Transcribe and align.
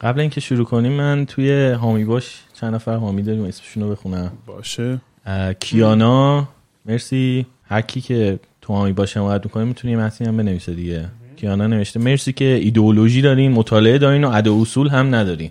قبل 0.00 0.20
اینکه 0.20 0.40
شروع 0.40 0.64
کنیم 0.64 0.92
من 0.92 1.26
توی 1.26 1.70
حامی 1.70 2.04
باش 2.04 2.40
چند 2.54 2.74
نفر 2.74 2.96
حامی 2.96 3.22
داریم 3.22 3.44
اسمشون 3.44 3.82
رو 3.82 3.90
بخونم. 3.90 4.32
باشه. 4.46 5.00
کیانا 5.60 6.48
مرسی. 6.86 7.46
هر 7.64 7.80
کی 7.80 8.00
که 8.00 8.38
تو 8.60 8.72
حامی 8.72 8.92
باش 8.92 9.16
حمایت 9.16 9.44
می‌کنه 9.44 9.64
می‌تونه 9.64 9.92
یه 9.92 9.98
متنی 9.98 10.28
هم 10.28 10.36
بنویسه 10.36 10.74
دیگه. 10.74 11.08
کیانا 11.36 11.66
نوشته 11.66 12.00
مرسی 12.00 12.32
که 12.32 12.44
ایدئولوژی 12.44 13.22
دارین 13.22 13.52
مطالعه 13.52 13.98
دارین 13.98 14.24
و 14.24 14.30
ادا 14.34 14.60
اصول 14.60 14.88
هم 14.88 15.14
ندارین. 15.14 15.50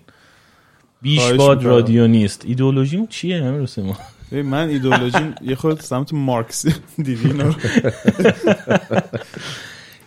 بیش 1.01 1.31
باد. 1.31 1.63
رادیو 1.63 2.07
نیست. 2.07 2.45
ایدئولوژی 2.45 3.07
چیه 3.09 3.43
همین 3.43 3.67
ما؟ 3.77 3.97
من 4.31 4.69
ایدئولوژی 4.69 5.33
یه 5.41 5.55
خود 5.55 5.79
سمت 5.79 6.13
مارکس 6.13 6.65
دیدی 6.97 7.27
اینا 7.27 7.47
رو؟ 7.47 7.53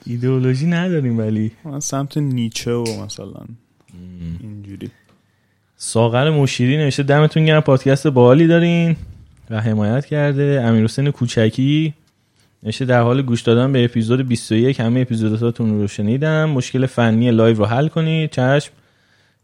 ایدئولوژی 0.07 0.67
نداریم 0.67 1.19
ولی. 1.19 1.53
من 1.65 1.81
سمت 1.81 2.19
نیچه 2.19 2.73
و 2.73 3.05
مثلا. 3.05 3.45
ساغر 5.83 6.31
مشیری 6.31 6.77
نوشته 6.77 7.03
دمتون 7.03 7.45
گرم 7.45 7.61
پادکست 7.61 8.07
باحالی 8.07 8.47
دارین. 8.47 8.97
و 9.51 9.61
حمایت 9.61 10.07
کرده 10.07 10.63
امیر 10.65 10.85
حسین 10.85 11.11
کوچکی. 11.11 11.95
نوشته 12.63 12.85
در 12.85 13.03
حال 13.03 13.23
گوش 13.23 13.43
دادن 13.43 13.73
به 13.73 13.85
اپیزود 13.85 14.29
21 14.29 14.81
همه 14.81 15.01
اپیزوداتون 15.01 15.81
رو 15.81 15.89
شنیدم. 15.89 16.51
مشکل 16.51 16.87
فنی 16.87 17.31
live 17.31 17.57
رو 17.57 17.65
حل 17.65 17.89
کنید. 17.89 18.31
چشم. 18.31 18.73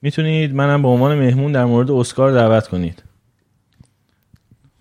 می‌تونید 0.02 0.54
منم 0.54 0.82
به 0.82 0.88
عنوان 0.88 1.18
مهمون 1.18 1.52
در 1.52 1.64
مورد 1.64 1.90
اسکار 1.90 2.32
دعوت 2.32 2.68
کنید. 2.68 3.02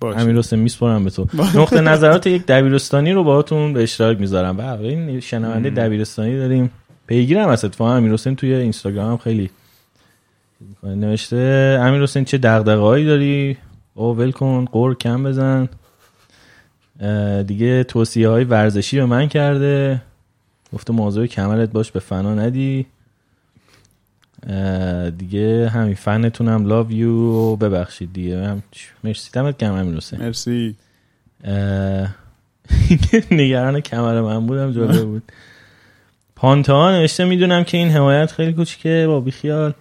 امیر 0.02 0.38
حسین 0.38 0.60
میسپرم 0.60 1.04
به 1.04 1.10
تو. 1.10 1.28
نقطه 1.62 1.82
نظرات 1.82 2.28
یک 2.28 2.46
دبیرستانی 2.46 3.12
رو 3.12 3.24
باهاتون 3.24 3.74
به 3.74 3.84
اشتراک 3.84 4.20
می‌ذارم. 4.20 4.58
بله 4.58 4.88
این 4.88 5.20
شنونده 5.20 5.70
دبیرستانی 5.70 6.38
داریم. 6.38 6.72
پیگیرم 7.08 7.48
از 7.48 7.66
اتفاقا. 7.66 7.96
امیر 7.96 8.14
حسین 8.14 8.36
توی 8.36 8.54
اینستاگرام 8.54 9.18
خیلی. 9.18 9.50
نوشته 10.84 11.80
امیر 11.82 12.04
حسین 12.04 12.26
چه 12.26 12.38
دغدغه‌هایی 12.38 13.06
داری؟ 13.06 13.58
او 13.94 14.18
ول 14.18 14.32
کن 14.32 14.66
قور 14.66 14.96
کم 14.96 15.24
بزن. 15.24 15.70
دیگه 17.44 17.84
توصیه 17.84 18.30
های 18.30 18.44
ورزشی 18.44 18.98
به 18.98 19.06
من 19.06 19.28
کرده. 19.28 20.02
گفته 20.74 20.94
موضوع 20.94 21.28
کمرت 21.28 21.72
باش 21.72 21.92
به 21.92 22.00
فنا 22.00 22.34
ندی. 22.34 22.86
دیگه 25.18 25.70
همین 25.70 25.96
فنتونم 25.96 26.66
لاو 26.66 26.92
یو 26.92 27.56
ببخشید 27.56 28.14
دیگه. 28.14 28.48
هم 28.48 28.64
مرسی. 29.04 29.30
دمت 29.34 29.58
گرم 29.58 29.74
امیر 29.74 29.98
حسین. 29.98 30.20
مرسی. 30.20 30.76
نگران 33.32 33.80
کمر 33.80 34.22
من 34.22 34.48
بودم 34.48 34.72
جالب 34.72 35.06
بود. 35.06 35.32
پانتا 36.36 36.92
نوشته 36.92 37.26
می‌دونم 37.26 37.64
که 37.64 37.78
این 37.78 37.90
حمایت 37.90 38.32
خیلی 38.32 38.54
کوچیکه. 38.54 39.06
با 39.08 39.20
بیخیال. 39.20 39.74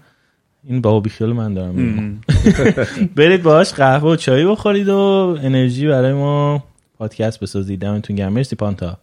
این 0.68 0.80
با 0.80 1.00
بیخیال 1.00 1.32
من 1.32 1.54
دارم. 1.54 2.20
برید 3.16 3.42
باهاش 3.42 3.72
قهوه 3.72 4.10
و 4.10 4.16
چای 4.16 4.46
بخورید 4.46 4.88
و 4.88 5.36
انرژی 5.42 5.86
برای 5.86 6.12
ما 6.12 6.64
پادکست 6.98 7.40
بسازید. 7.40 7.80
دمتون 7.80 8.16
گرم. 8.16 8.32
مرسی 8.32 8.56
پانتا. 8.56 8.96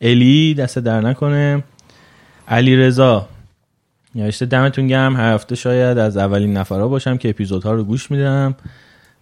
الی 0.00 0.54
دست 0.54 0.78
در 0.78 1.00
نکنه. 1.00 1.64
علی 2.48 2.76
رضا 2.76 3.28
نوشته 4.14 4.46
دمتون 4.46 4.86
گرم. 4.86 5.16
هر 5.16 5.34
هفته 5.34 5.54
شاید 5.54 5.98
از 5.98 6.16
اولین 6.16 6.56
نفرها 6.56 6.88
باشم 6.88 7.16
که 7.16 7.28
اپیزودها 7.28 7.72
رو 7.72 7.84
گوش 7.84 8.10
میدم. 8.10 8.54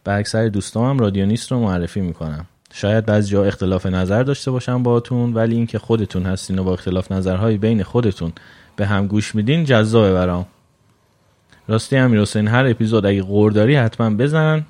به 0.05 0.14
اکثر 0.14 0.48
دوستام 0.48 0.98
رادیونیست 0.98 1.52
رو 1.52 1.58
معرفی 1.61 2.00
می‌کنم. 2.00 2.47
شاید 2.72 3.06
بعضی 3.06 3.30
جا 3.30 3.45
اختلاف 3.45 3.86
نظر 3.86 4.22
داشته 4.22 4.50
باشم 4.50 4.83
باهاتون 4.83 5.34
ولی 5.34 5.56
اینکه 5.56 5.78
خودتون 5.78 6.22
هستین 6.27 6.58
و 6.58 6.64
با 6.64 6.72
اختلاف 6.72 7.12
نظرهای 7.12 7.56
بین 7.56 7.83
خودتون 7.83 8.33
به 8.77 8.86
هم 8.86 9.06
گوش 9.06 9.34
میدین 9.34 9.64
جذابه 9.64 10.12
برام. 10.12 10.47
راستی 11.68 11.96
امیر 11.96 12.20
حسین 12.20 12.48
هر 12.48 12.66
اپیزود 12.66 13.06
اگه 13.06 13.22
غور 13.22 13.52
داری 13.52 13.76
حتما 13.76 14.10
بزن. 14.10 14.64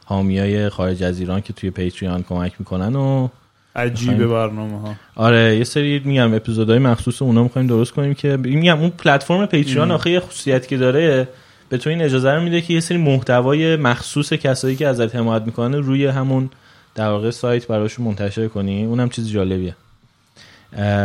حامی 0.05 0.39
های 0.39 0.69
خارج 0.69 1.03
از 1.03 1.19
ایران 1.19 1.41
که 1.41 1.53
توی 1.53 1.69
پیتریان 1.69 2.23
کمک 2.23 2.53
می‌کنن 2.59 2.95
و 2.95 3.27
عجیبه 3.75 4.27
برنامه 4.27 4.81
ها 4.81 4.95
آره 5.16 5.57
یه 5.57 5.63
سری 5.63 6.01
میگم 6.05 6.33
اپیزودهای 6.33 6.79
مخصوص 6.79 7.22
اونا 7.22 7.44
می‌خوایم 7.44 7.67
درست 7.67 7.91
کنیم 7.91 8.13
که 8.13 8.38
میگم 8.38 8.79
اون 8.79 8.89
پلتفرم 8.89 9.45
پیتریان 9.45 9.91
آخه 9.91 10.09
یه 10.09 10.19
خصوصیتی 10.19 10.67
که 10.67 10.77
داره 10.77 11.27
به 11.69 11.77
تو 11.77 11.89
این 11.89 12.01
اجازه 12.01 12.31
رو 12.31 12.41
میده 12.41 12.61
که 12.61 12.73
یه 12.73 12.79
سری 12.79 12.97
محتوای 12.97 13.75
مخصوص 13.75 14.33
کسایی 14.33 14.75
که 14.75 14.88
ازت 14.88 15.16
حمایت 15.16 15.43
می‌کنن 15.43 15.75
روی 15.75 16.05
همون 16.05 16.49
در 16.95 17.09
واقع 17.09 17.31
سایت 17.31 17.67
براشون 17.67 18.05
منتشر 18.05 18.47
کنی. 18.47 18.83
اونم 18.83 19.09
چیز 19.09 19.29
جالبیه. 19.29 19.75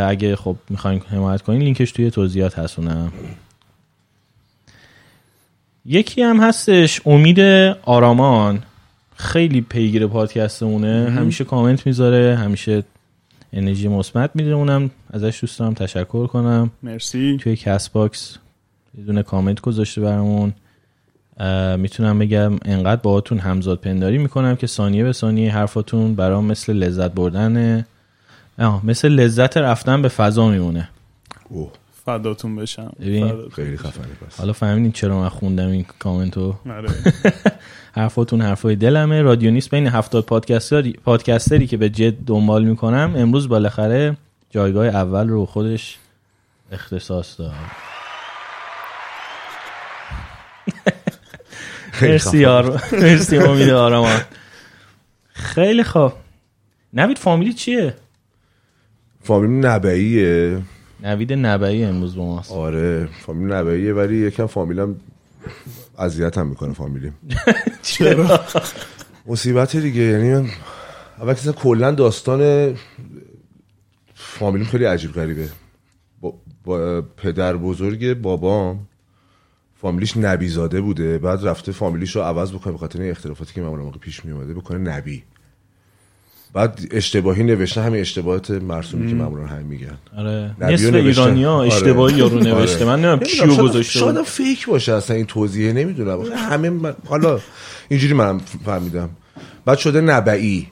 اگه 0.08 0.36
خب 0.36 0.56
می‌خواین 0.70 1.02
حمایت 1.10 1.42
کنین 1.42 1.62
لینکش 1.62 1.92
توی 1.92 2.10
توضیحات 2.10 2.58
هست 2.58 2.78
اونم. 2.78 3.12
یکی 5.88 6.22
هم 6.22 6.40
هستش 6.40 7.00
امید 7.06 7.40
آرامان. 7.82 8.62
خیلی 9.16 9.60
پیگیر 9.60 10.06
پادکستمونه. 10.06 11.10
همیشه 11.10 11.44
کامنت 11.44 11.86
می‌ذاره 11.86 12.36
همیشه 12.36 12.82
انرژی 13.52 13.88
مثبت 13.88 14.30
میده. 14.34 14.50
اونم 14.50 14.90
ازش 15.12 15.40
دوست 15.40 15.58
دارم 15.58 15.74
تشکر 15.74 16.26
کنم. 16.26 16.70
مرسی. 16.82 17.36
توی 17.40 17.56
کست 17.56 17.92
باکس 17.92 18.36
یه 18.98 19.04
دونه 19.04 19.22
کامنت 19.22 19.60
گذاشته 19.60 20.00
برامون. 20.00 20.52
می‌تونم 21.76 22.18
بگم 22.18 22.58
انقدر 22.64 23.00
باهاتون 23.00 23.38
همزاد 23.38 23.78
پنداری 23.78 24.18
می‌کنم 24.18 24.56
که 24.56 24.66
ثانیه 24.66 25.04
به 25.04 25.12
ثانیه 25.12 25.52
حرفاتون 25.52 26.14
برام 26.14 26.44
مثل 26.44 26.72
لذت 26.72 27.12
بردن 27.12 27.86
مثل 28.84 29.08
لذت 29.08 29.56
رفتن 29.56 30.02
به 30.02 30.08
فضا 30.08 30.48
میمونه. 30.48 30.88
اوه. 31.48 31.72
فداتون 32.06 32.56
بشم. 32.56 32.92
ببین. 33.00 33.32
خیلی 33.56 33.76
خفنی 33.76 34.12
پس 34.26 34.40
حالا 34.40 34.52
فهمیدین 34.52 34.92
چرا 34.92 35.20
من 35.20 35.28
خوندم 35.28 35.68
این 35.68 35.86
کامنتو 35.98 36.54
آره. 36.70 36.88
حرفاتون 37.96 38.40
حرفای 38.42 38.76
دلمه. 38.76 39.22
رادیو 39.22 39.50
نیست 39.50 39.70
بین 39.70 39.86
70 39.86 40.26
پادکستری 40.26 40.92
پادکستری 40.92 41.66
که 41.66 41.76
به 41.76 41.88
جد 41.88 42.14
دنبال 42.26 42.64
می‌کنم. 42.64 43.14
امروز 43.16 43.48
بالاخره 43.48 44.16
جایگاه 44.50 44.86
اول 44.86 45.28
رو 45.28 45.46
خودش 45.46 45.98
اختصاص 46.72 47.40
داد. 47.40 47.52
مرسی 52.02 52.38
یار 52.38 52.82
مرسی 52.92 53.36
امید 53.36 53.70
آرامان 53.70 54.20
خیلی 55.32 55.84
خوب 55.84 56.12
نوید 56.92 57.18
فامیلی 57.18 57.52
چیه؟ 57.52 57.94
فامیل 59.22 59.66
نبعیه. 59.66 60.58
نوید 61.02 61.32
نبعی 61.32 61.84
امروز 61.84 62.16
با 62.16 62.24
ماست. 62.26 62.52
آره 62.52 63.08
فامیل 63.26 63.52
نبعیه 63.52 63.92
ولی 63.92 64.16
یکم 64.16 64.46
فامیلم 64.46 64.96
اذیت 65.98 66.38
هم 66.38 66.46
می‌کنه 66.46 66.72
فامیلیم 66.72 67.14
چرا؟ 67.82 68.40
مصیبت 69.26 69.76
دیگه 69.76 70.02
یعنی 70.02 70.32
من 70.34 70.48
اول 71.18 71.34
که 71.34 71.40
اصلا 71.40 71.52
کلا 71.52 71.90
داستان 71.90 72.74
فامیلیم 74.14 74.66
خیلی 74.66 74.84
عجیب 74.84 75.12
غریبه. 75.12 75.48
با, 76.20 76.34
با 76.64 77.02
پدر 77.02 77.56
بزرگ 77.56 78.14
بابام 78.20 78.86
فامیلیش 79.74 80.16
نبی 80.16 80.48
زاده 80.48 80.80
بوده 80.80 81.18
بعد 81.18 81.46
رفته 81.46 81.72
فامیلیش 81.72 82.16
رو 82.16 82.22
عوض 82.22 82.52
بکنه 82.52 82.72
به 82.72 82.78
خاطر 82.78 83.00
این 83.02 83.10
اختلافاتی 83.10 83.54
که 83.54 83.60
معمولا 83.60 83.82
موقع 83.82 83.98
پیش 83.98 84.24
می 84.24 84.32
اومده 84.32 84.54
بکنه 84.54 84.78
نبی. 84.78 85.24
بعد 86.56 86.80
اشتباهی 86.90 87.42
نوشته 87.42 87.82
همین 87.82 88.00
اشتباهات 88.00 88.50
مرسومی 88.50 89.08
که 89.08 89.14
معمولا 89.14 89.46
هم 89.46 89.62
میگن. 89.62 89.98
آره. 90.18 90.56
نصف 90.60 90.84
رو 90.84 90.90
نوشتن. 90.90 90.96
ایرانی 90.96 91.44
ها 91.44 91.52
آره. 91.52 91.66
اشتباهی 91.66 92.16
یارو 92.16 92.38
نوشته. 92.38 92.84
آره. 92.84 92.96
من 92.96 93.04
نمی‌دونم 93.04 93.18
کیو 93.18 93.56
گذاشته. 93.56 93.98
شاید 93.98 94.22
فیک 94.22 94.66
باشه 94.66 94.92
اصلا 94.92 95.16
این 95.16 95.26
توضیحه 95.26 95.72
نمی‌دونم. 95.72 96.18
همه 96.36 96.70
من... 96.70 96.94
حالا 97.08 97.40
اینجوری 97.88 98.14
منم 98.14 98.40
فهمیدم. 98.64 99.10
بعد 99.64 99.78
شده 99.78 100.00
نبعی 100.00 100.66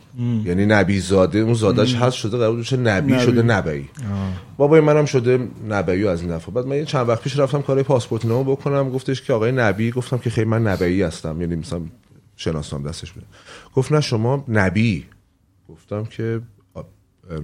یعنی 0.44 0.66
نبی 0.66 1.00
زاده. 1.00 1.38
اون 1.38 1.54
زادش 1.54 1.94
هست 1.94 2.16
شده 2.16 2.36
قرار 2.36 2.56
بشه 2.56 2.76
نبی, 2.76 3.12
نبی. 3.12 3.24
شده 3.24 3.42
نبعی 3.42 3.84
بابای 4.56 4.80
منم 4.80 5.04
شده 5.04 5.48
نبعی 5.68 6.06
از 6.06 6.20
این 6.20 6.36
دفعه. 6.36 6.54
بعد 6.54 6.66
من 6.66 6.76
یه 6.76 6.84
چند 6.84 7.08
وقت 7.08 7.22
پیش 7.22 7.38
رفتم 7.38 7.62
کار 7.62 7.82
پاسپورت 7.82 8.24
نامه 8.24 8.50
بکنم. 8.50 8.90
گفتش 8.90 9.22
که 9.22 9.32
آقای 9.32 9.52
نبی 9.52 9.90
گفتم 9.90 10.18
که 10.18 10.30
خیلی 10.30 10.48
من 10.50 10.66
نبعی 10.66 11.02
هستم. 11.02 11.40
یعنی 11.40 11.56
مثلا 11.56 11.80
شناسنام 12.36 12.82
دستش 12.82 13.12
بده 13.12 13.26
گفت 13.74 13.92
نه 13.92 14.00
شما 14.00 14.44
نبی. 14.48 15.04
گفتم 15.68 16.04
که 16.04 16.40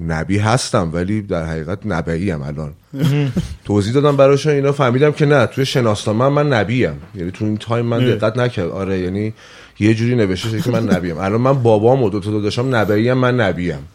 نبی 0.08 0.38
هستم 0.38 0.90
ولی 0.92 1.22
در 1.22 1.44
حقیقت 1.44 1.78
نبعی 1.84 2.30
هم 2.30 2.42
الان. 2.42 2.72
توضیح 3.64 3.92
دادم 3.92 4.16
براشون 4.16 4.52
اینا 4.52 4.72
فهمیدم 4.72 5.12
که 5.12 5.26
نه 5.26 5.46
توی 5.46 5.66
شناسنامه 5.66 6.28
من 6.28 6.42
من 6.42 6.52
نبیم. 6.52 7.00
یعنی 7.14 7.30
تو 7.30 7.44
این 7.44 7.56
تایم 7.56 7.86
من 7.86 7.98
دقت 7.98 8.36
نکرد. 8.36 8.70
آره 8.70 8.98
یعنی 8.98 9.32
یه 9.78 9.94
جوری 9.94 10.16
نوشته 10.16 10.48
شده 10.48 10.60
که 10.60 10.70
من 10.70 10.88
نبیم. 10.88 11.18
الان 11.18 11.40
من 11.40 11.62
بابام 11.62 12.02
و 12.02 12.10
دو 12.10 12.20
تا 12.20 12.30
داداشام 12.30 12.74
نبعی 12.74 13.12
من 13.12 13.40
نبیم. 13.40 13.78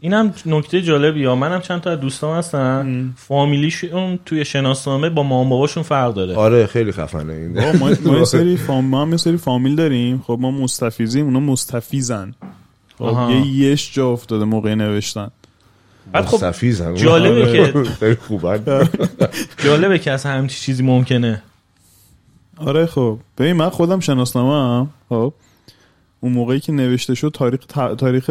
اینم 0.00 0.34
نکته 0.46 0.82
جالبی 0.82 1.24
ها 1.24 1.34
منم 1.34 1.60
چند 1.60 1.80
تا 1.80 1.90
از 1.90 2.00
دوستام 2.00 2.38
هستن. 2.38 3.12
فامیلیشون 3.16 4.18
توی 4.26 4.44
شناسنامه 4.44 5.10
با 5.10 5.22
مامان 5.22 5.48
باباشون 5.48 5.82
فرق 5.82 6.14
داره. 6.14 6.34
آره 6.34 6.66
خیلی 6.66 6.92
خفنه 6.92 7.32
این. 7.32 7.60
ما 7.60 7.90
ما 8.04 8.18
یه 8.18 8.24
سری 8.34 8.56
فام 8.56 8.84
ما 8.84 9.02
هم 9.02 9.10
یه 9.10 9.16
سری 9.16 9.36
فامیل 9.36 9.76
داریم. 9.76 10.22
خب 10.26 10.38
ما 10.40 10.50
مستفیزیم 10.50 11.24
اونا 11.24 11.40
مستفیزن. 11.40 12.34
یه 13.30 13.46
یش 13.46 13.92
جا 13.94 14.08
افتاده 14.12 14.44
موقع 14.44 14.74
نوشتن. 14.74 15.30
بعد 16.12 16.24
خب 16.24 16.36
جالبه. 16.94 17.52
که- 17.72 17.84
خیلی 18.00 18.14
خوبن 18.14 18.88
جالبه 19.64 19.98
که 19.98 20.12
اصلا 20.12 20.32
همچی 20.32 20.60
چیزی 20.60 20.82
ممکنه. 20.82 21.42
آره 22.56 22.86
خب. 22.86 23.18
ببین 23.38 23.52
من 23.52 23.68
خودم 23.68 24.00
شناسنامه 24.00 24.78
هم 24.78 24.90
خب. 25.08 25.32
اون 26.20 26.32
موقعی 26.32 26.60
که 26.60 26.72
نوشته 26.72 27.14
شد 27.14 27.30
تاریخ 27.34 27.60
ت- 27.66 27.96
تاریخ 27.96 28.30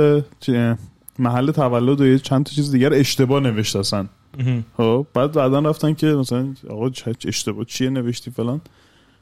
محل 1.19 1.51
تولد 1.51 2.01
و 2.01 2.05
یه 2.05 2.19
چند 2.19 2.45
تا 2.45 2.51
چیز 2.51 2.71
دیگر 2.71 2.93
اشتباه 2.93 3.39
نوشته 3.39 3.83
خب. 4.77 5.05
بعد 5.13 5.31
بعدا 5.31 5.59
رفتن 5.59 5.93
که 5.93 6.07
مثلا 6.07 6.47
آقا 6.69 6.89
اشتباه 7.27 7.65
چیه 7.65 7.89
نوشتی 7.89 8.31
فلان؟ 8.31 8.61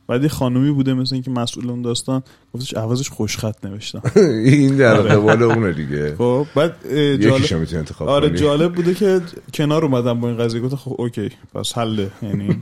بعد 0.08 0.24
یه 0.24 0.30
خانومی 0.30 0.72
بوده 0.72 0.94
مثلا 0.94 1.16
اینکه 1.16 1.32
مسئول 1.32 1.70
اون 1.70 1.82
داستان 1.82 2.24
گفتش 2.54 2.74
عوضش 2.74 3.10
خوشخط 3.10 3.66
نوشتم. 3.66 4.02
این 4.46 4.78
در 4.78 4.94
قبال 4.94 5.44
اونه 5.44 5.74
دیگه. 5.74 6.16
خب 6.18 6.48
بعد 6.56 6.94
جالب 7.18 7.42
می‌تونی 7.42 7.80
انتخاب 7.80 8.10
آره 8.10 8.30
جالب 8.30 8.74
بوده 8.74 8.94
که 8.94 9.22
کنار 9.54 9.86
اومدم 9.86 10.20
با 10.20 10.28
این 10.28 10.38
قضیه 10.38 10.62
گفتم 10.62 10.76
خب 10.76 10.96
okay 10.98 11.30
پس 11.54 11.78
حله. 11.78 12.12
یعنی 12.22 12.62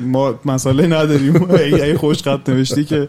ما 0.00 0.40
مسئله 0.44 0.86
نداریم. 0.86 1.50
ای 1.50 1.82
ای 1.82 1.96
خوش 1.96 2.22
خط 2.22 2.48
نوشتی 2.48 2.84
که 2.84 3.08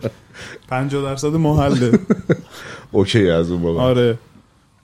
50 0.67 1.03
درصد 1.03 1.35
ما 1.35 1.61
حله. 1.61 1.99
okay 2.91 3.29
از 3.29 3.51
اون 3.51 3.61
بابا 3.61 3.81
آره. 3.81 4.17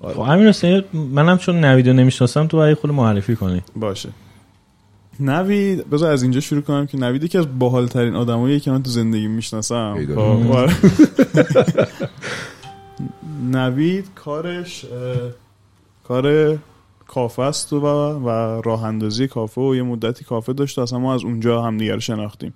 خب 0.02 0.22
همین 0.22 0.48
حسین 0.48 0.84
منم 0.94 1.38
چون 1.38 1.66
نویدو 1.66 1.94
نمی‌شناسم 1.94 2.48
تو 2.48 2.58
برای 2.58 2.76
خود 2.76 2.92
معرفی 2.92 3.36
کنی. 3.36 3.62
باشه. 3.76 4.10
نوید 5.19 5.89
بذار 5.89 6.12
از 6.12 6.24
اینجا 6.24 6.39
شروع 6.39 6.62
کنم 6.62 6.86
که 6.86 6.98
نوید 6.98 7.24
یکی 7.24 7.38
از 7.38 7.60
باحال 7.60 7.88
ترین 7.88 8.16
آدمایی 8.16 8.60
که 8.60 8.71
من 8.71 8.83
تو 8.83 8.89
زندگی 8.89 9.27
می‌شناسم. 9.27 10.06
خب، 10.16 10.51
آره. 10.51 10.74
نوید 13.51 14.06
کارش 14.16 14.86
کار 16.04 16.57
کافه 17.07 17.42
است 17.42 17.74
و, 17.74 17.80
و 17.80 18.30
راه 18.62 18.83
اندازی 18.83 19.27
کافه 19.27 19.62
و 19.62 19.75
یه 19.75 19.83
مدتی 19.83 20.25
کافه 20.25 20.54
داشت 20.54 20.77
و 20.77 20.81
اصلا 20.81 21.00
ما 21.00 21.13
از 21.13 21.24
اونجا 21.24 21.62
همدیگه 21.62 21.94
رو 21.94 22.00
شناختیم. 22.00 22.54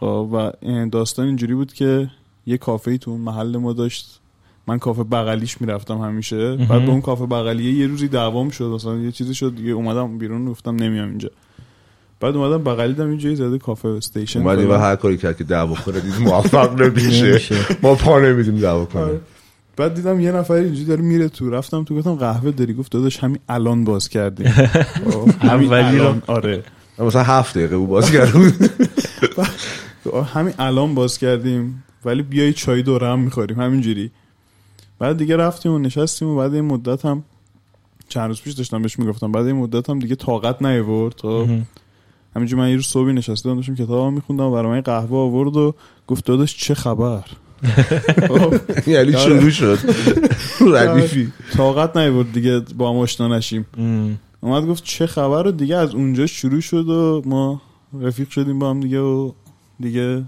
خب 0.00 0.28
و 0.32 0.52
این 0.60 0.88
داستان 0.88 1.26
اینجوری 1.26 1.54
بود 1.54 1.72
که 1.72 2.10
یه 2.46 2.58
کافه 2.58 2.98
تو 2.98 3.10
اون 3.10 3.20
محل 3.20 3.56
ما 3.56 3.72
داشت. 3.72 4.19
من 4.70 4.78
کافه 4.78 5.04
بغلیش 5.04 5.60
می‌رفتم 5.60 5.98
همیشه. 5.98 6.56
بعد 6.56 6.84
به 6.84 6.90
اون 6.90 7.00
کافه 7.00 7.26
بغلیه 7.26 7.72
یه 7.72 7.86
روزی 7.86 8.08
دعوام 8.08 8.50
شد 8.50 8.64
مثلا 8.64 8.98
یه 8.98 9.12
چیزی 9.12 9.34
شد 9.34 9.56
دیگه 9.56 9.70
اومدم 9.70 10.18
بیرون 10.18 10.44
گفتم 10.44 10.76
نمیام 10.76 11.08
اینجا. 11.08 11.30
بعد 12.20 12.36
اومدم 12.36 12.64
بغلی 12.64 12.94
دم 12.94 13.08
اینجایی 13.08 13.36
زده 13.36 13.58
کافه 13.58 13.88
استیشن 13.88 14.40
اومدی 14.40 14.64
و. 14.64 14.76
هر 14.76 14.96
کاری 14.96 15.16
کرد 15.16 15.36
که 15.36 15.44
دعوا 15.44 15.74
کنه 15.74 16.00
دید 16.00 16.20
موفق 16.20 16.82
نمیشه. 16.82 17.40
ما 17.82 17.94
پا 17.94 18.20
نمیدیم 18.20 18.58
دعوا 18.58 18.84
کنه. 18.84 19.02
آره. 19.02 19.20
بعد 19.76 19.94
دیدم 19.94 20.20
یه 20.20 20.32
نفر 20.32 20.54
اینجوری 20.54 20.84
داره 20.84 21.02
میره 21.02 21.28
تو 21.28 21.50
رفتم 21.50 21.84
تو 21.84 21.96
گفتم 21.96 22.14
قهوه 22.14 22.50
داری؟ 22.50 22.74
گفت 22.74 22.92
داداش 22.92 23.18
همین 23.18 23.38
الان 23.48 23.84
باز 23.84 24.08
کردی 24.08 24.44
خب، 25.10 25.28
همین 25.40 25.72
اولی 25.72 25.98
رو. 25.98 26.04
الان 26.04 26.22
آره. 26.26 26.62
مثلا 26.98 27.22
هفت 27.22 27.58
دقیقه 27.58 27.76
او 27.76 27.86
باز 27.86 28.12
کرد 28.12 28.34
همین 30.34 30.54
الان 30.58 30.94
باز 30.94 31.18
کردیم 31.18 31.84
ولی 32.04 32.22
بیای 32.22 32.52
چای 32.52 32.82
دوره 32.82 33.06
هم 33.06 33.18
می‌خوریم 33.18 33.60
همینجوری. 33.60 34.10
بعد 35.00 35.16
دیگه 35.16 35.36
رفتیم 35.36 35.72
و 35.72 35.78
نشستیم 35.78 36.28
و 36.28 36.36
بعد 36.36 36.54
این 36.54 36.64
مدت 36.64 37.04
هم 37.04 37.24
چند 38.08 38.28
روز 38.28 38.42
پیش 38.42 38.54
داشتم 38.54 38.82
بهش 38.82 38.98
می‌گفتم. 38.98 39.32
بعد 39.32 39.46
این 39.46 39.56
مدت 39.56 39.90
هم 39.90 39.98
دیگه 39.98 40.14
طاقت 40.14 40.62
نیورد 40.62 41.20
خب. 41.20 41.48
همینجوری 42.36 42.62
من 42.62 42.70
یه 42.70 42.76
روز 42.76 42.86
صبحی 42.86 43.12
نشسته 43.12 43.48
بودم 43.48 43.60
داشتم 43.60 43.84
کتاب 43.84 44.12
میخوندم 44.12 44.44
و 44.44 44.50
برای 44.50 44.70
من 44.70 44.80
قهوه 44.80 45.18
آورد 45.18 45.56
و 45.56 45.74
گفت 46.06 46.24
داداش 46.24 46.56
چه 46.56 46.74
خبر؟ 46.74 47.24
خب، 48.28 48.54
یعنی 48.90 49.12
شروع 49.12 49.50
شد. 49.50 49.78
ردیفی. 50.60 51.32
طاقت 51.52 51.96
نیورد 51.96 52.32
دیگه 52.32 52.60
با 52.60 52.90
هم 52.90 52.96
آشنا 52.96 53.36
نشیم. 53.36 53.66
اومد 54.40 54.66
گفت 54.66 54.84
چه 54.84 55.06
خبر؟ 55.06 55.46
و 55.46 55.50
دیگه 55.50 55.76
از 55.76 55.94
اونجا 55.94 56.26
شروع 56.26 56.60
شد 56.60 56.88
و 56.88 57.22
ما 57.24 57.62
رفیق 58.00 58.30
شدیم 58.30 58.58
با 58.58 58.70
هم 58.70 58.80
دیگه 58.80 59.00
و 59.00 59.32
دیگه 59.80 60.24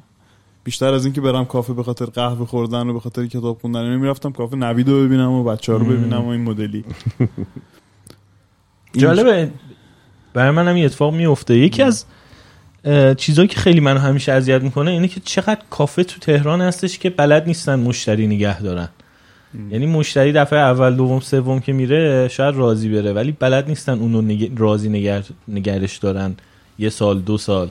بیشتر 0.64 0.94
از 0.94 1.04
اینکه 1.04 1.20
برم 1.20 1.44
کافه 1.44 1.72
به 1.72 1.82
خاطر 1.82 2.04
قهوه 2.04 2.46
خوردن 2.46 2.88
و 2.88 2.92
به 2.92 3.00
خاطر 3.00 3.26
کتاب 3.26 3.58
خوندن. 3.60 3.84
نمی‌رفتم 3.84 4.32
کافه 4.32 4.56
نوید 4.56 4.88
رو 4.88 5.04
ببینم 5.04 5.32
و 5.32 5.44
بچه 5.44 5.72
ها 5.72 5.78
رو 5.78 5.84
ببینم 5.84 6.24
و 6.24 6.28
این 6.28 6.42
مدلی. 6.42 6.84
جالبه. 8.96 9.50
برای 10.34 10.50
من 10.50 10.68
هم 10.68 10.84
اتفاق 10.84 11.14
میفته 11.14 11.58
یکی 11.58 11.82
از 11.82 12.04
چیزایی 13.16 13.48
که 13.48 13.60
خیلی 13.60 13.80
منو 13.80 13.98
همیشه 13.98 14.32
اذیت 14.32 14.62
می‌کنه 14.62 14.90
اینه 14.90 15.08
که 15.08 15.20
چقدر 15.24 15.60
کافه 15.70 16.04
تو 16.04 16.20
تهران 16.20 16.60
هستش 16.60 16.98
که 16.98 17.10
بلد 17.10 17.46
نیستن 17.46 17.80
مشتری 17.80 18.26
نگه 18.26 18.62
دارن. 18.62 18.88
یعنی 19.70 19.86
مشتری 19.86 20.32
دفعه 20.32 20.58
اول 20.58 20.96
دوم 20.96 21.20
سوم 21.20 21.60
که 21.60 21.72
میره 21.72 22.28
شاید 22.28 22.54
راضی 22.54 22.88
بره 22.88 23.12
ولی 23.12 23.32
بلد 23.32 23.68
نیستن 23.68 23.98
اونو 23.98 24.22
نگ... 24.22 24.52
راضی 24.56 24.88
نگر... 24.88 25.22
نگرش 25.48 25.96
دارن. 25.96 26.36
یه 26.78 26.90
سال 26.90 27.20
دو 27.20 27.38
سال. 27.38 27.70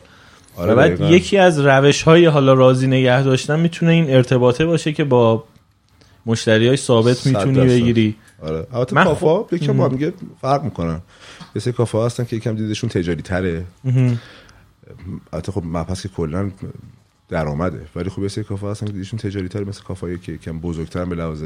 آره 0.55 0.74
و 0.74 0.75
بعد 0.75 0.93
دقیقاً. 0.93 1.15
یکی 1.15 1.38
از 1.38 1.60
روش 1.60 2.01
های 2.01 2.25
حالا 2.25 2.53
راضی 2.53 2.88
نگه 2.88 3.24
داشتن 3.24 3.60
می‌تونه 3.60 3.91
این 3.91 4.10
ارتباطه 4.10 4.65
باشه 4.65 4.93
که 4.93 5.03
با 5.03 5.43
مشتری 6.25 6.67
های 6.67 6.77
ثابت 6.77 7.27
می‌تونی. 7.27 7.60
بگیری. 7.60 8.15
آره. 8.41 8.67
البته 8.74 8.96
من 8.96 9.03
کافه‌ها 9.03 9.56
یکم 9.55 9.77
با 9.77 9.86
هم 9.86 9.91
دیگه 9.91 10.13
فرق 10.41 10.63
می‌کنن. 10.63 11.01
یه 11.55 11.62
سری 11.62 11.74
کافه 11.74 11.98
هستن 11.98 12.24
که 12.24 12.36
یکم 12.36 12.55
دیدشون 12.55 12.89
تجاری 12.89 13.22
تره 13.22 13.65
البته 15.34 15.51
خب 15.51 15.63
مبحث 15.65 16.01
که 16.01 16.10
کلا 16.10 16.51
درآمده. 17.29 17.81
ولی 17.96 18.10
خب 18.10 18.22
یه 18.22 18.27
سری 18.27 18.43
کافه 18.43 18.67
هستن 18.67 18.86
که 18.86 18.93
دیدشون 18.93 19.20
تجاری 19.20 19.48
تره 19.48 19.63
مثل 19.63 19.84
کافه 19.84 20.17
که 20.17 20.31
یکم 20.31 20.60
بزرگتر 20.60 21.05
به 21.05 21.15
لحاظ 21.15 21.43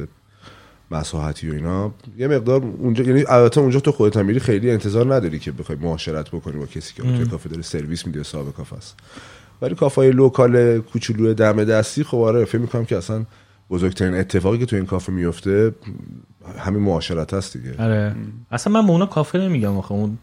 مساحتی 0.91 1.49
و 1.49 1.53
اینا. 1.53 1.91
یه 2.17 2.27
مقدار 2.27 2.61
اونجا 2.79 3.03
یعنی 3.03 3.23
البته 3.29 3.61
اونجا 3.61 3.79
تو 3.79 3.91
خودت 3.91 4.17
میری 4.17 4.39
خیلی 4.39 4.71
انتظار 4.71 5.15
نداری 5.15 5.39
که 5.39 5.51
بخوای 5.51 5.77
معاشرت 5.81 6.29
بکنی 6.31 6.57
با 6.59 6.65
کسی 6.65 6.93
که 6.93 7.03
اونجا 7.03 7.25
کافه 7.25 7.49
داره 7.49 7.61
سرویس 7.61 8.07
میده 8.07 8.23
صاحب 8.23 8.53
کافه 8.53 8.75
است 8.75 8.95
ولی 9.61 9.75
کافه 9.75 10.01
local 10.01 10.79
کوچولو 10.79 11.33
دم 11.33 11.63
دستی 11.63 12.03
خب 12.03 12.17
آره 12.17 12.45
فکر 12.45 12.57
می‌کنم 12.57 12.85
که 12.85 12.97
اصلا 12.97 13.25
بزرگترین 13.69 14.13
اتفاقی 14.13 14.57
که 14.57 14.65
تو 14.65 14.75
این 14.75 14.85
کافه 14.85 15.11
میفته 15.11 15.71
همین 16.59 16.81
معاشرت 16.81 17.33
هست 17.33 17.57
دیگه. 17.57 17.83
آره. 17.83 18.15
اصلا 18.51 18.73
من 18.73 18.85
به 18.85 18.91
اونا 18.91 19.05
کافه 19.05 19.37
نمیگم 19.39 19.77
آخه 19.77 19.91
اون 19.91 20.17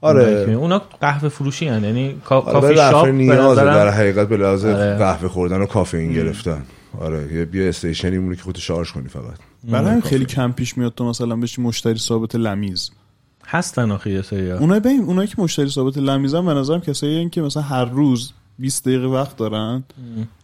آره. 0.00 0.52
اونا 0.52 0.82
قهوه 1.00 1.28
فروشی 1.28 1.68
هن. 1.68 1.84
یعنی 1.84 2.16
کا- 2.24 2.30
آره 2.30 2.74
شاپ 2.74 3.06
نیازه 3.06 3.50
نظرم- 3.62 3.74
در 3.74 3.88
حقیقت 3.88 4.28
به 4.28 4.36
لحاظ 4.36 4.64
آره. 4.64 4.96
قهوه 4.96 5.28
خوردن 5.28 5.60
و 5.60 5.66
کافئین 5.66 6.12
گرفتن. 6.12 6.62
آره 6.98 7.34
یه 7.34 7.44
بیا 7.44 7.68
استیشنی 7.68 8.18
مونی 8.18 8.36
که 8.36 8.42
خودت 8.42 8.58
شارژ 8.58 8.92
کنی 8.92 9.08
فقط. 9.08 9.38
برای 9.64 9.90
همین 9.90 10.00
خیلی 10.00 10.24
کم 10.24 10.52
پیش 10.52 10.78
میاد 10.78 10.94
تو 10.94 11.04
مثلا 11.04 11.36
بشی 11.36 11.62
مشتری 11.62 11.98
ثابت 11.98 12.34
لمیز. 12.34 12.90
هستن 13.46 13.90
آخه 13.90 14.10
یه 14.10 14.22
سری 14.22 14.52
اونایی 14.52 14.80
ببین 14.80 15.00
اونایی 15.04 15.28
که 15.28 15.42
مشتری 15.42 15.68
ثابت 15.68 15.98
لمیزن 15.98 16.46
به 16.46 16.54
نظرم 16.54 16.80
کسایی 16.80 17.22
هن 17.22 17.30
که 17.30 17.42
مثلا 17.42 17.62
هر 17.62 17.84
روز 17.84 18.32
20 18.58 18.84
دقیقه 18.84 19.06
وقت 19.06 19.36
دارن 19.36 19.84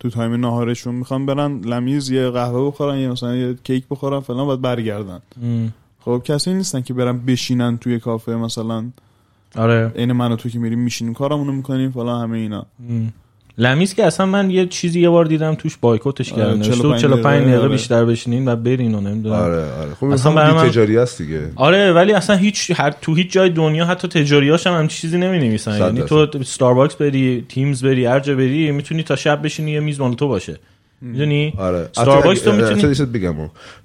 تو 0.01 0.11
time 0.11 0.35
ناهارشون 0.35 0.95
می‌خوان 0.95 1.27
برن 1.27 1.61
لمیز 1.61 2.11
یه 2.11 2.31
قهوه 2.31 2.67
بخورن 2.67 2.99
یا 2.99 3.13
مثلا 3.13 3.37
یه 3.37 3.55
کیک 3.65 3.85
بخورن 3.91 4.21
فلان 4.21 4.49
بعد 4.49 4.61
برگردن. 4.61 5.21
خب 6.01 6.23
کسی 6.25 6.55
نیستن 6.55 6.81
که 6.81 6.95
برن 6.95 7.19
بشینن 7.19 7.79
توی 7.79 7.99
کافه 7.99 8.37
مثلا. 8.37 8.85
آره. 9.57 9.93
عین 9.97 10.13
من 10.13 10.33
و 10.33 10.37
تو 10.37 10.49
که 10.49 10.59
میریم 10.59 10.79
میشینیم 10.79 11.15
کارمونو 11.15 11.53
می‌کنیم 11.53 11.91
فلان 11.91 12.23
همه 12.23 12.39
اینا. 12.39 12.67
لمیز 13.59 13.95
که 13.95 14.05
اصلا 14.07 14.27
من 14.27 14.51
یه 14.51 14.67
چیزی 14.67 15.01
یه 15.01 15.09
بار 15.09 15.25
دیدم 15.25 15.55
توش 15.55 15.77
بایکوتش 15.81 16.33
آره، 16.33 16.43
کردن. 16.43 16.63
45 16.63 17.01
45 17.01 17.03
45 17.03 17.43
دقیقه، 17.45 17.59
آره. 17.61 17.69
بیشتر 17.69 18.05
بشینین 18.05 18.49
و 18.49 18.57
برین 18.57 18.95
و 18.95 19.01
نمی‌دونم. 19.01 19.35
آره 19.35 19.73
آره. 19.73 19.95
خب 20.01 20.05
اصلا 20.07 20.33
من- 20.33 20.69
تجاری 20.69 20.97
هست 20.97 21.23
دیگه. 21.23 21.41
آره 21.57 21.93
ولی 21.93 22.13
اصلا 22.13 22.37
هیچ 22.37 22.73
هر 22.77 22.91
تو 22.91 23.15
هیچ 23.15 23.33
جای 23.33 23.51
دنیا 23.51 23.85
حتی 23.87 24.09
تجاریاش 24.09 24.67
هم 24.67 24.73
همچین 24.73 25.01
چیزی 25.01 25.19
نمی 25.19 25.39
نویسن 25.39 25.79
یعنی. 25.79 26.03
تو 26.03 26.43
ستارباکس 26.43 26.95
بری 26.95 27.45
تیمز 27.49 27.85
بری 27.85 28.05
هر 28.07 28.21
جا 28.21 28.35
بری 28.35 28.71
می‌تونی 28.71 29.03
تا 29.03 29.17
شب 29.17 29.43
بشینی 29.43 29.71
یه 29.71 29.81
میز 29.81 29.99
تو 29.99 30.29
باشه. 30.29 30.59
می‌دونی؟ 31.01 31.53
آره. 31.59 31.89
ستارباکس 31.93 32.41
تو 32.41 32.53
می‌تونی 32.53 32.95
بگم. 32.95 33.35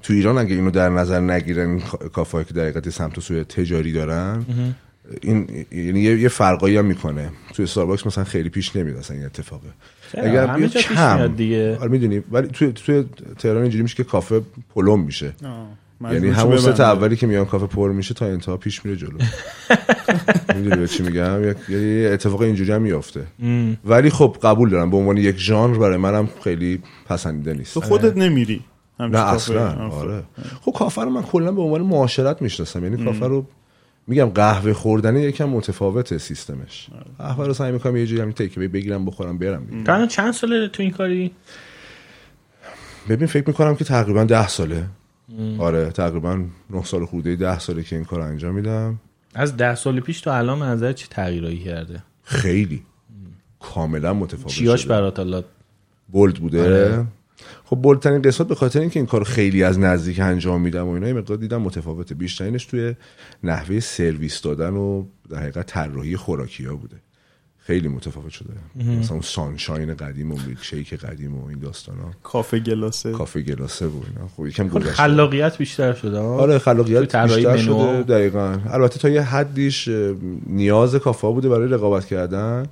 تو 0.03 0.13
ایران 0.13 0.37
اگه 0.37 0.55
اینو 0.55 0.71
در 0.71 0.89
نظر 0.89 1.19
نگیرن 1.19 1.69
این 1.69 1.81
کافه 2.13 2.43
که 2.43 2.53
در 2.53 2.61
حقیقت 2.61 2.89
سمت 2.89 3.17
و 3.17 3.21
سوی 3.21 3.43
تجاری 3.43 3.93
دارن 3.93 4.45
این 5.21 5.65
یعنی 5.71 5.99
یه, 5.99 6.27
فرقایی 6.27 6.77
هم 6.77 6.85
می‌کنه. 6.85 7.29
توی 7.53 7.63
استارباکس 7.65 8.07
مثلا 8.07 8.23
خیلی 8.23 8.49
پیش 8.49 8.75
نمیاد 8.75 8.97
اصلا 8.97 9.17
این 9.17 9.25
اتفاقه. 9.25 9.67
چرا؟ 10.11 10.47
همه 10.47 10.67
جا 10.67 10.79
پیش 10.79 10.91
میاد 10.91 11.35
دیگه. 11.35 11.77
آره 11.77 11.91
می‌دونی. 11.91 12.21
ولی 12.31 12.47
توی 12.47 12.71
توی 12.71 13.05
تهران 13.39 13.61
اینجوری 13.61 13.83
میشه 13.83 13.95
که 13.95 14.03
کافه 14.03 14.41
پلمب 14.75 14.99
میشه. 14.99 15.33
یعنی 16.11 16.29
همون 16.29 16.55
ببنده. 16.55 16.83
اولی 16.83 17.15
که 17.15 17.27
میان 17.27 17.45
کافه 17.45 17.67
پر 17.67 17.91
میشه 17.91 18.13
تا 18.13 18.25
انتها 18.25 18.57
پیش 18.57 18.85
میره 18.85 18.97
جلو. 18.97 19.17
می‌دونی 20.55 20.75
به 20.75 20.87
چی 20.87 21.03
میگم؟ 21.03 21.49
یک- 21.51 21.69
یه 21.69 22.09
اتفاق 22.13 22.41
اینجوری 22.41 22.71
هم 22.71 22.81
میافته. 22.81 23.23
ولی 23.85 24.09
خب 24.09 24.37
قبول 24.43 24.69
دارم. 24.69 24.89
به 24.89 24.97
عنوان 24.97 25.17
یک 25.17 25.37
ژانر 25.37 25.77
برای 25.77 25.97
منم 25.97 26.29
خیلی 26.43 26.79
پسندیده 27.09 27.53
نیست. 27.53 27.73
تو 27.73 27.81
خودت 27.81 28.17
نمیری. 28.17 28.61
همچین 28.99 29.15
نه 29.19 29.23
کافه. 29.23 29.35
اصلا 29.35 29.89
خب. 29.89 29.95
آره. 29.95 30.23
خب 30.61 30.71
کافه 30.71 31.01
رو 31.01 31.09
من 31.09 31.21
کلا 31.21 31.51
به 31.51 31.61
عنوان 31.61 31.81
معاشرت 31.81 32.41
می‌شناسم. 32.41 32.83
یعنی 32.83 33.05
کافه 33.05 33.27
رو 33.27 33.45
میگم 34.11 34.25
قهوه 34.25 34.73
خوردن 34.73 35.15
یکم 35.15 35.49
متفاوته 35.49 36.17
سیستمش. 36.17 36.87
قهوه 37.17 37.47
رو 37.47 37.53
سعی 37.53 37.71
می‌کنم 37.71 37.97
یه 37.97 38.05
جوری 38.05 38.21
همین 38.21 38.33
تیک 38.33 38.59
بگیرم 38.59 39.05
بخورم 39.05 39.37
برم. 39.37 39.83
تو 39.85 39.93
الان 39.93 40.07
چند 40.07 40.33
ساله 40.33 40.67
تو 40.67 40.83
این 40.83 40.91
کاری؟ 40.91 41.31
ببین 43.09 43.27
فکر 43.27 43.47
می‌کنم 43.47 43.75
که 43.75 43.83
تقریبا 43.83 44.23
ده 44.23 44.47
ساله. 44.47 44.85
آره 45.59 45.89
تقریبا 45.89 46.45
نه 46.69 46.83
سال 46.83 47.05
خورده 47.05 47.35
ده 47.35 47.59
ساله 47.59 47.83
که 47.83 47.95
این 47.95 48.05
کار 48.05 48.21
انجام 48.21 48.55
میدم. 48.55 48.99
از 49.35 49.57
ده 49.57 49.75
سال 49.75 49.99
پیش 49.99 50.21
تا 50.21 50.35
الان 50.35 50.61
نظر 50.61 50.93
چی 50.93 51.07
تغییرایی 51.09 51.59
کرده؟ 51.59 52.03
خیلی. 52.23 52.83
کاملا 53.59 54.13
متفاوت 54.13 54.47
چیاش. 54.47 54.85
برات 54.85 55.45
بولد 56.07 56.35
بوده. 56.35 56.63
آره. 56.63 57.05
خب 57.71 57.81
بولدترین 57.81 58.21
قسمت 58.21 58.47
به 58.47 58.55
خاطر 58.55 58.79
اینکه 58.79 58.99
این 58.99 59.07
کار 59.07 59.23
خیلی 59.23 59.63
از 59.63 59.79
نزدیک 59.79 60.19
انجام 60.19 60.61
میدم 60.61 60.87
و 60.87 60.91
اینا 60.91 61.07
یه 61.07 61.13
مقدار 61.13 61.37
دیدم 61.37 61.61
متفاوته. 61.61 62.15
بیشترینش 62.15 62.65
توی 62.65 62.95
نحوه 63.43 63.79
سرویس 63.79 64.41
دادن 64.41 64.73
و 64.73 65.05
در 65.29 65.37
حقیقت 65.37 65.65
طراحی 65.65 66.17
خوراکی 66.17 66.65
ها 66.65 66.75
بوده. 66.75 66.95
خیلی 67.71 67.87
متفاوت 67.87 68.29
شده. 68.31 68.53
مثلا 68.75 69.11
اون 69.11 69.21
سانشاین 69.21 69.93
قدیم 69.93 70.31
و 70.31 70.37
میلک 70.47 70.63
شیک 70.63 70.93
قدیم 70.93 71.35
و 71.35 71.45
این 71.45 71.59
داستان 71.59 71.97
ها 71.97 72.11
کافه 72.23 72.59
گلاسه. 72.59 73.11
کافه 73.11 73.41
گلاسه 73.41 73.85
و 73.85 73.89
اینا. 73.89 74.27
خب 74.37 74.47
یکم 74.47 74.69
خب 74.69 74.75
گذشته. 74.75 74.91
خلاقیت 74.91 75.57
بیشتر 75.57 75.93
شده؟ 75.93 76.19
آره 76.19 76.59
خلاقیت 76.59 77.01
بیشتر 77.01 77.25
منو. 77.25 77.57
شده 77.57 78.03
دقیقا. 78.03 78.57
البته 78.69 78.99
تا 78.99 79.09
یه 79.09 79.21
حدیش 79.21 79.89
نیاز 80.47 80.95
کافه 80.95 81.27
ها 81.27 81.33
بوده 81.33 81.49
برای 81.49 81.67
رقابت 81.67 82.05
کردن. 82.05 82.65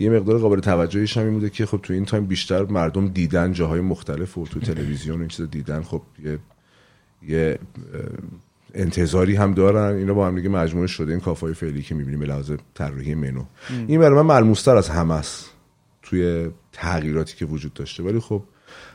یه 0.00 0.10
مقدار 0.10 0.38
قابل 0.38 0.60
توجهیش 0.60 1.16
هم 1.16 1.24
این 1.24 1.34
بوده 1.34 1.50
که 1.50 1.66
خب 1.66 1.80
تو 1.82 1.92
این 1.92 2.04
تایم 2.04 2.26
بیشتر 2.26 2.62
مردم 2.62 3.08
دیدن 3.08 3.52
جاهای 3.52 3.80
مختلف 3.80 4.38
و 4.38 4.46
تو 4.46 4.60
تلویزیون 4.60 5.16
و 5.16 5.20
این 5.20 5.28
چیزا 5.28 5.46
دیدن. 5.46 5.82
خب 5.82 6.02
یه 6.24 6.38
یه 7.28 7.58
انتظاری 8.74 9.36
هم 9.36 9.54
دارن. 9.54 9.96
اینا 9.96 10.14
با 10.14 10.26
هم 10.26 10.34
دیگه 10.34 10.48
مجموعه 10.48 10.86
شده. 10.86 11.12
این 11.12 11.20
کافه 11.20 11.46
های 11.46 11.54
فعلی 11.54 11.82
که 11.82 11.94
می‌بینیم 11.94 12.20
به 12.20 12.26
لحاظ 12.26 12.52
طراحی 12.74 13.14
منو. 13.14 13.44
این 13.86 14.00
برای 14.00 14.22
من 14.22 14.36
ملموستر 14.36 14.76
از 14.76 14.88
همه 14.88 15.14
است 15.14 15.50
توی 16.02 16.48
تغییراتی 16.72 17.36
که 17.36 17.46
وجود 17.46 17.74
داشته. 17.74 18.02
ولی 18.02 18.20
خب 18.20 18.42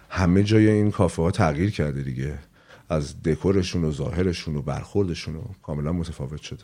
همه 0.10 0.44
جای 0.44 0.70
این 0.70 0.92
کافه 0.92 1.22
ها 1.22 1.32
تغییر 1.32 1.72
کرده 1.72 2.02
دیگه. 2.02 2.34
از 2.92 3.24
دکورشون 3.24 3.84
و 3.84 3.92
ظاهرشون 3.92 4.56
و 4.56 4.62
برخوردشون 4.62 5.36
و 5.36 5.42
کاملا 5.64 5.92
متفاوت 5.94 6.42
شده. 6.42 6.64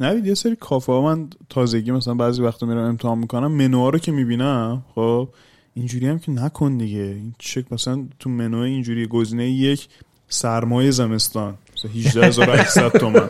نوید 0.00 0.26
یه 0.26 0.34
سری 0.34 0.56
کافه 0.56 0.92
ها 0.92 1.02
من 1.02 1.28
تازگی 1.48 1.90
مثلا 1.90 2.14
بعضی 2.14 2.42
وقتا 2.42 2.66
میرم 2.66 2.78
امتحان 2.78 3.18
می‌کنم 3.18 3.52
منوها 3.52 3.88
رو 3.88 3.98
که 3.98 4.12
می‌بینم 4.12 4.84
خب 4.94 5.28
اینجوری 5.74 6.06
هم 6.06 6.18
که 6.18 6.32
نکن 6.32 6.76
دیگه. 6.76 7.00
این 7.00 7.34
چک 7.38 7.72
مثلا 7.72 8.06
تو 8.18 8.30
منو 8.30 8.58
اینجوری 8.58 9.06
گزینه 9.06 9.50
یک 9.50 9.88
سرمایه 10.28 10.90
زمستان. 10.90 11.54
مثلا 11.94 12.24
18800 12.24 12.88
تومن 12.88 13.28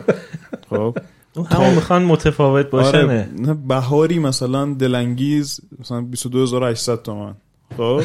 خب. 0.69 0.97
اون 1.35 1.45
همون 1.45 1.73
می‌خوان 1.73 2.03
متفاوت 2.03 2.69
باشنه 2.69 3.01
آره 3.01 3.29
نه 3.39 3.53
بهاری 3.53 4.19
مثلا 4.19 4.65
دلانگیز 4.65 5.61
مثلا 5.79 6.01
22800 6.01 7.01
تومن 7.01 7.33
خب. 7.77 8.01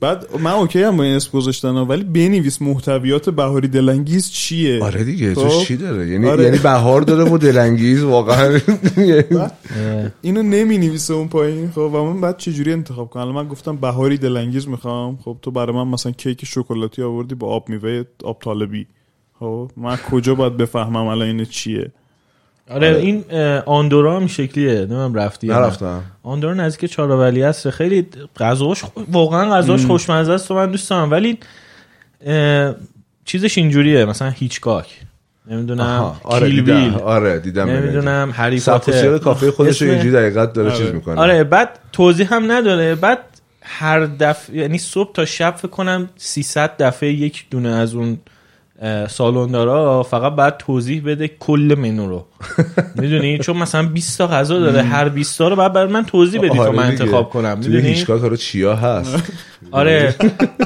بعد 0.00 0.26
من 0.40 0.50
اوکی 0.50 0.82
هم 0.82 0.96
با 0.96 1.02
این 1.02 1.16
اسم 1.16 1.30
گذاشتن 1.32 1.68
ولی 1.68 2.04
بنویس 2.04 2.62
محتویات 2.62 3.30
بهاری 3.30 3.68
دلانگیز 3.68 4.30
چیه؟ 4.30 4.84
آره 4.84 5.04
دیگه 5.04 5.34
تو 5.34 5.48
خب؟ 5.48 5.64
چی 5.64 5.76
داره؟ 5.76 6.08
یعنی 6.08 6.28
آره. 6.28 6.44
یعنی 6.44 6.58
بهار 6.58 7.00
داره 7.00 7.30
و 7.30 7.38
دلانگیز 7.38 8.02
واقعا. 8.02 8.60
اینو 10.22 10.42
نمی 10.42 10.78
نویسه 10.78 11.14
اون 11.14 11.28
پایین. 11.28 11.70
خب 11.70 11.78
و 11.78 12.04
من 12.04 12.20
بعد 12.20 12.36
چجوری 12.36 12.72
انتخاب 12.72 13.10
کنم؟ 13.10 13.22
الان 13.22 13.34
من 13.34 13.48
گفتم 13.48 13.76
بهاری 13.76 14.18
دلانگیز 14.18 14.68
می‌خوام. 14.68 15.18
خب 15.24 15.38
تو 15.42 15.50
برای 15.50 15.76
من 15.76 15.88
مثلا 15.88 16.12
کیک 16.12 16.44
شکلاتی 16.44 17.02
آوردی 17.02 17.34
با 17.34 17.46
آب 17.46 17.68
میوه 17.68 18.02
آب 18.24 18.38
طالبی. 18.42 18.86
خب 19.40 19.70
من 19.76 19.96
کجا 19.96 20.34
باید 20.34 20.56
بفهمم 20.56 20.96
الان 21.06 21.28
اینو 21.28 21.44
چیه؟ 21.44 21.90
آره 22.70 22.96
این 22.96 23.24
اه، 23.30 23.62
آندورا 23.66 24.12
هم 24.12 24.18
این 24.18 24.28
شکلیه 24.28 24.74
نمی‌دونم 24.74 25.14
رفتی. 25.14 25.46
نرفتم. 25.46 26.02
آندورا 26.22 26.54
نزدیک 26.54 26.90
چهارآولی 26.90 27.42
هست 27.42 27.70
خیلی 27.70 28.06
غذاش 28.36 28.82
واقعا 29.12 29.54
غذاش 29.56 29.86
خوشمزه 29.86 30.32
است 30.32 30.50
و 30.50 30.54
من 30.54 30.70
دوست 30.70 30.90
دارم. 30.90 31.10
ولی 31.10 31.38
چیزش 33.24 33.58
اینجوریه 33.58 34.04
مثلا 34.04 34.30
هیچکاک. 34.30 35.00
نمی‌دونم 35.50 36.16
آره 36.22 36.48
کیل 36.50 36.60
دیدم. 36.60 36.80
بیل 36.90 36.94
آره 36.94 37.38
دیدم 37.38 37.68
نمی‌دونم 37.70 38.30
هری 38.34 38.60
پاتر. 38.60 39.18
کافه 39.18 39.50
خودش 39.50 39.82
رو 39.82 39.88
اسم- 39.88 39.94
اینجوری 39.94 40.14
دقیقت 40.14 40.52
داره 40.52 40.70
آره. 40.70 40.78
چیز 40.78 40.94
می‌کنه. 40.94 41.20
آره 41.20 41.44
بعد 41.44 41.78
توضیح 41.92 42.34
هم 42.34 42.52
نداره. 42.52 42.94
بعد 42.94 43.18
هر 43.62 44.00
دفعه 44.00 44.56
یعنی 44.56 44.78
صبح 44.78 45.12
تا 45.12 45.24
شب 45.24 45.54
فکر 45.56 45.68
کنم 45.68 46.08
300 46.16 46.76
دفعه 46.76 47.12
یک 47.12 47.46
دونه 47.50 47.68
از 47.68 47.94
اون 47.94 48.18
اه، 48.82 49.08
سالن 49.08 49.52
دارا 49.52 50.02
فقط 50.02 50.34
بعد 50.34 50.56
توضیح 50.56 51.02
بده 51.06 51.28
کل 51.28 51.74
منو 51.78 52.08
رو. 52.08 52.26
می‌دونی؟ 53.00 53.38
چون 53.38 53.56
مثلا 53.56 53.82
20 53.88 54.18
تا 54.18 54.26
غذا 54.26 54.58
داره 54.58 54.82
هر 54.82 55.08
20 55.08 55.38
تا 55.38 55.48
رو 55.48 55.56
بعد 55.56 55.72
برای 55.72 55.92
من 55.92 56.04
توضیح 56.04 56.40
بدی 56.40 56.48
تا 56.56 56.62
آره 56.62 56.70
من. 56.76 56.86
انتخاب 56.86 57.30
کنم. 57.30 57.58
می‌دونی؟ 57.58 57.88
هیچکاک 57.88 58.20
حالا 58.20 58.36
چیا 58.36 58.76
هست. 58.76 59.32
آره. 59.70 60.14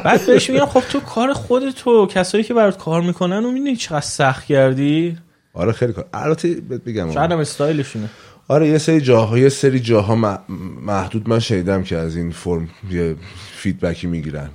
بعد 0.05 0.27
بهش 0.27 0.51
میگم 0.51 0.67
خب 0.67 0.83
تو 0.91 1.01
کار 1.01 1.33
خودتو 1.33 2.07
کسایی 2.07 2.45
که 2.45 2.55
برات 2.55 2.79
کار 2.79 3.01
می‌کنن 3.03 3.45
و 3.45 3.51
می‌دونی 3.51 3.77
چقدر 3.77 4.01
سخت 4.01 4.45
کردی؟ 4.45 5.19
آره 5.55 5.73
خیلی 5.73 5.93
کار. 5.93 6.05
البته 6.13 6.49
بهت 6.69 6.85
بگم 6.85 7.13
شاید 7.13 7.33
هم 7.33 7.39
استایلشونه 7.39 8.09
آره 8.49 8.69
یه 8.69 8.79
سری 8.79 9.01
جاها 9.01 9.39
یه 9.39 9.49
سری 9.49 9.81
جاها 9.81 10.39
محدود 10.87 11.29
من 11.29 11.39
شنیدم 11.39 11.83
که 11.83 11.97
از 11.97 12.17
این 12.17 12.31
فرم 12.31 12.69
یه 12.91 13.17
feedback 13.55 14.01
ی 14.01 14.07
می‌گیرن. 14.07 14.49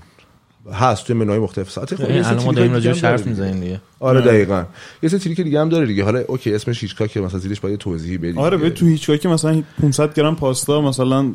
هست 0.74 1.08
توی 1.08 1.16
منوهای 1.16 1.40
مختلف 1.40 1.72
ساعت 1.72 1.96
خب 1.96 2.02
یه 2.02 2.24
سری 2.24 2.34
الان 2.34 2.46
ما 2.46 2.54
داریم 2.54 2.74
راجع 2.74 2.92
حرف 2.92 3.20
دیگه. 3.20 3.30
می‌زنیم 3.30 3.60
دیگه 3.60 3.82
آره 4.00 4.22
دقیقا 4.22 4.66
یه 5.04 5.10
سری 5.10 5.20
trick 5.20 5.42
دیگه 5.42 5.62
هم 5.62 5.70
داره 5.70 5.86
دیگه 5.86 6.04
حالا 6.04 6.20
okay 6.28 6.54
اسمش 6.54 6.82
هیچکا 6.82 7.08
که 7.08 7.22
مثلا 7.22 7.40
زیرش 7.40 7.60
باید 7.60 7.72
یه 7.72 7.78
توضیحی 7.78 8.18
بدی 8.18 8.40
آره. 8.40 8.58
به 8.58 8.70
تو 8.70 8.86
هیچ 8.86 9.12
که 9.12 9.30
مثلا 9.30 9.64
500 9.82 10.14
گرم 10.14 10.36
پاستا 10.36 10.82
مثلا 10.82 11.34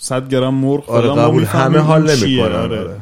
100 0.00 0.28
گرم 0.28 0.54
مرغ 0.54 0.90
آره 0.90 1.08
قبول 1.08 1.44
همه 1.44 1.78
حال. 1.78 2.10
نمی‌کنن 2.10 2.52
آره. 2.52 2.80
آره. 2.80 2.96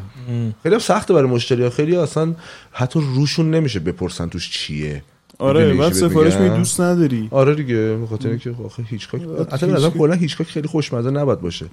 خیلی 0.63 0.75
هم 0.75 0.81
سخته 0.81 1.15
برای 1.15 1.31
مشتری 1.31 1.71
خیلی 1.71 1.97
اصلا 1.97 2.35
حتی 2.73 3.01
روشون 3.15 3.51
نمیشه 3.51 3.81
بپرسن 3.81 4.29
توش 4.29 4.51
چیه 4.51 5.03
آره 5.41 5.67
بعد 5.69 5.79
بهت 5.79 5.93
سفارش؟ 5.93 6.35
می 6.37 6.49
دوست 6.49 6.81
نداری. 6.81 7.29
آره 7.31 7.55
دیگه 7.55 7.75
به 7.75 8.07
خاطر 8.11 8.29
اینکه 8.29 8.55
آخه 8.65 8.83
هیچکاک 8.83 9.21
اصلا 9.53 9.77
نظرم 9.77 9.91
کلا 9.91 10.15
هیچکاک 10.15 10.47
خیلی 10.47 10.69
خوشمزه 10.69 11.11
نباید 11.11 11.41
باشه. 11.41 11.67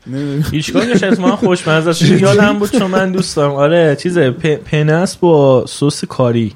هیچکاکش 0.51 1.03
از 1.03 1.19
من 1.19 1.35
خوشمزه 1.35 1.89
است 1.89 2.01
یادم 2.01 2.59
بود 2.59 2.71
چون 2.71 2.91
من 2.91 3.11
دوست 3.11 3.35
دارم. 3.35 3.51
آره 3.51 3.95
چیزه 3.99 4.31
پ- 4.31 4.45
پنه 4.45 4.93
است 4.93 5.19
با 5.19 5.65
سس 5.67 6.05
کاری. 6.05 6.53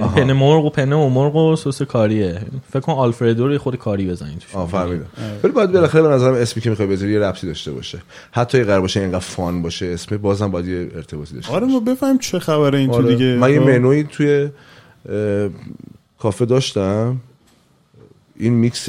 آها. 0.00 0.14
پنه 0.14 0.32
مرغ 0.32 0.64
و 0.64 0.70
پنه 0.70 0.96
و 0.96 1.08
مرغ 1.08 1.36
و 1.36 1.56
سس 1.56 1.82
کاریه. 1.82 2.40
فکر 2.70 2.80
کن 2.80 2.92
آلفردو 2.92 3.48
رو 3.48 3.58
خود 3.58 3.76
کاری 3.76 4.06
بزنید 4.06 4.38
توش. 4.38 4.54
آه 4.54 4.68
فهمیدم. 4.68 5.06
ولی 5.44 5.52
باید 5.52 5.72
بالاخره 5.72 6.02
به 6.02 6.08
نظرم 6.08 6.34
اسمی 6.34 6.62
که 6.62 6.70
می‌خوای 6.70 6.88
بذاری 6.88 7.12
یه 7.12 7.18
ربطی 7.18 7.46
داشته 7.46 7.72
باشه. 7.72 7.98
حتی 8.32 8.58
اگه 8.58 8.66
قرار 8.66 8.80
باشه 8.80 9.00
اینقدر 9.00 9.18
fun 9.18 9.62
باشه 9.62 9.86
اسم 9.86 10.16
بازم 10.16 10.50
باید 10.50 10.66
یه 10.68 10.88
ارتباطی 10.96 11.34
داشته 11.34 11.52
آره 11.52 11.66
ما 11.66 11.80
بفهمیم 11.80 12.18
چه 12.18 12.38
خبره 12.38 12.78
این 12.78 12.90
تو 12.90 12.94
آره. 12.96 13.14
دیگه. 13.14 13.36
من 13.36 13.52
یه. 13.52 13.60
منوی 13.60 14.04
توی 14.04 14.48
کافه 16.24 16.44
داشتم 16.44 17.20
این 18.36 18.52
میکس 18.52 18.88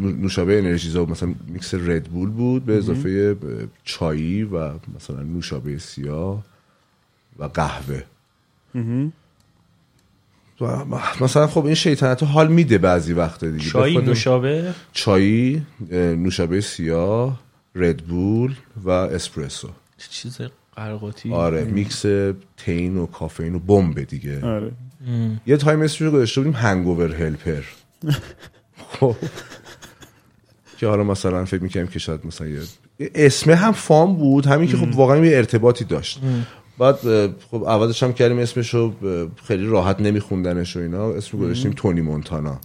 نوشابه 0.00 0.58
انرژیزا 0.58 1.04
مثلا 1.04 1.34
میکس 1.46 1.74
ردبول 1.74 2.30
بود 2.30 2.64
به 2.64 2.76
اضافه 2.78 3.36
چایی 3.84 4.42
و 4.42 4.70
مثلا 4.96 5.22
نوشابه 5.22 5.78
سیاه 5.78 6.44
و 7.38 7.44
قهوه. 7.44 8.02
مثلا 11.20 11.46
خب 11.46 11.64
این 11.64 11.74
شیطنت 11.74 12.22
حال 12.22 12.48
میده 12.52 12.78
بعضی 12.78 13.12
وقت 13.12 13.44
دیگه. 13.44 13.64
چای 13.70 13.92
بخاطر- 13.94 14.06
نوشابه؟ 14.08 14.74
چایی 14.92 15.62
نوشابه 15.90 16.60
سیاه 16.60 17.40
ردبول 17.74 18.54
و 18.84 18.90
اسپرسو 18.90 19.68
چیز 20.10 20.40
قرقاتی 20.76 21.32
آره 21.32 21.64
میکس 21.64 22.04
تین 22.56 22.96
و 22.96 23.06
کافئین 23.06 23.54
و 23.54 23.58
بمب 23.58 24.00
دیگه. 24.02 24.46
آره. 24.46 24.72
یه 25.46 25.56
time 25.56 25.80
اسمش 25.82 26.02
رو 26.02 26.10
گذاشته 26.10 26.40
بودیم 26.40 26.56
hangover 26.56 27.14
helper 27.14 27.62
خب. 29.00 29.16
که 30.78 30.86
حالا 30.86 31.04
مثلا 31.04 31.44
فکر 31.44 31.62
می‌کنم 31.62 31.86
که 31.86 31.98
شاید 31.98 32.26
مثلا 32.26 32.46
اسمه 33.14 33.54
هم 33.54 33.72
fun 33.72 34.16
بود 34.16 34.46
همین 34.46 34.68
که 34.68 34.76
خب 34.76 34.96
واقعا 34.96 35.26
یه 35.26 35.36
ارتباطی 35.36 35.84
داشت. 35.84 36.20
بعد 36.78 36.96
خب 37.50 37.64
عوضش 37.66 38.02
هم 38.02 38.12
کردیم 38.12 38.38
اسمش 38.38 38.74
رو 38.74 38.92
خیلی 39.44 39.66
راحت 39.66 40.00
نمیخوندنش 40.00 40.76
و 40.76 40.80
اینا. 40.80 41.10
اسم 41.12 41.38
گذاشتیم 41.38 41.72
تونی 41.76 42.00
مونتانا. 42.00 42.60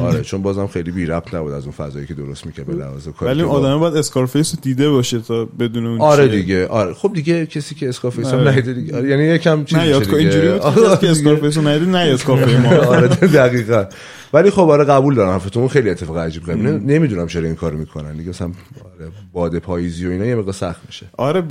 آره 0.00 0.22
چون 0.22 0.42
بازم 0.42 0.66
خیلی 0.66 0.90
بی 0.90 1.06
ربط 1.06 1.34
نبود 1.34 1.52
از 1.52 1.62
اون 1.64 1.72
فضایی 1.72 2.06
که 2.06 2.14
درست 2.14 2.46
می‌کرد 2.46 2.66
به 2.66 2.72
لحاظ 2.74 3.08
کاری 3.08 3.32
ولی 3.32 3.42
آدم 3.42 3.80
باید 3.80 3.96
اسکارفیس 3.96 4.54
رو 4.54 4.60
دیده 4.62 4.90
باشه 4.90 5.20
تا 5.20 5.44
بدون 5.44 5.86
اون 5.86 6.00
آره 6.00 6.28
چیه. 6.28 6.40
دیگه 6.40 6.66
آره. 6.66 6.94
خب 6.94 7.12
دیگه 7.14 7.46
کسی 7.46 7.74
که 7.74 7.88
اسکارفیس 7.88 8.26
هم 8.26 8.38
آره. 8.38 8.50
ندیده 8.50 8.72
دیگه. 8.74 8.96
آره، 8.96 9.08
یعنی 9.08 9.24
یکم 9.24 9.64
چیز 9.64 9.78
نه 9.78 9.88
یاد. 9.88 10.14
اینجوری 10.14 10.48
بود 10.48 10.60
آره، 10.70 10.88
که 10.90 10.96
دیگه. 10.96 11.10
اسکارفیس 11.10 11.56
رو 11.56 11.68
ندید 11.68 11.88
نه 11.88 11.98
اسکارفیس 11.98 12.54
ما 12.56 12.68
آره 12.96 13.08
دقیقا. 13.08 13.84
ولی 14.32 14.50
خب 14.50 14.60
آره 14.70 14.84
قبول 14.84 15.14
دارم 15.14 15.30
حرفتون. 15.30 15.68
خیلی 15.68 15.90
اتفاق 15.90 16.18
عجیب 16.18 16.42
غریب. 16.42 16.66
نمی‌دونم 16.66 17.26
چرا 17.26 17.46
این 17.46 17.54
کارو 17.54 17.78
می‌کنن. 17.78 18.16
دیگه 18.16 18.28
مثلا 18.30 18.46
آره 18.84 19.10
باد 19.32 19.58
پاییزی 19.58 20.06
و 20.06 20.10
اینا 20.10 20.24
یه 20.24 20.34
مقدار 20.34 20.52
سخت 20.52 20.80
میشه. 20.86 21.06
آره 21.18 21.42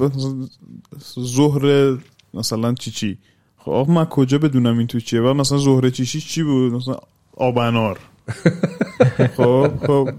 ظهر 1.19 1.98
مثلا 2.34 2.74
چی 2.74 2.91
چی؟ 2.91 3.17
خب 3.57 3.86
من 3.89 4.05
کجا 4.05 4.38
بدونم 4.38 4.77
این 4.77 4.88
تو 4.88 5.00
چیه؟ 5.00 5.22
و 5.22 5.34
مثلا 5.34 5.57
ظهر 5.57 5.89
چیشی 5.89 6.22
چی 6.22 6.43
بود؟ 6.43 6.74
مثلا 6.74 6.95
آبنار 7.36 8.00
خب 9.38 9.72
خب 9.88 10.10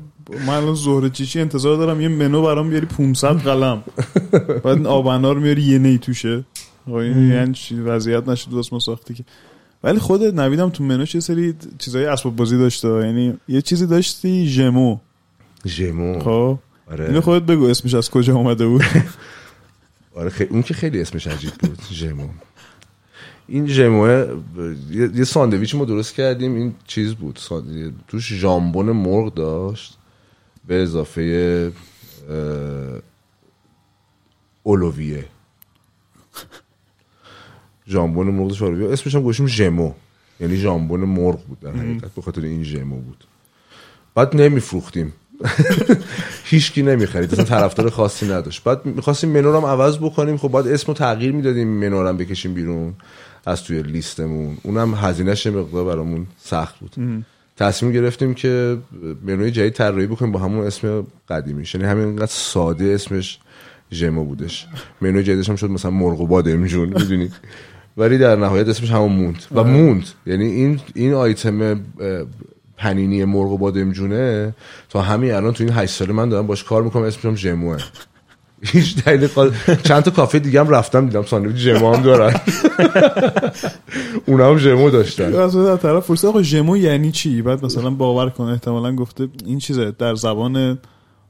من 0.46 0.54
الان 0.54 0.74
ظهر 0.74 1.08
چیشی 1.08 1.40
انتظار 1.40 1.76
دارم 1.76 2.00
یه 2.00 2.08
منو 2.08 2.42
برام 2.42 2.70
بیاری 2.70 2.86
500 2.86 3.28
قلم. 3.28 3.82
بعد 4.64 4.86
آبنار 4.86 5.38
میاری 5.38 5.62
یه 5.62 5.78
نی 5.78 5.98
توشه. 5.98 6.44
خب 6.86 7.02
یعنی 7.02 7.52
چی؟ 7.52 7.80
وضعیت 7.80 8.28
نشد 8.28 8.50
دوست 8.50 8.72
ما 8.72 8.78
ساختی 8.78 9.14
که. 9.14 9.24
ولی 9.84 9.98
خودت 9.98 10.34
نویدم 10.34 10.70
تو 10.70 10.84
منوش 10.84 11.14
یه 11.14 11.20
سری 11.20 11.54
چیزای 11.78 12.06
اسباب 12.06 12.36
بازی 12.36 12.58
داشته 12.58 12.88
یعنی 12.88 13.38
یه 13.48 13.62
چیزی 13.62 13.86
داشتی 13.86 14.46
ژمو. 14.46 14.98
ژمو. 15.66 16.20
خب. 16.20 16.58
اینو 16.90 17.10
آره 17.10 17.20
خودت 17.20 17.42
بگو 17.42 17.64
اسمش 17.64 17.94
از 17.94 18.10
کجا 18.10 18.34
اومده 18.34 18.66
بود. 18.66 18.82
آره 20.16 20.30
خیلی 20.30 20.50
اون 20.50 20.62
که 20.62 20.74
خیلی 20.74 21.00
اسمش 21.00 21.26
عجیب 21.26 21.50
بود 21.50 21.78
ژمو. 21.92 22.28
این 23.48 23.66
ژموه 23.66 24.42
یه 24.90 25.24
ساندویچ 25.24 25.74
ما 25.74 25.84
درست 25.84 26.14
کردیم 26.14 26.54
این 26.54 26.74
چیز 26.86 27.14
بود 27.14 27.38
توش 28.08 28.32
ژامبون 28.32 28.86
مرغ 28.86 29.34
داشت 29.34 29.98
به 30.66 30.82
اضافه 30.82 31.72
اولویه. 34.62 35.24
ژامبون 37.88 38.26
مرغ 38.26 38.48
داشت 38.48 38.62
اولویه. 38.62 38.92
اسمش 38.92 39.14
هم 39.14 39.22
گوشیم 39.22 39.46
ژمو. 39.46 39.92
یعنی 40.40 40.56
ژامبون 40.56 41.00
مرغ 41.00 41.44
بود 41.44 41.60
در 41.60 41.72
حقیقت 41.72 42.14
به 42.14 42.22
خاطر 42.22 42.40
این 42.40 42.64
ژمو 42.64 43.00
بود. 43.00 43.24
بعد 44.14 44.36
نمیفروختیم. 44.36 45.12
هیچکی 46.44 46.82
نمی‌خرید 46.82 47.32
اصلا 47.32 47.44
طرفدار 47.44 47.90
خاصی 47.90 48.26
نداشت. 48.26 48.64
بعد 48.64 48.86
می‌خواستیم 48.86 49.30
منو 49.30 49.52
رو 49.52 49.60
هم 49.60 49.66
عوض 49.66 49.98
بکنیم 49.98 50.36
خب 50.36 50.48
بعد 50.48 50.66
اسمو 50.66 50.94
تغییر 50.94 51.32
می‌دادیم 51.32 51.68
منو 51.68 52.02
رو 52.02 52.08
هم 52.08 52.16
بکشیم 52.16 52.54
بیرون. 52.54 52.94
از 53.46 53.64
توی 53.64 53.82
لیستمون. 53.82 54.56
اونم 54.62 54.94
هزینهش 54.94 55.46
مقدار 55.46 55.84
برامون 55.84 56.26
سخت 56.38 56.78
بود. 56.78 57.24
تصمیم 57.56 57.92
گرفتیم 57.92 58.34
که 58.34 58.78
منوی 59.22 59.50
جدید 59.50 59.72
طراحی 59.72 60.06
بکنیم 60.06 60.32
با 60.32 60.38
همون 60.38 60.66
اسم 60.66 61.06
قدیمیش. 61.28 61.74
یعنی 61.74 61.86
همین 61.86 62.04
اینقدر 62.04 62.26
ساده 62.26 62.84
اسمش 62.84 63.38
ژمو 63.92 64.24
بودش. 64.24 64.66
منوی 65.00 65.22
جدیدش 65.22 65.48
هم 65.48 65.56
شد 65.56 65.70
مثلا 65.70 65.90
مرغ 65.90 66.20
و 66.20 66.26
بادمجون 66.26 66.88
می‌دونی 66.88 67.30
ولی 67.96 68.18
در 68.18 68.36
نهایت 68.36 68.68
اسمش 68.68 68.90
همون 68.90 69.12
موند. 69.12 69.42
و 69.54 69.64
موند. 69.64 70.04
یعنی 70.26 70.44
این 70.44 70.80
این 70.94 71.14
آیتم 71.14 71.80
پنینی 72.76 73.24
مرغ 73.24 73.52
و 73.52 73.58
بادمجونه 73.58 74.54
تا 74.88 75.02
همین 75.02 75.32
الان 75.32 75.52
تو 75.52 75.64
این 75.64 75.72
8 75.72 75.94
ساله 75.94 76.12
من 76.12 76.28
دارم 76.28 76.46
باش 76.46 76.64
کار 76.64 76.82
می‌کنم 76.82 77.02
اسمش 77.02 77.24
هم 77.24 77.36
ژموه. 77.36 77.78
هیچ 78.62 79.04
دلیل 79.04 79.26
قال... 79.26 79.52
چند 79.84 80.02
تا 80.02 80.10
کافه 80.10 80.38
دیگه 80.38 80.60
هم 80.60 80.68
رفتم 80.68 81.06
دیدم 81.06 81.22
ساندویچ 81.22 81.56
ژمو 81.56 81.94
هم 81.94 82.02
دارن. 82.02 82.40
اونا 84.26 84.50
هم 84.50 84.58
ژمو 84.58 84.90
داشتن. 84.90 85.34
اصلا 85.34 85.64
در 85.64 85.76
طرف 85.76 86.06
پرسید 86.06 86.30
آقا 86.30 86.42
ژمو 86.42 86.76
یعنی 86.76 87.12
چی؟ 87.12 87.42
بعد 87.42 87.64
مثلا 87.64 87.90
باور 87.90 88.30
کن 88.30 88.44
احتمالا 88.44 88.96
گفته 88.96 89.28
این 89.46 89.58
چیزه. 89.58 89.92
در 89.98 90.14
زبان 90.14 90.78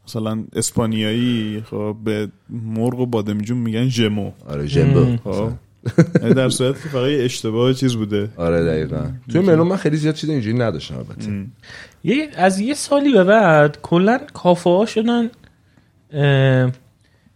مثلا 0.08 0.44
اسپانیایی 0.56 1.62
خب 1.70 1.96
به 2.04 2.28
مرغ 2.50 3.00
و 3.00 3.06
بادمجون 3.06 3.58
میگن 3.58 3.88
ژمو 3.88 4.32
آره 4.48 4.66
ژمبو 4.66 5.16
خب. 5.24 5.50
یعنی 6.22 6.34
در 6.34 6.48
صورت 6.48 6.82
که 6.82 6.88
فقط 6.88 7.10
یه 7.10 7.24
اشتباه 7.24 7.72
چیز 7.72 7.96
بوده. 7.96 8.28
آره 8.36 8.64
دقیقا. 8.64 9.06
توی 9.32 9.40
منو 9.40 9.64
من 9.64 9.76
خیلی 9.76 9.96
زیاد 9.96 10.14
چیز 10.14 10.30
اینجوری 10.30 10.58
نداشتم 10.58 10.96
البته. 10.96 11.46
یه 12.04 12.28
از 12.36 12.60
یه 12.60 12.74
سالی 12.74 13.12
به 13.12 13.24
بعد 13.24 13.78
کلا 13.82 14.20
کافه 14.34 14.70
ها 14.70 14.86
شدن 14.86 15.30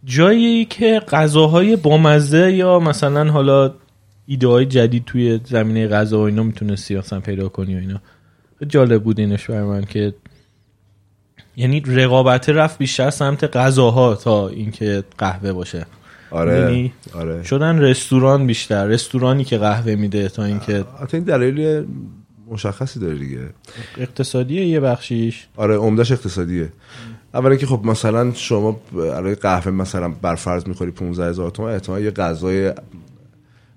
جایی 0.03 0.65
که 0.65 0.99
غذاهای 0.99 1.75
بامزه 1.75 2.51
یا 2.51 2.79
مثلا 2.79 3.31
حالا 3.31 3.73
ایده 4.25 4.47
های 4.47 4.65
جدید 4.65 5.05
توی 5.05 5.39
زمینه 5.45 5.87
غذا 5.87 6.19
و 6.19 6.21
اینا 6.21 6.43
می‌تونستی 6.43 6.95
مثلا 6.95 7.19
پیدا 7.19 7.49
کنی 7.49 7.75
و 7.75 7.77
اینا. 7.77 8.01
جالب 8.67 9.03
بود 9.03 9.19
اینش 9.19 9.49
برای 9.49 9.63
من 9.63 9.83
که 9.83 10.13
یعنی 11.55 11.83
رقابت 11.85 12.49
رفت 12.49 12.77
بیشتر 12.77 13.09
سمت 13.09 13.57
غذاها 13.57 14.15
تا 14.15 14.47
اینکه 14.47 15.03
قهوه 15.17 15.53
باشه. 15.53 15.85
آره 16.31 16.59
یعنی 16.59 16.93
آره. 17.13 17.43
شدن 17.43 17.79
رستوران 17.79 18.47
بیشتر 18.47 18.85
رستورانی 18.85 19.43
که 19.43 19.57
قهوه 19.57 19.95
میده 19.95 20.29
تا 20.29 20.43
اینکه 20.43 20.85
حتی 21.01 21.17
این 21.17 21.23
دلایل 21.23 21.85
مشخصی 22.47 22.99
داره 22.99 23.15
دیگه. 23.15 23.39
اقتصادی 23.97 24.65
یه 24.65 24.79
بخشیش. 24.79 25.47
آره 25.55 25.75
عمدش 25.75 26.11
اقتصادیه. 26.11 26.69
اولا 27.33 27.55
که 27.55 27.65
خب 27.65 27.85
مثلا 27.85 28.33
شما 28.33 28.79
برای 28.93 29.35
قهوه 29.35 29.71
مثلا 29.71 30.09
بر 30.09 30.35
فرض 30.35 30.67
می‌خوری 30.67 30.91
15 30.91 31.29
هزار 31.29 31.51
تومن 31.51 31.73
احتمال 31.73 32.03
یه 32.03 32.11
غذای 32.11 32.73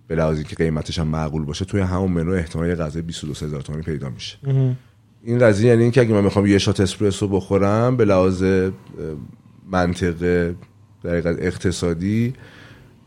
به 0.08 0.14
لحاظی 0.16 0.44
که 0.44 0.56
قیمتش 0.56 0.98
هم 0.98 1.08
معقول 1.08 1.44
باشه 1.44 1.64
توی 1.64 1.80
همون 1.80 2.10
منو 2.10 2.32
احتمال 2.32 2.68
یه 2.68 2.74
غذای 2.74 3.02
22 3.02 3.46
هزار 3.46 3.60
تومانی 3.60 3.84
پیدا 3.84 4.08
میشه. 4.08 4.38
این 5.22 5.38
قضیه 5.38 5.68
یعنی 5.68 5.82
اینکه 5.82 6.00
اگه 6.00 6.14
من 6.14 6.24
می‌خوام 6.24 6.46
یه 6.46 6.58
شات 6.58 6.80
اسپرسو 6.80 7.28
بخورم 7.28 7.96
به 7.96 8.04
لحاظ 8.04 8.42
اه، 8.42 8.70
منطق 9.70 10.12
در 11.02 11.46
اقتصادی 11.46 12.34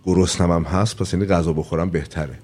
گرسنم 0.06 0.52
هم 0.52 0.64
هست 0.64 0.98
پس 0.98 1.14
یعنی 1.14 1.26
غذا 1.26 1.54
بخورم 1.54 1.90
بهتره. 1.90 2.40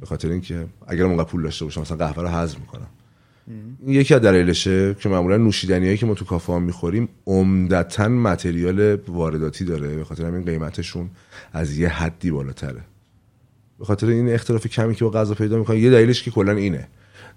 به 0.00 0.06
خاطر 0.06 0.28
اینکه 0.28 0.66
اگر 0.86 1.04
اونقدر 1.04 1.24
پول 1.24 1.42
داشته 1.42 1.64
باشم 1.64 1.80
مثلا 1.80 1.96
قهوه 1.96 2.22
رو 2.22 2.28
هضم 2.28 2.58
می‌کنم. 2.60 2.86
یکی 3.86 4.14
از 4.14 4.20
دلایلشه 4.20 4.94
که 4.94 5.08
معمولا 5.08 5.36
نوشیدنیایی 5.36 5.96
که 5.96 6.06
ما 6.06 6.14
تو 6.14 6.24
کافه 6.24 6.52
ها 6.52 6.58
می‌خوریم 6.58 7.08
عمدتا 7.26 8.08
متریال 8.08 8.96
وارداتی 9.08 9.64
داره. 9.64 9.96
به 9.96 10.04
خاطر 10.04 10.24
همین 10.26 10.44
قیمتشون 10.44 11.10
از 11.52 11.78
یه 11.78 11.88
حدی 11.88 12.30
بالاتره. 12.30 12.80
به 13.78 13.84
خاطر 13.84 14.06
این 14.06 14.34
اختلاف 14.34 14.66
کمی 14.66 14.94
که 14.94 15.04
با 15.04 15.10
غذا 15.10 15.34
پیدا 15.34 15.58
می‌کنن 15.58 15.76
یه 15.76 15.90
دلیلش 15.90 16.22
که 16.22 16.30
کلا 16.30 16.52
اینه. 16.52 16.88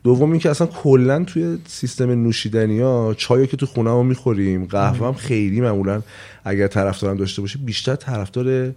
دوم 0.04 0.32
اینکه 0.32 0.50
اصلا 0.50 0.68
کلا 0.68 1.24
توی 1.24 1.58
سیستم 1.68 2.12
نوشیدنی 2.12 2.80
ها 2.80 3.14
چایی 3.18 3.48
که 3.48 3.58
تو 3.58 3.66
خونه 3.66 3.90
ما 3.90 4.04
می‌خوریم 4.04 4.66
قهوه 4.66 5.08
هم 5.08 5.14
خیلی 5.14 5.62
معمولا 5.62 6.02
اگر 6.44 6.68
طرفدارم 6.68 7.18
داشته 7.18 7.42
باشه 7.42 7.60
بیشتر 7.60 7.96
طرفدار 7.96 8.74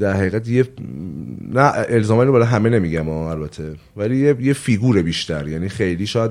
در 0.00 0.12
حقیقت 0.12 0.48
یه 0.48 0.68
نه 1.52 1.72
الزاما 1.88 2.22
اینو 2.22 2.32
برای 2.32 2.46
همه 2.46 2.70
نمیگم 2.70 3.08
البته. 3.08 3.74
ولی 3.96 4.16
یه, 4.16 4.36
یه 4.40 4.52
فیگور 4.52 5.02
بیشتر. 5.02 5.48
یعنی 5.48 5.68
خیلی 5.68 6.06
شاید 6.06 6.30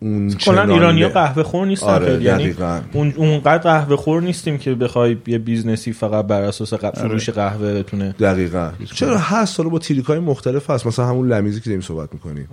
اون 0.00 0.30
کلا 0.30 0.74
ایرانیا 0.74 1.08
قهوه 1.08 1.42
خور 1.42 1.66
نیستن 1.66 1.86
آره، 1.86 2.22
یعنی. 2.22 2.54
اون 2.92 3.12
اونقدر 3.16 3.58
قهوه 3.58 3.96
خور 3.96 4.22
نیستیم 4.22 4.58
که 4.58 4.74
بخوای 4.74 5.16
یه 5.26 5.38
business 5.38 5.86
ی 5.86 5.92
فقط 5.92 6.26
بر 6.26 6.42
اساس 6.42 6.74
ق- 6.74 6.98
فروش 6.98 7.30
قهوه 7.30 7.74
بتونه 7.74 8.14
دقیقا. 8.20 8.70
چرا 8.94 9.18
هست؟ 9.18 9.58
حالا 9.60 9.70
با 9.70 9.78
trick 9.78 10.04
های 10.04 10.18
مختلف 10.18 10.70
هست. 10.70 10.86
مثلا 10.86 11.06
همون 11.06 11.28
لمیزی 11.28 11.60
که 11.60 11.66
داریم 11.66 11.80
صحبت 11.80 12.08
می‌کنیم. 12.12 12.48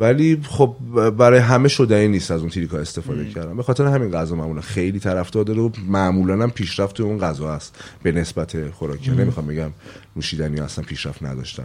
ولی 0.00 0.40
خب 0.48 0.74
برای 1.10 1.38
همه 1.38 1.68
شدنی 1.68 2.08
نیست 2.08 2.30
از 2.30 2.40
اون 2.40 2.50
trick 2.50 2.70
ها 2.70 2.78
استفاده 2.78 3.28
کردن. 3.28 3.56
به 3.56 3.62
خاطر 3.62 3.86
همین 3.86 4.10
غذا 4.10 4.36
معمولا 4.36 4.60
خیلی 4.60 4.98
طرفدار 4.98 5.44
داره 5.44 5.60
و 5.60 5.70
معمولا 5.88 6.42
هم 6.42 6.50
profit 6.50 7.00
اون 7.00 7.18
غذا 7.18 7.54
هست 7.54 7.84
به 8.02 8.12
نسبت 8.12 8.70
خوراکی. 8.70 9.10
نمی‌خوام 9.10 9.46
بگم 9.46 9.70
نوشیدنی 10.16 10.60
اصلا 10.60 10.84
پیشرفت 10.84 11.22
نداشتن. 11.22 11.64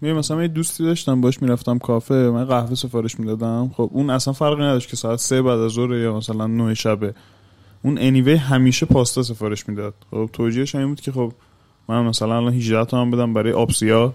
میگم 0.00 0.16
مثلا 0.16 0.36
من 0.36 0.42
یه 0.42 0.48
دوستی 0.48 0.84
داشتم 0.84 1.20
باش 1.20 1.42
می‌رفتم 1.42 1.78
کافه 1.78 2.14
من 2.14 2.44
قهوه 2.44 2.74
سفارش 2.74 3.20
می‌دادم. 3.20 3.70
خب 3.76 3.90
اون 3.92 4.10
اصلا 4.10 4.32
فرقی 4.32 4.62
نداشت 4.62 4.88
که 4.88 4.96
ساعت 4.96 5.18
سه 5.18 5.42
بعد 5.42 5.58
از 5.58 5.72
ظهر 5.72 5.94
یا 5.94 6.16
مثلا 6.16 6.46
نه 6.46 6.74
شبه. 6.74 7.14
اون 7.82 7.98
انیوی 7.98 8.34
همیشه 8.34 8.86
پاستا 8.86 9.22
سفارش 9.22 9.68
می‌داد. 9.68 9.94
خب 10.10 10.30
توجیهش 10.32 10.74
این 10.74 10.88
بود 10.88 11.00
که 11.00 11.12
خب 11.12 11.32
من 11.88 12.02
مثلا 12.02 12.36
الان 12.36 12.52
18 12.52 12.84
تومن 12.84 13.10
بدم 13.10 13.34
برای 13.34 13.52
آبسیا. 13.52 14.14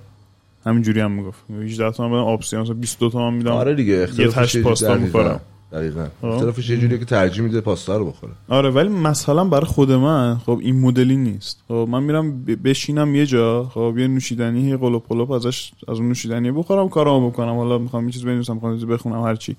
همینجوری 0.66 1.00
هم 1.00 1.12
می‌گفت. 1.12 1.40
18 1.62 1.92
تومن 1.92 2.12
بدم 2.12 2.34
مثلا 2.34 2.74
22 2.74 3.10
تومن 3.10 3.34
میدم. 3.34 3.52
آره 3.52 3.76
دیگه 3.76 3.94
یه 4.18 4.28
یه 4.56 4.64
پاستا. 4.64 4.96
می‌خورم. 4.96 5.40
دقیقاً. 5.72 6.08
اختلافش 6.24 6.70
یه 6.70 6.78
جوریه 6.78 6.98
که 6.98 7.06
ترجیح 7.06 7.44
میده 7.44 7.62
پاستا 7.62 7.98
رو 7.98 8.06
بخوره. 8.06 8.34
آره 8.48 8.70
ولی 8.70 8.90
مثلا 8.90 9.46
برای 9.46 9.66
خود 9.66 9.92
من 9.92 10.38
خب 10.38 10.60
این 10.62 10.80
مدلی 10.80 11.18
نیست. 11.18 11.64
خب 11.68 11.88
من 11.90 12.04
میرم 12.04 12.44
بشینم 12.44 13.16
یه 13.16 13.26
جا 13.26 13.64
خب 13.64 13.96
یه 13.98 14.08
نوشیدنی 14.08 14.78
قلوب 14.78 15.32
ازش 15.32 15.72
از 15.88 15.98
اون 15.98 16.08
نوشیدنی 16.08 16.52
بخورم 16.52 16.90
کارامو 16.90 17.30
بکنم. 17.30 17.56
حالا 17.56 17.78
می‌خوام 17.78 18.06
یه 18.06 18.12
چیز 18.12 18.26
بنویسم 18.26 18.54
می‌خوام 18.54 18.74
یه 18.74 18.80
چیز 18.80 18.90
بخونم 18.90 19.22
هر 19.24 19.36
چی 19.36 19.56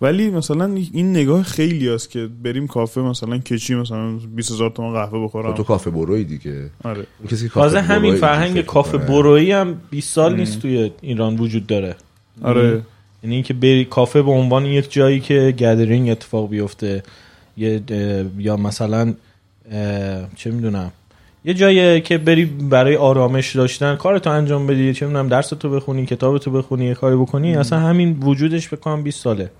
ولی 0.00 0.30
مثلا 0.30 0.74
این 0.92 1.10
نگاه 1.10 1.42
خیلی 1.42 1.88
است 1.88 2.10
که 2.10 2.28
بریم 2.42 2.66
کافه 2.66 3.00
مثلا 3.00 3.38
کچی 3.38 3.74
مثلا 3.74 4.12
20000 4.12 4.70
تومان 4.70 4.94
قهوه 4.94 5.10
خب 5.10 5.24
بخورم 5.24 5.52
تو 5.52 5.62
کافه 5.62 5.90
بروی 5.90 6.24
دیگه. 6.24 6.70
آره. 6.84 7.06
کسی 7.30 7.48
کافه 7.48 7.80
همین 7.80 8.10
بروی 8.10 8.20
فرهنگ 8.20 8.60
کافه. 8.60 8.98
برویی 8.98 9.52
هم 9.52 9.80
20 9.90 10.14
سال 10.14 10.36
نیست 10.36 10.60
توی 10.60 10.90
ایران 11.00 11.36
وجود 11.36 11.66
داره. 11.66 11.96
آره. 12.42 12.82
یعنی 13.22 13.34
اینکه 13.34 13.54
بری 13.54 13.84
کافه 13.84 14.22
به 14.22 14.30
عنوان 14.30 14.66
یک 14.66 14.92
جایی 14.92 15.20
که 15.20 15.54
گدرینگ 15.58 16.10
اتفاق 16.10 16.48
بیفته. 16.48 17.02
یه 17.56 17.82
یا 18.38 18.56
مثلا 18.56 19.14
چه 20.36 20.50
می‌دونم. 20.50 20.92
یه 21.44 21.54
جایی 21.54 22.00
که 22.00 22.18
بری 22.18 22.44
برای 22.44 22.96
آرامش 22.96 23.56
داشتن 23.56 23.96
کارتو 23.96 24.30
انجام 24.30 24.66
بدی 24.66 24.94
چه 24.94 25.06
می‌دونم 25.06 25.28
درستو 25.28 25.70
بخونی 25.70 26.06
کتابتو 26.06 26.50
بخونی 26.50 26.84
یه 26.84 26.94
کاری 26.94 27.16
بکنی 27.16 27.56
اصلا 27.56 27.78
همین 27.78 28.18
وجودش 28.22 28.74
بکنم 28.74 29.02
20 29.02 29.22
ساله. 29.22 29.50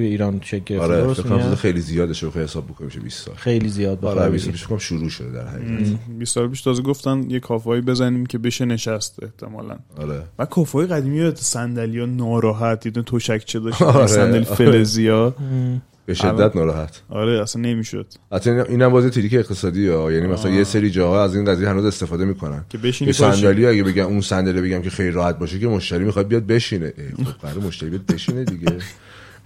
توی 0.00 0.08
ایران 0.08 0.40
چه 0.40 0.58
گرفته. 0.58 0.84
آره 0.84 1.14
فکر؟ 1.14 1.54
خیلی 1.54 1.80
زیاده 1.80 2.12
شو 2.14 2.28
بخوای 2.28 2.44
حساب 2.44 2.66
بکنیم 2.66 2.86
میشه 2.86 3.00
20 3.00 3.26
سال. 3.26 3.34
خیلی 3.34 3.68
زیاد 3.68 4.04
آره 4.04 4.14
بخوای 4.14 4.30
20 4.30 4.44
بگی. 4.44 4.52
پیش 4.52 4.66
کنم 4.66 4.78
شروع 4.78 5.08
شده 5.08 5.30
در 5.32 5.46
حقیقت 5.48 5.98
20 6.18 6.34
سال 6.34 6.48
پیش 6.48 6.62
تازه 6.62 6.82
گفتن 6.82 7.30
یه 7.30 7.40
کافه‌ای 7.40 7.80
بزنیم 7.80 8.26
که 8.26 8.38
بشه 8.38 8.64
نشست 8.64 9.22
احتمالاً. 9.22 9.76
آره. 9.98 10.22
و 10.38 10.44
کافه 10.46 10.86
قدیمی 10.86 11.32
صندلی 11.34 11.98
ها 12.00 12.06
ناراحت 12.06 12.86
یه 12.86 12.92
دونه 12.92 13.06
تشکچه 13.06 13.60
داشت 13.60 13.82
آره، 13.82 14.06
صندلی 14.06 14.44
آره. 14.46 14.54
فلزی 14.54 15.08
ها. 15.08 15.34
به 16.06 16.14
شدت 16.14 16.56
ناراحت. 16.56 17.02
آره 17.08 17.42
اصلا 17.42 17.62
نمی‌شد. 17.62 18.06
حتی 18.32 18.50
این- 18.50 18.60
اینم 18.60 18.88
بازی 18.88 19.10
تریک 19.10 19.34
اقتصادی 19.34 19.88
ها. 19.88 20.12
یعنی 20.12 20.26
مثلا 20.26 20.50
یه 20.50 20.64
سری 20.64 20.90
جاها 20.90 21.24
از 21.24 21.36
این 21.36 21.44
قضیه 21.44 21.68
هنوز 21.68 21.84
استفاده 21.84 22.24
می‌کنن. 22.24 22.64
که 22.68 22.78
بشینی. 22.78 23.12
صندلی 23.12 23.66
اگه 23.66 23.82
بگم 23.84 24.06
اون 24.06 24.20
صندلی 24.20 24.60
بگم 24.60 24.82
که 24.82 24.90
خیلی 24.90 25.10
راحت 25.10 25.38
باشه 25.38 25.58
که 25.58 25.66
مشتری 25.68 26.04
می‌خواد 26.04 26.28
بیاد 26.28 26.46
بشینه. 26.46 26.92
خب 27.16 27.42
برای 27.42 27.60
مشتری 27.66 27.90
بیاد 27.90 28.06
بشینه 28.06 28.44
دیگه. 28.44 28.66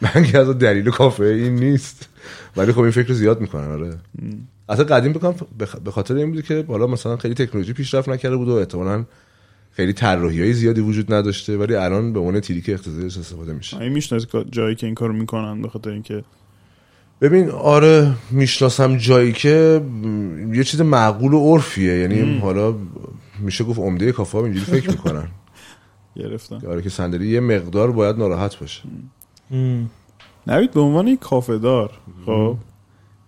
من 0.05 0.25
که 0.25 0.38
از 0.38 0.59
دلیل 0.59 0.90
کافه 0.90 1.25
این 1.25 1.55
نیست. 1.55 2.09
ولی 2.57 2.73
خب 2.73 2.81
این 2.81 2.90
فکر 2.90 3.09
رو 3.09 3.14
زیاد 3.14 3.40
می‌کنن 3.40 3.71
آره. 3.71 3.99
اصلا 4.69 4.85
قدیم 4.85 5.12
بکنم 5.12 5.35
به 5.85 5.90
خاطر 5.90 6.14
این 6.14 6.33
بود 6.33 6.45
که 6.45 6.62
بالا 6.62 6.87
مثلا 6.87 7.17
خیلی 7.17 7.35
تکنولوژی 7.35 7.73
پیشرفت 7.73 8.09
نکرده 8.09 8.37
بود 8.37 8.49
و 8.49 8.53
احتمالاً 8.53 9.05
خیلی 9.71 9.93
طراحی 9.93 10.40
های 10.40 10.53
زیادی 10.53 10.81
وجود 10.81 11.14
نداشته 11.14 11.57
ولی 11.57 11.75
الان 11.75 12.12
به 12.12 12.19
عنوان 12.19 12.40
تریک 12.40 12.69
اقتصادی 12.69 13.07
استفاده 13.07 13.53
میشه. 13.53 13.81
این 13.81 13.93
می‌شناسی 13.93 14.27
جایی 14.51 14.75
که 14.75 14.87
این 14.87 14.95
کارو 14.95 15.12
می‌کنن 15.12 15.62
به 15.62 15.69
خاطر 15.69 15.90
اینکه 15.90 16.25
ببین 17.21 17.51
آره 17.51 18.12
می‌شناسم 18.31 18.97
جایی 18.97 19.33
که 19.33 19.81
یه 20.53 20.64
چیز 20.64 20.81
معقول 20.81 21.33
و 21.33 21.38
عرفیه. 21.38 21.99
یعنی 21.99 22.38
حالا 22.38 22.75
میشه 23.40 23.64
گفت 23.64 23.79
عمده 23.79 24.12
کافه 24.12 24.38
اینجوری 24.38 24.81
فکر 24.81 24.90
می‌کنن. 24.90 25.29
گرفتن. 26.17 26.67
آره 26.67 26.83
که 26.83 26.90
صندلی 26.90 27.29
یه 27.29 27.40
مقدار 27.40 27.93
باید 27.93 28.17
ناراحت 28.17 28.59
باشه. 28.59 28.83
نوید 30.46 30.70
به 30.70 30.80
عنوان 30.80 31.09
یک 31.09 31.20
کافه 31.20 31.59
دار 31.59 31.90
خب 32.26 32.57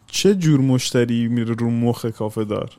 چه 0.06 0.34
جور 0.34 0.60
مشتری 0.60 1.28
میره 1.28 1.54
رو 1.58 1.70
مخ 1.70 2.06
کافه 2.06 2.44
دار 2.44 2.70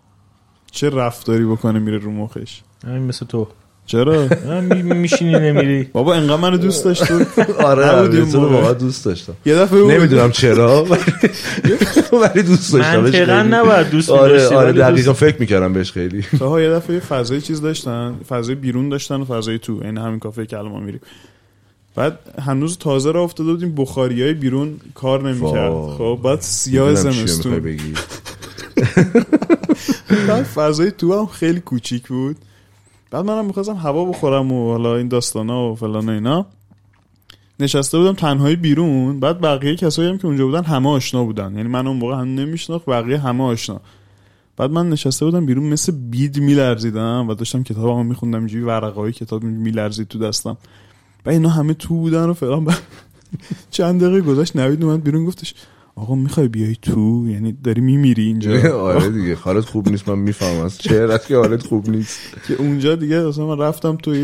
چه 0.71 0.89
رفتاری 0.89 1.45
بکنه 1.45 1.79
میره 1.79 1.97
رو 1.97 2.11
مخش؟ 2.11 2.61
همین 2.83 3.01
مثل 3.03 3.25
تو. 3.25 3.47
چرا؟ 3.85 4.27
میشینی 4.71 5.31
نمیری. 5.39 5.83
بابا 5.83 6.13
انقدر 6.15 6.35
منو 6.35 6.57
دوست 6.57 6.85
داشت 6.85 7.03
تو 7.03 7.23
آره 7.67 7.87
اون 7.89 8.21
موقع. 8.21 8.37
واقعا 8.55 8.73
دوست 8.73 9.05
داشتم. 9.05 9.33
یه 9.45 9.55
دفعه 9.55 9.79
نمی‌دونم 9.79 10.31
چرا 10.31 10.83
ولی- 10.85 12.43
دوست 12.43 12.73
داشتم 12.73 12.99
منطقا 12.99 13.41
نباید 13.43 13.89
دوست 13.89 14.09
آره 14.09 14.47
آره 14.47 14.71
دقیقا 14.73 15.13
فکر 15.13 15.39
می‌کردم 15.39 15.73
بهش 15.73 15.91
خیلی. 15.91 16.23
ها 16.39 16.61
یه 16.61 16.69
دفعه 16.69 16.93
یه 16.93 16.99
فضای 17.01 17.41
چیز 17.41 17.61
داشتن 17.61 18.15
فضای 18.29 18.55
بیرون 18.55 18.89
داشتن 18.89 19.21
و 19.21 19.25
فضای 19.25 19.59
تو 19.59 19.79
این 19.83 19.97
همین 19.97 20.19
کافه 20.19 20.45
که 20.45 20.57
الان 20.57 20.71
ما 20.71 20.79
میریم. 20.79 21.01
بعد 21.97 22.19
هنوز 22.41 22.77
تازه 22.77 23.11
را 23.11 23.23
افتاده 23.23 23.51
بودیم 23.51 23.75
بخاری 23.75 24.23
های 24.23 24.33
بیرون 24.33 24.79
کار 24.93 25.29
نمی‌کرد. 25.31 25.73
خب 25.97 26.19
بعد 26.23 26.41
سیاه 26.41 26.93
زمستون. 26.95 27.59
بعد 30.27 30.43
فضای 30.43 30.91
تو 30.91 31.19
هم 31.19 31.25
خیلی 31.25 31.59
کوچیک 31.59 32.07
بود. 32.07 32.37
بعد 33.11 33.25
منم 33.25 33.45
می‌خواستم 33.45 33.75
هوا 33.75 34.05
بخورم 34.05 34.51
و 34.51 34.71
حالا 34.71 34.97
این 34.97 35.07
داستانا 35.07 35.71
و 35.71 35.75
فلان 35.75 36.09
و 36.09 36.11
اینا. 36.11 36.45
نشسته 37.59 37.97
بودم 37.97 38.13
تنهایی 38.13 38.55
بیرون. 38.55 39.19
بعد 39.19 39.41
بقیه 39.41 39.75
کسایی 39.75 40.09
هم 40.09 40.17
که 40.17 40.25
اونجا 40.27 40.45
بودن 40.45 40.63
همه 40.63 40.89
آشنا 40.89 41.23
بودن. 41.23 41.55
یعنی 41.55 41.69
من 41.69 41.87
اون 41.87 41.97
موقع 41.97 42.15
هم 42.15 42.35
نمیشناخت 42.35 42.85
بقیه 42.85 43.17
همه 43.17 43.43
آشنا. 43.43 43.81
بعد 44.57 44.71
من 44.71 44.89
نشسته 44.89 45.25
بودم 45.25 45.45
بیرون 45.45 45.63
مثل 45.63 45.91
بید 45.91 46.39
میلرزیدم 46.39 47.29
و 47.29 47.33
داشتم 47.33 47.63
کتابمو 47.63 48.03
میخوندم 48.03 48.39
اینجوری 48.39 48.63
ورقای 48.63 49.11
کتاب 49.11 49.43
میلرزید 49.43 50.07
تو 50.07 50.19
دستم. 50.19 50.57
و 51.27 51.29
اینا 51.29 51.49
همه 51.49 51.73
تو 51.73 51.95
بودن 51.95 52.25
و 52.29 52.33
فلان. 52.33 52.75
چند 53.71 54.03
دقیقه 54.03 54.21
گذشت 54.21 54.55
نوید 54.55 54.83
اومد 54.83 55.03
بیرون 55.03 55.25
گفتش 55.25 55.53
آقا 56.01 56.15
می‌خوای 56.15 56.47
بیای 56.47 56.75
تو؟ 56.81 57.25
یعنی 57.29 57.57
داری 57.63 57.81
میمیری 57.81 58.23
اینجا؟ 58.23 58.51
آره 58.91 59.09
دیگه 59.09 59.35
حالت 59.35 59.65
خوب 59.65 59.89
نیست 59.89 60.09
من 60.09 60.19
می‌فهمم. 60.19 60.65
از 60.65 60.77
چهرت 60.77 61.27
که 61.27 61.35
حالت 61.37 61.63
خوب 61.63 61.89
نیست. 61.89 62.19
که 62.47 62.53
اونجا 62.53 62.95
دیگه 62.95 63.27
اصلا 63.27 63.47
من 63.47 63.57
رفتم 63.57 63.95
تو 63.95 64.15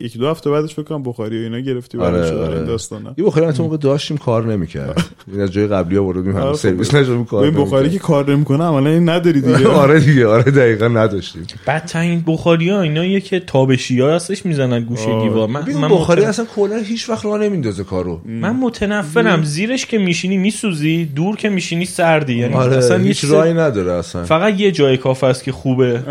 یک 0.00 0.18
دو 0.18 0.28
هفته 0.28 0.50
بعدش 0.50 0.74
فکر 0.74 0.82
کنم 0.82 1.02
بخاری 1.02 1.40
و 1.40 1.42
اینا 1.42 1.58
گرفتی 1.60 1.98
آره، 1.98 2.30
آره. 2.30 2.56
این 2.56 2.64
داستانا. 2.64 3.14
یه 3.18 3.24
بخاری 3.24 3.52
تو 3.52 3.62
موقع 3.62 3.76
داشتیم 3.76 4.16
کار 4.16 4.52
نمی‌کرد 4.52 5.04
این 5.32 5.40
از 5.44 5.52
جای 5.52 5.66
قبلی 5.66 5.96
ها 5.96 6.04
بردیم 6.04 6.34
آره، 6.36 6.44
هم 6.44 6.52
خب. 6.52 6.58
سرویس 6.58 6.94
نشدیم 6.94 7.24
کار 7.24 7.44
این 7.44 7.54
بخاری. 7.54 7.90
که 7.90 7.98
کار 7.98 8.32
نمی‌کنه 8.32 8.64
عملا 8.64 8.90
این 8.90 9.08
نداری 9.08 9.40
دیگه. 9.40 9.68
آره 9.82 10.00
دیگه 10.00 10.26
آره 10.26 10.50
دقیقا 10.50 10.88
نداشتیم. 10.88 11.42
بدترین 11.66 12.24
بخاری 12.26 12.70
ها 12.70 12.80
اینا 12.80 13.18
که 13.18 13.40
تابشی 13.40 14.00
ها 14.00 14.14
هستش 14.14 14.46
می‌زنن 14.46 14.84
گوشه. 14.84 15.22
دیوار. 15.22 15.48
من, 15.48 15.88
بخاری 15.90 16.24
اصلا 16.24 16.44
کلا 16.56 16.76
هیچ 16.76 17.10
وقت 17.10 17.24
راه 17.24 17.38
نمیندازه 17.38 17.84
کارو. 17.84 18.20
من 18.26 18.56
متنفرم. 18.56 19.42
زیرش 19.44 19.86
که 19.86 19.98
میشینی 19.98 20.36
میسوزی؟ 20.36 21.01
دور 21.04 21.36
که 21.36 21.48
میشینی 21.48 21.84
سردی. 21.84 22.34
یعنی 22.34 22.54
آره 22.54 22.76
اصلا 22.76 22.96
هیچ 22.96 23.24
هیچ 23.24 23.32
راهی 23.32 23.54
نداره 23.54 23.92
اصلا. 23.92 24.24
فقط 24.24 24.60
یه 24.60 24.72
جای 24.72 24.96
کافه 24.96 25.26
است 25.26 25.44
که 25.44 25.52
خوبه. 25.52 26.02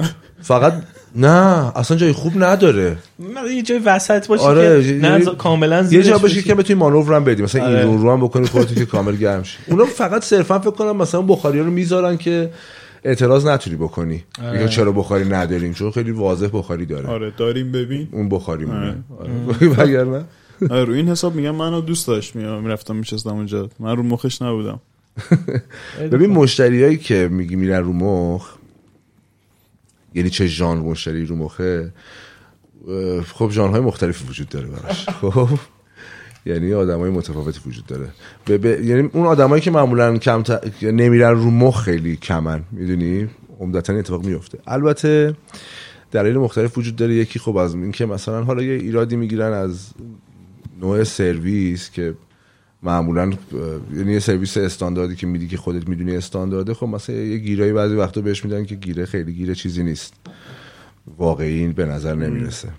فقط 0.42 0.74
نه 1.16 1.78
اصلا 1.78 1.98
جای 1.98 2.12
خوب 2.12 2.34
نداره. 2.44 2.96
یه 3.56 3.62
جای 3.62 3.80
وسط 3.80 4.28
باشه 4.28 4.44
آره، 4.44 4.84
که 4.84 4.88
یه- 4.90 4.98
نه 4.98 5.20
یه- 5.20 5.26
کاملا 5.36 5.78
یه 5.78 5.84
زیرش 5.84 6.06
جا 6.06 6.18
باشه. 6.18 6.42
که 6.42 6.56
بتونی 6.56 6.80
مانور 6.80 7.16
هم 7.16 7.24
بدی 7.24 7.44
مثلا 7.44 7.66
آره. 7.66 7.80
این 7.80 7.98
رو 7.98 8.04
رو 8.04 8.12
هم 8.12 8.22
بکنی 8.22 8.48
خودت 8.48 8.76
که 8.76 8.86
کامل 8.86 9.16
گرم 9.16 9.44
شی. 9.44 9.58
اونا 9.68 9.86
فقط 9.86 10.24
صرفا 10.24 10.60
فکر 10.60 10.72
کنم 10.72 10.98
مثلا 10.98 11.22
بخاری 11.22 11.60
رو 11.60 11.72
می‌ذارن 11.72 12.18
که 12.18 12.50
اعتراض 13.04 13.46
نتونی 13.46 13.76
بکنی. 13.76 14.24
آره. 14.44 14.52
میگن 14.52 14.68
چرا 14.68 14.92
بخاری 14.92 15.26
نداریم؟ 15.30 15.74
چون 15.74 15.92
خیلی 15.92 16.12
واضح 16.12 16.48
بخاری 16.54 16.86
داره. 16.86 17.08
آره 17.08 17.32
داریم 17.38 17.72
ببین. 17.72 18.08
اون 18.12 18.30
بخاری 18.30 18.66
مونه 18.66 18.96
آره. 19.20 19.68
وگرنه 19.78 20.12
آره 20.16 20.26
رو 20.70 20.94
این 20.94 21.10
حساب 21.10 21.36
میگم 21.36 21.56
منو 21.56 21.82
دوست 21.82 22.08
داشت 22.08 22.36
میام 22.36 22.64
می‌رفتم 22.64 22.96
میشستم 22.96 23.30
اونجا. 23.30 23.70
من 23.80 23.96
رو 23.98 24.04
مخش 24.04 24.42
نبودم. 24.42 24.80
ببین 26.12 26.30
مشتریایی 26.30 26.98
که 26.98 27.28
میگی 27.32 27.56
میرن 27.56 27.84
رو 27.84 27.94
مخ 27.94 28.50
یعنی 30.16 30.30
چه 30.30 30.48
ژانر 30.48 30.82
مشتری 30.82 31.26
رو 31.26 31.36
مخه؟ 31.36 31.94
خب 33.26 33.50
ژانرهای 33.52 33.82
مختلفی 33.82 34.26
وجود 34.28 34.50
داره 34.50 34.68
براش. 34.68 35.10
خب؟ 35.22 35.50
یعنی 36.46 36.74
آدمای 36.74 37.10
متفاوتی 37.10 37.60
وجود 37.68 37.86
داره. 37.86 38.08
به 38.46 38.58
به- 38.58 38.86
یعنی 38.86 39.10
اون 39.14 39.26
آدمایی 39.26 39.62
که 39.62 39.72
معمولا 39.72 40.18
کم 40.18 40.44
نمیرن 40.82 41.32
رو 41.32 41.52
مخ 41.52 41.82
خیلی 41.84 42.16
کمن 42.16 42.64
می‌دونی؟ 42.72 43.30
عمدتا 43.60 43.94
اتفاق 43.94 44.26
میفته 44.26 44.60
البته 44.68 45.36
دلایل 46.12 46.38
مختلف 46.38 46.78
وجود 46.78 46.96
داره. 46.96 47.14
یکی 47.16 47.40
خب 47.40 47.58
از 47.58 47.76
اینکه 47.76 48.06
مثلا 48.06 48.44
حالا 48.44 48.64
یه 48.64 48.74
ایرادی 48.74 49.16
می‌گیرن 49.16 49.54
از 49.54 49.90
نوع 50.82 51.04
سرویس 51.04 51.90
که 51.92 52.14
معمولا 52.84 53.32
یعنی 53.96 54.14
یه 54.14 54.20
سرویس 54.20 54.58
استانداردی 54.58 55.16
که 55.16 55.28
میدی 55.28 55.48
که 55.48 55.58
خودت 55.58 55.90
می‌دونی 55.90 56.16
استاندارده 56.16 56.74
خب 56.74 56.86
مثلا 56.86 57.16
یه 57.16 57.38
گیرایی 57.38 57.74
بعضی 57.74 57.96
وقتا 57.96 58.22
بهش 58.22 58.46
میدن 58.46 58.66
که 58.66 58.76
گیره 58.76 59.06
خیلی 59.06 59.34
گیره 59.34 59.56
چیزی 59.56 59.84
نیست. 59.84 60.14
واقعی 61.18 61.68
به 61.68 61.86
نظر 61.86 62.16
نمی‌رسه. 62.16 62.70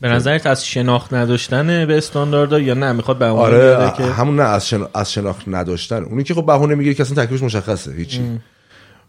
به 0.00 0.08
نظرت 0.08 0.46
از 0.46 0.66
شناخت 0.66 1.14
نداشتن 1.14 1.86
به 1.86 1.98
استانداردا 1.98 2.60
یا 2.60 2.74
نه؟ 2.74 2.92
می‌خواد 2.92 3.18
به 3.18 3.24
آره 3.24 3.92
که 3.96 4.04
همون 4.04 4.36
نه 4.36 4.42
از, 4.42 4.68
شنا... 4.68 4.88
از 4.94 5.12
شناخت 5.12 5.44
نداشتن. 5.46 6.02
اونی 6.02 6.24
که 6.24 6.34
خب 6.34 6.46
بهونه 6.46 6.74
میگه 6.74 6.94
که 6.94 7.02
اصلا 7.02 7.24
تکلیفش 7.24 7.42
مشخصه 7.42 7.92
هیچی. 7.92 8.40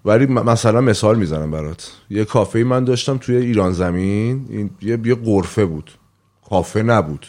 ولی 0.05 0.25
مثلا 0.25 0.81
مثال 0.81 1.17
می‌زنم 1.17 1.51
برات. 1.51 1.91
یه 2.09 2.25
کافه 2.25 2.63
من 2.63 2.83
داشتم 2.83 3.17
توی 3.17 3.35
ایران 3.35 3.71
زمین 3.71 4.45
این 4.49 4.69
یه 4.81 4.99
یه 5.05 5.15
قرفه 5.15 5.65
بود. 5.65 5.91
کافه 6.49 6.83
نبود. 6.83 7.25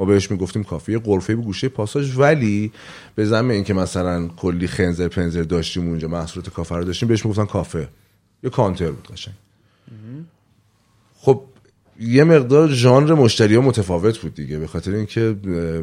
ما 0.00 0.06
بهش 0.06 0.30
می‌گفتیم 0.30 0.64
کافه 0.64 0.92
یه 0.92 0.98
قرفه 0.98 1.36
بود 1.36 1.44
گوشه 1.44 1.68
پاساژ 1.68 2.18
ولی 2.18 2.72
به 3.14 3.24
زمین 3.24 3.50
اینکه 3.50 3.74
مثلا 3.74 4.28
کلی 4.28 4.66
خنزر 4.66 5.08
پنزر 5.08 5.42
داشتیم 5.42 5.88
اونجا 5.88 6.08
محصولات 6.08 6.50
کافه 6.50 6.76
رو 6.76 6.84
داشتیم 6.84 7.08
بهش 7.08 7.24
می‌گفتن 7.24 7.44
کافه. 7.44 7.88
یه 8.42 8.50
کانتر 8.50 8.90
بود 8.90 9.08
قشنگ. 9.12 9.34
خب 11.14 11.42
یه 12.00 12.24
مقدار 12.24 12.68
ژانر 12.68 13.14
مشتری 13.14 13.54
ها 13.54 13.60
متفاوت 13.60 14.18
بود 14.18 14.34
دیگه 14.34 14.58
به 14.58 14.66
خاطر 14.66 14.92
اینکه 14.92 15.36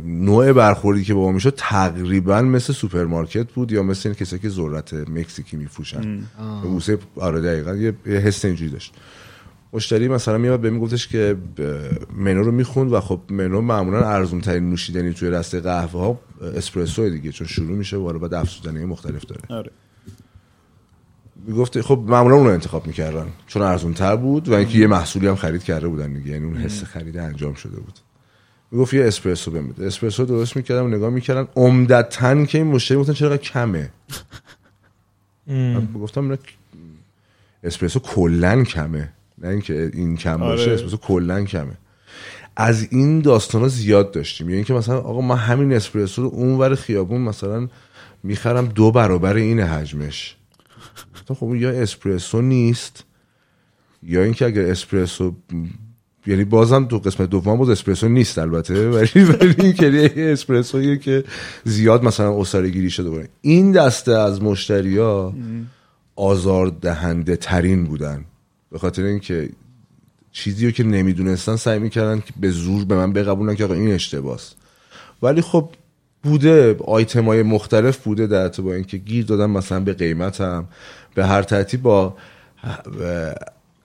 نوع 0.05 0.53
برخوردی 0.53 1.03
که 1.03 1.13
با 1.13 1.21
ما 1.21 1.31
می‌شد 1.31 1.53
تقریبا 1.57 2.41
مثل 2.41 2.73
سوپرمارکت 2.73 3.51
بود 3.51 3.71
یا 3.71 3.83
مثل 3.83 4.09
این 4.09 4.15
کسایی 4.15 4.41
که 4.41 4.49
ذرت 4.49 4.93
مکزیکی 4.93 5.57
میفروشن. 5.57 6.17
به 6.61 6.67
بوسه 6.67 6.97
آره 7.15 7.41
دقیقا 7.41 7.75
یه 7.75 7.93
حس 8.05 8.45
اینجوری 8.45 8.71
داشت. 8.71 8.93
مشتری 9.73 10.07
مثلا 10.07 10.37
میاد 10.37 10.59
به 10.59 10.69
میگفتش 10.69 11.07
که 11.07 11.37
منو 12.17 12.43
رو 12.43 12.51
می‌خوند 12.51 12.93
و 12.93 12.99
خب 12.99 13.21
منو 13.29 13.61
معمولا 13.61 14.09
ارزون 14.09 14.41
ترین 14.41 14.69
نوشیدنی 14.69 15.13
توی 15.13 15.29
رسته 15.29 15.59
قهوه 15.59 15.99
ها 15.99 16.19
اسپرسو 16.41 17.09
دیگه 17.09 17.31
چون 17.31 17.47
شروع 17.47 17.77
میشه 17.77 17.97
و 17.97 18.19
بعد 18.19 18.33
افزودنی 18.33 18.85
مختلف 18.85 19.25
داره. 19.25 19.41
آره. 19.49 19.71
می‌گفت 21.47 21.81
خب 21.81 22.03
معمولا 22.07 22.35
اون 22.35 22.45
رو 22.45 22.51
انتخاب 22.51 22.87
می‌کردن 22.87 23.27
چون 23.47 23.61
ارزون 23.61 23.93
تر 23.93 24.15
بود 24.15 24.49
و 24.49 24.53
اینکه 24.53 24.77
یه 24.77 24.87
محصولی 24.87 25.27
هم 25.27 25.35
خرید 25.35 25.63
کرده 25.63 25.87
بودن 25.87 26.13
دیگه 26.13 26.31
یعنی 26.31 26.45
اون 26.45 26.57
حس 26.57 26.83
خرید 26.83 27.17
انجام 27.17 27.53
شده 27.53 27.79
بود. 27.79 27.99
می‌گفت 28.71 28.93
یه 28.93 29.05
اسپرسو 29.05 29.51
بمیده 29.51 29.85
اسپرسو 29.85 30.25
درست 30.25 30.55
می‌کردم 30.55 30.87
نگاه 30.87 31.09
می‌کردم 31.09 31.47
عمدتا 31.55 32.45
که 32.45 32.57
این 32.57 32.67
مشتری 32.67 32.97
گفتن 32.97 33.13
چرا 33.13 33.37
کمه. 33.37 33.89
گفتم 35.95 36.37
اسپرسو 37.63 37.99
کلا 37.99 38.63
کمه. 38.63 39.13
نه 39.37 39.47
اینکه 39.47 39.91
این 39.93 40.17
کم 40.17 40.37
باشه 40.37 40.63
آره. 40.63 40.73
اسپرسو 40.73 40.97
کلا 40.97 41.43
کمه. 41.43 41.77
از 42.55 42.87
این 42.91 43.19
داستان 43.19 43.61
ها 43.61 43.67
زیاد 43.67 44.11
داشتیم. 44.11 44.49
یعنی 44.49 44.63
که 44.63 44.73
مثلا 44.73 44.97
آقا 44.97 45.21
من 45.21 45.35
همین 45.35 45.73
اسپرسو 45.73 46.21
رو 46.21 46.27
اونور 46.27 46.75
خیابون 46.75 47.21
مثلا 47.21 47.67
می‌خرم 48.23 48.65
دو 48.65 48.91
برابر 48.91 49.35
این 49.35 49.59
حجمش. 49.59 50.35
خب 51.27 51.55
یا 51.55 51.69
اسپرسو 51.69 52.41
نیست 52.41 53.03
یا 54.03 54.23
اینکه 54.23 54.45
اگر 54.45 54.61
اسپرسو 54.61 55.35
یعنی 56.27 56.43
بازم 56.43 56.85
تو 56.85 56.99
قسمت 56.99 57.29
دوم 57.29 57.57
باز 57.57 57.69
اسپرسو 57.69 58.07
نیست 58.07 58.37
البته 58.37 58.89
ولی 58.89 59.23
ولی 59.23 59.55
این 59.59 59.73
که 59.73 60.13
اسپرسویی 60.17 60.97
که 60.97 61.23
زیاد 61.63 62.03
مثلا 62.03 62.41
اساره 62.41 62.69
گیری 62.69 62.89
شده 62.89 63.09
بود 63.09 63.29
این 63.41 63.71
دسته 63.71 64.11
از 64.11 64.41
مشتریا 64.41 65.33
آزار 66.15 66.67
دهنده 66.67 67.35
ترین 67.35 67.83
بودن. 67.83 68.25
به 68.71 68.79
خاطر 68.79 69.03
اینکه 69.03 69.49
چیزی 70.31 70.65
رو 70.65 70.71
که 70.71 70.83
نمی‌دونستن 70.83 71.55
سعی 71.55 71.79
می‌کردن 71.79 72.19
که 72.19 72.33
به 72.39 72.49
زور 72.49 72.85
به 72.85 72.95
من 72.95 73.13
بقبولن 73.13 73.55
که 73.55 73.63
آقا 73.63 73.73
این 73.73 73.91
اشتباس 73.91 74.53
ولی 75.21 75.41
خب 75.41 75.69
بوده 76.23 76.77
آیتم 76.85 77.25
های 77.25 77.43
مختلف 77.43 77.97
بوده 77.97 78.27
در 78.27 78.47
با 78.47 78.73
اینکه 78.73 78.97
گیر 78.97 79.25
دادن 79.25 79.45
مثلا 79.45 79.79
به 79.79 79.93
قیمتم. 79.93 80.67
به 81.15 81.25
هر 81.25 81.41
ترتیب 81.41 81.81
با 81.81 82.17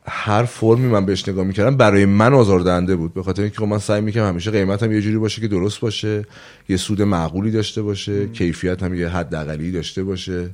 هر 0.06 0.44
فرمی 0.44 0.86
من 0.86 1.06
بهش 1.06 1.28
نگاه 1.28 1.44
می‌کردم 1.44 1.76
برای 1.76 2.04
من 2.04 2.34
آزاردهنده 2.34 2.96
بود. 2.96 3.14
به 3.14 3.22
خاطر 3.22 3.42
اینکه 3.42 3.58
خب 3.58 3.64
من 3.64 3.78
سعی 3.78 4.00
می‌کنم 4.00 4.28
همیشه 4.28 4.50
قیمتم 4.50 4.92
یه 4.92 5.00
جوری 5.00 5.16
باشه 5.18 5.40
که 5.40 5.48
درست 5.48 5.80
باشه 5.80 6.26
یه 6.68 6.76
سود 6.76 7.02
معقولی 7.02 7.50
داشته 7.50 7.82
باشه 7.82 8.28
کیفیت 8.28 8.82
هم 8.82 8.94
یه 8.94 9.08
حد 9.08 9.72
داشته 9.72 10.04
باشه. 10.04 10.50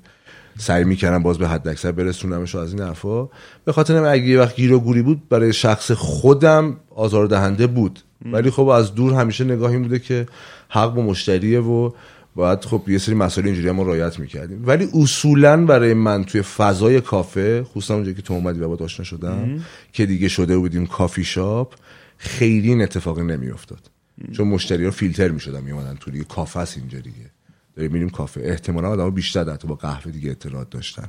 سعی 0.59 0.85
می‌کردم 0.85 1.23
باز 1.23 1.39
به 1.39 1.49
حد 1.49 1.69
اکثر 1.69 1.93
برسونمش 1.93 2.55
از 2.55 2.73
این 2.73 2.83
حرفا. 2.83 3.29
به 3.65 3.73
خاطر 3.73 4.05
اگه 4.05 4.25
یه 4.25 4.41
وقت 4.41 4.57
گیر 4.57 4.73
و 4.73 4.81
گوری 4.81 5.03
بود 5.03 5.29
برای 5.29 5.53
شخص 5.53 5.91
خودم 5.91 6.77
آزاردهنده 6.95 7.67
بود. 7.67 8.01
ولی 8.33 8.51
خب 8.51 8.67
از 8.67 8.95
دور 8.95 9.15
همیشه 9.15 9.45
نگاهی 9.45 9.79
بوده 9.79 9.99
که 9.99 10.27
حق 10.69 10.95
با 10.95 11.03
مشتریه 11.03 11.61
و 11.61 11.91
باید 12.35 12.65
خب 12.65 12.83
یه 12.89 12.99
سری 12.99 13.15
مسائل 13.15 13.47
اینجوری 13.47 13.71
ما 13.71 13.83
رعایت 13.83 14.19
می‌کردیم. 14.19 14.63
ولی 14.67 14.89
اصولا 14.95 15.67
برای 15.67 15.95
من 15.95 16.25
توی 16.25 16.43
فضای 16.43 17.01
کافه 17.01 17.63
خصوصا 17.63 17.95
اونجایی 17.95 18.17
که 18.17 18.23
تو 18.23 18.35
اومدی 18.35 18.61
و 18.61 18.77
با 18.77 18.85
آشنا 18.85 19.05
شدم 19.05 19.61
که 19.93 20.07
دیگه 20.07 20.29
شده 20.29 20.59
بودیم 20.59 20.87
کافی 20.87 21.25
شاپ 21.25 21.75
خیلی 22.19 22.69
این 22.69 22.83
اتفاقی 22.83 23.23
نمیافتاد. 23.23 23.91
چون 24.33 24.49
مشتری 24.49 24.85
ها 24.85 24.91
فیلتر 24.91 25.29
می‌شدن 25.29 25.61
میومدن 25.61 25.97
تو 26.01 26.11
دیگه 26.11 26.25
کافه 26.25 26.61
است 26.61 26.79
اینجا 26.79 26.99
دیگه. 26.99 27.31
داریم 27.79 27.93
میریم 27.93 28.11
کافه. 28.11 28.41
احتمالا 28.45 28.89
آدم 28.89 29.11
بیشتر 29.11 29.45
در 29.45 29.57
با 29.57 29.75
قهوه 29.75 30.13
دیگه 30.13 30.31
اطلاعات 30.31 30.71
داشتن. 30.71 31.09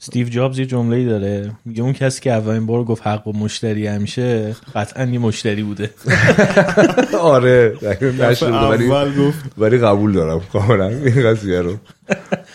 استیو 0.00 0.28
جابز 0.28 0.58
یه 0.58 0.66
جمله 0.66 0.96
ای 0.96 1.04
داره. 1.04 1.52
میگه 1.64 1.82
اون 1.82 1.92
کسی 1.92 2.20
که 2.20 2.32
اولین 2.32 2.66
بار 2.66 2.84
گفت 2.84 3.06
حق 3.06 3.24
با 3.24 3.32
مشتری 3.32 3.86
همیشه 3.86 4.56
قطعا 4.74 5.04
یه 5.04 5.18
مشتری 5.18 5.62
بوده. 5.62 5.90
آره. 7.20 7.76
ولی 8.18 8.90
ولی 9.58 9.78
قبول 9.78 10.12
دارم. 10.12 10.40
کاملا 10.52 10.88
این 10.88 11.30
قضیه 11.30 11.60
رو. 11.60 11.76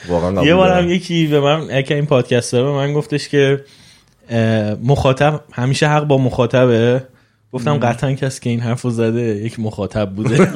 واقعا 0.07 0.31
قبول 0.31 0.47
یه 0.47 0.55
بارم 0.55 0.89
یکی 0.89 1.27
به 1.27 1.39
من 1.39 1.71
اگه 1.71 1.95
این 1.95 2.05
پادکست 2.05 2.55
به 2.55 2.71
من 2.71 2.93
گفتش 2.93 3.29
که 3.29 3.63
مخاطب 4.83 5.41
همیشه 5.51 5.87
حق 5.87 6.03
با 6.03 6.17
مخاطبه. 6.17 7.03
گفتم 7.53 7.77
قطعا 7.77 8.13
کسی 8.13 8.41
که 8.41 8.49
این 8.49 8.59
حرفو 8.59 8.89
زده 8.89 9.21
یک 9.21 9.59
مخاطب 9.59 10.09
بوده. 10.09 10.37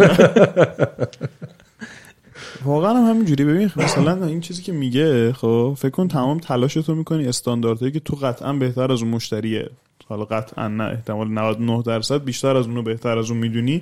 واقعا 2.66 2.94
هم 2.94 3.10
همینجوری. 3.10 3.46
ببین 3.46 3.72
مثلا 3.76 4.26
این 4.26 4.42
چیزی 4.42 4.62
که 4.62 4.72
میگه 4.72 5.34
خب 5.34 5.76
فکر 5.78 5.90
کن 5.92 6.08
تمام 6.08 6.40
تلاش 6.40 6.74
تو 6.74 6.96
می‌کنی 6.96 7.28
استانداردهایی 7.28 7.92
که 7.92 8.00
تو 8.00 8.16
قطعا 8.16 8.54
بهتر 8.54 8.92
از 8.92 9.02
اون 9.02 9.12
مشتریه. 9.12 9.70
حالا 10.08 10.26
قطعا 10.26 10.68
نه 10.68 10.84
احتمال 10.84 11.28
99 11.28 11.82
درصد 11.82 12.24
بیشتر 12.24 12.58
از 12.58 12.68
اونو 12.68 12.82
بهتر 12.82 13.18
از 13.18 13.30
اون 13.32 13.40
می‌دونی. 13.40 13.82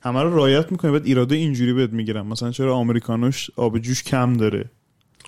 همه 0.00 0.22
رو 0.22 0.36
رایت 0.36 0.72
می‌کنی 0.72 0.90
بعد 0.90 1.06
ایراده 1.06 1.36
اینجوری 1.36 1.72
بهت 1.72 1.90
می‌گیرم 1.90 2.26
مثلا 2.26 2.50
چرا 2.50 2.76
آمریکانوش 2.76 3.50
آب 3.56 3.78
جوش 3.78 4.02
کم 4.02 4.32
داره؟ 4.32 4.64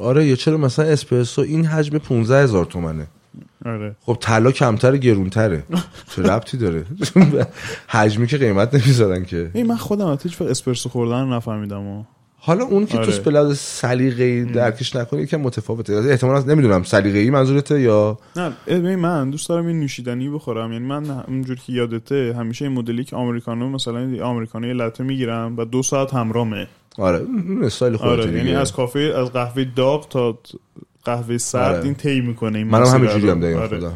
آره 0.01 0.27
یا 0.27 0.37
چرا 0.37 0.57
مثلا 0.57 0.85
اسپرسو 0.85 1.43
این 1.43 1.65
حجم 1.65 1.99
15 1.99 2.43
هزار 2.43 2.65
تومنه؟ 2.65 3.07
آره. 3.67 3.97
خب 4.01 4.17
طلا 4.21 4.53
کمتر 4.53 4.97
گرونتره. 4.97 5.65
چه 6.17 6.23
ربطی 6.23 6.57
داره؟ 6.57 6.85
حجمی 7.89 8.27
که 8.27 8.39
قیمت 8.39 8.75
نمی‌ذارن 8.75 9.25
که. 9.25 9.51
من 9.69 9.77
خودم 9.77 10.19
هیچ 10.23 10.43
اسپرسو 10.43 10.89
خوردن 10.89 11.29
نفهمیدم. 11.29 12.07
حالا 12.43 12.65
اون 12.65 12.87
که 12.87 12.99
آره. 12.99 13.19
تو 13.19 13.31
به 13.31 13.55
سلیقه‌ای 13.55 14.45
درکش 14.45 14.97
نکنی 14.97 15.27
که 15.27 15.37
متفاوته 15.37 15.95
احتمالاً 15.95 16.41
نمی‌دونم 16.41 16.83
سلیقه‌ای 16.83 17.31
منظورته 17.31 17.81
یا 17.81 18.19
نه 18.37 18.53
ببین 18.67 18.95
من 18.95 19.31
دوست 19.31 19.49
دارم 19.49 19.67
این 19.67 19.81
نوشیدنی 19.81 20.29
بخورم 20.29 20.73
یعنی 20.73 20.87
من 20.87 21.11
اونجور 21.11 21.57
که 21.57 21.73
یادته 21.73 22.35
همیشه 22.39 22.65
این 22.65 22.75
مدلی 22.75 23.05
که 23.05 23.17
آمریکانو 23.17 23.69
مثلا 23.69 24.25
آمریکانو 24.25 24.73
لطه 24.73 25.05
می‌گیرم 25.05 25.55
و 25.59 25.65
دو 25.65 25.83
ساعت 25.83 26.15
همرامه 26.15 26.67
آره 26.99 27.27
استایل 27.63 27.97
خودت 27.97 28.11
آره. 28.11 28.37
یعنی 28.37 28.55
از 28.55 28.73
کافه 28.73 28.99
از 28.99 29.33
قهوه 29.33 29.65
داغ 29.77 30.09
تا 30.09 30.39
قهوه 31.05 31.39
سرد 31.39 31.75
آره. 31.75 31.85
این 31.85 31.95
طی 31.95 32.21
می‌کنه 32.21 32.59
این 32.59 32.67
منم 32.67 32.87
همینجوری 32.87 33.31
هم 33.31 33.41
دقیقاً 33.41 33.93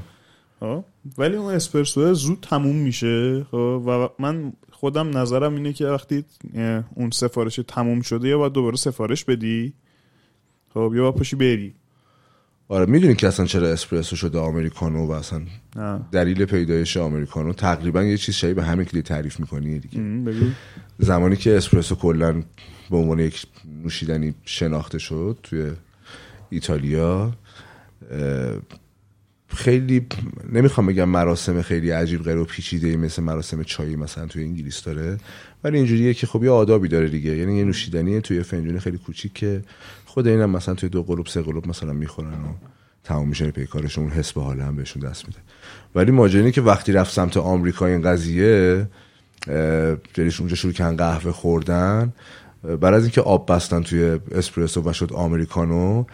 آره. 0.60 0.84
ولی 1.18 1.36
اون 1.36 1.54
اسپرسو 1.54 2.14
زود 2.14 2.38
تموم 2.50 2.76
میشه 2.76 3.44
خب 3.50 3.82
و 3.86 4.08
من 4.18 4.52
خودم 4.84 5.18
نظرم 5.18 5.54
اینه 5.54 5.72
که 5.72 5.86
وقتی 5.86 6.24
اون 6.94 7.10
سفارش 7.10 7.60
تموم 7.68 8.00
شده 8.00 8.28
یا 8.28 8.38
باید 8.38 8.52
دوباره 8.52 8.76
سفارش 8.76 9.24
بدی؟ 9.24 9.72
خب 10.74 10.92
یا 10.94 11.02
باید 11.02 11.14
پاشی 11.14 11.36
بری. 11.36 11.74
آره 12.68 12.86
می‌دونی 12.86 13.14
که 13.14 13.28
اصلا 13.28 13.46
چرا 13.46 13.68
اسپرسو 13.68 14.16
شده 14.16 14.38
آمریکانو 14.38 15.06
و 15.06 15.10
اصلا 15.10 15.42
دلیل 16.12 16.44
پیدایش 16.44 16.96
آمریکانو؟ 16.96 17.52
تقریبا 17.52 18.02
یه 18.02 18.16
چیز 18.16 18.34
شایی 18.34 18.54
به 18.54 18.64
همین 18.64 18.86
کلی 18.86 19.02
تعریف 19.02 19.40
می‌کنی 19.40 19.78
دیگه. 19.78 20.00
زمانی 20.98 21.36
که 21.36 21.56
اسپرسو 21.56 21.94
کلا 21.94 22.42
به 22.90 22.96
عنوان 22.96 23.18
یک 23.18 23.46
نوشیدنی 23.82 24.34
شناخته 24.44 24.98
شد 24.98 25.38
توی 25.42 25.72
ایتالیا 26.50 27.32
خیلی 29.54 30.06
نمی‌خوام 30.52 30.86
بگم 30.86 31.04
مراسم 31.04 31.62
خیلی 31.62 31.90
عجیب 31.90 32.22
غیر 32.22 32.36
و 32.36 32.44
پیچیده 32.44 32.88
ای 32.88 32.96
مثل 32.96 33.22
مراسم 33.22 33.62
چایی 33.62 33.96
مثلا 33.96 34.26
توی 34.26 34.44
انگلیس 34.44 34.82
داره 34.82 35.18
ولی 35.64 35.76
اینجوریه 35.76 36.14
که 36.14 36.26
خب 36.26 36.44
یه 36.44 36.50
آدابی 36.50 36.88
داره 36.88 37.08
دیگه. 37.08 37.36
یعنی 37.36 37.58
یه 37.58 37.64
نوشیدنی 37.64 38.20
توی 38.20 38.42
فنجونی 38.42 38.78
خیلی 38.78 38.98
کوچیک 38.98 39.32
که 39.32 39.62
خود 40.04 40.26
اینم 40.26 40.50
مثلا 40.50 40.74
توی 40.74 40.88
دو 40.88 41.02
قلوب 41.02 41.26
سه 41.26 41.42
قلوب 41.42 41.68
مثلا 41.68 41.92
می‌خورن 41.92 42.28
و 42.28 42.54
تمام 43.04 43.28
میشه 43.28 43.50
پیکارشون 43.50 44.04
اون 44.04 44.12
حس 44.12 44.32
به 44.32 44.42
حال 44.42 44.60
هم 44.60 44.76
بهشون 44.76 45.02
دست 45.02 45.26
میده. 45.28 45.38
ولی 45.94 46.10
ماجرا 46.10 46.50
که 46.50 46.60
وقتی 46.60 46.92
رفت 46.92 47.12
سمت 47.12 47.36
آمریکا 47.36 47.86
این 47.86 48.02
قضیه 48.02 48.86
دلش 50.14 50.40
اونجا 50.40 50.56
شروع 50.56 50.72
کردن 50.72 50.96
قهوه 50.96 51.32
خوردن 51.32 52.12
بعد 52.80 52.94
از 52.94 53.02
اینکه 53.02 53.20
آب 53.20 53.52
بستن 53.52 53.82
توی 53.82 54.18
اسپرسو 54.32 54.90
و 54.90 54.92
شد 54.92 55.12
آمریکانو 55.12 56.04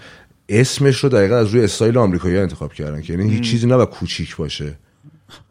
اسمش 0.51 0.99
رو 0.99 1.09
دقیقا 1.09 1.37
از 1.37 1.49
روی 1.49 1.65
استایل 1.65 1.99
آمریکایی 1.99 2.39
انتخاب 2.39 2.73
کردن 2.73 3.03
که 3.03 3.13
یعنی 3.13 3.31
هیچ 3.31 3.43
چیزی 3.43 3.67
نه 3.67 3.87
کوچیک 3.87 4.37
باشه. 4.37 4.75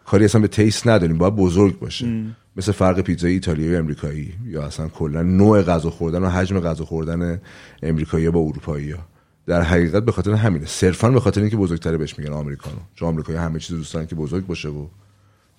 کاری 0.06 0.26
اصلا 0.26 0.42
به 0.42 0.48
تیست 0.48 0.88
نداریم 0.88 1.18
باید 1.18 1.36
بزرگ 1.36 1.80
باشه. 1.80 2.24
مثل 2.56 2.72
فرق 2.72 3.02
پیتزای 3.02 3.32
ایتالیایی 3.32 3.76
و 3.76 3.78
امریکایی 3.78 4.34
یا 4.46 4.64
اصلا 4.64 4.88
کلا 4.88 5.22
نوع 5.22 5.62
غذا 5.62 5.90
خوردن 5.90 6.24
و 6.24 6.30
حجم 6.30 6.60
غذا 6.60 6.86
خوردن 6.86 7.42
امریکایی 7.84 8.30
با 8.30 8.40
اروپایی 8.40 8.92
ها. 8.92 9.00
در 9.46 9.62
حقیقت 9.62 10.06
به 10.06 10.12
خاطر 10.12 10.34
همینه. 10.34 10.66
صرفا 10.66 11.10
به 11.10 11.20
خاطر 11.20 11.42
اینکه 11.42 11.58
بزرگتره 11.58 11.98
بهش 11.98 12.20
میگن 12.20 12.34
آمریکانو. 12.34 12.78
چون 12.96 13.08
آمریکایی 13.08 13.38
همه 13.38 13.60
چیز 13.60 13.76
دوست 13.76 13.94
دارن 13.94 14.08
که 14.08 14.16
بزرگ 14.16 14.48
باشه 14.48 14.70
و 14.70 14.88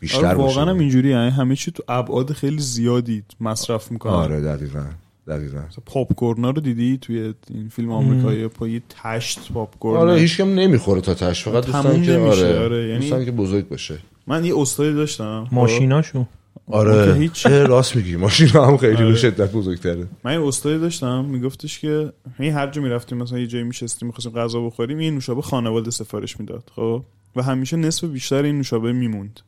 بیشتر 0.01 0.27
آره 0.27 0.35
باشه. 0.35 0.59
واقعا 0.59 0.75
هم 0.75 0.81
اینجوری 0.81 1.09
یعنی 1.09 1.31
همه 1.31 1.57
چی 1.57 1.71
تو 1.71 1.83
ابعاد 1.89 2.33
خیلی 2.33 2.59
زیادی 2.59 3.25
مصرف 3.41 3.93
می‌کنن. 3.93 4.13
آره 4.13 4.41
دقیقاً. 4.41 4.85
دقیقاً. 5.31 5.61
پاپ 5.87 6.13
کورنا 6.15 6.51
رو 6.51 6.61
دیدی 6.61 6.99
توی 6.99 7.35
این 7.55 7.69
فیلم 7.69 7.93
آمریکایی 7.93 8.49
پای 8.49 8.81
تشت 9.03 9.53
پاپ 9.53 9.79
کورن 9.79 10.01
آره 10.01 10.21
هیچ 10.21 10.37
کم 10.37 10.55
نمی‌خوره 10.55 11.01
تا 11.01 11.15
تش 11.15 11.45
فقط 11.45 11.67
دوستان 11.67 12.03
که 12.03 12.13
نمیشه، 12.13 12.47
آره, 12.47 12.59
آره، 12.59 12.89
یعنی- 12.89 13.01
دوستان 13.01 13.25
که 13.25 13.31
بزرگ 13.31 13.69
باشه. 13.69 13.99
من 14.27 14.45
یه 14.45 14.59
استادی 14.59 14.95
داشتم 14.95 15.47
خب؟ 15.51 15.55
ماشیناشو. 15.55 16.25
آره 16.67 17.07
که 17.13 17.19
هیچ. 17.21 17.47
راست 17.47 17.97
میگی 17.97 18.17
ماشین 18.17 18.49
هم 18.49 18.77
خیلی 18.77 18.97
آره. 18.97 19.07
به 19.07 19.15
شدت 19.17 19.53
بزرگتره. 19.53 20.07
من 20.25 20.33
یه 20.33 20.47
استادی 20.47 20.79
داشتم 20.79 21.25
میگفتش 21.25 21.79
که 21.79 22.13
هی 22.39 22.49
هر 22.49 22.71
جا 22.71 22.83
می‌رفتیم 22.83 23.19
مثلا 23.19 23.39
یه 23.39 23.47
جایی 23.47 23.65
میشستیم 23.65 24.07
می‌خواستیم 24.07 24.33
غذا 24.33 24.61
بخوریم 24.61 24.99
این 24.99 25.15
نوشابه 25.15 25.43
خانواده 25.43 25.91
سفارش 25.91 26.41
می‌داد 26.41 26.71
خب. 26.77 27.03
و 27.37 27.43
همیشه 27.43 27.77
نصف 27.77 28.05
بیشتر 28.05 28.43
این 28.43 28.57
نوشابه 28.57 28.93
میموند. 28.93 29.41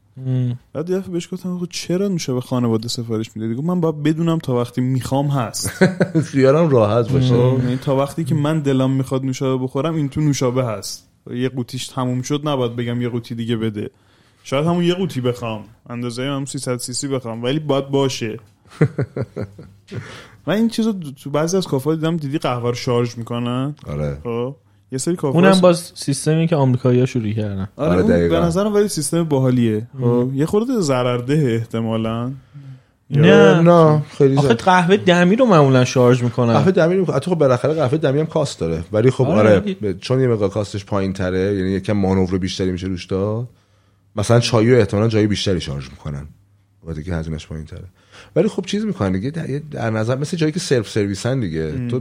بعد 0.72 0.90
یه 0.90 0.98
دفعه 0.98 1.12
بهش 1.12 1.28
گفتم 1.32 1.58
خب 1.58 1.66
چرا 1.70 2.08
نوشابه 2.08 2.40
خانواده 2.40 2.88
سفارش 2.88 3.36
می‌دادی 3.36 3.54
گفت 3.54 3.66
من 3.66 3.80
باید 3.80 4.02
بدونم 4.02 4.38
تا 4.38 4.54
وقتی 4.54 4.80
می‌خوام 4.80 5.28
هست. 5.28 5.68
خیالم 6.32 6.68
راحت 6.68 7.12
باشه. 7.12 7.34
خب 7.34 7.58
یعنی 7.64 7.76
تا 7.76 7.96
وقتی 7.96 8.24
که 8.24 8.34
من 8.34 8.60
دلم 8.60 8.90
می‌خواد 8.90 9.24
نوشابه 9.24 9.64
بخورم 9.64 9.94
این 9.94 10.08
تو 10.08 10.20
نوشابه 10.20 10.64
هست. 10.64 11.08
یه 11.30 11.48
قوطیش 11.48 11.88
تموم 11.88 12.22
شد 12.22 12.48
نباید 12.48 12.76
بگم 12.76 13.02
یه 13.02 13.08
قوطی 13.08 13.34
دیگه 13.34 13.56
بده. 13.56 13.90
شاید 14.44 14.66
همون 14.66 14.84
یه 14.84 14.94
قوطی 14.94 15.20
بخوام. 15.20 15.64
اندازه 15.90 16.22
هم 16.22 16.44
300 16.44 16.76
سی 16.76 16.92
سی 16.92 17.08
بخوام 17.08 17.42
ولی 17.42 17.58
باید 17.58 17.88
باشه. 17.88 18.38
من 20.46 20.54
این 20.54 20.68
چیزو 20.68 20.92
تو 20.92 21.30
بعضی 21.30 21.56
از 21.56 21.66
کافه 21.66 21.94
دیدم 21.96 22.16
دیدی 22.16 22.38
قهوه 22.38 22.68
رو 22.68 22.74
شارژ 22.74 23.18
می‌کنن؟ 23.18 23.74
آره. 23.86 24.18
خب. 24.24 24.56
یه 24.92 24.98
سری 24.98 25.16
کافه 25.16 25.36
اونم 25.36 25.60
باز 25.60 25.92
سیستمی 25.94 26.46
که 26.46 26.56
آمریکایی‌ها 26.56 27.06
شروع 27.06 27.32
کردن. 27.32 27.68
آره, 27.76 27.90
آره، 27.90 28.02
اون 28.02 28.10
دقیقاً. 28.10 28.40
به 28.40 28.46
نظرم 28.46 28.74
ولی 28.74 28.88
سیستم 28.88 29.24
باحالیه. 29.24 29.86
خب 30.00 30.30
یه 30.34 30.46
خورده 30.46 30.80
ضررده 30.80 31.58
احتمالاً. 31.60 32.32
نه. 33.10 33.60
نه 33.60 34.02
خیلی 34.18 34.36
آخه 34.36 34.46
زیاد. 34.46 34.60
قهوه 34.60 34.96
دمی 34.96 35.36
رو 35.36 35.44
معمولا 35.44 35.84
شارژ 35.84 36.22
می‌کنن. 36.22 36.52
قهوه 36.52 36.72
دمی 36.72 36.96
رو 36.96 37.12
حتی 37.12 37.30
خب 37.30 37.38
بالاخره 37.38 37.74
قهوه 37.74 37.98
دمی 37.98 38.20
هم 38.20 38.26
کاست 38.26 38.60
داره. 38.60 38.84
ولی 38.92 39.10
خب 39.10 39.24
آره، 39.24 39.50
آره, 39.50 39.60
ب- 39.60 39.98
چون 39.98 40.20
یه 40.20 40.28
مقدار 40.28 40.48
کاستش 40.48 40.84
پایین 40.84 41.12
تره 41.12 41.54
یعنی 41.56 41.70
یکم 41.70 41.92
مانور 41.92 42.38
بیشتری 42.38 42.72
میشه 42.72 42.86
روش 42.86 43.06
داد. 43.06 43.48
مثلا 44.16 44.40
چای 44.40 44.70
رو 44.70 44.78
احتمالاً 44.78 45.08
جای 45.08 45.26
بیشتری 45.26 45.60
شارژ 45.60 45.90
می‌کنن. 45.90 46.26
وقتی 46.84 47.02
که 47.02 47.14
هزینهش 47.14 47.46
پایین 47.46 47.66
تره 47.66 47.84
ولی 48.36 48.48
خب 48.48 48.64
چیز 48.66 48.84
می‌کنن 48.84 49.12
دیگه 49.12 49.30
در, 49.30 49.46
در 49.70 49.90
نظر 49.90 50.16
مثل 50.18 50.36
جایی 50.36 50.52
که 50.52 50.60
سلف 50.60 50.88
سرویسن 50.88 51.40
دیگه. 51.40 51.88
تو 51.88 52.00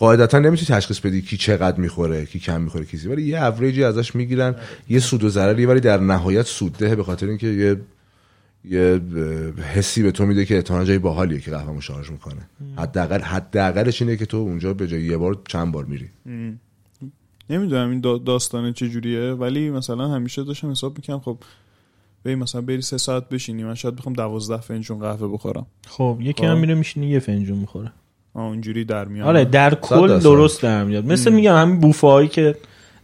قاعدتا 0.00 0.38
نمی‌تونی 0.38 0.66
تشخیص 0.80 1.00
بدی 1.00 1.22
کی 1.22 1.36
چقدر 1.36 1.80
می‌خوره 1.80 2.26
کی 2.26 2.38
کم 2.38 2.60
می‌خوره 2.60 2.84
کی 2.84 2.96
زیاد 2.96 3.08
ولی 3.08 3.22
یه 3.22 3.44
اوریجی 3.44 3.84
ازش 3.84 4.14
می‌گیرن 4.14 4.54
یه 4.88 4.98
سود 4.98 5.24
و 5.24 5.28
ضرری 5.28 5.66
ولی 5.66 5.80
در 5.80 6.00
نهایت 6.00 6.46
سودده 6.46 6.96
به 6.96 7.02
خاطر 7.02 7.26
اینکه 7.26 7.46
یه 7.46 7.76
یه 8.64 9.00
حسی 9.74 10.02
به 10.02 10.10
تو 10.10 10.26
میده 10.26 10.44
که 10.44 10.56
احتمالاً 10.56 10.84
جای 10.84 10.98
باحالیه 10.98 11.40
که 11.40 11.50
قهوه‌مو 11.50 11.80
شارژ 11.80 12.10
می‌کنه. 12.10 12.48
حداقل 12.76 13.20
حداقلش 13.20 14.02
اینه 14.02 14.16
که 14.16 14.26
تو 14.26 14.36
اونجا 14.36 14.74
به 14.74 14.86
جای 14.86 15.02
یه 15.02 15.16
بار 15.16 15.38
چند 15.48 15.72
بار 15.72 15.84
میری. 15.84 16.08
نمی‌دونم 17.50 17.90
این 17.90 18.00
دا- 18.00 18.24
داستانه 18.26 18.72
چجوریه 18.72 19.32
ولی 19.32 19.70
مثلا 19.70 20.08
همیشه 20.08 20.44
داشتم 20.44 20.70
حساب 20.70 20.96
می‌کنم 20.96 21.20
خب 21.20 21.38
ببین 22.24 22.38
مثلا 22.38 22.60
بری 22.60 22.82
سه 22.82 22.98
ساعت 22.98 23.28
بشینی 23.28 23.64
من 23.64 23.74
شاید 23.74 23.96
بخوام 23.96 24.14
دوازده 24.14 24.60
فنجون 24.60 24.98
قهوه 24.98 25.28
بخورم. 25.32 25.66
خب 25.86 26.18
یکی 26.20 26.42
خب. 26.42 26.48
هم 26.48 26.58
میره 26.58 26.74
میشینه 26.74 27.06
یه 27.06 27.18
فنجون 27.18 27.58
می‌خوره. 27.58 27.92
اونجوری 28.34 28.84
در 28.84 29.04
میاد. 29.04 29.26
آره 29.26 29.44
در 29.44 29.74
کل. 29.74 30.18
درست 30.18 30.62
در 30.62 30.84
میاد. 30.84 31.06
مثل 31.06 31.32
میگم 31.32 31.56
همین 31.56 31.80
بوفه 31.80 32.06
هایی 32.06 32.28
که 32.28 32.54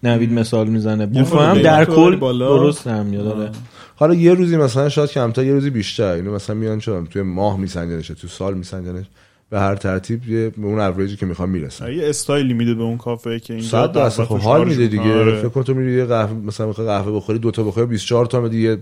نوید 0.02 0.32
مثال 0.32 0.68
می‌زنه. 0.68 1.06
بوفه 1.06 1.24
خورده 1.24 1.46
هم 1.46 1.62
در 1.62 1.84
کل 1.84 2.16
بالا. 2.16 2.58
درست 2.58 2.86
در 2.86 3.02
میاد 3.02 3.26
آره. 3.26 3.50
حالا 3.96 4.14
یه 4.14 4.34
روزی 4.34 4.56
مثلا 4.56 4.88
شاید 4.88 5.10
کمتر 5.10 5.44
یه 5.44 5.52
روزی 5.52 5.70
بیشتر. 5.70 6.12
اینو 6.12 6.34
مثلا 6.34 6.56
میان 6.56 6.78
چون 6.78 7.06
توی 7.06 7.22
ماه 7.22 7.60
میسنجنش 7.60 8.08
تو 8.08 8.28
سال 8.28 8.54
میسنجنش 8.54 9.04
به 9.50 9.60
هر 9.60 9.74
ترتیب 9.74 10.28
یه 10.28 10.50
به 10.50 10.66
اون 10.66 10.80
اوریجی 10.80 11.16
که 11.16 11.26
می‌خوام 11.26 11.50
می‌رسن 11.50 11.92
یه 11.92 12.08
استایلی 12.08 12.54
میده 12.54 12.74
به 12.74 12.82
اون 12.82 12.96
کافه 12.96 13.40
که 13.40 13.54
اینجا 13.54 13.68
صد 13.68 13.92
درصد. 13.92 14.24
خب 14.24 14.38
حال 14.38 14.68
میده. 14.68 14.86
دیگه. 14.86 15.14
آره. 15.14 15.36
فکر 15.36 15.48
کن 15.48 15.62
تو 15.62 15.74
میری 15.74 15.98
یه 15.98 16.04
قهوه 16.04 16.32
مثلا 16.32 16.66
می‌خوای 16.66 16.86
قهوه 16.86 17.16
بخوری 17.16 17.38
دو 17.38 17.50
تا 17.50 17.62
بخوری 17.62 17.86
24 17.86 18.26
تا 18.26 18.48
دیگه 18.48 18.78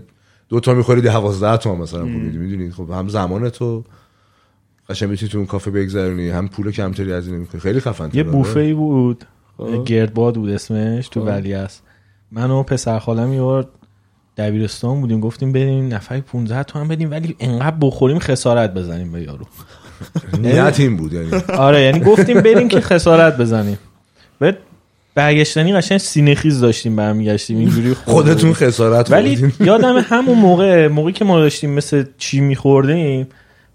دو 0.49 0.59
تا 0.59 0.73
می‌خوری 0.73 1.01
12 1.01 1.57
تا 1.57 1.75
مثلا 1.75 1.99
پول 1.99 2.09
میدی. 2.09 2.37
می‌دونی؟ 2.37 2.71
خب 2.71 2.89
هم 2.91 3.07
زمان 3.07 3.49
تو. 3.49 3.83
قشنگ 4.89 5.09
می‌تونی 5.09 5.31
تو 5.31 5.37
اون 5.37 5.47
کافه 5.47 5.71
بگذرونی. 5.71 6.29
هم 6.29 6.47
پول 6.47 6.71
کمتری 6.71 7.13
از 7.13 7.27
این 7.27 7.35
می‌کنی. 7.35 7.61
خیلی 7.61 7.79
خفن 7.79 8.09
یه 8.13 8.23
بوفه 8.23 8.59
ای 8.59 8.73
بود. 8.73 9.25
خب. 9.57 9.85
گردباد 9.85 10.35
بود 10.35 10.49
اسمش 10.49 11.07
تو 11.07 11.21
خب. 11.21 11.27
ولی 11.27 11.53
است 11.53 11.83
من 12.31 12.51
و 12.51 12.63
پسر 12.63 12.99
خالم 12.99 13.33
یه 13.33 13.41
بار 13.41 13.67
دبیرستان 14.37 15.01
بودیم. 15.01 15.19
گفتیم 15.19 15.51
بریم 15.51 15.93
نفر 15.93 16.19
15 16.19 16.63
تومن 16.63 16.87
بدیم. 16.87 17.11
ولی 17.11 17.35
انقدر 17.39 17.75
بخوریم 17.81 18.19
خسارت 18.19 18.73
بزنیم 18.73 19.11
به 19.11 19.21
یارو. 19.21 19.45
نیت 20.41 20.79
این 20.79 20.97
بود 20.97 21.13
یعنی. 21.13 21.29
آره 21.57 21.81
یعنی 21.81 21.99
گفتیم 21.99 22.41
بریم 22.41 22.67
که 22.67 22.81
خسارت 22.81 23.37
بزنیم. 23.37 23.77
بعد 24.39 24.57
برگشتنی 25.15 25.73
قشنگ 25.73 25.97
سینه 25.97 26.35
خیز 26.35 26.59
داشتیم 26.59 26.95
برمیگشتیم. 26.95 27.57
اینجوری 27.57 27.93
خودتون. 27.93 28.53
خسارت 28.53 29.11
ولی. 29.11 29.53
یادم 29.59 29.97
همون 29.97 30.39
موقع 30.39 30.87
موقعی 30.87 31.13
که 31.13 31.25
ما 31.25 31.39
داشتیم 31.39 31.69
مثل 31.69 32.03
چی 32.17 32.41
میخوردیم 32.41 33.27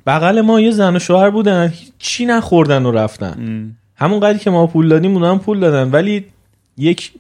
بغل 0.07 0.41
ما 0.41 0.61
یه 0.61 0.71
زن 0.71 0.97
و 0.97 0.99
شوهر 0.99 1.31
بودن 1.31 1.73
چی 1.99 2.27
نخوردن 2.27 2.87
و 2.87 2.91
رفتن. 2.91 3.35
ام. 3.39 3.77
همون 3.97 4.21
قدری 4.21 4.39
که 4.39 4.51
ما 4.51 4.67
پول 4.67 4.89
دادیم 4.89 5.13
اونا 5.13 5.31
هم 5.31 5.39
پول 5.39 5.61
دادن. 5.61 5.91
ولی 5.91 6.25
یک 6.79 7.13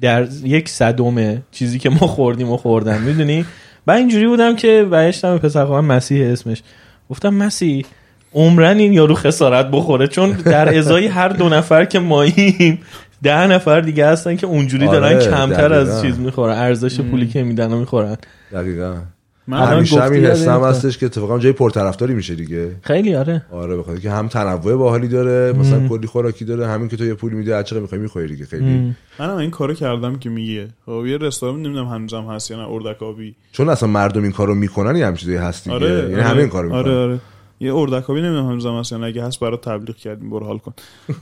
در 0.00 0.28
یک 0.44 0.68
صدم 0.68 1.42
چیزی 1.50 1.78
که 1.78 1.90
ما 1.90 2.06
خوردیم 2.06 2.50
و 2.50 2.56
خوردن 2.56 3.00
می‌دونی؟ 3.02 3.44
و 3.86 3.90
اینجوری 3.90 4.26
بودم 4.26 4.56
که 4.56 4.86
برگشتم 4.90 5.32
به 5.32 5.38
پسر 5.38 5.64
خواهم 5.64 5.84
مسیح 5.84 6.32
اسمش. 6.32 6.62
گفتم 7.10 7.34
مسیح 7.34 7.86
عمرن 8.34 8.78
این 8.78 8.92
یارو 8.92 9.14
خسارت 9.14 9.70
بخوره؟ 9.70 10.06
چون 10.08 10.30
در 10.30 10.78
ازای 10.78 11.06
هر 11.06 11.28
دو 11.28 11.48
نفر 11.48 11.84
که 11.84 11.98
ماییم 11.98 12.80
ده 13.22 13.46
نفر 13.46 13.80
دیگه 13.80 14.06
هستن 14.06 14.36
که 14.36 14.46
اونجوری 14.46 14.86
دارن 14.86 15.16
آره، 15.16 15.24
کمتر 15.24 15.72
از 15.72 15.88
دقیقاً. 15.88 16.02
چیز 16.02 16.18
می‌خورن 16.18 16.58
ارزش 16.58 17.00
پولی 17.00 17.26
که 17.26 17.42
میدن 17.42 17.72
و 17.72 17.78
می‌خورن. 17.78 18.16
دقیقاً. 18.52 18.94
من 18.94 19.02
همیشه 19.50 20.02
همین 20.02 20.24
حسم. 20.24 20.64
هستش 20.64 20.98
که 20.98 21.06
اتفاقا 21.06 21.38
جای 21.38 21.52
پرطرفداری 21.52 22.14
میشه 22.14 22.34
دیگه. 22.34 22.76
خیلی 22.82 23.14
آره. 23.14 23.42
آره 23.52 23.76
بخاطر 23.76 24.00
که 24.00 24.10
هم 24.10 24.28
تنوع 24.28 24.76
باحالی 24.76 25.08
داره 25.08 25.58
مثلا 25.58 25.88
کلی 25.88 26.06
خوراکی 26.06 26.44
داره 26.44 26.66
همین 26.66 26.88
که 26.88 26.96
تو 26.96 27.04
یه 27.04 27.14
پول 27.14 27.32
میدی 27.32 27.52
هر 27.52 27.62
چقدر 27.62 27.80
می‌خوای 27.80 28.00
می‌خوری 28.00 28.26
دیگه 28.28 28.44
خیلی. 28.44 28.94
منم 29.18 29.36
این 29.36 29.50
کارو 29.50 29.74
کردم 29.74 30.18
که 30.18 30.30
میگه. 30.30 30.68
خب 30.86 31.06
یه 31.06 31.18
رستوران 31.18 31.62
نمی‌دونم 31.62 31.86
هنوزم 31.88 32.24
هست 32.24 32.50
یا 32.50 32.56
نه 32.56 32.68
اردک 32.68 33.02
آبی 33.02 33.34
چون 33.52 33.68
اصلا 33.68 33.88
مردم 33.88 34.22
این 34.22 34.32
کارو 34.32 34.54
می‌کنن 34.54 34.96
یه 34.96 35.04
همین 35.06 35.16
چیزی 35.16 35.36
هست 35.36 35.64
دیگه. 35.64 35.76
آره 35.76 35.90
یعنی 35.90 36.14
آره. 36.14 36.22
همه 36.22 36.40
این 36.40 36.48
کارو 36.48 36.68
می‌کنن. 36.68 36.80
آره 36.80 36.96
آره. 36.96 37.18
یه 37.60 37.74
اردک 37.74 38.10
آبی 38.10 38.20
نمی‌دونم 38.22 38.46
هنوزم 38.46 38.78
هست 38.78 38.92
یا 38.92 38.98
نه 38.98 39.06
اگه 39.06 39.24
هست 39.24 39.40
برات 39.40 39.60
تبلیغ 39.68 39.96
کردیم 39.96 40.30
برو 40.30 40.46
حال 40.46 40.58
کن. 40.58 40.72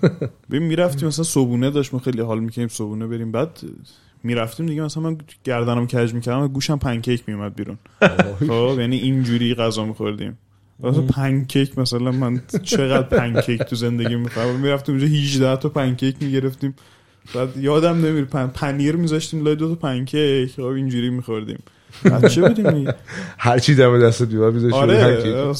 ببین 0.50 0.62
می‌رفتیم 0.62 1.08
مثلا 1.08 1.24
صبونه 1.24 1.70
داشت 1.70 1.94
ما 1.94 2.00
خیلی 2.00 2.20
حال 2.20 2.40
می‌کنیم 2.40 2.68
صبونه 2.68 3.06
بریم. 3.06 3.32
بعد 3.32 3.60
می‌رفتیم 4.22 4.66
دیگه 4.66 4.82
مثلا 4.82 5.02
من 5.02 5.18
گردنم 5.44 5.86
کج 5.86 6.14
می‌کردم 6.14 6.42
و 6.42 6.48
گوشم 6.48 6.78
پنکیک 6.78 7.22
میومد 7.26 7.54
بیرون. 7.54 7.78
خب 8.38 8.76
یعنی 8.78 8.96
اینجوری 8.96 9.54
غذا 9.54 9.84
میخوردیم. 9.84 10.38
مثلا 10.80 11.02
پنکیک 11.02 11.78
مثلا 11.78 12.12
من 12.12 12.42
چقدر 12.62 13.02
پنکیک 13.18 13.62
تو 13.62 13.76
زندگی 13.76 14.16
می‌خوام؟ 14.16 14.60
می‌رفتیم 14.60 14.94
اونجا 14.94 15.06
18 15.06 15.56
تا 15.56 15.68
پنکیک 15.68 16.16
می‌گرفتیم. 16.20 16.74
بعد 17.34 17.56
یادم 17.56 18.06
نمیره 18.06 18.24
پن... 18.24 18.46
پنیر 18.46 18.96
میذاشتیم 18.96 19.44
لای 19.44 19.56
دو 19.56 19.68
تا 19.68 19.74
پنکیک. 19.74 20.52
خب 20.52 20.62
اینجوری 20.62 21.10
میخوردیم. 21.10 21.58
بچه 22.04 22.48
بودیم. 22.48 22.88
هر 23.38 23.58
چی 23.58 23.74
دم 23.74 23.98
دست 23.98 24.22
دیوار 24.22 24.50
میذاشی 24.50 24.74
آره 24.74 25.54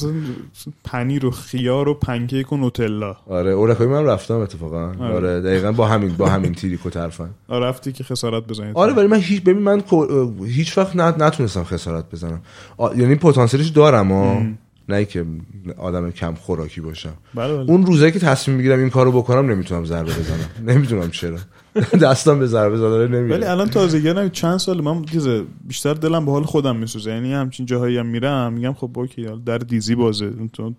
پنیر 0.83 1.25
و 1.25 1.31
خیار 1.31 1.89
و 1.89 1.93
پنکیک 1.93 2.53
و 2.53 2.57
نوتلا. 2.57 3.15
آره 3.27 3.51
اورکای 3.51 3.87
من 3.87 4.05
رفتم 4.05 4.35
اتفاقا. 4.35 4.87
آره. 4.87 5.15
آره 5.15 5.41
دقیقا 5.41 5.71
با 5.71 5.87
همین 5.87 6.13
با 6.17 6.29
همین 6.29 6.53
تیریک 6.53 6.85
و 6.85 6.89
طرفن. 6.89 7.29
آره 7.47 7.65
رفتی 7.65 7.91
که 7.91 8.03
خسارت 8.03 8.47
بزنید. 8.47 8.75
آره 8.77 8.93
ولی 8.93 9.07
من 9.07 9.19
هیچ 9.19 9.43
ببین 9.43 9.63
من 9.63 9.83
هیچ 10.45 10.77
وقت 10.77 10.95
نت- 10.95 11.21
نتونستم 11.21 11.63
خسارت 11.63 12.05
بزنم. 12.11 12.41
یعنی 12.97 13.15
پتانسیلش 13.15 13.67
دارم 13.67 14.11
ها 14.11 14.41
نه 14.89 15.05
که 15.05 15.25
آدم 15.77 16.11
کم 16.11 16.33
خوراکی 16.35 16.81
باشم. 16.81 17.13
بله 17.35 17.53
بله. 17.57 17.69
اون 17.69 17.85
روزایی 17.85 18.11
که 18.11 18.19
تصمیم 18.19 18.57
می‌گیرم 18.57 18.79
این 18.79 18.89
کارو 18.89 19.11
بکنم 19.11 19.51
نمی‌تونم 19.51 19.85
ضربه 19.85 20.11
بزنم. 20.11 20.49
نمی‌دونم 20.73 21.09
چرا. 21.09 21.37
دستم 22.01 22.39
به 22.39 22.47
ضربه 22.47 22.77
زدن 22.77 22.87
ولی 22.87 23.17
نمیره. 23.17 23.49
الان 23.49 23.69
تازگی 23.69 24.13
نمی 24.13 24.29
چند 24.29 24.57
سال 24.57 24.81
من 24.81 25.05
چیزه 25.05 25.43
بیشتر 25.67 25.93
دلم 25.93 26.25
به 26.25 26.31
حال 26.31 26.43
خودم 26.43 26.75
میسوزه. 26.75 27.11
یعنی 27.11 27.33
همچین 27.33 27.65
جاهایی 27.65 27.97
هم 27.97 28.05
میرم 28.05 28.53
میگم 28.53 28.73
خب 28.73 28.99
اوکی 28.99 29.27
در 29.45 29.57
دیزی 29.57 29.95
بازه. 29.95 30.31
تو 30.53 30.73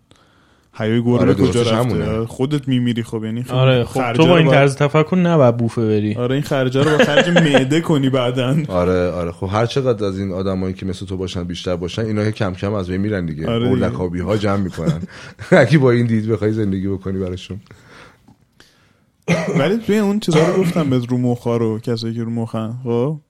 حیای 0.74 1.02
گربه 1.02 1.18
آره، 1.18 1.34
کجا 1.34 1.62
رفته؟ 1.62 1.74
همونه. 1.76 2.26
خودت 2.26 2.68
میمیری 2.68 3.02
خب 3.02 3.24
یعنی 3.24 3.42
خب 3.42 3.54
آره 3.54 3.84
خب 3.84 4.12
تو 4.12 4.26
با 4.26 4.36
این 4.36 4.50
طرز 4.50 4.76
تفکر 4.76 5.16
نباید 5.16 5.56
بوفه 5.56 5.86
بری. 5.86 6.14
آره 6.14 6.34
این 6.34 6.44
خرجا 6.44 6.82
رو 6.82 6.98
با 6.98 7.04
خرج 7.04 7.28
معده 7.28 7.80
کنی 7.80 8.10
بعدن 8.10 8.64
آره 8.68 9.10
آره. 9.10 9.32
خب 9.32 9.48
هر 9.52 9.66
چقدر 9.66 10.04
از 10.06 10.18
این 10.18 10.32
آدمایی 10.32 10.74
که 10.74 10.86
مثل 10.86 11.06
تو 11.06 11.16
باشن 11.16 11.44
بیشتر 11.44 11.76
باشن 11.76 12.02
اینا 12.02 12.24
که 12.24 12.32
کم 12.32 12.54
کم 12.54 12.72
از 12.74 12.88
بین 12.88 13.00
میرن 13.00 13.26
دیگه. 13.26 13.50
آره 13.50 13.88
ها 14.22 14.36
جمع 14.36 14.56
می‌کنن. 14.56 15.02
اگه 15.50 15.78
با 15.78 15.90
این 15.90 16.06
دید 16.06 16.28
بخوای 16.28 16.52
زندگی 16.52 16.88
بکنی 16.88 17.18
براشون. 17.18 17.60
ولی 19.58 19.78
توی 19.78 19.98
اون 19.98 20.20
چیزا 20.20 20.48
رو 20.48 20.62
گفتم 20.62 20.90
به 20.90 20.98
رو 20.98 21.18
مخا 21.18 21.56
رو 21.56 21.78
کسایی 21.78 22.14
که 22.14 22.22
رو 22.22 22.30
مخن. 22.30 22.78
خب؟ 22.84 23.20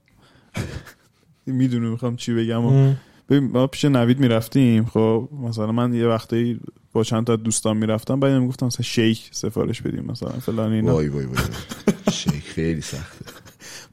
می‌دونی 1.46 1.86
می‌خوام 1.86 2.16
چی 2.16 2.34
بگم 2.34 2.64
و 2.64 2.94
ببین 3.28 3.50
ما 3.50 3.66
پیش 3.66 3.84
نوید 3.84 4.20
می‌رفتیم 4.20 4.84
خب؟ 4.84 5.28
مثلا 5.42 5.72
من 5.72 5.94
یه 5.94 6.06
وقتی 6.06 6.60
با 6.92 7.04
چند 7.04 7.26
تا 7.26 7.36
دوستان 7.36 7.76
می‌رفتم 7.76 8.20
بعد 8.20 8.32
می‌گفتم 8.32 8.66
مثلا 8.66 8.84
شیک 8.84 9.28
سفارش 9.32 9.82
بدیم 9.82 10.04
مثلا 10.04 10.30
فلان 10.30 10.72
اینا 10.72 10.92
وای 10.94 11.08
وای 11.08 11.24
وای 11.24 11.36
شیک 12.12 12.42
خیلی 12.44 12.80
سخته. 12.80 13.24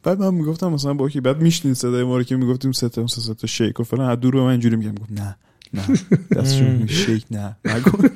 بعد 0.03 0.19
من 0.19 0.33
می‌گفتم 0.33 0.71
مثلا 0.71 0.93
با 0.93 1.09
کی؟ 1.09 1.21
بعد 1.21 1.41
میشنین 1.41 1.73
صدای 1.73 2.03
ما 2.03 2.17
رو 2.17 2.23
که 2.23 2.35
می‌گفتیم 2.35 2.71
سه 2.71 2.89
تا 2.89 3.07
سه 3.07 3.33
تا 3.33 3.47
شیک 3.47 3.79
و 3.79 3.83
فلان. 3.83 4.09
از 4.09 4.19
دور 4.19 4.33
به 4.33 4.41
من 4.41 4.51
اینجوری 4.51 4.75
میگم 4.75 4.95
گفت 4.95 5.11
نه. 5.11 5.37
نه. 5.73 5.83
دستشون 6.35 6.87
شیک 6.87 7.25
نه. 7.31 7.57
نکن 7.65 8.09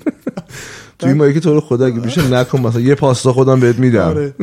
توی 0.99 1.13
مایی 1.13 1.33
که 1.33 1.39
تو 1.39 1.53
رو 1.53 1.61
خدا 1.61 1.85
اگه 1.85 1.99
میشه 1.99 2.29
نکن 2.29 2.61
مثلا 2.61 2.81
یه 2.81 2.95
پاستا 2.95 3.33
خودم 3.33 3.59
بهت 3.59 3.79
میدم. 3.79 4.07
آره. 4.07 4.35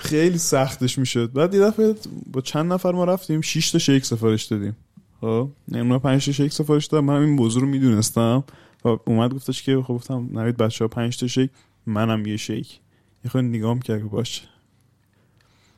خیلی 0.00 0.38
سختش 0.38 0.98
می‌شد. 0.98 1.32
بعد 1.32 1.54
یه 1.54 1.60
دفعه 1.60 1.94
با 2.32 2.40
چند 2.40 2.72
نفر 2.72 2.92
ما 2.92 3.04
رفتیم 3.04 3.40
6 3.40 3.70
تا 3.70 3.78
شیک 3.78 4.04
سفارش 4.04 4.44
دادیم. 4.44 4.76
خب؟ 5.20 5.48
یعنی 5.68 5.88
ما 5.88 5.98
5 5.98 6.26
تا 6.26 6.32
شیک 6.32 6.52
سفارش 6.52 6.86
دادم 6.86 7.04
من 7.04 7.14
این 7.14 7.30
موضوع 7.30 7.62
رو 7.62 7.68
می‌دونستم. 7.68 8.44
و 8.84 8.96
اومد 9.06 9.34
گفتش 9.34 9.62
که 9.62 9.82
خب 9.86 9.94
گفتم 9.94 10.28
نوید 10.32 10.56
بچه 10.56 10.84
ها 10.84 10.88
5 10.88 11.18
تا 11.18 11.26
شیک 11.26 11.50
منم 11.86 12.26
یه 12.26 12.36
شیک. 12.36 12.80
یه 13.24 13.30
خود 13.30 13.44
نگام 13.44 13.80
کرد 13.80 13.98
که 13.98 14.04
باشه. 14.04 14.42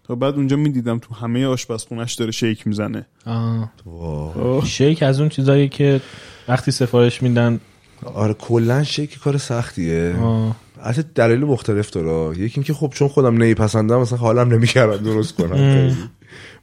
تا 0.09 0.15
بعد 0.15 0.35
اونجا 0.35 0.57
می‌دیدم 0.57 0.99
تو 0.99 1.15
همه 1.15 1.47
آشپزخونش 1.47 2.15
داره 2.15 2.31
شیک 2.31 2.67
می‌زنه. 2.67 3.07
شیک 4.65 5.03
از 5.03 5.21
اون 5.21 5.29
چیزایی 5.29 5.69
که 5.69 6.01
وقتی 6.49 6.71
سفارش 6.71 7.23
میدن. 7.23 7.61
آره 8.15 8.35
کلا 8.35 8.85
شیک 8.85 9.19
کار 9.19 9.39
سختیه. 9.39 10.15
البته 10.83 11.05
دلیل 11.15 11.41
مختلف 11.41 11.91
داره. 11.91 12.39
یکی 12.39 12.55
اینکه 12.55 12.75
خب 12.75 12.93
چون 12.95 13.09
خودم 13.09 13.35
نمیپسندم 13.35 14.01
مثلا 14.01 14.19
حالم 14.19 14.55
نمی‌کردم 14.55 15.05
درست 15.05 15.35
کنم. 15.35 15.97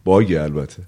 باگه 0.04 0.42
البته. 0.42 0.84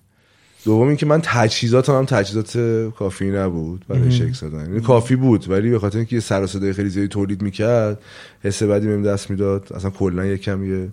دوم 0.65 0.87
اینکه 0.87 1.05
من 1.05 1.21
تجهیزاتم 1.23 1.93
هم 1.93 2.05
تجهیزات 2.05 2.57
کافی 2.95 3.31
نبود 3.31 3.85
برای 3.87 4.11
شیک 4.11 4.35
زدن. 4.35 4.59
یعنی 4.59 4.81
کافی 4.81 5.15
بود 5.15 5.49
ولی 5.49 5.69
به 5.69 5.79
خاطر 5.79 5.97
اینکه 5.97 6.15
یه 6.15 6.19
سر 6.19 6.43
و 6.43 6.47
صدای 6.47 6.73
خیلی 6.73 6.89
زیادی 6.89 7.07
تولید 7.07 7.41
می‌کرد 7.41 8.01
حس 8.43 8.63
بدی 8.63 8.87
بهم 8.87 9.03
دست 9.03 9.29
می‌داد. 9.29 9.73
اصلا 9.73 9.89
کلا 9.89 10.25
یکم 10.25 10.63
یه 10.63 10.89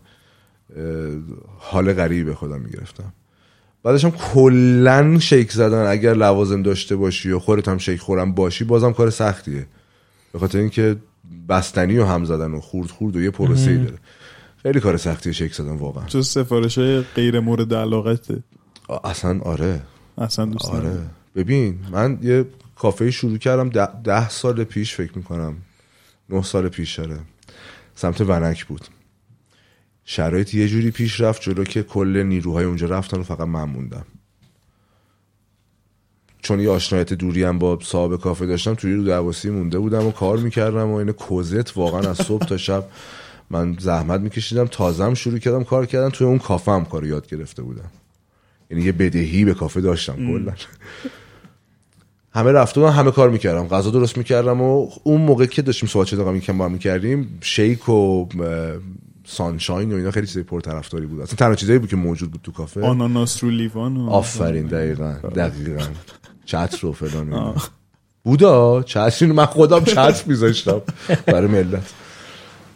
حال 1.59 1.93
غریبی 1.93 2.25
به 2.25 2.35
خودم 2.35 2.61
می‌گرفتم. 2.61 3.12
بعدش 3.83 4.05
هم 4.05 4.11
کلا 4.11 5.18
شیک 5.18 5.53
زدن. 5.53 5.91
اگر 5.91 6.14
لوازم 6.14 6.62
داشته 6.62 6.97
باشی 6.97 7.31
و 7.31 7.39
خودت 7.39 7.68
هم 7.68 7.79
شیک 7.79 8.01
خورم 8.01 8.35
باشی 8.35 8.64
بازم 8.64 8.93
کار 8.93 9.11
سختیه. 9.11 9.66
به 10.33 10.39
خاطر 10.39 10.59
اینکه 10.59 10.97
بستنی 11.49 11.99
و 11.99 12.05
هم 12.05 12.25
زدن 12.25 12.51
و 12.55 12.61
خورد 12.61 12.91
خورد 12.91 13.16
و 13.16 13.23
یه 13.23 13.31
پروسه‌ای 13.31 13.79
داره. 13.79 13.99
خیلی 14.62 14.81
کار 14.81 14.97
سختیه 14.97 15.33
شیک 15.33 15.55
زدن 15.55 15.77
واقعا. 15.77 16.05
تو 16.05 16.23
سفارش 16.23 16.79
های 16.79 17.01
غیر 17.01 17.41
مورد 17.41 17.75
علاقته؟ 17.75 18.43
اصلا 19.05 19.41
آره. 19.41 19.83
اصلا 20.18 20.45
دوست 20.45 20.71
آره. 20.71 20.99
ببین 21.37 21.79
من 21.93 22.18
یه 22.23 22.45
کافه 22.77 23.11
شروع 23.11 23.39
کردم 23.39 23.68
ده, 23.68 24.03
ده 24.05 24.29
سال 24.29 24.64
پیش 24.64 24.95
فکر 24.95 25.12
می‌کنم. 25.16 25.57
نه 26.31 26.43
سال 26.43 26.68
پیش 26.68 26.99
داره 26.99 27.18
سمت 27.95 28.21
ونک 28.21 28.66
بود. 28.66 28.85
شرایط 30.13 30.55
یه 30.55 30.69
جوری 30.69 30.91
پیش 30.91 31.21
رفت 31.21 31.43
جلو 31.43 31.65
که 31.65 31.83
کل 31.83 32.23
نیروهای 32.23 32.65
اونجا 32.65 32.87
رفتن 32.87 33.21
و 33.21 33.23
فقط 33.23 33.49
من 33.49 33.65
موندم. 33.65 34.05
چون 36.43 36.61
یه 36.61 36.71
آشنایت 36.71 37.13
دوری 37.13 37.45
هم 37.45 37.59
با 37.59 37.79
صاحب 37.83 38.17
کافه 38.17 38.47
داشتم 38.47 38.75
توی 38.75 38.95
رو 38.95 39.05
درواسی 39.05 39.51
مونده 39.51 39.79
بودم 39.79 40.07
و 40.07 40.11
کار 40.11 40.39
می‌کردم 40.39 40.91
و 40.91 40.95
این 40.95 41.13
کوزت 41.13 41.77
واقعا 41.77 42.11
از 42.11 42.17
صبح 42.17 42.47
تا 42.47 42.57
شب 42.57 42.85
من 43.51 43.77
زحمت 43.81 44.21
میکشیدم. 44.21 44.67
تازم 44.67 45.15
شروع 45.15 45.39
کردم 45.39 45.65
کار 45.65 45.87
کردم 45.87 46.09
توی 46.09 46.27
اون 46.27 46.39
کافه 46.39 46.73
هم 46.73 46.85
کار 46.85 47.07
یاد 47.07 47.29
گرفته 47.29 47.63
بودم. 47.63 47.91
یعنی 48.71 48.85
یه 48.85 48.93
بدهی 48.93 49.45
به 49.45 49.55
کافه 49.55 49.81
داشتم 49.81 50.17
کلا. 50.17 50.53
همه 52.33 52.53
رفته 52.53 52.91
همه 52.91 53.11
کار 53.11 53.31
می‌کردم. 53.31 53.69
غذا 53.69 53.91
درست 53.91 54.19
می‌کردم 54.19 54.61
و 54.61 54.91
اون 55.03 55.21
موقع 55.21 55.47
که 55.47 55.63
داشتیم 55.63 55.89
صحبت 55.89 56.15
با 56.15 56.65
هم 56.65 56.73
می‌کردیم 56.73 57.39
شیک 57.41 57.89
و 57.89 58.27
سانشاین 59.31 59.93
و 59.93 59.97
اینا 59.97 60.11
خیلی 60.11 60.26
چیزای 60.26 60.43
پرطرفداری 60.43 61.07
بود. 61.07 61.20
اصلا 61.20 61.37
تنها 61.37 61.55
چیزایی 61.55 61.78
بود 61.78 61.89
که 61.89 61.97
موجود 61.97 62.31
بود 62.31 62.41
تو 62.43 62.53
کافه. 62.53 62.81
آناناس 62.81 63.45
رو 63.45 63.51
لیوان 63.51 63.97
و 63.97 64.11
آفرین 64.11 64.66
دقیقا 64.66 65.12
دقیقا. 65.12 65.85
چتر 66.45 66.87
و 66.87 66.93
فلان. 66.93 67.55
بودا 68.24 68.83
چتر 68.83 69.26
من 69.26 69.47
خودم 69.47 69.85
چتر 69.85 70.22
میذاشتم. 70.26 70.83
برای 71.26 71.47
ملت. 71.47 71.93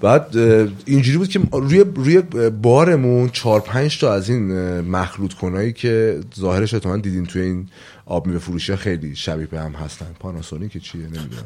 بعد 0.01 0.37
اینجوری 0.85 1.19
بود 1.19 1.29
که 1.29 1.41
روی 1.53 1.85
روی 1.95 2.23
بارمون 2.51 3.29
چهار 3.29 3.61
پنج 3.61 4.01
تا 4.01 4.13
از 4.13 4.29
این 4.29 4.81
مخلوط 4.81 5.35
کنایی 5.35 5.73
که 5.73 6.21
ظاهرش 6.39 6.75
احتمالاً 6.75 7.01
دیدین 7.01 7.27
توی 7.27 7.43
این 7.43 7.69
آب 8.07 8.27
میوه 8.27 8.39
فروشی 8.39 8.73
ها 8.73 8.79
خیلی 8.79 9.17
شبیه 9.17 9.47
به 9.47 9.61
هم 9.61 9.73
هستن. 9.73 10.07
پاناسونیک 10.21 10.83
چیه 10.83 11.03
نمی‌دونم. 11.03 11.45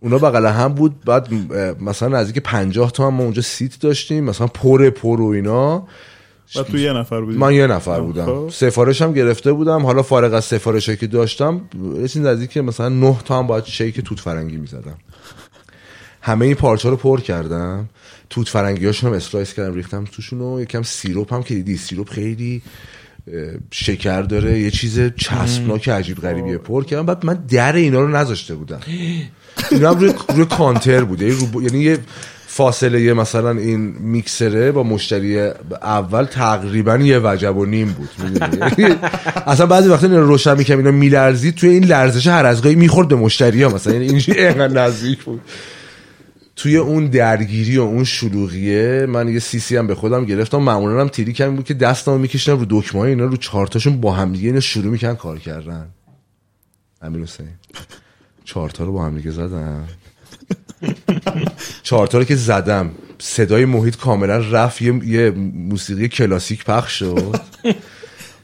اونا 0.00 0.18
بغل 0.18 0.46
هم 0.46 0.68
بود. 0.68 1.04
بعد 1.04 1.28
مثلا 1.80 2.08
نزدیک 2.20 2.42
پنجاه 2.42 2.92
تا 2.92 3.06
هم 3.06 3.14
ما 3.14 3.24
اونجا 3.24 3.42
seat 3.42 3.80
داشتیم. 3.80 4.24
مثلا 4.24 4.46
پر 4.46 4.90
پر 4.90 5.20
و 5.20 5.26
اینا. 5.26 5.86
و 6.56 6.62
تو 6.62 6.78
یه 6.78 6.92
نفر 6.92 7.20
بودی؟ 7.20 7.38
من 7.38 7.54
یه 7.54 7.66
نفر 7.66 7.96
خب. 7.96 8.02
بودم. 8.02 8.48
سفارش 8.48 9.02
هم 9.02 9.12
گرفته 9.12 9.52
بودم. 9.52 9.86
حالا 9.86 10.02
فارغ 10.02 10.34
از 10.34 10.44
سفارش 10.44 10.90
که 10.90 11.06
داشتم 11.06 11.60
یه 12.00 12.08
چیز 12.08 12.22
نزدیک 12.22 12.56
مثلا 12.56 12.88
نه 12.88 13.16
تا 13.24 13.38
هم 13.38 13.46
باید 13.46 13.64
شیک 13.64 14.00
توت 14.00 14.20
فرنگی 14.20 14.56
می‌زدم. 14.56 14.96
همه 16.22 16.46
این 16.46 16.54
پارچا 16.54 16.90
رو 16.90 16.96
پر 16.96 17.20
کردم. 17.20 17.88
توت 18.30 18.48
فرنگی 18.48 18.86
هاشون 18.86 19.10
هم 19.10 19.16
slice 19.16 19.54
کردم 19.54 19.74
ریختم 19.74 20.04
توشون 20.04 20.40
و 20.40 20.60
یکم 20.60 20.82
syrup 20.82 21.34
هم 21.34 21.42
که 21.42 21.54
دیدی 21.54 21.76
syrup 21.76 22.10
خیلی 22.10 22.62
شکر 23.70 24.22
داره. 24.22 24.58
یه 24.58 24.70
چیز 24.70 25.00
چسبناک 25.16 25.88
عجیب 25.88 26.20
غریبیه. 26.20 26.58
پر 26.58 26.84
کردم. 26.84 27.06
بعد 27.06 27.26
من 27.26 27.34
در 27.34 27.72
اینا 27.72 28.00
رو 28.00 28.08
نذاشته 28.08 28.54
بودم. 28.54 28.80
اینا 29.70 29.94
هم 29.94 29.98
روی, 30.30 30.44
کانتر 30.44 31.04
بود 31.04 31.22
یعنی, 31.22 31.48
یعنی 31.62 31.78
یه 31.78 31.98
فاصله 32.46 33.12
مثلا 33.12 33.50
این 33.50 33.80
میکسره 33.80 34.72
با 34.72 34.82
مشتری 34.82 35.40
اول 35.82 36.24
تقریبا 36.24 36.96
یه 36.96 37.18
وجب 37.18 37.56
و 37.56 37.66
نیم 37.66 37.92
بود؟ 37.92 38.08
یعنی 38.78 38.94
اصلا 39.46 39.66
بعضی 39.66 39.88
وقتا 39.88 40.06
اینا 40.06 40.18
رو 40.18 40.26
روشن 40.26 40.56
می‌کنم 40.56 40.78
اینا 40.78 40.90
میلرزید 40.90 41.54
توی 41.54 41.68
این 41.68 41.84
لرزش 41.84 42.26
هر 42.26 42.46
از 42.46 42.62
گاهی 42.62 42.74
می‌خورد 42.74 43.08
به 43.08 43.16
مشتری 43.16 43.62
ها. 43.62 43.74
مثلا 43.74 43.92
یعنی 43.92 44.06
اینجوری 44.06 44.46
اینقدر 44.46 44.86
نزدیک 44.86 45.24
بود. 45.24 45.40
توی 46.56 46.76
اون 46.76 47.06
درگیری 47.06 47.78
و 47.78 47.82
اون 47.82 48.04
شلوغیه 48.04 49.06
من 49.08 49.28
یه 49.28 49.38
سی 49.38 49.58
سی 49.60 49.76
هم 49.76 49.86
به 49.86 49.94
خودم 49.94 50.24
گرفتم. 50.24 50.58
معمولا 50.58 51.00
هم 51.00 51.08
تیری 51.08 51.32
کمی 51.32 51.56
بود 51.56 51.64
که 51.64 51.74
دستمو 51.74 52.18
میکشیدم 52.18 52.58
رو 52.58 52.66
دکمه 52.70 53.00
اینا 53.00 53.24
رو 53.24 53.36
چهارتاشون 53.36 54.00
با 54.00 54.12
هم 54.12 54.32
دیگه 54.32 54.46
اینا 54.46 54.60
شروع 54.60 54.92
می‌کنن 54.92 55.16
کار 55.16 55.38
کردن. 55.38 55.86
امیر 57.02 57.22
حسین. 57.22 57.46
چهارتا 58.50 58.84
رو 58.84 58.92
با 58.92 59.04
هم 59.04 59.16
دیگه 59.16 59.30
زدم 59.30 59.88
چهارتا 61.82 62.18
رو 62.18 62.24
که 62.24 62.36
زدم. 62.36 62.90
صدای 63.18 63.64
محیط 63.64 63.96
کاملا 63.96 64.38
رفت. 64.38 64.82
یه, 64.82 65.30
موسیقی 65.54 66.08
کلاسیک 66.08 66.64
پخش 66.64 66.98
شد. 66.98 67.40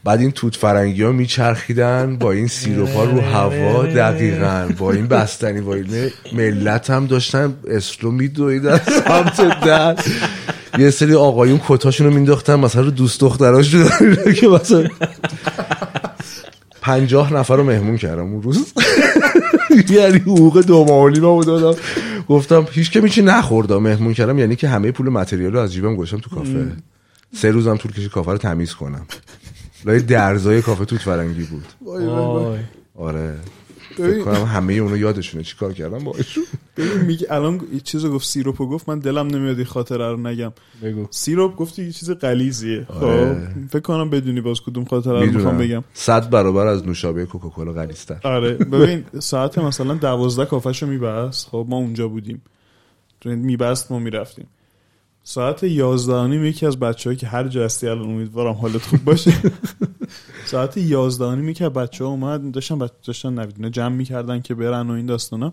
بعد 0.05 0.21
این 0.21 0.31
توت 0.31 0.57
فرنگی 0.57 1.03
ها 1.03 1.13
میچرخیدن 1.13 2.17
با 2.17 2.33
این 2.33 2.47
سیروپ 2.47 2.97
رو 2.97 3.21
هوا 3.21 3.87
دقیقا. 3.87 4.69
با 4.79 4.93
این 4.93 5.07
بستنی 5.07 5.61
با 5.61 5.75
این 5.75 6.11
ملت 6.33 6.91
هم 6.91 7.07
داشتن. 7.07 7.55
اسلو 7.69 8.11
میدویدن 8.11 8.81
سمت 9.07 9.61
در. 9.61 9.97
یه 10.79 10.91
سری 10.91 11.15
آقایون 11.15 11.61
کتاشون 11.69 12.07
رو 12.07 12.13
مینداختن. 12.13 12.55
مثلا 12.55 12.83
رو 12.83 12.91
دوست 12.91 13.21
دختراش 13.21 13.75
رو 13.75 14.33
که 14.33 14.49
مثلا 14.49 14.89
پنجاه 16.87 17.33
نفر 17.35 17.57
رو 17.57 17.65
مهمون 17.65 17.97
کردم 17.97 18.33
اون 18.33 18.43
روز. 18.43 18.73
یعنی 19.91 20.19
حقوق 20.19 20.61
دو 20.61 20.85
ماهولی 20.85 21.21
ما 21.21 21.45
دادم. 21.45 21.81
گفتم 22.29 22.67
هیچ 22.71 22.91
که 22.91 23.01
میچی 23.01 23.23
نخوردم 23.23 23.83
مهمون 23.83 24.15
کردم. 24.15 24.39
یعنی 24.39 24.57
که 24.57 24.69
همه 24.69 24.93
پول 24.93 25.09
متریال 25.09 25.53
رو 25.53 25.59
از 25.59 25.73
جیبم 25.73 25.97
گذاشتم 25.97 26.19
تو 26.19 26.31
کافه. 26.31 26.73
سه 27.35 27.51
روزم 27.51 27.77
طول 27.77 27.93
کشید 27.93 28.11
کافه 28.11 28.33
رو 28.33 28.39
تمیز 28.39 28.75
کنم. 28.75 29.07
لای 29.85 30.01
درزای 30.01 30.63
کافه 30.63 30.85
توت 30.85 31.01
فرنگی 31.01 31.43
بود. 31.45 31.65
آره. 32.99 33.35
فکر 33.97 34.23
کنم 34.23 34.45
همه 34.45 34.73
اونو 34.73 34.97
یادشونه. 34.97 35.45
چیکار 35.45 35.73
کردم؟ 35.73 36.05
باهاشون 36.05 36.45
ببین 36.77 37.01
میگه 37.01 37.27
الان 37.31 37.61
یه 37.73 37.81
چیزو 37.81 38.13
گفت 38.13 38.27
سیروپو 38.27 38.69
گفت. 38.69 38.89
من 38.89 38.99
دلم 38.99 39.27
نمیاد 39.27 39.57
این 39.57 39.67
خاطره 39.67 40.11
رو 40.11 40.17
نگم. 40.17 40.53
بگو. 40.83 41.07
سیروپ 41.11 41.57
گفتی 41.57 41.85
یه 41.85 41.93
چیز 41.93 42.11
غلیظیه. 42.11 42.87
آره. 42.89 43.35
خب 43.35 43.69
فکر 43.71 43.81
کنم 43.81 44.11
بدونی 44.11 44.41
باز 44.41 44.61
کدوم 44.61 44.85
خاطره 44.85 45.21
رو 45.21 45.33
می‌خوام 45.33 45.59
بگم. 45.59 45.85
صد 45.95 46.31
برابر 46.31 46.67
از 46.67 46.87
نوشابه 46.87 47.27
کوکاکولا 47.27 47.73
غلیظ‌تر. 47.73 48.21
آره. 48.25 48.53
ببین 48.53 49.05
ساعت 49.19 49.59
مثلا 49.59 49.95
دوازده 49.95 50.45
کافشو 50.45 50.87
میبست. 50.87 51.49
خب 51.49 51.67
ما 51.69 51.77
اونجا 51.77 52.09
بودیم. 52.09 52.43
میبست 53.25 53.93
ما 53.93 53.99
می‌رفتیم. 53.99 54.47
ساعت 55.29 55.63
یازده 55.63 56.27
نیم 56.27 56.45
یکی 56.45 56.67
از 56.67 56.79
بچه 56.79 57.17
که 57.17 57.27
هر 57.27 57.49
جا 57.49 57.65
هستی 57.65 57.89
الان 57.89 58.05
امیدوارم 58.11 58.55
حالت 58.55 58.83
خوب 58.83 59.05
باشه. 59.05 59.33
ساعت 60.47 60.77
یازده 60.77 61.35
نیم 61.35 61.49
یکی 61.49 61.65
از 61.65 61.73
بچه 61.73 62.05
ها 62.05 62.11
اومد 62.11 62.51
داشتن 62.51 62.79
بچه 62.79 62.95
داشتن 63.07 63.35
نویدونه 63.39 63.71
جمع 63.71 63.97
می‌کردن 63.97 64.41
که 64.41 64.55
برن 64.55 64.91
و 64.91 64.93
این 64.93 65.07
داستانا 65.07 65.53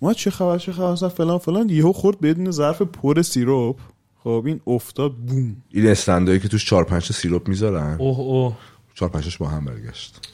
اومد 0.00 0.16
چه 0.16 0.30
خبر 0.30 0.58
چه 0.58 0.72
خبر 0.72 0.86
اصلا 0.86 1.08
فلان 1.08 1.38
فلان 1.38 1.68
یهو 1.68 1.92
خورد 1.92 2.20
بدون 2.20 2.50
ظرف 2.50 2.82
پر 2.82 3.22
سیروپ. 3.22 3.78
خب 4.24 4.42
این 4.46 4.60
افتاد 4.66 5.12
بوم. 5.12 5.56
این 5.70 5.86
استندایی 5.86 6.40
که 6.40 6.48
توش 6.48 6.66
4 6.66 6.84
5 6.84 7.06
تا 7.08 7.14
سیروپ 7.14 7.48
می‌ذارن. 7.48 7.96
اوه 7.98 8.18
اوه. 8.18 8.56
4 8.94 9.08
5 9.08 9.38
با 9.38 9.48
هم 9.48 9.64
برگشت. 9.64 10.28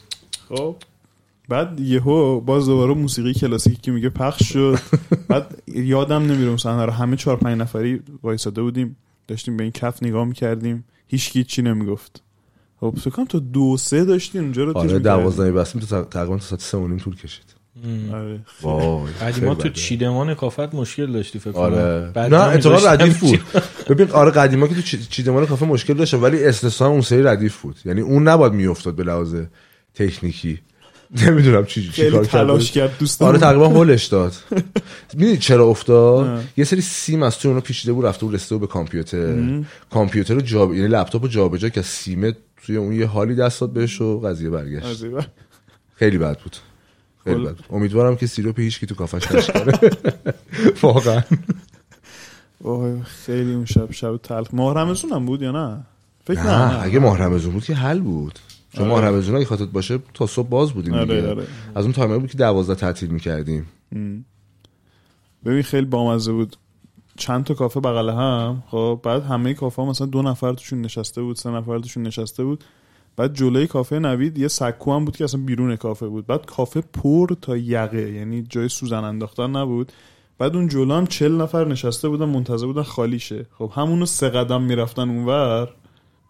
خب. 0.49 0.75
بعد 1.49 1.79
یهو 1.79 2.39
باز 2.41 2.65
دوباره 2.65 2.93
موسیقی 2.93 3.33
کلاسیکی 3.33 3.77
که 3.81 3.91
میگه 3.91 4.09
پخش 4.09 4.53
شد. 4.53 4.79
بعد 5.29 5.63
یادم 5.67 6.23
نمیره 6.23 6.57
صحنه 6.57 6.85
رو 6.85 6.91
همه 6.91 7.15
چهار 7.15 7.37
پنج 7.37 7.57
نفری 7.61 8.01
وایساده 8.23 8.61
بودیم 8.61 8.95
داشتیم 9.27 9.57
به 9.57 9.63
این 9.63 9.71
کف 9.71 10.03
نگاه 10.03 10.25
می‌کردیم 10.25 10.83
هیچ 11.07 11.47
چی 11.47 11.61
نمی‌گفت. 11.61 12.23
خب 12.79 12.93
فکر 13.01 13.25
تا 13.25 13.39
دو 13.39 13.77
سه 13.77 14.05
داشتیم 14.05 14.41
اونجا 14.41 14.63
رو 14.63 14.77
آره 14.77 14.99
دوازده 14.99 15.51
بستیم 15.51 15.81
تا 15.81 16.01
تقریبا 16.01 16.37
تا 16.37 16.43
ساعت 16.43 16.61
سه 16.61 16.77
و 16.77 16.87
نیم 16.87 16.97
طول 16.97 17.15
کشید. 17.15 17.55
آره. 18.13 18.39
وای 18.61 19.07
خیلی 19.19 19.39
تو 19.47 19.55
بده. 19.55 19.69
چیدمان 19.69 20.33
کافت 20.33 20.75
مشکل 20.75 21.11
داشتی 21.11 21.39
فکر 21.39 21.51
کنم. 21.51 21.61
آره. 21.63 22.11
بعد 22.13 22.33
نه 22.33 22.41
اتفاقا 22.41 22.75
می‌ذاشتم 22.75 23.03
ردیف 23.03 23.19
بود. 23.19 23.39
ببین 23.89 24.11
آره 24.11 24.31
قدیما 24.31 24.67
که 24.67 24.75
تو 24.75 24.81
چی- 24.81 25.03
چیدمان 25.09 25.45
کافه 25.45 25.65
مشکل 25.65 25.93
داشت 25.93 26.13
ولی 26.13 26.43
استثنا 26.45 26.87
اون 26.87 27.01
سری 27.01 27.23
ردیف 27.23 27.61
بود. 27.61 27.75
یعنی 27.85 28.01
اون 28.01 28.27
نباید 28.27 28.53
میافتاد 28.53 28.95
به 28.95 29.03
لحاظ 29.03 29.35
تکنیکی. 29.93 30.59
نمی‌دونم 31.11 31.65
چی 31.65 31.89
چی 31.89 32.09
کار 32.11 32.25
تلاش 32.25 32.71
کرد 32.71 32.97
دوستان 32.99 33.27
آره 33.27 33.37
تقریبا 33.37 33.67
هولش 33.67 34.05
داد. 34.05 34.33
می‌دونی 35.13 35.37
چرا 35.37 35.65
افتاد. 35.67 36.43
یه 36.57 36.63
سری 36.65 36.81
سیم 36.81 37.23
از 37.23 37.39
تو 37.39 37.47
اونو 37.49 37.61
پیچیده 37.61 37.93
بود 37.93 38.05
رفته 38.05 38.25
بود 38.25 38.35
رسیده 38.35 38.57
به 38.57 38.67
کامپیوتر. 38.67 39.61
کامپیوتر 39.91 40.33
رو 40.33 40.41
جا 40.41 40.65
یعنی 40.65 40.87
لپتاپ 40.87 41.21
رو 41.21 41.27
جابجا 41.27 41.69
که 41.69 41.81
سیمه 41.81 42.33
توی 42.65 42.77
اون 42.77 42.93
یه 42.93 43.05
حالی 43.05 43.35
دست 43.35 43.61
داد 43.61 43.73
بهش 43.73 44.01
و 44.01 44.19
قضیه 44.19 44.49
برگشت. 44.49 45.05
خیلی 45.95 46.17
بد 46.17 46.39
بود. 46.39 46.55
خیلی 47.23 47.35
کل- 47.35 47.49
بد. 47.51 47.55
امیدوارم 47.69 48.15
که 48.15 48.27
سیروپ 48.27 48.59
هیچ 48.59 48.79
کی 48.79 48.85
تو 48.85 48.95
کافش 48.95 49.31
نشکنه 49.31 49.73
واقعا. 50.83 51.21
وای 52.61 53.01
خیلی 53.25 53.53
اون 53.53 53.65
شب 53.65 53.91
شب 53.91 54.17
تلخ. 54.17 54.47
ماه 54.53 54.75
رمزون 54.75 55.11
هم 55.11 55.25
بود 55.25 55.41
یا 55.41 55.51
نه؟ 55.51 55.83
فکر 56.25 56.39
نه, 56.39 56.75
نه 56.75 56.83
اگه 56.83 56.99
ماه 56.99 57.29
بود 57.39 57.63
که 57.63 57.75
حل 57.75 57.99
بود. 57.99 58.39
ماه 58.77 59.05
رمضان 59.05 59.35
اگه 59.35 59.45
خاطرت 59.45 59.69
باشه 59.69 59.99
تا 60.13 60.27
صبح 60.27 60.49
باز 60.49 60.71
بودیم 60.71 60.93
آره، 60.93 61.15
دیگه. 61.15 61.29
آره. 61.29 61.47
از 61.75 61.83
اون 61.83 61.93
تایمر 61.93 62.17
بود 62.17 62.31
که 62.31 62.37
دوازده 62.37 62.75
تعطیل 62.75 63.09
می‌کردیم. 63.09 63.65
ببین 65.45 65.63
خیلی 65.63 65.85
بامزه 65.85 66.31
بود. 66.31 66.55
چند 67.17 67.43
تا 67.43 67.53
کافه 67.53 67.79
بغل 67.79 68.09
هم 68.09 68.63
خب 68.67 68.99
بعد 69.03 69.23
همه 69.23 69.53
کافه 69.53 69.81
ها 69.81 69.89
مثلا 69.89 70.07
دو 70.07 70.21
نفر 70.21 70.53
توشون 70.53 70.81
نشسته 70.81 71.21
بود 71.21 71.35
سه 71.35 71.49
نفر 71.49 71.79
توشون 71.79 72.03
نشسته 72.03 72.43
بود. 72.43 72.63
بعد 73.15 73.33
جلوی 73.33 73.67
کافه 73.67 73.99
نوید 73.99 74.37
یه 74.37 74.47
سکو 74.47 74.93
هم 74.93 75.05
بود 75.05 75.17
که 75.17 75.23
اصلا 75.23 75.41
بیرون 75.41 75.75
کافه 75.75 76.07
بود. 76.07 76.27
بعد 76.27 76.45
کافه 76.45 76.81
پر 76.81 77.29
تا 77.41 77.57
یقه 77.57 78.11
یعنی 78.11 78.43
جای 78.49 78.69
سوزن 78.69 79.03
انداختن 79.03 79.55
نبود. 79.55 79.91
بعد 80.37 80.55
اون 80.55 80.67
جلو 80.67 80.93
هم 80.93 81.07
چل 81.07 81.31
نفر 81.31 81.67
نشسته 81.67 82.09
بودن 82.09 82.25
منتظر 82.25 82.65
بودن 82.65 82.83
خالی 82.83 83.19
شه 83.19 83.45
خب 83.57 83.71
همونو 83.75 84.05
سه 84.05 84.29
قدم 84.29 84.61
می‌رفتن 84.61 85.09
اونور. 85.09 85.69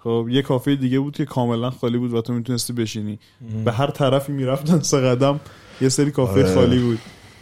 خب 0.03 0.27
یه 0.29 0.41
کافه 0.41 0.75
دیگه 0.75 0.99
بود 0.99 1.15
که 1.15 1.25
کاملا 1.25 1.69
خالی 1.69 1.97
بود 1.97 2.13
و 2.13 2.21
تو 2.21 2.33
می‌تونستی 2.33 2.73
بشینی. 2.73 3.19
به 3.65 3.71
هر 3.71 3.87
طرفی 3.87 4.31
می‌رفتن 4.31 4.79
سه 4.79 4.97
قدم 4.97 5.39
یه 5.81 5.89
سری 5.89 6.11
کافه 6.11 6.43
آره. 6.43 6.53
خالی 6.55 6.79
بود. 6.79 6.99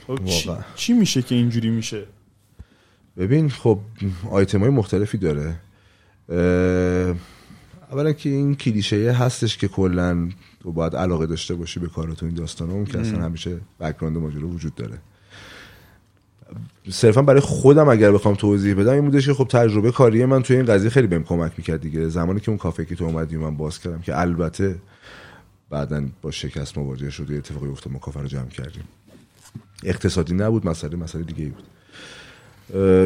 خب 0.07 0.25
چی. 0.25 0.49
چی 0.75 0.93
میشه 0.93 1.21
که 1.21 1.35
اینجوری 1.35 1.69
میشه؟ 1.69 2.03
ببین 3.17 3.49
خب 3.49 3.79
آیتم 4.31 4.59
های 4.59 4.69
مختلفی 4.69 5.17
داره. 5.17 5.55
اه، 6.29 7.15
اولا 7.91 8.11
که 8.13 8.29
این 8.29 8.55
کلیشه 8.55 9.11
هستش 9.11 9.57
که 9.57 9.67
کلا 9.67 10.29
تو 10.59 10.71
باید 10.71 10.95
علاقه 10.95 11.25
داشته 11.25 11.55
باشی 11.55 11.79
به 11.79 11.87
کارات 11.87 12.23
و 12.23 12.25
این 12.25 12.35
داستانا 12.35 12.73
اون 12.73 12.85
که 12.85 12.99
اصلا 12.99 13.23
همیشه 13.23 13.57
بک‌گراند 13.79 14.17
ماجرا 14.17 14.47
وجود 14.47 14.75
داره. 14.75 14.97
صرفا 16.89 17.21
برای 17.21 17.39
خودم 17.39 17.89
اگر 17.89 18.11
بخوام 18.11 18.35
توضیح 18.35 18.73
بدم 18.73 18.93
این 18.93 19.05
بودش 19.05 19.25
که 19.25 19.33
خب 19.33 19.47
تجربه 19.47 19.91
کاری 19.91 20.25
من 20.25 20.43
توی 20.43 20.55
این 20.55 20.65
قضیه 20.65 20.89
خیلی 20.89 21.07
بهم 21.07 21.23
کمک 21.23 21.51
می‌کرد 21.57 21.81
دیگه. 21.81 22.09
زمانی 22.09 22.39
که 22.39 22.49
اون 22.49 22.57
کافه 22.57 22.85
که 22.85 22.95
تو 22.95 23.05
اومدی 23.05 23.37
من 23.37 23.57
باز 23.57 23.79
کردم 23.79 24.01
که 24.01 24.19
البته 24.19 24.75
بعدا 25.69 26.03
با 26.21 26.31
شکست 26.31 26.77
مواجه 26.77 27.09
شد 27.09 27.29
یه 27.29 27.37
اتفاقی 27.37 27.67
افتاد 27.67 27.93
ما 27.93 27.99
کافه 27.99 28.19
رو 28.21 28.27
جمع 28.27 28.49
کردیم. 28.49 28.83
اقتصادی 29.83 30.33
نبود 30.33 30.67
مسئله 30.67 30.95
مسئله 30.95 31.23
دیگه 31.23 31.43
ای 31.43 31.49
بود 31.49 31.63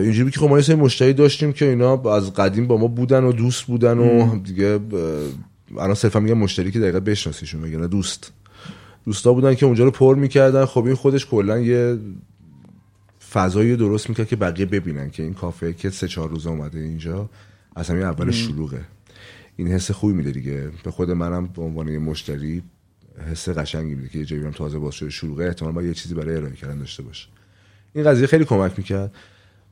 اینجوری 0.03 0.31
که 0.31 0.39
خب 0.39 0.49
ما 0.49 0.57
یه 0.57 0.63
سری 0.63 0.75
مشتری 0.75 1.13
داشتیم 1.13 1.53
که 1.53 1.69
اینا 1.69 2.15
از 2.15 2.33
قدیم 2.33 2.67
با 2.67 2.77
ما 2.77 2.87
بودن 2.87 3.23
و 3.23 3.31
دوست 3.31 3.63
بودن 3.63 3.97
و 3.97 4.39
دیگه 4.39 4.79
الان 5.77 5.93
صرفا 5.93 6.19
میگم 6.19 6.37
مشتری 6.37 6.71
که 6.71 6.79
دقیقا 6.79 6.99
بشناسیشون 6.99 7.65
نه 7.65 7.87
دوست. 7.87 8.31
دوستا 9.05 9.33
بودن 9.33 9.55
که 9.55 9.65
اونجا 9.65 9.83
رو 9.83 9.91
پر 9.91 10.15
می‌کردن. 10.15 10.65
خب 10.65 10.85
این 10.85 10.95
خودش 10.95 11.25
کلا 11.25 11.59
یه 11.59 11.97
فضایی 13.34 13.71
رو 13.71 13.77
درست 13.77 14.09
می‌کرد 14.09 14.27
که 14.27 14.36
بقیه 14.36 14.65
ببینن 14.65 15.09
که 15.09 15.23
این 15.23 15.34
کافه 15.34 15.73
که 15.73 15.89
سه 15.89 16.07
چهار 16.07 16.29
روزه 16.29 16.49
اومده 16.49 16.79
اینجا 16.79 17.29
از 17.75 17.89
همین 17.89 18.03
اول 18.03 18.32
شلوغه. 18.32 18.82
این 19.55 19.67
حس 19.67 19.91
خوبی 19.91 20.13
میده 20.13 20.32
دیگه. 20.32 20.69
به 20.84 20.91
خود 20.91 21.11
منم 21.11 21.47
به 21.47 21.61
عنوان 21.61 21.88
یه 21.88 21.99
مشتری 21.99 22.63
حس 23.32 23.49
قشنگی 23.49 23.95
میده 23.95 24.09
که 24.09 24.19
یه 24.19 24.25
جایی 24.25 24.51
تازه 24.51 24.79
باز 24.79 24.93
شده 24.93 25.09
شلوغه. 25.09 25.45
احتمال 25.45 25.71
باید 25.71 25.88
یه 25.88 25.93
چیزی 25.93 26.15
برای 26.15 26.36
ارائه 26.36 26.55
کردن 26.55 26.79
داشته 26.79 27.03
باشه. 27.03 27.27
این 27.93 28.05
قضیه 28.05 28.27
خیلی 28.27 28.45
کمک 28.45 28.73
می‌کرد. 28.77 29.15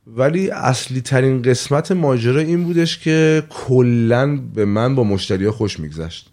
ولی 0.06 0.50
اصلی 0.50 1.00
ترین 1.00 1.42
قسمت 1.42 1.92
ماجرا 1.92 2.40
این 2.40 2.64
بودش 2.64 2.98
که 2.98 3.42
کلا 3.50 4.36
به 4.36 4.64
من 4.64 4.94
با 4.94 5.04
مشتری 5.04 5.44
ها 5.44 5.52
خوش 5.52 5.80
میگذشت. 5.80 6.30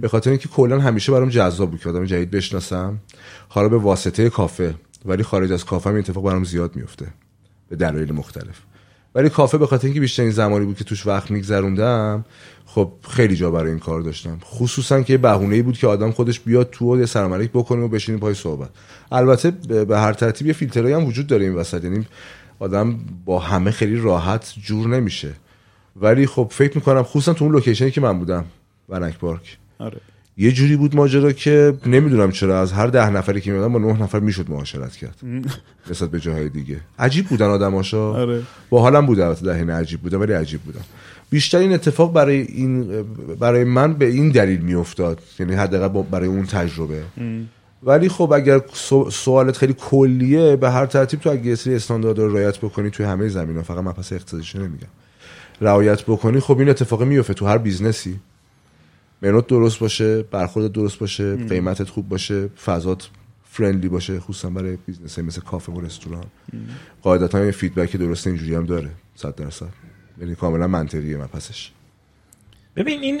به 0.00 0.08
خاطر 0.08 0.30
اینکه 0.30 0.48
کلا 0.48 0.80
همیشه 0.80 1.12
برام 1.12 1.28
جذاب 1.28 1.70
بود 1.70 1.80
که 1.80 1.88
آدم 1.88 2.04
جدید 2.04 2.30
بشناسم. 2.30 2.98
حالا 3.48 3.68
به 3.68 3.78
واسطه 3.78 4.30
کافه. 4.30 4.74
ولی 5.04 5.22
خارج 5.22 5.52
از 5.52 5.64
کافه 5.64 5.90
هم 5.90 5.96
اتفاق 5.96 6.24
برام 6.24 6.44
زیاد 6.44 6.76
میفته 6.76 7.06
به 7.68 7.76
دلایل 7.76 8.12
مختلف. 8.12 8.60
ولی 9.14 9.28
کافه 9.28 9.58
به 9.58 9.66
خاطر 9.66 9.86
اینکه 9.86 10.00
بیشترین 10.00 10.30
زمانی 10.30 10.64
بود 10.64 10.76
که 10.76 10.84
توش 10.84 11.06
وقت 11.06 11.30
میگذروندم 11.30 12.24
خب 12.66 12.92
خیلی 13.08 13.36
جا 13.36 13.50
برای 13.50 13.70
این 13.70 13.78
کار 13.78 14.00
داشتم. 14.00 14.38
خصوصا 14.44 15.02
که 15.02 15.18
بهونه 15.18 15.62
بود 15.62 15.78
که 15.78 15.86
آدم 15.86 16.10
خودش 16.10 16.40
بیاد 16.40 16.70
تو 16.70 16.96
و 16.96 17.00
یه 17.00 17.20
علیک 17.20 17.50
بکنه 17.50 17.82
و 17.82 17.88
بشینیم 17.88 18.20
پای 18.20 18.34
صحبت. 18.34 18.70
البته 19.12 19.50
به 19.84 19.98
هر 19.98 20.12
ترتیب 20.12 20.46
یه 20.46 20.52
فیلترایی 20.52 20.94
هم 20.94 21.04
وجود 21.04 21.26
داره 21.26 21.44
این 21.44 21.54
وسط. 21.54 21.84
یعنی 21.84 22.06
آدم 22.58 22.98
با 23.24 23.38
همه 23.38 23.70
خیلی 23.70 23.96
راحت 23.96 24.54
جور 24.62 24.88
نمیشه. 24.88 25.32
ولی 25.96 26.26
خب 26.26 26.48
فکر 26.50 26.76
می‌کنم 26.76 27.02
خصوصا 27.02 27.32
تو 27.32 27.44
اون 27.44 27.54
لوکیشنی 27.54 27.90
که 27.90 28.00
من 28.00 28.18
بودم 28.18 28.44
ونک 28.88 29.18
پارک. 29.18 29.58
آره. 29.78 30.00
یه 30.36 30.52
جوری 30.52 30.76
بود 30.76 30.96
ماجرا 30.96 31.32
که 31.32 31.74
نمی‌دونم 31.86 32.30
چرا 32.30 32.60
از 32.60 32.72
هر 32.72 32.86
ده 32.86 33.10
نفری 33.10 33.40
که 33.40 33.52
میادن 33.52 33.72
با 33.72 33.78
نه 33.78 34.02
نفر 34.02 34.20
می‌شد 34.20 34.50
معاشرت 34.50 34.96
کرد. 34.96 35.20
نسبت 35.90 36.10
به 36.10 36.20
جاهای 36.20 36.48
دیگه. 36.48 36.80
عجیب 36.98 37.26
بودن 37.26 37.46
آدماشا. 37.46 38.12
آره. 38.12 38.42
با 38.70 38.80
حالم 38.80 39.06
بود 39.06 39.20
البته 39.20 39.54
حین 39.54 39.70
عجیب 39.70 40.00
بودن 40.00 40.18
ولی 40.18 40.32
عجیب 40.32 40.60
بودن. 40.60 40.80
بیشتر 41.30 41.58
این 41.58 41.72
اتفاق 41.72 42.12
برای 42.12 42.40
این 42.40 43.02
برای 43.40 43.64
من 43.64 43.94
به 43.94 44.06
این 44.06 44.28
دلیل 44.30 44.60
میافتاد. 44.60 45.20
یعنی 45.38 45.54
حداقل 45.54 46.02
برای 46.02 46.28
اون 46.28 46.46
تجربه. 46.46 47.02
ولی 47.82 48.08
خب 48.08 48.32
اگر 48.32 48.60
سو- 48.72 49.10
سوالت 49.10 49.56
خیلی 49.56 49.72
کلیه 49.78 50.56
به 50.56 50.70
هر 50.70 50.86
ترتیب 50.86 51.20
تو 51.20 51.30
اگه 51.30 51.54
سری 51.54 51.74
استاندارد 51.74 52.18
رو 52.18 52.32
رعایت 52.36 52.58
بکنی 52.58 52.90
توی 52.90 53.06
همه 53.06 53.28
زمین 53.28 53.62
فقط 53.62 53.84
من 53.84 53.92
پس 53.92 54.12
اقتصادیش 54.12 54.56
نمیگم. 54.56 54.86
رعایت 55.60 56.02
بکنی 56.02 56.40
خب 56.40 56.58
این 56.58 56.68
اتفاق 56.68 57.02
میفته 57.02 57.34
تو 57.34 57.46
هر 57.46 57.58
business 57.58 58.04
ی. 58.04 58.16
منوت 59.22 59.46
درست 59.46 59.78
باشه 59.78 60.22
برخورد 60.22 60.72
درست 60.72 60.98
باشه 60.98 61.36
قیمتت 61.36 61.88
خوب 61.88 62.08
باشه 62.08 62.48
فضات 62.48 63.08
friendly 63.44 63.88
باشه 63.88 64.20
خصوصا 64.20 64.50
برای 64.50 64.78
business 64.86 65.18
مثل 65.18 65.40
کافه 65.40 65.72
و 65.72 65.80
رستوران. 65.80 66.24
قاعدتا 67.02 67.44
یه 67.44 67.50
feedback 67.50 67.96
درست 67.96 68.26
اینجوری 68.26 68.54
هم 68.54 68.66
داره 68.66 68.90
صد 69.14 69.34
درصد. 69.34 69.68
یعنی 70.20 70.34
کاملا 70.34 70.66
منطقیه 70.66 71.16
من 71.16 71.26
پسش. 71.26 71.70
ببین 72.76 73.00
این 73.00 73.20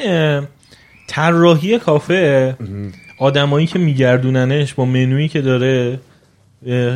طراحی 1.08 1.78
کافه 1.78 2.56
آدمایی 3.18 3.66
که 3.66 3.78
میگردوننش 3.78 4.74
با 4.74 4.84
منویی 4.84 5.28
که 5.28 5.40
داره 5.40 6.00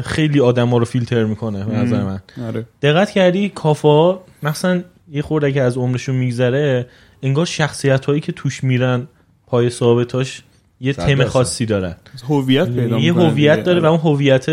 خیلی 0.04 0.40
آدما 0.40 0.78
رو 0.78 0.84
فیلتر 0.84 1.24
می‌کنه 1.24 1.64
به 1.64 1.72
نظر 1.72 2.04
من. 2.04 2.20
آره. 2.46 2.66
دقت 2.82 3.10
کردی 3.10 3.48
کافه 3.48 3.88
ها 3.88 4.24
مثلا 4.42 4.82
یه 5.12 5.22
خورده 5.22 5.52
که 5.52 5.62
از 5.62 5.76
عمرشون 5.76 6.16
میگذره 6.16 6.86
انگار 7.22 7.46
شخصیت 7.46 8.04
هایی 8.04 8.20
که 8.20 8.32
توش 8.32 8.64
میرن 8.64 9.06
پای 9.46 9.70
ثابتاش 9.70 10.42
یه 10.80 10.92
تم. 10.92 11.24
خاصی 11.24 11.66
دارن. 11.66 11.96
هویت 12.28 12.68
پیدا 12.68 12.98
یه 12.98 13.14
هویت. 13.14 13.64
داره 13.64 13.80
و 13.80 13.86
اون 13.86 14.00
هویت 14.00 14.46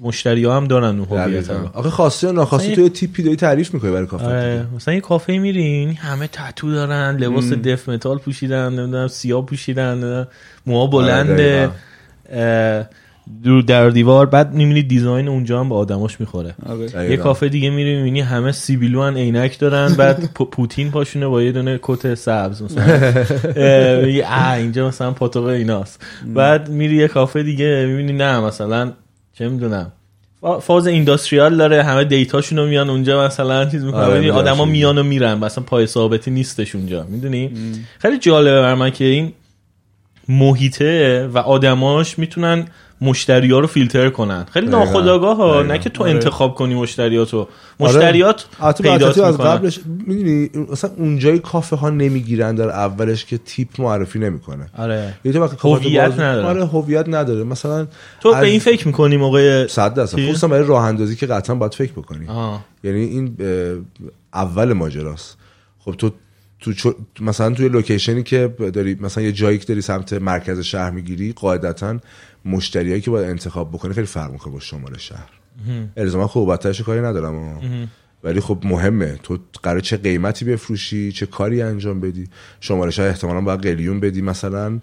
مشتری 0.00 0.44
ها 0.44 0.56
هم 0.56 0.66
دارن 0.66 0.98
اون 0.98 1.18
هویت 1.18 1.50
آخه 1.50 2.26
یا 2.26 2.32
ناخواسته 2.32 2.66
مثلا 2.66 2.74
تو 2.74 2.80
یه 2.80 2.88
تیپی 2.88 3.22
داری 3.22 3.36
تعریف 3.36 3.74
می‌کنی 3.74 3.90
برای 3.90 4.06
کافه 4.06 4.24
آره 4.24 4.66
مثلا 4.76 4.94
یه 4.94 5.00
کافه 5.00 5.38
میرین 5.38 5.96
همه 5.96 6.26
تتو 6.32 6.72
دارن 6.72 7.16
لباس 7.16 7.52
دف 7.52 7.88
متال 7.88 8.18
پوشیدن 8.18 8.72
نمی‌دونم 8.72 9.08
سیاه 9.08 9.46
پوشیدن 9.46 10.26
موها 10.66 10.86
بلنده 10.86 11.70
اه، 12.32 12.86
رو 13.44 13.62
در 13.62 13.90
دیوار 13.90 14.26
بعد 14.26 14.52
می‌بینی 14.54 14.82
دیزاین 14.82 15.28
اونجا 15.28 15.60
هم 15.60 15.68
به 15.68 15.74
آدماش 15.74 16.20
می‌خوره. 16.20 16.54
آره. 16.66 17.10
یه 17.10 17.16
کافه 17.16 17.48
دیگه 17.48 17.70
میری 17.70 17.96
می‌بینی 17.96 18.20
همه 18.20 18.52
سیبیلوان 18.52 19.16
عینک 19.16 19.58
دارن 19.58 19.94
بعد 19.94 20.32
پو- 20.34 20.44
پوتین 20.44 20.90
پاشونه 20.90 21.26
با 21.26 21.42
یه 21.42 21.52
دونه 21.52 21.78
کت 21.82 22.14
سبز 22.14 22.62
مثلا. 22.62 24.54
اینجا 24.58 24.88
مثلا 24.88 25.10
پاتوق 25.10 25.46
ایناست. 25.46 26.02
بعد 26.34 26.68
میری 26.68 26.96
یه 26.96 27.08
کافه 27.08 27.42
دیگه 27.42 27.86
می‌بینی 27.88 28.12
نه 28.12 28.40
مثلا 28.40 28.92
چه 29.38 29.48
می‌دونم. 29.48 29.92
فاز 30.60 30.86
اینداستریال 30.86 31.56
داره 31.56 31.82
همه 31.82 32.04
دیتاشون 32.04 32.58
رو 32.58 32.66
میان 32.66 32.90
اونجا 32.90 33.26
مثلا 33.26 33.64
چیز 33.64 33.84
می‌کنن. 33.84 34.00
آره، 34.00 34.32
آدما. 34.32 34.64
میان 34.64 34.98
و 34.98 35.02
میرن 35.02 35.34
مثلا 35.38 35.64
پای 35.64 35.86
ثابتی 35.86 36.30
نیستش 36.30 36.74
اونجا. 36.74 37.06
می‌دونی؟ 37.08 37.50
خیلی 37.98 38.18
جالبه 38.18 38.60
بر 38.60 38.74
من 38.74 38.90
که 38.90 39.04
این 39.04 39.32
محیطه 40.28 41.26
و 41.26 41.38
آدماش 41.38 42.18
می‌تونن 42.18 42.64
مشتری 43.02 43.50
ها 43.50 43.58
رو 43.58 43.66
فیلتر 43.66 44.10
کنن 44.10 44.46
خیلی. 44.50 44.66
ناخداگاه 44.66 45.36
ها. 45.36 45.62
نه 45.62 45.78
که 45.78 45.90
تو 45.90 46.02
آره. 46.02 46.12
انتخاب 46.12 46.54
کنی 46.54 46.74
مشتریاتو 46.74 47.48
مشتریات 47.80 48.46
البته 48.60 48.82
پیدات 48.82 49.18
از 49.18 49.38
قبلش 49.38 49.80
می‌دونی 50.06 50.50
مثلا 50.72 50.90
اونجای 50.96 51.38
کافه 51.38 51.76
ها 51.76 51.90
نمی‌گیرن 51.90 52.54
در 52.54 52.68
اولش 52.68 53.24
که 53.24 53.38
تیپ 53.38 53.80
معرفی 53.80 54.18
نمی‌کنه 54.18 54.66
آره 54.78 55.14
هویت 55.60 56.08
باز- 56.08 56.20
نداره. 56.20 56.46
آره 56.46 56.66
هویت 56.66 57.04
نداره 57.08 57.44
مثلا 57.44 57.86
تو 58.20 58.34
به 58.34 58.46
این 58.46 58.60
فکر 58.60 58.86
می‌کنی 58.86 59.16
موقع 59.16 59.66
صد 59.66 59.94
درصد 59.94 60.16
چی؟ 60.16 60.28
خصوصا 60.28 60.48
برای 60.48 60.66
راه 60.66 60.84
اندازی 60.84 61.16
که 61.16 61.26
قطعا 61.26 61.56
باید 61.56 61.74
فکر 61.74 61.92
بکنی 61.92 62.26
آه. 62.28 62.64
یعنی 62.84 63.00
این 63.00 63.36
اول 64.34 64.72
ماجراست 64.72 65.36
خب 65.78 65.92
تو 65.92 66.10
تو 66.62 66.72
چو- 66.72 66.94
مثلا 67.20 67.50
توی 67.54 67.68
لوکیشنی 67.68 68.22
که 68.22 68.54
داری 68.72 68.96
مثلا 69.00 69.24
یه 69.24 69.32
جایی 69.32 69.58
که 69.58 69.64
داری 69.66 69.80
سمت 69.80 70.12
مرکز 70.12 70.60
شهر 70.60 70.90
می‌گیری 70.90 71.32
قاعدتا 71.32 71.98
مشتریایی 72.44 73.00
که 73.00 73.10
باید 73.10 73.30
انتخاب 73.30 73.70
بکنی 73.72 73.94
خیلی 73.94 74.06
فرق 74.06 74.32
می‌کنه 74.32 74.52
با 74.52 74.60
شمال 74.60 74.98
شهر. 74.98 75.30
الزاما 75.96 76.26
خوب 76.28 76.52
بدترش 76.52 76.80
کاری 76.80 77.00
ندارم 77.00 77.34
اما. 77.34 77.60
ولی 78.24 78.40
خب 78.40 78.58
مهمه. 78.64 79.18
تو 79.22 79.38
قرار 79.62 79.80
چه 79.80 79.96
قیمتی 79.96 80.44
بفروشی 80.44 81.12
چه 81.12 81.26
کاری 81.26 81.62
انجام 81.62 82.00
بدی. 82.00 82.24
شمال 82.60 82.90
شهر 82.90 83.06
احتمالا 83.08 83.40
باید 83.40 83.60
قلیون 83.60 84.00
بدی 84.00 84.22
مثلا. 84.22 84.80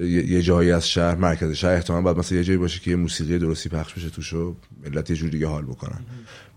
یه 0.00 0.06
یه 0.30 0.42
جایی 0.42 0.70
از 0.70 0.88
شهر 0.88 1.14
مرکز 1.14 1.52
شهر 1.52 1.72
احتمالا 1.74 2.02
باید 2.02 2.16
مثلا 2.18 2.38
یه 2.38 2.44
جایی 2.44 2.58
باشه 2.58 2.80
که 2.80 2.90
یه 2.90 2.96
موسیقی 2.96 3.38
درستی 3.38 3.68
پخش 3.68 3.94
بشه 3.94 4.10
توش 4.10 4.32
و 4.32 4.54
ملت 4.84 5.10
یه 5.10 5.16
جور 5.16 5.30
دیگه 5.30 5.46
حال 5.46 5.64
بکنن. 5.64 6.00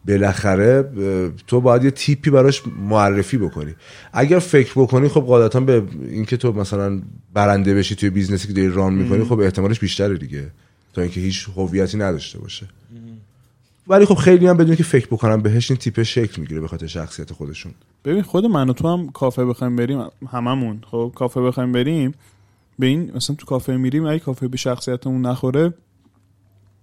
بالاخره 0.08 0.92
تو 1.48 1.62
باید 1.62 1.84
یه 1.84 1.92
تیپی 1.92 2.30
براش 2.30 2.64
معرفی 2.68 3.38
بکنی. 3.38 3.76
اگر 4.14 4.40
فکر 4.40 4.72
بکنی 4.76 5.08
خب 5.08 5.22
قاعدتا 5.22 5.60
به 5.60 5.84
اینکه 6.02 6.38
تو 6.38 6.52
مثلا 6.52 7.02
برنده 7.34 7.76
بشی 7.76 7.96
توی 7.96 8.10
business 8.10 8.43
ی 8.43 8.48
که 8.48 8.54
داری 8.54 8.70
run 8.70 8.94
می‌کنی 8.94 9.24
خب 9.24 9.40
احتمالش 9.40 9.80
بیشتره 9.80 10.18
دیگه. 10.18 10.52
تا 10.94 11.02
اینکه 11.02 11.22
هیچ 11.22 11.48
هویتی 11.56 11.98
نداشته 11.98 12.40
باشه. 12.40 12.66
ولی 13.88 14.06
خب 14.06 14.16
خیلی 14.16 14.48
هم 14.48 14.58
بدون 14.58 14.76
که 14.76 14.84
فکر 14.84 15.08
بکنم 15.08 15.42
بهش 15.42 15.72
این 15.72 15.78
تیپ 15.78 16.04
شکل 16.04 16.42
می‌گیره 16.42 16.62
به 16.62 16.68
خاطر 16.68 16.88
شخصیت 16.88 17.34
خودشون. 17.34 17.72
ببین 18.06 18.22
خود 18.22 18.46
من 18.46 18.70
و 18.70 18.74
تو 18.74 18.88
هم 18.88 19.10
کافه 19.10 19.46
بخوایم 19.46 19.76
بریم 19.76 20.02
هممون. 20.32 20.82
خب 20.92 21.12
کافه 21.16 21.42
بخوایم 21.42 21.72
بریم 21.72 22.14
به 22.80 22.88
این 22.88 23.12
مثلا 23.16 23.36
تو 23.36 23.46
کافه 23.46 23.78
میریم 23.78 24.06
اگه 24.06 24.20
کافه 24.20 24.48
به 24.48 24.58
شخصیتمون 24.58 25.26
نخوره 25.26 25.74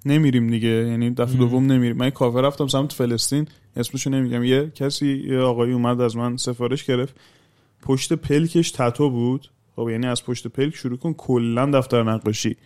نمیریم 0.07 0.51
دیگه. 0.51 0.69
یعنی 0.69 1.11
دفعه 1.11 1.37
دوم 1.37 1.73
نمیریم. 1.73 1.97
من 1.97 2.05
یه 2.05 2.11
کافه 2.11 2.41
رفتم 2.41 2.67
سمت 2.67 2.93
فلسطین. 2.93 3.49
اسمشو 3.77 4.11
نمیگم. 4.11 4.45
یه 4.45 4.73
کسی 4.75 5.25
یه 5.29 5.39
آقایی 5.39 5.73
اومد 5.73 6.01
از 6.01 6.17
من 6.17 6.37
سفارش 6.37 6.85
گرفت. 6.85 7.15
پشت 7.83 8.13
پلکش 8.13 8.71
تتو 8.71 9.11
بود. 9.11 9.51
خب 9.77 9.89
یعنی 9.91 10.07
از 10.07 10.25
پشت 10.25 10.47
پلک 10.47 10.77
شروع 10.77 10.99
کن. 10.99 11.13
کلا 11.13 11.67
دفتر 11.67 12.03
نقاشی. 12.03 12.57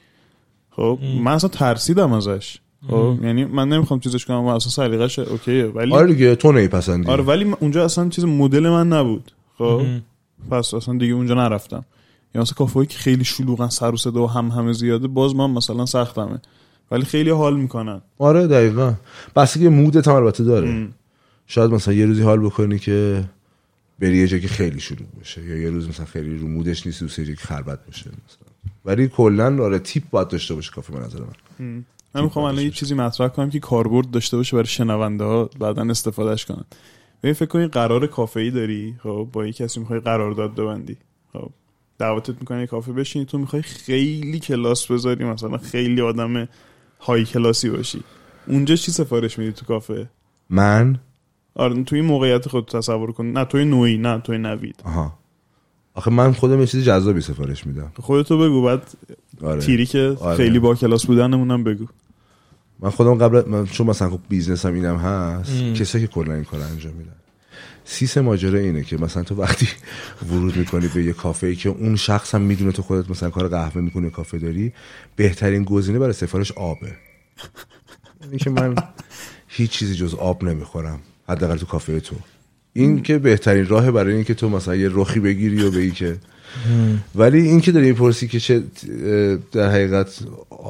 خب 0.70 0.98
من 1.24 1.32
اصلا 1.32 1.48
ترسیدم 1.48 2.12
ازش. 2.12 2.58
خب 2.90 3.16
یعنی 3.22 3.44
من 3.44 3.68
نمی‌خوام 3.68 4.00
چیزش 4.00 4.24
کنم. 4.24 4.44
و 4.44 4.46
اصلا 4.46 4.70
سلیقش 4.70 5.18
اوکیه. 5.18 5.64
ولی 5.64 5.92
آره 5.92 6.06
دیگه 6.06 6.34
تو 6.34 6.52
نمیپسندی 6.52 7.10
آره 7.10 7.22
ولی 7.22 7.54
اونجا 7.60 7.84
اصلا 7.84 8.08
چیز 8.08 8.24
مدل 8.24 8.68
من 8.68 8.88
نبود. 8.88 9.32
خب 9.58 9.82
پس 10.50 10.74
اصلا 10.74 10.98
دیگه 10.98 11.14
اونجا 11.14 11.34
نرفتم. 11.34 11.84
یا 12.34 12.40
مثلا 12.40 12.54
کافه‌ای 12.54 12.86
که 12.86 12.98
خیلی 12.98 13.24
شلوغن 13.24 13.68
سر 13.68 13.90
و 13.90 13.96
صدا 13.96 14.22
و 14.22 14.30
هم 14.30 14.48
همه 14.48 14.72
زیاده 14.72 15.08
باز 15.08 15.34
من 15.34 15.50
مثلا 15.50 15.86
سختمه. 15.86 16.40
ولی 16.92 17.04
خیلی 17.04 17.30
حال 17.30 17.56
می‌کنن. 17.56 18.00
آره 18.18 18.46
دقیقا. 18.46 18.94
بستگی 19.36 19.68
مودت 19.68 20.08
هم 20.08 20.14
البته 20.14 20.44
داره. 20.44 20.88
شاید 21.46 21.70
مثلا 21.70 21.94
یه 21.94 22.06
روزی 22.06 22.22
حال 22.22 22.40
بکنی 22.40 22.78
که 22.78 23.24
بری 23.98 24.16
یه 24.16 24.26
جایی 24.26 24.42
که 24.42 24.48
خیلی 24.48 24.80
شلوغ 24.80 25.08
باشه 25.18 25.44
یا 25.44 25.56
یه 25.56 25.70
روز 25.70 25.88
مثلا 25.88 26.06
خیلی 26.06 26.38
رو 26.38 26.48
مودش 26.48 26.86
نیست 26.86 27.00
دوست 27.00 27.18
داری 27.18 27.36
که 27.36 27.40
خلوت 27.40 27.78
باشه 27.86 28.10
مثلا. 28.10 28.52
ولی 28.84 29.08
کلا 29.08 29.64
آره 29.64 29.78
تیپ 29.78 30.02
باید 30.10 30.28
داشته 30.28 30.54
باشه 30.54 30.70
کافه 30.70 30.92
به 30.92 30.98
نظر 30.98 31.18
من. 31.18 31.84
من 32.14 32.22
می‌خوام 32.22 32.44
الان 32.44 32.64
یه 32.64 32.70
چیزی 32.70 32.94
مطرح 32.94 33.28
کنم 33.28 33.50
که 33.50 33.60
کاربرد 33.60 34.10
داشته 34.10 34.36
باشه 34.36 34.56
برای 34.56 34.66
شنونده 34.66 35.24
ها 35.24 35.50
بعدا 35.58 35.82
استفادهش 35.82 36.44
کنن. 36.44 36.64
ببین 37.22 37.34
فکر 37.34 37.48
کنی 37.48 37.66
قرار 37.66 38.06
کافه 38.06 38.40
ای 38.40 38.50
داری؟ 38.50 38.94
خب 39.02 39.28
با 39.32 39.46
یه 39.46 39.52
کسی 39.52 39.80
می‌خوای 39.80 40.00
قرارداد 40.00 40.54
ببندی. 40.54 40.96
خب 41.32 41.50
دعوتت 41.98 42.34
می‌کنه 42.40 42.60
یه 42.60 42.66
کافه 42.66 42.92
بشینی. 42.92 43.24
تو 43.24 43.38
می‌خوای 43.38 43.62
خیلی 43.62 44.40
کلاس 44.40 44.86
بذاری 44.86 45.24
مثلا 45.24 45.58
خیلی 45.58 46.00
آدم 46.00 46.48
های 47.02 47.24
کلاسی 47.24 47.70
باشی. 47.70 48.02
اونجا 48.46 48.76
چی 48.76 48.92
سفارش 48.92 49.38
میدی 49.38 49.52
تو 49.52 49.66
کافه؟ 49.66 50.08
من؟ 50.50 50.98
آره 51.54 51.84
توی 51.84 51.98
این 51.98 52.08
موقعیت 52.08 52.48
خود 52.48 52.68
تصور 52.68 53.12
کن. 53.12 53.26
نه 53.26 53.44
توی 53.44 53.64
نوعی 53.64 53.98
نه 53.98 54.18
توی 54.18 54.38
نوید. 54.38 54.82
آها. 54.84 55.18
آخه 55.94 56.10
من 56.10 56.32
خودم 56.32 56.60
یه 56.60 56.66
چیز 56.66 56.84
جذابی 56.84 57.20
سفارش 57.20 57.66
میدم. 57.66 57.92
خودتو 58.00 58.38
بگو 58.38 58.62
بعد 58.62 58.82
آره. 59.42 59.60
تیری 59.60 59.86
که 59.86 60.16
آره. 60.20 60.36
خیلی 60.36 60.58
با 60.58 60.74
کلاس 60.74 61.06
بودنمونم 61.06 61.64
بگو. 61.64 61.86
من 62.80 62.90
خودم 62.90 63.14
قبل 63.14 63.48
من 63.48 63.66
چون 63.66 63.86
مثلا 63.86 64.10
خب 64.10 64.20
بیزنسم 64.28 64.74
اینم 64.74 64.96
هست 64.96 65.52
کسایی 65.74 66.06
که 66.06 66.12
کلا 66.12 66.34
این 66.34 66.44
کار 66.44 66.60
انجام 66.60 66.92
میدن. 66.94 67.12
سیس 67.92 68.18
ماجرا 68.18 68.58
اینه 68.58 68.84
که 68.84 68.96
مثلا 68.96 69.22
تو 69.22 69.34
وقتی 69.34 69.68
ورود 70.30 70.56
می‌کنی 70.56 70.88
به 70.94 71.04
یه 71.04 71.12
کافه 71.12 71.46
ای 71.46 71.56
که 71.56 71.68
اون 71.68 71.96
شخص 71.96 72.34
هم 72.34 72.40
می‌دونه 72.40 72.72
تو 72.72 72.82
خودت 72.82 73.10
مثلا 73.10 73.30
کار 73.30 73.48
قهوه 73.48 73.82
می‌کنی 73.82 74.10
کافه 74.10 74.38
داری 74.38 74.72
بهترین 75.16 75.64
گزینه 75.64 75.98
برای 75.98 76.12
سفارش 76.12 76.52
آبه. 76.52 76.92
اینی 78.24 78.38
که 78.38 78.50
من 78.50 78.74
هیچ 79.48 79.70
چیزی 79.70 79.94
جز 79.94 80.14
آب 80.14 80.44
نمی‌خورم 80.44 81.00
حداقل 81.28 81.56
تو 81.56 81.66
کافه 81.66 82.00
تو. 82.00 82.16
این 82.72 83.02
که 83.02 83.18
بهترین 83.18 83.66
راه 83.66 83.90
برای 83.90 84.14
اینکه 84.14 84.34
تو 84.34 84.48
مثلا 84.48 84.76
یه 84.76 84.88
رخی 84.92 85.20
بگیری 85.20 85.62
و 85.62 85.70
بگی 85.70 85.90
که. 85.90 86.16
ولی 87.14 87.40
این 87.40 87.60
که 87.60 87.72
داری 87.72 87.86
می‌پرسی 87.86 88.28
که 88.28 88.40
چه 88.40 88.62
در 89.52 89.70
حقیقت 89.70 90.18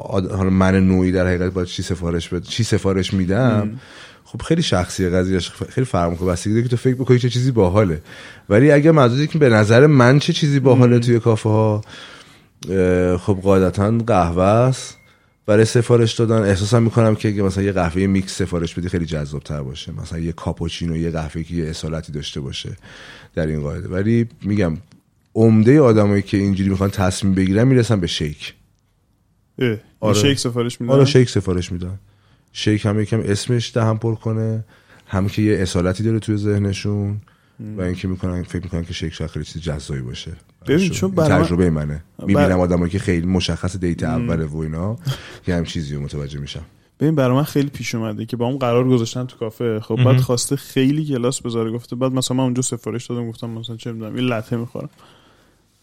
حالا 0.09 0.49
من 0.49 0.87
نوعی 0.87 1.11
در 1.11 1.27
حقیقت 1.27 1.53
باید 1.53 1.67
چی 1.67 1.83
سفارش 1.83 2.29
بد 2.29 2.43
چی 2.43 2.63
سفارش 2.63 3.13
میدم 3.13 3.79
خب 4.33 4.41
خیلی 4.41 4.61
شخصیه 4.61 5.09
قضیهش 5.09 5.49
خیلی 5.49 5.85
فرق 5.85 6.11
می‌کنه. 6.11 6.29
بستگی 6.29 6.53
داره 6.53 6.63
که 6.63 6.69
تو 6.69 6.77
فکر 6.77 6.95
بکنی 6.95 7.19
چه 7.19 7.29
چیزی 7.29 7.51
باحاله. 7.51 8.01
ولی 8.49 8.71
اگه 8.71 8.91
منظوری 8.91 9.27
که 9.27 9.39
به 9.39 9.49
نظر 9.49 9.87
من 9.87 10.19
چه 10.19 10.33
چیزی 10.33 10.59
باحاله 10.59 10.99
توی 10.99 11.19
کافه 11.19 11.49
ها 11.49 11.81
خب 13.17 13.39
قاعدتا 13.43 13.97
قهوه 14.07 14.43
است. 14.43 14.97
برای 15.45 15.65
سفارش 15.65 16.13
دادن 16.13 16.41
احساسم 16.41 16.83
می‌کنم 16.83 17.15
که 17.15 17.29
مثلا 17.29 17.63
یه 17.63 17.71
قهوه 17.71 18.07
میکس 18.07 18.37
سفارش 18.37 18.73
بدی 18.73 18.89
خیلی 18.89 19.05
جذاب 19.05 19.43
تر 19.43 19.61
باشه. 19.63 19.91
مثلا 19.91 20.19
یه 20.19 20.31
کاپوچینو 20.31 20.97
یه 20.97 21.11
قهوه 21.11 21.43
که 21.43 21.55
یه 21.55 21.65
اصالتی 21.69 22.11
داشته 22.11 22.39
باشه 22.39 22.77
در 23.35 23.47
این 23.47 23.61
قاعده. 23.61 23.87
ولی 23.87 24.27
میگم 24.41 24.77
عمده 25.35 25.81
آدمایی 25.81 26.21
که 26.21 26.37
اینجوری 26.37 26.69
می‌خوان 26.69 26.89
تصمیم 26.89 27.33
بگیرن 27.33 27.63
می‌رسن 27.67 27.99
به 27.99 28.07
شیک. 28.07 28.53
آره. 29.99 30.13
شیک 30.13 30.39
سفارش 30.39 30.81
میدن؟ 30.81 30.93
آره 30.93 31.05
شیک 31.05 31.29
سفارش 31.29 31.71
میدن. 31.71 31.99
شیک 32.53 32.85
هم 32.85 32.99
یکم 32.99 33.19
اسمش 33.25 33.71
دهم 33.75 33.97
پر 33.97 34.15
کنه 34.15 34.63
هم 35.07 35.27
که 35.27 35.41
یه 35.41 35.57
اصالتی 35.57 36.03
داره 36.03 36.19
توی 36.19 36.37
ذهنشون 36.37 37.21
و 37.77 37.81
اینکه 37.81 38.07
می‌کنن 38.07 38.43
فکر 38.43 38.63
می‌کنن 38.63 38.85
که 38.85 38.93
شیک 38.93 39.13
شاید 39.13 39.29
خیلی 39.29 39.45
چیز 39.45 39.61
جذابی 39.61 40.01
باشه. 40.01 40.31
ببین،. 40.67 40.89
چون 40.89 41.09
این 41.09 41.15
برای 41.15 41.39
من- 41.39 41.45
تجربه 41.45 41.69
منه. 41.69 42.03
بر- 42.19 42.25
می‌بینم 42.25 42.59
آدمایی 42.59 42.91
که 42.91 42.99
خیلی 42.99 43.25
مشخص 43.25 43.77
دیت 43.77 44.03
اوله 44.03 44.45
و 44.45 44.57
اینا 44.57 44.97
که 45.45 45.55
هم 45.55 45.63
چیزی 45.63 45.95
رو 45.95 46.01
متوجه 46.01 46.39
میشم. 46.39 46.61
ببین 46.99 47.15
برای 47.15 47.35
من 47.35 47.43
خیلی 47.43 47.69
پیش 47.69 47.95
اومده 47.95 48.25
که 48.25 48.37
با 48.37 48.45
اون 48.45 48.57
قرار 48.57 48.87
گذاشتن 48.89 49.25
تو 49.25 49.37
کافه. 49.37 49.79
خب 49.79 49.95
بعد 50.05 50.17
خواسته 50.17 50.55
خیلی 50.55 51.05
کلاس 51.05 51.41
بذاره. 51.41 51.71
گفته 51.71 51.95
بعد 51.95 52.11
مثلا 52.11 52.37
من 52.37 52.43
اونجا 52.43 52.61
سفارش 52.61 53.05
دادم 53.05 53.29
گفتم 53.29 53.49
مثلا 53.49 53.75
چه 53.75 53.91
می‌دونم 53.91 54.15
یه 54.15 54.21
لته 54.21 54.57
می‌خورم. 54.57 54.89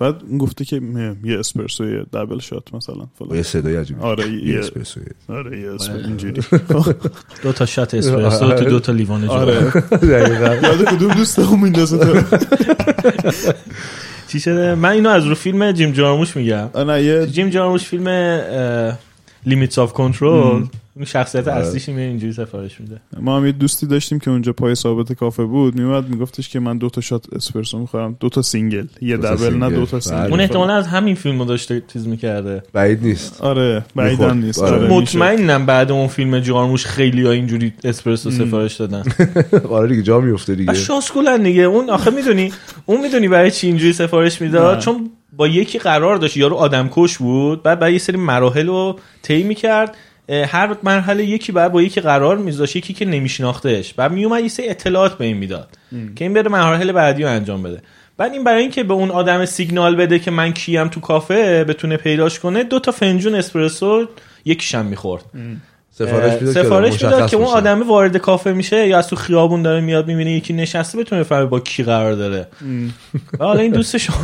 بعد 0.01 0.15
اون 0.29 0.39
گفته 0.39 0.65
که 0.65 0.81
یه 1.25 1.39
اسپرسو 1.39 1.85
یه 1.85 2.03
double 2.13 2.39
shot 2.39 2.75
مثلا 2.75 3.07
فلان. 3.19 3.37
یه 3.37 3.43
صدای 3.43 3.77
عجیبی. 3.77 4.01
آره 4.01 4.29
یه 4.29 4.49
یه 4.49 4.59
اسپرسو. 4.59 5.01
آره 5.29 5.61
یه 5.61 5.71
اسپرسو. 5.71 6.07
اینجوری. 6.07 6.43
دو 7.43 7.53
تا 7.53 7.67
shot 7.67 7.95
اسپرسو 7.95 8.53
تو 8.53 8.65
دو 8.65 8.81
تا 8.81 8.93
لیوان 8.93 9.21
جلو 9.21 9.33
آره. 9.33 9.61
دقیقاً. 9.91 10.55
یاد 10.69 10.85
کدوم 10.85 11.15
دوستمون 11.15 11.61
میندازه 11.61 11.99
تو؟ 11.99 12.37
چی 14.29 14.41
شده؟ 14.41 14.75
من 14.75 14.89
اینو 14.89 15.09
از 15.09 15.27
رو 15.27 15.35
فیلم 15.35 15.73
جیم 15.73 15.93
جارموش 15.93 16.37
میگم. 16.37 16.71
نه 16.87 17.03
یه 17.03 17.27
جیم 17.27 17.49
جارموش 17.49 17.85
فیلم 17.85 18.07
Limits 19.47 19.79
of 19.79 19.93
Control 19.93 20.65
اون 20.97 21.05
شخصیت 21.05 21.49
اصلیش 21.49 21.89
میره 21.89 22.03
اینجوری 22.03 22.33
سفارش 22.33 22.81
میده. 22.81 23.01
ما 23.21 23.37
هم 23.37 23.47
یه 23.47 23.53
دوستی 23.53 23.87
داشتیم 23.87 24.19
که 24.19 24.31
اونجا 24.31 24.53
پای 24.53 24.75
ثابت 24.75 25.13
کافه 25.13 25.45
بود. 25.45 25.75
میومد 25.75 26.09
میگفتش 26.09 26.49
که 26.49 26.61
من 26.61 26.79
دو 26.79 26.91
تا 26.91 27.01
shot 27.01 27.35
اسپرسو 27.35 27.79
می‌خورم. 27.79 28.17
دو 28.21 28.29
تا 28.29 28.43
single. 28.43 28.87
یه 29.01 29.17
double 29.17 29.55
نه. 29.55 29.71
دو 29.71 29.87
تا. 29.87 30.01
single. 30.01 30.31
اون 30.31 30.41
احتمالا 30.41 30.75
از 30.75 30.87
همین 30.87 31.15
فیلمو 31.15 31.45
داشته 31.45 31.83
چیز 31.93 32.07
می‌کرده. 32.07 32.63
بعید 32.73 33.05
نیست. 33.05 33.41
آره 33.41 33.85
می‌خورد. 33.95 34.37
نیست. 34.37 34.63
آره. 34.63 34.77
آره. 34.77 34.89
مطمئنم 34.89 35.67
بعد 35.67 35.93
اون 35.93 36.09
فیلم 36.09 36.41
جارموش 36.41 36.87
خیلی 36.87 37.27
ها 37.27 37.33
اینجوری 37.33 37.73
اسپرسو 37.85 38.31
سفارش 38.31 38.77
دادن. 38.77 39.03
آره 39.71 39.89
دیگه 39.89 40.03
جا 40.03 40.21
میفته 40.21 40.55
دیگه. 40.55 40.75
شاسکولن 40.75 41.43
دیگه. 41.43 41.63
اون 41.63 41.91
آخه 41.91 42.11
می‌دونی 42.11 42.53
اون 42.87 43.01
می‌دونی 43.01 43.29
برای 43.29 43.51
چی 43.51 43.67
اینجوری 43.67 43.93
سفارش 43.93 44.43
می‌داد. 44.43 44.79
چون 44.79 45.11
با 45.41 45.49
یکی 45.49 45.79
قرار 45.79 46.17
داشت 46.17 46.37
یارو 46.37 46.57
آدم 46.57 46.89
کش 46.93 47.19
بود 47.19 47.63
بعد 47.63 47.79
بعد 47.79 47.93
یه 47.93 47.99
سری 47.99 48.17
مراحل 48.17 48.67
رو 48.67 48.99
طی 49.23 49.43
می‌کرد 49.43 49.97
هر 50.29 50.77
مرحله 50.83 51.25
یکی 51.25 51.53
بعد 51.53 51.73
با 51.73 51.83
یکی 51.83 52.01
قرار 52.01 52.37
میذاشت 52.37 52.77
یکی 52.77 52.93
که 52.93 53.05
نمیشناختش 53.05 53.95
بعد 53.95 54.13
میومد 54.13 54.43
یه 54.43 54.49
سری 54.49 54.69
اطلاعات 54.69 55.19
به 55.19 55.25
این 55.25 55.37
می‌داد 55.37 55.69
که 56.17 56.25
این 56.25 56.35
بره 56.35 56.49
مراحل 56.49 56.93
بعدی 56.93 57.23
رو 57.23 57.29
انجام 57.29 57.63
بده. 57.63 57.83
بعد 58.17 58.33
این 58.33 58.45
برای 58.45 58.63
اینکه 58.63 58.83
به 58.83 58.95
اون 58.95 59.11
آدم 59.11 59.45
سیگنال 59.45 59.97
بده 59.97 60.19
که 60.19 60.31
من 60.31 60.53
کیم 60.53 60.89
تو 60.89 61.01
کافه 61.01 61.65
بتونه 61.65 61.97
پیداش 61.97 62.39
کنه 62.39 62.65
دو 62.65 62.79
تا 62.79 62.93
فنجون 62.93 63.35
اسپرسو 63.35 64.07
یکیشم 64.45 64.87
می‌خورد. 64.87 65.25
سفارش 66.07 66.33
می‌داد 66.33 66.55
که 66.55 66.63
سفارش 66.63 67.03
می‌داد 67.05 67.31
که 67.31 67.37
اون. 67.37 67.47
آدم 67.47 67.89
وارد 67.89 68.17
کافه 68.17 68.53
میشه 68.53 68.89
یا 68.89 68.99
از 68.99 69.09
تو 69.09 69.17
خیابون 69.17 69.63
داره 69.63 69.81
میاد 69.81 70.07
می‌بینه 70.07 70.33
یکی 70.33 70.53
نشسته 70.53 70.99
بتونه 70.99 71.21
بفهمه 71.21 71.45
با 71.47 71.61
کی 71.61 71.83
قرار 71.83 72.13
داره. 72.13 72.49
حالا 73.39 73.61
این 73.61 73.73
دوست 73.73 73.97
شما 73.97 74.17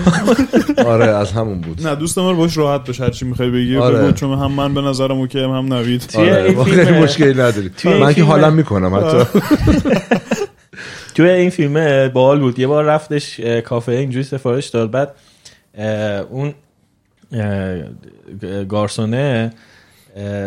آره 0.93 1.05
از 1.05 1.33
همون 1.33 1.61
بود. 1.61 1.87
نه 1.87 1.95
دوست 1.95 2.19
ما 2.19 2.31
رو 2.31 2.37
باش 2.37 2.57
راحت 2.57 2.87
باش 2.87 3.01
هرچی 3.01 3.25
می‌خوای 3.25 3.51
بگی 3.51 3.77
آره. 3.77 3.99
بگو 3.99 4.13
چون 4.13 4.39
هم 4.39 4.53
من 4.53 4.75
به 4.75 4.81
نظرم 4.81 5.19
اوکی 5.19 5.41
هم, 5.41 5.51
هم 5.51 5.75
نوید. 5.75 6.11
آره 6.15 6.43
این 6.43 6.57
ما 6.57 6.65
فیلم- 6.65 6.85
خیلی 6.85 6.99
مشکلی 6.99 7.33
نداری. 7.35 7.71
من 7.85 8.15
که 8.15 8.25
حالا 8.25 8.51
می‌کنم 8.51 8.95
حتی. 8.95 9.41
توی 11.15 11.29
این 11.29 11.51
فیلم 11.51 12.09
باحال 12.09 12.41
بود. 12.41 12.59
یه 12.59 12.67
بار 12.67 12.85
رفتش 12.85 13.41
کافه 13.41 13.93
اینجوری 13.93 14.25
سفارش 14.25 14.67
داد. 14.67 14.91
بعد 14.91 15.15
اون 16.31 16.55
گارسونه 18.69 19.51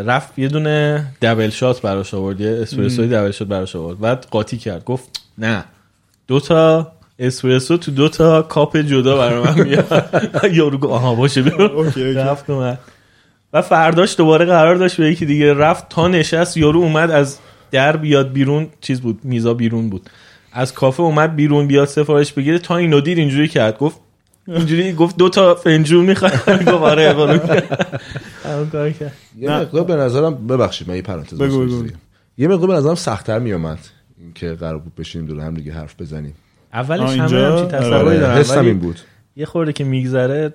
رفت 0.05 0.39
یه 0.39 0.47
دونه 0.47 1.05
double 1.21 1.49
shot 1.49 1.81
براش 1.81 2.13
آورد 2.13 2.41
یه 2.41 2.59
اسپرسوی 2.61 3.07
double 3.07 3.31
shot 3.31 3.47
براش 3.47 3.75
آورد. 3.75 3.99
بعد 3.99 4.27
قاطی 4.31 4.57
کرد 4.57 4.83
گفت 4.83 5.21
نه 5.37 5.63
دو 6.27 6.39
تا 6.39 6.91
اسپرسو 7.19 7.77
تو 7.77 7.91
دو 7.91 8.09
تا 8.09 8.41
کاپ 8.41 8.77
جدا 8.77 9.17
برای 9.17 9.43
من 9.43 9.67
یارو 10.57 10.77
گفت 10.77 10.93
آها 10.93 11.15
باشه. 11.15 11.41
رفت 12.31 12.49
اومد. 12.49 12.79
و 13.53 13.61
فرداش 13.61 14.17
دوباره 14.17 14.45
قرار 14.45 14.75
داشت 14.75 14.97
به 14.97 15.11
یکی 15.11 15.25
دیگه 15.25 15.53
رفت 15.53 15.89
تا 15.89 16.07
نشست 16.07 16.57
یارو 16.57 16.79
اومد 16.79 17.11
از 17.11 17.37
در 17.71 17.97
بیاد 17.97 18.31
بیرون 18.31 18.67
چیز 18.81 19.01
بود 19.01 19.19
میزا 19.23 19.53
بیرون 19.53 19.89
بود. 19.89 20.09
از 20.53 20.73
کافه 20.73 21.03
اومد 21.03 21.35
بیرون 21.35 21.67
بیاد 21.67 21.87
سفارش 21.87 22.33
بگیره 22.33 22.59
تا 22.59 22.77
اینو 22.77 23.01
دید 23.01 23.17
اینجوری 23.17 23.47
کرد. 23.47 23.77
گفت 23.77 23.97
اینجوری 24.49 24.93
گفت 24.93 25.17
دو 25.17 25.29
تا 25.29 25.55
فنجون 25.55 26.05
می‌خوام 26.05 26.31
گفت 26.67 26.67
آره 26.67 27.13
کار 28.71 28.91
کرد 28.91 29.13
یه 29.39 29.51
مقدار 29.51 29.83
به 29.83 29.95
نظرم 29.95 30.47
ببخشید 30.47 30.89
من 30.89 30.95
یه 30.95 31.01
پرانتز. 31.01 31.41
یه 32.37 32.47
مقدار 32.47 32.67
به 32.67 32.73
نظرم 32.73 32.95
سختتر 32.95 33.39
میومد 33.39 33.79
که 34.35 34.53
قرار 34.53 34.79
بود 34.79 34.95
بشینیم 34.95 35.27
دور 35.27 35.39
هم 35.39 35.53
دیگه 35.53 35.73
حرف 35.73 36.01
بزنیم. 36.01 36.33
اولش 36.73 37.09
همه؟ 37.09 37.21
همچین 37.21 37.37
آره، 37.37 37.67
تصوری 37.67 38.23
آره 38.23 38.43
ولی 38.43 38.67
این 38.69 38.79
بود. 38.79 38.99
یه 39.35 39.45
خورده 39.45 39.73
که 39.73 39.83
میگذره 39.83 40.53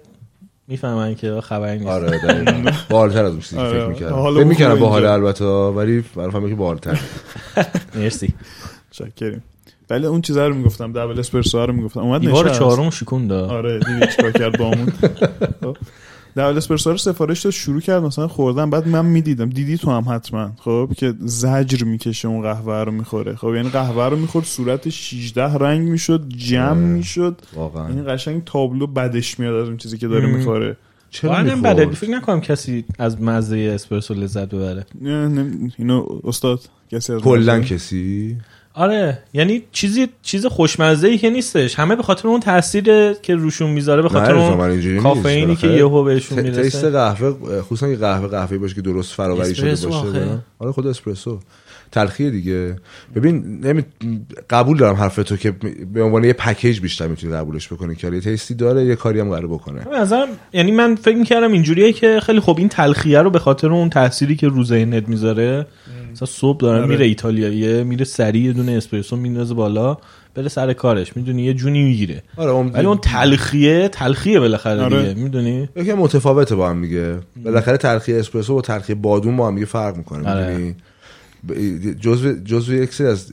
می‌فهمن 0.69 1.15
که 1.15 1.41
خبری 1.41 1.79
نیست. 1.79 1.91
آره 1.91 2.21
باحال‌تر 2.91 3.25
از 3.25 3.31
اون 3.31 3.41
چیزی 3.41 3.57
که 3.57 3.63
آره. 3.63 3.81
فکر 3.81 3.87
می‌کردم. 3.89 4.35
فکر 4.35 4.45
می‌کردم. 4.45 4.81
باحال 4.81 5.07
البته 5.07 5.45
ولی 5.45 6.05
برای 6.17 6.31
فهمیدم 6.31 6.51
که 6.51 6.55
باحال‌تر 6.55 7.01
مرسی. 7.97 8.35
شکریم 8.91 9.43
بله 9.89 10.09
اون 10.09 10.21
چیزا 10.21 10.49
رو 10.49 10.55
می‌گفتم 10.55 10.93
دبل 10.93 11.19
اسپرسو 11.19 11.67
رو 11.67 11.73
می‌گفتم. 11.73 12.01
اومد 12.01 12.29
نشست. 12.29 12.59
چهارم 12.59 12.91
شکون 12.91 13.27
داد 13.27 13.51
آره 13.51 13.79
دیدی 13.79 14.07
چیکار 14.17 14.33
کرد 14.33 14.59
بامون. 14.59 14.93
خب. 15.63 15.77
دبل 16.37 16.57
اسپرسو 16.57 16.91
رو 16.91 16.97
سفارش 16.97 17.43
داد 17.43 17.53
شروع 17.53 17.81
کرد 17.81 18.03
مثلا 18.03 18.29
خوردن. 18.29 18.71
بعد 18.71 18.89
من 18.89 19.07
می‌دیدم 19.07 19.51
دیدی 19.51 19.79
تو 19.79 19.91
هم 19.91 20.15
حتما. 20.15 20.53
خب 20.59 20.91
که 20.97 21.15
زجر 21.21 21.85
می‌کشه 21.85 22.29
اون 22.29 22.43
قهوه 22.43 22.75
رو 22.75 22.93
می‌خوره. 22.93 23.37
خب 23.37 23.55
یعنی 23.55 23.69
قهوه 23.69 24.05
رو 24.05 24.17
می‌خورد 24.17 24.45
صورت 24.45 24.89
16 24.89 25.55
رنگ 25.55 25.89
می‌شد 25.89 26.29
جمع 26.29 26.71
آره. 26.71 26.79
می‌شد. 26.79 27.41
واقعا. 27.55 27.89
این 27.89 28.15
قشنگ 28.15 28.45
تابلو 28.45 28.87
بدش 28.87 29.41
میاد 29.41 29.55
از 29.55 29.69
اون 29.69 29.77
چیزی 29.77 29.99
که 29.99 30.09
داره. 30.09 30.27
می‌خوره. 30.27 30.77
چرا؟ 31.11 31.43
بده 31.43 31.87
فکر 31.91 32.11
نکنم 32.11 32.41
کسی 32.41 32.85
از 32.99 33.23
مزه 33.23 33.71
اسپرسو 33.75 34.15
لذت 34.15 34.49
ببره. 34.49 34.87
نه، 35.01 35.29
نه، 35.29 35.71
اینو 35.79 36.07
استاد 36.25 36.61
کسی 36.91 37.13
از 37.13 37.21
کلا 37.21 37.61
کسی؟ 37.61 38.37
آره 38.75 39.19
یعنی 39.33 39.63
چیزی 39.73 40.09
چیز 40.23 40.47
خوشمزه 40.47 41.09
ای 41.09 41.19
که 41.19 41.31
نیستش 41.31 41.79
همه 41.79 41.97
به 41.97 42.03
خاطر 42.03 42.29
اون 42.29 42.41
تاثیر 42.41 43.13
که 43.13 43.35
روشون 43.35 43.71
می‌ذاره 43.71 44.03
به 44.03 44.09
خاطر 44.09 44.35
اون. 44.35 45.03
کافئینی 45.03 45.57
که 45.57 45.67
یهو 45.67 46.05
بهشون 46.05 46.41
می‌رسه 46.41 46.91
قهوه 46.91 47.63
خصوصا 47.63 47.89
که 47.89 47.97
قهوه 47.97 48.29
قهوه 48.29 48.59
باشه 48.59 48.75
که 48.75 48.83
درست 48.83 49.15
فراوری 49.15 49.55
شده 49.55 49.89
باشه؟ 49.89 50.39
آره 50.59 50.73
خود 50.73 50.87
اسپرسو 50.87 51.41
تلخیه 51.95 52.31
دیگه. 52.31 52.77
ببین 53.15 53.61
نمی... 53.65 53.83
قبول 54.51 54.77
دارم 54.77 54.95
حرف 54.97 55.17
تو 55.17 55.37
که 55.37 55.51
به 55.93 56.03
عنوان 56.03 56.25
یه 56.25 56.33
پکیج 56.33 56.81
بیشتر 56.81 57.07
می‌تونی 57.07 57.33
قبولش 57.33 57.73
بکنی. 57.73 57.95
که 57.95 58.11
یه 58.11 58.21
تیستی 58.21 58.55
داره 58.55 58.85
یه 58.85 58.97
کاری 58.97 59.21
هم 59.21 59.29
قراره 59.29 59.47
بکنه. 59.47 59.89
نظرم 60.01 60.29
یعنی 60.53 60.73
من 60.73 60.95
فکر 60.95 61.17
می‌کردم 61.17 61.53
اینجوریه 61.53 61.93
که 61.93 62.21
خیلی 62.23 62.41
خوب 62.41 62.59
این 62.59 62.69
تلخیه 62.69 63.19
رو 63.19 63.31
به 63.31 63.39
خاطر 63.39 63.73
اون 63.73 63.91
تأثیری 63.91 64.37
که 64.37 64.49
رو 64.49 64.65
ذهنت 64.65 65.09
می‌ذاره 65.09 65.67
مثلا 66.13 66.27
صبح 66.27 66.59
داره 66.59 66.79
آره. 66.79 66.89
میره 66.89 67.07
ایتالیاییه 67.07 67.85
میره 67.85 68.05
سریع 68.05 68.43
یه 68.43 68.53
دونه 68.53 68.73
اسپرسو 68.73 69.17
میندازه 69.17 69.55
بالا 69.55 69.97
بره 70.35 70.49
سر 70.49 70.73
کارش. 70.73 71.17
می‌دونی 71.17 71.43
یه 71.43 71.55
جونی 71.55 71.85
می‌گیره. 71.85 72.23
آره 72.37 72.51
اون 72.51 72.69
ولی 72.69 72.87
اون 72.87 72.99
تلخیه 72.99 73.89
تلخیه 73.89 74.41
بالاخره 74.41 74.83
آره. 74.83 75.03
دیگه. 75.03 75.23
می‌دونی؟ 75.23 75.69
یکم 75.77 75.95
متفاوته 75.95 76.55
با 76.55 76.71
هم 76.71 76.83
دیگه. 76.83 77.19
بالاخره 77.45 77.77
تلخی 77.77 78.15
اسپرسو 78.15 78.59
و 78.59 78.61
تلخی 78.61 78.95
بادوم 78.95 79.37
با 79.37 79.49
هم 79.49 79.55
دیگه 79.55 79.67
فرق 79.67 79.97
می‌کنه. 79.97 80.31
آره. 80.31 80.47
می‌دونی؟ 80.47 80.75
جزو 82.01 82.33
جزو 82.33 82.75
یک 82.75 82.95
سری 82.95 83.07
از 83.07 83.33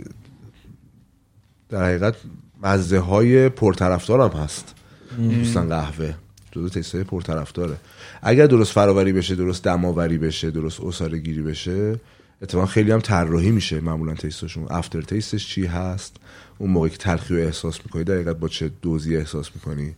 در 1.70 1.84
حقیقت 1.86 2.16
مزه 2.64 2.99
های 2.99 3.49
پرطرفدار 3.49 4.22
هم 4.22 4.39
هست 4.39 4.76
دوستان 5.18 5.70
قهوه. 5.70 6.14
جزو 6.51 6.70
تیست 6.70 6.95
های 6.95 7.03
پرطرفداره. 7.03 7.78
اگر 8.22 8.45
درست 8.45 8.72
فراوری 8.72 9.14
بشه 9.14 9.36
درست 9.36 9.64
دماوری 9.64 10.18
بشه 10.18 10.51
درست 10.51 10.82
اصاره 10.82 11.18
گیری 11.18 11.41
بشه 11.41 11.99
اتفاقا 12.41 12.66
خیلی 12.66 12.91
هم 12.91 12.99
طراحی 12.99 13.51
میشه 13.51 13.82
معمولا 13.82 14.14
تیستشون 14.14 14.68
افتر 14.70 15.01
تیستش 15.01 15.47
چی 15.47 15.66
هست؟ 15.66 16.16
اون 16.57 16.72
موقعی 16.72 16.89
که 16.89 16.97
تلخی 16.97 17.36
رو 17.36 17.41
احساس 17.41 17.80
می‌کنی 17.86 18.03
دقیقا 18.03 18.34
با 18.34 18.47
چه 18.47 18.72
دوزی 18.82 19.18
احساس 19.18 19.49
می‌کنی؟ 19.55 19.95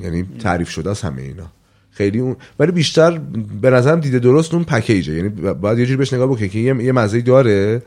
یعنی 0.00 0.22
تعریف 0.38 0.70
شده 0.70 0.90
است 0.90 1.04
همه 1.04 1.22
اینا. 1.22 1.52
خیلی 1.96 2.18
اون 2.18 2.36
ولی 2.58 2.72
بیشتر 2.72 3.18
به 3.60 3.70
نظرم 3.70 4.00
دیده 4.00 4.18
درست 4.18 4.54
اون 4.54 4.64
پکیجه. 4.64 5.12
یعنی 5.12 5.28
باید 5.28 5.78
یه 5.78 5.86
جوری 5.86 5.96
بهش 5.96 6.12
نگاه 6.12 6.26
بکنی 6.26 6.48
که 6.48 6.58
یه, 6.58 6.84
یه 6.84 6.92
مزه 6.92 7.20
داره 7.20 7.82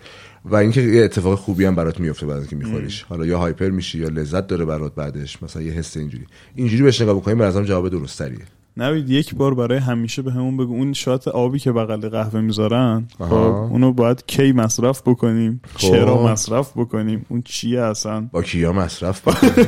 و 0.45 0.55
اینکه 0.55 0.81
یه 0.81 1.03
اتفاق 1.03 1.39
خوبی 1.39 1.65
هم 1.65 1.75
برات 1.75 1.99
میفته 1.99 2.25
بعد 2.25 2.37
اینکه 2.37 2.55
میخوریش. 2.55 3.03
حالا 3.03 3.25
یا 3.25 3.37
هایپر 3.39 3.69
میشی 3.69 3.99
یا 3.99 4.07
لذت 4.07 4.47
داره 4.47 4.65
برات 4.65 4.95
بعدش. 4.95 5.43
مثلا 5.43 5.61
یه 5.61 5.71
حس 5.71 5.97
اینجوری. 5.97 6.25
اینجوری 6.55 6.83
بهش 6.83 7.01
نگاه 7.01 7.15
بکنیم 7.15 7.37
به 7.37 7.45
نظرم 7.45 7.65
جواب 7.65 7.89
درست 7.89 8.19
تریه 8.19 8.45
نوید 8.77 9.09
یک 9.09 9.35
بار 9.35 9.53
برای 9.53 9.77
همیشه 9.77 10.21
به 10.21 10.31
همون 10.31 10.57
بگو. 10.57 10.73
اون 10.73 10.93
شات 10.93 11.27
آبی 11.27 11.59
که 11.59 11.71
بغل 11.71 12.09
قهوه 12.09 12.41
می‌ذارن 12.41 13.07
خب. 13.19 13.33
اونو 13.33 13.93
باید 13.93 14.25
کی 14.25 14.51
مصرف 14.51 15.01
بکنیم؟ 15.05 15.61
خب. 15.73 15.79
چرا 15.79 16.23
مصرف 16.23 16.71
بکنیم؟ 16.75 17.25
اون 17.29 17.41
چیه 17.41 17.81
اصلا؟ 17.81 18.29
با 18.31 18.41
کیا 18.41 18.73
مصرف 18.73 19.21
بکنیم؟ 19.27 19.65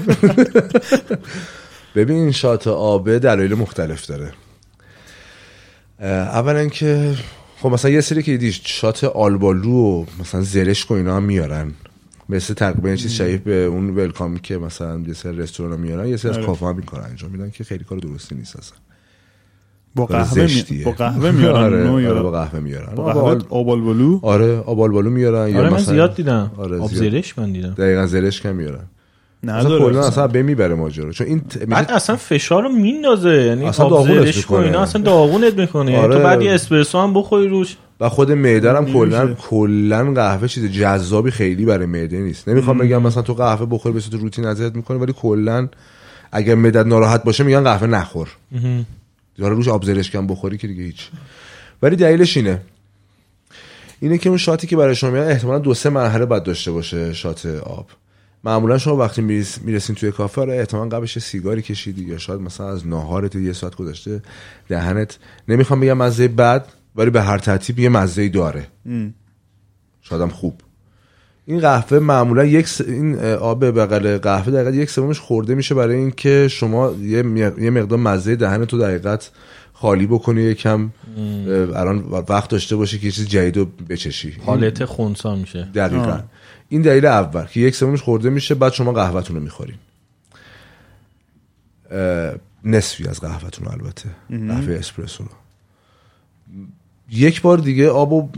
ببین 1.95 2.17
این 2.17 2.31
شات 2.31 2.67
آبه 2.67 3.19
دلایل 3.19 3.53
مختلف 3.53 4.05
داره. 4.05 4.31
اولا 6.01 6.67
که 6.67 7.15
خب 7.57 7.69
مثلا 7.69 7.91
یه 7.91 8.01
سری 8.01 8.23
که 8.23 8.31
دیدی 8.31 8.51
شات 8.51 9.03
آلبالو 9.03 9.71
و 9.71 10.05
مثلا 10.19 10.41
زرشک 10.41 10.91
و 10.91 10.93
اینا 10.93 11.15
هم 11.15 11.23
میارن. 11.23 11.73
مثل 12.29 12.53
تقریبا 12.53 12.89
یه 12.89 12.97
چیز 12.97 13.11
شبیه 13.11 13.37
به 13.37 13.65
اون 13.65 13.89
ولکامی 13.89 14.39
که 14.39 14.57
مثلا 14.57 14.99
یه 15.07 15.13
سری 15.13 15.37
رستوران 15.37 15.79
میارن 15.79 16.07
یه 16.07 16.17
سری 16.17 16.31
از 16.31 16.37
آره. 16.37 16.45
کافه 16.45 16.65
هم 16.65 16.75
این 16.75 16.85
کار 16.85 17.01
انجام 17.01 17.31
میدن 17.31 17.49
که 17.49 17.63
خیلی 17.63 17.83
کار 17.83 17.97
درستی 17.97 18.35
نیست 18.35 18.55
اصلا. 18.55 18.77
با 19.95 20.05
قهوه 20.05 20.47
می... 20.69 20.83
با 20.83 20.91
قهوه 20.91 21.31
میارن 21.31 21.55
آره, 21.65 22.09
آره 22.09 22.21
با 22.21 22.31
قهوه 22.31 22.59
میارن. 22.59 22.95
با 22.95 23.03
آره، 23.03 23.13
قهوه 23.13 23.41
آبالبالو 23.49 24.19
آره 24.23 24.57
آبالبالو 24.59 25.09
میارن 25.09 25.49
یا 25.49 25.57
آره 25.57 25.69
من 25.69 25.75
مثلا 25.75 25.93
زیاد 25.93 26.15
دیدم. 26.15 26.51
آره، 26.57 26.79
آب 26.79 26.89
زیاد. 26.89 27.11
زرش 27.11 27.37
من 27.37 27.51
دیدم. 27.51 27.73
دقیقا 27.73 28.05
زرشک 28.05 28.45
هم 28.45 28.55
میارن. 28.55 28.85
اصلا 29.43 29.59
نداره 29.59 29.79
کلا 29.79 29.99
اصلا. 29.99 30.07
اصلا 30.09 30.27
به 30.27 30.43
می‌بره 30.43 30.75
ماجرا. 30.75 31.11
چون 31.11 31.27
این 31.27 31.39
ت- 31.39 31.57
بعد 31.57 31.91
اصلا 31.91 32.15
فشار 32.15 32.63
رو 32.63 32.69
میندازه 32.69 33.29
یعنی 33.29 33.65
اصلا 33.65 34.03
و 34.03 34.05
می‌کنه. 34.05 34.65
اینا 34.65 34.81
اصلا 34.81 35.01
داغونت 35.01 35.53
می‌کنه. 35.59 35.91
یعنی 35.91 36.03
آره. 36.03 36.15
تو 36.15 36.23
بعد 36.23 36.41
یه 36.41 36.51
اسپرسو 36.51 36.97
هم 36.97 37.13
بخوری 37.13 37.47
روش. 37.47 37.77
و 37.99 38.09
خود 38.09 38.31
معده 38.31 38.73
هم 38.73 38.93
کلا. 38.93 39.33
کلا 39.33 40.13
قهوه 40.13 40.47
چیز 40.47 40.65
جذابی 40.65 41.31
خیلی 41.31 41.65
برای 41.65 41.85
معده 41.85 42.19
نیست. 42.19 42.49
نمی‌خوام 42.49 42.77
بگم 42.77 43.01
مثلا 43.01 43.23
تو 43.23 43.33
قهوه 43.33 43.65
بخوری 43.65 43.93
به 43.93 43.99
صورت 43.99 44.21
روتین 44.21 44.45
اذیت 44.45 44.75
می‌کنه 44.75 44.97
ولی 44.97 45.13
کلا 45.13 45.67
اگر 46.31 46.55
مدت 46.55 46.85
ناراحت 46.85 47.23
باشه 47.23 47.43
میگن 47.43 47.63
قهوه 47.63 47.87
نخور. 47.87 48.29
داره 49.37 49.55
روش 49.55 49.67
آب 49.67 49.83
زرشکم 49.83 50.27
بخوری 50.27 50.57
که 50.57 50.67
دیگه 50.67 50.83
هیچ. 50.83 51.09
ولی 51.81 51.95
دلیلش 51.95 52.37
اینه. 52.37 52.61
اینه 53.99 54.17
که 54.17 54.29
اون 54.29 54.37
شاتی 54.37 54.67
که 54.67 54.75
برای 54.75 54.95
شما 54.95 55.09
میاد 55.09 55.27
احتمالا 55.27 55.59
دو 55.59 55.73
سه 55.73 55.89
مرحله 55.89 56.25
باید 56.25 56.43
داشته 56.43 56.71
باشه 56.71 57.13
شات 57.13 57.45
آب. 57.45 57.85
معمولا 58.43 58.77
شما 58.77 58.95
وقتی 58.97 59.21
میرس- 59.21 59.61
می‌رسین 59.61 59.95
توی 59.95 60.11
کافه 60.11 60.41
آره 60.41 60.57
احتمالا 60.57 60.89
قبلش 60.97 61.15
یه 61.17 61.21
سیگاری 61.23 61.61
کشیدی 61.61 62.03
یا 62.03 62.17
شاید 62.17 62.41
مثلا 62.41 62.69
از 62.69 62.87
ناهارت 62.87 63.35
یه 63.35 63.53
ساعت 63.53 63.75
گذشته 63.75 64.21
دهنت. 64.69 65.17
نمی‌خوام 65.47 65.79
بگم 65.79 65.97
مزه 65.97 66.27
بد 66.27 66.65
ولی 66.95 67.09
به 67.09 67.21
هر 67.21 67.37
ترتیب 67.37 67.79
یه 67.79 67.89
مزه 67.89 68.29
داره. 68.29 68.67
شاید 70.01 70.21
هم 70.21 70.29
خوب. 70.29 70.61
این 71.45 71.59
قهوه 71.59 71.99
معمولا 71.99 72.45
یک 72.45 72.67
س... 72.67 72.81
این 72.81 73.19
آب 73.25 73.65
بغل 73.79 74.17
قهوه 74.17 74.51
دقیقا 74.51 74.69
یک 74.71 74.89
سومش 74.89 75.19
خورده 75.19 75.55
میشه 75.55 75.75
برای 75.75 75.95
اینکه 75.95 76.47
شما 76.47 76.91
یه, 77.01 77.21
مقدار 77.69 77.99
مزه 77.99 78.35
دهن 78.35 78.65
تو 78.65 78.77
دقیقت 78.77 79.31
خالی 79.73 80.07
بکنی 80.07 80.41
یکم. 80.41 80.89
الان 81.75 81.99
وقت 82.29 82.49
داشته 82.49 82.75
باشی 82.75 82.99
که 82.99 83.05
یه 83.05 83.11
چیز 83.11 83.27
جدید 83.27 83.57
رو 83.57 83.65
بچشی. 83.89 84.35
حالت 84.45 84.85
خونسا 84.85 85.35
میشه. 85.35 85.67
دقیقا. 85.75 86.19
این 86.71 86.81
دلیل 86.81 87.05
اول 87.05 87.45
که 87.45 87.59
یک 87.59 87.75
سومش 87.75 88.01
خورده 88.01 88.29
میشه 88.29 88.55
بعد 88.55 88.73
شما 88.73 88.91
قهوهتون 88.91 89.35
رو 89.35 89.43
می‌خورین. 89.43 89.75
نصفی 92.63 93.07
از 93.07 93.19
قهوهتون 93.19 93.67
البته 93.67 94.09
قهوه 94.29 94.75
اسپرسو 94.75 95.23
رو. 95.23 95.29
یک 97.11 97.41
بار 97.41 97.57
دیگه 97.57 97.89
آبو 97.89 98.29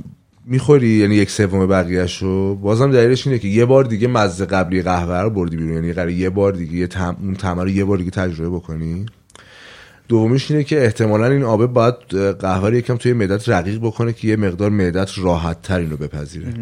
می‌خوری 0.46 0.88
یعنی 0.90 1.16
یک 1.16 1.32
سوم 1.32 1.68
بقیهش 1.68 2.18
رو. 2.18 2.56
بازم 2.56 2.92
دلیلش 2.92 3.28
اینه 3.28 3.40
که 3.40 3.48
یه 3.48 3.66
بار 3.66 3.84
دیگه 3.84 4.08
مزه 4.08 4.46
قبلی 4.46 4.82
قهوه 4.82 5.18
رو 5.18 5.30
بردی 5.30 5.58
بیرون. 5.58 5.74
یعنی 5.74 5.94
قراره 5.94 6.14
یه 6.14 6.30
بار 6.30 6.52
دیگه 6.52 6.74
یه 6.74 6.88
تم... 6.88 7.18
اون 7.22 7.36
طعم 7.36 7.60
رو 7.60 7.70
یه 7.70 7.86
بار 7.86 7.98
دیگه 7.98 8.12
تجربه 8.12 8.50
بکنی. 8.50 9.06
دومیش 10.08 10.52
اینه 10.52 10.64
که 10.64 10.86
احتمالا 10.86 11.26
این 11.26 11.44
آبه 11.44 11.68
باید 11.68 11.96
قهوه 12.40 12.70
رو 12.70 12.76
یکم 12.76 12.98
توی 12.98 13.14
معدت 13.14 13.50
رقیق 13.50 13.80
بکنه 13.80 14.14
که 14.14 14.28
یه 14.28 14.36
مقدار 14.36 14.70
معدت 14.70 15.18
راحت 15.18 15.62
تر 15.62 15.80
اینو 15.80 15.98
بپذیره. 15.98 16.54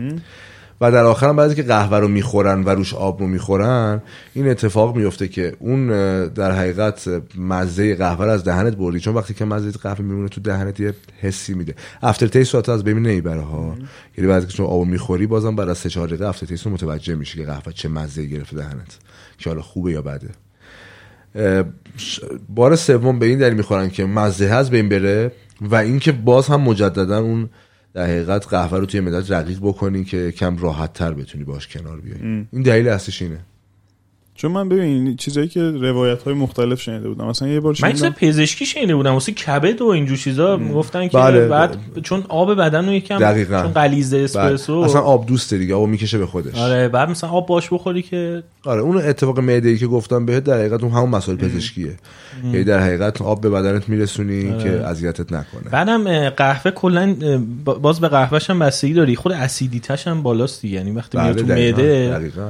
و 0.81 0.91
در 0.91 1.03
آخر 1.03 1.29
هم 1.29 1.35
بعضی 1.35 1.55
که 1.55 1.63
قهوه 1.63 1.97
رو 1.97 2.07
می‌خورن 2.07 2.63
و 2.63 2.69
روش 2.69 2.93
آب 2.93 3.19
رو 3.19 3.27
می‌خورن 3.27 4.01
این 4.33 4.47
اتفاق 4.47 4.95
میفته 4.95 5.27
که 5.27 5.55
اون 5.59 5.87
در 6.27 6.51
حقیقت 6.51 7.09
مزه 7.37 7.95
قهوه 7.95 8.25
رو 8.25 8.31
از 8.31 8.43
دهنت 8.43 8.75
بردی. 8.75 8.99
چون 8.99 9.13
وقتی 9.13 9.33
که 9.33 9.45
مزه 9.45 9.71
قهوه 9.71 10.01
میمونه 10.01 10.29
تو 10.29 10.41
دهنت 10.41 10.79
یه 10.79 10.93
حسی 11.19 11.53
میده. 11.53 11.75
aftertaste 12.01 12.55
رو 12.55 12.73
از 12.73 12.83
ببین 12.83 13.03
نمی‌بره 13.03 13.41
ها. 13.41 13.75
یعنی 14.17 14.29
بعد 14.29 14.47
که 14.47 14.53
چون 14.53 14.65
آب 14.65 14.85
می‌خوری 14.85 15.27
بازم 15.27 15.55
بعد 15.55 15.69
از 15.69 15.77
سه 15.77 15.89
چهار 15.89 16.07
دقیقه 16.07 16.27
aftertaste 16.27 16.65
رو 16.65 16.71
متوجه 16.71 17.15
میشی 17.15 17.37
که 17.37 17.45
قهوه 17.45 17.71
چه 17.71 17.89
مزه 17.89 18.25
گرفته 18.25 18.55
دهنت. 18.55 18.97
که 19.37 19.49
حالا 19.49 19.61
خوبه 19.61 19.91
یا 19.91 20.01
بده. 20.01 20.29
بار 22.49 22.75
سوم 22.75 23.19
به 23.19 23.25
این 23.25 23.39
دلیل 23.39 23.53
می‌خورن 23.53 23.89
که 23.89 24.05
مزه 24.05 24.45
از 24.45 24.69
بین 24.69 24.89
بره 24.89 25.31
و 25.61 25.75
اینکه 25.75 26.11
باز 26.11 26.47
هم 26.47 26.61
مجددا 26.61 27.19
اون 27.19 27.49
در 27.93 28.03
حقیقت 28.03 28.47
قهوه 28.47 28.77
رو 28.77 28.85
توی 28.85 28.99
معدت 28.99 29.31
رقیق 29.31 29.59
بکنی 29.61 30.03
که 30.03 30.31
کم 30.31 30.57
راحت 30.57 30.93
تر 30.93 31.13
بتونی 31.13 31.43
باش 31.43 31.67
کنار 31.67 32.01
بیای. 32.01 32.45
این 32.51 32.61
دلیل 32.61 32.87
اصلیش 32.87 33.21
اینه. 33.21 33.39
چون 34.35 34.51
من 34.51 34.69
ببین 34.69 35.15
چیزایی 35.15 35.47
که 35.47 35.61
روایت 35.61 36.23
های 36.23 36.33
مختلف 36.33 36.81
شنیده 36.81 37.09
بودم 37.09 37.25
مثلا 37.25 37.47
یه 37.47 37.59
بار 37.59 37.75
من 37.81 37.93
شنیدم 37.93 38.09
پزشکی 38.09 38.65
شنیده 38.65 38.95
بودم 38.95 39.13
واسه 39.13 39.31
کبد 39.31 39.81
و 39.81 39.85
اینجور 39.85 40.17
چیزا 40.17 40.57
گفتن 40.57 41.07
که 41.07 41.17
بله. 41.17 41.47
بعد 41.47 41.77
چون 42.03 42.23
آب 42.29 42.53
بدن 42.53 42.85
رو 42.85 42.93
یکم 42.93 43.19
دقیقاً. 43.19 43.61
چون 43.61 43.71
غلیظه 43.71 44.17
بعد 44.17 44.23
اسپرسو 44.23 44.73
اصلا 44.73 45.01
آب 45.01 45.25
دوسته 45.25 45.57
دیگه 45.57 45.75
آب 45.75 45.87
می‌کشه 45.87 46.17
به 46.17 46.25
خودش 46.25 46.55
آره 46.55 46.87
بعد 46.87 47.09
مثلا 47.09 47.29
آب 47.29 47.47
باش 47.47 47.73
بخوری 47.73 48.01
که 48.01 48.43
آره 48.65 48.81
اون 48.81 48.97
اتفاق 48.97 49.39
معده 49.39 49.69
ای 49.69 49.77
که 49.77 49.87
گفتم 49.87 50.25
بهت 50.25 50.43
در 50.43 50.59
حقیقت 50.59 50.83
اون 50.83 50.91
همون 50.91 51.09
مسائل 51.09 51.37
پزشکیه 51.37 51.95
یعنی 52.43 52.63
در 52.63 52.79
حقیقت 52.79 53.21
آب 53.21 53.41
به 53.41 53.49
بدنت 53.49 53.89
میرسونی 53.89 54.51
آره. 54.51 54.63
که 54.63 54.69
اذیتت 54.69 55.33
نکنه 55.33 55.69
بعدم 55.71 56.29
قهوه 56.29 56.71
کلا 56.71 57.15
باز 57.65 57.99
به 57.99 58.07
قهوهش 58.07 58.49
هم 58.49 58.59
بستگی 58.59 58.93
داری 58.93 59.15
خود 59.15 59.31
اسیدیتش 59.31 60.07
هم 60.07 60.23
بالاست 60.23 60.61
دیگه 60.61 60.75
یعنی 60.75 60.91
وقتی 60.91 61.17
میاد 61.17 61.33
بله 61.33 61.41
تو. 61.41 61.47
معده 61.47 62.09
دقیقاً. 62.09 62.49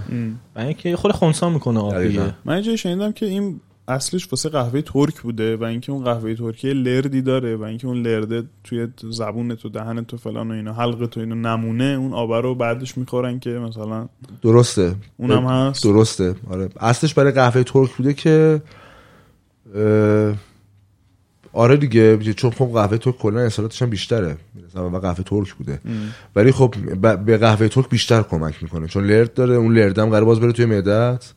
و 0.56 0.60
اینکه 0.60 0.95
خود 0.95 1.12
خونسا 1.12 1.49
می‌کنه 1.49 1.80
آب 1.80 1.93
من 2.45 2.58
یه 2.58 2.62
جایی 2.62 2.78
شنیدم 2.78 3.12
که 3.12 3.26
این 3.26 3.60
اصلش 3.88 4.28
واسه 4.32 4.49
قهوه 4.49 4.82
ترک 4.82 5.22
بوده 5.22 5.58
و 5.58 5.64
اینکه 5.64 5.91
اون 5.91 6.04
قهوه 6.04 6.36
ترکی 6.36 6.74
لردی 6.74 7.22
داره 7.22 7.56
و 7.56 7.64
اینکه 7.64 7.88
اون 7.88 8.02
لرده 8.02 8.43
توی 8.64 8.88
زبون 9.12 9.56
تو 9.56 9.70
دهن 9.70 10.06
تو 10.06 10.18
فلان 10.18 10.52
و 10.52 10.54
اینا 10.54 10.74
حلق 10.74 11.06
تو 11.06 11.20
اینو 11.20 11.36
نمونه 11.36 11.84
اون 11.84 12.14
آبه 12.14 12.41
رو 12.41 12.56
بعدش 12.56 12.97
می‌خورن 12.97 13.39
که 13.39 13.49
مثلا 13.49 14.10
درسته. 14.41 14.95
اونم 15.18 15.45
هست. 15.45 15.84
درسته. 15.84 16.36
آره. 16.49 16.70
اصلش 16.80 17.14
برای 17.14 17.32
قهوه 17.32 17.64
ترک 17.64 17.91
بوده 17.91 18.14
که 18.14 18.62
اه، 19.76 20.36
آره 21.54 21.78
دیگه 21.78 22.34
چون 22.34 22.52
خب 22.52 22.66
قهوه 22.74 22.97
ترک 22.97 23.18
کلا 23.18 23.39
اصالتش 23.39 23.82
هم 23.82 23.89
بیشتره. 23.89 24.38
و 24.76 24.97
قهوه 24.97 25.24
ترک 25.24 25.54
بوده. 25.54 25.80
ولی 26.36 26.52
خب 26.52 26.76
به 27.26 27.38
قهوه 27.38 27.68
ترک 27.68 27.89
بیشتر 27.89 28.22
کمک 28.22 28.64
می‌کنه. 28.64 28.88
چون 28.88 29.06
لرد 29.06 29.34
داره 29.34 29.56
اون 29.56 29.78
لرد 29.78 29.99
هم 29.99 30.10
قرار 30.10 30.26
باز 30.26 30.39
بره 30.39 30.52
توی 30.52 30.66
معدت 30.66 31.34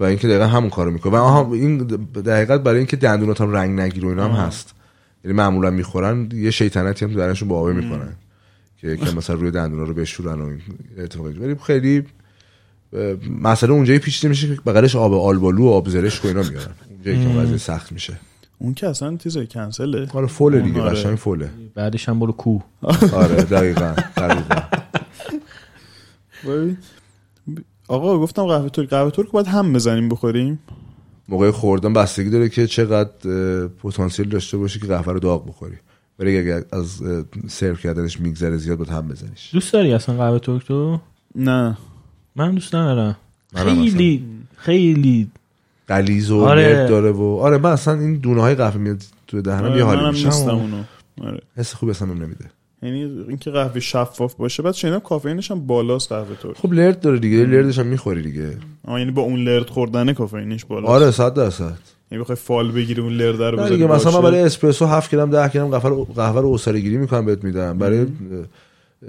و 0.00 0.04
اینکه 0.04 0.28
دقیقا 0.28 0.46
همون 0.46 0.70
کارو 0.70 0.90
می‌کنه. 0.90 1.12
و 1.12 1.16
آها 1.16 1.54
این 1.54 1.78
دقیقت 2.24 2.60
برای 2.60 2.78
اینکه 2.78 2.96
دندونات 2.96 3.40
هم 3.40 3.52
رنگ 3.52 3.80
نگیره 3.80 4.08
اینا 4.08 4.24
هم 4.24 4.46
هست. 4.46 4.74
یعنی 5.24 5.36
معمولا 5.36 5.70
می‌خورن 5.70 6.28
یه 6.32 6.50
شیطنتی 6.50 7.04
هم 7.04 7.10
تو 7.10 7.18
درنشون 7.18 7.48
با 7.48 7.60
آبه 7.60 7.72
می‌کنن 7.72 8.12
که 8.80 8.96
که 8.96 9.16
مثلا 9.16 9.36
روی 9.36 9.50
دندونا 9.50 9.82
رو 9.82 9.94
بشورن 9.94 10.40
و 10.40 10.44
این 10.44 10.60
اتفاقی 10.98 11.38
ولی 11.38 11.56
خیلی 11.66 12.02
مسئله 13.42 13.72
اونجایی 13.72 13.98
پیچیده 13.98 14.28
میشه 14.28 14.54
که 14.54 14.60
بغلش 14.66 14.96
آب 14.96 15.14
آلبالو 15.14 15.64
و 15.64 15.68
آب 15.68 15.88
زرشک 15.88 16.24
و 16.24 16.28
اینا 16.28 16.42
میارن. 16.42 16.74
اونجایی 16.90 17.52
که 17.52 17.58
سخت 17.58 17.92
میشه. 17.92 18.18
اون 18.58 18.74
که 18.74 18.88
اصلا 18.88 19.16
چیزه 19.16 19.46
کنسله. 19.46 20.08
آره 20.14 20.26
فوله 20.26 20.60
دیگه 20.60 20.82
آره. 20.82 20.90
قشنگ 20.90 21.16
فوله. 21.16 21.50
بعدش 21.74 22.08
هم 22.08 22.18
برو 22.20 22.32
کو 22.32 22.58
آره 23.12 23.34
دقیقا 23.34 23.94
دقیقا. 24.16 24.62
ببین. 26.46 26.76
آقا 27.88 28.18
گفتم 28.18 28.46
قهوه 28.46 28.68
ترک. 28.68 28.88
قهوه 28.88 29.10
ترک 29.10 29.30
باید 29.30 29.46
هم 29.46 29.72
بزنیم 29.72 30.08
بخوریم. 30.08 30.58
موقع 31.28 31.50
خوردن 31.50 31.92
بستگی 31.92 32.30
داره 32.30 32.48
که 32.48 32.66
چقدر 32.66 33.10
پتانسیل 33.66 34.28
داشته 34.28 34.56
باشی 34.56 34.80
که 34.80 34.86
قهوه 34.86 35.12
رو 35.12 35.18
داغ 35.18 35.48
بخوری. 35.48 35.76
ولی 36.18 36.38
اگر 36.38 36.62
از 36.72 37.02
سرو 37.48 37.74
کردنش 37.74 38.20
میگذره 38.20 38.56
زیاد 38.56 38.78
باید 38.78 38.90
هم 38.90 39.08
بزنیش. 39.08 39.50
دوست 39.52 39.72
داری 39.72 39.92
اصلا 39.92 40.16
قهوه 40.16 40.38
ترک 40.38 40.66
تو؟ 40.66 41.00
نه. 41.34 41.78
من 42.36 42.54
دوست 42.54 42.74
ندارم. 42.74 43.16
خیلی 43.54 44.26
خیلی 44.56 45.30
قلیز 45.88 46.30
و 46.30 46.40
آره. 46.40 46.62
لرد 46.62 46.88
داره 46.88 47.10
و 47.10 47.38
آره 47.42 47.58
من 47.58 47.70
اصلا 47.70 47.94
این 47.94 48.14
دونه 48.14 48.40
های 48.40 48.54
قهوه 48.54 48.76
میاد 48.76 49.02
تو 49.26 49.42
دهنم 49.42 49.64
آره، 49.64 49.76
یه 49.76 49.84
حالی 49.84 50.08
میشه. 50.10 50.34
اونو. 50.34 50.76
آره. 51.22 51.40
حس 51.56 51.74
خوبی 51.74 51.90
اصلا 51.90 52.08
نمیده. 52.08 52.44
یعنی 52.82 53.02
اینکه 53.28 53.50
قهوه 53.50 53.80
شفاف 53.80 54.34
باشه 54.34 54.62
بعد 54.62 54.74
شنیدم 54.74 54.98
کافئینش 54.98 55.50
هم 55.50 55.66
بالاست 55.66 56.12
قهوه 56.12 56.36
ترک 56.42 56.56
خب 56.56 56.72
لرد 56.72 57.00
داره 57.00 57.18
دیگه 57.18 57.44
لردش 57.44 57.78
هم 57.78 57.86
می‌خوری 57.86 58.22
دیگه. 58.22 58.56
آه 58.84 58.98
یعنی 58.98 59.10
با 59.10 59.22
اون 59.22 59.44
لرد 59.44 59.70
خوردن 59.70 60.12
کافئینش 60.12 60.64
بالاست. 60.64 60.90
آره 60.90 61.10
صد 61.10 61.34
درصد. 61.34 61.78
یعنی 62.10 62.22
بخوای 62.22 62.36
فال 62.36 62.72
بگیری 62.72 63.00
اون 63.00 63.12
لرد 63.12 63.42
رو 63.42 63.68
دیگه 63.68 63.86
مثلا 63.86 64.12
من. 64.12 64.22
برای 64.22 64.40
اسپرسو 64.40 64.86
7 64.86 65.10
گرم 65.10 65.30
10 65.30 65.48
گرم 65.48 65.68
قهوه 65.68 65.88
رو 65.88 66.04
قهوه 66.04 66.40
رو 66.40 66.72
گیری 66.72 66.96
می‌کنم 66.96 67.26
بهت 67.26 67.44
میدم. 67.44 67.78
برای 67.78 68.06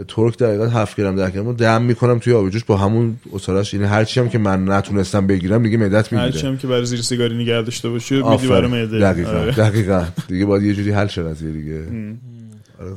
ترک 0.08 0.38
دقیقا 0.38 0.68
7 0.68 0.98
گرم 0.98 1.16
10 1.16 1.32
گرم 1.32 1.54
دم 1.54 1.82
می‌کنم 1.82 2.20
توی 2.20 2.34
آب 2.34 2.50
جوش 2.50 2.64
با 2.64 2.78
همون 2.78 3.18
اسارش 3.34 3.74
یعنی 3.74 3.86
هر 3.86 4.04
چی 4.04 4.20
هم 4.20 4.30
که 4.30 4.38
من 4.38 4.70
نتونستم 4.70 5.28
بگیرم 5.28 5.64
دیگه 5.64 5.78
معدت 5.78 6.14
هرچی 6.14 6.16
می‌گیره 6.16 6.50
هم 6.50 6.58
که 6.58 6.68
برای 6.68 6.86
زیر 6.86 7.02
سیگاری 7.02 7.38
نگه 7.38 7.62
داشته 7.62 7.90
باشی 7.90 8.22
میدی 8.22 8.48
برای 8.48 8.72
معده. 8.72 9.00
دقیقاً 9.00 9.32
آره. 9.32 9.52
دقیقاً. 9.52 10.06
دیگه 10.28 10.46
باید 10.46 10.64
یه 10.64 10.74
جوری 10.74 10.92
حل 10.92 11.08
شه 11.08 11.24
قضیه 11.24 11.52
دیگه. 11.52 11.84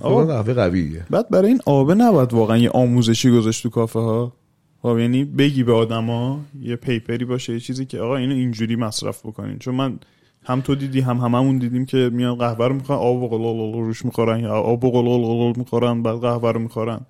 آره 0.00 0.26
قهوه 0.26 0.54
قویه. 0.54 1.06
بعد 1.10 1.28
برای 1.30 1.48
این 1.48 1.60
آبه 1.66 1.94
نباید 1.94 2.32
واقعا 2.32 2.56
یه 2.56 2.70
آموزشی 2.70 3.30
گذاشت 3.30 3.62
تو 3.62 3.70
کافه 3.70 3.98
ها؟ 3.98 4.32
خب 4.82 4.98
یعنی 4.98 5.24
بگی 5.24 5.62
به 5.62 5.72
آدما 5.72 6.40
یه 6.62 6.76
پیپری 6.76 7.24
باشه 7.24 7.52
یه 7.52 7.60
چیزی 7.60 7.84
که 7.84 7.98
آقا 7.98 8.16
اینو 8.16 8.34
اینجوری 8.34 8.76
مصرف 8.76 9.26
بکنین. 9.26 9.58
چون 9.58 9.74
من 9.74 9.98
هم 10.48 10.60
تو 10.60 10.74
دیدی 10.74 11.00
هم 11.00 11.16
هممون 11.16 11.58
دیدیم 11.58 11.86
که 11.86 12.10
میان 12.12 12.34
قهوه 12.34 12.66
رو 12.66 12.74
می‌خورن 12.74 12.98
آب 12.98 13.22
و 13.22 13.28
قلال 13.28 13.72
روش 13.72 14.04
می‌خورن 14.04 14.40
یا 14.40 14.50
آب 14.50 14.84
و 14.84 14.90
قلال 14.90 15.20
قلال 15.20 15.52
می‌خورن 15.56 16.02
بعد 16.02 16.16
قهوه 16.16 16.52
رو 16.52 16.60
می‌خورن. 16.60 17.00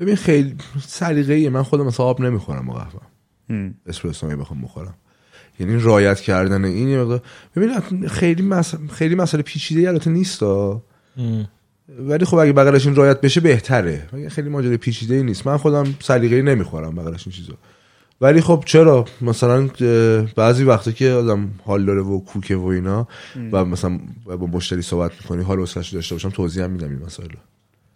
ببین 0.00 0.16
خیلی 0.16 0.54
سلیقه‌ایه. 0.80 1.50
من 1.50 1.62
خودم 1.62 1.86
مثلا 1.86 2.06
آب 2.06 2.20
نمی‌خورم 2.20 2.66
با 2.66 2.74
قهوه. 2.74 3.00
اسپرسو 3.86 4.26
می 4.26 4.36
بخوام 4.36 4.60
بخورم. 4.60 4.94
یعنی 5.60 5.80
رایت 5.80 6.20
کردن 6.20 6.64
این 6.64 6.88
یه 6.88 6.98
مقدار 6.98 7.22
ببین 7.56 8.08
خیلی 8.08 8.42
مس... 8.42 8.74
خیلی 8.74 9.14
مسئله 9.14 9.42
پیچیده 9.42 9.88
البته 9.88 10.10
نیست 10.10 10.42
ولی 11.98 12.24
خب 12.24 12.36
اگه 12.36 12.52
بغلش 12.52 12.86
این 12.86 12.96
رایت 12.96 13.20
بشه 13.20 13.40
بهتره. 13.40 14.06
خیلی 14.28 14.48
ماجرا 14.48 14.76
پیچیده 14.76 15.14
ای 15.14 15.22
نیست. 15.22 15.46
من 15.46 15.56
خودم 15.56 15.94
سلیقه‌ای 16.00 16.42
نمی‌خورم 16.42 16.94
بغلش 16.94 17.26
این 17.26 17.36
چیزا 17.36 17.52
ولی 18.20 18.40
خب 18.40 18.62
چرا؟ 18.66 19.04
مثلا 19.20 19.68
بعضی 20.36 20.64
وقتا 20.64 20.90
که 20.90 21.10
آدم 21.10 21.50
حال 21.64 21.84
داره 21.84 22.00
و 22.02 22.20
کوکه 22.20 22.56
و 22.56 22.64
اینا 22.64 23.08
و 23.52 23.64
مثلا 23.64 24.00
با 24.26 24.46
مشتری 24.46 24.82
صحبت 24.82 25.12
می‌کنی 25.20 25.42
حال 25.42 25.58
وسش 25.58 25.88
داشته 25.88 26.14
باشم 26.14 26.30
توضیح 26.30 26.64
هم 26.64 26.70
میدم 26.70 26.88
این 26.88 26.98
مسائل. 26.98 27.28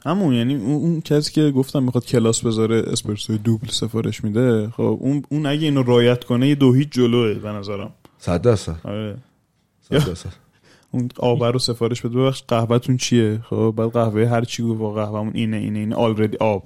همون 0.06 0.34
یعنی 0.34 0.54
اون, 0.54 1.00
کسی 1.00 1.32
که 1.32 1.50
گفتم 1.50 1.82
می‌خواد 1.82 2.04
کلاس 2.04 2.44
بذاره 2.44 2.82
اسپرسو 2.86 3.36
دوبل 3.36 3.68
سفارش 3.68 4.24
میده 4.24 4.70
خب 4.70 4.98
اون 5.00 5.22
اون 5.28 5.46
اگه 5.46 5.64
اینو 5.64 5.82
رایت 5.82 6.24
کنه 6.24 6.48
یه 6.48 6.54
دو 6.54 6.72
هیچ 6.72 6.88
جلوه 6.90 7.34
به 7.34 7.48
نظرم. 7.48 7.90
صد 8.18 8.42
درصد. 8.42 8.76
آره. 8.84 9.16
صد 9.80 10.06
درصد. 10.08 10.32
اون 10.90 11.08
آب 11.18 11.44
رو 11.44 11.58
سفارش 11.58 12.00
بده 12.00 12.18
ببخش 12.18 12.42
قهوهتون 12.48 12.96
چیه؟ 12.96 13.40
خب 13.50 13.74
بعد 13.76 13.90
قهوه 13.90 14.26
هر 14.26 14.44
چی 14.44 14.62
گفت 14.62 14.80
قهوهمون 14.80 15.32
اینه 15.34 15.56
اینه 15.56 15.78
اینه 15.78 15.94
آلردی 15.94 16.36
آب. 16.36 16.64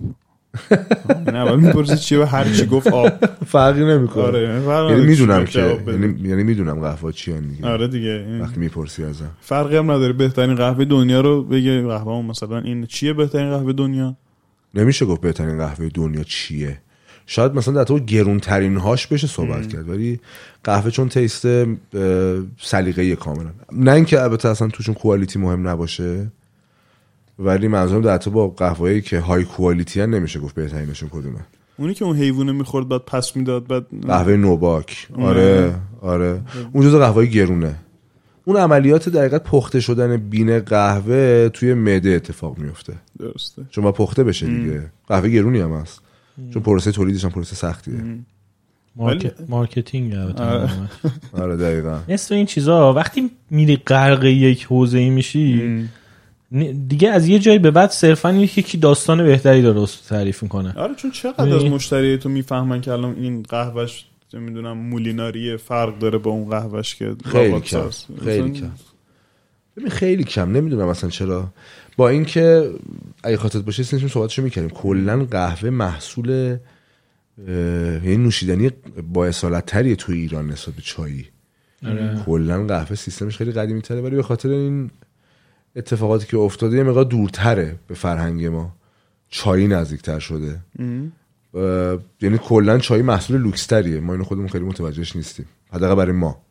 نه 1.34 1.44
بعد 1.44 1.54
می‌پرسی 1.54 1.96
چیه 1.96 2.20
و 2.20 2.22
هر 2.22 2.52
چی 2.52 2.66
گفت 2.66 2.86
آب. 2.86 3.08
فرقی 3.46 3.84
نمی‌کنه. 3.84 4.22
آره 4.22 4.90
یعنی 4.90 5.06
می‌دونم 5.06 5.44
که. 5.44 5.78
یعنی 5.86 6.28
یعنی 6.28 6.42
می‌دونم 6.42 6.80
قهوه 6.80 7.12
چی 7.12 7.32
دیگه. 7.40 7.66
آره 7.66 7.88
دیگه 7.88 8.38
وقتی 8.40 8.60
می‌پرسی 8.60 9.04
ازم. 9.04 9.30
فرقی 9.40 9.76
هم 9.76 9.90
نداره 9.90 10.12
بهترین 10.12 10.54
قهوه 10.54 10.84
دنیا 10.84 11.20
رو 11.20 11.42
بگه 11.42 11.82
قهوه 11.82 12.22
مثلا 12.22 12.58
این 12.58 12.86
چیه 12.86 13.12
بهترین 13.12 13.50
قهوه 13.50 13.72
دنیا؟ 13.72 14.16
نمیشه 14.74 15.06
گفت 15.06 15.20
بهترین 15.20 15.58
قهوه 15.58 15.88
دنیا 15.94 16.22
چیه. 16.22 16.78
شاید 17.26 17.52
مثلا 17.54 17.74
در 17.74 17.84
تو 17.84 17.98
گرون 17.98 18.40
ترین 18.40 18.76
هاش 18.76 19.06
بشه 19.06 19.26
صحبت 19.26 19.68
کرد 19.68 19.88
ولی 19.88 20.20
قهوه 20.64 20.90
چون 20.90 21.08
تیست 21.08 21.46
سلیقه 22.60 23.16
کاملا. 23.16 23.50
نه 23.72 23.92
اینکه 23.92 24.22
البته 24.22 24.48
اصلا 24.48 24.68
توشون 24.68 24.94
کوالیتی 24.94 25.38
مهم 25.38 25.68
نباشه. 25.68 26.26
ولی 27.38 27.68
منظورم 27.68 28.02
در 28.02 28.18
تو 28.18 28.30
با 28.30 28.48
قهوه‌ای 28.48 29.00
که 29.00 29.20
های 29.20 29.44
کوالیتی 29.44 30.00
هن 30.00 30.10
نمیشه 30.10 30.40
گفت 30.40 30.54
بهترینشون 30.54 31.08
کدومه. 31.08 31.40
اونی 31.76 31.94
که 31.94 32.04
اون 32.04 32.16
حیوانه 32.16 32.52
می‌خورد 32.52 32.88
بعد 32.88 33.00
پس 33.00 33.36
می‌داد 33.36 33.66
بعد 33.66 33.86
قهوه 34.06 34.36
نوباک. 34.36 35.08
آره. 35.18 35.74
آره 36.00 36.40
اون 36.72 36.84
جزو 36.84 36.98
قهوه 36.98 37.26
گرونه. 37.26 37.74
اون 38.44 38.56
عملیات 38.56 39.08
دقیقت 39.08 39.44
پخته 39.44 39.80
شدن 39.80 40.16
بین 40.16 40.58
قهوه 40.58 41.48
توی 41.48 41.74
معده 41.74 42.10
اتفاق 42.10 42.58
میفته 42.58 42.94
درسته. 43.18 43.62
چون 43.70 43.84
با 43.84 43.92
پخته 43.92 44.24
بشه 44.24 44.46
دیگه. 44.46 44.82
قهوه 45.08 45.28
گرونی 45.28 45.60
هم 45.60 45.72
هست. 45.72 46.00
چون 46.52 46.62
پروسه 46.62 46.92
تولیدش 46.92 47.24
هم 47.24 47.30
پروسه 47.30 47.56
سختیه. 47.56 47.94
market... 48.96 49.34
marketing 49.48 50.14
البته. 50.14 50.44
آره. 50.44 50.70
آره 51.32 51.56
دقیقا. 51.56 51.98
نصف 52.08 52.32
این 52.32 52.46
چیزا 52.46 52.92
وقتی 52.92 53.30
میری 53.50 53.76
غرق 53.76 54.24
یک 54.24 54.64
حوزه 54.64 54.98
ای 54.98 55.10
میشی 55.10 55.88
دیگه 56.88 57.10
از 57.10 57.28
یه 57.28 57.38
جایی 57.38 57.58
به 57.58 57.70
بعد 57.70 57.90
صرفا 57.90 58.32
یکی 58.32 58.78
داستان 58.78 59.24
بهتری 59.24 59.62
داره 59.62 59.86
تعریف 60.08 60.42
می‌کنه. 60.42 60.72
آره 60.72 60.94
چون 60.94 61.10
چقدر 61.10 61.54
از 61.54 61.62
می- 61.62 61.70
مشتری 61.70 62.18
تو 62.18 62.28
می‌فهمن 62.28 62.80
که 62.80 62.92
الان 62.92 63.14
این 63.14 63.42
قهوهش 63.42 64.04
می‌دونم 64.32 64.78
مولیناری 64.78 65.56
فرق 65.56 65.98
داره 65.98 66.18
با 66.18 66.30
اون 66.30 66.50
قهوهش 66.50 66.94
که 66.94 67.16
خیلی 67.24 67.60
کم. 67.60 67.90
خیلی 68.24 68.50
کم. 68.50 68.70
ببین 69.76 69.88
خیلی 69.88 70.24
کم. 70.24 70.52
نمی‌دونم 70.52 70.88
اصلا 70.88 71.10
چرا. 71.10 71.48
با 71.96 72.08
اینکه 72.08 72.70
اگه 73.22 73.36
خاطرت 73.36 73.64
باشه 73.64 73.82
سنشون 73.82 74.08
صحبتشو 74.08 74.42
می‌کردیم. 74.42 74.70
کلا 74.70 75.24
قهوه 75.30 75.70
محصول 75.70 76.56
یعنی 77.48 78.16
نوشیدنی 78.16 78.70
با 79.12 79.26
اصالت 79.26 79.66
تریه 79.66 79.96
توی 79.96 80.20
ایران 80.20 80.50
نسبت 80.50 80.74
به 80.74 80.82
چایی. 80.82 81.26
آره. 81.86 82.22
کلا 82.26 82.66
قهوه 82.66 82.94
سیستمش 82.94 83.36
خیلی 83.36 83.52
قدیمی 83.52 83.82
تره 83.82 84.00
ولی 84.00 84.16
به 84.16 84.22
خاطر 84.22 84.48
این 84.48 84.90
اتفاقاتی 85.78 86.26
که 86.26 86.38
افتاده 86.38 86.76
یه 86.76 86.82
مقدار 86.82 87.04
دورتره 87.04 87.76
به 87.86 87.94
فرهنگ 87.94 88.46
ما. 88.46 88.72
چایی 89.28 89.68
نزدیکتر 89.68 90.18
شده. 90.18 90.60
یعنی 92.20 92.38
کلا 92.38 92.78
چای 92.78 93.02
محصول 93.02 93.40
لوکستریه. 93.40 94.00
ما 94.00 94.12
اینو 94.12 94.24
خودمون 94.24 94.48
خیلی 94.48 94.64
متوجهش 94.64 95.16
نیستیم. 95.16 95.46
حداقل 95.72 95.94
برای 95.94 96.12
ما. 96.12 96.42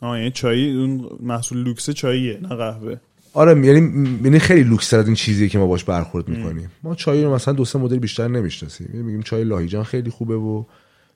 آه 0.00 0.18
یعنی 0.18 0.30
چایی 0.30 0.76
اون 0.76 1.08
محصول 1.20 1.58
لوکس 1.58 1.90
چاییه 1.90 2.38
نه 2.42 2.48
قهوه. 2.48 2.96
آره 3.32 3.66
یعنی 3.66 4.18
یعنی 4.24 4.38
خیلی 4.38 4.62
لوکس 4.62 4.94
از 4.94 5.06
این 5.06 5.14
چیزیه 5.14 5.48
که 5.48 5.58
ما 5.58 5.66
باش 5.66 5.84
برخورد 5.84 6.28
می‌کنیم. 6.28 6.70
ما 6.82 6.94
چای 6.94 7.24
رو 7.24 7.34
مثلا 7.34 7.54
دو 7.54 7.64
سه 7.64 7.78
مدل 7.78 7.98
بیشتر 7.98 8.28
نمی‌شناسیم. 8.28 8.88
یعنی 8.92 9.02
میگیم 9.02 9.22
چای 9.22 9.44
لاهیجان 9.44 9.84
خیلی 9.84 10.10
خوبه 10.10 10.36
و 10.36 10.64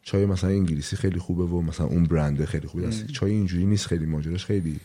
چای 0.02 0.26
مثلا 0.26 0.50
انگلیسی 0.50 0.96
خیلی 0.96 1.18
خوبه 1.18 1.44
و 1.44 1.62
مثلا 1.62 1.86
اون 1.86 2.04
برنده 2.04 2.46
خیلی 2.46 2.66
خوبه. 2.66 2.88
است 2.88 3.06
چای 3.06 3.30
اینجوری 3.30 3.66
نیست 3.66 3.86
خیلی. 3.86 4.06
ماجراش 4.06 4.44
خیلی 4.44 4.80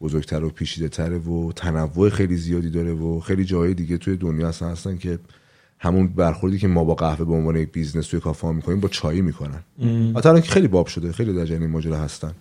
بزرگتر 0.00 0.44
و 0.44 0.50
پیچیده 0.50 0.88
تره 0.88 1.18
و 1.18 1.52
تنوع 1.52 2.08
خیلی 2.08 2.36
زیادی 2.36 2.70
داره 2.70 2.92
و 2.92 3.20
خیلی 3.20 3.44
جای 3.44 3.74
دیگه 3.74 3.98
توی 3.98 4.16
دنیا 4.16 4.48
هستن 4.48 4.70
هستن 4.70 4.96
که 4.96 5.18
همون 5.78 6.08
برخوردی 6.08 6.58
که 6.58 6.68
ما 6.68 6.84
با 6.84 6.94
قهوه 6.94 7.24
به 7.24 7.32
عنوان 7.32 7.56
یک 7.56 7.72
بیزنس 7.72 8.06
توی 8.06 8.20
کافه 8.20 8.46
ها 8.46 8.52
می‌کنیم 8.52 8.80
با 8.80 8.88
چای 8.88 9.20
می‌کنن. 9.20 9.60
حتی 10.16 10.40
که 10.40 10.50
خیلی 10.50 10.68
باب 10.68 10.86
شده 10.86 11.12
خیلی 11.12 11.32
در 11.32 11.44
جریان 11.44 11.62
این 11.62 11.70
ماجرا 11.70 11.98
هستن. 11.98 12.32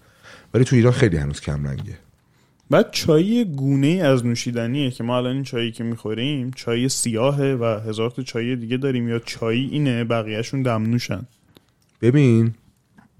ولی 0.54 0.64
تو 0.66 0.76
ایران 0.76 0.94
خیلی 0.94 1.18
هنوز 1.18 1.42
کم 1.42 1.68
رنگه. 1.68 1.98
بعد 2.70 2.92
چای 2.92 3.46
گونه 3.46 3.88
ای 3.88 4.02
از 4.02 4.26
نوشیدنیه 4.26 4.92
که 4.92 5.04
ما 5.04 5.18
الان 5.18 5.34
این 5.34 5.44
چایی 5.44 5.72
که 5.72 5.84
می‌خوریم 5.84 6.52
چای 6.56 6.90
سیاهه 6.90 7.58
و 7.62 7.80
هزار 7.90 8.10
تا 8.10 8.24
چای 8.24 8.56
دیگه 8.56 8.78
داریم 8.78 9.10
یا 9.10 9.20
چایی 9.20 9.70
اینه 9.72 10.04
بقیهشون 10.04 10.62
دمنوشن. 10.62 11.26
ببین. 12.02 12.54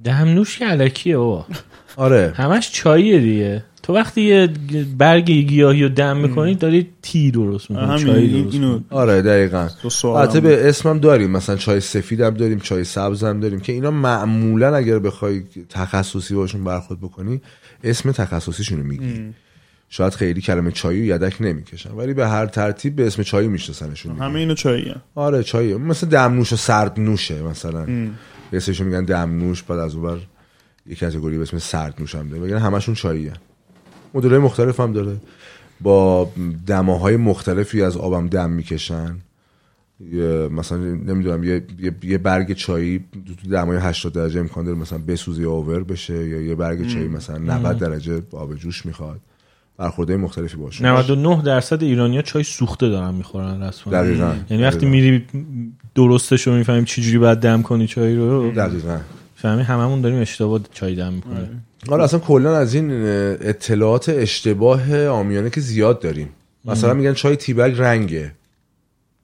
دمنوش 0.04 0.60
که 0.60 0.66
علکیه 0.66 1.18
بابا. 1.18 1.46
آره. 1.96 2.34
همش 2.36 2.72
چاییه 2.72 3.20
دیگه. 3.20 3.64
تو 3.84 3.94
وقتی 3.94 4.22
یه 4.22 4.50
برگ 4.98 5.32
گیاهی 5.32 5.84
رو 5.84 5.90
دم 5.90 6.18
می‌کنی 6.18 6.56
داری 6.56 6.88
تی 7.02 7.32
درست 7.32 7.72
می‌کنی 7.72 8.04
چای 8.04 8.28
درست 8.28 8.54
اینو 8.54 8.74
می‌کنی. 8.74 8.86
آره 8.90 9.22
دقیقا. 9.22 9.68
البته 10.04 10.40
به 10.40 10.70
اسمم 10.70 11.00
داریم 11.00 11.32
مثلا 11.32 11.56
چای 11.56 11.80
سفید 11.80 12.22
هم 12.22 12.34
داریم 12.34 12.60
چای 12.60 12.84
سبز 12.84 13.24
هم 13.24 13.40
داریم 13.40 13.60
که 13.60 13.74
اینا 13.74 13.92
معمولا 13.92 14.76
اگر 14.76 15.00
بخوای 15.00 15.44
تخصصی 15.70 16.36
باشون 16.36 16.64
برخورد 16.64 17.00
بکنی 17.00 17.42
اسم 17.84 18.12
تخصصیشونو 18.12 18.84
میگی. 18.84 19.22
شاید 19.90 20.14
خیلی 20.14 20.42
کلمه 20.42 20.72
چایی 20.72 21.02
و 21.02 21.16
یدک 21.16 21.36
نمی‌کشن 21.40 21.92
ولی 21.92 22.14
به 22.14 22.28
هر 22.28 22.46
ترتیب 22.46 22.96
به 22.96 23.08
اسم 23.08 23.24
چایی 23.24 23.48
میشناسنشون. 23.48 24.18
همه 24.18 24.40
اینو 24.40 24.54
چاییه 24.54 24.96
آره 25.16 25.44
چایی. 25.44 25.76
مثل 25.76 26.08
دمنوش 26.08 26.54
و 26.54 26.56
سرد 26.56 27.00
نوشه 27.00 27.42
مثلا 27.42 27.88
یه 28.54 28.60
سریشو 28.60 28.84
میگن 28.84 29.06
دمنوش 29.06 29.64
بعد 29.64 29.80
از 29.80 29.96
اونور 29.96 30.20
یه 30.86 30.96
کاتگوری 30.96 31.38
به 31.38 31.44
اسم 31.44 31.58
سرد 31.58 31.96
نوش 32.00 32.16
هم 32.16 32.30
داره 32.30 32.42
میگن 32.42 32.58
همشون 32.58 32.96
چاییه. 32.96 33.34
مدلای 34.14 34.40
مختلف 34.40 34.80
هم 34.80 34.94
داره. 34.94 35.18
با 35.82 36.30
دماهای 36.68 37.18
مختلفی 37.18 37.82
از 37.82 37.98
آبم 37.98 38.28
دم 38.28 38.50
می‌کشن. 38.50 39.16
مثلا 40.52 40.78
نمی‌دونم 40.78 41.44
یه, 41.44 41.64
یه, 41.80 41.92
یه 42.04 42.18
برگ 42.18 42.54
چایی 42.54 43.06
تو 43.44 43.50
دمای 43.50 43.78
80 43.78 44.14
درجه 44.14 44.40
امکان 44.40 44.66
داره 44.66 44.78
مثلا 44.78 45.00
بسوزه 45.08 45.42
یا 45.42 45.52
اوور 45.52 45.84
بشه 45.84 46.30
یا 46.30 46.42
یه 46.42 46.56
برگ 46.56 46.88
چایی 46.88 47.08
مثلا 47.08 47.38
90 47.38 47.78
درجه 47.78 48.22
آب 48.32 48.56
جوش 48.56 48.86
می‌خواد. 48.86 49.20
برخورده 49.78 50.18
مختلفی 50.18 50.58
باشه 50.58 50.84
99 50.84 51.42
درصد 51.42 51.84
ایرانیا 51.84 52.22
چای 52.22 52.44
سوخته 52.44 52.90
دارن 52.90 53.14
می‌خورن 53.16 53.64
رسما. 53.64 53.94
دقیقاً. 53.94 54.36
یعنی 54.50 54.64
وقتی. 54.64 54.86
میری 54.86 55.26
درستش 55.96 56.48
رو 56.48 56.54
می‌فهمیم 56.54 56.86
چی 56.86 57.02
جوری 57.02 57.18
باید 57.18 57.40
دم 57.40 57.62
کنی 57.62 57.88
چای 57.88 58.16
رو. 58.16 58.52
دقیقاً. 58.52 59.00
فهمی 59.36 59.62
هممون 59.62 60.02
داریم 60.02 60.22
اشتباه 60.22 60.60
چای 60.74 60.96
دم 60.96 61.14
می‌کنه. 61.14 61.50
آره. 61.88 62.04
اصلا 62.04 62.20
کلا 62.20 62.58
از 62.58 62.74
این 62.74 62.92
اطلاعات 63.42 64.10
اشتباه 64.10 65.08
آمیانه 65.08 65.50
که 65.50 65.62
زیاد 65.62 66.00
داریم. 66.00 66.30
مثلا 66.66 66.94
میگن 66.94 67.14
چای 67.14 67.36
تیبک 67.36 67.74
رنگه. 67.78 68.32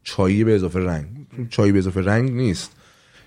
چایی 0.03 0.43
به 0.43 0.55
اضافه 0.55 0.80
رنگ. 0.80 1.05
چای 1.49 1.72
به 1.72 1.80
اضافه 1.80 2.01
رنگ 2.01 2.32
نیست. 2.32 2.72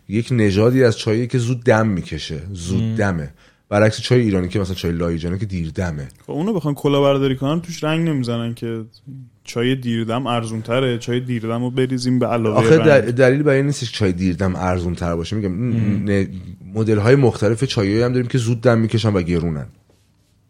یک 0.08 0.28
نژادی 0.30 0.84
از 0.84 0.98
چایی 0.98 1.26
که 1.26 1.38
زود 1.38 1.64
دم 1.64 1.86
می‌کشه. 1.86 2.40
زود 2.52 2.96
دمه. 2.96 3.30
برعکس 3.68 4.00
چای 4.00 4.20
ایرانی 4.20 4.48
که 4.48 4.60
مثلا 4.60 4.74
چای 4.74 4.92
لایجانه 4.92 5.38
که 5.38 5.46
دیر 5.46 5.70
دمه 5.74 6.08
خب 6.26 6.32
اونو 6.32 6.52
بخوان 6.52 6.74
کلا 6.74 7.00
برداری 7.00 7.36
کنن 7.36 7.60
توش 7.60 7.84
رنگ 7.84 8.08
نمی‌زنن 8.08 8.54
که 8.54 8.84
چای 9.44 9.74
دیردم 9.74 10.26
ارزون 10.26 10.62
تره 10.62 10.98
چای 10.98 11.20
دیردم 11.20 11.64
رو 11.64 11.70
بریزیم 11.70 12.18
به 12.18 12.26
علاوه 12.26 12.56
آخه. 12.56 12.78
دل- 12.78 13.10
دلیل 13.10 13.42
برای 13.42 13.56
این 13.56 13.66
نیستش 13.66 13.92
چای 13.92 14.12
دیردم 14.12 14.56
ارزون 14.56 14.94
تر 14.94 15.16
باشه. 15.16 15.36
میگم 15.36 15.52
مدل 16.74 16.98
های 16.98 17.14
مختلف 17.14 17.64
چایی 17.64 18.02
هم 18.02 18.12
داریم 18.12 18.28
که 18.28 18.38
زود 18.38 18.60
دم 18.60 18.78
می‌کشن 18.78 19.12
و 19.12 19.22
گرونن. 19.22 19.66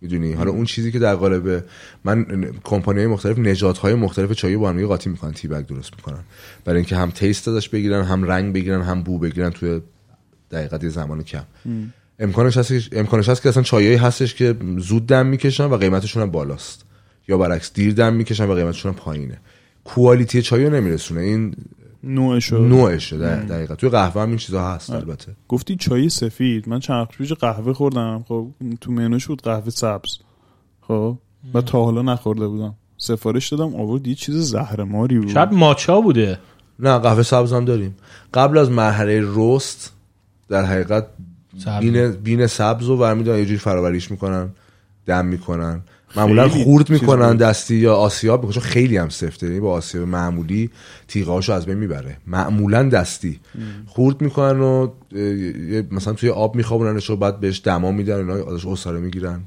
می‌دونی؟ 0.01 0.33
حالا 0.33 0.51
اون 0.51 0.65
چیزی 0.65 0.93
که 0.93 0.99
در 0.99 1.15
قالب 1.15 1.65
من 2.05 2.25
کمپانی 2.65 2.99
های 2.99 3.07
مختلف 3.07 3.39
نژادهای 3.39 3.93
های 3.93 4.01
مختلف 4.01 4.33
چایی 4.33 4.57
با 4.57 4.69
هم 4.69 4.87
قاطی 4.87 5.11
می‌کنن 5.11 5.33
تی 5.33 5.49
بگ 5.49 5.67
درست 5.67 5.91
می‌کنن. 5.97 6.25
برای 6.65 6.77
اینکه 6.77 6.97
هم 6.97 7.11
تیست 7.11 7.49
ازش 7.49 7.69
بگیرن 7.69 8.05
هم 8.05 8.25
رنگ 8.25 8.55
بگیرن 8.55 8.83
هم 8.83 9.03
بو 9.03 9.19
بگیرن 9.19 9.51
توی 9.51 9.81
دقیقت 10.51 10.85
یه 10.85 10.91
زمان 10.91 11.23
کم. 11.23 11.45
امکانش 12.19 12.57
هست 12.57 12.69
که- 12.69 12.99
امکانش 12.99 13.29
هست 13.29 13.43
که 13.43 13.49
اصلا 13.49 13.63
چایایی 13.63 13.97
هستش 13.97 14.35
که 14.35 14.57
زود 14.79 15.07
دم 15.07 15.27
می‌کشن 15.27 15.65
و 15.65 15.77
قیمتشون 15.77 16.23
هم 16.23 16.31
بالاست. 16.31 16.85
یا 17.29 17.39
برعکس 17.39 17.73
دیر 17.73 17.95
دم 17.95 18.13
می‌کشن 18.13 18.49
و 18.49 18.55
قیمتشون 18.55 18.93
هم 18.93 18.99
پایینه. 18.99 19.41
کوالیتی 19.85 20.43
چایی 20.43 20.65
رو 20.67 20.73
نمیرسونه. 20.75 21.21
این 21.21 21.55
نوعشو 22.05 22.59
نوعشه 22.59 23.19
در 23.19 23.37
دقیقا. 23.37 23.75
توی 23.75 23.89
قهوه 23.89 24.23
هم 24.23 24.29
این 24.29 24.37
چیزا 24.37 24.69
هست 24.69 24.91
البته. 24.91 25.33
گفتی 25.49 25.77
چای 25.77 26.09
سفید. 26.09 26.69
من 26.69 26.81
چند 26.81 27.01
وقت 27.01 27.19
پیش 27.19 27.33
قهوه 27.33 27.73
خوردم. 27.73 28.25
خب 28.29 28.49
تو 28.81 28.93
منوش 28.93 29.27
بود 29.27 29.43
قهوه 29.43 29.71
سبز. 29.71 30.19
خب 30.81 31.19
و 31.55 31.61
تا 31.61 31.85
حالا 31.85 32.03
نخورده 32.03 32.49
بودم. 32.49 32.75
سفارش 32.97 33.49
دادم 33.53 33.75
آورد 33.77 34.07
یه 34.07 34.15
چیز 34.15 34.35
زهرماری 34.35 35.19
بود. 35.19 35.29
شاید 35.29 35.53
ماچا 35.53 36.01
بوده. 36.01 36.39
نه 36.79 36.99
قهوه 36.99 37.23
سبز 37.23 37.53
هم 37.53 37.65
داریم. 37.65 37.97
قبل 38.35 38.59
از 38.59 38.71
مرحله 38.71 39.23
رست 39.35 39.93
در 40.49 40.65
حقیقت. 40.65 41.07
بین, 41.81 42.11
بین 42.11 42.47
سبز 42.47 42.87
رو 42.87 42.97
برمیدارن 42.97 43.39
یه 43.39 43.45
جوری 43.45 43.59
فرآوریش 43.59 44.11
می‌کنن 44.11 44.49
دم 45.07 45.27
می‌کنن. 45.27 45.81
معمولا 46.17 46.49
خورد 46.49 46.91
می‌کنن. 46.91 47.37
دستی 47.37 47.77
یا 47.77 47.95
آسیاب 47.95 48.41
می‌کنن 48.41 48.55
چون 48.55 48.63
خیلی 48.63 48.97
هم 48.97 49.09
سفته. 49.09 49.47
یعنی 49.47 49.61
با 49.61 49.73
آسیاب 49.73 50.09
معمولی 50.09 50.71
تیغهاشو 51.09 51.53
از 51.53 51.67
بین 51.67 51.79
می‌بره. 51.79 52.17
معمولا 52.27 52.83
دستی. 52.83 53.41
خورد 53.87 54.21
می‌کنن 54.21 54.61
و 54.61 54.89
مثلا 55.91 56.13
توی 56.13 56.31
آب 56.31 56.57
میخوابوننش 56.57 57.11
و 57.11 57.17
بعد 57.17 57.41
بهش 57.41 57.61
دما 57.65 57.93
میدن 57.93 58.17
اینا 58.17 58.55
ازش 58.55 58.67
اساره 58.67 59.01
می‌گیرن. 59.01 59.41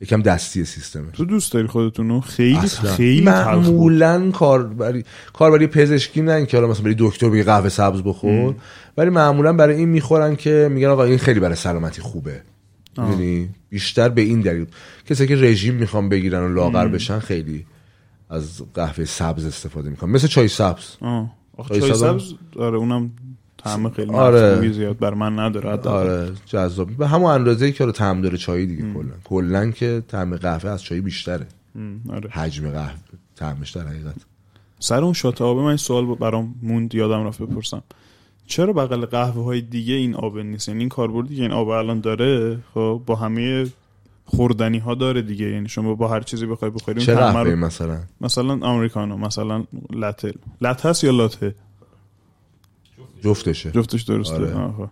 یکم 0.00 0.22
دستی 0.22 0.64
سیستمش 0.64 1.16
تو 1.16 1.24
دوست 1.24 1.52
داری 1.52 1.66
خودتونو؟ 1.66 2.20
خیلی 2.20 2.56
اصلا. 2.56 2.92
خیلی 2.92 3.24
تلخ 3.24 3.46
بود. 3.46 3.64
معمولا 3.64 4.30
کاربری 4.30 5.04
کاربری 5.32 5.66
پزشکی 5.66 6.22
نه 6.22 6.32
اینکه 6.32 6.56
حالا 6.56 6.68
مثلا 6.68 6.84
بری 6.84 6.94
دکتر 6.98 7.28
بگی 7.28 7.42
قهوه 7.42 7.68
سبز 7.68 8.02
بخور. 8.02 8.54
ولی 8.96 9.10
معمولا 9.10 9.52
برای 9.52 9.76
این 9.76 9.88
می‌خورن 9.88 10.36
که 10.36 10.68
میگن 10.72 10.88
آقا 10.88 11.04
این 11.04 11.18
خیلی 11.18 11.40
برای 11.40 11.56
سلامتی 11.56 12.02
خوبه. 12.02 12.42
یعنی 12.98 13.48
بیشتر 13.68 14.08
به 14.08 14.20
این 14.20 14.40
دلیل. 14.40 14.66
کسی 15.06 15.26
که 15.26 15.36
رژیم 15.36 15.74
می‌خوان 15.74 16.08
بگیرن 16.08 16.42
و 16.42 16.54
لاغر 16.54 16.88
بشن 16.88 17.18
خیلی 17.18 17.66
از 18.30 18.62
قهوه 18.74 19.04
سبز 19.04 19.44
استفاده 19.46 19.90
می‌کنن. 19.90 20.10
مثل 20.10 20.26
چای 20.26 20.48
سبز. 20.48 20.84
آه. 21.00 21.30
چای 21.68 21.80
سبز؟ 21.80 22.00
سبز 22.00 22.32
آره 22.56 22.78
اونم 22.78 23.10
طعم 23.64 23.90
خیلی 23.90 24.12
آره. 24.12 24.72
زیاد 24.72 24.98
بر 24.98 25.14
من 25.14 25.38
نداره 25.38 25.72
حداقل. 25.72 26.08
آره 26.08 26.32
جذاب. 26.46 26.90
به 26.90 27.08
همون 27.08 27.30
اندازه 27.30 27.72
که 27.72 27.84
رو 27.84 27.92
طعم 27.92 28.22
داره 28.22 28.38
چای 28.38 28.66
دیگه 28.66 28.92
کلا. 28.94 29.12
کلا 29.24 29.70
که 29.70 30.02
طعم 30.08 30.36
قهوه 30.36 30.70
از 30.70 30.82
چای 30.82 31.00
بیشتره. 31.00 31.46
آره. 32.08 32.30
حجم 32.30 32.70
قهوه 32.70 32.98
طعمش 33.36 33.70
در 33.70 33.86
حقیقت. 33.86 34.14
سر 34.78 35.04
اون 35.04 35.12
شات 35.12 35.42
آبه 35.42 35.62
من 35.62 35.76
سوال 35.76 36.14
برام 36.14 36.54
موند 36.62 36.94
یادم 36.94 37.26
رفت 37.26 37.42
بپرسم. 37.42 37.82
چرا 38.46 38.72
بغل 38.72 39.06
قهوه 39.06 39.44
های 39.44 39.60
دیگه 39.60 39.94
این 39.94 40.14
آب 40.14 40.38
نیست؟ 40.38 40.68
یعنی 40.68 40.80
این 40.80 40.88
کاربردی 40.88 41.36
که 41.36 41.42
این 41.42 41.52
آب 41.52 41.68
الان 41.68 42.00
داره 42.00 42.58
خب 42.74 43.02
با 43.06 43.14
همه 43.16 43.66
خوردنی 44.24 44.78
ها 44.78 44.94
داره 44.94 45.22
دیگه. 45.22 45.50
یعنی 45.50 45.68
شما 45.68 45.94
با 45.94 46.08
هر 46.08 46.20
چیزی 46.20 46.46
بخوای 46.46 46.70
بخوری 46.70 46.98
اون 46.98 47.06
چه 47.06 47.14
رو 47.14 47.56
مثلا؟ 47.56 47.98
مثلا 48.20 48.52
امریکانو 48.52 49.16
مثلا 49.16 49.64
لته 50.60 50.88
هست 50.88 51.04
یا 51.04 51.10
لاته 51.10 51.54
جفتشه. 53.24 53.70
جفتش 53.70 54.02
درسته. 54.02 54.34
آره. 54.34 54.54
آه، 54.54 54.72
خب. 54.76 54.88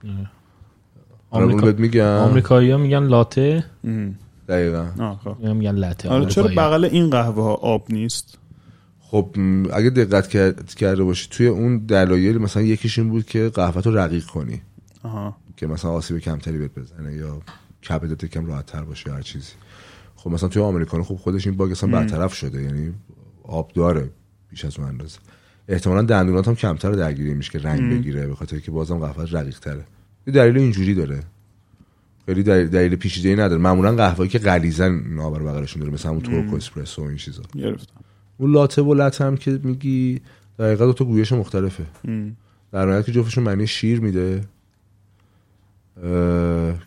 آمریکا... 1.30 1.66
بهت 1.66 1.78
میگم؟ 1.78 2.04
آمریکایی 2.04 2.70
ها 2.70 2.78
میگن 2.78 3.02
لاته. 3.06 3.64
دقیقا. 4.48 4.86
آه، 4.98 5.20
خب. 5.24 5.36
میگن 5.40 5.74
لته 5.74 6.08
آره 6.08 6.26
چرا 6.26 6.44
آمریکایی‌ها. 6.44 6.70
بغل 6.78 6.84
این 6.84 7.10
قهوه 7.10 7.42
ها 7.42 7.54
آب 7.54 7.86
نیست؟ 7.92 8.38
خب 9.00 9.36
اگه 9.72 9.90
دقت 9.90 10.28
کرد- 10.28 10.74
کرده 10.74 11.04
باشی 11.04 11.28
توی 11.30 11.46
اون 11.46 11.78
دلایل 11.78 12.38
مثلا 12.38 12.62
یکیش 12.62 12.98
این 12.98 13.08
بود 13.08 13.26
که 13.26 13.48
قهوه 13.54 13.82
رو 13.82 13.96
رقیق 13.98 14.24
کنی. 14.26 14.62
آها. 15.02 15.36
که 15.56 15.66
مثلا 15.66 15.90
آسیب 15.90 16.18
کمتری 16.18 16.58
بهت 16.58 16.74
بزنه 16.74 17.14
یا 17.14 17.40
کبدت 17.88 18.24
یکم 18.24 18.46
راحت 18.46 18.66
تر 18.66 18.82
باشه 18.82 19.10
یا 19.10 19.16
هر 19.16 19.22
چیزی. 19.22 19.52
خب 20.16 20.30
مثلا 20.30 20.48
توی 20.48 20.62
آمریکانو 20.62 21.02
خب 21.04 21.14
خودش 21.14 21.46
این 21.46 21.56
باگ 21.56 21.70
اصلا 21.70 21.90
برطرف 21.90 22.34
شده 22.34 22.62
یعنی 22.62 22.94
آب 23.42 23.72
داره 23.74 24.10
بیش 24.50 24.64
از 24.64 24.78
اون 24.78 24.88
اندازه. 24.88 25.18
احتمالا 25.68 26.02
دندونات 26.02 26.48
هم 26.48 26.54
کمتر 26.54 26.90
درگیری 26.90 27.34
میشه 27.34 27.52
که 27.52 27.58
رنگ 27.58 27.92
بگیره 27.92 28.26
به 28.26 28.34
خاطر 28.34 28.58
که 28.58 28.70
بازم 28.70 28.98
قهوه 28.98 29.24
رقیق 29.30 29.58
تره 29.58 29.84
یه 30.26 30.32
دلیل 30.32 30.58
اینجوری 30.58 30.94
داره. 30.94 31.20
خیلی 32.26 32.42
دلیل, 32.42 32.68
دلیل 32.68 32.96
پیچیده 32.96 33.28
ای 33.28 33.36
نداره. 33.36 33.60
معمولا 33.60 33.92
قهوه‌ای 33.92 34.28
که 34.28 34.38
غلیظن 34.38 35.02
نابر 35.08 35.42
بغلشون 35.42 35.80
داره 35.80 35.94
مثلا 35.94 36.10
همون 36.10 36.22
تورکو 36.22 36.56
اسپرسو 36.56 37.02
این 37.02 37.16
چیزا. 37.16 37.42
گرفتم. 37.54 38.00
اون 38.38 38.52
لاته 38.52 38.82
و 38.82 38.94
لته 38.94 39.24
هم 39.24 39.36
که 39.36 39.60
میگی 39.62 40.20
دقیقا 40.58 40.86
دو 40.86 40.92
تا 40.92 41.04
گویش 41.04 41.32
مختلفه. 41.32 41.84
ام. 42.04 42.36
در 42.72 42.86
نهایت 42.86 43.06
که 43.06 43.12
جفتشون 43.12 43.44
معنی 43.44 43.66
شیر 43.66 44.00
میده. 44.00 44.44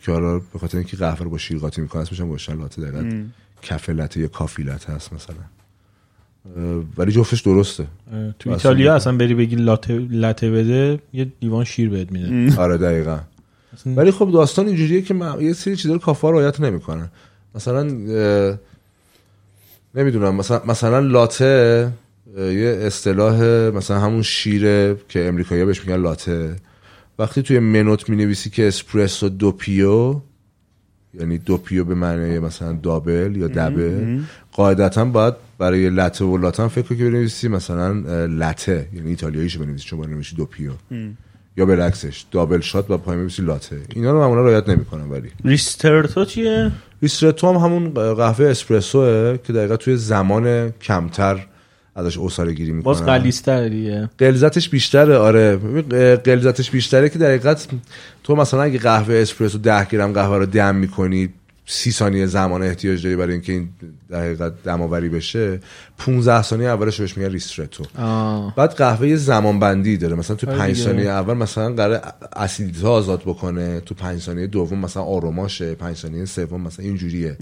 که 0.02 0.12
حالا 0.12 0.40
به 0.40 0.60
خاطر 0.60 0.78
اینکه 0.78 0.98
قهوه 0.98 1.24
رو 1.24 1.30
با 1.30 1.38
شیر 1.38 1.58
قاطی 1.58 1.82
می‌کنه 1.82 2.02
اسمش 2.02 2.20
هم 2.20 2.28
گوشتن 2.28 2.58
لاته 2.58 2.82
دقیقا. 2.82 3.24
کف 3.62 3.90
لته 3.90 4.20
یا 4.20 4.28
کافی 4.28 4.64
لته 4.64 4.94
هست 4.94 5.14
مثلا. 5.14 5.36
ولی 6.98 7.12
جفتش 7.12 7.42
درسته. 7.42 7.86
تو 8.40 8.50
ایتالیا. 8.50 8.96
اصلا 8.96 9.18
بری 9.18 9.34
بگی 9.36 9.56
لاته 9.56 9.94
لته 10.12 10.52
بده 10.52 11.00
یه 11.14 11.28
دیوان 11.40 11.64
شیر 11.66 11.90
بهت 11.90 12.12
میده. 12.12 12.62
آره 12.62 12.78
دقیقا. 12.78 13.20
ولی 13.86 14.12
خب 14.12 14.32
داستان 14.34 14.68
اینجوریه 14.68 15.02
که 15.02 15.14
من- 15.14 15.42
یه 15.42 15.54
سری 15.54 15.76
چیزا 15.76 15.94
رو 15.94 16.00
کافه 16.00 16.28
ها 16.28 16.32
رعایت 16.34 16.60
نمی‌کنن. 16.60 17.10
مثلا 17.56 17.84
نمی‌دونم 19.96 20.36
مثلا 20.36 20.62
مثلا 20.66 21.00
لاته 21.00 21.92
یه 22.38 22.80
اصطلاح 22.82 23.42
مثلا 23.70 24.00
همون 24.00 24.22
شیره 24.22 24.98
که 25.10 25.28
امریکایی‌ها 25.28 25.68
بهش 25.68 25.80
میگن 25.86 26.02
لاته. 26.02 26.56
وقتی 27.20 27.42
توی 27.42 27.60
منوت 27.60 28.10
می‌نویسی 28.10 28.50
که 28.50 28.68
اسپرسو 28.68 29.30
دوپیو 29.30 30.22
یعنی 31.20 31.38
دوپیو 31.38 31.84
به 31.84 31.96
معنی 31.96 32.40
مثلا 32.40 32.74
دابل 32.74 33.36
یا 33.36 33.48
دبل. 33.48 34.20
قاعدتا 34.52 35.06
باید 35.06 35.34
برای 35.58 35.90
لته 35.90 36.26
و 36.26 36.38
لاتن 36.38 36.68
فکر 36.68 36.96
که 36.96 37.10
بنویسی 37.10 37.48
مثلا 37.48 37.94
لته 38.26 38.88
یعنی 38.94 39.10
ایتالیاییشو 39.10 39.60
بنویسی 39.60 39.86
چون 39.86 40.02
بنویسی 40.02 40.36
دوپیو 40.36 40.72
یا 41.58 41.66
بالعکسش 41.66 42.26
دابل 42.32 42.60
شات 42.60 42.92
و 42.92 42.98
پای 42.98 43.16
می‌نویسی 43.16 43.42
لاته 43.42 43.78
اینا 43.96 44.12
رو 44.12 44.20
معمولا 44.20 44.42
رعایت 44.42 44.70
نمی‌کنن 44.70 45.10
ولی. 45.10 45.30
ریسترتو 45.46 46.26
چیه؟ 46.26 46.72
ریسترتو 47.02 47.50
هم 47.50 47.56
همون 47.56 47.90
قهوه 47.90 48.46
اسپرسوه 48.46 49.38
که 49.44 49.54
دقیقا 49.54 49.78
توی 49.78 49.98
زمان 49.98 50.70
کمتر 50.70 51.48
ازش 51.96 52.18
اصاره 52.18 52.54
گیری 52.54 52.72
می‌کنن. 52.72 52.94
باز 52.94 53.06
غلیظ‌تره 53.06 53.70
دیگه. 53.70 54.10
قلزتش 54.18 54.70
بیشتره 54.70 55.18
آره. 55.18 55.56
قلزتش 56.16 56.72
بیشتره 56.72 57.10
که 57.10 57.20
در 57.20 57.28
حقیقت 57.28 57.68
تو 58.24 58.36
مثلا 58.36 58.62
اگه 58.62 58.80
قهوه 58.80 59.16
اسپرسو 59.16 59.58
10 59.58 59.86
گرم 59.86 60.14
قهوه 60.14 60.38
رو 60.38 60.46
دم 60.46 60.76
می‌کنی 60.76 61.30
سی 61.66 61.92
ثانیه 61.92 62.26
زمان 62.26 62.64
احتیاج 62.64 63.04
داری 63.04 63.16
برای 63.16 63.34
اینکه 63.34 63.54
این 63.54 63.70
در 64.10 64.20
حقیقت 64.20 64.64
دماوری 64.64 65.10
بشه 65.10 65.60
15 65.98 66.42
ثانیه 66.42 66.68
اولش 66.68 67.02
بهش 67.02 67.18
میگن 67.18 67.32
ریسترتو. 67.32 67.84
آه. 67.98 68.56
بعد 68.56 68.74
قهوه 68.74 69.08
یه 69.08 69.16
زمان 69.16 69.60
بندی 69.60 69.98
داره. 69.98 70.16
مثلا 70.16 70.36
تو 70.36 70.48
آره 70.48 70.58
5 70.58 70.74
دیگه. 70.74 70.86
ثانیه 70.86 71.10
اول 71.10 71.34
مثلا 71.34 71.74
قرار 71.74 72.02
اسیدیته 72.36 72.88
آزاد 72.88 73.22
بکنه 73.22 73.80
تو 73.80 73.96
5 73.96 74.22
ثانیه 74.22 74.48
دوم 74.48 74.80
مثلا 74.80 75.04
آروماشه 75.04 75.76
5 75.76 75.98
ثانیه 75.98 76.26
سوم 76.26 76.62
مثلا 76.62 76.86
اینجوریه. 76.86 77.38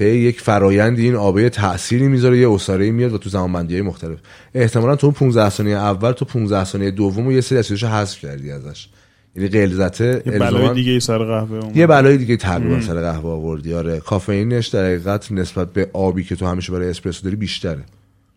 طی 0.00 0.16
یک 0.16 0.40
فرایندی 0.40 1.04
این 1.04 1.14
آبه 1.14 1.48
تأثیری 1.48 2.08
می‌ذاره 2.08 2.38
یه 2.38 2.50
اساره 2.50 2.90
میاد 2.90 3.12
و 3.12 3.18
تو 3.18 3.30
زمان 3.30 3.52
بندی 3.52 3.74
های 3.74 3.82
مختلف. 3.82 4.18
احتمالا 4.54 4.96
تو 4.96 5.06
اون 5.06 5.14
15 5.14 5.50
ثانیه 5.50 5.76
اول 5.76 6.12
تو 6.12 6.24
15 6.24 6.64
ثانیه 6.64 6.90
دوم 6.90 7.26
و 7.26 7.32
یه 7.32 7.40
سری 7.40 7.58
اسیدشو 7.58 7.86
حذف 7.86 8.18
کردی 8.18 8.50
ازش. 8.50 8.88
یعنی 9.36 9.48
غلظته 9.48 10.22
یه 10.26 10.38
بلای 10.38 10.74
دیگه 10.74 11.00
سر 11.00 11.18
قهوه 11.18 11.58
اومد. 11.58 11.76
یه 11.76 11.86
بلای 11.86 12.16
دیگه 12.16 12.36
تقریبا 12.36 12.80
سر 12.80 13.00
قهوه 13.00 13.30
آوردی. 13.30 13.74
آره 13.74 14.00
کافئینش 14.00 14.66
در 14.66 14.84
حقیقت 14.84 15.32
نسبت 15.32 15.72
به 15.72 15.90
آبی 15.92 16.24
که 16.24 16.36
تو 16.36 16.46
همیشه 16.46 16.72
برای 16.72 16.90
اسپرسو 16.90 17.24
داری 17.24 17.36
بیشتره. 17.36 17.82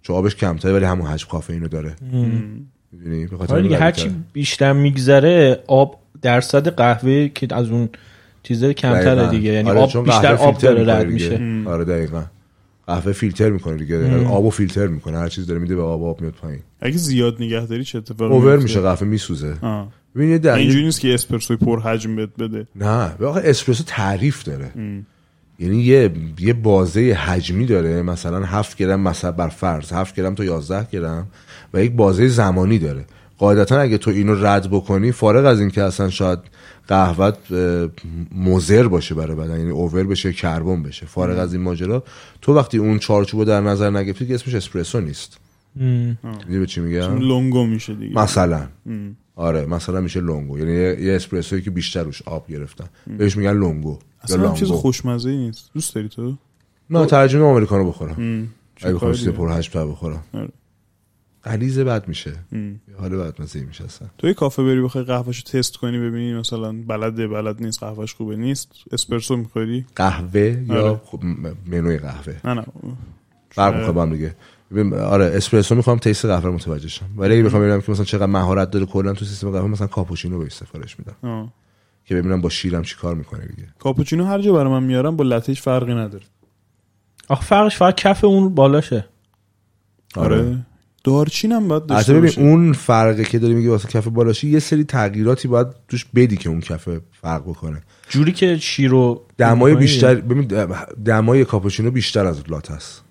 چون 0.01 0.15
آبش 0.15 0.35
کمتره 0.35 0.73
ولی 0.73 0.85
همون 0.85 1.07
حجم 1.07 1.27
کافئین 1.31 1.61
رو 1.61 1.67
داره 1.67 1.95
می‌دونی؟ 2.91 3.25
به 3.25 3.37
خاطر 3.37 3.73
هرچی. 3.73 4.11
بیشتر 4.33 4.73
میگذره 4.73 5.59
آب 5.67 5.99
درصد 6.21 6.67
قهوه 6.67 7.27
که 7.27 7.47
از 7.51 7.69
اون 7.69 7.89
چیزای 8.43 8.73
کمتره. 8.73 9.29
دیگه. 9.29 9.53
یعنی 9.53 9.69
آره، 9.69 9.79
آب 9.79 9.89
چون 9.89 10.03
بیشتر 10.03 10.21
قهوه 10.21 10.47
آب 10.47 10.57
فیلتر 10.57 10.75
داره 10.75 10.99
رد. 10.99 11.07
میشه. 11.07 11.41
آره 11.65 11.85
دقیقا. 11.85 12.23
قهوه 12.87 13.11
فیلتر 13.11 13.49
می‌کنه 13.49 13.77
دیگه. 13.77 14.25
آبو 14.27 14.49
فیلتر 14.49 14.87
می‌کنه. 14.87 15.17
هر 15.17 15.29
چیز 15.29 15.47
داره 15.47 15.59
میده 15.59 15.75
به 15.75 15.81
آب 15.81 16.03
آب 16.03 16.21
میاد 16.21 16.33
پایین. 16.33 16.59
اگه 16.81 16.97
زیاد 16.97 17.35
نگه 17.39 17.65
داری 17.65 17.83
چه 17.83 17.97
اتفاقی 17.97 18.33
اوور؟ 18.33 18.57
میشه 18.57 18.79
قهوه 18.81 19.07
میسوزه. 19.07 19.53
ببین 20.15 20.29
یه 20.29 20.37
دلیل 20.37 20.59
اینجوری 20.59 20.85
نیست 20.85 20.99
که 20.99 21.13
اسپرسوی 21.13 21.57
پر 21.57 21.79
حجم 21.79 22.15
بهت 22.15 22.29
بده. 22.39 22.67
نه. 22.75 23.15
به 23.19 23.27
آخه 23.27 23.41
اسپرسو 23.43 23.83
تعریف 23.87 24.43
داره. 24.43 24.71
یعنی 25.59 25.83
یه 25.83 26.11
یه 26.39 26.53
بازه 26.53 27.01
حجمی 27.01 27.65
داره. 27.65 28.01
مثلا 28.01 28.45
7 28.45 28.77
گرم 28.77 28.99
مثلا 28.99 29.31
بر 29.31 29.47
فرض 29.47 29.91
7 29.91 30.15
گرم 30.15 30.35
تا 30.35 30.43
11 30.43 30.87
گرم 30.91 31.27
و 31.73 31.83
یک 31.83 31.91
بازه 31.91 32.27
زمانی 32.27 32.79
داره. 32.79 33.05
قاعدتا 33.43 33.79
اگه 33.79 33.97
تو 33.97 34.11
اینو 34.11 34.45
رد 34.45 34.69
بکنی 34.71 35.11
فارغ 35.11 35.45
از 35.45 35.59
اینکه 35.59 35.83
اصلا 35.83 36.09
شاید 36.09 36.39
قهوت 36.87 37.37
مضر 38.35 38.87
باشه 38.87 39.15
برای 39.15 39.35
بدن 39.35 39.59
یعنی 39.59 39.71
اوور 39.71 40.03
بشه 40.03 40.33
کربن 40.33 40.83
بشه 40.83 41.05
فارغ 41.05 41.39
از 41.39 41.53
این 41.53 41.61
ماجرا 41.61 42.03
تو 42.41 42.53
وقتی 42.53 42.77
اون 42.77 42.99
چارچوبو 42.99 43.45
در 43.45 43.61
نظر 43.61 43.89
نگرفتی 43.89 44.27
که 44.27 44.35
اسمش 44.35 44.55
اسپرسو 44.55 44.99
نیست. 44.99 45.37
می‌دونی 45.75 46.59
به 46.59 46.65
چی 46.65 46.81
میگم؟ 46.81 47.19
لونگو 47.19 47.65
میشه 47.65 47.93
دیگه. 47.93 48.15
مثلا. 48.19 48.67
آره 49.35 49.65
مثلا 49.65 50.01
میشه 50.01 50.19
لونگو. 50.19 50.59
یعنی 50.59 50.73
یه, 51.05 51.15
اسپرسویی 51.15 51.61
که 51.61 51.71
بیشتر 51.71 52.03
روش 52.03 52.21
آب 52.21 52.47
گرفتن. 52.47 52.85
بهش 53.17 53.37
میگن 53.37 53.53
لونگو 53.53 53.99
اصلا 54.21 54.53
چیز 54.53 54.67
خوشمزه 54.67 55.29
نیست. 55.29 55.69
دوست 55.73 55.95
داری 55.95 56.09
تو؟ 56.09 56.37
نه 56.89 57.05
ترجمه 57.05 57.43
آمریکانو 57.43 57.89
بخورم. 57.89 58.49
اگه 58.81 58.97
خواستی؟ 58.97 59.31
پر 59.31 59.49
حجم 59.49 59.91
بخورم. 59.91 60.23
آره. 60.33 60.49
غلیظ 61.45 61.79
بد 61.79 62.07
میشه. 62.07 62.31
م. 62.51 62.57
یه 62.57 62.95
حال 62.99 63.09
بد 63.17 63.41
مزه 63.41 63.61
میشه 63.63 63.83
اصلا. 63.83 64.07
تو 64.17 64.27
یه 64.27 64.33
کافه 64.33 64.63
بری 64.63 64.81
بخوای 64.81 65.03
قهوهشو 65.03 65.43
تست 65.43 65.77
کنی 65.77 65.99
ببینی 65.99 66.33
مثلا 66.33 66.73
بلده 66.87 67.27
بلد 67.27 67.63
نیست 67.63 67.79
قهوهش 67.79 68.13
خوبه 68.13 68.35
نیست 68.35 68.71
اسپرسو 68.91 69.37
می‌خوری؟ 69.37 69.85
قهوه 69.95 70.63
یا 70.67 70.87
آره. 70.87 71.01
خب 71.05 71.23
م- 71.23 71.57
منوی 71.65 71.97
قهوه؟ 71.97 72.35
نه 72.45 72.53
نه. 72.53 72.65
فرق 73.49 73.75
می‌کنه 73.75 73.91
با 73.91 74.01
هم 74.01 74.13
دیگه. 74.13 74.35
ببین، 74.71 74.93
آره 74.93 75.25
اسپرسو 75.25 75.75
می‌خوام 75.75 75.97
تیست 75.97 76.25
قهوه 76.25 76.43
رو 76.43 76.53
متوجه 76.53 76.87
شم. 76.87 77.05
ولی 77.17 77.33
اگه 77.33 77.43
بخوام 77.43 77.61
ببینم 77.61 77.81
که 77.81 77.91
مثلا 77.91 78.05
چقدر 78.05 78.25
مهارت 78.25 78.71
داره 78.71 78.85
کلا 78.85 79.13
تو 79.13 79.25
سیستم 79.25 79.51
قهوه 79.51 79.67
مثلا 79.67 79.87
کاپوچینو 79.87 80.39
بهش 80.39 80.51
سفارش 80.53 80.99
میدم. 80.99 81.15
آه. 81.23 81.53
که 82.05 82.15
ببینم 82.15 82.41
با 82.41 82.49
شیرم 82.49 82.81
چی 82.81 82.95
کار 82.95 83.15
می‌کنه 83.15 83.45
دیگه. 83.45 83.67
کاپوچینو 83.79 84.25
هر 84.25 84.41
جا 84.41 84.53
برای 84.53 84.71
من 84.71 84.83
میارم 84.83 85.15
با 85.15 85.23
لتهش 85.23 85.61
فرقی 85.61 85.93
نداره. 85.93 86.25
آخه 87.29 87.45
فرقش 87.45 87.77
فقط 87.77 87.95
کف 87.95 88.23
اون 88.23 88.55
بالاشه. 88.55 89.05
آره. 90.15 90.65
دارچین 91.03 91.51
هم 91.51 91.67
باید 91.67 91.85
داشته 91.85 92.13
ببین 92.13 92.25
باشه 92.25 92.41
اون 92.41 92.73
فرقی 92.73 93.23
که 93.23 93.39
داری 93.39 93.53
میگی 93.53 93.67
واسه 93.67 93.87
کف 93.87 94.07
بالاشی 94.07 94.49
یه 94.49 94.59
سری 94.59 94.83
تغییراتی 94.83 95.47
باید 95.47 95.67
توش 95.87 96.05
بدی 96.15 96.37
که 96.37 96.49
اون 96.49 96.59
کف 96.59 96.89
فرق 97.21 97.41
بکنه. 97.41 97.81
جوری 98.09 98.31
که 98.31 98.57
شیرو 98.57 99.21
دمای 99.37 99.75
بیشتر 99.75 100.15
ببین 100.15 100.67
دمای 101.05 101.45
کاپوچینو 101.45 101.91
بیشتر 101.91 102.25
از 102.25 102.49
لات 102.49 102.71
هست. 102.71 103.03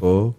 خب؟ 0.00 0.34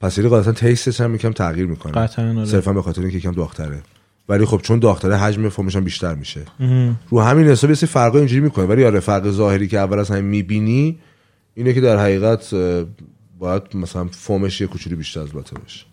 پس 0.00 0.18
یه 0.18 0.28
قاعدتا 0.28 0.52
تیستش 0.52 1.00
هم 1.00 1.14
یکم 1.14 1.32
تغییر 1.32 1.66
می‌کنه. 1.66 1.92
قطعا 1.92 2.30
آره. 2.30 2.44
صرفا 2.44 2.72
به 2.72 2.82
خاطر 2.82 3.00
اینکه 3.00 3.16
یکم 3.16 3.32
داغتره 3.32 3.82
ولی 4.28 4.44
خب 4.44 4.60
چون 4.62 4.78
داغتره 4.78 5.16
حجم 5.16 5.48
فرمش 5.48 5.76
هم 5.76 5.84
بیشتر 5.84 6.14
میشه. 6.14 6.40
رو 7.10 7.20
همین 7.20 7.48
حساب 7.48 7.70
یه 7.70 7.76
سری 7.76 7.86
فرقا 7.86 8.18
اینجوری 8.18 8.40
می‌کنه. 8.40 8.64
ولی 8.64 8.84
آره 8.84 9.00
فرق 9.00 9.30
ظاهری 9.30 9.68
که 9.68 9.78
اول 9.78 9.98
از 9.98 10.10
همه 10.10 10.20
می‌بینی 10.20 10.98
اینه 11.54 11.72
که 11.72 11.80
در 11.80 11.98
حقیقت 11.98 12.54
باید 13.38 13.62
مثلا 13.74 14.08
فومش 14.10 14.60
یه 14.60 14.66
کوچولو 14.66 14.96
بیشتر 14.96 15.20
از 15.20 15.34
لاته 15.34 15.58
باشه. 15.58 15.86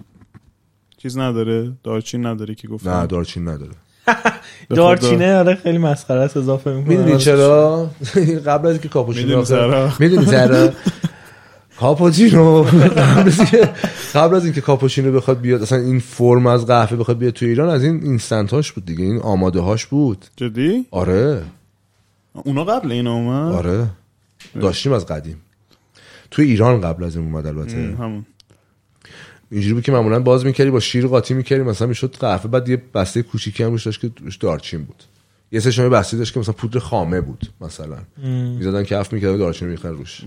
چیز 1.02 1.18
نداره 1.18 1.72
دارچین 1.84 2.26
نداره 2.26 2.56
که 2.56 2.68
گفتم. 2.68 2.90
نه 2.90 3.08
دارچین 3.08 3.48
نداره. 3.48 3.72
دارچینه 4.70 5.36
آره 5.38 5.56
خیلی 5.56 5.78
مسخره 5.78 6.20
است 6.20 6.38
اضافه 6.38 6.74
می‌کنه 6.74 6.98
می‌دونی 6.98 7.18
چرا؟ 7.18 7.90
قبل 8.48 8.68
از 8.68 8.74
اینکه 8.74 8.90
کاپوچینو 8.90 9.28
می‌دونی 9.28 9.46
چرا؟ 9.46 9.92
می‌دونی 10.00 10.26
چرا 10.26 10.72
کاپوچینو 11.80 12.64
قبل 14.16 14.36
از 14.36 14.44
اینکه- 14.46 14.62
کاپوچینو 14.62 15.12
بخواد 15.12 15.42
بیاد 15.42 15.62
اصلا 15.62 15.78
این 15.78 16.00
فرم 16.00 16.48
از 16.48 16.66
قهوه 16.66 16.98
بخواد 16.98 17.18
بیاد 17.18 17.34
تو 17.34 17.46
ایران 17.46 17.70
از 17.70 17.84
این 17.84 18.04
اینستنت 18.04 18.54
هاش 18.54 18.72
بود 18.72 18.86
دیگه. 18.86 19.04
این 19.04 19.20
آماده 19.20 19.60
هاش 19.60 19.86
بود. 19.86 20.26
جدی؟ 20.36 20.86
آره. 20.92 21.44
اونا 22.34 22.64
قبل 22.64 22.92
این 22.92 23.08
اومد؟ 23.08 23.54
آره. 23.56 23.86
داشتیم 24.62 24.94
از 24.94 25.06
قدیم. 25.06 25.42
تو 26.32 26.42
ایران 26.42 26.82
قبل 26.82 27.04
از 27.04 27.16
این 27.16 27.26
اومد 27.26 27.48
البته. 27.48 27.96
همون. 28.00 28.26
اینجوری 29.52 29.74
بود 29.74 29.84
که 29.84 29.92
معمولا 29.92 30.20
باز 30.20 30.46
می‌کردی 30.46 30.70
با 30.72 30.80
شیر 30.80 31.08
قاطی 31.08 31.34
می‌کردی 31.34 31.64
مثلا 31.64 31.88
می‌شد 31.88 32.16
قهوه 32.20 32.52
بعد 32.52 32.70
یه 32.70 32.82
بسته 32.94 33.22
کوچیکی 33.22 33.64
هم 33.64 33.72
روش 33.72 33.86
داشت 33.86 34.02
که 34.02 34.12
روش 34.22 34.38
دارچین 34.38 34.84
بود. 34.84 35.04
یه 35.52 35.60
سه 35.60 35.72
شما 35.72 35.90
بسته 35.90 36.18
داشت 36.18 36.34
که 36.34 36.40
مثلا 36.40 36.54
پودر 36.54 36.80
خامه 36.80 37.22
بود 37.22 37.50
مثلا. 37.62 37.98
می‌زدن 38.58 38.84
کف 38.84 39.14
می‌کرد 39.14 39.32
و 39.32 39.38
دارچین 39.38 39.68
می‌خرد 39.68 39.96
روش. 39.98 40.22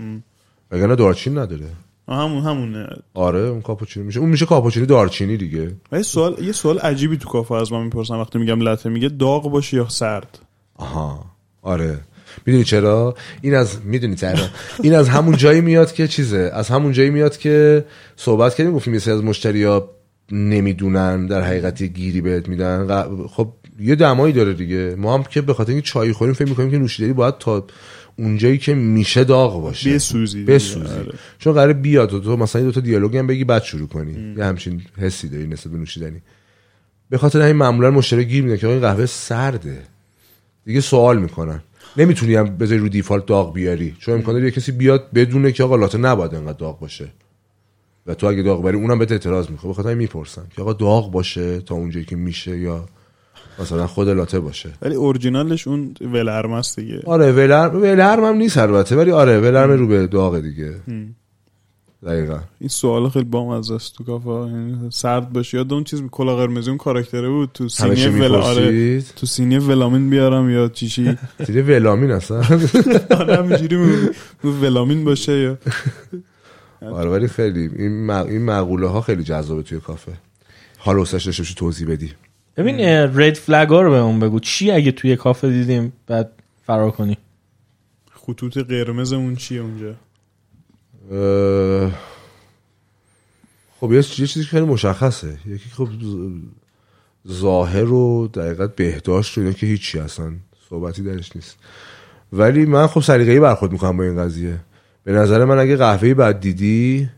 وگرنه 0.71 0.95
دارچین 0.95 1.37
نداره. 1.37 1.69
همون 2.07 2.43
همونه 2.43 2.87
آره 3.13 3.39
اون 3.39 3.61
کاپوچینو 3.61 4.05
میشه. 4.05 4.19
اون 4.19 4.29
میشه 4.29 4.45
کاپوچینو 4.45 4.85
دارچینی 4.85 5.37
دیگه. 5.37 5.75
ولی 5.91 6.03
سوال 6.03 6.43
یه 6.43 6.51
سوال 6.51 6.79
عجیبی 6.79 7.17
تو 7.17 7.29
کافه 7.29 7.55
از 7.55 7.71
من 7.71 7.83
می‌پرسن 7.83 8.15
وقتی 8.15 8.39
میگم 8.39 8.61
لته 8.61 8.89
میگه 8.89 9.09
داغ 9.09 9.51
باشه 9.51 9.77
یا 9.77 9.89
سرد؟ 9.89 10.39
آها. 10.75 11.25
آره. 11.61 11.99
می‌دونی 12.45 12.63
چرا؟ 12.63 13.15
این 13.41 13.55
از 13.55 13.77
می‌دونی 13.85 14.15
چرا؟ 14.15 14.47
این 14.83 14.95
از 14.95 15.09
همون 15.09 15.37
جایی 15.37 15.61
میاد 15.61 15.93
که 15.93 16.07
چیزه. 16.07 16.51
از 16.53 16.69
همون 16.69 16.91
جایی 16.91 17.09
میاد 17.09 17.37
که 17.37 17.85
صحبت 18.15 18.55
کردیم 18.55 18.73
گفتیم 18.73 18.99
سری 18.99 19.13
از 19.13 19.23
مشتریا 19.23 19.89
نمی‌دونن 20.31 21.27
در 21.27 21.41
حقیقت 21.41 21.83
گیری 21.83 22.21
بهت 22.21 22.49
میدن. 22.49 23.03
خب 23.27 23.53
یه 23.79 23.95
دمایی 23.95 24.33
داره 24.33 24.53
دیگه. 24.53 24.95
ما 24.97 25.13
هم 25.13 25.23
که 25.23 25.41
به 25.41 25.53
خاطر 25.53 25.71
اینکه 25.71 25.87
چای 25.87 26.13
خوریم 26.13 26.33
فکر 26.33 26.49
می‌کنیم 26.49 26.71
که 26.71 26.77
نوشیدنی 26.77 27.13
باید 27.13 27.37
تا 27.37 27.67
اونجایی 28.17 28.57
که 28.57 28.73
میشه 28.73 29.23
داغ 29.23 29.61
باشه. 29.61 29.93
بسوزی 29.93 30.43
بسوزی. 30.43 30.93
آره. 30.93 31.13
چون 31.39 31.53
قراره 31.53 31.73
بیاد 31.73 32.13
و 32.13 32.19
تو 32.19 32.37
مثلا 32.37 32.61
دو 32.61 32.71
تا 32.71 32.79
دیالوگ 32.79 33.17
هم 33.17 33.27
بگی 33.27 33.43
بعد 33.43 33.63
شروع 33.63 33.87
کنی. 33.87 34.33
یه 34.37 34.45
همچین 34.45 34.81
حسی 34.97 35.29
داری 35.29 35.47
نسبت 35.47 35.71
به 35.71 35.77
نوشیدنی. 35.77 36.21
به 37.09 37.17
خاطر 37.17 37.41
همین 37.41 37.55
معمولا 37.55 37.91
مشتری 37.91 38.25
گیر 38.25 38.43
میدن 38.43 38.57
که 38.57 38.67
این 38.67 38.79
قهوه 38.79 39.05
سرده. 39.05 39.81
دیگه 40.65 40.81
سوال 40.81 41.17
می‌کنن. 41.17 41.61
نمی‌تونی 41.97 42.35
هم 42.35 42.57
بذاری 42.57 42.81
رو 42.81 42.89
دیفالت 42.89 43.25
داغ 43.25 43.53
بیاری. 43.53 43.95
چون 43.99 44.13
امکان 44.13 44.33
داره 44.33 44.45
یه 44.45 44.51
کسی 44.51 44.71
بیاد 44.71 45.11
بدونه 45.15 45.51
که 45.51 45.63
آقا 45.63 45.75
لاته 45.75 45.97
نباید 45.97 46.35
انقدر 46.35 46.57
داغ 46.57 46.79
باشه. 46.79 47.07
و 48.07 48.13
تو 48.13 48.27
اگه 48.27 48.43
داغ 48.43 48.63
بری 48.63 48.77
اونم 48.77 48.99
بهت 48.99 49.11
اعتراض 49.11 49.49
می‌کنه. 49.49 49.67
به 49.67 49.73
خاطر 49.73 49.89
همین 49.89 49.97
می‌پرسن 49.97 50.43
که 50.55 50.61
آقا 50.61 50.73
داغ 50.73 51.11
باشه 51.11 51.59
تا 51.59 51.75
اونجایی 51.75 52.05
که 52.05 52.15
میشه 52.15 52.57
یا 52.57 52.85
مثلا 53.59 53.87
خود 53.87 54.09
لاته 54.09 54.39
باشه؟ 54.39 54.69
ولی 54.81 54.95
اورجینالش 54.95 55.67
اون 55.67 55.95
ولرم 56.01 56.51
است 56.51 56.79
دیگه. 56.79 57.01
آره 57.05 57.31
ولرم 57.31 57.81
ولرم 57.81 58.23
هم 58.23 58.35
نیست 58.35 58.57
البته 58.57 58.95
ولی 58.95 59.11
آره 59.11 59.39
ولرم 59.39 59.71
رو 59.71 59.87
به 59.87 60.07
داغ 60.07 60.39
دیگه. 60.39 60.75
دقیقا. 62.05 62.39
این 62.59 62.69
سوال 62.69 63.09
خیلی 63.09 63.25
بامزه 63.25 63.73
است 63.73 63.95
تو 63.95 64.03
کافه 64.03 64.29
یعنی 64.29 64.89
سرد 64.91 65.33
باشه 65.33 65.57
یاد 65.57 65.73
اون 65.73 65.83
چیز 65.83 66.01
کلا 66.11 66.35
قرمزی 66.35 66.69
اون 66.69 66.77
کاراکتره 66.77 67.29
بود. 67.29 67.49
تو 67.53 67.69
سینی 67.69 67.95
چی 67.95 68.07
ول 68.09 68.35
آره 68.35 69.01
تو 69.01 69.25
سینی 69.25 69.57
ولامین 69.57 70.09
بیارم 70.09 70.49
یا 70.49 70.67
چیشی 70.69 71.17
دیگه 71.47 71.63
ولامین 71.63 72.11
اصلا. 72.11 72.37
آره 73.19 73.37
همینجوری 73.37 73.75
میگم 73.75 74.61
ولامین 74.61 75.03
باشه 75.05 75.37
یا 75.39 75.57
آره 76.91 77.09
ولی 77.09 77.27
خیلی 77.27 77.69
این 77.75 78.09
این 78.09 78.45
مقوله 78.45 78.87
ها 78.87 79.01
خیلی 79.01 79.23
جذابه 79.23 79.63
توی 79.63 79.79
کافه. 79.79 80.11
حال 80.77 80.97
وسش 80.99 81.25
داشته 81.25 81.41
باشی 81.41 81.55
توضیح 81.55 81.87
بدی. 81.87 82.11
ببین 82.57 82.79
رد 83.19 83.33
فلگ 83.33 83.69
ها 83.69 83.81
رو 83.81 83.89
به 83.89 83.97
اون 83.97 84.19
بگو. 84.19 84.39
چی 84.39 84.71
اگه 84.71 84.91
توی 84.91 85.15
کافه 85.15 85.49
دیدیم 85.49 85.93
بعد 86.07 86.31
فرار 86.65 86.91
کنی؟ 86.91 87.17
خطوط 88.13 88.57
قرمز 88.57 89.13
اون 89.13 89.35
چیه 89.35 89.61
اونجا؟ 89.61 89.93
خب 93.79 93.91
یه 93.91 94.03
چیزی 94.03 94.43
که 94.43 94.49
خیلی 94.49 94.65
مشخصه. 94.65 95.37
یکی 95.45 95.69
خب 95.69 95.89
ظاهر 97.31 97.91
و 97.91 98.27
دقیقت 98.27 98.75
بهداشت 98.75 99.37
و 99.37 99.41
اینا 99.41 99.53
که 99.53 99.65
هیچی 99.65 99.99
اصلا 99.99 100.33
صحبتی 100.69 101.03
درش 101.03 101.35
نیست. 101.35 101.57
ولی 102.33 102.65
من 102.65 102.87
خب 102.87 103.01
سلیقه‌ای 103.01 103.39
برخورد 103.39 103.71
می‌کنم 103.71 103.97
با 103.97 104.03
این 104.03 104.17
قضیه. 104.17 104.59
به 105.03 105.11
نظر 105.11 105.45
من 105.45 105.59
اگه 105.59 105.75
قهوه 105.75 106.13
بد 106.13 106.39
دیدی 106.39 107.09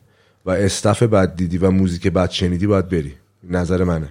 و 0.46 0.50
استف 0.50 1.04
بد 1.04 1.36
دیدی 1.36 1.58
و 1.58 1.72
موزیک 1.72 2.08
بد 2.08 2.30
شنیدی 2.30 2.68
باید 2.68 2.90
بری. 2.90 3.14
نظر 3.44 3.84
منه. 3.84 4.10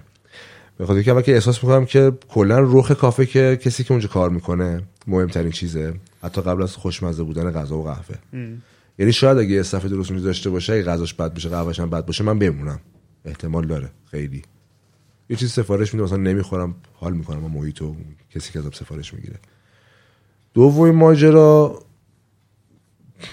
به 0.77 0.85
خاطر 0.85 1.01
که 1.01 1.11
اول 1.11 1.21
که 1.21 1.33
احساس 1.33 1.63
می‌کنم 1.63 1.85
که 1.85 2.11
کلا 2.29 2.59
رخ 2.59 2.91
کافه 2.91 3.25
که 3.25 3.59
کسی 3.61 3.83
که 3.83 3.91
اونجا 3.91 4.07
کار 4.07 4.29
می‌کنه 4.29 4.81
مهمترین 5.07 5.51
چیزه. 5.51 5.93
حتی 6.23 6.41
قبل 6.41 6.63
از 6.63 6.75
خوشمزه 6.75 7.23
بودن 7.23 7.51
غذا 7.51 7.77
و 7.77 7.83
قهوه. 7.83 8.15
یعنی 8.99 9.11
شاید 9.11 9.37
اگه 9.37 9.59
استف 9.59 9.85
درست 9.85 10.11
داشته 10.11 10.49
باشه 10.49 10.73
اگه 10.73 10.83
غذاش 10.83 11.13
بد 11.13 11.33
باشه 11.33 11.49
قهوهش 11.49 11.79
هم 11.79 11.89
بد 11.89 12.05
باشه 12.05 12.23
من 12.23 12.39
بمونم. 12.39 12.79
احتمال 13.25 13.67
داره. 13.67 13.89
خیلی. 14.11 14.41
یه 15.29 15.37
چیز 15.37 15.51
سفارش 15.51 15.93
میده 15.93 16.03
مثلا 16.03 16.17
نمی‌خورم 16.17 16.75
حال 16.93 17.13
می‌کنم 17.13 17.41
با 17.41 17.47
محیط 17.47 17.81
و 17.81 17.95
کسی 18.35 18.53
که 18.53 18.59
ازم 18.59 18.71
سفارش 18.71 19.13
می‌گیره. 19.13 19.39
دومین 20.53 20.95
ماجرا 20.95 21.83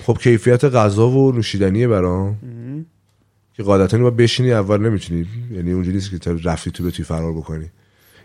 خب 0.06 0.18
کیفیت 0.18 0.64
غذا 0.64 1.08
و 1.08 1.32
نوشیدنیه 1.32 1.88
برام. 1.88 2.38
که 3.54 3.62
قاعدتا 3.62 3.98
باید 3.98 4.16
بشینی 4.16 4.52
اول 4.52 4.80
نمی‌تونی. 4.80 5.26
یعنی 5.50 5.72
اونجوری 5.72 5.96
نیست 5.96 6.22
که 6.22 6.30
رفتی 6.44 6.70
تو 6.70 6.84
بتونی 6.84 7.06
فرار 7.06 7.32
بکنی. 7.32 7.70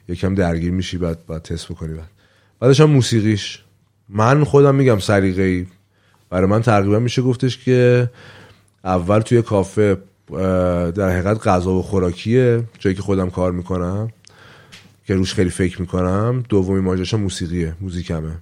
یکم 0.08 0.36
درگیر 0.36 0.72
میشی 0.72 0.98
بعد 0.98 1.26
بعد 1.26 1.42
تست 1.42 1.72
بکنی 1.72 1.94
بعد. 1.94 2.10
بعدش 2.60 2.82
هم 2.82 2.90
موسیقیش. 2.90 3.64
من 4.10 4.44
خودم 4.44 4.76
میگم 4.76 5.00
سلیقه‌ای. 5.00 5.68
برای 6.30 6.48
من 6.50 6.62
تقریبا 6.62 7.00
میشه 7.00 7.22
گفتش 7.22 7.58
که 7.58 8.10
اول 8.84 9.20
توی 9.20 9.42
کافه 9.42 9.98
در 10.96 11.10
حقیقت 11.10 11.48
غذا 11.48 11.72
و 11.72 11.82
خوراکیه 11.82 12.64
جایی 12.80 12.96
که 12.96 13.02
خودم 13.02 13.30
کار 13.30 13.52
می‌کنم 13.52 14.10
که 15.06 15.16
روش 15.16 15.34
خیلی 15.34 15.50
فکر 15.50 15.82
می‌کنم. 15.82 16.44
دومی 16.50 16.82
ماجراش 16.82 17.14
موسیقیه 17.14 17.74
موزیکمه. 17.82 18.38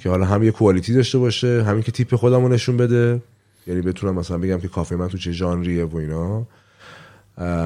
که 0.00 0.08
حالا 0.08 0.24
هم 0.24 0.42
یه 0.42 0.50
کوالیتی 0.50 0.94
داشته 0.94 1.18
باشه 1.18 1.62
همین 1.62 1.82
که 1.82 1.92
تیپ 1.92 2.14
خودم 2.14 2.42
رو 2.42 2.48
نشون 2.48 2.76
بده. 2.76 3.22
یعنی 3.66 3.80
بتونم 3.80 4.14
مثلا 4.14 4.38
بگم 4.38 4.60
که 4.60 4.68
کافه 4.68 4.96
من 4.96 5.08
تو 5.08 5.18
چه 5.18 5.32
ژانریه 5.32 5.84
و 5.84 5.96
اینا. 5.96 6.46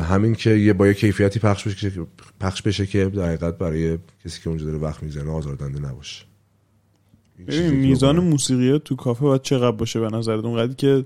همین 0.03 0.35
که 0.35 0.51
یه 0.51 0.73
با 0.73 0.87
یه 0.87 0.95
کیفیتی 0.95 1.41
پخش 1.41 1.69
بشه 1.69 1.91
که 1.91 2.07
پخش 2.41 2.62
بشه 2.62 2.87
که 2.87 3.05
در 3.05 3.27
حقیقت 3.27 3.59
برای 3.59 3.99
کسی 4.25 4.41
که 4.43 4.49
اونجا 4.49 4.66
داره 4.66 4.79
وقت 4.79 5.03
می‌زنه 5.03 5.31
آزاردنده 5.31 5.81
نباشه. 5.81 6.25
ببین 7.47 7.70
میزان. 7.70 8.19
موسیقی 8.20 8.78
تو 8.78 8.97
کافه 8.97 9.20
باید 9.24 9.43
چقدر 9.43 9.77
باشه 9.77 10.01
به 10.01 10.09
نظرت 10.09 10.44
اونقدر 10.44 10.74
که 10.74 11.05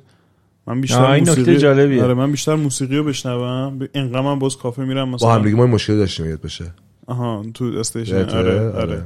من 0.66 0.80
بیشتر 0.80 1.04
این 1.04 1.22
نکته 1.22 1.40
موسیقی 1.40 1.58
جالبیه. 1.58 2.02
آره 2.04 2.14
من 2.14 2.30
بیشتر 2.30 2.54
موسیقی 2.54 2.96
رو 2.96 3.04
بشنوم 3.04 3.78
ب- 3.78 3.88
اینقدر 3.94 4.20
من 4.20 4.38
باز 4.38 4.56
کافه 4.56 4.84
میرم 4.84 5.08
مثلا 5.08 5.28
با 5.28 5.34
هم 5.34 5.42
دیگه 5.42 5.56
ما 5.56 5.66
مشکل 5.66 5.96
داشتیم 5.96 6.26
یاد 6.26 6.40
بشه 6.40 6.74
آها 7.06 7.44
تو 7.54 7.64
station؟ 7.64 8.14
آره 8.16 8.68
آره. 8.68 8.70
آره 8.70 9.04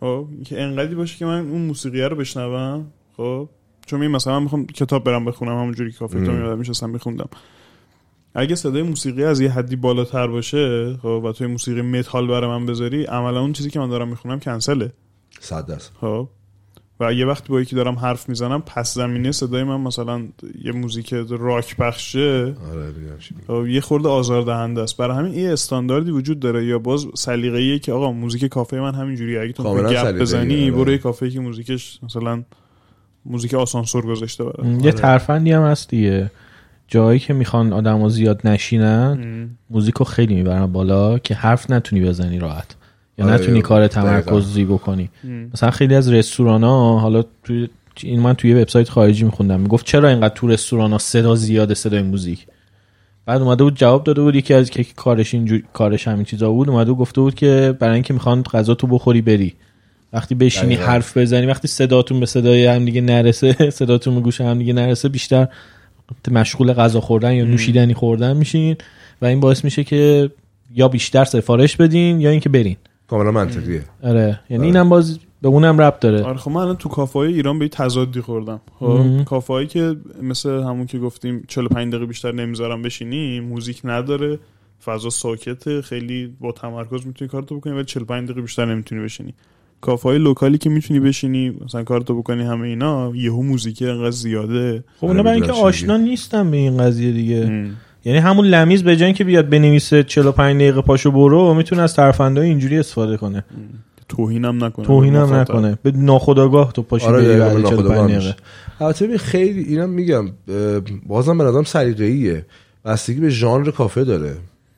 خب 0.00 0.26
که 0.44 0.62
انقدری 0.62 0.94
باشه 0.94 1.16
که 1.18 1.26
من 1.26 1.38
اون 1.50 1.62
موسیقی 1.62 2.00
رو 2.02 2.16
بشنوم 2.16 2.86
خب 3.16 3.48
چون 3.86 4.00
می 4.00 4.08
مثلا 4.08 4.32
من 4.36 4.42
می‌خوام 4.42 4.66
کتاب 4.66 5.04
برم 5.04 5.24
بخونم 5.24 5.52
همونجوری 5.58 5.92
که 5.92 5.98
کافه 5.98 6.24
تو. 6.26 6.32
میادم 6.32 6.58
میشستم 6.58 6.90
میخوندم 6.90 7.28
اگه 8.34 8.54
صدای 8.54 8.82
موسیقی 8.82 9.24
از 9.24 9.40
یه 9.40 9.50
حدی 9.50 9.76
بالاتر 9.76 10.26
باشه 10.26 10.96
خب 11.02 11.06
و 11.24 11.32
توی 11.32 11.46
موسیقی 11.46 11.82
متال 11.82 12.26
برای 12.26 12.48
من 12.50 12.66
بذاری 12.66 13.04
عملا 13.04 13.40
اون 13.40 13.52
چیزی 13.52 13.70
که 13.70 13.80
من 13.80 13.88
دارم 13.88 14.08
می‌خونم 14.08 14.40
کنسله 14.40 14.92
صد 15.40 15.66
درصد 15.66 15.90
خب 16.00 16.28
و 17.00 17.12
یه 17.12 17.26
وقتی 17.26 17.48
با 17.48 17.60
یکی 17.60 17.76
دارم 17.76 17.94
حرف 17.94 18.28
می‌زنم 18.28 18.62
پس 18.66 18.94
زمینه 18.94 19.32
صدای 19.32 19.62
من 19.62 19.80
مثلا 19.80 20.22
یه 20.64 20.72
موزیک 20.72 21.14
راک 21.30 21.76
پخشه 21.76 22.42
آره. 22.72 22.92
خب 23.46 23.66
یه 23.66 23.80
خورده 23.80 24.08
آزاردهنده 24.08 24.80
است. 24.80 24.96
برای 24.96 25.16
همین 25.16 25.34
یه 25.34 25.52
استانداردی 25.52 26.10
وجود 26.10 26.40
داره. 26.40 26.66
یا 26.66 26.78
باز 26.78 27.06
سلیقه‌ایه 27.14 27.78
که 27.78 27.92
آقا 27.92 28.12
موزیک 28.12 28.44
کافه 28.44 28.80
من 28.80 28.94
همینجوری 28.94 29.38
اگه 29.38 29.52
تو 29.52 29.62
گپ 29.62 30.18
بزنی 30.18 30.62
آره. 30.62 30.70
برو 30.70 30.92
یه 30.92 30.98
کافه 30.98 31.30
که 31.30 31.40
موزیکش 31.40 31.98
مثلا 32.02 32.42
موزیک 33.24 33.54
آسانسور 33.54 34.06
گذاشته 34.06 34.44
برای 34.44 34.78
یه 34.82 34.92
ترفندی 34.92 35.52
هم 35.52 35.62
هست 35.62 35.88
دیگه. 35.90 36.30
جایی 36.88 37.18
که 37.18 37.32
می‌خوان 37.32 37.72
آدم 37.72 38.08
زیاد 38.08 38.40
نشینن 38.44 39.48
موزیکو 39.70 40.04
خیلی 40.04 40.34
می‌برن 40.34 40.66
بالا 40.66 41.18
که 41.18 41.34
حرف 41.34 41.70
نتونی 41.70 42.02
بزنی 42.02 42.38
راحت. 42.38 42.76
یا 43.18 43.24
آره، 43.24 43.34
نتونی 43.34 43.62
کار 43.62 43.86
دقیقاً. 43.86 44.20
تمرکزی 44.20 44.64
بکنی. 44.64 45.10
مثلا 45.54 45.70
خیلی 45.70 45.94
از 45.94 46.12
رستوران 46.12 46.64
ها 46.64 46.98
حالا 46.98 47.24
توی 47.44 47.68
این 48.02 48.20
من 48.20 48.34
توی 48.34 48.50
یه 48.50 48.56
وبسایت 48.56 48.88
خارجی 48.88 49.24
میخوندم. 49.24 49.60
می‌گفت 49.60 49.86
چرا 49.86 50.08
اینقدر 50.08 50.34
تو 50.34 50.48
رستوران 50.48 50.92
ها 50.92 50.98
صدا 50.98 51.34
زیاده 51.34 51.74
صدای 51.74 52.02
موزیک؟ 52.02 52.46
بعد 53.26 53.42
اومده 53.42 53.64
بود 53.64 53.76
جواب 53.76 54.04
داده 54.04 54.22
بود 54.22 54.36
یکی 54.36 54.54
از 54.54 54.70
که 54.70 54.84
کارش 54.96 55.34
اینجور 55.34 55.62
کارش 55.72 56.08
همین 56.08 56.24
چیزا 56.24 56.50
بود 56.50 56.70
اومده 56.70 56.92
بود 56.92 57.00
گفته 57.00 57.20
بود 57.20 57.34
که 57.34 57.76
برای 57.80 57.94
اینکه 57.94 58.14
می‌خوان 58.14 58.42
غذا 58.42 58.74
تو 58.74 58.86
بخوری 58.86 59.22
بری. 59.22 59.54
وقتی 60.12 60.34
بشینی 60.34 60.74
دقیقاً. 60.76 60.92
حرف 60.92 61.16
بزنی 61.16 61.46
وقتی 61.46 61.68
صداتون 61.68 62.20
به 62.20 62.26
صدای 62.26 62.66
هم 62.66 62.84
دیگه 62.84 63.00
نرسه 63.00 63.70
صداتون 63.70 64.14
به 64.14 64.20
گوش 64.20 64.40
هم 64.40 64.58
دیگه 64.58 64.72
نرسه 64.72 65.08
بیشتر 65.08 65.48
مشغول 66.30 66.72
غذا 66.72 67.00
خوردن 67.00 67.32
یا 67.32 67.44
نوشیدنی 67.44 67.94
خوردن 67.94 68.36
میشین. 68.36 68.76
و 69.22 69.26
این 69.26 69.40
باعث 69.40 69.64
میشه 69.64 69.84
که 69.84 70.30
یا 70.74 70.88
بیشتر 70.88 71.24
سفارش 71.24 71.76
بدین 71.76 72.20
یا 72.20 72.30
اینکه 72.30 72.48
برین. 72.48 72.76
کاملا 73.08 73.30
منطقیه. 73.30 73.84
آره. 74.02 74.40
یعنی 74.50 74.64
اینم 74.64 74.88
باز 74.88 75.18
به 75.42 75.48
اونم 75.48 75.80
ربط 75.80 76.00
داره. 76.00 76.22
آره 76.22 76.36
خب 76.36 76.50
من 76.50 76.60
الان 76.60 76.76
تو 76.76 76.88
کافه 76.88 77.18
های 77.18 77.34
ایران 77.34 77.58
به 77.58 77.64
یه 77.64 77.68
تضادی 77.68 78.20
خوردم. 78.20 78.60
خب 78.78 79.24
کافه 79.24 79.52
هایی 79.52 79.66
که 79.66 79.96
مثل 80.22 80.50
همون 80.50 80.86
که 80.86 80.98
گفتیم 80.98 81.44
45 81.48 81.88
دقیقه 81.92 82.06
بیشتر 82.06 82.32
نمی‌ذارم 82.32 82.82
بشینی 82.82 83.40
موزیک 83.40 83.80
نداره 83.84 84.38
فضا 84.84 85.10
ساکته 85.10 85.82
خیلی 85.82 86.34
با 86.40 86.52
تمرکز 86.52 87.06
می‌تونی 87.06 87.28
کارتو 87.28 87.56
بکنی 87.56 87.72
ولی 87.72 87.84
45 87.84 88.24
دقیقه 88.24 88.40
بیشتر 88.42 88.64
نمی‌تونی 88.64 89.04
بشینی. 89.04 89.34
کافه 89.80 90.08
های 90.08 90.18
لوکالی 90.18 90.58
که 90.58 90.70
می‌تونی 90.70 91.00
بشینی 91.00 91.50
مثلا 91.64 91.84
کارتو 91.84 92.18
بکنی 92.18 92.42
همه 92.42 92.68
اینا 92.68 93.12
یهو 93.14 93.42
موزیک 93.42 93.82
انقدر 93.82 94.10
زیاده. 94.10 94.84
خب 95.00 95.06
اونا 95.06 95.22
برای 95.22 95.36
اینکه 95.36 95.52
چی 95.52 95.60
آشنا 95.60 95.96
نیستن 95.96 96.50
به 96.50 96.56
این 96.56 96.76
قضیه 96.76 97.12
دیگه. 97.12 97.44
ام. 97.48 97.76
یعنی 98.08 98.20
همون 98.20 98.46
لمیز 98.46 98.82
به 98.84 98.96
جای 98.96 99.06
اینکه 99.06 99.24
بیاد 99.24 99.48
بنویسه 99.48 100.02
45 100.02 100.56
دقیقه 100.56 100.82
پاشو 100.82 101.10
برو 101.10 101.54
می‌تونه 101.54 101.82
از 101.82 101.94
ترفندهای 101.94 102.48
اینجوری 102.48 102.78
استفاده 102.78 103.16
کنه. 103.16 103.44
توهینم 104.08 104.64
نکنه 104.64 104.86
توهینم. 104.86 105.34
نکنه. 105.34 105.78
به 105.82 105.90
ناخودآگاه 105.90 106.72
تو 106.72 106.82
پاشی 106.82 107.06
آره 107.06 107.38
بعد 107.38 107.56
ناخودآگاه 107.56 107.96
45 107.96 108.14
میشه. 108.16 108.30
دقیقه 108.30 108.84
البته 108.84 109.18
خیلی 109.18 109.62
اینم 109.62 109.90
میگم 109.90 110.30
بازم 111.06 111.38
به 111.38 111.44
نظرم 111.44 111.64
سلیقه‌ایه. 111.64 112.46
بستگی 112.84 113.20
به 113.20 113.30
ژانر 113.30 113.70
کافه 113.70 114.04
داره. 114.04 114.36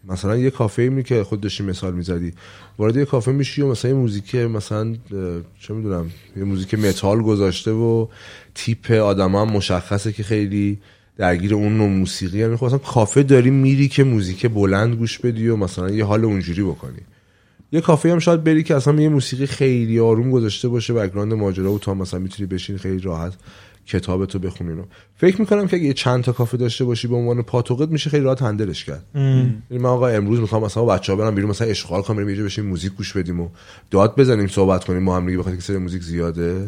مثلا 0.08 0.36
یه 0.36 0.50
کافه 0.50 0.82
می 0.82 1.02
که 1.02 1.24
خود 1.24 1.40
داشتی 1.40 1.62
مثال 1.62 1.94
می‌زدی. 1.94 2.32
وارد 2.78 2.96
یه 2.96 3.04
کافه 3.04 3.32
میشی 3.32 3.62
و 3.62 3.70
مثلا 3.70 3.90
یه 3.90 3.96
موزیک 3.96 4.34
مثلا 4.34 4.94
چه 5.60 5.74
می‌دونم 5.74 6.10
یه 6.36 6.44
موزیک 6.44 6.74
متال 6.74 7.22
گذاشته 7.22 7.70
و 7.70 8.06
تیپ 8.54 8.90
آدم 8.90 9.36
هم 9.36 9.48
مشخصه 9.48 10.12
که 10.12 10.22
خیلی 10.22 10.78
درگیر 11.20 11.54
اون 11.54 11.76
نوع 11.76 11.88
موسیقی 11.88 12.42
هم 12.42 12.56
خب 12.56 12.66
مثلا 12.66 12.78
کافه 12.78 13.22
داری 13.22 13.50
میری 13.50 13.88
که 13.88 14.04
موزیک 14.04 14.46
بلند 14.46 14.94
گوش 14.94 15.18
بدی 15.18 15.48
و 15.48 15.56
مثلا 15.56 15.90
یه 15.90 16.04
حال 16.04 16.24
اونجوری 16.24 16.62
بکنی. 16.62 17.00
یه 17.72 17.80
کافه 17.80 18.12
هم 18.12 18.18
شاید 18.18 18.44
بری 18.44 18.62
که 18.62 18.74
اصلا 18.74 19.00
یه 19.00 19.08
موسیقی 19.08 19.46
خیلی 19.46 20.00
آروم 20.00 20.30
گذاشته 20.30 20.68
باشه 20.68 20.92
بک‌گراند 20.94 21.34
ماجرا 21.34 21.72
و 21.72 21.78
تو 21.78 21.90
هم 21.90 21.96
مثلا 21.96 22.20
می‌تونی 22.20 22.46
بشین 22.46 22.78
خیلی 22.78 22.98
راحت 22.98 23.32
کتابتو 23.86 24.38
بخونی. 24.38 24.72
رو 24.72 24.84
فکر 25.16 25.40
می‌کنم 25.40 25.66
که 25.66 25.76
اگه 25.76 25.84
یه 25.84 25.92
چند 25.92 26.24
تا 26.24 26.32
کافه 26.32 26.56
داشته 26.56 26.84
باشی 26.84 27.08
به 27.08 27.16
عنوان 27.16 27.42
پاتوقت 27.42 27.88
میشه 27.88 28.10
خیلی 28.10 28.24
راحت 28.24 28.42
هندلش 28.42 28.84
کرد. 28.84 29.04
یعنی 29.14 29.82
من 29.82 29.90
آقا 29.90 30.08
امروز 30.08 30.40
می‌خوام 30.40 30.64
مثلا 30.64 30.84
بچه‌ها 30.84 31.18
برم 31.18 31.34
بیرون 31.34 31.50
مثلا 31.50 31.68
اشغال 31.68 32.02
کنم 32.02 32.26
بریم 32.26 32.44
بشیم 32.44 32.66
موزیک 32.66 32.92
گوش 32.92 33.16
بدیم 33.16 33.40
و 33.40 33.48
داد 33.90 34.16
بزنیم 34.16 34.46
صحبت 34.46 34.84
کنیم. 34.84 35.04
با 35.04 35.16
هم 35.16 35.26
دیگه 35.26 35.38
بخاطر 35.38 35.56
که 35.56 35.62
سر 35.62 35.78
موزیک 35.78 36.02
زیاده. 36.02 36.66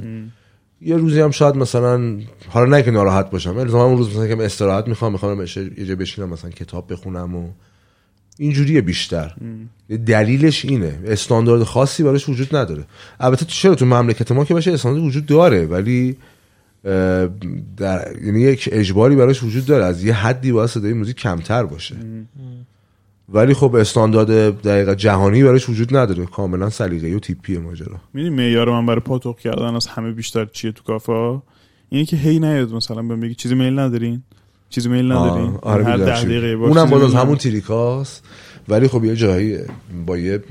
یه 0.84 0.96
روزی 0.96 1.20
هم 1.20 1.30
شاید 1.30 1.56
مثلا 1.56 2.18
حالا 2.48 2.76
نه 2.76 2.82
که 2.82 2.90
ناراحت 2.90 3.30
باشم 3.30 3.56
ولی 3.56 3.72
اون 3.72 3.98
روز 3.98 4.10
مثلا 4.10 4.26
که 4.26 4.44
استراحت 4.44 4.88
می‌خوام 4.88 5.12
می‌خوام 5.12 5.44
یه 5.78 5.84
جا 5.84 5.96
بشینم 5.96 6.28
مثلا 6.28 6.50
کتاب 6.50 6.92
بخونم 6.92 7.34
و 7.34 7.48
اینجوریه 8.38 8.80
بیشتر. 8.80 9.34
دلیلش 10.06 10.64
اینه. 10.64 10.98
استاندارد 11.06 11.62
خاصی 11.62 12.02
براش 12.02 12.28
وجود 12.28 12.56
نداره. 12.56 12.84
البته 13.20 13.44
تو 13.44 13.50
چرا 13.50 13.74
تو 13.74 13.86
مملکت 13.86 14.32
ما 14.32 14.44
که 14.44 14.54
باشه 14.54 14.72
استاندارد 14.72 15.04
وجود 15.06 15.26
داره 15.26 15.66
ولی 15.66 16.16
در 17.76 18.16
یعنی 18.24 18.40
یک 18.40 18.68
اجباری 18.72 19.16
براش 19.16 19.42
وجود 19.42 19.66
داره. 19.66 19.84
از 19.84 20.04
یه 20.04 20.14
حدی 20.14 20.52
باید 20.52 20.70
صدای 20.70 20.92
موزیک 20.92 21.16
کمتر 21.16 21.64
باشه. 21.64 21.96
ولی 23.28 23.54
خب 23.54 23.74
استاندارد 23.74 24.60
دقیقا 24.60 24.94
جهانی 24.94 25.42
براش 25.42 25.68
وجود 25.68 25.96
نداره. 25.96 26.26
کاملا 26.26 26.70
سلیقه‌ای 26.70 27.14
و 27.14 27.18
تیپیه 27.18 27.58
ماجرا. 27.58 27.96
می‌دونی 28.14 28.36
معیار 28.36 28.70
من 28.70 28.86
برای 28.86 29.00
پاتوق 29.00 29.38
کردن 29.38 29.74
از 29.74 29.86
همه 29.86 30.12
بیشتر 30.12 30.44
چیه 30.44 30.72
تو 30.72 30.82
کافه 30.82 31.12
ها 31.12 31.42
اینه 31.88 32.04
که 32.04 32.16
هی 32.16 32.38
نیاد 32.38 32.72
مثلا 32.72 33.02
بهم 33.02 33.20
بگی 33.20 33.34
چیزی 33.34 33.54
میل 33.54 33.78
ندارین؟ 33.78 34.22
چیزی 34.70 34.88
میل 34.88 35.12
ندارین؟ 35.12 35.58
آره 35.62 35.84
هر 35.84 35.96
ده. 35.96 36.04
دقیقه 36.04 36.46
اونم 36.46 36.90
باز 36.90 37.02
از 37.02 37.14
همون. 37.14 37.36
تریکاست 37.36 38.24
ولی 38.68 38.88
خب 38.88 39.04
یه 39.04 39.16
جایی 39.16 39.58
با 40.06 40.18
یه 40.18 40.42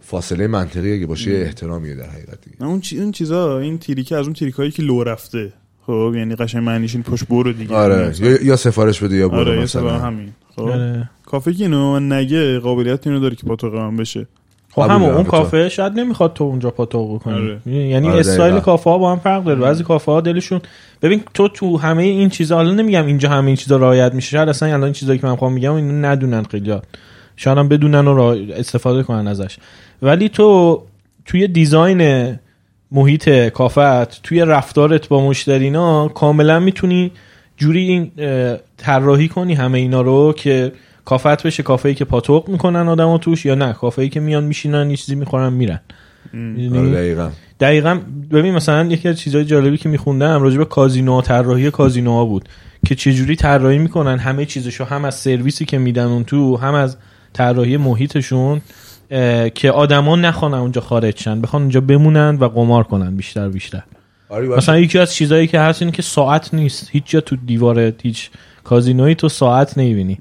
فاصله 0.00 0.46
منطقی 0.46 0.92
اگه 0.92 1.06
باشه 1.06 1.30
یه 1.30 1.40
احترامیه 1.40 1.94
در 1.94 2.10
حقیقت 2.10 2.40
دیگه. 2.40 2.64
اون 2.64 2.80
چی 2.80 3.00
اون 3.00 3.12
چیزا 3.12 3.58
این 3.58 3.78
تریکه 3.78 4.16
از 4.16 4.24
اون 4.24 4.32
تریکایی 4.32 4.70
که 4.70 4.82
لو 4.82 5.04
رفته. 5.04 5.52
خب 5.86 6.12
یعنی 6.16 6.34
قشنگ 6.34 6.64
معنیش 6.64 6.94
این 6.94 7.02
پشت 7.02 7.28
برو 7.28 7.52
دیگه. 7.52 7.74
آره 7.74 8.08
مثلا. 8.08 8.28
یا, 8.28 8.44
یا 8.44 8.56
سفارش 8.56 9.02
بده 9.02 9.16
یا 9.16 9.28
برو 9.28 9.38
آره 9.38 9.62
مثلا. 9.62 9.98
همین. 9.98 10.28
کافه 11.26 11.52
که 11.54 11.64
اینو 11.64 11.92
من 11.92 12.12
نگه 12.12 12.58
قابلیت 12.58 13.06
اینو 13.06 13.20
داره 13.20 13.36
که 13.36 13.46
پاتوق 13.46 13.74
من 13.74 13.96
بشه. 13.96 14.26
خب 14.72 14.82
همون 14.82 15.10
اون. 15.10 15.24
کافه 15.24 15.68
شاید 15.68 15.92
نمی‌خواد 16.00 16.32
تو 16.34 16.44
اونجا 16.44 16.70
پاتوق 16.70 17.22
کنی 17.22 17.34
آره. 17.34 17.60
یعنی 17.66 18.08
آره، 18.08 18.18
استایل. 18.20 18.60
کافه 18.60 18.90
ها 18.90 18.98
با 18.98 19.12
هم 19.12 19.18
فرق 19.18 19.44
داره. 19.44 19.60
بعضی 19.60 19.84
کافه 19.84 20.12
ها 20.12 20.20
دلشون 20.20 20.60
ببین 21.02 21.22
تو 21.34 21.48
تو 21.48 21.78
همه 21.78 22.02
این 22.02 22.28
چیزا 22.28 22.56
حالا 22.56 22.74
نمیگم 22.74 23.06
اینجا 23.06 23.28
همه 23.28 23.46
این 23.46 23.56
چیزا 23.56 23.76
رعایت 23.76 24.14
میشه. 24.14 24.30
شاید 24.30 24.48
اصلا 24.48 24.68
الان 24.68 24.84
این 24.84 24.92
چیزایی 24.92 25.18
که 25.18 25.26
من 25.26 25.32
می‌خوام 25.32 25.52
میگم 25.52 25.74
اینو 25.74 26.06
ندونن 26.06 26.42
خیلی 26.42 26.74
شاید 27.36 27.58
هم 27.58 27.68
بدونن 27.68 28.08
و 28.08 28.14
را- 28.14 28.32
استفاده 28.56 29.02
کنن 29.02 29.28
ازش. 29.28 29.56
ولی 30.02 30.28
تو 30.28 30.82
توی 31.24 31.48
دیزاین 31.48 32.34
محیط 32.92 33.28
کافت 33.48 34.22
توی 34.22 34.40
رفتارت 34.40 35.08
با 35.08 35.26
مشترینا 35.26 36.08
کاملا 36.08 36.60
می‌تونی 36.60 37.10
جوری 37.60 37.80
این 37.80 38.10
طراحی 38.76 39.28
کنی 39.28 39.54
همه 39.54 39.78
اینا 39.78 40.02
رو 40.02 40.34
که 40.36 40.72
کافت 41.04 41.46
بشه 41.46 41.62
کافه 41.62 41.88
ای 41.88 41.94
که 41.94 42.04
پاتوق 42.04 42.48
می‌کنن 42.48 42.88
آدمو 42.88 43.18
توش 43.18 43.46
یا 43.46 43.54
نه. 43.54 43.72
کافه 43.72 44.02
ای 44.02 44.08
که 44.08 44.20
میان 44.20 44.44
میشینن 44.44 44.90
یه 44.90 44.96
چیزی 44.96 45.14
می‌خورن 45.14 45.52
میرن؟ 45.52 45.80
آره 46.34 46.90
دقیقا. 46.90 47.30
دقیقا 47.60 48.00
ببین 48.30 48.54
مثلا 48.54 48.84
یکی 48.84 49.08
از 49.08 49.18
چیزهای 49.18 49.44
جالبی 49.44 49.76
که 49.76 49.88
میخوندم 49.88 50.42
راجع 50.42 50.58
به 50.58 50.64
کازینو 50.64 51.22
طراحی 51.22 51.70
کازینوها 51.70 52.24
بود 52.24 52.48
که 52.86 52.94
چجوری 52.94 53.36
طراحی 53.36 53.78
می‌کنن 53.78 54.18
همه 54.18 54.46
چیزشو 54.46 54.84
هم 54.84 55.04
از 55.04 55.14
سرویسی 55.14 55.64
که 55.64 55.78
میدن 55.78 56.04
اون 56.04 56.24
تو 56.24 56.56
هم 56.56 56.74
از 56.74 56.96
طراحی 57.32 57.76
محیطشون 57.76 58.60
که 59.54 59.70
آدما 59.70 60.16
نخوان 60.16 60.54
اونجا 60.54 60.80
خارج 60.80 61.20
شن 61.20 61.40
بخوان 61.40 61.62
اونجا 61.62 61.80
بمونن 61.80 62.36
و 62.40 62.48
قمار 62.48 62.84
کنن 62.84 63.16
بیشتر 63.16 63.48
بیشتر. 63.48 63.82
آره. 64.30 64.48
مثلا 64.48 64.78
یکی 64.78 64.98
از 64.98 65.14
چیزایی 65.14 65.46
که 65.46 65.60
هست 65.60 65.82
اینه 65.82 65.92
که 65.92 66.02
ساعت 66.02 66.54
نیست. 66.54 66.88
هیچ 66.92 67.02
جا 67.06 67.20
تو 67.20 67.36
دیوار 67.36 67.92
هیچ 68.02 68.30
کازینویی 68.64 69.14
تو 69.14 69.28
ساعت 69.28 69.78
نمی‌بینی. 69.78 70.18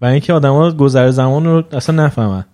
و 0.00 0.06
اینکه 0.06 0.32
آدما 0.32 0.70
گذر 0.70 1.10
زمان 1.10 1.44
رو 1.44 1.64
اصلا 1.72 2.04
نفهمن. 2.04 2.44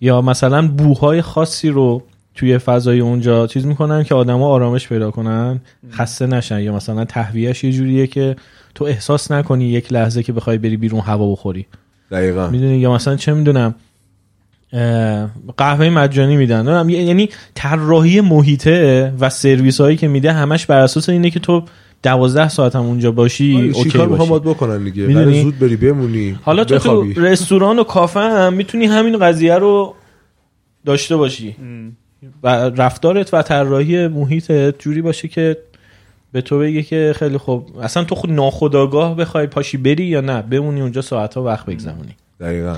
یا 0.00 0.22
مثلا 0.22 0.68
بوهای 0.68 1.22
خاصی 1.22 1.68
رو 1.68 2.02
توی 2.34 2.58
فضای 2.58 3.00
اونجا 3.00 3.46
چیز 3.46 3.66
می‌کنن 3.66 4.04
که 4.04 4.14
آدما 4.14 4.48
آرامش 4.48 4.88
پیدا 4.88 5.10
کنن 5.10 5.60
خسته 5.92 6.26
نشن. 6.26 6.60
یا 6.60 6.74
مثلا 6.74 7.04
تهویهش 7.04 7.64
یه 7.64 7.72
جوریه 7.72 8.06
که 8.06 8.36
تو 8.74 8.84
احساس 8.84 9.30
نکنی 9.30 9.64
یک 9.64 9.92
لحظه 9.92 10.22
که 10.22 10.32
بخوای 10.32 10.58
بری 10.58 10.76
بیرون 10.76 11.00
هوا 11.00 11.32
بخوری. 11.32 11.66
دقیقا. 12.10 12.50
می‌دونی؟ 12.50 12.78
یا 12.78 12.94
مثلا 12.94 13.16
چه 13.16 13.32
می‌دونم 13.32 13.74
قهوه 15.56 15.90
مجانی 15.90 16.36
میدن. 16.36 16.88
یعنی 16.88 17.28
طراحی 17.54 18.20
محیطه 18.20 19.12
و 19.20 19.30
سرویس 19.30 19.80
هایی 19.80 19.96
که 19.96 20.08
میده 20.08 20.32
همش 20.32 20.66
بر 20.66 20.78
اساس 20.78 21.08
اینه 21.08 21.30
که 21.30 21.40
تو 21.40 21.62
دوازده 22.02 22.48
ساعت 22.48 22.76
هم 22.76 22.82
اونجا 22.82 23.12
باشی 23.12 23.56
آره، 23.56 23.66
اوکی 23.66 23.98
باشی. 23.98 24.32
بکنن 24.32 24.84
دیگه؟ 24.84 25.02
می‌دونی؟ 25.02 25.24
قراره 25.24 25.42
زود 25.42 25.58
بری 25.58 25.76
بمونی 25.76 26.38
حالا 26.42 26.64
تو 26.64 26.78
تو. 26.78 27.02
رستوران 27.16 27.78
و 27.78 27.84
کافه 27.84 28.20
هم 28.20 28.52
می‌تونی 28.52 28.86
همین 28.86 29.18
قضیه 29.18 29.54
رو 29.54 29.94
داشته 30.86 31.16
باشی. 31.16 31.56
و 32.42 32.48
رفتارت 32.76 33.34
و 33.34 33.42
طراحی 33.42 34.08
محیطت 34.08 34.78
جوری 34.78 35.02
باشه 35.02 35.28
که 35.28 35.56
به 36.32 36.40
تو 36.40 36.58
بگه 36.58 36.82
که 36.82 37.14
خیلی 37.16 37.38
خوب. 37.38 37.78
اصلا 37.82 38.04
تو 38.04 38.14
خود 38.14 38.30
ناخداگاه 38.30 39.16
بخوای 39.16 39.46
پاشی 39.46 39.76
بری 39.76 40.04
یا 40.04 40.20
نه؟ 40.20 40.42
بمونی 40.42 40.80
اونجا 40.80 41.02
ساعت 41.02 41.34
ها 41.34 41.42
وقت 41.42 41.66
بگذرونی. 41.66 42.16
دقیقا. 42.40 42.76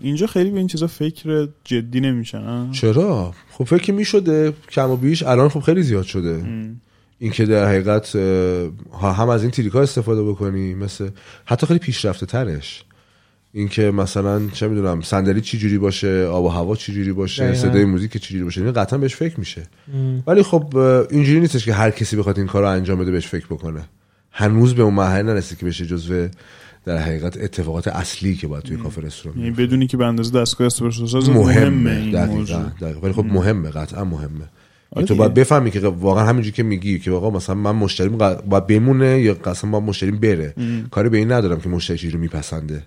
اینجا 0.00 0.26
خیلی 0.26 0.50
به 0.50 0.58
این 0.58 0.66
چیزا 0.66 0.86
فکر 0.86 1.48
جدی 1.64 2.00
نمیشن 2.00 2.70
چرا؟ 2.72 3.34
خب 3.50 3.64
فکر 3.64 3.92
می‌شده 3.92 4.52
کم 4.70 4.90
و 4.90 4.96
بیش 4.96 5.22
الان 5.22 5.48
خب 5.48 5.60
خیلی 5.60 5.82
زیاد 5.82 6.04
شده. 6.04 6.44
اینکه 7.18 7.46
در 7.46 7.68
حقیقت 7.68 8.16
هم 9.02 9.28
از 9.28 9.42
این 9.42 9.50
تریکا 9.50 9.82
استفاده 9.82 10.22
بکنی 10.22 10.74
مثل 10.74 11.08
حتی 11.44 11.66
خیلی 11.66 11.78
پیشرفته 11.78 12.26
ترش. 12.26 12.84
اینکه 13.52 13.90
مثلا 13.90 14.48
چه 14.52 14.68
می‌دونم 14.68 15.00
صندلی 15.00 15.40
چی 15.40 15.58
جوری 15.58 15.78
باشه 15.78 16.24
آب 16.24 16.44
و 16.44 16.48
هوا 16.48 16.76
چی 16.76 16.92
جوری 16.92 17.12
باشه 17.12 17.44
دقیقاً. 17.44 17.68
صدای 17.68 17.84
موزیک 17.84 18.16
چی 18.16 18.34
جوری 18.34 18.44
باشه 18.44 18.60
این 18.62 18.72
قطعا 18.72 18.98
بهش 18.98 19.14
فکر 19.14 19.38
میشه. 19.40 19.62
ولی 20.26 20.42
خب 20.42 20.76
اینجوری 21.10 21.40
نیستش 21.40 21.64
که 21.64 21.72
هر 21.72 21.90
کسی 21.90 22.16
بخواد 22.16 22.38
این 22.38 22.46
کار 22.46 22.62
رو 22.62 22.68
انجام 22.68 22.98
بده 22.98 23.10
بهش 23.10 23.26
فکر 23.26 23.46
بکنه. 23.46 23.84
هنوز 24.32 24.74
به 24.74 24.82
اون 24.82 24.94
مرحله 24.94 25.22
نرسید 25.22 25.58
که 25.58 25.66
بشه 25.66 25.86
جزو 25.86 26.28
در 26.84 26.98
حقیقت 26.98 27.36
اتفاقات 27.36 27.88
اصلی 27.88 28.34
که 28.34 28.46
باید 28.46 28.64
توی 28.64 28.76
کافه 28.76 29.00
رستوران 29.00 29.38
یعنی 29.38 29.50
بدونی 29.50 29.86
که 29.86 29.96
به 29.96 30.06
اندازه 30.06 30.40
دستگاه 30.40 30.66
اسپرسو 30.66 31.06
ساز 31.06 31.30
مهمه. 31.30 31.70
مهمه 31.70 32.12
دقیقاً. 32.12 33.00
ولی 33.02 33.12
خب 33.12 33.24
مهمه 33.24 33.70
قطعا 33.70 34.04
مهمه. 34.04 34.44
آره 34.92 35.06
تو. 35.06 35.14
باید 35.14 35.34
بفهمی 35.34 35.70
که 35.70 35.80
واقعا 35.80 36.24
همینجوری 36.24 36.52
که 36.52 36.62
میگی 36.62 36.98
که 36.98 37.10
واقعا 37.10 37.30
مثلا 37.30 37.54
من 37.54 37.76
مشتریم 37.76 38.16
باید 38.16 38.66
بمونه 38.66 39.20
یا 39.20 39.34
قسم 39.34 39.70
باید 39.70 39.84
مشتریم 39.84 40.16
بره. 40.16 40.54
کاری 40.90 41.08
به 41.08 41.18
این 41.18 41.32
ندارم 41.32 41.60
که 41.60 41.68
مشتری 41.68 41.98
چیزی 41.98 42.12
رو 42.12 42.18
میپسنده 42.18 42.82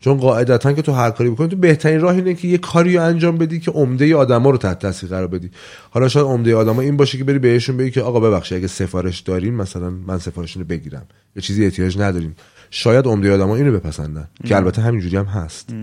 چون 0.00 0.16
قاعدتا 0.16 0.72
که 0.72 0.82
تو 0.82 0.92
هر 0.92 1.10
کاری 1.10 1.30
بکنی 1.30 1.48
تو 1.48 1.56
بهترین 1.56 2.00
راه 2.00 2.14
اینه 2.14 2.34
که 2.34 2.48
یه 2.48 2.58
کاری 2.58 2.96
رو 2.96 3.02
انجام 3.02 3.38
بدی 3.38 3.60
که 3.60 3.70
عمده 3.70 4.16
آدما 4.16 4.50
رو 4.50 4.56
تحت 4.56 4.78
تاثیر 4.78 5.08
قرار 5.08 5.26
بدی. 5.26 5.50
حالا 5.90 6.08
شاید 6.08 6.26
عمده 6.26 6.54
آدما 6.56 6.82
این 6.82 6.96
باشه 6.96 7.18
که 7.18 7.24
بری 7.24 7.38
بهشون 7.38 7.76
بگی 7.76 7.90
که 7.90 8.00
آقا 8.00 8.20
ببخشید 8.20 8.58
اگه 8.58 8.66
سفارش 8.66 9.20
دارین 9.20 9.54
مثلا 9.54 9.90
من 9.90 10.18
سفارشتون 10.18 10.62
رو 10.62 10.68
بگیرم. 10.68 11.06
یا 11.36 11.40
چیزی 11.42 11.64
احتیاج 11.64 11.98
نداریم. 11.98 12.36
شاید 12.76 13.06
عمده 13.06 13.34
آدما 13.34 13.56
اینو 13.56 13.72
بپسندن 13.72 14.28
که 14.44 14.56
البته 14.56 14.82
همینجوری 14.82 15.16
هم 15.16 15.24
هست. 15.24 15.74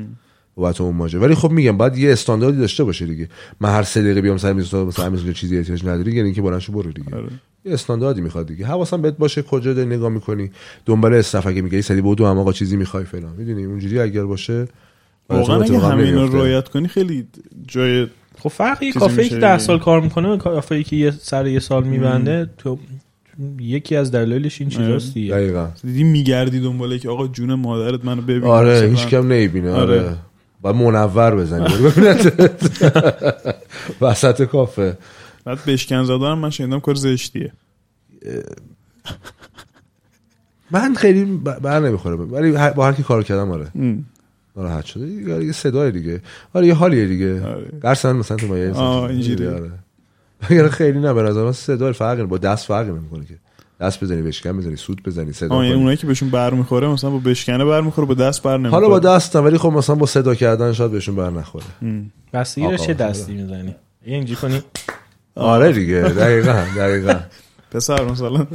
بابت 0.56 0.82
اون 0.82 0.96
ماجرا. 0.96 1.22
ولی 1.22 1.36
خب 1.36 1.52
میگم 1.52 1.78
باید 1.78 1.98
یه 1.98 2.12
استانداردی 2.12 2.58
داشته 2.58 2.84
باشه 2.84 3.06
دیگه. 3.06 3.30
من 3.60 3.70
هر 3.70 3.84
سه 3.84 4.02
دقیقه 4.02 4.22
بیام 4.22 4.38
سر 4.38 4.54
میز 4.54 4.70
تو 4.70 4.86
مثلا 4.86 5.06
همین 5.06 5.34
چیزی 5.34 5.58
احتیاج 5.58 5.86
نداری 5.86 6.12
یعنی 6.12 6.26
اینکه 6.26 6.42
بلند 6.42 6.60
شو 6.60 6.72
برو 6.72 6.92
دیگه. 6.92 7.16
آره. 7.16 7.28
یه 7.66 7.74
استانداردی 7.74 8.22
می‌خواد 8.22 8.48
دیگه. 8.48 8.66
حواسم 8.66 9.02
بهت 9.02 9.18
باشه 9.18 9.42
کجا 9.42 9.74
داری 9.74 9.88
نگاه 9.88 10.10
می‌کنی. 10.10 10.52
دنبال 10.86 11.14
استف 11.14 11.48
اگه 11.48 11.62
میگه 11.62 11.82
سری 11.82 12.02
بودو 12.02 12.26
هم 12.26 12.38
آقا 12.38 12.54
چیزی 12.54 12.78
می‌خوای 12.78 13.04
فلان. 13.04 13.36
می‌دونی 13.38 13.64
اونجوری 13.64 14.00
اگر 14.00 14.24
باشه 14.24 14.68
واقعا 15.30 15.62
اگه 15.62 15.74
اینا 15.74 15.96
نمیفته. 15.96 16.38
رعایت 16.38 16.68
کنی 16.68 16.88
خیلی 16.88 17.28
جای 17.68 18.08
خب 18.40 18.50
فرق 18.50 18.84
یه 18.84 18.94
کافه 18.94 19.16
که 19.16 19.22
میشه 19.22 19.40
ده 19.40 19.52
دیگه. 19.52 19.58
سال 19.58 19.80
کار 19.80 20.02
می‌کنه 20.02 20.38
کافه 20.38 20.84
که 20.84 20.96
یه 20.96 21.12
سر 21.12 21.48
یه 21.48 21.60
سال 21.60 21.84
میبنده 21.84 22.50
تو 22.58 22.80
یکی 23.60 23.96
از 23.96 24.12
دلایلش 24.12 24.62
این 24.62 24.70
چیزاست 24.70 25.14
دیگه 25.14 25.34
دقیقا. 25.34 25.68
دیدی 25.84 26.04
میگردی 26.04 26.60
دنباله 26.60 27.00
که 27.00 27.10
آقا 27.10 27.28
جون 27.28 27.54
مادرت 27.54 28.06
منو 28.06 28.22
ببین. 28.22 28.44
آره. 28.44 28.90
هیچ 28.90 29.08
کم 29.08 29.28
نمی‌بینه. 29.28 29.72
آره, 29.72 30.00
آره. 30.00 30.18
باید 30.62 30.76
منور 30.76 31.36
بزنی. 31.36 31.68
وسط 34.02 34.44
کافه. 34.44 34.98
بعد 35.46 35.66
بشکن 35.68 36.04
زدن 36.04 36.34
من 36.34 36.50
شنیدم 36.50 36.80
کار 36.80 36.96
زشتیه. 36.96 37.52
من 40.72 40.94
خیلی 40.94 41.26
بر 41.62 41.80
نمی‌خوره. 41.80 42.16
ولی 42.16 42.52
با 42.52 42.86
هر 42.86 42.94
کی 42.94 43.04
کار 43.04 43.24
کردم 43.24 43.52
آره. 43.52 43.68
ناراحت 44.56 44.86
شده. 44.86 45.06
دیگه 45.06 45.36
آره، 45.36 45.46
یه 45.46 45.52
صدای 45.52 45.92
دیگه. 45.92 46.22
آره 46.54 46.68
یه 46.68 46.74
حالیه 46.74 47.06
دیگه. 47.06 47.46
آره. 47.46 47.68
مثلا 47.84 48.38
تو 48.38 48.48
مایه 48.48 48.72
آه، 48.72 49.04
اینجوری. 49.04 49.48
آره. 49.48 49.72
یعنی 50.50 50.70
خیلی 50.70 51.00
نه 51.00 51.14
به 51.14 51.22
نظر 51.22 51.44
من 51.44 51.52
صدای 51.52 51.94
فرقی 51.94 52.24
با 52.24 52.38
دست 52.38 52.66
فرقی 52.66 52.92
نمی‌کنه 52.92 53.26
که. 53.26 53.38
دست 53.80 54.04
بزنی 54.04 54.22
بشکن 54.22 54.58
بزنی 54.58 54.76
سوت 54.76 55.04
بزنی 55.04 55.34
صدا 55.34 55.56
آه 55.56 55.62
کنی. 55.62 55.74
اونایی 55.74 55.98
که 55.98 56.08
بهشون 56.08 56.30
بر 56.30 56.54
می‌خوره 56.54 56.88
مثلا 56.88 57.10
با 57.10 57.18
بشکنه 57.18 57.66
بر 57.66 57.82
می‌خوره 57.82 58.08
با 58.08 58.14
دست 58.14 58.44
بر 58.44 58.58
نمی‌خوره 58.58 58.72
حالا 58.82 58.90
با 58.90 59.00
دست 59.00 59.36
ولی 59.36 59.58
خب 59.58 59.70
مثلا 59.70 59.96
با 59.96 60.06
صدا 60.06 60.36
کردن 60.36 60.74
شاید 60.74 60.92
بهشون 60.92 61.16
بر 61.16 61.30
نخوره. 61.30 61.66
بستگی 62.34 62.62
داره 62.64 62.76
آقا، 62.76 62.86
چه 62.86 62.94
دستی 62.94 63.34
می‌زنی؟ 63.34 63.76
یه 64.06 64.16
اینجی 64.16 64.36
کنی؟ 64.36 64.62
آره 65.36 65.72
دیگه 65.72 66.02
دقیقا 66.02 66.66
دقیقا. 66.78 67.20
پسر 67.72 68.04
مثلا. 68.04 68.48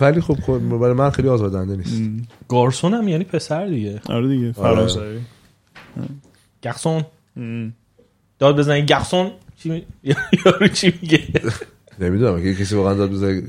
ولی 0.00 0.20
خب 0.20 0.34
خب، 0.34 0.58
برای 0.58 0.92
من 0.92 1.10
خیلی 1.10 1.28
آزادنده 1.28 1.76
نیست. 1.76 2.02
گارسون 2.48 2.94
هم 2.94 3.08
یعنی 3.08 3.24
پسر 3.24 3.66
دیگه. 3.66 4.00
آره 4.08 4.28
دیگه 4.28 4.52
فرانسوی. 4.52 5.18
گرسون 6.62 7.04
ام. 7.36 7.72
داد 8.38 8.58
بزنی 8.58 8.84
گرسون 8.84 9.30
چی 9.62 9.86
یارو 10.44 10.68
چی 10.68 10.92
میگه؟ 11.02 11.22
نمی‌دونم 12.00 12.42
که 12.42 12.54
کسی 12.54 12.74
واقعا 12.74 12.94
داد 12.94 13.10
بزنه 13.10 13.42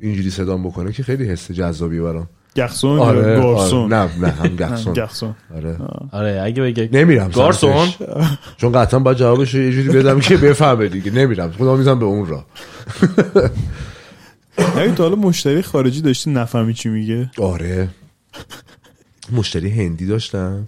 اینجوری 0.00 0.30
صدام 0.30 0.62
بکنه 0.68 0.92
که 0.92 1.02
خیلی 1.02 1.24
حس 1.28 1.50
جذابی 1.52 2.00
برام. 2.00 2.28
گرسون 2.54 2.98
آره, 2.98 3.18
آره. 3.18 3.40
گارسون؟ 3.40 3.92
نه 3.92 4.18
نه 4.18 4.28
هم 4.28 4.56
گرسون 4.94 5.34
آره. 5.54 5.78
آره 6.12 6.40
اگه 6.44 6.62
بگه 6.62 6.88
نمیرم 6.92 7.28
گارسون. 7.28 7.88
چون 8.60 8.72
قطعا 8.72 9.00
باید 9.00 9.16
جوابش 9.16 9.54
یه 9.54 9.72
جوری 9.72 9.88
بدم 9.88 10.20
که 10.20 10.36
بفهمه 10.36 10.88
دیگه. 10.88 11.10
نمیرم. 11.10 11.52
خودم 11.52 11.78
می‌زنم 11.78 11.98
به 11.98 12.04
اون 12.04 12.26
راه. 12.26 12.46
اگه 14.76 14.94
تا 14.94 15.02
حالا 15.04 15.16
مشتری 15.16 15.62
خارجی 15.62 16.00
داشتی 16.00 16.30
نفهمی 16.30 16.74
چی 16.74 16.88
میگه؟ 16.88 17.30
آره. 17.38 17.88
مشتری 19.32 19.70
هندی 19.70 20.06
داشتم 20.06 20.66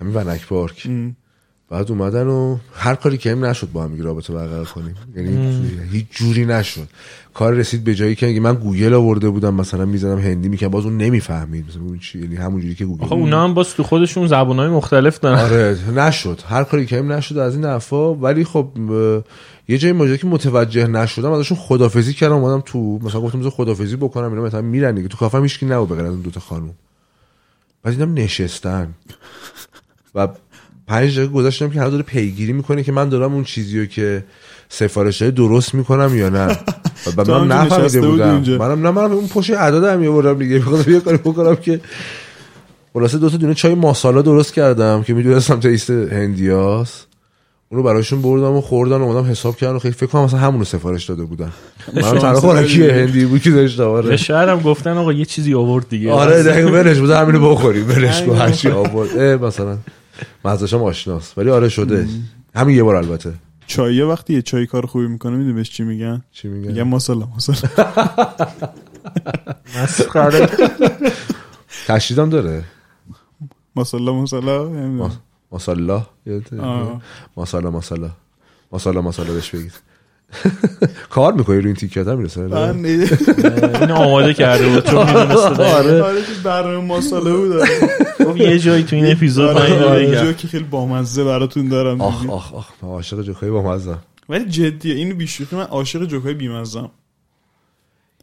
همین 0.00 0.14
ونک 0.14 0.46
پارک. 0.46 0.88
بعد 1.70 1.90
اومدن 1.90 2.26
و 2.26 2.58
هر 2.74 2.94
کاری 2.94 3.18
که 3.18 3.32
هم 3.32 3.44
نشد 3.44 3.68
با 3.72 3.84
هم 3.84 4.02
رابطه 4.02 4.32
برقرار 4.32 4.64
کنیم. 4.64 4.94
یعنی 5.16 5.66
هیچ 5.92 6.06
جوری 6.10 6.44
نشد. 6.44 6.88
کار 7.34 7.52
رسید 7.52 7.84
به 7.84 7.94
جایی 7.94 8.14
که 8.14 8.40
من 8.40 8.54
گوگل 8.54 8.94
آورده 8.94 9.30
بودم 9.30 9.54
مثلا 9.54 9.84
می‌زنم 9.84 10.18
هندی 10.18 10.48
می‌کنم 10.48 10.68
باز 10.68 10.84
اون 10.84 10.96
نمی‌فهمید. 10.96 11.64
مثلا 11.68 11.82
اون 11.82 11.98
چی 11.98 12.18
یعنی 12.18 12.36
همون 12.36 12.60
جوری 12.60 12.74
که 12.74 12.84
گوگل 12.84 13.04
آخه 13.04 13.14
اونا 13.14 13.44
هم 13.44 13.54
باز 13.54 13.74
تو 13.74 13.82
خودشون 13.82 14.26
زبونهای 14.26 14.68
مختلف 14.68 15.20
دارن. 15.20 15.38
آره 15.38 15.78
نشد. 15.96 16.40
هر 16.48 16.64
کاری 16.64 16.86
که 16.86 16.98
هم 16.98 17.12
نشد 17.12 17.38
از 17.38 17.54
این 17.54 17.64
حرفا. 17.64 18.14
ولی 18.14 18.44
خب 18.44 18.68
یه 19.68 19.78
جایی 19.78 19.92
ماجرا 19.92 20.16
که 20.16 20.26
متوجه 20.26 20.86
نشدم 20.86 21.32
ازشون 21.32 21.58
خدافزی 21.58 22.12
کردم. 22.12 22.34
اومدم 22.34 22.62
تو 22.66 22.98
مثلا 23.02 23.20
گفتم 23.20 23.38
بذار 23.38 23.50
خدافزی 23.50 23.96
بکنم. 23.96 24.30
اینا 24.30 24.42
مثلا 24.42 24.60
میرن 24.62 24.94
دیگه. 24.94 25.08
تو 25.08 25.16
کافه 25.16 25.38
هیچ 25.42 25.58
کی 25.58 25.66
نبود 25.66 25.88
بغیر 25.88 26.04
از 26.04 26.10
اون 26.10 26.20
دوتا 26.20 26.40
خانم 26.40 26.70
بعد 27.82 27.94
دیدم 27.94 28.14
نشستن. 28.14 28.94
و 30.14 30.28
پنج 30.86 31.18
دقیقه 31.18 31.32
گذاشتم 31.32 31.70
که 31.70 31.80
هر 31.80 31.88
داره 31.88 32.02
پیگیری 32.02 32.52
می‌کنه 32.52 32.82
که 32.82 32.92
من 32.92 33.08
دارم 33.08 33.34
اون 33.34 33.44
چیزی 33.44 33.80
رو 33.80 33.86
که 33.86 34.24
سفارش 34.68 35.22
داده 35.22 35.30
درست 35.30 35.74
می‌کنم 35.74 36.18
یا 36.18 36.28
نه. 36.28 36.46
و 37.16 37.24
من 37.24 37.48
نفهمیده 37.48 38.00
بودم. 38.00 38.38
منم 38.40 38.86
نه 38.86 38.90
منم 38.90 39.12
اون 39.12 39.28
پشت 39.28 39.50
اعداد 39.50 39.84
هم 39.84 39.98
می‌برم 39.98 40.38
دیگه. 40.38 40.54
می‌خواستم 40.54 40.90
یه 40.90 41.00
کاری 41.00 41.16
بکنم 41.16 41.56
که 41.56 41.80
خلاصه 42.94 43.18
دو 43.18 43.30
تا 43.30 43.36
دونه 43.36 43.54
چای 43.54 43.74
ماسالا 43.74 44.22
درست 44.22 44.54
کردم 44.54 45.02
که 45.02 45.14
می‌دونستم 45.14 45.60
تیست 45.60 45.90
هندیاس 45.90 47.06
اونو 47.68 47.82
براشون 47.82 48.22
بردم 48.22 48.52
و 48.52 48.60
خوردن 48.60 48.96
و 48.96 49.02
اومدم 49.02 49.30
حساب 49.30 49.56
کردم 49.56 49.76
و 49.76 49.78
خیلی 49.78 49.94
فکر 49.94 50.06
کنم 50.06 50.24
مثلا 50.24 50.40
همونو 50.40 50.64
سفارش 50.64 51.04
داده 51.04 51.24
بودن. 51.24 51.52
من 51.94 52.00
داری. 52.00 52.38
خوراکی 52.38 52.90
هندی 52.90 53.24
بود 53.24 53.42
که 53.42 53.50
داشتم 53.50 53.84
به 53.84 53.90
آره. 53.90 54.16
شهر 54.16 54.48
هم 54.48 54.60
گفتن 54.60 54.96
آقا 54.96 55.12
یه 55.12 55.24
چیزی 55.24 55.54
آورد 55.54 55.88
دیگه. 55.88 56.12
آره 56.12 56.42
دقیقا 56.42 56.70
برش 56.70 56.98
بود. 56.98 57.10
همینو 57.10 57.50
بخوریم. 57.50 57.86
برش 57.86 58.22
کن 58.22 58.22
همینو 58.22 58.34
هر 58.34 58.50
چی 58.50 58.68
آورد. 58.68 59.18
اه، 59.18 59.36
مثلا 60.44 60.52
مزاشم 60.52 60.82
آشناست 60.82 61.38
ولی 61.38 61.50
آره 61.50 61.68
شده. 61.68 62.08
همین 62.54 62.76
یه 62.76 62.82
بار 62.82 62.96
البته. 62.96 63.32
چایه 63.66 64.04
وقتی 64.04 64.34
یه 64.34 64.42
چای 64.42 64.66
کار 64.66 64.86
خوبی 64.86 65.06
می‌کنه 65.06 65.36
می‌دونی 65.36 65.52
بهش 65.54 65.70
چی 65.70 65.82
میگن؟ 65.84 66.22
چی 66.32 66.48
میگن؟ 66.48 66.68
میگن 66.68 66.82
ماسالا 66.82 67.26
ماسالا. 67.26 67.58
مسخره. 69.82 70.48
تشدیدم 71.86 72.30
داره. 72.30 72.64
ماسالا 73.76 74.12
ماسالا. 74.12 74.68
ماسالا. 75.50 76.02
ماسالا 77.36 77.70
ماسالا. 77.70 78.10
ماسالا 78.72 79.00
ماسالا 79.02 79.32
بهش 79.32 79.50
بگید. 79.50 79.72
کار 81.10 81.32
می‌کنی 81.32 81.58
رو 81.60 81.66
این 81.66 81.74
تیکت 81.74 82.08
هم 82.08 82.18
می‌رسه؟ 82.18 82.40
من 82.40 82.84
این 82.84 83.90
آماده 83.90 84.34
کرده 84.34 84.68
بود 84.68 84.86
چون 84.90 85.06
می‌دونسته 85.06 85.64
آره 85.76 86.02
آره 86.02 86.20
که 86.20 86.32
برنامه 86.44 86.86
ماسالا 86.86 87.36
بود. 87.36 87.52
آره. 87.52 87.68
گفت 88.24 88.40
یه 88.40 88.58
جایی 88.58 88.82
تو 88.82 88.96
این 88.96 89.12
اپیزود 89.12 89.56
من 89.56 89.62
اینو 89.62 89.86
آره 89.86 90.06
بگم 90.06 90.24
جو 90.24 90.32
که 90.32 90.48
خیلی 90.48 90.64
بامزه 90.64 91.24
براتون 91.24 91.68
دارم 91.68 92.00
آخ. 92.00 92.30
آخ 92.30 92.54
آخ 92.54 92.70
من 92.82 92.88
عاشق 92.88 93.22
جوکای 93.22 93.50
با 93.50 93.62
مزم 93.62 93.98
ولی 94.28 94.44
جدیه 94.44 94.94
اینو 94.94 95.14
بیشوخی 95.14 95.56
من 95.56 95.62
عاشق 95.62 96.04
جوکای 96.04 96.34
بیمزم 96.34 96.90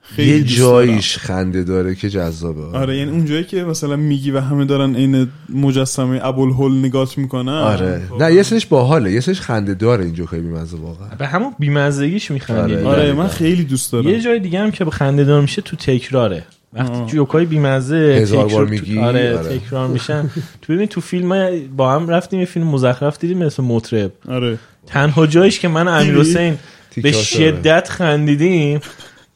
خیلی 0.06 0.32
یه. 0.32 0.44
جاییش 0.44 1.18
خنده 1.18 1.64
داره 1.64 1.95
که 1.95 2.10
جذابه 2.10 2.78
آره 2.78 2.98
یعنی 2.98 3.11
اون 3.11 3.26
جایی 3.26 3.44
که 3.44 3.64
مثلا 3.64 3.95
میگی 3.95 4.32
و 4.32 4.40
همه 4.40 4.65
دارن 4.65 4.95
عین 4.95 5.28
مجسمه 5.49 6.20
ابوالهول 6.24 6.86
نگات 6.86 7.18
می‌کنن 7.18 7.52
آره 7.52 8.02
خب. 8.10 8.24
نه 8.24 8.34
یه 8.34 8.44
سرش 8.44 8.65
باحاله 8.65 9.11
یه 9.11 9.20
سرش 9.20 9.41
خنده 9.41 9.74
داره 9.74 10.06
این 10.06 10.14
جوکای 10.14 10.40
بیمزه 10.40 10.78
واقعا 10.78 11.07
به 11.18 11.28
همون 11.28 11.56
بیمزگیش 11.60 12.32
میخندی 12.32 12.76
آره. 12.76 12.88
آره 12.88 13.02
دقیقاً. 13.03 13.24
من 13.24 13.28
خیلی 13.28 13.64
دوست 13.64 13.91
دارم 13.91 14.10
یه 14.10 14.22
جای 14.22 14.40
دیگه 14.40 14.60
هم 14.60 14.72
که 14.72 14.86
به 14.86 14.91
خنده 14.91 15.24
دار 15.24 15.41
میشه 15.41 15.61
تو 15.61 15.76
تکراره 15.76 16.45
وقتی. 16.76 17.06
جوکای 17.06 17.45
بیمزه 17.45 17.95
هزار 17.95 18.45
تکرار- 18.45 18.60
بار 18.66 18.72
میگی. 18.72 19.00
آره, 19.00 19.38
آره. 19.38 19.60
تکرار 19.60 19.88
میشن 19.88 20.30
تو 20.62 20.74
ببین 20.74 20.88
تو 20.88 21.02
فیلم 21.02 21.60
با 21.78 21.91
هم 21.91 22.08
رفتیم 22.10 22.40
یه 22.40 22.45
فیلم 22.45 22.68
مزخرف 22.68 23.18
دیدیم 23.20 23.38
مثل 23.38 23.64
مطرب 23.64 24.12
آره 24.30 24.58
تنها 24.88 25.28
جایش 25.28 25.60
که 25.60 25.68
من 25.68 25.88
امیر 25.88 26.16
حسین 26.20 26.58
به 26.95 27.02
داره. 27.12 27.24
شدت 27.24 27.90
خندیدیم 27.90 28.80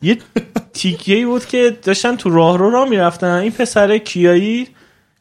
یه 0.02 0.18
تیکیه 0.74 1.16
ای 1.16 1.26
بود 1.26 1.46
که 1.46 1.78
داشتن 1.84 2.16
تو 2.16 2.30
راه 2.30 2.58
رو 2.58 2.70
را 2.70 2.86
می‌رفتن 2.86 3.28
این 3.32 3.52
پسر 3.52 3.98
کیایی 3.98 4.68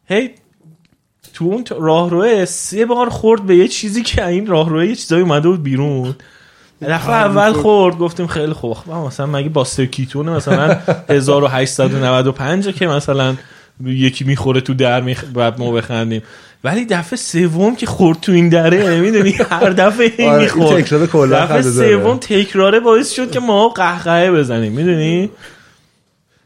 هی 0.09 0.30
تو 1.34 1.44
اون 1.44 1.64
راه 1.80 2.10
روه 2.10 2.44
سه 2.44 2.86
بار 2.86 3.09
خورد 3.09 3.43
به 3.43 3.56
یه 3.56 3.68
چیزی 3.68 4.02
که 4.02 4.26
این 4.26 4.47
راه 4.47 4.68
روه 4.70 4.86
یه 4.86 4.94
چیزایی 4.94 5.22
اومده 5.22 5.48
بود 5.48 5.62
بیرون 5.62 6.14
دفعه 6.82 7.14
اول 7.14 7.52
خورد 7.52 7.98
گفتیم 7.98 8.26
خیلی 8.26 8.52
خوب. 8.52 8.76
مثلا 9.06 9.26
مگه 9.26 9.48
با 9.48 9.64
سکیتونه 9.64 10.32
مثلا 10.32 10.78
1895 11.08 12.74
که 12.74 12.86
مثلا 12.86 13.34
یکی 13.84 14.24
می‌خوره 14.24 14.60
تو 14.60 14.74
در 14.74 15.00
میخ... 15.00 15.24
بعد 15.24 15.58
ما 15.58 15.72
بخندیم. 15.72 16.22
ولی 16.64 16.84
دفعه 16.84 17.16
سوم 17.16 17.76
که 17.76 17.86
خورد 17.86 18.20
تو 18.20 18.32
این 18.32 18.48
دره 18.48 19.00
می‌دونی 19.00 19.30
هر 19.50 19.70
دفعه 19.70 20.12
این 20.18 20.30
آره، 20.30 20.42
می‌خورد. 20.42 20.84
دفعه. 21.34 21.62
سوم 21.62 22.16
تکراره 22.16 22.80
باعث 22.80 23.12
شد 23.12 23.30
که 23.30 23.40
ما 23.40 23.68
قهقهه 23.68 24.30
بزنیم 24.30 24.72
می‌دونی؟ 24.72 25.30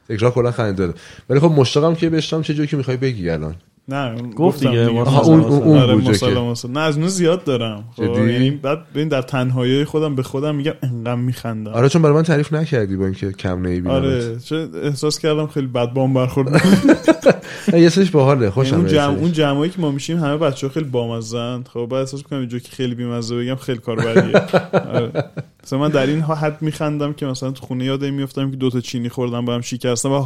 تکرار 0.09 0.31
کلا 0.31 0.53
خنده 0.53 0.73
داره 0.73 0.95
ولی 1.31 1.41
خب 1.41 1.51
مشتاقم 1.51 1.95
که 1.95 2.11
بشنم 2.11 2.43
چه 2.43 2.55
جوکی 2.55 2.77
می‌خوای 2.77 2.97
بگی 2.97 3.31
الان. 3.31 3.55
نه 3.91 4.23
گفت 4.23 4.35
گفتم 4.35 4.71
دیگه، 4.71 4.81
اون- 4.81 5.09
اون- 5.09 5.41
اون 5.41 5.79
آره. 5.79 6.55
نه 6.69 6.81
از 6.81 6.97
اون 6.99 7.09
زیاد 7.09 7.45
دارم. 7.45 7.85
خب؟ 7.97 8.03
یعنی 8.03 8.51
بعد 8.51 8.79
ببین 8.95 9.09
در 9.09 9.23
تنهایی 9.23 9.85
خودم 9.85 10.15
به 10.15 10.23
خودم 10.23 10.55
میگم 10.55 10.73
انقدر 10.83 11.15
میخندم. 11.15 11.73
آره 11.73 11.89
چون 11.89 12.03
برای 12.03 12.15
من 12.15 12.23
تعریف 12.23 12.53
نکردی 12.53 12.97
با 12.97 13.05
اینکه 13.05 13.33
کم 13.33 13.59
نمی‌بینم 13.63 13.95
آره 13.95 14.39
چه 14.39 14.69
احساس 14.83 15.19
کردم 15.19 15.47
خیلی 15.47 15.67
بد 15.67 15.93
بام 15.93 16.15
برخورد 16.15 16.63
یه 17.73 17.89
سرش 17.89 18.11
باحاله 18.11 18.51
خوشم 18.51 18.77
اون 18.77 18.87
جمع. 18.87 19.19
اون 19.19 19.33
جمعایی 19.33 19.71
که 19.71 19.81
ما 19.81 19.91
میشیم 19.91 20.19
همه 20.19 20.37
بچه 20.37 20.67
ها 20.67 20.73
خیلی 20.73 20.87
بامزن 20.87 21.65
خب 21.73 21.81
بعد 21.81 22.01
احساس 22.01 22.21
می‌کنم 22.21 22.39
اینجا 22.39 22.59
که 22.59 22.69
خیلی 22.73 22.95
بیمزه 22.95 23.37
بگم 23.37 23.55
خیلی 23.55 23.79
کار 23.79 23.97
بدیه 23.97 24.43
آره. 24.95 25.11
مثلا 25.65 25.79
من 25.79 25.89
در 25.89 26.07
این 26.07 26.21
حد 26.21 26.63
میخندم 26.63 27.13
که 27.13 27.27
مثلا 27.27 27.51
تو 27.51 27.67
خونه 27.67 27.85
یاد 27.85 28.03
این 28.05 28.15
میفتم 28.15 28.51
که 28.51 28.57
دوتا 28.57 28.81
چینی 28.81 29.09
خوردم 29.09 29.45
با 29.45 29.55
هم 29.55 29.61
شکستم. 29.61 30.13
و 30.13 30.25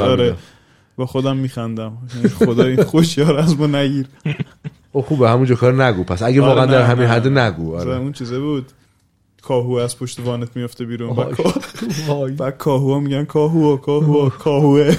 آره. 0.00 0.34
با 0.96 1.06
خودم 1.06 1.36
میخندم. 1.36 1.98
خدا 2.38 2.64
این 2.64 2.82
خوش 2.82 3.18
یار 3.18 3.38
از 3.38 3.60
ما 3.60 3.66
نگیر. 3.66 4.06
خب 4.92 5.00
خوبه 5.00 5.30
همونجا 5.30 5.54
کار 5.54 5.84
نگو. 5.84 6.04
پس 6.04 6.22
اگه 6.22 6.42
آره، 6.42 6.50
واقعا 6.50 6.66
در 6.66 6.82
همین. 6.82 7.06
حد 7.06 7.28
نگو. 7.28 7.76
آره. 7.76 7.96
اون 7.96 8.12
چیزه 8.12 8.38
بود. 8.38 8.72
کاهو 9.42 9.72
از 9.72 9.98
پشت 9.98 10.20
وانت 10.20 10.56
میفته 10.56 10.84
بیرون. 10.84 11.16
بعد 12.38 12.56
کاهو 12.58 12.92
ها 12.92 13.00
میگن 13.00 13.24
کاهو 13.24 13.76
کاهو 13.76 14.28
کاهوه. 14.28 14.96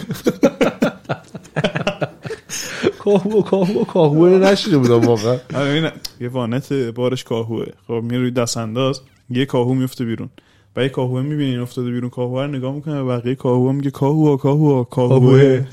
کاهو 3.00 3.42
کاهو 3.42 3.84
کاهو 3.84 4.28
نشیده 4.28 4.78
بودم 4.78 5.08
واقعا. 5.08 5.38
آره 5.56 5.70
این 5.70 5.90
یه 6.20 6.30
وانت 6.30 6.74
بارش 6.74 7.24
کاهوه. 7.24 7.66
خب 7.88 7.94
میره 7.94 8.18
روی 8.18 8.32
دست 8.32 8.58
انداز 8.58 9.02
یه 9.30 9.46
کاهو 9.46 9.74
میفته 9.74 10.06
بیرون. 10.06 10.30
و 10.78 10.82
یه 10.84 10.90
کاهوه 10.90 11.22
می‌بینی 11.22 11.50
این 11.50 11.60
افتاده 11.60 11.92
بیرون 11.92 12.10
کاهوه 12.10 12.42
رو 12.42 12.48
نگاه 12.48 12.74
می‌کنه 12.76 13.00
و 13.02 13.08
بقیه 13.08 13.36
کاهوه 13.36 13.72
میگه 13.72 13.92
کاهو 13.92 14.38
کاهو 14.38 14.84
کاهوه. 14.84 15.62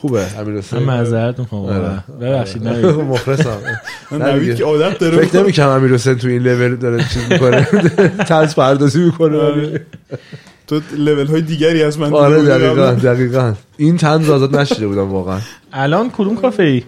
خوبه 0.00 0.38
امیر 0.38 0.52
من 0.52 0.58
حسین 0.58 0.78
معذرت 0.78 1.38
می‌خوام 1.38 1.64
آره. 1.64 2.04
ببخشید 2.20 2.68
نوید. 2.68 2.86
مخلصم. 2.86 3.58
نه 4.12 4.18
نوید. 4.18 4.56
که 4.56 4.64
عادت 4.64 4.98
داره 4.98 5.26
فکر 5.26 5.42
نمی‌کنم 5.42 5.68
امیر 5.68 5.94
حسین 5.94 6.14
تو 6.14 6.28
این 6.28 6.42
لول 6.42 6.76
داره 6.76 7.04
چیز 7.04 7.22
می‌کنه. 7.30 7.68
تنز 8.28 8.54
پردازی 8.54 9.00
می‌کنه. 9.00 9.36
آره. 9.36 9.86
تو 10.66 10.80
لول 10.96 11.26
های 11.26 11.42
دیگری 11.42 11.82
از 11.82 11.98
من 11.98 12.12
آره 12.12 12.42
دقیقا. 12.42 12.92
دقیقا. 12.92 13.54
این 13.76 13.96
تنز 13.96 14.30
آزاد 14.30 14.56
نشیده 14.56 14.86
بودم 14.86 15.12
واقعا. 15.12 15.38
الان 15.72 16.10
کدوم 16.10 16.36
کافه 16.36 16.62
ای 16.62 16.82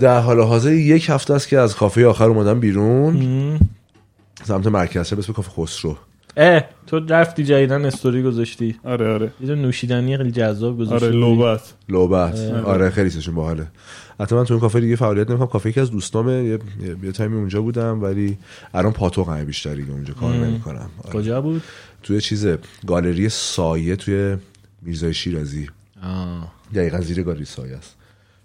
در 0.00 0.20
حال 0.20 0.40
حاضر 0.40 0.72
یک 0.72 1.10
هفته 1.10 1.34
است 1.34 1.48
که 1.48 1.58
از 1.58 1.76
کافه 1.76 2.06
آخر 2.06 2.24
اومدم 2.24 2.60
بیرون. 2.60 3.58
سمت 4.44 4.66
مرکز 4.66 5.10
به 5.10 5.18
اسم 5.18 5.32
کافه 5.32 5.50
خسرو. 5.50 5.96
اه 6.36 6.64
تو 6.86 7.00
رفتی 7.08 7.44
جدیدن 7.44 7.84
استوری 7.84 8.22
گذاشتی. 8.22 8.76
آره 8.84 9.14
آره. 9.14 9.32
یه 9.40 9.54
نوشیدنی 9.54 10.16
خیلی 10.16 10.30
جذاب 10.30 10.78
گذاشتی. 10.78 11.06
آره 11.06 11.14
لوبت. 11.16 11.74
لوبت. 11.88 12.38
آره 12.64 12.90
خیلی 12.90 13.10
سشون 13.10 13.34
باحاله. 13.34 13.66
حتی 14.20 14.34
من 14.34 14.44
تو 14.44 14.54
اون 14.54 14.60
کافه 14.60 14.80
دیگه 14.80 14.96
فعالیت 14.96 15.28
نمی‌کنم. 15.28 15.48
کافه 15.48 15.68
یکی 15.68 15.80
از 15.80 15.90
دوستامه 15.90 16.58
یه, 17.02 17.12
تایمی 17.12 17.36
اونجا 17.36 17.62
بودم 17.62 18.02
ولی 18.02 18.38
الان 18.74 18.92
پاتوقمه 18.92 19.44
بیشتر 19.44 19.74
دیگه 19.74 19.90
اونجا 19.92 20.14
کار 20.14 20.34
نمی‌کنم. 20.34 20.90
آره. 21.04 21.12
کجا 21.12 21.40
بود؟ 21.40 21.62
توی 22.02 22.20
چیز 22.20 22.46
گالری 22.86 23.28
سایه 23.28 23.96
توی 23.96 24.36
میرزای 24.82 25.14
شیرازی. 25.14 25.68
آه. 26.02 26.52
دقیقا 26.74 27.00
زیر 27.00 27.22
گالری 27.22 27.44
سایه 27.44 27.76
است. 27.76 27.96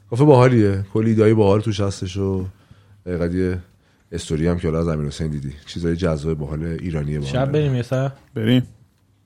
کافه 0.10 0.24
باحالیه 0.24 0.86
کلی 0.94 1.10
ایدای 1.10 1.34
باحال 1.34 1.62
توش 1.62 1.80
هستش 1.80 2.18
و 2.18 2.46
دقیقا 3.06 3.26
یه 3.26 3.58
استوری 4.12 4.48
هم 4.48 4.60
که 4.60 4.68
حالا 4.68 4.80
از 4.80 4.88
امیر 4.88 5.08
حسین 5.08 5.28
دیدی 5.28 5.54
چیزای 5.66 5.96
جذاب 5.96 6.34
باحال 6.34 6.64
ایرانی 6.64 7.18
باحال 7.18 7.34
شب 7.34 7.52
بریم 7.52 7.76
یه 7.76 7.82
سر 7.82 8.12
بریم 8.36 8.64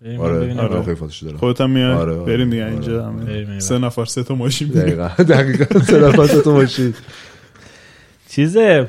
آره. 0.05 0.19
آره 0.19 0.61
آره. 0.61 0.83
خیلی 0.83 0.95
فاتش 0.95 1.23
دارم 1.23 1.37
خودت 1.37 1.61
هم 1.61 1.69
میای 1.69 1.91
آره، 1.91 2.15
آره. 2.15 2.25
بریم 2.25 2.49
دیگه 2.49 2.63
آره. 2.63 2.73
اینجا. 2.73 3.59
سه 3.59 3.77
نفر 3.77 4.05
سه 4.05 4.23
تا 4.23 4.35
ماشین. 4.35 4.67
دقیقا 4.67 5.07
دقیقا 5.07 5.79
سه 5.79 5.99
نفر 5.99 6.27
سه 6.27 6.41
تا 6.41 6.53
ماشین 6.53 6.93
چیزه 8.29 8.87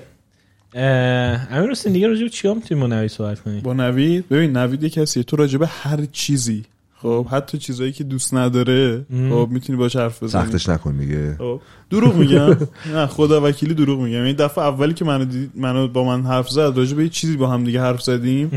امیر 0.74 1.70
حسین 1.70 1.92
دیگه 1.92 2.08
راجع 2.08 2.22
به 2.22 2.28
چیا 2.28 2.54
می‌تونیم 2.54 2.80
با 2.80 2.86
نوید 2.96 3.10
صحبت 3.10 3.40
کنیم 3.40 3.60
با 3.60 3.72
نوید 3.72 4.28
ببین 4.28 4.56
نوید 4.56 4.82
یه 4.82 4.90
کسیه 4.90 5.22
تو 5.22 5.36
راجبه 5.36 5.66
هر 5.66 6.04
چیزی 6.12 6.64
خب 7.05 7.26
حتی 7.26 7.59
چیزایی 7.59 7.93
که 7.93 8.05
دوست 8.05 8.35
نداره 8.35 9.06
خب 9.09 9.48
می‌تونی 9.51 9.78
باش 9.78 9.97
حرف 9.97 10.22
بزنی. 10.22 10.44
سختش 10.44 10.68
نکن 10.68 10.97
دیگه. 10.97 11.36
خب 11.39 11.60
دروغ 11.90 12.14
میگم. 12.14 12.56
نه 12.94 13.06
خدا 13.06 13.40
وکیلی 13.40 13.74
دروغ 13.74 14.01
میگم. 14.01 14.22
این 14.22 14.36
دفعه 14.36 14.64
اولی 14.64 14.94
که 14.94 15.05
منو 15.05 15.24
دید 15.24 15.51
منو 15.55 15.89
با 15.89 16.05
من 16.05 16.22
حرف 16.26 16.48
زد 16.48 16.72
راجع 16.76 16.97
به 16.97 17.02
یه 17.02 17.09
چیزی 17.09 17.36
با 17.36 17.47
هم 17.47 17.64
دیگه 17.64 17.81
حرف 17.81 18.02
زدیم. 18.02 18.51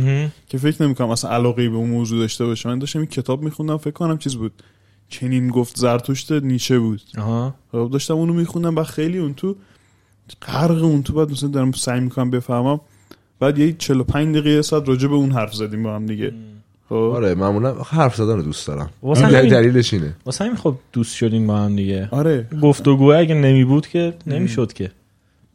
که 0.49 0.57
فکر 0.57 0.83
نمی‌کنم 0.83 1.09
اصلا 1.09 1.31
علاقه 1.31 1.69
به 1.69 1.75
اون 1.75 1.89
موضوع 1.89 2.19
داشته 2.19 2.45
باشه 2.45 2.69
من 2.69 2.79
داشتم 2.79 2.99
این 2.99 3.07
کتاب 3.07 3.43
میخوندم 3.43 3.77
فکر 3.77 3.91
کنم 3.91 4.17
چیز 4.17 4.35
بود. 4.35 4.51
چنین 5.09 5.47
گفت 5.47 5.77
زرتشت 5.77 6.31
نیچه 6.31 6.79
بود. 6.79 7.01
آها. 7.17 7.55
خب 7.71 7.89
داشتم 7.91 8.13
اونو 8.13 8.33
میخوندم 8.33 8.75
و 8.75 8.83
خیلی 8.83 9.17
اون 9.17 9.33
تو 9.33 9.55
غرق 10.41 10.83
اون 10.83 11.03
تو 11.03 11.13
بعد 11.13 11.31
مثلا 11.31 11.49
دارم 11.49 11.71
سعی 11.71 11.99
می‌کنم 11.99 12.29
بفهمم. 12.29 12.79
بعد 13.39 13.59
یه 13.59 13.73
45 13.73 14.37
دقیقه 14.37 14.61
ساعت 14.61 14.89
راجع 14.89 15.07
به 15.07 15.15
اون 15.15 15.31
حرف 15.31 15.53
زدیم 15.53 15.83
با 15.83 15.95
هم 15.95 16.05
دیگه. 16.05 16.33
آره 16.89 17.35
معمولا 17.35 17.73
حرف 17.73 18.15
زدن 18.15 18.35
رو 18.35 18.41
دوست 18.41 18.67
دارم. 18.67 18.89
واسه 19.03 19.25
همین- 19.25 19.49
دلیلش 19.49 19.93
اینه. 19.93 20.13
واسه 20.25 20.43
همین 20.43 20.55
خب 20.57 20.75
دوست 20.93 21.15
شدین 21.15 21.47
با 21.47 21.57
هم 21.57 21.75
دیگه. 21.75 22.07
آره. 22.11 22.47
گفتگو 22.61 23.11
اگه 23.13 23.35
نمی 23.35 23.63
بود 23.65 23.87
که 23.87 24.13
نمی‌شد 24.27 24.73
که. 24.73 24.91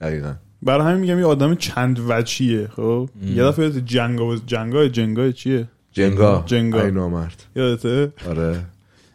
دقیقا. 0.00 0.32
برای 0.62 0.86
همین 0.86 1.00
میگم 1.00 1.18
یه 1.18 1.24
آدم 1.24 1.54
چند 1.54 2.00
وجهیه 2.09 2.68
خب؟ 2.76 3.09
یه 3.34 3.42
دفعه 3.44 3.70
جنگا 3.70 4.36
جنگا 4.46 4.88
جنگا 4.88 5.30
چیه؟ 5.32 5.68
جنگا. 5.92 6.42
جنگا. 6.46 6.82
ای 6.82 6.90
نامرد. 6.90 7.42
یادته؟ 7.56 8.12
آره. 8.28 8.59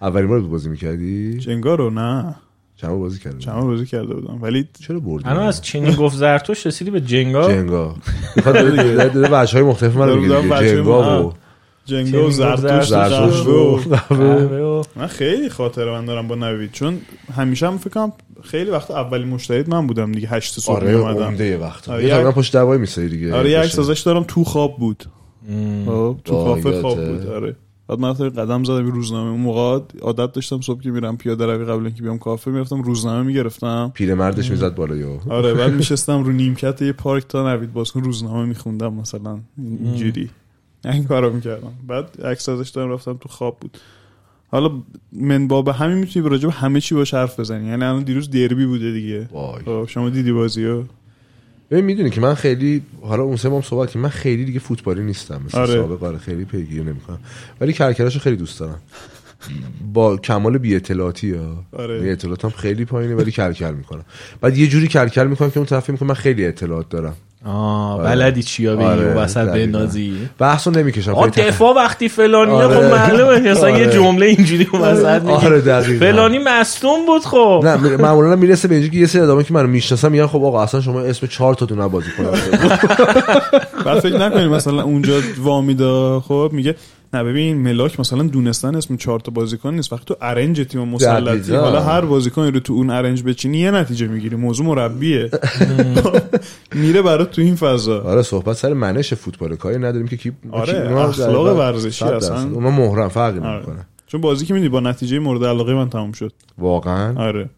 اولین 0.02 0.27
بار 0.27 0.39
بازی 0.39 0.69
می‌کردی؟ 0.69 1.38
جنگا 1.38 1.76
رو 1.76 1.89
نه. 1.89 2.35
چند 2.76 2.89
بار 2.89 2.99
بازی 2.99 3.19
کردی؟ 3.19 3.38
چند 3.38 3.53
بار 3.56 3.64
بازی 3.64 3.85
کرده 3.85 4.14
بودم. 4.14 4.41
ولی 4.41 4.68
چرا 4.80 4.99
بردی؟ 4.99 5.30
الان 5.30 5.44
از 5.48 5.61
چینی 5.61 5.95
گفت 5.95 6.15
زرتوش 6.18 6.68
رسیدی 6.68 6.91
به 6.91 7.02
جنگا؟ 7.02 7.48
جنگا. 7.48 7.95
می‌خواد 8.35 8.56
داره 8.61 8.72
داره- 8.94 9.10
داره 9.10 9.27
وجه 9.41 9.53
های 9.53 9.61
مختلف 9.68 9.95
من 9.95 10.10
رو 10.10 10.22
جنگا 10.60 11.27
و 11.27 11.34
جنگا 11.88 12.27
و 12.27 12.31
جنگا 12.31 13.76
و 14.80 14.84
من 14.95 15.07
خیلی 15.07 15.49
خاطره 15.49 15.91
من 15.91 16.05
دارم 16.05 16.27
با 16.27 16.35
نوید. 16.35 16.72
چون 16.72 16.97
همیشه 17.35 17.68
هم 17.68 17.77
فکر 17.77 17.89
کنم 17.89 18.11
خیلی 18.43 18.69
وقت 18.72 18.91
اولین 18.91 19.27
مشترید 19.27 19.69
من 19.69 19.88
بودم 19.88 20.11
دیگه 20.11 20.27
هشت 20.27 20.59
صبح 20.59 20.76
آره 20.76 20.91
یه 20.91 21.57
وقت. 21.57 21.89
آره، 21.89 22.01
یه 22.01 22.07
یک- 22.07 22.14
تقریبا 22.14 22.31
پشت 22.31 22.53
دوای 22.53 22.77
میسایی 22.77 23.09
دیگه 23.09 23.35
آره 23.35 23.49
یه 23.49 23.59
عکس 23.59 23.72
بشه. 23.72 23.80
ازش 23.81 23.99
دارم 23.99 24.26
تو 24.27 24.43
خواب 24.43 24.77
بود. 24.77 25.03
خب 25.85 26.18
تو 26.26 26.34
کافه 26.34 26.81
خواب. 26.81 27.07
بود 27.07 27.27
آره. 27.27 27.55
بعد 27.88 27.99
من 27.99 28.14
قدم 28.14 28.64
زدم 28.64 28.84
به 28.85 28.89
روزنامه. 28.91 29.30
اون 29.31 29.39
موقع 29.39 29.80
عادت 30.01 30.31
داشتم 30.34 30.61
صبح 30.61 30.81
که 30.81 30.91
میرم 30.91 31.18
پیاده 31.18 31.45
روی 31.45 31.65
قبل 31.65 31.85
اینکه 31.85 32.01
بیام 32.03 32.18
کافه 32.18 32.51
می‌رفتم 32.51 32.81
روزنامه 32.81 33.23
می‌گرفتم. 33.23 33.91
پیرمردش 33.93 34.51
می‌زد 34.51 34.76
بالا 34.76 34.95
یا 34.95 35.07
آره 35.30 35.53
بعد 35.53 35.72
میشستم 35.81 36.23
رو 36.23 36.31
نیمکت 36.31 36.81
یه 36.81 36.91
پارک 36.91 37.27
تا 37.27 37.53
نوید 37.55 37.73
باز 37.73 37.91
کن 37.91 38.03
روزنامه 38.03 38.45
میخوندم 38.45 38.93
مثلا. 38.93 39.39
اینجوری. 39.84 40.30
این 40.94 41.04
کارو 41.04 41.34
می‌کردم. 41.34 41.74
بعد 41.88 42.22
عکس 42.26 42.49
ازش 42.49 42.70
دارم 42.70 42.91
رفتم 42.91 43.18
تو 43.18 43.30
خواب 43.30 43.58
بود. 43.60 43.78
حالا 44.48 44.72
من 45.12 45.48
با 45.48 45.62
به 45.62 45.74
همین 45.74 45.98
می‌تونی 45.98 46.30
راجع 46.30 46.48
به 46.48 46.54
همه 46.54 46.82
چی 46.82 46.95
باش 46.95 47.14
حرف 47.14 47.40
بزنی. 47.40 47.68
یعنی 47.68 47.84
الان 47.84 48.04
دیروز 48.04 48.30
دربی 48.30 48.66
بوده 48.66 48.91
دیگه. 48.91 49.30
وای. 49.32 49.64
خب 49.66 49.86
شما 49.88 50.10
دیدی 50.10 50.32
بازیو؟ 50.32 50.84
ببین 51.72 51.86
می‌دونی 51.86 52.10
که 52.10 52.22
من 52.22 52.34
خیلی 52.34 52.82
حالا 53.02 53.24
اون 53.24 53.36
سه 53.36 53.62
صحبت 53.62 53.91
که 53.91 53.99
من 53.99 54.10
خیلی 54.10 54.45
دیگه 54.45 54.60
فوتبالی 54.60 55.04
نیستم. 55.04 55.41
مثل 55.45 55.58
آره. 55.58 55.74
سابق 55.74 56.04
آره 56.04 56.18
خیلی 56.18 56.45
پیگیری 56.45 56.84
نمی‌کنم. 56.84 57.20
ولی 57.62 57.74
کرکراشو 57.74 58.20
خیلی 58.20 58.36
دوست 58.36 58.60
دارم. 58.60 58.80
با 59.94 60.18
کمال 60.18 60.58
بی 60.58 60.76
اطلاعاتی 60.76 61.34
ها. 61.34 61.64
آره. 61.72 61.99
بی 61.99 62.10
اطلاعاتم 62.10 62.49
خیلی 62.49 62.86
پایینه 62.86 63.16
ولی 63.16 63.32
کلکل 63.32 63.74
می‌کنم. 63.74 64.06
بعد 64.41 64.58
یه 64.58 64.68
جوری 64.68 64.88
کلکل 64.88 65.28
می‌کنم 65.28 65.52
که 65.52 65.58
اون 65.58 65.66
طرف 65.66 65.90
می‌کنه 65.90 66.08
من 66.08 66.16
خیلی 66.16 66.45
اطلاعات 66.45 66.90
دارم. 66.90 67.16
آه 67.48 67.94
آره. 67.94 68.03
بلدی 68.03 68.44
چیا 68.44 68.76
بگی 68.76 68.86
آره، 68.86 69.14
و 69.14 69.19
وسط 69.19 69.38
دقیقاً. 69.38 69.78
بنازی 69.78 70.14
بحثو 70.40 70.72
نمی‌کشم 70.72 71.11
آ 71.11 71.28
دفاع 71.28 71.76
وقتی 71.76 72.10
فلانی 72.10 72.52
آره. 72.52 72.76
خب 72.76 72.84
معلومه 72.84 73.49
اصلا 73.49 73.69
یه 73.69 73.76
آره. 73.76 73.90
جمله 73.90 74.26
اینجوری 74.26 74.68
وسط 74.74 75.22
میگی 75.22 75.45
آره 75.45 75.61
دقیقاً 75.61 76.06
فلانی 76.06 76.40
مصدوم 76.40 77.06
بود 77.06 77.26
خب 77.26 77.61
نه 77.64 77.98
معمولا 77.98 78.36
می‌رسه 78.36 78.68
به 78.68 78.76
اینجا 78.76 78.90
که 78.90 78.98
یه 78.98 79.07
سری 79.07 79.22
آدمایی 79.22 79.44
که 79.44 79.53
منو 79.53 79.68
می‌شناسن 79.68 80.11
میگن 80.11 80.28
خب 80.28 80.44
آقا 80.44 80.64
اصلا 80.64 80.82
شما 80.82 81.02
اسم 81.02 81.28
چهار 81.28 81.53
تا 81.53 81.65
دونه 81.65 81.88
بازی 81.88 82.10
کنم 82.18 82.32
بعد 83.86 83.99
فکر 83.99 84.18
نکنی 84.18 84.48
مثلا 84.48 84.84
اونجا 84.84 85.14
وامیدا 85.44 86.19
خب 86.19 86.49
میگه 86.53 86.76
نه 87.14 87.24
ببین 87.24 87.58
ملاک 87.58 88.00
مثلا 88.00 88.24
دونستن 88.24 88.76
اسم 88.76 88.98
چهار 88.98 89.20
تا 89.20 89.32
بازیکن 89.32 89.74
نیست. 89.74 89.94
وقتی 89.94 90.06
تو 90.06 90.16
ارنج 90.22 90.62
تیم 90.62 90.82
مسلطی. 90.82 91.56
حالا 91.56 91.84
هر 91.84 92.02
بازیکنی 92.02 92.52
رو 92.52 92.60
تو 92.60 92.74
اون 92.74 92.90
ارنج 92.90 93.24
بچینی 93.24 93.58
یه 93.58 93.72
نتیجه 93.72 94.08
می‌گیری. 94.08 94.36
موضوع 94.36 94.66
مربیه. 94.66 95.30
میره 96.76 97.02
برات 97.02 97.32
تو 97.32 97.42
این 97.42 97.56
فضا. 97.56 98.02
آره 98.02 98.22
صحبت 98.22 98.56
سر 98.56 98.74
منش 98.74 99.14
فوتبال. 99.14 99.56
کاری 99.56 99.78
نداریم 99.78 100.08
که 100.08 100.18
کی 100.18 100.32
آره، 100.52 100.98
اخلاق 100.98 101.58
ورزشی 101.58 102.06
اصلا. 102.06 102.42
اونا 102.42 102.72
مهرم 102.72 103.08
فرقی 103.08 103.40
آره. 103.40 103.56
نمی‌کنه. 103.56 103.86
چون 104.08 104.22
بازی 104.22 104.46
که 104.46 104.54
میدی 104.54 104.70
با 104.70 104.80
نتیجه 104.80 105.20
مورد 105.20 105.44
علاقه 105.44 105.74
من 105.74 105.90
تموم 105.90 106.12
شد. 106.12 106.34
واقعا؟ 106.58 107.16
آره. 107.28 107.50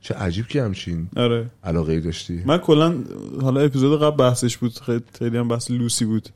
چه 0.00 0.14
عجیب 0.14 0.46
که 0.46 0.62
همچین 0.62 1.08
آره. 1.16 1.46
علاقه 1.64 2.00
داشتی. 2.00 2.42
من 2.46 2.58
کلا 2.58 2.94
حالا 3.42 3.60
اپیزود 3.60 4.02
قبل 4.02 4.16
بحثش 4.16 4.56
بود 4.56 4.72
خیلی 5.18 5.38
هم 5.38 5.48
بحث 5.48 5.70
لوسی 5.70 6.04
بود. 6.04 6.28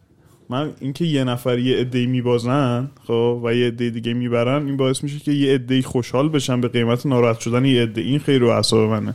من 0.50 0.70
اینکه 0.80 1.04
یه 1.04 1.24
نفر 1.24 1.58
یه 1.58 1.76
عده 1.76 2.06
میبازن 2.06 2.90
خب 3.06 3.40
و 3.44 3.54
یه 3.54 3.66
عده 3.66 3.90
دیگه 3.90 4.14
می‌برن 4.14 4.66
این 4.66 4.76
باعث 4.76 5.02
میشه 5.02 5.18
که 5.18 5.32
یه 5.32 5.54
عده 5.54 5.82
خوشحال 5.82 6.28
بشن 6.28 6.60
به 6.60 6.68
قیمت 6.68 7.06
ناراحت 7.06 7.40
شدن 7.40 7.64
یه 7.64 7.82
عده. 7.82 8.00
این 8.00 8.18
خیلی 8.18 8.38
رو 8.38 8.48
اعصاب 8.48 8.90
منه. 8.90 9.14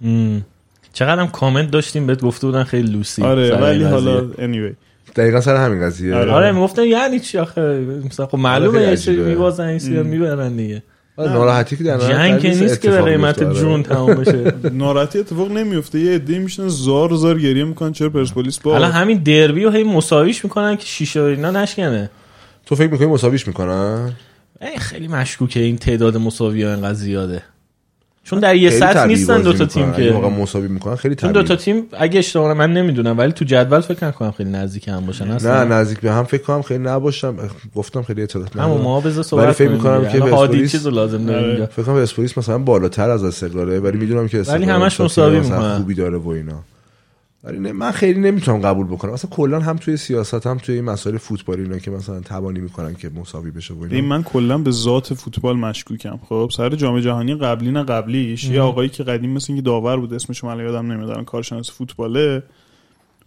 مم. 0.00 0.44
چقدر 0.92 1.20
هم 1.20 1.28
کامنت 1.28 1.70
داشتیم 1.70 2.06
بهت 2.06 2.20
گفته 2.22 2.46
بودن 2.46 2.64
خیلی 2.64 2.92
لوسی. 2.92 3.22
آره 3.22 3.56
ولی 3.56 3.84
حالا 3.84 4.20
anyway. 4.20 4.74
دقیقا 5.16 5.40
سر 5.40 5.56
همین 5.56 5.80
قضیه. 5.80 6.14
آره. 6.14 6.32
آره 6.32 6.52
می‌گفتن 6.52 6.84
یعنی 6.84 7.20
چی 7.20 7.38
آخه؟ 7.38 7.80
مثلا 8.06 8.26
خب 8.26 8.38
معلومه 8.38 8.72
خیلی 8.72 8.84
یه 8.84 8.92
عجیبه. 8.92 9.24
میبازن 9.24 9.66
این 9.66 9.78
سری 9.78 10.02
می‌برن 10.02 10.56
دیگه. 10.56 10.74
آره، 10.74 10.82
ناراحتی 11.18 11.76
که 11.76 11.84
در 11.84 11.98
جنگ 11.98 12.40
که 12.40 12.48
نیست، 12.48 12.80
که 12.80 12.90
به 12.90 13.02
قیمت 13.02 13.42
آره. 13.42 13.54
جون 13.54 13.82
تمام 13.82 14.14
بشه. 14.14 14.52
ناراحتی 14.72 15.18
اتفاق 15.18 15.50
نمیفته. 15.50 16.00
یه 16.00 16.14
عده 16.14 16.38
میشنن 16.38 16.68
زار 16.68 17.14
زار 17.14 17.38
گریه 17.38 17.64
می‌کنن 17.64 17.92
چرا 17.92 18.10
پرسپولیس 18.10 18.58
با 18.58 18.72
حالا 18.72 18.88
همین 18.88 19.18
دربی 19.18 19.64
و 19.64 19.70
هی 19.70 19.84
مساویش 19.84 20.44
می‌کنن 20.44 20.76
که 20.76 20.86
شیشه 20.86 21.22
اینا 21.22 21.50
نشکنه. 21.50 22.10
تو 22.66 22.74
فکر 22.74 22.90
می‌کنی 22.90 23.06
مساویش 23.06 23.46
می‌کنن؟ 23.46 24.12
ای 24.60 24.78
خیلی 24.78 25.08
مشکوکه 25.08 25.60
این 25.60 25.76
تعداد 25.76 26.16
مساوی 26.16 26.62
ها 26.62 26.70
اینقدر 26.70 26.94
زیاده. 26.94 27.42
چون 28.26 28.38
در 28.38 28.56
یه 28.56 28.70
سطح 28.70 28.92
طبیعی 28.92 29.18
نیستن 29.18 29.42
دوتا 29.42 29.64
می‌کنن. 29.64 29.92
تیم 29.92 29.92
که 29.92 30.12
واقعا 30.12 30.30
مساوی 30.30 30.68
می‌کنن 30.68 30.96
خیلی 30.96 31.14
چون 31.14 31.30
طبیعی 31.30 31.42
دوتا 31.42 31.56
تیم 31.56 31.82
اگه 31.98 32.18
اشتباه 32.18 32.52
من 32.52 32.72
نمی‌دونم 32.72 33.18
ولی 33.18 33.32
تو 33.32 33.44
جدول 33.44 33.80
فکر 33.80 34.06
نکنم 34.06 34.30
خیلی 34.30 34.50
نزدیک 34.50 34.88
هم 34.88 35.06
باشن 35.06 35.28
نه 35.28 35.34
اصلا 35.34 35.64
نزدیک 35.64 36.00
به 36.00 36.12
هم 36.12 36.24
فکر 36.24 36.42
کنم 36.42 36.62
خیلی 36.62 36.84
نباشم 36.84 37.36
گفتم 37.74 38.02
خیلی 38.02 38.22
اطلاعات 38.22 38.56
ندارم. 38.56 38.80
ما 38.80 39.00
ولی 39.00 39.22
صحبت 39.22 39.52
فکر 39.52 39.76
کنیم 39.76 40.00
می‌کنم. 40.00 40.28
که 40.28 40.34
هادی 40.34 40.68
چیزو 40.68 40.90
لازم 40.90 41.28
آره. 41.28 41.48
اینجا 41.48 41.66
فکر 41.66 41.82
کنم 41.82 41.94
اسپوریس 41.94 42.38
مثلا 42.38 42.58
بالاتر 42.58 43.10
از 43.10 43.24
استقلاله 43.24 43.78
ولی 43.78 43.98
می‌دونم 43.98 44.28
که 44.28 44.40
استقلال 44.40 44.64
همش 44.64 45.00
مساوی 45.00 45.40
می‌کنن. 45.40 45.76
خوبی 45.76 45.94
داره 45.94 46.18
و 46.18 46.28
اینا 46.28 46.64
نه 47.44 47.72
من 47.72 47.90
خیلی 47.90 48.20
نمی‌تونم 48.20 48.60
قبول 48.60 48.86
بکنم. 48.86 49.12
اصلا 49.12 49.30
کلا 49.30 49.60
هم 49.60 49.76
توی 49.76 49.96
سیاست 49.96 50.46
هم 50.46 50.58
توی 50.58 50.74
این 50.74 50.84
مسائل 50.84 51.16
فوتبالی 51.16 51.62
اینا 51.62 51.78
که 51.78 51.90
مثلا 51.90 52.20
توانی 52.20 52.60
می‌کنن 52.60 52.94
که 52.94 53.08
مساوی 53.08 53.50
بشه 53.50 53.74
و 53.74 53.82
این 53.90 54.04
من 54.04 54.22
کلا 54.22 54.58
به 54.58 54.70
ذات 54.70 55.14
فوتبال 55.14 55.56
مشکوکم. 55.56 56.18
خب 56.28 56.50
سر 56.56 56.70
جام 56.70 57.00
جهانی 57.00 57.34
قبلی 57.34 57.70
نه 57.70 57.82
قبلیش. 57.82 58.44
یه 58.44 58.60
آقایی 58.60 58.88
که 58.88 59.02
قدیم 59.02 59.30
مثل 59.30 59.52
اینکه 59.52 59.62
داور 59.62 59.96
بود 59.96 60.14
اسمش 60.14 60.44
من 60.44 60.58
یادم 60.58 60.92
نمیاد 60.92 61.24
کارشناس 61.24 61.70
فوتباله 61.70 62.42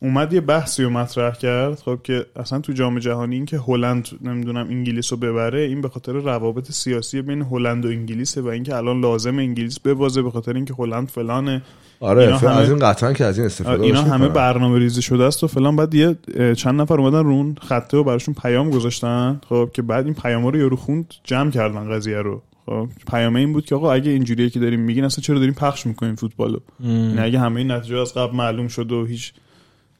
اومد 0.02 0.34
یه 0.34 0.42
بحثی 0.42 0.84
رو 0.84 0.90
مطرح 0.90 1.36
کرد 1.36 1.80
خب 1.80 2.00
که 2.04 2.26
اصلا 2.36 2.60
تو 2.60 2.74
جام 2.74 3.00
جهانی 3.00 3.36
این 3.36 3.46
که 3.46 3.60
هلند 3.68 4.08
نمی‌دونم 4.22 4.68
انگلیس 4.70 5.12
رو 5.12 5.18
ببره 5.18 5.62
این 5.62 5.82
به 5.82 5.90
خاطر 5.90 6.12
روابط 6.12 6.72
سیاسی 6.72 7.22
بین 7.22 7.42
هلند 7.42 7.86
و 7.86 7.88
انگلیسه 7.88 8.42
و 8.42 8.48
اینکه 8.48 8.76
الان 8.76 9.02
لازم 9.02 9.40
انگلیس 9.40 9.80
ببازه 9.80 10.22
به 10.22 10.32
خاطر 10.32 10.54
اینکه 10.54 10.74
هلند 10.80 11.08
فلانه. 11.08 11.62
آره 12.00 12.22
اینا 12.22 12.38
فعلا 12.38 12.54
همه- 12.54 12.62
از 12.62 12.70
این 12.70 12.80
قطعا 12.80 13.14
که 13.14 13.26
از 13.26 13.38
این 13.38 13.46
استفاده 13.46 13.84
اینا 13.84 13.96
داشت 13.96 14.08
همه 14.08 14.18
می‌کنن. 14.18 14.34
برنامه 14.34 14.80
ریزی 14.80 15.02
شده 15.02 15.24
است 15.24 15.44
و 15.44 15.48
فلان. 15.48 15.76
بعد 15.76 15.94
یه 15.94 16.16
چند 16.58 16.82
نفر 16.82 17.00
اومدن 17.00 17.24
رون 17.24 17.56
خطه 17.62 17.98
و 17.98 18.04
براشون 18.04 18.34
پیام 18.34 18.70
گذاشتن 18.70 19.42
خب 19.50 19.70
که 19.74 19.82
بعد 19.82 20.06
این 20.06 20.14
پیام 20.14 20.48
رو 20.48 20.58
یارو 20.58 20.76
خوند 20.76 21.14
جمع 21.24 21.52
کردن 21.52 21.92
قضیه 21.92 22.18
رو. 22.18 22.42
خب 22.66 22.88
پیامه 23.12 23.40
این 23.40 23.54
بود 23.54 23.66
که 23.66 23.76
آقا 23.76 23.92
اگه 23.94 24.12
اینجوریه 24.12 24.50
که 24.50 24.60
داریم 24.60 24.80
میگین 24.80 25.04
اصلا 25.04 25.22
چرا 25.22 25.40
داریم 25.40 25.54
پخش 25.54 25.86
می‌کنیم 25.86 26.16
فوتبالو؟ 26.16 26.60
یعنی 26.84 27.20
اگه 27.20 27.40
همه 27.40 27.58
این 27.58 27.72
نتیجه 27.72 27.98
از 27.98 28.14
قبل 28.14 28.36
معلوم 28.36 28.68
شده 28.68 28.96
و 28.96 29.06
هیچ 29.06 29.34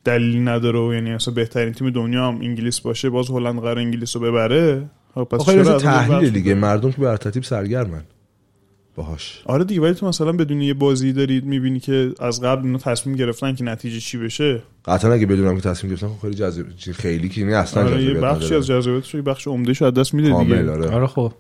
دلیلی 0.04 0.40
نداره 0.40 0.80
و 0.80 0.94
یعنی 0.94 1.12
اصلا 1.12 1.34
بهترین 1.34 1.74
تیم 1.74 1.90
دنیا 1.90 2.28
هم 2.28 2.36
انگلیس 2.42 2.80
باشه 2.80 3.10
باز 3.10 3.30
هلند 3.30 3.60
قرار 3.60 3.80
انگلیس 3.80 4.16
رو 4.16 4.22
ببره. 4.22 4.90
خب 5.16 5.24
پس 5.24 5.40
آخه 5.40 5.54
چرا 5.54 5.72
این 5.72 5.78
تحلیل 5.78 6.30
دیگه؟ 6.30 6.54
مردم 6.54 6.92
که 6.92 7.02
بر 7.02 7.18
ترتیب 7.18 7.44
سرگرمن. 7.44 8.04
باهاش. 8.96 9.42
آره 9.46 9.64
دیگه 9.64 9.82
ولی 9.82 9.94
تو 9.94 10.08
مثلا 10.08 10.32
بدون 10.32 10.62
یه 10.62 10.74
بازی 10.74 11.14
دارید 11.14 11.46
می‌بینی 11.46 11.80
که 11.80 12.12
از 12.20 12.42
قبل 12.42 12.66
اینا 12.66 12.78
تصمیم 12.78 13.16
گرفتن 13.16 13.56
که 13.56 13.64
نتیجه 13.64 14.00
چی 14.00 14.18
بشه؟ 14.18 14.62
قطعا 14.86 15.14
اگه 15.14 15.26
بدونم 15.26 15.56
که 15.56 15.62
تصمیم 15.62 15.94
گرفتم 15.94 16.08
خب 16.08 16.22
خیلی 16.22 16.34
جذاب 16.34 16.66
چیز 16.78 16.94
خیلی 16.94 17.30
که 17.30 17.46
نه 17.46 17.56
اصلا 17.56 17.84
آره 17.84 18.04
یه 18.04 18.14
جذابیت 18.14 18.24
بخشی. 18.24 18.56
از 18.56 18.68
جذابیتش 18.68 19.14
یه 19.14 19.22
بخش 19.22 19.48
عمدهش 19.48 19.82
از 19.82 19.94
دست 19.94 20.14
میده 20.14 20.40
دیگه. 20.40 20.72
آره. 20.72 20.90
آره 20.90 21.08
خب. 21.08 21.34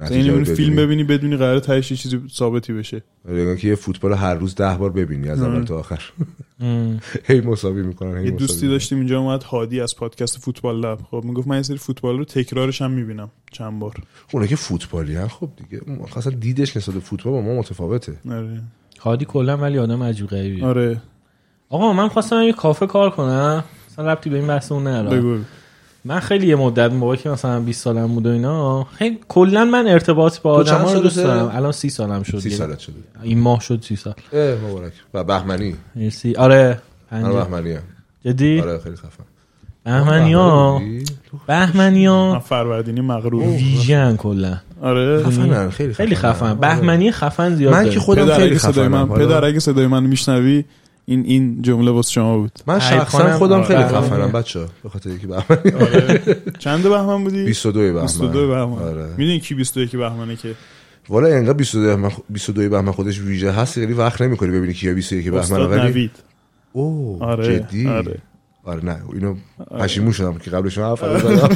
نتیجه 0.00 0.32
یعنی 0.32 0.44
فیلم. 0.44 0.76
ببینی 0.76 1.04
بدونی 1.04 1.36
قرار 1.36 1.58
تهش 1.58 1.92
چیزی 1.92 2.20
ثابتی 2.32 2.72
بشه. 2.72 3.02
آره، 3.28 3.38
انگار 3.38 3.56
که 3.56 3.68
یه 3.68 3.74
فوتبال 3.74 4.12
هر 4.12 4.34
روز 4.34 4.54
ده 4.54 4.74
بار 4.74 4.90
ببینی 4.90 5.28
از 5.28 5.42
اول 5.42 5.64
تا 5.64 5.78
آخر. 5.78 6.00
هی 7.28 7.40
مساوی 7.40 7.82
می‌کنن 7.82 8.18
هی 8.18 8.24
یه 8.24 8.30
دوستی. 8.30 8.68
داشتیم 8.68 8.98
اینجا 8.98 9.20
اومد 9.20 9.42
هادی 9.42 9.80
از 9.80 9.96
پادکست 9.96 10.38
فوتبال 10.38 10.80
لب. 10.80 10.98
خب 11.10 11.22
می‌گفت 11.24 11.48
من 11.48 11.56
یه 11.56 11.62
سری 11.62 11.76
فوتبال 11.78 12.18
رو 12.18 12.24
تکرارش 12.24 12.82
هم 12.82 12.90
می‌بینم 12.90 13.30
چند 13.52 13.78
بار. 13.78 13.94
اونا 14.32 14.46
که 14.46 14.56
فوتبالی 14.56 15.16
هن 15.16 15.28
خب 15.28 15.48
دیگه 15.56 15.82
اصلا 16.16 16.32
دیدش 16.32 16.76
نسبت 16.76 16.94
به 16.94 17.00
فوتبال 17.00 17.32
با 17.32 17.40
ما 17.40 17.58
متفاوته. 17.58 18.18
آره. 18.30 18.62
هادی 19.00 19.24
کلا 19.24 19.56
ولی 19.56 19.78
آدم 19.78 20.02
عجیب 20.02 20.26
غریبیه. 20.26 20.66
آره. 20.66 21.02
آقا 21.68 21.92
من 21.92 22.08
خواستم 22.08 22.42
یه 22.42 22.52
کافه 22.52 22.86
کار 22.86 23.10
کنم. 23.10 23.64
مثلا 23.90 24.12
ربطی 24.12 24.30
به 24.30 24.36
این 24.36 24.46
بحث 24.46 24.72
اون 24.72 24.86
نداره 24.86 25.40
من 26.08 26.20
خیلی 26.20 26.46
یه 26.46 26.56
مدت 26.56 26.92
موقعی 26.92 27.16
که 27.16 27.30
مثلا 27.30 27.60
20 27.60 27.84
سالم 27.84 28.06
بود 28.14 28.26
و 28.26 28.30
اینا 28.30 28.84
خیلی 28.84 29.18
کلا 29.28 29.64
من 29.64 29.86
ارتباط 29.88 30.40
با 30.40 30.52
آدما 30.54 30.92
رو 30.92 31.00
دوست؟ 31.00 31.16
دارم 31.18 31.50
الان 31.56 31.72
30 31.72 31.90
سالم 31.90 32.22
شد 32.22 32.38
سی 32.38 32.42
دیگه. 32.44 32.56
سالت 32.56 32.78
شده 32.78 32.94
این 33.22 33.38
ماه 33.38 33.60
شد 33.60 33.82
30 33.82 33.96
سال 33.96 34.14
اه 34.32 34.54
مبارک 34.70 34.92
و 35.14 35.24
بهمنی 35.24 35.74
مرسی 35.96 36.34
آره 36.34 36.78
من. 37.12 37.22
بهمنی 37.32 37.72
هم. 37.72 37.82
جدی 38.24 38.60
آره 38.60 38.78
خیلی 38.78 38.96
خفن 38.96 39.24
بهمنیا 39.84 40.78
بودی؟ 40.78 41.04
تو 41.04 41.38
بهمنیا 41.46 42.32
من 42.32 42.38
فروردینی 42.38 43.00
مغرور 43.00 43.42
ویژن 43.44 44.16
کلا 44.16 44.56
آره 44.82 45.22
خفنن 45.22 45.70
خیلی 45.70 45.94
خیلی 45.94 46.14
خفنن. 46.14 46.32
خفن 46.32 46.46
آره. 46.46 46.54
بهمنی 46.54 47.12
خفن 47.12 47.54
زیاد 47.54 47.74
من. 47.74 47.90
که 47.90 48.00
خودم 48.00 48.24
پدر 48.24 48.36
خیلی 48.36 48.58
خفنم 48.58 48.88
من 48.88 49.08
پدر 49.08 49.44
اگه 49.44 49.58
صدای 49.58 49.86
من 49.86 50.02
میشنوی 50.02 50.64
این 51.08 51.24
این 51.26 51.62
جمله 51.62 51.90
واسه 51.90 52.12
شما 52.12 52.38
بود. 52.38 52.52
من 52.66 52.78
شخصا. 52.78 53.38
خودم 53.38 53.62
خیلی 53.62 53.78
آره. 53.82 54.00
خفنم 54.00 54.32
بچه 54.32 54.60
به 54.82 54.88
خاطر 54.88 55.10
اینکه 55.10 55.26
بهمنی 55.26 56.18
چند 56.58 56.82
بهمن 56.82 57.24
بودی؟ 57.24 57.44
22 57.44 57.80
بهمن 57.80 58.00
22 58.00 58.48
بهمن. 58.48 58.72
آره. 58.72 59.06
می‌دونی 59.16 59.40
کی 59.40 59.54
21 59.54 59.96
بهمنه 59.96 60.36
که؟ 60.36 60.54
والا 61.08 61.28
انقدر 61.28 61.52
22 61.52 61.86
بهمن 61.86 62.10
22 62.30 62.68
بهمن 62.70 62.92
خودش 62.92 63.20
ویژه 63.20 63.50
هست 63.52 63.74
خیلی 63.74 63.92
وقت 63.92 64.22
نمی‌کنی 64.22 64.50
ببینی 64.50 64.72
کیا 64.74 64.94
21 64.94 65.24
بهمن 65.24 65.38
استاد 65.38 65.70
ولی 65.70 65.80
نوید. 65.82 66.10
اوه 66.72 67.22
آره 67.22 67.58
جدی؟ 67.58 67.88
آره. 67.88 68.18
آره 68.64 68.84
نه 68.84 68.96
اینو 69.12 69.34
پشیمون 69.78 70.12
شدم 70.12 70.38
که 70.38 70.50
قبلش 70.50 70.78
من 70.78 70.84
حرف 70.84 71.22
زدم 71.22 71.48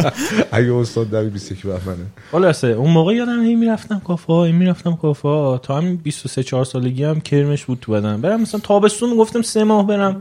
اگه 0.52 0.74
استاد 0.74 1.10
در 1.10 1.24
21 1.24 1.62
بهمنه 1.62 2.06
خلاصه 2.32 2.66
اون 2.68 2.90
موقع 2.90 3.14
یادم 3.14 3.42
هی 3.42 3.54
می‌رفتم 3.54 3.98
کافه 3.98 4.32
ها 4.32 4.44
می‌رفتم 4.44 4.96
کافه. 4.96 5.28
ها 5.28 5.58
تا 5.58 5.76
همین 5.76 5.96
23 5.96 6.42
4 6.42 6.64
سالگی 6.64 7.04
هم 7.04 7.20
کرمش 7.20 7.64
بود 7.64 7.78
تو 7.80 7.92
بدن. 7.92 8.20
برم 8.20 8.40
مثلا 8.40 8.60
تابستون 8.60 9.16
گفتم 9.16 9.42
سه 9.42 9.64
ماه 9.64 9.86
برم. 9.86 10.20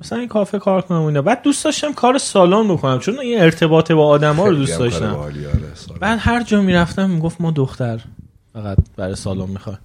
مثلا 0.00 0.18
این 0.18 0.28
کافه 0.28 0.58
کار 0.58 0.82
کنم 0.82 1.02
اینا. 1.02 1.22
بعد 1.22 1.42
دوست 1.42 1.64
داشتم 1.64 1.92
کار 1.92 2.18
سالن 2.18 2.68
بکنم. 2.68 2.98
چون 2.98 3.18
این 3.18 3.40
ارتباط 3.40 3.92
با 3.92 4.06
آدما 4.06 4.46
رو 4.46 4.54
دوست 4.54 4.72
هم 4.72 4.78
داشتم. 4.78 5.14
آره،. 5.14 5.34
بعد 6.00 6.18
هر 6.22 6.42
جا 6.42 6.62
می‌رفتم 6.62 7.10
می‌گفت 7.10 7.40
ما 7.40 7.50
دختر. 7.50 8.00
فقط 8.52 8.78
برای 8.96 9.14
سالن 9.14 9.50
می‌خوایم 9.50 9.78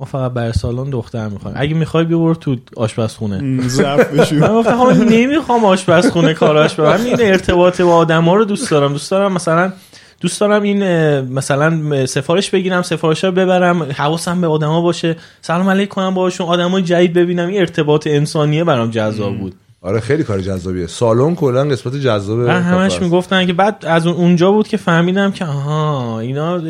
ما 0.00 0.06
فقط 0.06 0.32
برای 0.32 0.52
سالن 0.52 0.90
دختر 0.90 1.28
می‌خوایم. 1.28 1.56
اگه 1.60 1.74
می‌خوای 1.74 2.04
بیور 2.04 2.34
تو 2.34 2.56
آشپزخونه. 2.76 3.68
ضعف 3.68 4.12
بشو 4.12 4.36
من 4.36 4.54
گفتم 4.54 4.82
نمی‌خوام 5.08 5.64
آشپزخونه 5.64 6.34
کاراش 6.34 6.74
برم 6.74 7.04
این 7.04 7.16
ارتباط 7.20 7.80
با 7.80 7.94
آدما 7.96 8.34
رو 8.34 8.44
دوست 8.44 8.70
دارم. 8.70 8.92
دوست 8.92 9.10
دارم 9.10 9.32
مثلا 9.32 9.72
دوست 10.20 10.40
دارم 10.40 10.62
این 10.62 11.20
مثلا 11.20 12.06
سفارش 12.06 12.50
بگیرم 12.50 12.82
سفارش 12.82 13.24
رو 13.24 13.32
ببرم 13.32 13.82
حواسم 13.82 14.40
به 14.40 14.46
آدما 14.46 14.80
باشه 14.80 15.16
سلام 15.40 15.68
علیک 15.70 15.88
کنم 15.88 16.14
باهاشون 16.14 16.46
آدمای 16.46 16.82
جدید 16.82 17.12
ببینم. 17.12 17.48
این 17.48 17.60
ارتباط 17.60 18.06
انسانیه 18.06 18.64
برام 18.64 18.90
جذاب 18.90 19.38
بود. 19.38 19.54
آره 19.84 20.00
خیلی 20.00 20.24
کار 20.24 20.40
جذابیه. 20.40 20.86
سالن 20.86 21.34
کلا 21.34 21.64
قسمت 21.64 21.96
جذاب 21.96 22.38
من 22.38 22.62
همش. 22.62 23.02
می‌گفتن 23.02 23.46
که 23.46 23.52
بعد 23.52 23.84
از 23.86 24.06
اون 24.06 24.16
اونجا 24.16 24.52
بود 24.52 24.68
که 24.68 24.76
فهمیدم 24.76 25.32
که 25.32 25.44
آها 25.44 26.20
اینا 26.20 26.60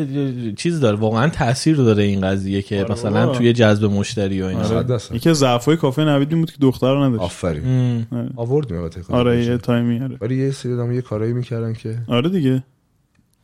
چیز 0.55 0.79
داره 0.79 0.97
واقعا 0.97 1.27
تاثیر 1.29 1.75
داره 1.77 2.03
این 2.03 2.21
قضیه 2.21 2.61
که 2.61 2.79
آره 2.83 2.91
مثلا 2.91 3.25
بابا. 3.25 3.37
توی 3.37 3.53
جذب 3.53 3.85
مشتری 3.85 4.41
و 4.41 4.45
اینا. 4.45 4.83
درصد. 4.83 5.15
یکی 5.15 5.29
از 5.29 5.37
ضعفای 5.37 5.77
کافه 5.77 6.03
نوید 6.03 6.29
بود 6.29 6.51
که 6.51 6.57
دختر 6.61 6.93
رو 6.93 7.03
نداشت. 7.03 7.23
آفرین. 7.23 8.05
آوردیم 8.35 8.77
البته. 8.77 9.01
کار 9.01 9.15
آره. 9.19 9.45
یه 9.45 9.57
تایمی 9.57 9.99
آره. 10.03 10.17
ولی 10.21 10.35
یه 10.45 10.51
سری 10.51 10.73
آدم 10.73 10.91
یه 10.91 11.01
کارایی 11.01 11.33
می‌کردن 11.33 11.73
که 11.73 11.97
آره 12.07 12.29
دیگه. 12.29 12.63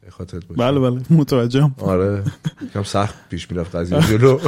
خاطرت 0.09 0.45
باشه. 0.47 0.59
بله 0.61 0.79
بله. 0.79 1.01
متوجهم. 1.09 1.75
آره. 1.79 2.23
کم 2.73 2.83
سخت 2.83 3.15
پیش 3.29 3.51
می‌رفت 3.51 3.75
قضیه 3.75 3.99
جلو. 4.17 4.39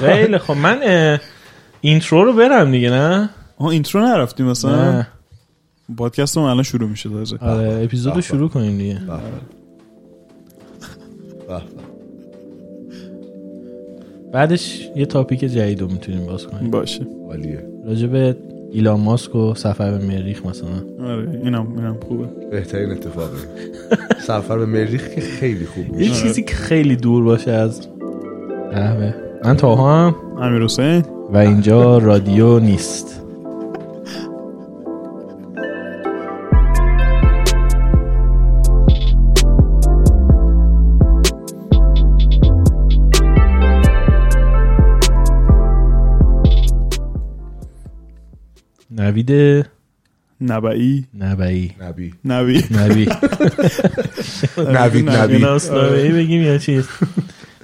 خیلی 0.00 0.38
خب 0.38 0.52
من 0.56 0.78
اه، 0.82 1.20
intro 1.80 2.24
رو 2.24 2.32
برم 2.32 2.70
دیگه 2.70 2.90
نه؟ 2.90 3.30
آها 3.58 3.70
intro 3.70 4.00
نرفتی 4.00 4.42
مثلا 4.42 4.92
نه. 4.92 5.08
پادکست 5.96 6.38
الان 6.38 6.62
شروع 6.62 6.88
میشه 6.88 7.08
تازه. 7.08 7.36
آره 7.40 7.84
اپیزود 7.84 8.14
رو 8.14 8.20
شروع 8.20 8.48
کنیم 8.48 8.78
دیگه. 8.78 9.00
به. 11.48 11.62
بعدش 14.32 14.88
یه 14.96 15.06
تاپیک 15.06 15.40
جدید 15.40 15.80
رو 15.80 15.88
می‌تونیم 15.88 16.26
باز 16.26 16.46
کنیم. 16.46 16.70
باشه. 16.70 17.06
عالیه. 17.28 17.64
راجع 17.86 18.06
به 18.06 18.36
ایلان 18.72 19.00
ماسک 19.00 19.34
و 19.34 19.54
سفر 19.54 19.98
به 19.98 20.04
مریخ 20.04 20.46
مثلا. 20.46 20.84
آره 21.00 21.40
اینم 21.44 21.72
اینم 21.76 21.96
خوبه. 22.08 22.26
بهترین 22.50 22.90
اتفاقه. 22.90 23.36
سفر 24.20 24.58
به 24.58 24.66
مریخ 24.66 25.08
که 25.14 25.20
خیلی 25.20 25.66
خوب 25.66 26.00
یه 26.00 26.10
چیزی 26.10 26.42
که 26.42 26.54
خیلی 26.54 26.96
دور 26.96 27.24
باشه 27.24 27.50
از 27.50 27.88
قهوه. 28.72 29.27
من 29.44 29.56
تاها 29.56 30.06
هم 30.06 30.14
امیر 30.42 30.62
حسین. 30.62 31.04
و 31.32 31.36
اینجا 31.36 31.98
رادیو 31.98 32.58
نیست. 32.58 33.22
نوید 48.90 49.30
نبعی. 50.40 51.06
نبعی. 51.14 51.74
نبی. 51.80 52.14
نبی. 52.24 52.64
نبی. 52.70 53.08
نوید 54.78 55.10
نبی. 55.10 55.38
شناسنامه 55.38 56.12
بگیم 56.12 56.42
یا 56.42 56.58
چیز 56.58 56.88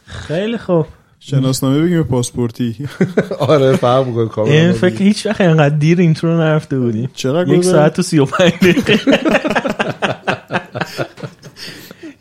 خیلی 0.07 0.59
خوب. 0.59 0.87
شناسنامه 1.27 1.83
بگیم 1.83 2.03
پاسپورتی. 2.03 2.89
آره 3.39 3.77
فهم 3.77 4.19
این 4.19 4.29
کاملا 4.29 4.73
فکر 4.73 5.03
هیچ 5.03 5.27
وقت 5.27 5.41
اینقدر 5.41 5.77
دیر 5.77 5.99
intro 5.99 6.37
نرفته 6.37 6.79
بودیم 6.79 7.11
چقدر 7.15 7.53
یک؟ 7.53 7.65
ساعت 7.65 7.99
و 7.99 8.03
سی 8.03 8.19
و 8.19 8.25
پنج 8.25 8.53
دقیقه. 8.53 8.99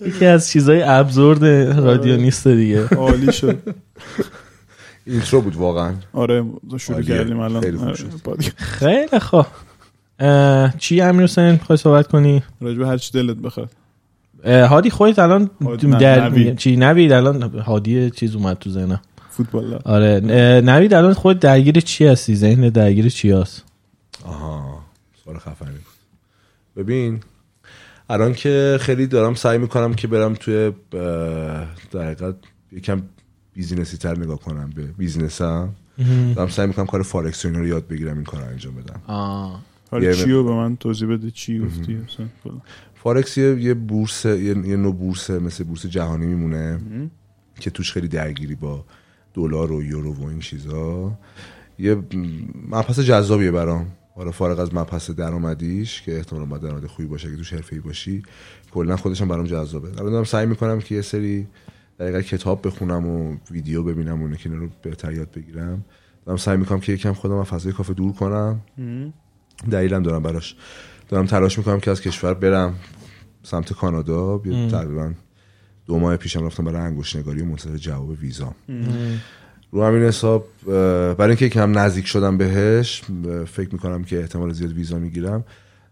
یکی 0.08 0.26
از 0.26 0.50
چیزای 0.50 0.84
ابزورد 0.84 1.46
رادیو 1.80 2.18
نیست 2.18 2.48
دیگه. 2.48 2.88
عالی 2.88 3.32
شد. 3.32 3.58
intro 5.08 5.42
بود 5.42 5.56
واقعا. 5.56 5.94
آره 6.14 6.46
شروع. 6.78 7.02
کردیم 7.02 7.40
الان. 7.40 7.94
خیلی 8.56 9.20
خوب 9.20 9.46
آره، 10.20 10.74
چی 10.78 11.02
امیر 11.02 11.24
حسین 11.24 11.58
خواهی 11.58 11.78
صحبت 11.78 12.08
کنی؟ 12.08 12.44
راجع 12.62 12.78
به 12.78 12.88
هر 12.88 12.98
چی 12.98 13.12
دلت 13.14 13.38
بخواد. 13.38 13.70
هادی 14.46 14.90
خودت 14.90 15.20
الان 15.20 15.50
در 16.00 16.30
نوید. 16.30 16.58
چی 16.58 16.76
نوید 16.76 17.12
الان 17.12 17.44
هادی 17.44 18.10
چیز 18.10 18.36
اومد 18.36 18.58
تو 18.58 18.70
ذهنم. 18.70 19.02
فوتبال. 19.30 19.80
آره 19.86 20.20
نوید 20.66 20.94
الان 20.94 21.14
خود 21.14 21.40
درگیر 21.40 21.80
چی 21.80 22.06
هستی؟ 22.08 22.36
ذهن 22.36 22.70
درگیر 22.70 23.10
چی 23.10 23.32
هست؟ 23.32 23.64
آها 24.26 24.80
سوال 25.24 25.38
خفنی. 25.38 25.70
بود 25.70 26.84
ببین 26.84 27.20
الان 28.10 28.34
که 28.34 28.78
خیلی 28.82 29.08
دارم 29.08 29.34
سعی 29.34 29.58
می‌کنم 29.58 29.94
که 29.94 30.08
برم 30.08 30.34
توی 30.34 30.72
در 31.92 32.04
حقیقت 32.04 32.36
یکم 32.72 33.02
بیزینسی 33.54 33.98
تر 33.98 34.18
نگاه 34.18 34.40
کنم 34.40 34.70
به 34.76 34.84
بیزینسم. 34.84 35.70
دارم 36.36 36.50
سعی 36.50 36.68
می‌کنم 36.68 36.86
کار 36.86 37.02
فارکس 37.04 37.46
و 37.46 37.48
اینا 37.48 37.60
رو 37.60 37.68
یاد 37.68 37.88
بگیرم 37.88 38.16
این 38.16 38.24
کار 38.24 38.42
رو 38.42 38.48
انجام 38.48 38.76
بدم. 38.76 39.02
آه. 39.08 39.62
حالا 39.92 40.04
یه- 40.04 40.14
چی 40.14 40.32
رو 40.32 40.44
به 40.44 40.52
من 40.52 40.76
توضیح 40.78 41.10
بده؟ 41.10 41.32
چی 41.32 41.60
گفتی. 41.60 41.98
فارکس 43.04 43.38
یه, 43.38 43.62
یه 43.62 43.74
بورس 43.74 44.26
یه, 44.26 44.36
یه 44.38 44.76
نوع 44.76 44.94
بورس 44.94 45.30
مثل 45.30 45.64
بورس 45.64 45.86
جهانی 45.86 46.26
میمونه 46.26 46.80
که 47.60 47.70
توش 47.70 47.92
خیلی 47.92 48.08
درگیری 48.08 48.56
با 48.56 48.86
دلار 49.34 49.72
و 49.72 49.84
یورو 49.84 50.14
و 50.14 50.28
این 50.28 50.40
چیزا. 50.40 51.18
یه 51.80 51.96
م، 51.96 52.04
مبحث 52.70 53.00
جذابیه 53.00 53.52
برام. 53.52 53.88
حالا 54.16 54.32
فارغ 54.32 54.60
از 54.60 54.74
مبحث 54.74 55.10
درآمدیش 55.10 56.02
که 56.02 56.18
احتمالاً 56.18 56.46
باید 56.46 56.62
درآمد 56.62 56.86
خوبی 56.86 57.08
باشه 57.08 57.32
که 57.32 57.38
توش 57.38 57.54
حرفه‌ای 57.54 57.82
باشی. 57.82 58.24
کلا 58.72 58.98
خودش 58.98 59.22
هم 59.22 59.28
برام 59.28 59.46
جذابه. 59.46 59.90
الان 60.00 60.12
دارم 60.12 60.24
سعی 60.24 60.46
می‌کنم 60.46 60.80
که 60.80 60.96
یه 60.96 61.02
سری 61.02 61.48
دقیقا 62.00 62.22
کتاب 62.22 62.68
بخونم 62.68 63.08
و 63.08 63.38
ویدیو 63.52 63.84
ببینم 63.84 64.24
و 64.24 64.36
که 64.36 64.50
رو 64.50 64.68
بهتر 64.82 65.14
یاد 65.14 65.32
بگیرم. 65.32 65.86
دارم 66.26 66.38
سعی 66.38 66.58
می‌کنم 66.58 66.80
که 66.80 66.94
یکم 66.94 67.14
خودم 67.14 67.36
از 67.36 67.48
فضای 67.48 67.74
کافه 67.74 67.94
دور 67.94 68.14
کنم. 68.14 68.62
دلیلم 69.72 70.04
دارم 70.04 70.24
براش. 70.24 70.56
دارم 71.14 71.26
تلاش 71.26 71.58
می‌کنم 71.58 71.80
که 71.80 71.92
از 71.92 72.02
کشور 72.02 72.34
برم 72.34 72.76
سمت 73.44 73.74
کانادا. 73.74 74.38
بیا 74.38 74.68
تقریبا 74.68 75.12
دو 75.86 76.00
ماه 76.00 76.18
پیشم 76.18 76.46
رفتم 76.46 76.66
برای 76.66 76.82
انگوش 76.82 77.16
نگاری 77.16 77.42
و 77.42 77.46
منتظر 77.46 77.78
جواب 77.78 78.10
ویزا. 78.10 78.54
رو 79.72 79.84
همین 79.84 80.04
حساب 80.04 80.48
برای 80.66 81.28
اینکه 81.28 81.50
کم 81.50 81.78
نزدیک 81.78 82.08
شدم 82.08 82.38
بهش 82.38 83.02
فکر 83.46 83.70
می‌کنم 83.74 84.04
که 84.04 84.20
احتمال 84.20 84.54
زیاد 84.54 84.72
ویزا 84.72 85.00
می‌گیرم. 85.00 85.44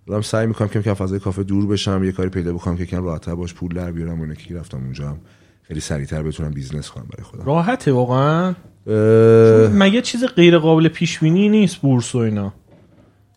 دارم 0.08 0.22
سعی 0.22 0.48
می‌کنم 0.48 0.68
که 0.68 0.82
کم 0.82 0.94
فضای 0.94 1.20
کافه 1.20 1.44
دور 1.44 1.68
بشم 1.68 2.04
یه 2.04 2.12
کاری 2.12 2.30
پیدا 2.30 2.54
بکنم 2.54 2.78
که 2.78 2.86
کم 2.86 3.04
راحت‌تر 3.04 3.36
باش 3.36 3.54
پول 3.54 3.74
در 3.74 3.92
بیارم 3.92 4.22
اینه 4.22 4.36
که 4.36 4.56
رفتم 4.56 4.78
اونجا 4.78 5.10
هم 5.10 5.18
خیلی 5.64 5.80
سریعتر 5.80 6.24
بتونم 6.24 6.52
بیزنس 6.52 6.90
کنم 6.90 7.06
برای 7.12 7.24
خودم. 7.24 7.46
راحته 7.46 7.92
واقعا؟ 7.92 8.56
اه، 8.88 9.68
مگه 9.68 10.02
چیز 10.02 10.26
غیر 10.26 10.58
قابل 10.58 10.88
پیش 10.88 11.20
بینی 11.20 11.50
نیست 11.50 11.78
بورس 11.78 12.16
و 12.16 12.18
اینا؟ 12.18 12.54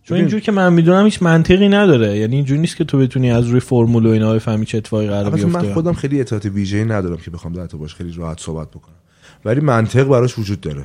چون. 0.04 0.18
اینجور 0.18 0.40
که 0.40 0.52
من 0.52 0.72
می‌دونم 0.72 1.04
هیچ 1.04 1.22
منطقی 1.22 1.68
نداره. 1.68 2.18
یعنی 2.18 2.36
اینجور 2.36 2.58
نیست 2.58 2.76
که 2.76 2.84
تو 2.84 2.98
بتونی 2.98 3.30
از 3.30 3.46
روی 3.46 3.60
فرمول 3.60 4.06
و 4.06 4.08
اینا 4.08 4.32
بفهمی 4.32 4.66
چه 4.66 4.78
اتفاقی 4.78 5.06
قرار 5.06 5.24
البته 5.24 5.46
من 5.46 5.60
بیفته. 5.60 5.74
خودم 5.74 5.92
خیلی 5.92 6.20
اطلاعات 6.20 6.46
ویژه‌ای 6.46 6.84
ندارم 6.84 7.16
که 7.16 7.30
بخوام 7.30 7.52
در 7.52 7.66
باش 7.66 7.94
خیلی 7.94 8.12
راحت 8.12 8.40
صحبت 8.40 8.70
بکنم. 8.70 8.94
ولی 9.44 9.60
منطق 9.60 10.04
براش 10.04 10.38
وجود 10.38 10.60
داره. 10.60 10.84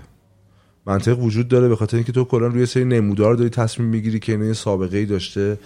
منطق 0.86 1.20
وجود 1.20 1.48
داره 1.48 1.68
به 1.68 1.76
خاطر 1.76 1.98
اینکه 1.98 2.12
تو 2.12 2.24
کلا 2.24 2.48
روی 2.48 2.66
سری 2.66 2.86
نمودار 2.86 3.36
داری 3.36 3.50
تصمیم 3.50 3.90
می‌گیری 3.90 4.20
که 4.20 4.32
اینا 4.32 4.46
یه 4.46 4.54
سابقه 4.54 4.98
ای 4.98 5.06
داشته 5.06 5.58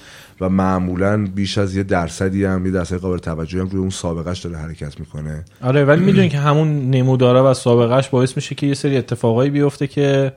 و 0.41 0.49
معمولا 0.49 1.27
بیش 1.35 1.57
از 1.57 1.75
یه 1.75 1.83
درصدی 1.83 2.45
هم 2.45 2.65
یه 2.65 2.71
درصد 2.71 2.95
قابل 2.95 3.17
توجهی 3.17 3.61
هم 3.61 3.67
روی 3.67 3.79
اون 3.79 3.89
سابقهش 3.89 4.39
داره 4.39 4.57
حرکت 4.57 4.99
می‌کنه. 4.99 5.45
آره 5.61 5.85
ولی 5.85 6.05
می‌دونی 6.05 6.29
که 6.29 6.37
همون 6.37 6.89
نموداره 6.89 7.39
و 7.39 7.53
سابقهش 7.53 8.09
باعث 8.09 8.35
میشه 8.35 8.55
که 8.55 8.67
یه 8.67 8.73
سری 8.73 8.97
اتفاقایی 8.97 9.49
بیفته 9.49 9.87
که 9.87 10.33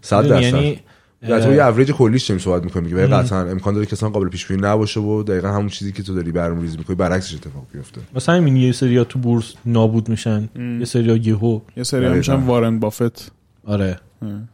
100 0.00 0.22
می‌دونی 0.22 0.40
درصد. 0.40 0.54
یعنی 0.54 0.80
در 1.28 1.40
تو 1.40 1.52
یه 1.52 1.64
اوریج 1.66 1.90
کلیش 1.92 2.24
داریم 2.26 2.42
صحبت 2.42 2.64
می‌کنیم 2.64 2.90
که 2.90 2.96
قطعا 2.96 3.40
امکان 3.50 3.74
داره 3.74 3.86
اصلا 3.92 4.08
قابل 4.08 4.28
پیش 4.28 4.46
بینی 4.46 4.62
نباشه 4.62 5.00
و 5.00 5.22
دقیقا 5.22 5.48
همون 5.48 5.68
چیزی 5.68 5.92
که 5.92 6.02
تو 6.02 6.14
داری 6.14 6.32
برنامه‌ریزی 6.32 6.76
می‌کنی 6.78 6.96
برعکسش 6.96 7.34
اتفاق 7.34 7.66
بیفته 7.72 8.00
مثلا 8.14 8.34
همین 8.34 8.56
یه 8.56 8.72
سری 8.72 9.04
تو 9.04 9.18
بورس 9.18 9.54
نابود 9.66 10.08
میشن 10.08 10.48
یه 10.78 10.84
سری 10.84 11.20
یهو. 11.20 11.60
یه 11.76 11.82
سری 11.82 12.00
هم 12.00 12.12
دقیقاً. 12.12 12.18
میشن 12.18 12.46
وارن 12.46 12.78
بافت. 12.78 13.32
آره. 13.66 13.98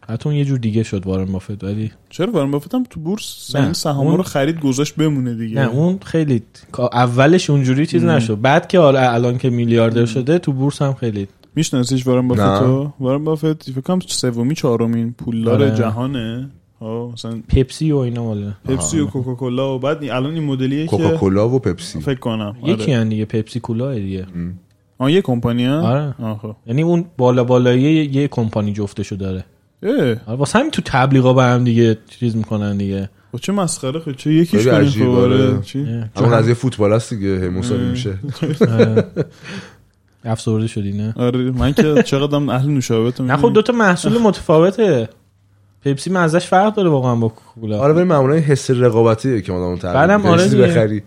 حتی 0.09 0.29
اون 0.29 0.39
یه 0.39 0.45
جور 0.45 0.59
دیگه 0.59 0.83
شد 0.83 1.07
وارن 1.07 1.25
بافت 1.25 1.65
ولی 1.65 1.93
چرا 2.11 2.31
وارن 2.33 2.51
بافت؟ 2.51 2.75
هم 2.75 2.85
تو 2.91 3.01
بورس 3.01 3.53
این 3.57 3.73
سهام 3.73 4.07
اون- 4.07 4.17
رو 4.17 4.23
خرید 4.23 4.61
گذاشت 4.61 4.95
بمونه 4.97 5.35
دیگه. 5.35 5.55
نه 5.61 5.69
اون 5.69 5.99
خیلی 6.05 6.43
اولش 6.93 7.51
اونجوری 7.51 7.87
چیز 7.87 8.05
نشد. 8.05 8.41
بعد 8.41 8.69
که 8.69 8.79
آره 8.79 9.01
الان 9.15 9.39
که 9.39 9.51
میلیاردر 9.51 10.05
شده 10.05 10.39
تو 10.39 10.53
بورس 10.53 10.83
هم 10.83 10.95
خیلی 10.95 11.29
میشناسیش 11.55 12.07
وارن 12.07 12.29
بافت 12.29 12.41
وارن 13.01 13.25
بافت 13.25 13.63
فکر 13.71 13.81
کنم 13.81 14.01
سومی 14.07 14.55
چهارمین 14.55 15.13
پولدار 15.13 15.63
آره. 15.63 15.75
جهانه. 15.75 16.51
ها 16.55 16.58
مثلا 16.83 17.43
پپسی 17.49 17.93
و 17.93 17.97
اینا 17.97 18.25
ماله 18.25 18.55
پپسی 18.65 19.01
و 19.01 19.07
کوکاکولا 19.07 19.75
و 19.75 19.79
بعد 19.79 20.03
این- 20.03 20.13
الان 20.13 20.35
این 20.35 20.45
مدلیه 20.45 20.87
که 20.87 20.97
کوکاکولا 20.97 21.49
و 21.49 21.59
پپسی. 21.59 22.01
فکر 22.01 22.19
کنم. 22.19 22.57
یکی 22.65 22.95
آره. 22.95 23.05
دیگه 23.05 23.25
پپسی 23.25 23.61
کولا 23.61 23.95
دیگه. 23.95 24.27
آن 24.99 25.11
یه 25.11 25.23
کمپانی 25.23 25.65
ها 25.67 25.81
آره. 25.81 26.15
خب. 26.43 26.57
یعنی 26.67 26.83
اون 26.83 27.05
بالا 27.17 27.45
بالایی 27.45 27.83
یه, 27.83 28.17
یه 28.17 28.29
کمپانی 28.29 28.73
جفتشو 28.73 29.17
داره. 29.17 29.45
آره 29.83 30.21
واسه 30.29 30.59
همین 30.59 30.71
تو 30.71 30.83
تبلیغا 30.85 31.33
به 31.33 31.43
هم 31.43 31.65
دیگه 31.65 31.99
چیز 32.21 32.37
می‌کنن 32.37 32.77
دیگه. 32.77 33.11
خب 33.33 33.39
چه 33.39 33.53
مسخره 33.53 34.01
خب؟ 34.01 34.13
چه 34.13 34.33
یکیش 34.33 34.67
کنیم 34.67 34.89
خب؟ 34.91 35.03
آره. 35.09 35.49
آره. 35.49 35.61
چی؟ 35.63 35.85
همون 36.17 36.31
قضیه 36.31 36.55
فوتبال 36.55 36.93
است 36.93 37.15
دیگه 37.15 37.41
هی 37.41 37.49
مساوی 37.49 37.85
میشه. 37.85 38.19
آره. 38.71 39.05
افسرده 40.25 40.67
شدی 40.67 40.93
نه؟ 40.93 41.15
آره. 41.17 41.39
من 41.51 41.73
که 41.73 42.03
چقدرم 42.03 42.49
اهل 42.49 42.69
نوشابه 42.69 43.23
نه 43.23 43.37
خب 43.37 43.53
دوتا 43.53 43.73
محصول 43.73 44.19
متفاوته. 44.19 45.09
پپسی 45.93 46.11
مزش 46.11 46.47
فرق 46.47 46.75
داره 46.75 46.89
واقعا 46.89 47.15
با 47.15 47.29
کوکاکولا 47.29 47.81
آره 47.81 47.93
ولی 47.93 48.05
معمولا 48.05 48.35
این 48.35 48.43
حس 48.43 48.71
رقابتیه 48.71 49.41
که 49.41 49.53
آدمو 49.53 49.77
ترغیب 49.77 49.95
بعدم. 49.95 50.27
آره. 50.27 50.49
بخری. 50.49 51.03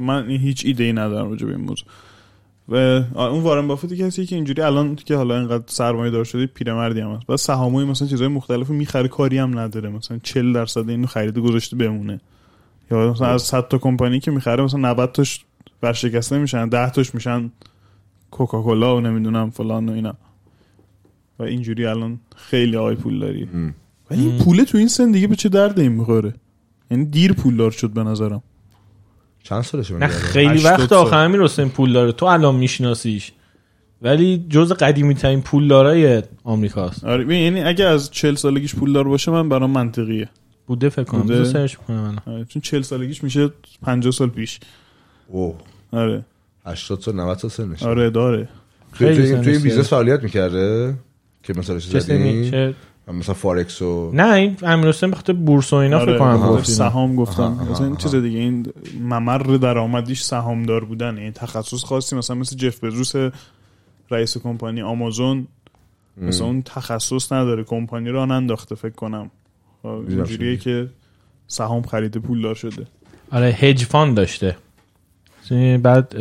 من 0.00 0.30
هیچ 0.30 0.62
ایده 0.66 0.84
ای 0.84 0.92
ندارم 0.92 1.30
راجع 1.30 1.46
به 1.46 1.52
این 1.52 1.64
موضوع. 1.64 1.86
و 2.68 2.74
اون 3.18 3.42
وارن 3.42 3.68
بافت 3.68 3.94
کسی 3.94 4.26
که 4.26 4.36
اینجوری 4.36 4.62
الان 4.62 4.94
که 4.96 5.16
حالا 5.16 5.38
اینقدر 5.38 5.64
سرمایه 5.66 6.10
دار 6.10 6.24
شده 6.24 6.46
پیرمردی 6.46 7.00
هم 7.00 7.10
هست. 7.10 7.26
بعد 7.26 7.38
سهامای 7.38 7.84
مثلا 7.84 8.08
چیزای 8.08 8.28
مختلف 8.28 8.70
می‌خره 8.70 9.08
کاری 9.08 9.38
هم 9.38 9.58
نداره. 9.58 9.88
مثلا 9.88 10.18
40 10.22 10.52
درصد 10.52 10.88
اینو 10.88 11.06
خریده 11.06 11.40
گذاشته 11.40 11.76
بمونه. 11.76 12.20
یا 12.90 13.10
مثلا 13.10 13.26
از 13.26 13.42
100 13.42 13.68
تا 13.68 13.78
کمپانی 13.78 14.20
که 14.20 14.30
می‌خره 14.30 14.64
مثلا 14.64 14.80
90 14.80 15.12
تاش 15.12 15.44
ورشکسته 15.82 16.38
میشن 16.38 16.68
10 16.68 16.90
تاش 16.90 17.14
میشن 17.14 17.50
کوکاکولا 18.30 18.96
و 18.96 19.00
نمی‌دونم 19.00 19.50
فلان 19.50 19.88
و 19.88 19.92
اینا. 19.92 20.14
و 21.38 21.42
اینجوری 21.42 21.86
الان 21.86 22.20
خیلی 22.36 22.76
آی 22.76 22.94
پول 22.94 23.18
داری. 23.18 23.48
ولی 24.12 24.22
این 24.28 24.38
پوله 24.38 24.64
تو 24.64 24.78
این 24.78 24.88
سن 24.88 25.10
دیگه 25.10 25.26
به 25.26 25.36
چه 25.36 25.48
درد 25.48 25.80
این 25.80 25.92
می‌خوره 25.92 26.34
یعنی 26.90 27.04
دیر 27.04 27.32
پولدار 27.32 27.70
شد 27.70 27.90
به 27.90 28.02
نظرم. 28.02 28.42
چند 29.42 29.62
سالشه 29.62 29.94
نه 29.94 30.06
خیلی 30.06 30.62
وقت. 30.62 30.92
آخه 30.92 31.16
همین 31.16 31.40
حسین 31.40 31.68
پول 31.68 31.92
داره. 31.92 32.12
تو 32.12 32.26
الان 32.26 32.54
میشناسیش. 32.54 33.32
ولی 34.02 34.46
جز 34.48 34.72
قدیمی 34.72 35.14
ترین 35.14 35.40
پول 35.42 35.68
دارای 35.68 36.22
آمریکاست. 36.44 37.04
آره 37.04 37.36
یعنی 37.36 37.60
اگه 37.62 37.84
از 37.84 38.10
40 38.10 38.34
سالگیش 38.34 38.74
پولدار 38.74 39.08
باشه 39.08 39.30
من 39.30 39.48
برام 39.48 39.70
منطقیه. 39.70 40.28
بوده 40.66 40.88
فکر 40.88 41.04
کنم. 41.04 41.20
بوده؟ 41.22 41.62
می‌کنم 41.62 41.96
الان 41.96 42.18
آره، 42.26 42.44
چون 42.44 42.62
40 42.62 42.82
سالگیش 42.82 43.24
میشه 43.24 43.50
50 43.82 44.12
سال 44.12 44.28
پیش. 44.28 44.60
اوه. 45.28 45.56
آره. 45.92 46.24
80 46.66 47.00
سال 47.00 47.14
90 47.14 47.38
سال 47.38 47.50
سنش 47.50 47.82
آره 47.82 48.10
داره. 48.10 48.48
خیلی 48.92 49.30
تو 49.30 49.50
این, 49.50 49.62
بیزنس. 49.62 49.88
فعالیت 49.88 50.22
می‌کرده؟ 50.22 50.94
که 51.42 51.54
مثلا 51.58 51.78
چه- 51.78 52.74
مثلا 53.08 53.34
فارکس 53.34 53.82
و 53.82 54.10
نه 54.14 54.32
این 54.32 54.56
امیر 54.62 54.88
حسین 54.88 55.10
به 55.10 55.16
خاطر 55.16 55.32
بورس 55.32 55.72
و 55.72 55.76
اینا 55.76 55.98
آره 55.98 56.12
فکر 56.12 56.18
کنم. 56.18 56.36
گفت 56.36 56.48
اینا. 56.48 56.62
سهام 56.62 57.16
گفتم. 57.16 57.66
مثلا 57.70 57.86
این. 57.86 57.96
چیز 57.96 58.14
دیگه 58.14 58.38
این 58.38 58.66
ممر 59.00 59.38
درآمدیش 59.38 60.22
سهامدار 60.22 60.84
بودن. 60.84 61.18
این 61.18 61.32
تخصص 61.32 61.84
خاصی 61.84 62.16
مثلا 62.16 62.36
مثل 62.36 62.56
جف 62.56 62.84
بزوس 62.84 63.32
رئیس 64.10 64.38
کمپانی 64.38 64.82
آمازون. 64.82 65.46
مثلا 66.16 66.46
اون 66.46 66.62
تخصص 66.62 67.32
نداره. 67.32 67.64
کمپانی 67.64 68.10
را 68.10 68.24
ننداخته 68.24 68.74
فکر 68.74 68.94
کنم. 68.94 69.30
خب، 69.82 69.88
اینجوریه 70.08 70.56
که 70.56 70.88
سهام 71.46 71.82
خریده 71.82 72.20
پولدار 72.20 72.54
شده. 72.54 72.86
آره 73.32 73.46
هج 73.46 73.84
فاند 73.84 74.16
داشته. 74.16 74.56
بعد 75.82 76.16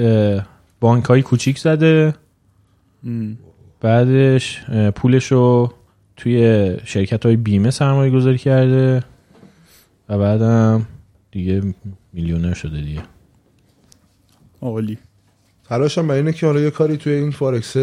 بانک 0.79 1.05
های 1.05 1.21
کوچیک 1.21 1.59
زده. 1.59 2.15
ام. 3.05 3.37
بعدش 3.81 4.61
اه، 4.69 4.91
پولشو 4.91 5.73
توی 6.21 6.77
شرکت 6.85 7.25
های 7.25 7.35
بیمه 7.35 7.71
سرمایه 7.71 8.11
گذاری 8.11 8.37
کرده 8.37 9.03
و 10.09 10.17
بعدم 10.17 10.85
دیگه 11.31 11.61
میلیونر 12.13 12.53
شده 12.53 12.81
دیگه. 12.81 13.01
عالی. 14.61 14.97
تلاشم 15.69 16.07
برای 16.07 16.19
اینه 16.19 16.33
که 16.33 16.45
حالا 16.45 16.59
یه 16.59 16.69
کاری 16.69 16.97
توی 16.97 17.13
این 17.13 17.31
فارکس 17.31 17.77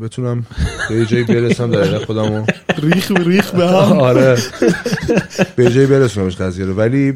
بتونم 0.00 0.46
به 0.88 0.94
یه 0.94 1.06
جایی 1.06 1.24
برسم 1.24 1.70
در 1.70 1.98
خودمو 1.98 2.46
ریخ 2.82 3.10
ریخ 3.10 3.50
به 3.50 3.66
هم. 3.66 4.00
آره. 4.10 4.38
به 5.56 5.70
جایی 5.70 5.86
برسونمش 5.86 6.36
قضیه 6.36 6.64
رو. 6.64 6.74
ولی 6.74 7.12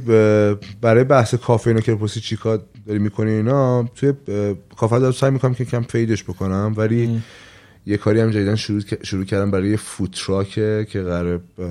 برای 0.81 1.05
بحث 1.05 1.35
کافه 1.35 1.69
اینا 1.69 1.81
که 1.81 1.95
پرسی 1.95 2.21
چی 2.21 2.37
کار 2.37 2.63
داری 2.87 2.99
می‌کنی 2.99 3.31
اینا 3.31 3.83
توی 3.83 4.13
کافه 4.77 4.99
دارم 4.99 5.13
سعی 5.13 5.31
می‌کنم 5.31 5.55
که 5.55 5.65
کم 5.65 5.83
fade 5.83 6.11
ش 6.11 6.25
بکنم 6.25 6.75
ولی 6.77 7.23
یه 7.87 7.97
کاری 7.97 8.21
هم 8.21 8.31
جدیدن 8.31 8.55
شروع 8.55 8.81
شروع 9.03 9.25
کردم 9.25 9.51
برای 9.51 9.77
food 9.77 10.21
truck 10.21 10.76
ه 10.76 10.87
که 10.91 11.03
قراره 11.03 11.41
اه، 11.59 11.67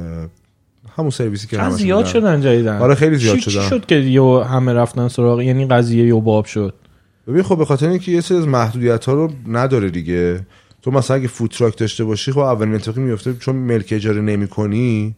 همون 0.98 1.10
سرویسی 1.10 1.48
که 1.48 1.60
همش 1.60 1.74
زیاد. 1.74 2.06
شدن 2.06 2.42
جدیدن 2.42 2.78
آره، 2.78 2.96
خیلی 2.96 3.16
زیاد 3.16 3.38
چی 3.38 3.52
شدن. 3.52 3.70
شد 3.70 3.86
که 3.86 3.96
یه 3.96 4.22
همه 4.24 4.74
رفتن 4.74 5.08
سراغ؟ 5.08 5.42
یعنی 5.42 5.66
قضیه 5.66 6.08
یه 6.08 6.14
باب 6.14 6.46
شد. 6.46 6.74
ببین 7.28 7.44
خب 7.44 7.58
به 7.58 7.66
خاطر 7.66 7.90
اینکه 7.90 8.12
یه 8.12 8.22
سری 8.22 8.38
از 8.38 8.48
محدودیت 8.48 9.06
ها 9.06 9.14
رو 9.14 9.32
نداره 9.48 9.90
دیگه. 9.90 10.46
تو 10.82 10.92
مثلا 10.92 11.18
اگه 11.18 11.28
فوتراک 11.28 11.78
داشته 11.78 12.04
باشی 12.04 12.32
خب 12.32 12.40
اولین 12.40 12.76
اتفاقی 12.76 13.02
میفته 13.02 13.34
چون 13.34 13.56
ملک 13.56 13.88
اجاره 13.92 14.22
نمی 14.22 14.48
کنی 14.48 15.16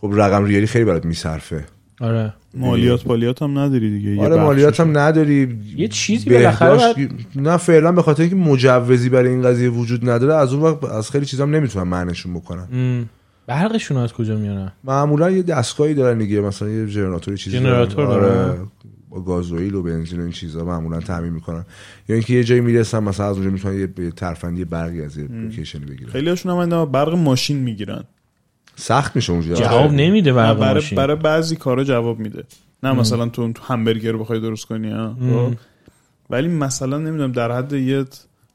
خب 0.00 0.10
رقم 0.14 0.44
ریالی 0.44 0.66
خیلی 0.66 0.84
برات 0.84 1.04
میصرفه. 1.04 1.64
آره. 2.00 2.34
مالیات 2.56 3.06
مالیات 3.06 3.42
هم 3.42 3.58
نداری 3.58 3.90
دیگه. 3.98 4.22
آره. 4.22 4.36
مالیات 4.36 4.80
هم 4.80 4.98
نداری. 4.98 5.58
یه 5.76 5.88
چیزی 5.88 6.30
بالاخره 6.30 6.94
نه 7.36 7.56
فعلا 7.56 7.92
به 7.92 8.02
خاطر 8.02 8.22
اینکه 8.22 8.36
مجوزی 8.36 9.08
برای 9.08 9.28
این 9.28 9.42
قضیه 9.42 9.70
وجود 9.70 10.10
نداره 10.10 10.34
از 10.34 10.52
اون 10.52 10.62
وقت 10.62 10.84
از 10.84 11.10
خیلی 11.10 11.26
چیزا 11.26 11.42
هم 11.42 11.54
نمی‌تونن 11.54 11.88
معنیشون 11.88 12.34
بکنن. 12.34 12.62
م. 12.62 13.04
برقشون 13.46 13.96
از 13.96 14.12
کجا 14.12 14.36
میارن؟ 14.36 14.72
معمولا 14.84 15.30
یه 15.30 15.42
دستگاهی 15.42 15.94
دارن 15.94 16.18
دیگه 16.18 16.40
مثلا 16.40 16.68
یه 16.68 16.86
ژنراتوری 16.86 17.36
چیزی 17.36 17.58
دارن. 17.58 17.68
ژنراتور 17.68 18.04
آره. 18.06 18.22
دارن؟ 18.22 18.66
با 19.10 19.22
گازوئیل 19.22 19.74
و 19.74 19.82
بنزین 19.82 20.20
و 20.20 20.22
این 20.22 20.32
چیزا 20.32 20.64
معمولا 20.64 21.00
تعمین 21.00 21.32
می‌کنن. 21.32 21.64
یا 22.08 22.14
اینکه 22.14 22.34
یه 22.34 22.44
جایی 22.44 22.60
می‌رسن 22.60 22.98
مثلا 22.98 23.30
از 23.30 23.36
اونجا 23.36 23.50
می‌تونن 23.50 23.80
یه 23.80 24.10
ترفندی 24.10 24.64
برقی 24.64 25.02
از 25.02 25.16
یه 25.16 25.24
لوکیشنی 25.24 25.84
بگیرن. 25.84 26.10
خیلی 26.10 26.28
هاشون 26.28 26.72
هم 26.72 26.84
برق 26.84 27.14
ماشین 27.14 27.56
می‌گیرن. 27.56 28.04
سخت 28.76 29.16
میشه 29.16 29.32
اونجا 29.32 29.54
جواب 29.54 29.92
نمیده 29.92 30.32
برق 30.32 30.58
برای 30.58 30.74
ماشین 30.74 30.96
برای 30.96 31.16
بعضی 31.16 31.56
کارا 31.56 31.84
جواب 31.84 32.18
میده. 32.18 32.44
نه 32.82 32.92
مثلا 32.92 33.28
تو 33.28 33.52
تو 33.52 33.62
همبرگر 33.62 34.16
بخوای 34.16 34.40
درست 34.40 34.64
کنی 34.64 34.90
ها. 34.90 35.16
خب؟ 35.20 35.54
ولی 36.30 36.48
مثلا 36.48 36.98
نمی‌دونم 36.98 37.32
در 37.32 37.52
حد 37.52 37.72
یه 37.72 38.04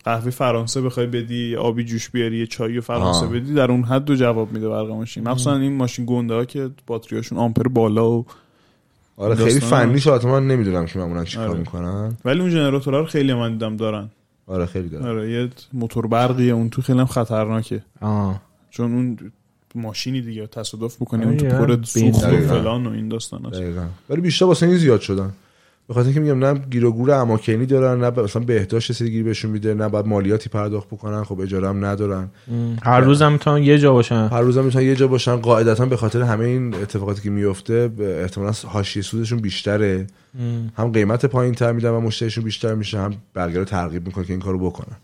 قهوه 0.03 0.30
فرانسه 0.30 0.81
بخوای 0.81 1.07
بدی 1.07 1.56
آبی 1.56 1.84
جوش 1.84 2.10
بیاری 2.10 2.38
یه 2.38 2.48
چای 2.48 2.81
فرانسه 2.81 3.26
آه. 3.26 3.31
بدی 3.31 3.53
در 3.53 3.72
اون 3.72 3.84
حد 3.84 4.06
دو 4.06 4.15
جواب 4.15 4.52
میده 4.52 4.69
برق 4.69 4.89
ماشین. 4.89 5.27
مخصوصا 5.27 5.56
این 5.56 5.76
ماشین 5.77 6.06
گنده 6.07 6.34
ها 6.34 6.45
که 6.45 6.69
باتریاشون 6.88 7.38
آمپر 7.38 7.68
بالا 7.68 8.11
و 8.11 8.26
آره 9.18 9.35
خیلی 9.35 9.60
فنی 9.60 9.99
شاید 9.99 10.26
من 10.26 10.48
نمی‌دونم 10.48 10.85
که 10.85 10.99
معمولا 10.99 11.23
چیکار 11.23 11.48
آره. 11.48 11.60
می‌کنن. 11.60 12.18
ولی 12.26 12.39
اون 12.39 12.49
ژنراتورها 12.49 12.99
رو 12.99 13.06
خیلی 13.06 13.34
من 13.34 13.52
دیدم 13.52 13.77
دارن. 13.77 14.10
آره 14.48 14.65
خیلی 14.65 14.89
دارن. 14.89 15.06
آره 15.07 15.31
یه 15.31 15.49
موتور 15.73 16.07
برقیه 16.07 16.53
اون 16.53 16.69
تو 16.69 16.81
خیلی 16.81 16.99
هم 16.99 17.06
خطرناکه. 17.06 17.84
آه. 18.02 18.41
چون 18.69 18.93
اون 18.93 19.18
ماشینی 19.76 20.22
دیگه 20.22 20.48
تصادف 20.48 20.95
بکنی 20.95 21.22
آره، 21.22 21.30
اون 21.30 21.38
تو 21.38 21.45
یه 21.45 21.52
پر. 21.52 21.84
سوخت 21.84 22.23
و. 22.23 22.48
فلان 22.48 22.88
و 22.88 22.89
این 22.89 23.07
داستان 23.07 23.45
هست 23.45 23.61
ولی 24.10 24.22
بیشتر 24.22 24.45
واسه 24.45 24.65
این 24.65 24.77
زیاد 24.77 25.02
شدن. 25.02 25.31
به 25.88 25.93
خاطر 25.93 26.06
اینکه 26.06 26.19
میگم 26.19 26.45
نه 26.45 26.61
گیر 26.69 26.85
و 26.85 26.91
گور 26.91 27.11
اماکنی 27.11 27.65
دارن 27.65 28.03
نه 28.03 28.10
مثلا 28.10 28.43
بهداشت 28.43 28.91
سری 28.91 29.11
گیر 29.11 29.23
بهشون 29.23 29.52
میده 29.52 29.73
نه 29.73 29.89
بعد 29.89 30.07
مالیاتی 30.07 30.49
پرداخت 30.49 30.88
بکنن 30.88 31.23
خب 31.23 31.39
اجاره 31.39 31.69
هم 31.69 31.85
ندارن. 31.85 32.23
م. 32.48 32.76
هر 32.84 32.99
روز 32.99 33.22
هم 33.22 33.31
می‌تونن 33.31 33.64
یه 33.64 33.77
جا 33.77 33.93
باشن. 33.93 34.27
هر 34.31 34.41
روز 34.41 34.57
هم 34.57 34.65
می‌تونن 34.65 34.85
یه 34.85 34.95
جا 34.95 35.07
باشن. 35.07 35.35
قاعدتا 35.35 35.85
به 35.85 35.98
خاطر 35.98 36.22
همه 36.22 36.45
این 36.45 36.76
اتفاقاتی 36.76 37.22
که 37.22 37.30
میفته 37.30 37.88
به 37.88 38.22
احتمالاً 38.22 38.52
حاشیه 38.68 39.03
سودشون 39.03 39.39
بیشتره. 39.39 40.07
هم 40.77 40.91
قیمت 40.91 41.26
پایین 41.26 41.53
تر 41.53 41.72
میدن 41.72 41.89
و 41.89 41.99
مشتریشون 41.99 42.43
بیشتر 42.43 42.76
میشه. 42.76 42.99
هم 42.99 43.14
بقیه 43.35 43.57
رو 43.57 43.65
ترغیب 43.65 44.06
می‌کنه 44.06 44.26
که 44.26 44.34
این 44.34 44.41
کارو 44.41 44.60
بکنن. 44.60 44.98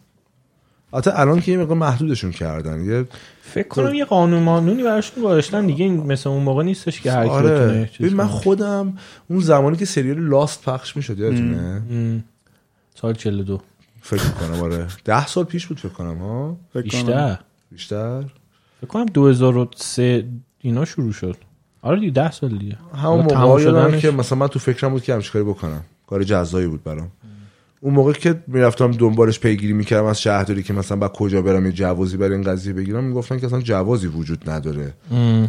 حتی 0.94 1.12
الان 1.14 1.42
که 1.42 1.52
یه 1.52 1.58
مقدار 1.58 1.78
محدودشون 1.78 2.32
کردن. 2.32 2.86
یه 2.86 3.06
فکر 3.42 3.68
کنم 3.68 3.94
یه 3.94 4.06
قانون 4.06 4.44
مانونی 4.44 4.84
براشون 4.84 5.24
گذاشتن. 5.24 5.66
دیگه 5.66 5.88
مثل 5.90 6.30
اون 6.30 6.44
موقع 6.44 6.64
نیستش 6.64 7.02
که 7.02 7.12
هر 7.12 7.26
آره. 7.28 7.90
من. 8.00 8.28
خودم 8.28 8.98
اون 9.30 9.40
زمانی 9.40 9.78
که 9.78 9.86
سریال 9.86 10.20
لاست 10.20 10.64
پخش 10.64 10.96
می‌شد 10.96 11.20
یادتونه. 11.20 11.82
سال 12.96 13.14
42 13.14 13.62
فکر 14.02 14.30
کنم 14.30 14.62
آره. 14.62 14.88
ده 15.06 15.28
سال 15.28 15.44
پیش 15.44 15.68
بود 15.68 15.80
فکر 15.80 15.90
کنم 15.90 16.18
ها؟ 16.18 16.58
فکر 16.74 16.82
کنم. 16.82 17.04
بیشتر. 17.04 17.40
بیشتر. 17.72 18.22
فکر 18.82 18.88
کنم 18.88 19.06
2003 19.06 20.26
اینا 20.60 20.86
شروع 20.86 21.12
شد. 21.12 21.36
آره 21.82 22.00
دیگه 22.00 22.12
10 22.12 22.32
سال 22.32 22.58
دیگه. 22.58 22.78
همون 22.96 23.34
موقع 23.34 24.00
که 24.00 24.12
مثلا 24.12 24.38
من 24.38 24.48
تو 24.48 24.60
فکرم 24.60 24.92
بود 24.92 25.04
که 25.04 25.14
همچین 25.14 25.32
کاری 25.34 25.46
بکنم. 25.46 25.84
کار 26.08 26.24
جزایی 26.24 26.68
بود 26.68 26.84
برام. 26.84 27.12
اون 27.82 27.94
موقع 27.94 28.14
که 28.14 28.44
می‌رفتم 28.48 28.91
دنبالش 28.91 29.40
پیگیری 29.40 29.74
می‌کردم 29.74 30.06
از 30.06 30.22
شهرداری 30.22 30.64
که 30.64 30.74
مثلا 30.74 30.98
با 30.98 31.08
کجا 31.08 31.41
برم 31.41 31.66
یه 31.66 31.72
جوازی 31.72 32.18
برای 32.18 32.34
این 32.34 32.44
قضیه 32.44 32.74
بگیرم 32.74 33.04
می‌گفتن 33.04 33.40
که 33.40 33.45
اصلا 33.45 33.62
جوازی 33.62 34.08
وجود 34.08 34.49
نداره. 34.49 34.94
م. 35.12 35.45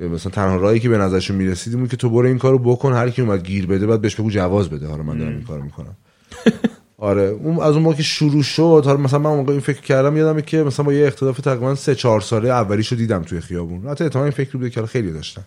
مثلا 0.00 0.32
تنها 0.32 0.56
راهی 0.56 0.80
که 0.80 0.88
به 0.88 0.98
نظرشون 0.98 1.36
می‌رسید 1.36 1.88
که 1.88 1.96
تو 1.96 2.10
برو 2.10 2.26
این 2.26 2.38
کارو 2.38 2.58
بکن 2.58 2.92
هر 2.92 3.10
کی 3.10 3.22
اومد 3.22 3.46
گیر 3.46 3.66
بده 3.66 3.86
بعد 3.86 4.00
بهش 4.00 4.14
بگو 4.14 4.30
جواز 4.30 4.68
بده. 4.68 4.86
حالا 4.86 5.02
من 5.02 5.18
دارم 5.18 5.32
این 5.32 5.42
کارو 5.42 5.62
می‌کنم. 5.62 5.96
آره 6.98 7.22
اون 7.22 7.58
از 7.58 7.74
اون 7.74 7.82
موقع 7.82 7.96
که 7.96 8.02
شروع 8.02 8.42
شد 8.42 8.82
حالا 8.84 8.96
مثلا 8.96 9.18
من 9.18 9.30
اون 9.30 9.38
موقع 9.38 9.52
این 9.52 9.60
فکر 9.60 9.80
کردم 9.80 10.16
یادمه 10.16 10.42
که 10.42 10.62
مثلا 10.62 10.84
با 10.84 10.92
یه 10.92 11.06
اختلاف 11.06 11.40
تقریبا 11.40 11.74
سه 11.74 11.94
چهار 11.94 12.20
ساله 12.20 12.48
اولیشو 12.48 12.96
دیدم 12.96 13.22
توی 13.22 13.40
خیابون. 13.40 13.88
حتی 13.88 14.04
احتمال 14.04 14.24
این 14.24 14.32
فکر 14.32 14.52
بوده 14.52 14.70
که 14.70 14.86
خیلی 14.86 15.12
داشتن. 15.12 15.44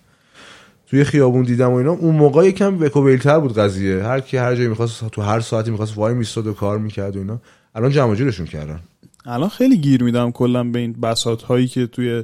توی 0.88 1.04
خیابون 1.04 1.44
دیدم 1.44 1.72
و 1.72 1.76
اینا 1.76 1.92
اون 1.92 2.16
موقع 2.16 2.48
یکم 2.48 2.82
وکوبیلتر 2.82 3.40
بود 3.40 3.58
قضیه. 3.58 4.04
هر 4.04 4.20
کی 4.20 4.38
هر 4.38 4.56
جایی 4.56 4.68
می‌خواست 4.68 5.08
تو 5.08 5.22
هر 5.22 5.40
ساعتی 5.40 5.72
می‌خواست 5.72 5.98
وای 5.98 6.14
میستاد 6.14 6.48
و 6.48 6.54
کار 6.54 6.78
می‌کرد 6.78 7.16
و 7.16 7.20
اینا. 7.20 7.40
الان 7.76 7.92
جمع 7.92 8.16
جورشون 8.16 8.46
کردن. 8.46 8.80
الان 9.26 9.50
خیلی 9.50 9.78
گیر 9.78 10.04
میدم 10.04 10.32
کلا 10.32 10.64
به 10.64 10.80
این 10.80 10.94
بساط 10.94 11.44
هایی 11.44 11.68
که 11.68 11.88
توی 11.88 12.24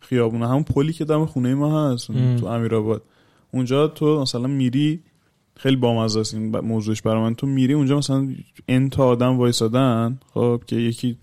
خیابونه 0.00 0.48
همون 0.48 0.62
پلی 0.62 0.92
که 0.92 1.04
دم 1.04 1.26
خونه 1.26 1.54
ما 1.54 1.92
هست 1.92 2.10
اون 2.10 2.36
تو 2.36 2.46
امیرآباد. 2.46 3.02
اونجا 3.50 3.88
تو 3.88 4.22
مثلا 4.22 4.46
میری 4.46 5.00
خیلی 5.56 5.76
بامزه 5.76 6.20
است 6.20 6.34
این 6.34 6.58
موضوعش 6.58 7.02
برای 7.02 7.22
من. 7.22 7.34
تو 7.34 7.46
میری 7.46 7.74
اونجا 7.74 7.98
مثلا 7.98 8.28
ان 8.68 8.90
تا 8.90 9.06
آدم 9.06 9.38
وایسادن 9.38 10.18
خب 10.34 10.62
که 10.66 10.76
یکی 10.76 11.18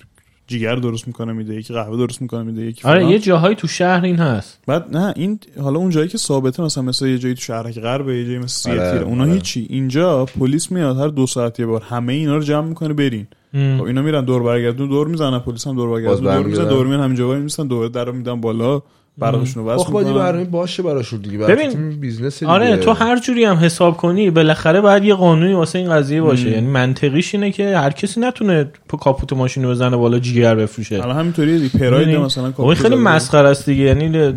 جیگر 0.50 0.76
درست 0.76 1.08
می‌کنه 1.08 1.34
میده 1.34 1.56
یکی 1.56 1.74
قهوه 1.74 1.98
درست 1.98 2.22
می‌کنه 2.22 2.44
میده 2.44 2.62
یکی 2.62 2.88
آره. 2.88 3.06
یه 3.06 3.20
جاهایی 3.20 3.56
تو 3.56 3.68
شهر 3.68 4.06
این 4.06 4.16
هست 4.16 4.60
بعد 4.68 4.98
نه 4.98 5.14
این 5.16 5.40
حالا 5.62 5.80
اون 5.80 5.90
جایی 5.90 6.08
که 6.08 6.18
ثابته 6.18 6.64
مثلا 6.64 6.84
مثل 6.84 7.08
یه 7.08 7.18
جایی 7.18 7.36
تو 7.36 7.42
شهرک 7.42 7.80
غرب 7.80 8.10
یه 8.10 8.26
جایی 8.26 8.38
مثل 8.38 8.70
آره، 8.72 8.80
سیاتیل 8.80 9.04
اونا 9.04 9.24
آره. 9.24 9.34
هیچی 9.34 9.68
اینجا 9.70 10.26
پلیس 10.26 10.72
میاد 10.72 10.98
هر 10.98 11.08
دو 11.08 11.28
ساعت 11.28 11.60
یه 11.60 11.66
بار 11.66 11.82
همه 11.82 12.14
اینا 12.14 12.36
رو 12.36 12.44
جمع 12.44 12.68
می‌کنه 12.68 12.94
برین 12.94 13.28
خب 13.54 13.84
اینا 13.84 14.02
میرن 14.02 14.26
دور 14.26 14.44
برگردون 14.44 14.90
دور 14.90 15.08
می‌زنن 15.08 15.40
پلیس 15.40 15.68
هم 15.68 15.76
دور 15.76 15.90
برگردون 15.90 16.36
دور. 16.36 16.46
می‌زنن 16.46 16.70
دور 16.70 16.88
میان 16.88 17.00
همینجا 17.02 17.28
وای 17.28 17.40
میستن 17.40 17.68
دور 17.68 17.88
درو 17.88 18.14
میدن 18.14 18.42
بالا 18.42 18.82
برقشون 19.20 19.66
رو 19.66 19.78
خب 19.78 20.04
برنامه 20.04 20.44
باشه 20.44 20.84
براشون 20.84 21.22
دیگه 21.22 21.38
ببین، 21.38 21.70
ببین 21.70 22.00
بیزنس 22.00 22.40
دیگه. 22.40 22.52
آره 22.52 22.78
تو 22.78 22.92
هر 22.92 23.20
جوری 23.20 23.46
هم 23.46 23.56
حساب 23.56 23.98
کنی 23.98 24.30
بالاخره 24.32 24.82
باید 24.82 25.04
یه 25.04 25.16
قانونی 25.16 25.54
واسه 25.54 25.80
این 25.80 25.90
قضیه 25.90 26.22
باشه 26.22 26.50
یعنی 26.50 26.68
منطقیش 26.68 27.36
اینه 27.36 27.52
که 27.52 27.78
هر 27.78 27.90
کسی 27.90 28.20
نتونه 28.20 28.72
پا 28.88 28.98
کاپوت 28.98 29.34
ماشین 29.34 29.64
رو 29.64 29.70
بزنه 29.70 29.98
بالا 29.98 30.20
جیگر 30.20 30.56
بفروشه 30.56 30.96
الان 30.96 31.16
همینطوریه 31.16 31.58
در 31.58 31.70
پراید 31.70 32.08
می‌دونی؟ 32.08 32.26
مثلا 32.26 32.54
این 32.58 32.74
خیلی. 32.74 32.96
مسخره 32.96 33.50
است 33.50 33.66
دیگه 33.66 33.84
یعنی 33.84 34.34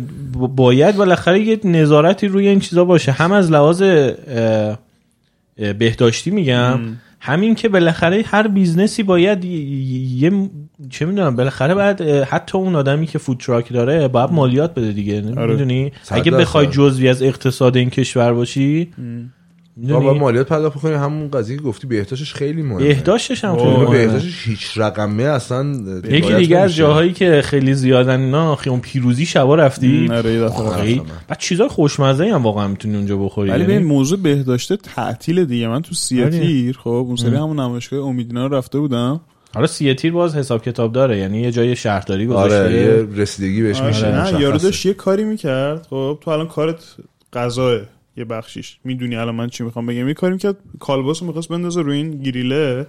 باید 0.55 0.95
بالاخره 0.95 1.39
یه 1.39 1.59
نظارتی 1.63 2.27
روی 2.27 2.47
این 2.47 2.59
چیزا 2.59 2.85
باشه 2.85 3.11
هم 3.11 3.31
از 3.31 3.51
لحاظ 3.51 3.83
بهداشتی 5.79 6.31
میگم 6.31 6.79
همین 7.25 7.55
که 7.55 7.69
بالاخره 7.69 8.23
هر 8.27 8.47
بیزنسی 8.47 9.03
باید 9.03 9.45
یه 9.45 10.49
چه 10.89 11.05
می‌دونم 11.05 11.35
بالاخره 11.35 11.75
باید 11.75 12.01
حتی 12.01 12.57
اون 12.57 12.75
آدمی 12.75 13.07
که 13.07 13.17
food 13.17 13.37
truck 13.37 13.73
داره 13.73 14.07
باید 14.07 14.31
مالیات 14.31 14.71
بده 14.73 14.91
دیگه 14.91 15.23
آره. 15.37 15.51
می‌دونی؟ 15.51 15.91
اگه 16.11 16.31
بخوای 16.31 16.67
جزوی 16.67 17.09
از 17.09 17.21
اقتصاد 17.21 17.77
این 17.77 17.89
کشور 17.89 18.33
باشی 18.33 18.89
با 19.77 20.13
مالیات 20.13 20.47
پرداخت 20.47 20.79
کنی 20.79 20.93
همون 20.93 21.31
قضیه 21.31 21.57
که 21.57 21.63
گفتی 21.63 21.87
بهداشتش 21.87 22.33
خیلی 22.33 22.61
مهمه. 22.61 22.87
بهداشتش 22.87 23.43
هم 23.43 23.57
خیلی 23.57 23.69
مهمه. 23.69 23.89
بهداشتش 23.89 24.47
هیچ 24.47 24.77
رقمه 24.77 25.23
اصلا 25.23 25.65
یکی 26.09 26.33
دیگه 26.33 26.57
از 26.57 26.75
جاهایی 26.75 27.13
که 27.13 27.41
خیلی 27.45 27.73
زیادن 27.73 28.21
اینا 28.21 28.55
خیلی 28.55 28.81
پیروزی 28.81 29.25
شبا 29.25 29.55
رفتی. 29.55 30.09
آره 30.11 30.49
بعد 31.27 31.37
چیزای 31.39 31.67
خوشمزه 31.67 32.25
هم 32.25 32.43
واقعا 32.43 32.67
می‌تونی 32.67 32.95
اونجا 32.95 33.17
بخوری 33.17 33.49
ولی 33.49 33.61
یعنی؟ 33.61 33.73
به 33.73 33.79
موضوع 33.79 34.19
بهداشته 34.19 34.77
تعطیل 34.77 35.45
دیگه. 35.45 35.67
من 35.67 35.81
تو 35.81 35.95
سیاتیر 35.95 36.77
خب 36.77 36.89
اون 36.89 37.15
سری 37.15 37.35
همون 37.35 37.59
نمایشگاه 37.59 37.99
امیدینا 37.99 38.47
رفته 38.47 38.79
بودم. 38.79 39.21
حالا 39.55 39.67
سیاتیر 39.67 40.11
باز 40.11 40.35
حساب 40.35 40.63
کتاب 40.63 40.93
داره 40.93 41.17
یعنی 41.17 41.41
یه 41.41 41.51
جای 41.51 41.75
شهرداری 41.75 42.27
گذاشته. 42.27 42.63
آره 42.63 42.73
یه 42.73 43.07
رسیدگی 43.21 43.61
بهش 43.61 43.81
میشه. 43.81 44.11
نه 44.11 44.41
یارو 44.41 44.57
داشت 44.57 44.85
یه 44.85 44.93
کاری 44.93 45.23
می‌کرد. 45.23 45.87
خب 45.89 46.17
تو 46.21 46.31
الان 46.31 46.47
کارت 46.47 46.95
غذاه 47.33 47.79
یه 48.17 48.25
بخشیش. 48.25 48.79
می‌دونی 48.83 49.15
الان 49.15 49.35
من 49.35 49.47
چی 49.47 49.63
می‌خوام 49.63 49.85
بگم؟ 49.85 50.07
یه 50.07 50.13
کاری 50.13 50.33
می‌کرد 50.33 50.57
کالباس 50.79 51.21
رو 51.21 51.27
می‌خواست 51.27 51.49
بندازه 51.49 51.81
روی 51.81 51.97
این 51.97 52.21
گریله. 52.21 52.87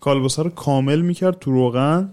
کالباس 0.00 0.38
رو 0.38 0.50
کامل 0.50 1.00
می‌کرد 1.00 1.38
تو 1.38 1.50
روغن. 1.50 2.12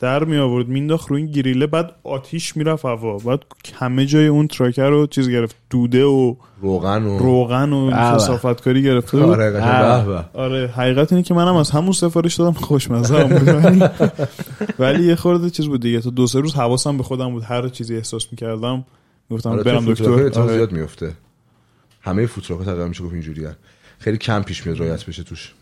در 0.00 0.24
می 0.24 0.36
آورد 0.36 0.68
مینداخت 0.68 1.10
روی 1.10 1.22
این 1.22 1.30
گریله 1.32 1.66
بعد 1.66 1.92
آتیش 2.04 2.56
می‌رفت 2.56 2.84
هوا. 2.84 3.18
بعد 3.18 3.44
همه 3.74 4.06
جای 4.06 4.26
اون 4.26 4.46
truck 4.48 4.88
رو 4.88 5.06
چیز 5.06 5.30
گرفت. 5.30 5.56
دوده 5.70 6.04
و 6.04 6.34
روغن 6.60 7.04
و 7.04 7.18
روغن 7.18 7.72
و 7.72 7.90
کثافت 7.90 8.62
کاری 8.62 8.82
گرفته 8.82 9.22
آره 9.22 10.24
آره 10.34 10.66
حقیقت 10.66 11.12
اینه 11.12 11.22
که 11.22 11.34
منم 11.34 11.54
از 11.54 11.70
همون 11.70 11.92
سفارش 11.92 12.34
دادم. 12.34 12.52
خوشمزه 12.52 13.24
بود. 13.24 13.48
ولی 13.48 13.84
ولی 14.78 15.04
یه 15.04 15.14
خورده 15.14 15.50
چیز 15.50 15.66
بود 15.66 15.82
دیگه. 15.82 16.00
تا 16.00 16.10
دو 16.10 16.26
سه 16.26 16.40
روز 16.40 16.54
حواسم 16.54 16.96
به 16.96 17.02
خودم 17.02 17.30
بود. 17.30 17.42
هر 17.42 17.68
چیزی 17.68 17.96
احساس 17.96 18.26
می‌کردم. 18.30 18.84
گفتم 19.30 19.50
آره 19.50 19.62
برم 19.62 19.84
دکتر. 19.84 20.10
آره. 20.10 20.52
زیاد 20.56 20.72
میفته 20.72 21.12
همه 22.00 22.26
food 22.26 22.43
truck 22.43 22.64
تقریبا 22.64 22.86
میشه 22.86 23.04
گفت 23.04 23.12
اینجوریه. 23.12 23.56
خیلی 23.98 24.18
کم 24.18 24.42
پیش 24.42 24.66
میاد 24.66 24.80
رعایت 24.80 25.04
بشه 25.04 25.22
توش. 25.22 25.52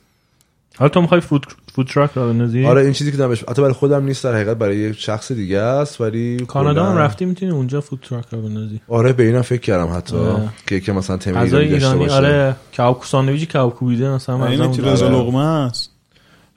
حالا 0.78 0.89
تو 0.89 1.01
می‌خوای 1.01 1.20
food 1.20 1.47
food 1.75 1.87
truck 1.87 2.11
رو 2.15 2.32
بندازی؟ 2.32 2.65
آره 2.65 2.82
این 2.82 2.93
چیزی 2.93 3.10
که 3.10 3.16
دارم 3.16 3.32
حتی 3.32 3.62
برای 3.62 3.73
خودم 3.73 4.05
نیست 4.05 4.24
در 4.24 4.35
حقیقت 4.35 4.56
برای 4.56 4.77
یه 4.77 4.93
شخص 4.93 5.32
دیگه 5.32 5.59
است 5.59 6.01
ولی 6.01 6.36
کانادا 6.36 6.86
هم 6.86 6.97
رفتی 6.97 7.24
می‌تونی 7.24 7.52
اونجا 7.52 7.81
food 7.81 8.01
truck 8.09 8.25
رو 8.32 8.43
بندازی. 8.43 8.81
آره 8.89 9.12
به 9.12 9.23
اینم 9.23 9.43
فکر 9.43 9.60
کردم 9.60 9.97
حتی 9.97 10.16
آره. 10.16 10.48
که 10.66 10.81
که 10.81 10.93
مثلا 10.93 11.16
تم 11.16 11.36
ایرانی, 11.39 11.65
ایرانی 11.65 11.98
باشه. 11.98 12.15
آره 12.15 12.56
کاوکو 12.77 13.05
ساندویچ 13.05 13.56
کوبیده 13.56 14.10
مثلا 14.10 14.47
این 14.47 14.73
که 14.73 14.82
رضا 14.82 15.09
لقمه 15.09 15.44
است. 15.44 15.90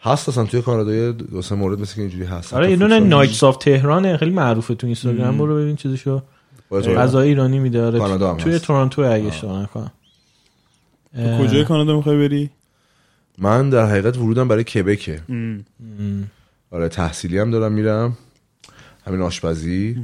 هست 0.01 0.29
اصلا 0.29 0.43
توی 0.45 0.61
کانادا 0.61 0.93
یه 0.93 1.11
دو 1.11 1.41
سه 1.41 1.55
مورد 1.55 1.79
مثل 1.79 1.95
که 1.95 2.01
اینجوری 2.01 2.25
هست. 2.25 2.53
آره 2.53 2.69
یه 2.69 2.75
دونه 2.75 2.99
Nights 2.99 3.43
of 3.43 3.57
Tehran 3.57 4.17
خیلی 4.17 4.31
معروفه 4.31 4.75
تو 4.75 4.87
اینستاگرام 4.87 5.37
برو 5.37 5.55
ببین 5.55 5.75
چیزشو. 5.75 6.21
غذای 6.71 7.27
ایرانی 7.27 7.59
میده 7.59 7.85
آره. 7.85 7.99
کانادا 7.99 8.33
توی 8.35 8.59
تورنتو 8.59 9.01
اگه 9.01 9.25
اشتباه 9.25 9.61
نکنم. 9.63 9.91
کجای 11.39 11.63
کانادا 11.63 11.95
می‌خوای 11.95 12.17
بری؟ 12.17 12.49
من 13.37 13.69
در 13.69 13.85
حقیقت 13.85 14.17
ورودم 14.17 14.47
برای 14.47 14.63
کبکه 14.63 15.21
آره 16.71 16.89
تحصیلی 16.89 17.39
هم 17.39 17.51
دارم 17.51 17.71
میرم. 17.71 18.17
همین 19.07 19.21
آشپزی. 19.21 19.97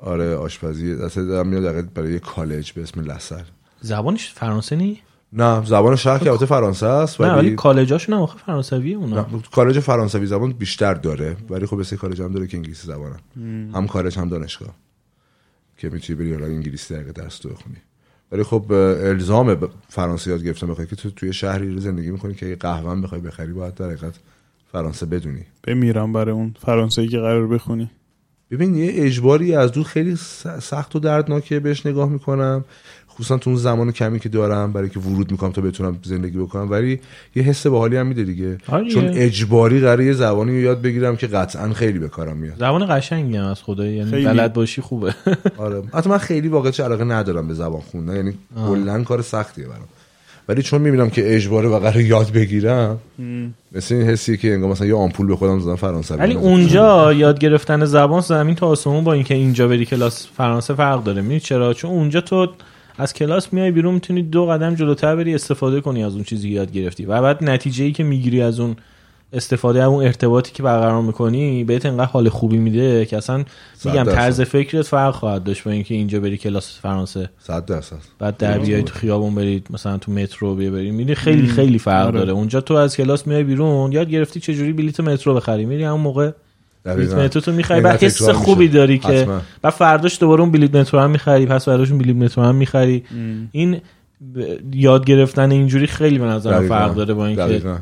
آره 0.00 0.36
آشپزی. 0.36 0.92
اصلا 0.92 1.24
دارم 1.24 1.46
میرم 1.48 1.90
برای 1.94 2.12
یه 2.12 2.18
کالج 2.18 2.72
به 2.72 2.82
اسم 2.82 3.00
لسر. 3.00 3.44
زبانش 3.80 4.32
فرانسه 4.32 4.76
نی؟ 4.76 5.00
نه 5.32 5.64
زبان 5.64 5.96
شهر 5.96 6.18
که 6.18 6.30
البته 6.30 6.46
فرانسه 6.46 6.86
است 6.86 7.20
ولی, 7.20 7.30
ولی 7.30 7.54
کالجاشون 7.54 8.14
هم 8.14 8.20
آخه 8.22 8.38
فرانسویه 8.38 8.96
اونا. 8.96 9.26
کالج 9.52 9.78
فرانسوی 9.78 10.26
زبان 10.26 10.52
بیشتر 10.52 10.94
داره 10.94 11.36
ولی 11.50 11.66
خب 11.66 11.82
سه 11.82 11.96
کالج 11.96 12.22
هم 12.22 12.32
داره 12.32 12.46
که 12.46 12.56
انگلیسی 12.56 12.86
زبانن. 12.86 13.18
هم 13.74 13.86
کالج 13.86 14.18
هم 14.18 14.28
دانشگاه. 14.28 14.74
که 15.78 15.88
می‌تونی 15.90 16.18
بری 16.18 16.32
حالا 16.32 16.46
انگلیسی 16.46 16.94
در 16.94 17.02
درس 17.02 17.38
تو 17.38 17.48
بخونی. 17.48 17.76
ولی 18.32 18.42
خب 18.42 18.72
الزام 18.72 19.68
فرانسه 19.88 20.30
یاد 20.30 20.44
گرفتن 20.44 20.66
بخوای 20.66 20.86
که 20.86 20.96
تو 20.96 21.10
توی 21.10 21.32
شهری 21.32 21.74
رو 21.74 21.80
زندگی 21.80 22.10
می‌کنی 22.10 22.34
که 22.34 22.56
قهوه 22.60 22.90
هم 22.90 23.02
بخوای 23.02 23.20
بخری 23.20 23.52
باید 23.52 23.74
در 23.74 23.86
حقیقت 23.86 24.14
فرانسه 24.72 25.06
بدونی. 25.06 25.44
بمیرم 25.64 26.12
برای 26.12 26.34
اون 26.34 26.54
فرانسوی 26.60 27.08
که 27.08 27.18
قرار 27.18 27.46
بخونی. 27.46 27.90
ببین 28.50 28.74
یه 28.74 28.92
اجباری 28.94 29.54
از 29.54 29.72
دو 29.72 29.84
خیلی 29.84 30.16
سخت 30.60 30.96
و 30.96 30.98
دردناکه 30.98 31.60
بهش 31.60 31.86
نگاه 31.86 32.08
می‌کنم. 32.08 32.64
خصوصا 33.18 33.38
تو 33.38 33.50
اون 33.50 33.58
زمان 33.58 33.92
کمی 33.92 34.20
که 34.20 34.28
دارم 34.28 34.72
برای 34.72 34.88
که 34.88 35.00
ورود 35.00 35.30
می‌کنم 35.30 35.52
تا 35.52 35.62
بتونم 35.62 35.98
زندگی 36.02 36.38
بکنم. 36.38 36.70
ولی 36.70 37.00
یه 37.36 37.42
حس 37.42 37.66
باحالی 37.66 37.96
هم 37.96 38.06
میده 38.06 38.24
دیگه. 38.24 38.58
آره. 38.68 38.90
چون 38.90 39.08
اجباری 39.08 39.80
قراره 39.80 40.04
یه 40.04 40.12
زبانی 40.12 40.50
رو 40.50 40.58
یاد 40.58 40.82
بگیرم 40.82 41.16
که 41.16 41.26
قطعا 41.26 41.72
خیلی 41.72 41.98
به 41.98 42.08
کارم 42.08 42.36
میاد. 42.36 42.56
زبان 42.58 42.86
قشنگی 42.90 43.36
هم 43.36 43.44
از 43.44 43.62
خدا 43.62 43.86
یعنی 43.86 44.10
بلد 44.10 44.52
باشی 44.52 44.82
خوبه. 44.82 45.14
آره. 45.58 45.82
حتی 45.92 46.10
من 46.10 46.18
خیلی 46.18 46.48
واقعا 46.48 46.72
علاقه 46.78 47.04
ندارم 47.04 47.48
به 47.48 47.54
زبان 47.54 47.80
خوندن 47.80 48.16
یعنی 48.16 48.34
کلا 48.68 49.02
کار 49.02 49.22
سختیه 49.22 49.64
برام. 49.64 49.88
ولی 50.48 50.62
چون 50.62 50.80
می‌بینم 50.80 51.10
که 51.10 51.34
اجباره 51.34 51.68
و 51.68 51.78
قرار 51.78 52.00
یاد 52.00 52.32
بگیرم 52.32 52.98
مثل 53.72 53.94
این 53.94 54.04
حسی 54.04 54.36
که 54.36 54.52
انگار 54.52 54.70
مثلا 54.70 54.86
یه 54.86 54.94
آمپول 54.94 55.26
به 55.26 55.36
خودم 55.36 55.60
زدم 55.60 55.76
فرانسوی 55.76 56.18
ولی 56.18 56.34
اونجا 56.34 57.12
یاد 57.12 57.38
گرفتن 57.38 57.84
زبان 57.84 58.20
زمین 58.20 58.54
تا 58.54 58.66
آسمون 58.66 59.04
با 59.04 59.12
اینکه 59.12 59.34
اینجا 59.34 59.68
بری 59.68 59.86
کلاس 59.86 60.26
فرانسه 60.36 60.74
فرق 60.74 61.04
داره. 61.04 61.22
می‌دونی 61.22 61.40
چرا؟ 61.40 61.74
چون 61.74 61.90
اونجا 61.90 62.20
تو 62.20 62.48
از 62.98 63.14
کلاس 63.14 63.52
میای 63.52 63.70
بیرون 63.70 63.94
می‌تونی 63.94 64.22
دو 64.22 64.46
قدم 64.46 64.74
جلوتر 64.74 65.16
بری 65.16 65.34
استفاده 65.34 65.80
کنی 65.80 66.04
از 66.04 66.14
اون 66.14 66.24
چیزی 66.24 66.48
یاد 66.48 66.72
گرفتی. 66.72 67.06
و 67.06 67.22
بعد 67.22 67.44
نتیجه 67.44 67.84
ای 67.84 67.92
که 67.92 68.04
می‌گیری 68.04 68.42
از 68.42 68.60
اون 68.60 68.76
استفاده 69.32 69.82
از 69.82 69.88
اون 69.88 70.04
ارتباطی 70.04 70.52
که 70.52 70.62
برقرار 70.62 71.02
می‌کنی 71.02 71.64
بهت 71.64 71.86
انقدر 71.86 72.10
حال 72.10 72.28
خوبی 72.28 72.58
میده 72.58 73.06
که 73.06 73.16
اصلا 73.16 73.44
میگم 73.84 74.04
طرز 74.04 74.40
فکرت 74.40 74.82
فرق 74.86 75.14
خواهد 75.14 75.44
داشت 75.44 75.64
با 75.64 75.70
اینکه 75.70 75.94
اینجا 75.94 76.20
بری 76.20 76.36
کلاس 76.36 76.78
فرانسه. 76.80 77.30
100 77.38 77.66
درصد. 77.66 77.96
بعد 78.18 78.36
در 78.36 78.58
بیای 78.58 78.82
تو 78.82 78.94
خیابون 78.94 79.34
برید 79.34 79.66
مثلا 79.70 79.98
تو 79.98 80.12
مترو 80.12 80.54
بیا 80.54 80.70
برید 80.70 80.94
میری 80.94 81.14
خیلی 81.14 81.46
خیلی 81.46 81.78
فرق 81.78 82.06
آره. 82.06 82.18
داره. 82.18 82.32
اونجا 82.32 82.60
تو 82.60 82.74
از 82.74 82.96
کلاس 82.96 83.26
میای 83.26 83.44
بیرون 83.44 83.92
یاد 83.92 84.10
گرفتی 84.10 84.40
چه 84.40 84.54
جوری 84.54 84.72
بلیت 84.72 85.00
مترو 85.00 85.34
بخری. 85.34 85.64
میری 85.64 85.84
همون 85.84 86.00
موقع 86.00 86.30
بلیت 86.84 87.14
مترو 87.14 87.40
تو 87.40 87.52
می‌خری. 87.52 87.80
بعد 87.80 88.02
حس 88.02 88.28
خوبی 88.28 88.68
داری 88.68 88.98
که 88.98 89.28
بعد 89.62 89.72
فرداش 89.72 90.20
دوباره 90.20 90.40
اون 90.40 90.50
بلیت 90.50 90.74
مترو 90.74 91.00
هم 91.00 91.10
می‌خری 91.10 91.46
پس 91.46 91.64
فرداش 91.64 91.92
بلیت 91.92 92.16
مترو 92.16 92.44
هم 92.44 92.54
می‌خری. 92.54 93.04
این 93.52 93.80
یاد 94.72 95.04
گرفتن 95.04 95.50
اینجوری 95.50 95.86
خیلی 95.86 96.18
به 96.18 96.24
نظر 96.24 96.68
فرق 96.68 96.94
داره 96.94 97.14
با 97.14 97.26
اینکه 97.26 97.80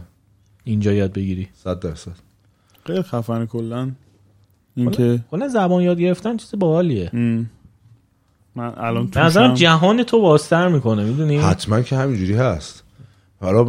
اینجا 0.64 0.92
یاد 0.92 1.12
بگیری. 1.12 1.48
100 1.64 1.80
درصد. 1.80 2.12
خیلی 2.86 3.02
خفن 3.02 3.46
کلا. 3.46 3.90
اینکه 4.76 5.20
کلا 5.30 5.48
زبان 5.48 5.82
یاد 5.82 6.00
گرفتن 6.00 6.36
چیز 6.36 6.50
باحالیه. 6.58 7.10
من 8.54 8.72
الان 8.76 9.10
تو 9.10 9.20
نظرم 9.20 9.54
جهان 9.54 10.02
تو 10.02 10.20
بازتر 10.20 10.68
می‌کنه 10.68 11.04
می‌دونی؟ 11.04 11.36
حتما 11.36 11.80
که 11.80 11.96
همینجوری 11.96 12.34
هست. 12.34 12.82
حالا 13.40 13.64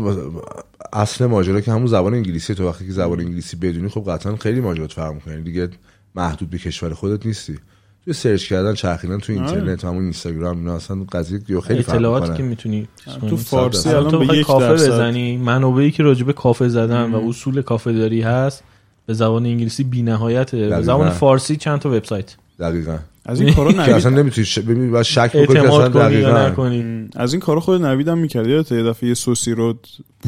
اصل 0.93 1.25
ماجرا 1.25 1.61
که 1.61 1.71
همون 1.71 1.87
زبان 1.87 2.13
انگلیسی 2.13 2.55
تو 2.55 2.69
وقتی 2.69 2.85
که 2.85 2.91
زبان 2.91 3.19
انگلیسی 3.19 3.57
بدونی 3.57 3.89
خب 3.89 4.11
قطعا 4.11 4.35
خیلی 4.35 4.61
ماجرات 4.61 4.91
فرق 4.91 5.13
می‌کنه. 5.13 5.41
دیگه 5.41 5.69
محدود 6.15 6.49
به 6.49 6.57
کشور 6.57 6.93
خودت 6.93 7.25
نیستی. 7.25 7.59
تو 8.05 8.13
سرچ 8.13 8.47
کردن 8.47 8.73
چرخیدن 8.73 9.19
تو 9.19 9.33
اینترنت 9.33 9.85
همون 9.85 10.03
اینستاگرام 10.03 10.57
اینا 10.57 10.75
اصلا 10.75 11.05
قضیه 11.11 11.39
یا 11.47 11.61
خیلی 11.61 11.83
فرق 11.83 11.95
اطلاعاتی 11.95 12.37
که 12.37 12.43
می‌تونی 12.43 12.87
تو 13.29 13.37
فارسی 13.37 13.89
الان 13.89 14.27
به 14.27 14.37
یک 14.37 14.45
کافه 14.45 14.73
بزنی. 14.73 15.37
منابعی 15.37 15.91
که 15.91 16.03
راجع 16.03 16.25
به 16.25 16.33
کافه 16.33 16.69
زدن 16.69 17.11
و 17.11 17.29
اصول 17.29 17.61
کافه 17.61 17.93
داری 17.93 18.21
هست 18.21 18.63
به 19.05 19.13
زبان 19.13 19.45
انگلیسی 19.45 19.83
بی‌نهایته. 19.83 20.69
به 20.69 20.81
زبان 20.81 21.09
فارسی 21.09 21.55
چند 21.55 21.79
تا 21.79 21.89
وبسایت؟ 21.89 22.35
دقیقاً. 22.59 22.97
از 23.27 23.41
این 23.41 23.53
کارا 23.53 23.71
نوید 23.81 23.89
اصلا 23.89 24.11
نمی‌تونی 24.11 24.45
ش... 24.45 24.59
ببینی 24.59 24.91
بعد 24.91 25.03
شک 25.03 25.37
بکنی 25.37 25.59
اصلا 25.59 25.87
دقیقاً. 25.87 27.07
از 27.15 27.33
این 27.33 27.39
کارا 27.39 27.59
خود 27.59 27.81
نویدم 27.85 28.17
می‌کرد 28.17 28.47
یادت 28.47 28.71
یه 28.71 28.83
دفعه 28.83 29.09
یه 29.09 29.15
سوسی 29.15 29.51
رو 29.51 29.73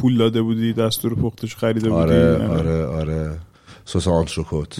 پول 0.01 0.17
داده 0.17 0.41
بودی 0.41 0.73
دستور 0.73 1.15
پختش 1.15 1.55
خریده 1.55 1.89
بودی؟ 1.89 2.01
آره 2.01 2.47
آره 2.47 2.85
آره. 2.85 3.31
سس 3.85 4.07
آنتروکوت. 4.07 4.79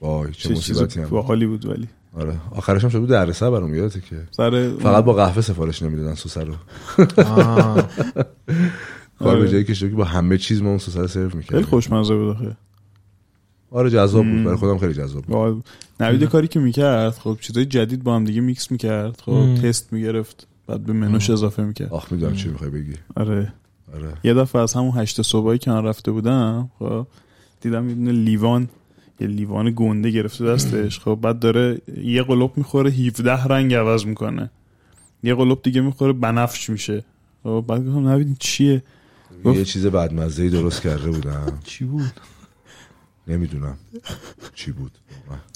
وای 0.00 0.32
چه 0.32 0.52
مصیبتی 0.52 1.00
هم. 1.00 1.08
باحالی 1.08 1.46
بود 1.46 1.66
ولی. 1.66 1.88
آره. 2.16 2.36
آخرش 2.50 2.84
هم 2.84 2.90
شد 2.90 2.98
بود 2.98 3.08
دردسر 3.08 3.50
برام 3.50 3.74
یادته 3.74 4.00
که. 4.00 4.16
سر 4.30 4.70
فقط 4.82 5.04
با 5.04 5.12
قهوه 5.12 5.40
سفارش 5.40 5.82
نمی‌دادن 5.82 6.14
سس 6.14 6.38
رو. 6.38 6.54
کار 9.18 9.40
به 9.40 9.48
جایی 9.48 9.64
که 9.64 9.86
با 9.86 10.04
همه 10.04 10.38
چیز 10.38 10.62
ما 10.62 10.68
اون 10.68 10.78
سس 10.78 10.96
رو 10.96 11.06
سرو 11.06 11.24
می‌کرد 11.36 11.50
خیلی 11.50 11.64
خوشمزه 11.64 12.14
بود 12.14 12.28
آخه. 12.28 12.56
آره 13.74 13.90
جذاب 13.90 14.26
بود. 14.26 14.44
برای 14.44 14.56
خودم 14.56 14.78
خیلی 14.78 14.94
جذاب 14.94 15.24
بود. 15.24 15.64
نوید 16.00 16.24
کاری 16.24 16.48
که 16.48 16.60
می‌کرد 16.60 17.12
خب 17.12 17.38
چیزای 17.40 17.64
جدید 17.64 18.02
با 18.02 18.16
هم 18.16 18.24
دیگه 18.24 18.40
میکس 18.40 18.70
می‌کرد 18.70 19.20
خب 19.20 19.54
تست 19.54 19.92
می‌گرفت 19.92 20.46
بعد 20.66 20.80
به 20.80 20.92
منوش 20.92 21.30
اضافه 21.30 21.62
می‌کرد. 21.62 21.92
آخ 21.92 22.12
می‌دونم 22.12 22.36
چی 22.36 22.48
می‌خوای 22.48 22.70
بگی. 22.70 22.92
آره. 23.16 23.52
آره. 23.94 24.12
یه 24.24 24.34
دفعه 24.34 24.62
از 24.62 24.74
همون 24.74 24.92
هشت 24.96 25.22
صبحی 25.22 25.58
که 25.58 25.70
من 25.70 25.84
رفته 25.84 26.10
بودم 26.10 26.70
خب 26.78 27.06
دیدم 27.60 28.06
یه 28.06 28.12
لیوان 28.12 28.68
یه 29.20 29.26
لیوان 29.26 29.72
گنده 29.76 30.10
گرفته 30.10 30.44
دستش. 30.44 31.00
خب 31.00 31.18
بعد 31.22 31.38
داره 31.38 31.80
یه 32.04 32.22
قلوب 32.22 32.52
می‌خوره 32.56 32.90
17 32.90 33.44
رنگ 33.44 33.74
عوض 33.74 34.06
می‌کنه. 34.06 34.50
یه 35.22 35.34
قلوب 35.34 35.62
دیگه 35.62 35.80
می‌خوره 35.80 36.12
بنفش 36.12 36.70
میشه. 36.70 37.04
خب 37.42 37.64
بعد 37.68 37.86
گفتم 37.86 38.08
نبید 38.08 38.36
چیه؟ 38.38 38.82
یه 39.44 39.64
چیز 39.64 39.86
بدمزه 39.86 40.42
ای 40.42 40.50
درست 40.50 40.82
کرده 40.82 41.10
بودم. 41.10 41.58
چی 41.64 41.84
بود؟ 41.84 42.12
نمی‌دونم 43.28 43.76
چی 44.54 44.72
بود 44.72 44.92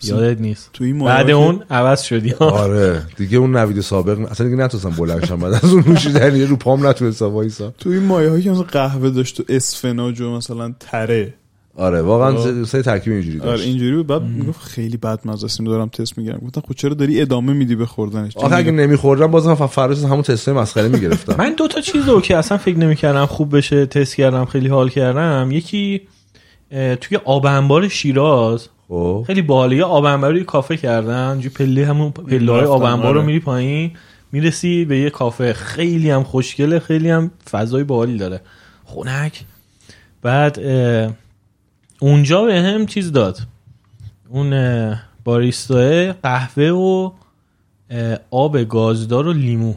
یادت 0.02 0.40
نیست. 0.40 0.70
تو 0.72 0.84
این 0.84 0.98
بعد 0.98 1.30
اون 1.30 1.62
عوض 1.70 2.02
شدی. 2.02 2.34
آره. 2.34 3.02
دیگه 3.16 3.38
اون 3.38 3.56
نوید 3.56 3.80
سابق 3.80 4.30
اصلا 4.30 4.46
دیگه 4.48 4.62
نتونستم 4.62 4.90
بلند 4.90 5.24
شم. 5.24 5.36
بعد 5.36 5.52
از 5.52 5.64
اون 5.64 5.84
نوشیدنی 5.86 6.44
رو 6.44 6.56
پام 6.56 6.86
نتونستم 6.86 7.26
وایسا. 7.26 7.72
تو 7.78 7.90
این 7.90 8.02
مایه 8.02 8.30
هایی 8.30 8.42
که 8.42 8.50
مثلا 8.50 8.62
قهوه 8.62 9.10
داشت 9.10 9.40
و 9.40 9.44
اسفناج 9.48 10.20
و 10.20 10.36
مثلا 10.36 10.74
تره. 10.80 11.34
آره 11.76 12.02
واقعا 12.02 12.64
سه 12.64 12.82
ترکیب 12.82 13.12
اینجوری 13.12 13.40
آره 13.40 13.50
داشت. 13.50 13.66
اینجوری 13.66 13.96
بود. 13.96 14.06
بعد 14.06 14.22
می‌گفت 14.22 14.60
خیلی 14.60 14.96
بد 14.96 15.20
مزه 15.24 15.44
است. 15.44 15.62
دارم 15.62 15.88
تست 15.88 16.18
می‌گیرم. 16.18 16.38
گفتم 16.38 16.60
خب 16.60 16.74
چرا 16.74 16.94
داری 16.94 17.20
ادامه 17.20 17.52
میدی 17.52 17.76
به 17.76 17.86
خوردنش؟ 17.86 18.36
آخه 18.36 18.56
اگه 18.56 18.70
نمیخوردم 18.70 19.26
بازم 19.26 19.54
فراز 19.54 20.04
همون 20.04 20.22
تست 20.22 20.48
مسخره 20.48 20.88
می‌گرفتم. 20.88 21.34
من 21.38 21.54
دو 21.54 21.68
تا 21.68 21.80
چیز 21.80 22.08
رو 22.08 22.20
که 22.20 22.36
اصلا 22.36 22.58
فکر 22.58 22.76
نمی‌کردم 22.78 23.26
خوب 23.26 23.56
بشه 23.56 23.86
تست 23.86 24.16
کردم 24.16 24.44
خیلی 24.44 24.68
حال 24.68 24.88
کردم. 24.88 25.48
یکی 25.52 26.00
توی 26.70 27.16
آب 27.24 27.46
انبار 27.46 27.88
شیراز. 27.88 28.68
خب. 28.88 29.24
خیلی 29.26 29.42
باحاله. 29.42 29.76
یه 29.76 29.84
آب 29.84 30.04
انبار 30.04 30.36
یه 30.36 30.44
کافه 30.44 30.76
کردن. 30.76 31.40
جو 31.40 31.50
پله 31.50 31.86
همون 31.86 32.10
پله 32.10 32.52
های 32.52 32.64
آب 32.64 32.82
انبار 32.82 33.12
رو 33.12 33.18
آره. 33.18 33.26
میری 33.26 33.40
پایین 33.40 33.92
می‌رسی 34.32 34.84
به 34.84 34.98
یه 34.98 35.10
کافه. 35.10 35.52
خیلی 35.52 36.10
هم 36.10 36.22
خوشگله 36.22 36.78
خیلی 36.78 37.10
هم 37.10 37.30
فضای 37.50 37.84
باحالی 37.84 38.18
داره. 38.18 38.40
خنک. 38.84 39.44
بعد 40.22 40.58
اونجا 42.00 42.44
به 42.44 42.60
هم 42.60 42.86
چیز 42.86 43.12
داد. 43.12 43.38
اون 44.28 44.52
اه، 44.52 45.02
باریستاه 45.24 46.12
قهوه 46.12 46.68
و 46.68 47.10
آب 48.30 48.62
گازدار 48.62 49.26
و 49.26 49.32
لیمو. 49.32 49.74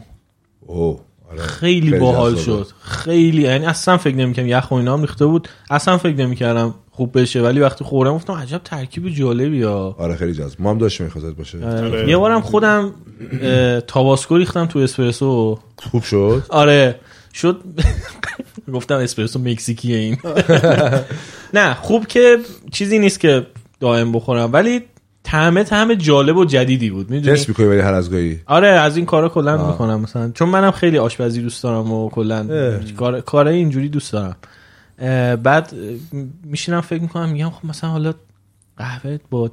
اوه 0.60 1.00
آره. 1.30 1.42
خیلی 1.42 1.98
باحال. 1.98 2.36
شد. 2.36 2.66
خیلی 2.80 3.42
یعنی 3.42 3.66
اصلا 3.66 3.96
فکر 3.96 4.16
نمی‌کنم 4.16 4.46
یخ 4.46 4.70
و 4.70 4.74
اینا 4.74 4.92
هم 4.92 5.00
ریخته 5.00 5.26
بود. 5.26 5.48
اصلا 5.70 5.98
فکر 5.98 6.16
نمی‌کردم 6.16 6.74
خوب 6.94 7.20
بشه. 7.20 7.42
ولی 7.42 7.60
وقتی 7.60 7.84
خوردم 7.84 8.14
گفتم 8.14 8.32
عجب 8.32 8.60
ترکیب 8.64 9.08
جالبی 9.08 9.62
ها. 9.62 9.96
آره 9.98 10.16
خیلی 10.16 10.32
جذاب. 10.32 10.50
ما 10.58 10.70
هم 10.70 10.78
داشتیم 10.78 11.06
می‌خواست 11.06 11.36
باشه. 11.36 11.66
آره. 11.66 12.08
یه 12.08 12.16
بارم 12.16 12.40
خودم 12.40 12.92
تاباسکو 13.86 14.36
ریختم 14.36 14.66
تو 14.66 14.78
اسپرسو. 14.78 15.58
خوب 15.90 16.02
شد؟ 16.02 16.42
آره. 16.48 17.00
شد 17.34 17.60
گفتم 18.74 18.94
اسپرسو 18.96 19.38
مکزیکیه 19.38 19.96
این. 19.96 20.16
نه 21.54 21.74
خوب 21.74 22.06
که 22.06 22.38
چیزی 22.72 22.98
نیست 22.98 23.20
که 23.20 23.46
دائم 23.80 24.12
بخورم. 24.12 24.52
ولی 24.52 24.80
طعمه 25.22 25.64
طعم 25.64 25.94
جالب 25.94 26.36
و 26.36 26.44
جدیدی 26.44 26.90
بود. 26.90 27.10
می‌دونی؟ 27.10 27.36
تست 27.36 27.48
می‌کنی 27.48 27.66
ولی 27.66 27.80
هر 27.80 27.94
از 27.94 28.10
گاهی. 28.10 28.40
آره 28.46 28.68
از 28.68 28.96
این 28.96 29.06
کارا 29.06 29.28
کلا. 29.28 29.70
می‌کنم 29.70 30.00
مثلا. 30.00 30.30
چون 30.34 30.48
منم 30.48 30.70
خیلی 30.70 30.98
آشپزی 30.98 31.42
دوست 31.42 31.62
دارم 31.62 31.92
و 31.92 32.10
کلا. 32.10 32.46
کار 32.96 33.20
کارهای 33.20 33.56
اینجوری 33.56 33.88
دوست 33.88 34.12
دارم. 34.12 34.36
بعد 35.42 35.74
میشینم 36.44 36.80
فکر 36.80 37.02
می‌کنم 37.02 37.28
میگم 37.28 37.50
خب 37.50 37.66
مثلا 37.66 37.90
حالا 37.90 38.14
قهوه 38.76 39.18
با 39.30 39.52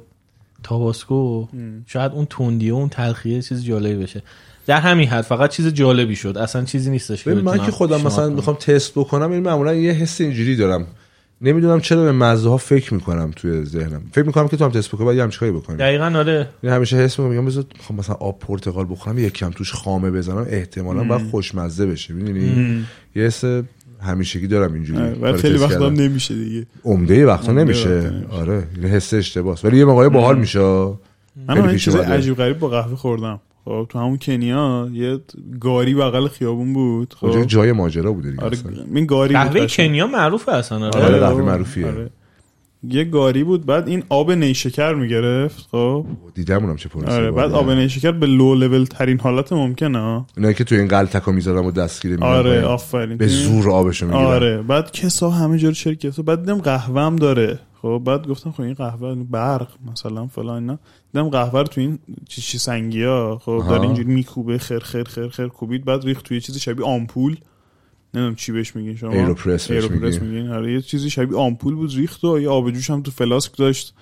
تاباسکو 0.62 1.46
شاید 1.86 2.12
اون 2.12 2.26
تندیه 2.30 2.72
و 2.72 2.76
اون 2.76 2.88
تلخیه 2.88 3.42
چیز 3.42 3.64
جالبی 3.64 4.02
بشه. 4.02 4.22
در 4.66 4.80
همین 4.80 5.08
حد 5.08 5.20
فقط 5.20 5.50
چیز 5.50 5.66
جالبی 5.66 6.16
شد. 6.16 6.38
اصلا 6.38 6.64
چیزی 6.64 6.90
نیستش 6.90 7.24
که 7.24 7.34
من 7.34 7.58
که 7.58 7.70
خودم 7.70 8.00
مثلا. 8.00 8.28
می‌خوام 8.28 8.56
تست 8.56 8.92
بکنم 8.92 9.32
این 9.32 9.42
معمولا 9.42 9.74
یه 9.74 9.92
حس 9.92 10.20
اینجوری 10.20 10.56
دارم. 10.56 10.86
نمی‌دونم 11.42 11.80
چرا 11.80 12.02
به 12.02 12.12
مزه 12.12 12.48
ها 12.48 12.56
فکر 12.56 12.94
می‌کنم 12.94 13.32
توی 13.36 13.64
ذهنم. 13.64 14.02
فکر 14.12 14.24
می‌کنم 14.24 14.48
که 14.48 14.56
تو 14.56 14.64
هم 14.64 14.70
تست 14.70 14.88
بکنی 14.88 15.16
یه 15.16 15.22
همچین 15.22 15.40
کاری 15.40 15.52
بکنی 15.52 15.76
دقیقا 15.76 16.12
آره. 16.16 16.48
همیشه 16.64 16.96
حس 16.96 17.18
می‌کنم 17.18 17.34
میگم 17.34 17.46
بذار 17.46 17.64
خب 17.88 17.94
مثلا 17.94 18.14
آب 18.14 18.38
پرتقال 18.38 18.86
بخورم 18.90 19.18
یکم 19.18 19.50
توش 19.50 19.72
خامه 19.72 20.10
بزنم 20.10 20.46
احتمالا 20.50 21.04
باید 21.04 21.30
خوشمزه 21.30 21.86
بشه 21.86 22.14
می‌دونی؟ 22.14 22.86
یه 23.16 23.22
حس 23.22 23.44
همیشگی 24.02 24.46
دارم 24.46 24.74
اینجوری 24.74 25.00
آره، 25.02 25.14
ولی 25.20 25.38
خیلی 25.38 25.58
وقتا 25.58 25.86
هم. 25.86 25.92
نمیشه 25.92 26.34
دیگه 26.34 26.66
عمده 26.84 27.26
وقتا 27.26 27.52
نمیشه. 27.52 28.12
آره 28.30 28.62
این 28.76 28.84
حس 28.84 29.14
اشتباهه 29.14 29.58
ولی 29.64 29.78
یه 29.78 29.84
موقعی 29.84 30.08
باحال 30.08 30.38
میشه 30.38 30.60
من 31.48 31.76
چیز. 31.76 31.96
عجیب 31.96 32.34
غریب 32.36 32.58
با 32.58 32.68
قهوه 32.68 32.96
خوردم 32.96 33.40
خب 33.64 33.86
تو 33.88 33.98
همون 33.98 34.18
کنیا 34.18 34.88
یه 34.92 35.18
گاری 35.60 35.94
بغل 35.94 36.28
خیابون 36.28 36.72
بود 36.72 37.14
اونجا 37.22 37.40
خب 37.40 37.46
جای 37.46 37.72
ماجرا 37.72 38.12
بوده 38.12 38.30
دیگه 38.30 38.42
آره. 38.42 38.58
این 38.94 39.06
گاری 39.06 39.34
بود 39.34 39.42
قهوه. 39.42 39.66
کنیا 39.66 40.06
معروفه 40.06 40.52
اصلا 40.52 40.86
آره, 40.86 41.04
آره، 41.04 41.18
قهوه. 41.18 41.42
معروفیه. 41.42 41.86
آره. 41.86 42.10
یه 42.82 43.04
گاری 43.04 43.44
بود 43.44 43.66
بعد 43.66 43.88
این 43.88 44.02
آب 44.08 44.32
نیشکر 44.32 44.94
می‌گرفت 44.94 45.68
خب؟ 45.70 46.06
دیدم 46.34 46.64
اونم 46.64 46.76
چه 46.76 46.88
پروسه 46.88 47.12
آره 47.12 47.30
بعد 47.30 47.52
آب 47.52 47.70
نیشکر 47.70 48.12
به 48.12 48.26
لو 48.26 48.54
لول 48.54 48.84
ترین 48.84 49.20
حالت 49.20 49.52
ممکنه 49.52 50.24
اینا 50.36 50.52
که 50.52 50.64
تو 50.64 50.74
این 50.74 50.88
قلتکا 50.88 51.32
می‌ذارم 51.32 51.66
و 51.66 51.70
دستگیره 51.70 52.14
می‌کنن 52.14 52.28
آره. 52.28 52.62
آفرین. 52.62 53.16
به 53.16 53.26
زور 53.26 53.70
آبشو 53.70 54.06
می‌گیرن 54.06 54.24
آره 54.24 54.62
بعد 54.62 54.92
کسا 54.92 55.30
همه 55.30 55.58
جا 55.58 55.68
رو 55.68 55.74
شرکت 55.74 56.20
بعد 56.20 56.40
دیدم 56.40 56.58
قهوه 56.58 57.00
هم 57.00 57.16
داره. 57.16 57.58
خب 57.82 58.02
بعد 58.04 58.26
گفتم 58.26 58.50
خب 58.50 58.60
این 58.60 58.74
قهوه 58.74 59.14
ترک 59.14 59.68
مثلا 59.92 60.26
فلان 60.26 60.62
اینا. 60.62 60.78
دیدم 61.12 61.28
قهوه 61.28 61.58
رو 61.60 61.66
تو 61.66 61.80
این 61.80 61.98
چی 62.28 62.42
چی 62.42 62.58
سنگی 62.58 63.02
ها 63.04 63.38
خب. 63.44 63.64
داره 63.68 63.82
اینجوری 63.82 64.14
میکوبه 64.14 64.58
خیر 64.58 64.78
خیر 64.78 65.04
خیر 65.04 65.28
خیر 65.28 65.48
کوبید 65.48 65.84
بعد 65.84 66.04
ریخت 66.04 66.24
توی 66.24 66.40
چیزی 66.40 66.60
شبیه 66.60 66.86
آمپول. 66.86 67.36
نمی‌دونم 68.14 68.34
چی 68.34 68.52
بهش 68.52 68.76
میگین 68.76 68.96
شما 68.96 69.12
AeroPress 69.12 69.70
AeroPress 69.70 70.22
میگین. 70.22 70.36
میگین 70.36 70.52
آره 70.52 70.72
یه 70.72 70.80
چیزی 70.80 71.10
شبیه 71.10 71.38
آمپول 71.38 71.74
بود 71.74 71.96
ریخت 71.96 72.24
و 72.24 72.40
یه 72.40 72.48
آب 72.48 72.70
جوش 72.70 72.90
هم 72.90 73.02
تو 73.02 73.10
فلاسک 73.10 73.56
داشت 73.56 73.94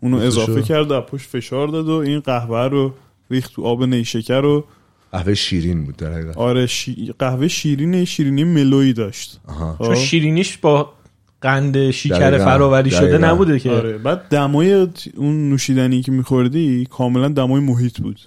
اونو. 0.00 0.16
اضافه 0.16 0.62
کرد 0.62 0.92
از 0.92 1.02
پشت 1.02 1.28
فشار 1.28 1.68
داد 1.68 1.88
و 1.88 1.92
این 1.92 2.20
قهوه 2.20 2.58
رو 2.58 2.94
ریخت 3.30 3.52
تو 3.54 3.62
آب 3.62 3.84
نیشکر 3.84 4.40
رو 4.40 4.64
قهوه 5.12 5.34
شیرین 5.34 5.84
بود 5.84 5.96
در 5.96 6.12
حقیقت 6.12 6.36
آره 6.36 6.66
شی... 6.66 7.14
قهوه 7.18 7.48
شیرینه 7.48 8.04
شیرینی 8.04 8.44
ملویی 8.44 8.92
داشت 8.92 9.40
آها 9.48 9.76
خب. 9.78 9.84
چون 9.84 9.94
شیرینیش 9.94 10.56
با 10.56 10.92
قند 11.40 11.90
شکر. 11.90 12.38
فراوری 12.38 12.90
شده 12.90 13.00
دقیقاً. 13.00 13.26
نبوده 13.26 13.58
که 13.58 13.70
آره 13.70 13.98
بعد 13.98 14.28
دمای 14.28 14.88
اون 15.16 15.50
نوشیدنی 15.50 16.02
که 16.02 16.12
میخوردی 16.12 16.86
کاملا 16.90 17.28
دمای 17.28 17.60
محیط 17.60 18.00
بود. 18.00 18.20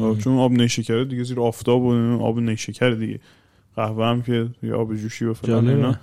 خب، 0.00 0.18
چون 0.18 0.38
آب 0.38 0.52
نیشکره 0.52 1.04
دیگه 1.04 1.22
زیر 1.22 1.40
آفتاب 1.40 1.82
و 1.82 2.22
آب 2.22 2.38
نیشکر 2.38 2.90
دیگه 2.90 3.20
قهوه 3.76 4.06
هم 4.06 4.22
که 4.22 4.48
یه 4.62 4.74
آب 4.74 4.94
جوشی 4.94 5.24
و 5.24 5.34
فلان. 5.34 5.68
اینا. 5.68 5.96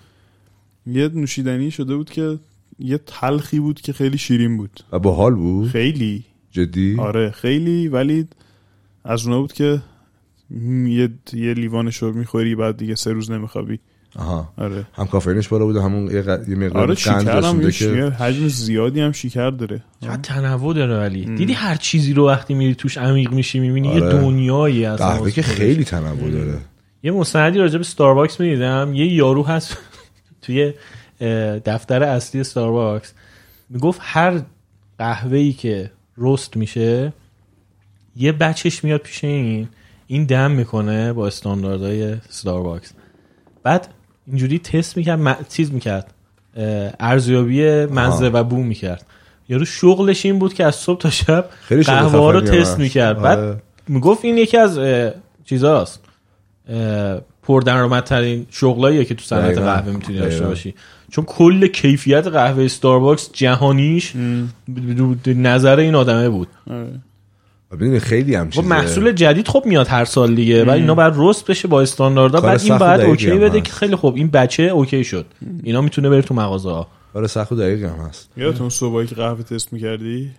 یه 0.86 1.08
نوشیدنی 1.08 1.72
شده 1.72 1.96
بود 1.96 2.10
که 2.10 2.40
یه 2.80 2.98
تلخی 2.98 3.60
بود 3.60 3.82
که 3.82 3.94
خیلی 3.94 4.18
شیرین 4.18 4.58
بود. 4.58 4.80
و 4.92 5.00
باحال 5.00 5.36
بود؟ 5.36 5.70
خیلی. 5.70 6.24
جدی؟ 6.52 6.96
آره 7.00 7.32
خیلی 7.32 7.88
ولی 7.88 8.28
از 9.04 9.26
اونا 9.26 9.42
بود 9.42 9.54
که 9.54 9.82
یه 10.88 11.10
یه 11.34 11.54
لیوانش 11.54 11.98
رو 11.98 12.14
می‌خوری 12.14 12.56
بعد 12.56 12.78
دیگه 12.78 12.96
سه 12.96 13.12
روز 13.12 13.32
نمیخوابی. 13.32 13.80
آها. 14.16 14.54
آره. 14.58 14.86
هم 14.94 15.06
کافئینش 15.08 15.48
بالا 15.48 15.66
بود 15.66 15.78
همون 15.78 16.12
یه, 16.12 16.22
ق... 16.22 16.50
یه 16.50 16.56
مقدار 16.56 16.82
آره 16.82 16.96
قند 16.96 17.22
شکر 17.22 17.44
هم 17.44 17.62
یه 17.62 17.72
که 17.72 18.16
حجم 18.20 18.48
زیادی 18.48 19.02
هم 19.02 19.12
شکر 19.12 19.50
داره. 19.50 19.84
چقدر 20.02 20.22
تنوع 20.22 20.74
داره 20.74 20.98
ولی. 20.98 21.26
دیدی 21.36 21.54
هر 21.54 21.76
چیزی 21.76 22.14
رو 22.14 22.28
وقتی 22.28 22.54
میری 22.54 22.76
توش 22.76 22.98
عمیق 22.98 23.32
میشی 23.32 23.60
می‌بینی 23.60 23.88
یه 23.88 24.04
آره. 24.04 24.22
دنیایی 24.22 24.86
از 24.86 25.00
قهوه 25.00 25.32
که 25.32 25.42
خیلی 25.42 25.84
تنوع 25.84 26.32
داره. 26.32 26.58
یه 27.04 27.12
مستندی 27.12 27.60
راجع 27.60 27.78
به 27.78 27.84
ستارباکس 27.84 28.40
می‌دیدم. 28.40 28.94
یه 28.94 29.14
یارو 29.14 29.44
هست 29.44 29.78
توی 30.42 30.74
دفتر 31.66 32.04
اصلی 32.04 32.44
ستارباکس 32.44 33.14
می‌گفت 33.70 34.00
هر 34.04 34.42
قهوه 34.98 35.38
ای 35.38 35.54
که 35.54 35.92
roast 36.18 36.58
میشه 36.58 37.14
یه 38.16 38.32
batch 38.32 38.69
ش 38.69 38.84
میاد 38.84 39.00
پیش 39.02 39.24
این. 39.24 39.70
این 40.08 40.26
دم 40.26 40.52
می‌کنه 40.52 41.14
با 41.14 41.28
استانداردهای 41.28 42.16
ستارباکس 42.30 42.94
بعد 43.64 43.88
اینجوری 44.28 44.60
تست 44.60 44.98
می‌کرد 44.98 45.20
م- 45.20 45.46
چیز 45.50 45.72
می‌کرد 45.74 46.14
ارزیابی 47.00 47.86
مزه 47.86 48.30
و 48.30 48.44
بو 48.44 48.64
می‌کرد. 48.64 49.06
یارو 49.50 49.66
شغلش 49.66 50.26
این 50.26 50.40
بود 50.40 50.54
که 50.54 50.66
از 50.66 50.76
صبح 50.76 51.00
تا 51.00 51.10
شب 51.10 51.50
قهوه 51.86 52.20
ها 52.20 52.32
رو 52.32 52.42
تست. 52.42 52.80
می‌کرد. 52.80 53.18
آره. 53.18 53.36
بعد 53.36 53.62
می‌گفت 53.88 54.26
این 54.26 54.38
یکی 54.38 54.58
از 54.58 54.80
چیزاست. 55.46 56.00
پردرآمدترین 57.44 58.46
شغلاییه 58.50 59.06
که 59.06 59.16
تو 59.16 59.24
صنعت. 59.24 59.58
قهوه 59.58 59.92
می‌تونی 59.92 60.18
داشته. 60.18 60.48
باشی. 60.48 60.74
چون 61.12 61.26
کل 61.26 61.68
کیفیت 61.68 62.28
قهوه 62.28 62.68
ستارباکس 62.68 63.30
جهانیش 63.34 64.14
نظر 65.26 65.80
این 65.80 65.96
آدمه 65.96 66.30
بود. 66.30 66.48
آره. 66.70 66.88
و 67.72 67.76
ببینید 67.76 68.02
خیلی 68.02 68.36
هم 68.36 68.46
خب 68.46 68.52
چیزه. 68.52 68.68
محصول 68.68 69.12
جدید 69.12 69.48
خب 69.48 69.64
میاد 69.66 69.88
هر 69.88 70.06
سال 70.06 70.36
دیگه 70.36 70.66
ولی 70.66 70.82
اینا 70.82 70.96
باید 70.96 71.14
roast 71.18 71.46
بشه 71.46 71.68
با 71.68 71.82
استانداردها 71.82 72.42
بعد 72.42 72.62
این 72.62 72.74
و 72.74 72.80
دقیقی 72.80 73.10
OK 73.10 73.32
بده. 73.32 73.62
که 73.62 73.72
خیلی 73.72 73.96
خوب 73.96 74.16
این 74.16 74.28
batch 74.28 74.64
OK 74.64 75.04
شد. 75.04 75.26
اینا 75.64 75.82
می‌تونه 75.82 76.10
بره 76.10 76.22
تو 76.22 76.34
مغازه 76.34 76.70
ها 76.70 76.88
آره 77.14 77.28
سخت 77.28 77.52
و 77.52 77.56
دقیق 77.56 77.84
هم 77.84 78.06
هست. 78.08 78.30
یادتون 78.38 78.70
صبحایی 78.70 79.08
که 79.08 79.16
قهوه 79.16 79.44
تست 79.44 79.74
می‌کردی؟ 79.74 80.32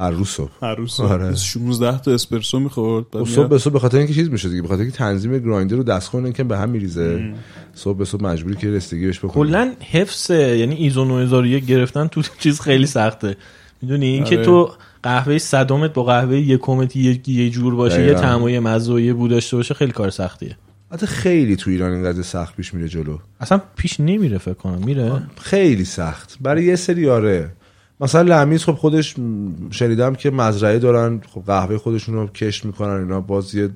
هر 0.00 0.10
روز 0.10 0.28
صبح 0.28 0.50
هر 0.62 0.74
روز 0.74 1.00
آره. 1.00 1.34
16 1.36 1.98
تا 1.98 2.10
اسپرسو 2.10 2.60
می‌خورد 2.60 3.06
خب 3.12 3.24
صبح 3.24 3.46
به 3.46 3.58
صبح 3.58 3.72
به 3.72 3.78
خاطر 3.78 3.98
اینکه 3.98 4.14
چیز 4.14 4.30
میشه 4.30 4.48
دیگه 4.48 4.62
به 4.62 4.68
خاطر 4.68 4.80
اینکه 4.82 4.96
تنظیم 4.96 5.38
گرایندر 5.38 5.76
رو 5.76 5.82
دستخوان 5.82 6.32
که 6.32 6.44
به 6.44 6.58
هم 6.58 6.70
میریزه. 6.70 7.34
صبح 7.74 7.98
به 7.98 8.04
صبح 8.04 8.22
مجبوری 8.22 8.56
که 8.56 8.70
رسیدگی 8.70 9.06
بهش 9.06 9.18
بکنی 9.18 9.32
کلا 9.32 9.72
حفظ 9.80 10.30
یعنی 10.30 10.74
ایزو 10.74 11.04
9001 11.04 11.66
گرفتن 11.66 12.06
تو 12.06 12.22
چیز 12.42 12.60
خیلی 12.60 12.86
سخته. 12.86 13.36
می‌دونی؟ 13.82 14.06
اینکه 14.06 14.36
آره. 14.36 14.44
تو 14.44 14.70
قهوه 15.02 15.38
صدمت 15.38 15.92
با 15.92 16.04
قهوه 16.04 16.36
یکمت 16.36 16.96
یه, 16.96 17.20
یه 17.26 17.50
جور 17.50 17.74
باشه 17.74 18.00
یه 18.00 18.06
دقیقاً. 18.06 18.20
طعم 18.20 18.42
و 18.42 18.50
یه 18.50 18.60
مزه 18.60 18.92
و 18.92 19.00
یه 19.00 19.14
بو 19.14 19.28
داشته 19.28 19.56
باشه 19.56 19.74
خیلی 19.74 19.92
کار 19.92 20.10
سختیه. 20.10 20.56
حتی 20.92 21.06
خیلی 21.06 21.56
تو 21.56 21.70
ایران 21.70 21.92
این 21.92 22.04
قضیه 22.04 22.22
سخت 22.22 22.56
پیش 22.56 22.74
میره 22.74 22.88
جلو. 22.88 23.18
اصلا 23.40 23.60
پیش 23.76 24.00
نمیره 24.00 24.38
فکر 24.38 24.54
کنم. 24.54 24.78
میره؟ 24.84 25.22
خیلی 25.40 25.84
سخت. 25.84 26.36
برای 26.40 26.64
یه 26.64 26.76
سری 26.76 27.08
آره. 27.08 27.50
مثلا 28.00 28.22
لمیز 28.22 28.64
خب 28.64 28.72
خودش 28.72 29.14
شنیدم 29.70 30.14
که 30.14 30.30
مزرعه 30.30 30.78
دارن 30.78 31.20
خب 31.34 31.42
قهوه 31.46 31.78
خودشون 31.78 32.14
رو 32.14 32.26
کشت 32.26 32.64
می‌کنن 32.64 33.00
اینا 33.00 33.20
باز 33.20 33.54
یه 33.54 33.70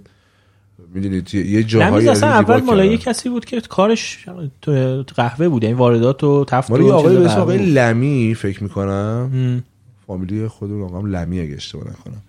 می‌دونید 0.94 1.34
یه 1.34 1.46
یه 1.46 1.62
جاهایی 1.62 1.92
لمیز 1.92 2.08
اصلا 2.08 2.28
اول 2.28 2.60
مال. 2.60 2.84
یه 2.84 2.98
کسی 2.98 3.28
بود 3.28 3.44
که 3.44 3.60
کارش 3.60 4.26
تو 4.62 5.02
قهوه 5.16 5.48
بود 5.48 5.62
یعنی 5.64 5.74
واردات 5.74 6.24
و 6.24 6.44
تفت 6.44 6.70
مال 6.70 6.90
آقای 6.90 7.16
به 7.16 7.24
اسم 7.24 7.40
آقای. 7.40 7.58
لمی 7.58 8.34
فکر 8.34 8.62
می‌کنم 8.62 9.30
م. 9.34 9.62
فامیلی 10.06 10.48
خودمون 10.48 10.82
آقام 10.82 11.06
لمی 11.06 11.40
اگه 11.40 11.54
اشتباه 11.54 11.84
نکنم 11.84 12.22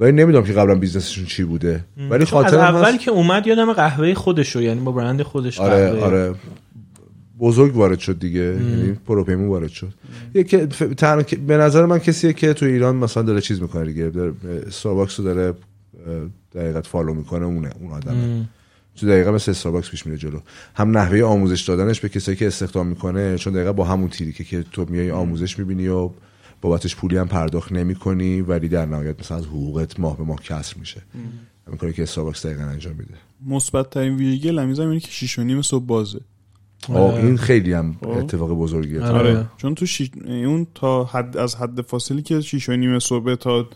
ولی 0.00 0.12
نمی‌دونم 0.12 0.44
که 0.44 0.52
قبلا 0.52 0.74
business 0.74 1.07
شون 1.07 1.24
چی 1.24 1.44
بوده 1.44 1.84
ولی 2.10 2.26
چون 2.26 2.44
از 2.44 2.54
اول 2.54 2.84
هست 2.84 3.00
که 3.00 3.10
اومد 3.10 3.46
یادم 3.46 3.72
قهوه 3.72 4.14
خودش 4.14 4.56
رو 4.56 4.62
یعنی 4.62 4.80
با 4.80 4.92
برند 4.92 5.22
خودش 5.22 5.60
آره 5.60 5.90
قهوه 5.90 6.04
آره 6.04 6.34
بزرگ 7.40 7.76
وارد 7.76 7.98
شد 7.98 8.18
دیگه 8.18 8.40
یعنی 8.40 8.92
پر 9.06 9.16
و 9.16 9.22
پیمون 9.22 9.48
وارد 9.48 9.68
شد. 9.70 9.92
یه 10.34 10.44
که 10.44 10.68
ف- 10.72 10.94
تنها 10.94 11.22
که- 11.22 11.36
به 11.36 11.56
نظر 11.56 11.86
من 11.86 11.98
کسیه 11.98 12.32
که 12.32 12.52
تو 12.52 12.66
ایران 12.66 12.96
مثلا 12.96 13.22
داره 13.22 13.40
چیز 13.40 13.62
می‌کنه 13.62 13.84
دیگه 13.84 14.08
داره 14.08 14.32
استارباکس 14.66 15.18
رو 15.20 15.24
داره 15.24 15.54
دقیقا 16.54 16.86
follow 16.86 17.14
می‌کنه 17.14 17.44
اونه 17.44 17.70
اون 17.80 17.92
آدمه. 17.92 18.48
تو 18.96 19.06
دقیقا 19.06 19.32
مثل 19.32 19.50
استارباکس 19.50 19.90
پیش 19.90 20.06
میره 20.06 20.18
جلو. 20.18 20.38
هم 20.74 20.98
نحوه 20.98 21.22
آموزش 21.22 21.60
دادنش 21.62 22.00
به 22.00 22.08
کسایی 22.08 22.36
که 22.36 22.46
استخدام 22.46 22.86
می‌کنه 22.86 23.38
چون 23.38 23.52
دقیقا 23.52 23.72
با 23.72 23.84
همون 23.84 24.08
تیریکه 24.08 24.44
که 24.44 24.64
تو 24.72 24.86
میای 24.88 25.10
آموزش 25.10 25.58
می‌بینی 25.58 25.88
و 25.88 26.10
بابتش 26.60 26.96
پولی 26.96 27.16
هم 27.16 27.28
پرداخت 27.28 27.72
نمی‌کنی 27.72 28.40
ولی 28.40 28.68
در 28.68 28.86
نهایت 28.86 29.20
مثلا 29.20 29.36
از 29.36 29.44
حقوقت 29.46 30.00
ماه 30.00 30.16
به 30.16 30.24
ماه 30.24 30.42
کسر 30.42 30.76
میشه. 30.80 31.02
همین 31.66 31.78
کاری 31.78 31.92
که 31.92 32.02
استارباکس 32.02 32.46
دقیقا 32.46 32.62
انجام 32.62 32.94
میده. 32.98 33.14
مثبت 33.46 33.90
ترین 33.90 34.16
ویژگی 34.16 34.50
لمیز 34.50 34.80
هم 34.80 34.88
اینه 34.88 35.00
که 35.00 35.10
6 35.10 35.38
و 35.38 35.42
نیم 35.44 35.62
صبح 35.62 35.84
بازه. 35.86 36.20
آه، 36.94 37.14
این 37.14 37.36
خیلی 37.36 37.72
هم 37.72 37.96
خب. 38.00 38.08
اتفاق 38.08 38.50
بزرگیه 38.50 39.02
آره. 39.02 39.18
آره 39.18 39.46
چون 39.56 39.74
تو 39.74 39.86
شیش... 39.86 40.10
اون 40.26 40.66
تا 40.74 41.04
حد 41.04 41.36
از 41.36 41.54
حد 41.54 41.80
فاصلی 41.80 42.22
که 42.22 42.40
6 42.40 42.68
و 42.68 42.72
نیم 42.72 42.98
صبح 42.98 43.34
تا 43.34 43.66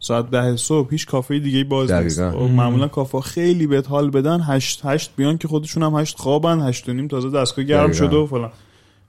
ساعت 0.00 0.30
ده 0.30 0.56
صبح 0.56 0.88
هیچ 0.90 1.06
کافه 1.06 1.38
دیگه 1.38 1.64
باز 1.64 1.92
نیست. 1.92 2.30
خب، 2.30 2.36
معمولا 2.36 2.88
کافه 2.88 3.20
خیلی 3.20 3.66
بهت 3.66 3.88
حال 3.88 4.10
بدن 4.10 4.40
هشت 4.42 4.80
هشت 4.84 5.12
بیان 5.16 5.38
که 5.38 5.48
خودشون 5.48 5.82
هم 5.82 5.94
هشت 5.94 6.18
خوابن 6.18 6.60
هشت 6.60 6.88
و 6.88 6.92
نیم 6.92 7.08
تازه 7.08 7.30
دستگاه 7.30 7.64
گرم. 7.64 7.92
شده 7.92 8.16
و 8.16 8.26
فلان 8.26 8.50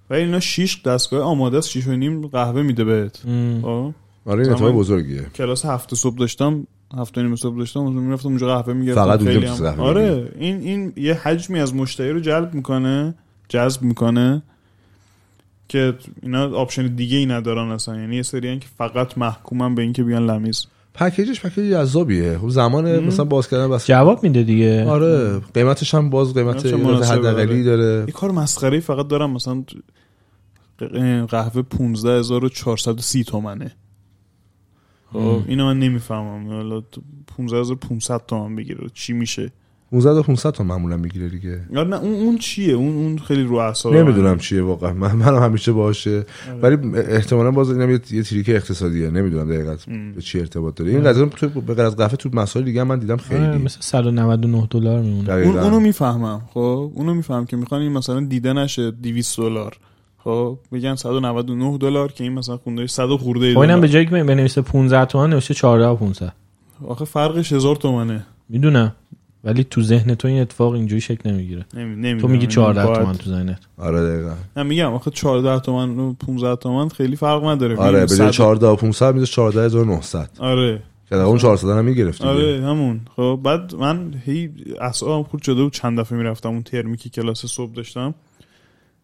ولی 0.10 0.22
اینا 0.22 0.40
شیش 0.40 0.82
دستگاه 0.82 1.22
آماده 1.22 1.58
است 1.58 1.70
شیش 1.70 1.88
و 1.88 1.92
نیم 1.92 2.28
قهوه 2.28 2.62
میده 2.62 2.84
بهت. 2.84 3.18
خب 3.62 3.94
آره 4.26 4.44
این 4.44 4.54
اتفاق 4.54 4.72
بزرگیه 4.72 5.22
کلاس 5.36 5.66
هفت 5.66 5.96
صبح 5.96 6.18
داشتم 6.18 6.68
هفت 6.98 7.18
و 7.18 7.22
نیم 7.22 7.36
صبح 7.36 7.58
داشتم 7.58 7.80
اونجا 7.80 8.00
می‌رفتم 8.00 8.30
اونجا 8.30 8.48
قهوه 8.48 8.74
می‌گرفتم 8.74 9.04
فقط 9.04 9.20
اونجا 9.20 9.34
خیلی 9.34 9.46
هم... 9.46 9.56
قهوه 9.56 9.84
آره 9.84 10.32
این 10.40 10.62
این 10.62 10.94
یه 10.96 11.14
حجمی 11.14 11.60
از 11.60 11.76
مشتری 11.76 12.12
رو 12.12 12.20
جلب 12.20 12.54
می‌کنه 12.54 13.16
جذب 13.50 13.82
می‌کنه 13.82 14.42
که 15.70 15.94
اینا 16.24 16.56
option 16.56 16.88
دیگه 16.88 17.18
ای 17.18 17.26
ندارن 17.26 17.72
اصلا. 17.72 18.00
یعنی 18.00 18.16
یه 18.16 18.24
سری 18.24 18.60
که 18.60 18.68
فقط 18.78 19.18
محکومن 19.18 19.76
به 19.76 19.82
اینکه 19.82 20.04
بیان 20.04 20.26
لمیز. 20.26 20.68
package 20.94 21.31
ش 21.31 21.42
package 21.42 21.72
جذابیه. 21.72 22.38
خب 22.38 22.50
زمان 22.50 23.00
مثلا 23.00 23.26
باز 23.26 23.50
کردن 23.50 23.70
بس 23.70 23.88
جواب 23.88 24.24
میده 24.24 24.44
دیگه. 24.44 24.86
آره 24.86 25.40
قیمتش 25.54 25.94
هم 25.94 26.10
باز 26.10 26.34
قیمت 26.34 26.66
حداقلی 26.66 27.64
داره. 27.64 28.04
یه 28.08 28.14
کار 28.14 28.32
مسخره 28.32 28.80
فقط 28.80 29.08
دارم 29.08 29.32
مثلا 29.32 29.64
قهوه 31.30 31.62
15430 31.62 33.24
تومنه. 33.24 33.72
خب 35.14 35.42
اینو 35.48 35.66
من 35.66 35.80
نمی‌فهمم. 35.80 36.48
حالا 36.48 36.84
15500 37.38 38.22
تومن 38.28 38.56
بگیره. 38.56 38.88
چی 38.94 39.14
میشه؟ 39.14 39.52
15 39.92 40.14
تا 40.14 40.22
500 40.22 40.52
تا 40.52 40.64
معمولا 40.64 40.98
می‌گیره 40.98 41.30
دیگه. 41.30 41.62
آره 41.76 41.88
نه 41.88 42.00
اون 42.00 42.14
اون 42.14 42.38
چیه؟ 42.38 42.74
اون 42.74 42.96
اون 42.96 43.18
خیلی 43.18 43.44
رو 43.44 43.56
اعصاب 43.56 43.96
نمی‌دونم 43.96 44.38
چیه 44.38 44.62
واقعا. 44.62 44.94
من 44.94 45.16
منم 45.16 45.44
همیشه 45.44 45.72
باشه 45.72 46.26
ولی 46.62 46.98
احتمالا 46.98 47.52
باز 47.52 47.72
اینم 47.72 47.92
یه 47.92 48.00
یه 48.12 48.24
تریک 48.24 48.50
اقتصادیه. 48.50 49.10
نمی‌دونم 49.10 49.50
دقیقاً 49.50 49.76
به 50.16 50.22
چی 50.22 50.40
ارتباط 50.40 50.76
داره. 50.76 50.92
این 50.92 51.04
قضیه 51.04 51.26
تو 51.26 51.62
به 51.62 51.74
غیر 51.74 51.86
از 51.86 51.96
قهوه 51.96 52.16
تو 52.16 52.30
مسائل 52.34 52.66
دیگه 52.66 52.84
من 52.84 53.00
دیدم 53.00 53.14
آره، 53.14 53.24
خیلی 53.24 53.64
مثل 53.64 53.78
199 53.82 54.68
دلار 54.72 55.02
میمونه. 55.02 55.34
اون 55.34 55.58
اونو 55.58 55.80
می‌فهمم 55.80 56.42
خب؟ 56.54 56.92
اونو 56.96 57.14
می‌فهمم 57.14 57.46
که 57.46 57.58
می‌خوان 57.58 57.82
این 57.82 57.92
مثلا 57.92 58.20
دیده 58.20 58.54
نشه 58.54 58.92
200 58.92 59.38
دلار. 59.38 59.78
خب 60.24 60.58
بگن 60.72 60.96
199 60.96 61.78
دلار 61.78 62.12
که 62.12 62.24
این 62.24 62.34
مثلا 62.34 62.58
خونده 62.58 62.88
100 62.88 63.10
و 63.10 63.18
خورده 63.18 63.54
خب 63.54 63.60
اینم. 63.60 63.82
به 63.82 63.90
جایی 63.90 64.06
که 64.06 64.12
بنویسه 64.12 64.62
15 64.62 65.06
تومن 65.06 65.30
نوشته 65.30 65.54
14 65.54 65.88
و 65.88 65.96
500 65.96 66.34
آخه 66.88 67.06
فرقش 67.06 67.54
هزار 67.54 67.76
تومنه. 67.76 68.26
می‌دونم. 68.50 68.96
ولی 69.44 69.64
تو 69.64 69.82
ذهن 69.82 70.16
تو 70.16 70.28
این 70.28 70.42
اتفاق 70.42 70.74
اینجوری 70.74 71.02
شکل 71.02 71.30
نمی‌گیره. 71.32 71.66
نمی... 71.76 72.22
تو 72.22 72.28
میگی 72.28 72.40
این 72.42 72.50
14 72.50 72.86
باید- 72.86 73.00
تومن 73.00 73.14
تو 73.14 73.30
ذهنت. 73.30 73.60
آره 73.78 74.02
دقیقاً. 74.14 74.34
نه 74.58 74.64
میگم 74.64 74.94
آخه 74.94 75.12
14 75.12 75.60
تومن 75.60 76.00
و 76.00 76.14
15 76.14 76.56
تومن 76.56 76.90
خیلی 76.90 77.16
فرق 77.16 77.46
نداره. 77.46 77.78
آره 77.78 78.00
به 78.00 78.06
جای 78.08 78.18
صد- 78.18 78.30
14 78.30 78.68
و 78.68 78.76
500 78.76 79.16
میشه 79.16 79.26
14900 79.34 80.30
آره. 80.40 80.78
که 81.10 81.16
در 81.16 81.22
اون 81.22 81.38
400 81.38 81.70
هم 81.70 81.86
می‌گرفت 81.86 82.18
دیگه. 82.22 82.30
آره 82.34 82.62
همون. 82.66 83.02
خب 83.16 83.40
بعد 83.44 83.76
من 83.76 84.14
هی 84.26 84.50
اعصابم 84.82 85.24
خورد 85.24 85.44
شده 85.44 85.64
بود 85.64 85.74
چند 85.74 86.00
دفعه 86.00 86.18
می‌رفتم 86.18 86.50
اون 86.50 86.64
ترمی 86.64 86.98
که 86.98 87.10
کلاس 87.10 87.46
صبح 87.46 87.74
داشتم. 87.74 88.14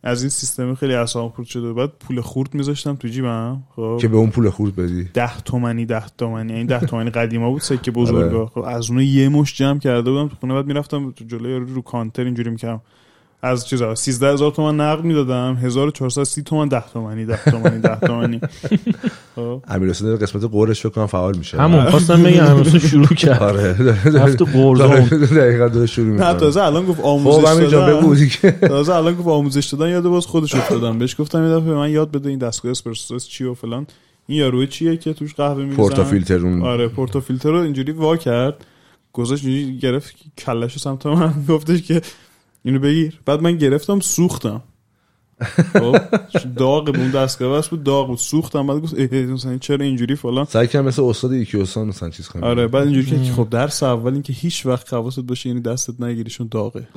از 0.05 0.23
این 0.23 0.29
سیستم 0.29 0.75
خیلی 0.75 0.93
اعصابم 0.93 1.29
خورد 1.29 1.47
شده. 1.47 1.73
بعد 1.73 1.91
پول 1.99 2.21
خورد 2.21 2.53
میذاشتم 2.53 2.95
تو 2.95 3.07
جیبم. 3.07 3.63
خب. 3.75 3.97
که 4.01 4.07
به 4.07 4.17
اون 4.17 4.29
پول 4.29 4.49
خورد 4.49 4.75
بدی. 4.75 5.03
ده 5.03 5.37
تومنی 5.37 5.85
ده 5.85 6.03
تومنی. 6.17 6.53
این 6.53 6.67
ده 6.67 6.79
تومنی 6.79 7.09
قدیما 7.09 7.51
بود 7.51 7.61
سکه 7.61 7.91
بزرگا. 7.91 8.45
خب 8.45 8.59
از 8.59 8.91
اون 8.91 8.99
یه 8.99 9.29
مش 9.29 9.55
جمع 9.55 9.79
کرده 9.79 10.11
بودم 10.11 10.27
تو 10.27 10.35
خونه. 10.35 10.53
بعد 10.53 10.65
می‌رفتم 10.65 11.11
تو 11.11 11.25
جلوی 11.25 11.51
یارو 11.51 11.65
رو 11.65 11.81
کانتر 11.81 12.23
اینجوری 12.23 12.49
می‌کردم. 12.49 12.81
از 13.41 13.67
چیزا 13.67 13.95
13 13.95 14.33
هزار 14.33 14.51
تومن 14.51 14.79
نقد 14.81 15.03
می‌دادم 15.03 15.55
1430 15.55 16.43
تومن 16.43 16.67
ده 16.67 16.83
تومنی 16.93 17.25
ده 17.25 17.39
تومنی 17.51 17.79
ده 17.81 17.95
تومنی. 17.99 18.41
خب. 19.35 19.61
امیر 19.67 19.89
حسین 19.89 20.15
قسمت 20.17 20.43
قورش 20.43 20.79
فکر 20.81 20.89
کنم 20.89 21.07
فعال 21.07 21.37
میشه. 21.37 21.57
همون 21.57 21.85
خواستم 21.85 22.23
بگم 22.23 22.45
امروز 22.45 22.75
شروع 22.75 23.07
کرد. 23.23 23.43
آره. 23.43 23.71
رفت 24.05 24.41
قرزون 24.41 25.19
دقیقاً 25.39 25.67
داره 25.67 25.85
شروع 25.85 26.07
نه 26.07 26.11
می‌کنه. 26.13 26.33
تازه 26.33 26.63
الان 26.63 26.85
گفت 26.85 26.99
خب 26.99 27.05
آموزش 27.05 27.71
جان 27.71 27.89
دادن. 27.89 27.99
بگو 27.99 28.15
دیگه. 28.15 28.51
تازه 28.51 28.95
الان 28.95 29.15
گفت 29.15 29.27
آموزش 29.27 29.65
دادن 29.65 29.89
یاد 29.91 30.03
باز 30.03 30.25
خودش 30.25 30.55
افتادم. 30.55 30.99
بهش 30.99 31.15
گفتم 31.21 31.43
یه 31.43 31.55
دفعه 31.55 31.73
من 31.73 31.89
یاد 31.91 32.11
بده 32.11 32.29
این 32.29 32.39
دستگاه 32.39 32.71
اسپرسو 32.71 33.19
چی 33.19 33.43
و 33.43 33.53
فلان. 33.53 33.87
این 34.27 34.39
یارو 34.39 34.65
چیه 34.65 34.97
که 34.97 35.13
توش 35.13 35.33
قهوه 35.35 35.57
میریزن؟ 35.57 35.75
پورتا 35.75 36.03
فیلتر 36.03 36.37
اون. 36.37 36.61
آره 36.61 36.87
پورتو 36.87 37.19
فیلتر 37.21 37.49
رو 37.51 37.57
اینجوری 37.59 37.91
وا 37.91 38.17
کرد. 38.17 38.65
گذاشت 39.13 39.45
اینجوری 39.45 39.77
گرفت 39.79 40.15
کلش 40.37 40.77
سمت 40.79 41.05
من 41.05 41.33
گفتش 41.49 41.81
که 41.81 42.01
اینو 42.65 42.79
بگیر. 42.79 43.21
بعد 43.25 43.41
من 43.41 43.57
گرفتم 43.57 43.99
سوختم. 43.99 44.63
خب 45.73 45.97
داغ 46.57 46.85
بود 46.85 46.97
اون 46.97 47.11
دستگاه 47.11 47.57
بس 47.57 47.67
بود 47.67 47.83
داغ 47.83 48.07
بود. 48.07 48.17
سوختم 48.17 48.67
بعد 48.67 48.77
گفت 48.77 48.93
مثلا 49.13 49.57
چرا 49.57 49.85
اینجوری 49.85 50.15
فلان؟ 50.15 50.45
سعی 50.45 50.67
کنم 50.67 50.85
مثل 50.85 51.03
استاد 51.03 51.31
ایکیوسان 51.31 51.87
مثلا 51.87 52.09
چیز 52.09 52.27
کنم. 52.27 52.43
آره 52.43 52.67
بعد 52.67 52.87
اینجوری 52.87 53.25
که 53.25 53.31
خب 53.31 53.47
درس 53.49 53.83
اول 53.83 54.13
این 54.13 54.21
که 54.21 54.33
هیچ 54.33 54.65
وقت 54.65 54.93
حواست 54.93 55.19
باشه 55.19 55.49
یعنی 55.49 55.61
دستت 55.61 56.01
نگیریشون 56.01 56.47
داغه. 56.51 56.87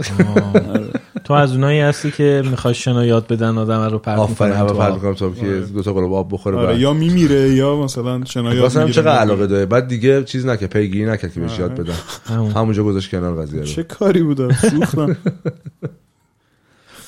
آره. 0.55 0.89
تو 1.25 1.35
از 1.35 1.53
اونایی 1.53 1.81
هستی 1.81 2.11
که 2.11 2.43
می‌خوای 2.51 2.75
شنا 2.75 3.05
یاد 3.05 3.27
بدن 3.27 3.59
آدم 3.59 3.81
رو 3.81 3.99
پرت 3.99 4.19
آفرین 4.19 4.53
می‌کنن 4.53 4.69
هوا 4.69 4.73
تو 4.73 4.79
پرت. 4.79 4.95
می‌کنم 4.95 5.15
تا 5.15 5.31
که 5.31 5.47
آره. 5.47 5.61
دو 5.61 5.83
تا 5.83 5.93
قلب 5.93 6.13
آب 6.13 6.33
بخوره 6.33 6.57
آره 6.57 6.67
بعد. 6.67 6.79
یا 6.79 6.93
میمیره 6.93 7.55
یا 7.55 7.77
مثلا 7.77 8.25
شنا 8.25 8.55
یاد 8.55 8.73
هم 8.73 8.79
می‌گیره. 8.83 9.03
چقدر 9.03 9.19
علاقه 9.19 9.47
داره؟ 9.47 9.67
بعد 9.67 9.89
دیگه 9.89 10.25
چیز 10.25 10.47
نکرد 10.47 10.71
پیگیری 10.71 11.07
نکرد 11.07 11.33
که 11.33 11.41
بهش 11.41 11.59
یاد 11.59 11.75
بدن. 11.75 11.95
همون. 12.25 12.51
همونجا 12.51 12.85
گذاشت 12.85 13.11
کنار 13.11 13.43
قضیه 13.43 13.63
چه 13.63 13.83
کاری 13.83 14.23
بوده 14.23 14.55
سوختم. 14.71 15.17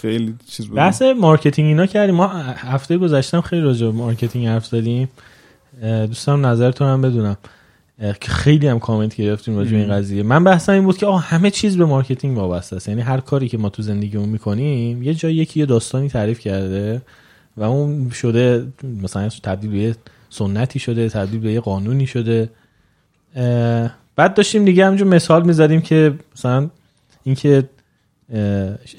خیلی 0.01 0.35
چیز 0.49 0.67
بود 0.67 0.77
بحث 0.77 1.03
marketing 1.03 1.69
اینا 1.69 1.87
کردیم. 1.87 2.15
ما 2.15 2.29
هفته 2.57 2.99
گذشتم 2.99 3.41
خیلی 3.41 3.63
راجع 3.63 3.87
به 3.87 3.93
marketing 3.93 4.47
حرف 4.47 4.67
زدیم. 4.67 5.09
دوستم 5.83 6.47
نظرتون 6.47 6.89
هم 6.89 7.03
بدونم. 7.03 7.37
که 8.21 8.29
خیلی 8.29 8.69
هم 8.69 8.79
کامنت 8.79 9.17
گرفتیم 9.17 9.57
راجع 9.57 9.71
به 9.71 9.77
این 9.77 9.93
قضیه. 9.93 10.23
من 10.23 10.45
بحثم 10.45 10.73
این 10.73 10.85
بود 10.85 10.97
که 10.97 11.07
آقا 11.07 11.19
همه 11.19 11.51
چیز 11.51 11.77
به 11.77 11.85
marketing 11.85 12.37
وابسته 12.39 12.77
است. 12.77 12.89
یعنی 12.89 13.01
هر 13.01 13.21
کاری 13.21 13.49
که 13.49 13.59
ما 13.59 13.69
تو 13.69 13.83
زندگیمون 13.83 14.29
می‌کنیم 14.29 15.03
یه 15.03 15.15
جای 15.15 15.35
یکی 15.35 15.61
یه 15.61 15.67
داستانی 15.67 16.09
تعریف 16.09 16.41
کرده 16.41 17.03
و 17.57 17.63
اون 17.63 18.11
شده 18.11 18.67
مثلا 19.03 19.29
تبدیل 19.29 19.71
به 19.71 19.97
سنتی 20.31 20.79
شده 20.79 21.09
تبدیل 21.09 21.41
به 21.41 21.53
یه 21.53 21.61
قانونی 21.61 22.07
شده. 22.07 22.51
بعد 24.17 24.35
داشتیم 24.35 24.65
دیگه 24.65 24.87
همینجور 24.87 25.09
مثال 25.09 25.47
می‌زدیم 25.47 25.81
که 25.81 26.15
مثلا 26.37 26.71
اینکه 27.25 27.69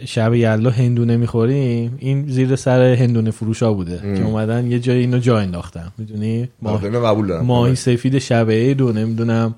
شب 0.06 0.34
یلا 0.34 0.70
هندونه 0.70 1.18
می‌خوریم 1.18 1.96
این 2.00 2.28
زیر 2.28 2.56
سر 2.56 2.82
هندونه 2.82 3.32
فروشا 3.32 3.74
بوده 3.74 3.98
که 4.18 4.24
اومدن 4.24 4.72
یه 4.72 4.80
جای 4.80 5.00
اینو 5.00 5.20
جا 5.20 5.40
انداختن. 5.40 5.92
می‌دونی؟ 5.98 6.50
ماه... 6.62 6.90
قبول 6.90 7.28
دارم 7.28 7.46
ماهی 7.46 7.76
سفید 7.76 8.20
شب 8.20 8.50
عید 8.50 8.82
و 8.82 8.92
نمی‌دونم. 8.92 9.56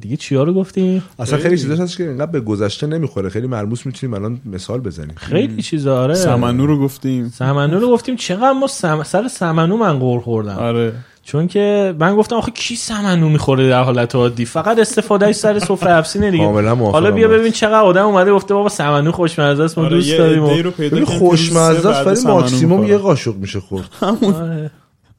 دیگه 0.00 0.16
چیا 0.16 0.42
رو 0.42 0.54
گفتیم؟ 0.54 1.02
اصلا 1.18 1.38
خیلی 1.38 1.58
چیزاش 1.58 1.80
هست 1.80 1.96
که 1.96 2.08
اینقدر 2.08 2.30
به 2.30 2.40
گذشته 2.40 2.86
نمی‌خوره. 2.86 3.28
خیلی 3.28 3.46
مرموز 3.46 3.82
می‌تونیم 3.84 4.14
الان 4.14 4.40
مثال 4.46 4.80
بزنیم. 4.80 5.14
خیلی 5.16 5.62
چیزا 5.62 6.02
آره. 6.02 6.14
سمنو 6.14 6.66
رو 6.66 6.80
گفتیم. 6.80 7.28
سمنو 7.28 7.78
رو 7.80 7.90
گفتیم. 7.90 8.16
چقدر 8.16 8.52
ما 8.52 8.66
سم... 8.66 9.02
سر 9.02 9.28
سمنو 9.28 9.76
من 9.76 9.98
قور 9.98 10.20
خوردم. 10.20 10.56
آره. 10.56 10.92
چون 11.24 11.46
که 11.48 11.94
من 11.98 12.16
گفتم 12.16 12.36
آخه 12.36 12.50
کی 12.50 12.76
سمنو 12.76 13.28
می‌خوره 13.28 13.68
در 13.68 13.82
حالت 13.82 14.14
عادی؟ 14.14 14.44
فقط 14.44 14.78
استفادهش 14.78 15.34
سر 15.36 15.58
سفره 15.58 15.92
افسینه 15.92 16.30
دیگه. 16.30 16.44
حالا 16.74 17.10
بیا. 17.10 17.28
ببین 17.28 17.52
چقدر 17.52 17.80
آدم 17.80 18.06
اومده 18.06 18.32
گفته 18.32 18.54
بابا 18.54 18.68
سمنو 18.68 19.12
خوشمزه 19.12 19.62
است 19.62 19.78
ما 19.78 19.84
آره، 19.84 19.96
دوست 19.96 20.18
داریم 20.18 20.42
و- 20.42 20.46
عده‌ای 20.46 20.62
رو 20.62 20.70
پیدا 20.70 20.96
ببین 20.96 21.04
کردیم 21.04 21.18
که 21.20 21.26
خوشمزه 21.26 21.88
است 21.88 22.04
بعد 22.04 22.16
ولی 22.18 22.26
ماکسیموم 22.26 22.80
می‌خورن. 22.80 22.98
یه 22.98 22.98
قاشق 23.02 23.36
میشه 23.36 23.60
خورد. 23.60 23.88
آره. 24.00 24.70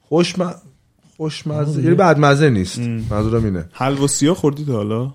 خوشم 0.10 0.56
خوشمزه 1.18 1.84
یعنی 1.84 1.96
بدمزه 1.96 2.50
نیست. 2.50 2.80
منظورم 3.10 3.46
اینه. 3.46 3.66
حلوا 3.74 4.08
سیاه 4.08 4.36
خوردی 4.36 4.66
تا 4.66 4.74
حالا؟ 4.74 5.14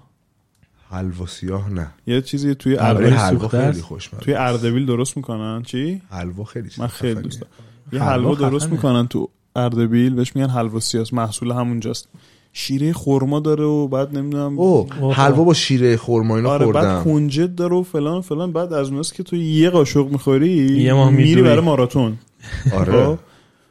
حلوا 0.90 1.26
سیاه 1.26 1.70
نه. 1.72 1.86
یه 2.06 2.20
چیزی 2.20 2.54
توی 2.54 2.74
ولی 2.74 2.86
اردبیل 2.86 3.48
خیلی. 3.48 3.82
خوشمزه 3.82 4.22
توی 4.24 4.34
اردبیل 4.34 4.86
درست 4.86 5.16
می‌کنن؟ 5.16 5.62
چی؟ 5.62 6.02
حلوا 6.10 6.44
خیلی 6.44 6.68
من 6.78 6.86
خیلی. 6.86 7.14
دوست 7.22 7.40
دارم. 7.40 7.52
یه 7.92 8.02
حلوا 8.02 8.34
درست. 8.34 8.68
می‌کنن 8.68 9.06
تو 9.06 9.28
اردبیل 9.56 10.14
بهش 10.14 10.36
میگن 10.36 10.48
حلوا 10.48 10.80
سیاه 10.80 11.06
محصول 11.12 11.50
همونجاست. 11.50 12.08
شیره 12.52 12.92
خرما 12.92 13.40
داره 13.40 13.64
و 13.64 13.88
بعد 13.88 14.16
نمی‌دونم 14.18 14.58
او 14.58 14.88
اوه. 15.00 15.14
حلوا 15.14 15.44
با 15.44 15.54
شیره 15.54 15.96
خرما 15.96 16.36
اینا 16.36 16.50
آره 16.50 16.66
بعد 16.66 16.84
خوردم. 16.84 17.04
کنجد 17.04 17.54
داره 17.54 17.76
و 17.76 17.82
فلان 17.82 18.18
و 18.18 18.20
فلان. 18.20 18.52
بعد 18.52 18.72
از 18.72 18.88
اوناست 18.88 19.14
که 19.14 19.22
تو 19.22 19.36
یه 19.36 19.70
قاشق 19.70 20.08
می‌خوری 20.08 20.48
یه 20.82 20.92
ماه 20.92 21.10
میری. 21.10 21.42
برای 21.42 21.60
ماراتون. 21.60 22.18
آره. 22.78 22.92
خب؟ 22.92 23.18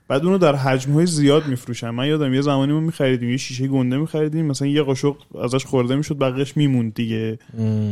بعد 0.07 0.25
اونو 0.25 0.37
در 0.37 0.55
حجم 0.55 0.93
های 0.93 1.05
زیاد 1.05 1.47
میفروشن 1.47 1.89
من 1.89 2.07
یادم 2.07 2.33
یه 2.33 2.41
زمانی 2.41 2.73
ما 2.73 2.79
میخریدیم 2.79 3.29
یه 3.29 3.37
شیشه 3.37 3.67
گنده 3.67 3.97
میخریدیم. 3.97 4.45
مثلا 4.45 4.67
یه 4.67 4.81
قاشق 4.81 5.15
ازش 5.43 5.65
خورده 5.65 5.95
می‌شد 5.95 6.17
بقیهش 6.17 6.57
میموند 6.57 6.93
دیگه. 6.93 7.39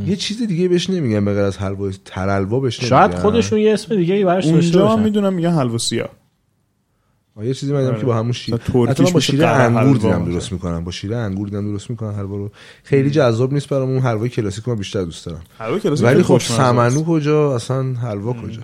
یه 0.07 0.15
چیز 0.15 0.47
دیگه 0.47 0.67
بهش 0.67 0.89
نمیگن 0.89 1.25
به 1.25 1.33
غیر 1.33 1.43
از 1.43 1.57
حلوا 1.57 1.91
ترلوا 2.05 2.59
بهش 2.59 2.79
شاید 2.79 3.03
نمیگن. 3.03 3.21
خودشون 3.21 3.59
یه 3.59 3.73
اسم 3.73 3.95
دیگه 3.95 4.25
براش 4.25 4.45
داشته 4.45 4.79
اونجا 4.79 5.03
می‌دونم 5.03 5.33
میگن 5.33 5.51
حلوا 5.51 5.77
سیاه 5.77 6.09
یه 7.43 7.53
چیزی 7.53 7.73
من 7.73 7.85
آره. 7.85 7.99
که 7.99 8.05
با 8.05 8.15
همون 8.15 8.31
شیر 8.31 8.55
حتی 8.55 9.03
من 9.03 9.11
با 9.11 9.19
شیر 9.19 9.45
انگور 9.45 9.97
دیدم. 9.97 10.25
درست 10.25 10.51
می‌کنن. 10.51 10.83
با 10.83 10.91
شیر 10.91 11.13
انگور 11.13 11.47
دیدم 11.47 11.71
درست 11.71 11.89
می‌کنن. 11.89 12.15
حلوا 12.15 12.37
رو 12.37 12.51
خیلی 12.83 13.09
جذاب 13.09 13.53
نیست 13.53 13.69
برام 13.69 13.89
اون 13.89 13.99
حلوای 13.99 14.29
کلاسیک 14.29 14.67
من 14.67 14.75
بیشتر 14.75 15.03
دوست 15.03 15.25
دارم. 15.25 15.41
حلوا 15.57 15.79
کلاسیک 15.79 16.05
ولی 16.05 16.23
خب 16.23 16.37
سمنو. 16.37 17.03
کجا؟ 17.03 17.55
اصلا 17.55 17.93
حلوا 17.93 18.33
کجا؟ 18.33 18.61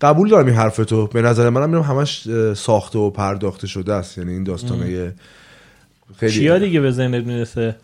قبول 0.00 0.28
دارم 0.28 0.46
این 0.46 0.54
حرف 0.54 0.76
تو. 0.76 1.06
به 1.06 1.22
نظر 1.22 1.50
منم 1.50 1.70
اینم 1.74 1.82
همش 1.82 2.28
ساخته 2.54 2.98
و 2.98 3.10
پرداخته 3.10 3.66
شده 3.66 3.94
است. 3.94 4.18
یعنی 4.18 4.32
این 4.32 4.44
داستانه 4.44 5.14
خیلی 6.16 6.32
چیا 6.32 6.58
دیگه 6.58 6.80
به 6.80 6.90
ذهنت 6.90 7.26
می‌رسه؟ 7.26 7.76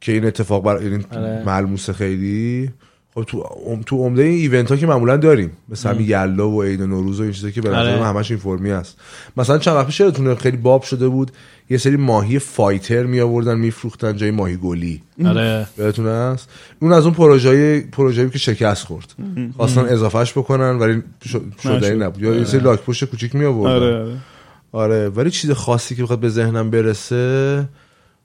که 0.00 0.12
این 0.12 0.24
اتفاق 0.24 0.64
بر 0.64 0.82
یعنی 0.82 1.04
آره. 1.12 1.42
ملموسه 1.46 1.92
خیلی 1.92 2.70
خب 3.14 3.22
تو 3.22 3.44
ام- 3.66 3.82
تو 3.86 3.96
عمده 3.96 4.22
این 4.22 4.32
ایونت 4.52 4.70
ها 4.70 4.76
که 4.76 4.86
معمولا 4.86 5.16
داریم. 5.16 5.50
مثل 5.68 5.88
همین 5.88 6.06
یلا 6.08 6.50
و 6.50 6.62
عید 6.62 6.82
نوروز 6.82 7.20
و 7.20 7.22
این 7.22 7.32
چیزا 7.32 7.50
که 7.50 7.60
به 7.60 7.68
نظر 7.68 7.78
آره. 7.78 8.00
من 8.00 8.06
همش 8.08 8.30
این 8.30 8.40
فرمی 8.40 8.70
است 8.70 8.96
مثلا 9.36 9.58
چند 9.58 9.74
وقت 9.76 9.86
پیش 9.86 10.00
یادتونه 10.00 10.34
خیلی 10.34 10.56
باب 10.56 10.82
شده 10.82 11.08
بود. 11.08 11.30
یه 11.70 11.78
سری 11.78 11.96
ماهی 11.96 12.38
فایتر 12.38 13.02
می 13.04 13.20
آوردن 13.20 13.58
میفروختن 13.58 14.16
جای 14.16 14.30
ماهی 14.30 14.56
گلی. 14.56 15.02
آره. 15.26 15.66
یادتونه 15.78 16.10
است 16.10 16.48
اون 16.80 16.92
از 16.92 17.04
اون 17.04 17.14
پروژه 17.14 17.80
پروژه‌ای 17.80 18.30
که 18.30 18.38
شکست 18.38 18.86
خورد. 18.86 19.14
خواستن 19.56 19.80
اضافهش 19.80 20.32
بکنن 20.32 20.78
ولی 20.78 21.02
شده. 21.62 21.94
نبود. 21.94 22.22
یا 22.22 22.34
یه 22.34 22.44
سری 22.44 22.60
لاک 22.60 22.80
پشت 22.80 23.04
کوچیک 23.04 23.34
می 23.34 23.44
آوردن 23.44 23.74
آره 23.86 23.96
آره. 24.02 24.16
آره 24.72 25.08
ولی 25.08 25.30
چیز 25.30 25.50
خاصی 25.50 25.94
که 25.94 26.02
بخواد 26.02 26.18
به 26.20 26.28
ذهنم 26.28 26.70
برسه 26.70 27.64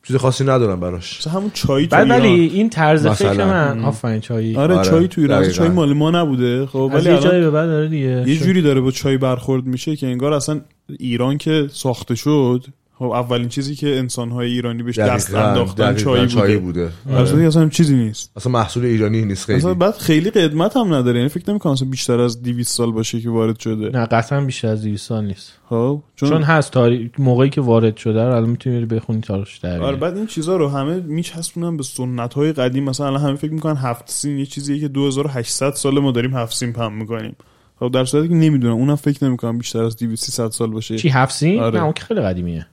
چیز 0.03 0.15
خاصی 0.15 0.43
ندارم 0.43 0.79
براش. 0.79 1.19
مثلا 1.19 1.33
همون 1.33 1.51
چای 1.53 1.87
تو 1.87 1.95
بعد 1.95 2.09
ولی 2.09 2.29
این 2.29 2.69
طرز. 2.69 3.07
فکر 3.07 3.45
من 3.45 3.83
آفرین 3.83 4.21
چایی 4.21 4.55
آره, 4.55 4.75
آره، 4.75 4.89
چای 4.89 5.07
تو 5.07 5.21
ایران. 5.21 5.49
چای 5.49 5.69
مال 5.69 5.93
ما 5.93 6.11
نبوده. 6.11 6.65
خب 6.65 6.91
ولی 6.93 7.09
یه 7.09 7.19
جایی 7.19 7.27
الان 7.27 7.41
به 7.41 7.49
بعد 7.49 7.67
داره 7.67 7.87
دیگه. 7.87 8.23
یه. 8.27 8.37
جوری 8.37 8.61
داره 8.61 8.81
با 8.81 8.91
چای 8.91 9.17
برخورد 9.17 9.65
میشه 9.65 9.95
که 9.95 10.07
انگار 10.07 10.33
اصلا 10.33 10.61
ایران 10.99 11.37
که 11.37 11.67
ساخته 11.71 12.15
شد 12.15 12.65
خب 12.99 13.05
اولین 13.05 13.49
چیزی 13.49 13.75
که 13.75 13.97
انسانهای 13.97 14.51
ایرانی 14.51 14.83
بهش 14.83 14.99
دست 14.99 15.35
انداختن 15.35 15.95
چای 15.95 16.25
بوده. 16.27 16.57
بوده. 16.57 16.91
در 17.09 17.25
صورتی 17.25 17.41
که 17.41 17.47
اصلا 17.47 17.69
چیزی 17.69 17.95
نیست. 17.95 18.31
اصلا 18.35 18.51
محصول 18.51 18.85
ایرانی 18.85 19.25
نیست 19.25 19.45
خیلی. 19.45 19.57
اصلا 19.57 19.73
بعد 19.73 19.93
خیلی 19.93 20.29
قدمت 20.29 20.77
هم 20.77 20.93
نداره. 20.93 21.17
یعنی 21.17 21.29
فکر 21.29 21.49
نمی‌کنم 21.49 21.73
اصلا 21.73 21.89
بیشتر 21.89 22.19
از 22.19 22.43
200 22.43 22.77
سال 22.77 22.91
باشه 22.91 23.21
که 23.21 23.29
وارد 23.29 23.59
شده. 23.59 23.89
نه 23.89 24.05
قطعا 24.05 24.41
بیشتر 24.41 24.67
از 24.67 24.81
200 24.81 25.07
سال 25.07 25.25
نیست. 25.25 25.53
خب 25.69 26.03
چون, 26.15 26.29
چون 26.29 26.43
هست 26.43 26.71
تاریخ 26.71 27.11
موقعی 27.17 27.49
که 27.49 27.61
وارد 27.61 27.97
شده 27.97 28.23
رو 28.23 28.35
الان 28.35 28.49
می‌تونی 28.49 28.85
بخونی 28.85 29.21
تاریخش 29.21 29.57
در 29.57 29.81
آره 29.81 29.95
بعد 29.95 30.17
این 30.17 30.27
چیزا 30.27 30.57
رو 30.57 30.69
همه 30.69 30.99
میچسبونن 30.99 31.77
به 31.77 31.83
سنت 31.83 32.33
های 32.33 32.53
قدیم. 32.53 32.83
مثلا 32.83 33.07
الان 33.07 33.21
همه 33.21 33.35
فکر 33.35 33.51
می‌کنن 33.51 33.75
هفت 33.75 34.09
سین 34.09 34.39
یه 34.39 34.45
چیزیه 34.45 34.79
که 34.79 34.87
2800 34.87 35.73
سال 35.73 35.99
ما 35.99 36.11
داریم 36.11 36.33
هفت 36.33 36.55
سین 36.55 36.73
پم 36.73 36.93
می‌کنیم. 36.93 37.35
خب 37.79 37.91
در 37.91 38.05
صورتی 38.05 38.27
که 38.27 38.33
نمی‌دونم. 38.33 38.73
اونم 38.73 38.95
فکر 38.95 39.25
نمی‌کنم 39.25 39.57
بیشتر 39.57 39.83
از 39.83 39.97
200 39.97 40.23
300 40.23 40.49
سال 40.49 40.69
باشه. 40.69 40.97
چی 40.97 41.09
هفت 41.09 41.35
سین؟ 41.35 41.59
آره. 41.59 41.79
نه 41.79 41.83
اون 41.83 41.93
که 41.93 42.03
خیلی 42.03 42.21
قدیمیه. 42.21 42.67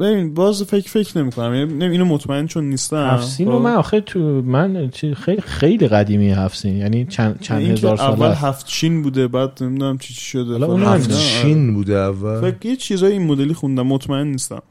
ببین 0.00 0.34
باز 0.34 0.62
فکر 0.62 0.88
فکر 0.90 1.18
نمی‌کنم. 1.18 1.54
یعنی 1.54 1.74
نمی- 1.74 1.92
اینو 1.92 2.04
مطمئن 2.04 2.46
چون 2.46 2.64
نیستم. 2.64 3.06
هفت 3.10 3.28
سین 3.28 3.46
رو 3.46 3.58
خب. 3.58 3.64
من 3.64 3.74
آخه 3.74 4.00
تو 4.00 4.18
من 4.42 4.90
چی 4.90 5.14
خیلی 5.14 5.40
خیلی 5.40 5.88
قدیمیه 5.88 6.38
هفت 6.38 6.58
سین 6.58 6.76
یعنی 6.76 7.06
چند 7.06 7.40
چند 7.40 7.62
هزار 7.62 7.96
سال 7.96 8.10
اول. 8.10 8.32
هفت 8.34 8.66
چین 8.66 9.02
بوده 9.02 9.28
بعد 9.28 9.62
نمی‌دونم 9.62 9.98
چی 9.98 10.14
چی 10.14 10.20
شده. 10.20 10.52
حالا 10.52 10.66
فلان. 10.66 10.70
اونو 10.82 10.86
هفت 10.86 11.10
نه، 11.10 11.16
شین 11.16 11.74
بوده 11.74 11.94
اول. 11.96 12.40
فکر 12.40 12.66
یه 12.66 12.76
چیزای 12.76 13.12
این 13.12 13.26
مدلی 13.26 13.54
خوندم 13.54 13.86
مطمئن 13.86 14.26
نیستم. 14.26 14.62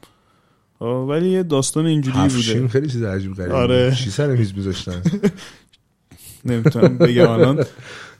خب، 0.78 0.84
ولی 0.84 1.28
یه 1.28 1.42
داستان 1.42 1.86
اینجوری 1.86 2.18
هفت 2.18 2.40
شین 2.40 2.58
بوده 2.60 2.68
خیلی 2.68 2.88
چیز 2.88 3.02
عجیب 3.02 3.34
غریبه. 3.34 3.54
آره. 3.54 3.94
چی 3.94 4.10
سر 4.10 4.26
میز 4.26 4.52
میذاشتن. 4.56 5.02
نمی‌تونم 6.44 6.98
بگم 6.98 7.30
الان. 7.30 7.64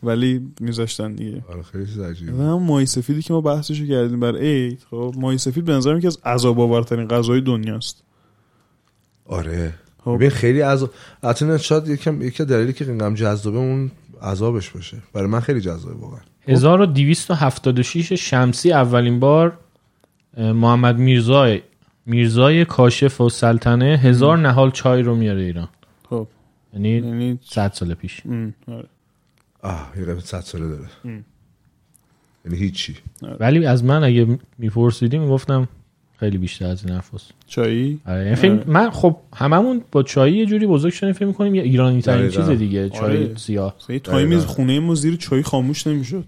ولی 0.03 0.53
میذاشتن 0.61 1.15
دیگه. 1.15 1.45
آره 1.49 1.63
خیلی 1.63 2.05
عجیبه. 2.05 2.33
و 2.33 2.43
هم 2.43 2.63
ماهی 2.63 2.87
سفیدی 2.87 3.23
که 3.23 3.33
ما 3.33 3.41
بحثشو 3.41 3.87
کردیم 3.87 4.21
بر 4.21 4.37
عید 4.37 4.87
خب 4.91 5.15
ماهی 5.17 5.39
سفید 5.39 5.65
به 5.65 5.73
نظرم 5.73 5.99
یکی 5.99 6.07
از 6.07 6.19
عذاب 6.25 6.61
آورترین 6.61 7.09
غذای 7.09 7.41
دنیاست. 7.41 8.03
آره. 9.27 9.75
خب. 10.05 10.29
خیلی 10.29 10.63
از 10.63 10.87
البته 11.23 11.59
شاید 11.59 11.89
یکم 11.89 12.23
یکی 12.23 12.43
از 12.43 12.49
دلایلی 12.49 12.73
که 12.73 12.89
اینقدر 12.89 13.15
جذابه 13.15 13.59
اون 13.59 13.91
عذابش 14.23 14.71
باشه. 14.71 14.97
برای 15.13 15.27
من 15.27 15.41
خیلی 15.41 15.61
جذابه 15.61 15.95
واقعا. 15.95 16.21
1276 16.49 18.13
شمسی 18.13 18.73
اولین 18.73 19.21
بار 19.21 19.59
محمد 20.37 20.99
میرزای 20.99 21.63
میرزای 22.07 22.65
کاشف 22.65 23.21
و 23.21 23.29
سلطنه 23.29 24.01
هزار 24.03 24.39
نهال 24.39 24.71
چای 24.71 25.03
رو 25.03 25.15
میاره 25.15 25.43
ایران. 25.43 25.69
خب. 26.11 26.27
یعنی 26.73 26.89
یعنی 26.89 27.39
100 27.45 27.73
سال 27.73 27.95
پیش. 27.95 28.23
ام، 28.27 28.55
آره. 28.69 28.89
آه 29.63 29.93
یه 29.99 30.05
قیمت 30.05 30.25
100 30.25 30.41
ساله 30.41 30.69
داره. 30.69 30.87
یعنی 32.45 32.59
هیچی 32.59 32.97
ولی 33.41 33.67
از 33.67 33.85
من 33.85 34.05
اگه 34.05 34.39
میپرسیدی 34.59 35.19
می‌گفتم 35.19 35.69
خیلی 36.21 36.39
بیشتر 36.39 36.67
از 36.67 36.85
این 36.85 36.95
حرف. 36.95 37.11
چایی 37.47 38.01
آره 38.07 38.23
یعنی 38.25 38.35
فکر- 38.37 38.65
من 38.67 38.91
خب 38.91 39.17
هممون 39.35 39.83
با 39.93 40.03
چای 40.03 40.33
یه 40.33 40.47
جوری 40.47 40.67
بزرگ 40.67 40.93
شدیم 40.93 41.13
فکر 41.13 41.25
می‌کنیم 41.27 41.55
یه 41.55 41.63
ایرانی 41.63 42.03
ترین. 42.03 42.31
چیز 42.31 42.49
دیگه 42.49 42.89
چای 42.89 43.01
آره. 43.01 43.37
سیاه 43.37 43.77
یه 43.89 43.99
تایمی 43.99 44.37
دقیقاً. 44.37 44.53
خونه 44.53 44.81
ما 44.81 44.95
زیر 44.95 45.17
چای 45.17 45.43
خاموش 45.43 45.87
نمی‌شد 45.87 46.25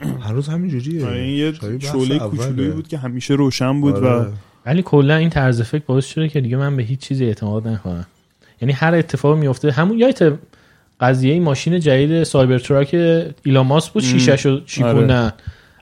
هنوز 0.26 0.48
همین 0.48 0.70
جوریه 0.70 1.06
آره 1.06 1.20
این 1.20 1.36
یه 1.36 1.52
چای 1.52 1.80
شعله. 1.80 2.18
کوچولویی 2.18 2.70
بود 2.70 2.88
که 2.88 2.98
همیشه 2.98 3.34
روشن 3.34 3.80
بود 3.80 3.94
آره. 3.96 4.26
و 4.28 4.32
ولی 4.66 4.82
کلا 4.82 5.16
این 5.16 5.30
طرز 5.30 5.62
فکر 5.62 5.84
باعث 5.86 6.06
شده 6.06 6.28
که 6.28 6.40
دیگه 6.40 6.56
من 6.56 6.76
به 6.76 6.82
هیچ 6.82 6.98
چیزی 7.00 7.24
اعتماد 7.24 7.68
نکنم 7.68 8.06
یعنی 8.62 8.72
هر 8.72 8.94
اتفاقی 8.94 9.40
میفته 9.40 9.70
همون 9.72 9.98
یادت 9.98 10.32
قضیه 11.00 11.32
این 11.32 11.42
ماشین 11.42 11.80
جدید 11.80 12.22
Cybertruck 12.22 12.94
ایلان 13.44 13.66
ماسک 13.66 13.92
بود 13.92 14.02
شیشهشو 14.02 14.60
شیکوندن 14.66 15.32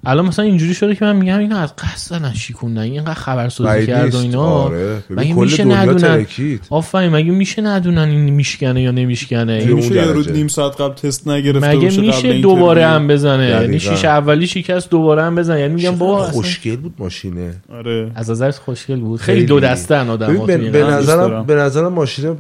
الان 0.07 0.27
مثلا 0.27 0.45
اینجوری 0.45 0.75
شده 0.75 0.95
که 0.95 1.05
من 1.05 1.17
میگم 1.17 1.39
اینا 1.39 1.59
از 1.59 1.77
قصد 1.77 2.11
دارن 2.11 2.35
شیکوندن 2.35 2.83
اینقدر 2.83 3.15
خبرسازی 3.15 3.87
کرد 3.87 4.15
و. 4.15 4.19
اینا 4.19 4.43
آره 4.43 5.03
مگه 5.11 5.35
میشه 5.35 5.65
ندونن؟ 5.65 6.27
آفرین 6.71 7.11
مگه 7.11 7.31
میشه 7.31 7.63
ندونن 7.63 8.09
این 8.09 8.31
میشکنه 8.31 8.83
یا 8.83 8.91
نمیشکنه 8.91 9.65
میشه 9.65 9.95
یه 9.95 10.05
رو 10.05 10.23
درجه. 10.23 10.33
نیم 10.33 10.49
ساعت 10.49 10.81
قبل 10.81 10.95
تست 10.95 11.29
نگرفته 11.29 11.69
مگه 11.69 12.01
میشه؟ 12.01 12.41
دوباره 12.41 12.87
هم 12.87 13.09
بزنه 13.09 13.49
یعنی. 13.49 13.81
شیشه 13.81 14.09
اولی 14.09 14.47
شکست 14.47 14.91
دوباره 14.91 15.23
هم 15.23 15.35
بزنه 15.35 15.61
یعنی 15.61 15.75
میگم 15.75 15.97
با 15.97 16.23
خوشگل 16.23 16.77
بود 16.77 16.95
ماشینه 16.99 17.55
آره 17.73 18.11
از 18.15 18.31
نظر 18.31 18.51
خوشگل 18.51 19.01
بود 19.01 19.21
خیلی 19.21 19.37
خیلی. 19.37 19.47
دو 19.47 19.61
دسته 19.61 19.95
ان 19.95 20.11
آدم 20.11 20.47
به, 20.47 20.57
نظرم. 20.85 21.45
به 21.45 21.55
نظرم 21.55 21.93
ماشین 21.93 22.37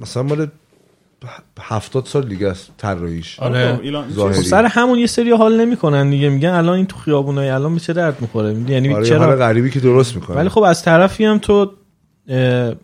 مثلا 0.00 0.22
مال 0.22 0.46
هفتاد 1.60 2.06
سال 2.06 2.28
دیگه 2.28 2.48
است 2.48 2.70
طراحیش 2.78 3.40
آره. 3.40 3.80
ایلان-. 3.82 4.12
خب 4.16 4.32
سر 4.32 4.64
همون 4.64 4.98
یه 4.98 5.06
سری 5.06 5.30
حال 5.30 5.60
نمی‌کنن 5.60 6.10
دیگه 6.10 6.28
میگن 6.28 6.48
الان 6.48 6.76
این 6.76 6.86
تو 6.86 6.96
خیابونای 6.96 7.48
الان 7.48 7.72
میشه 7.72 7.92
درد 7.92 8.20
می‌خوره 8.20 8.56
یعنی 8.68 8.94
آره 8.94 9.04
چرا 9.04 9.36
غریبی 9.36 9.70
که 9.70 9.80
درست 9.80 10.14
می‌کنه 10.14 10.36
ولی 10.36 10.48
خب 10.48 10.62
از 10.62 10.82
طرفی 10.82 11.24
هم 11.24 11.38
تو 11.38 11.72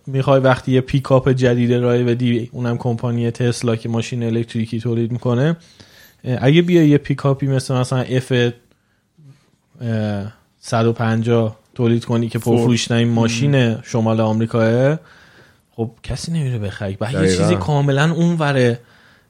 می‌خوای 0.06 0.40
وقتی 0.40 0.72
یه 0.72 0.80
پیکاپ 0.80 1.28
جدید 1.28 1.72
ارائه 1.72 2.04
بدی 2.04 2.50
اونم 2.52 2.78
کمپانی 2.78 3.30
تسلا 3.30 3.76
که 3.76 3.88
ماشین 3.88 4.22
الکتریکی 4.22 4.80
تولید 4.80 5.12
می‌کنه 5.12 5.56
اگه 6.40 6.62
بیا 6.62 6.84
یه 6.84 6.98
پیکاپی 6.98 7.46
مثل 7.46 7.74
مثلا 7.74 7.98
F 7.98 8.32
150 10.60 11.56
تولید 11.74 12.04
کنی 12.04 12.28
که. 12.28 12.38
پرفروش 12.38 12.90
این 12.90 13.08
ماشین 13.08 13.82
شمال 13.82 14.20
آمریکاه 14.20 14.98
خب 15.76 15.90
کسی 16.02 16.32
نمیره 16.32 16.58
بخری 16.58 16.96
بعد 17.00 17.14
یه. 17.14 17.36
چیزی 17.36 17.56
کاملا 17.56 18.12
اونور 18.12 18.76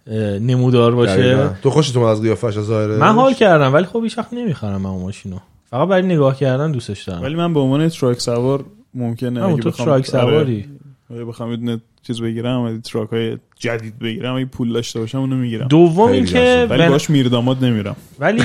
اه، 0.07 0.17
نمودار 0.39 0.95
باشه. 0.95 1.17
دقیقاً. 1.17 1.49
تو 1.63 1.71
خوشت 1.71 1.97
اومد 1.97 2.09
از 2.09 2.23
قیافش 2.23 2.57
از 2.57 2.65
ظاهره؟ 2.65 2.97
من 2.97 3.13
حال 3.15 3.33
کردم 3.35 3.75
ولی 3.75 3.85
خب 3.85 4.01
هیچ 4.03 4.19
وقت 4.19 4.33
نمی‌خرم 4.33 4.81
من 4.81 4.91
اون 4.91 5.03
ماشینو. 5.03 5.37
فقط 5.71 5.89
برای 5.89 6.03
نگاه 6.03 6.37
کردن 6.37 6.73
دوستش 6.73 7.03
دارم. 7.03 7.23
ولی 7.23 7.35
من 7.35 7.55
به 7.55 7.61
عنوان 7.61 7.89
truck 7.89 8.21
سوار 8.21 8.65
ممکنه 8.95 9.45
اگه 9.45 9.57
تو 9.63 9.71
بخوام- 9.71 9.87
truck 9.89 10.15
آره، 10.15 10.23
سواری. 10.33 10.69
اگه 11.15 11.25
بخوام 11.25 11.51
یه 11.51 11.57
دونه 11.57 11.81
چیز 12.07 12.21
بگیرم 12.21 12.61
از 12.61 12.81
truck 12.83 13.09
های 13.11 13.39
جدید 13.59 13.99
بگیرم 13.99 14.35
اگه 14.35 14.45
پول 14.45 14.73
داشته 14.73 15.01
باشم 15.01 15.19
اونو 15.19 15.37
می‌گیرم. 15.37 15.69
دوم 15.69 16.07
خیلی 16.07 16.17
این 16.19 16.27
که 16.27 16.33
جذاب. 16.39 16.71
ولی 16.71 16.83
بن- 16.83 16.89
باش 16.89 17.11
میرداماد 17.11 17.65
نمیرم. 17.65 17.97
ولی 18.19 18.43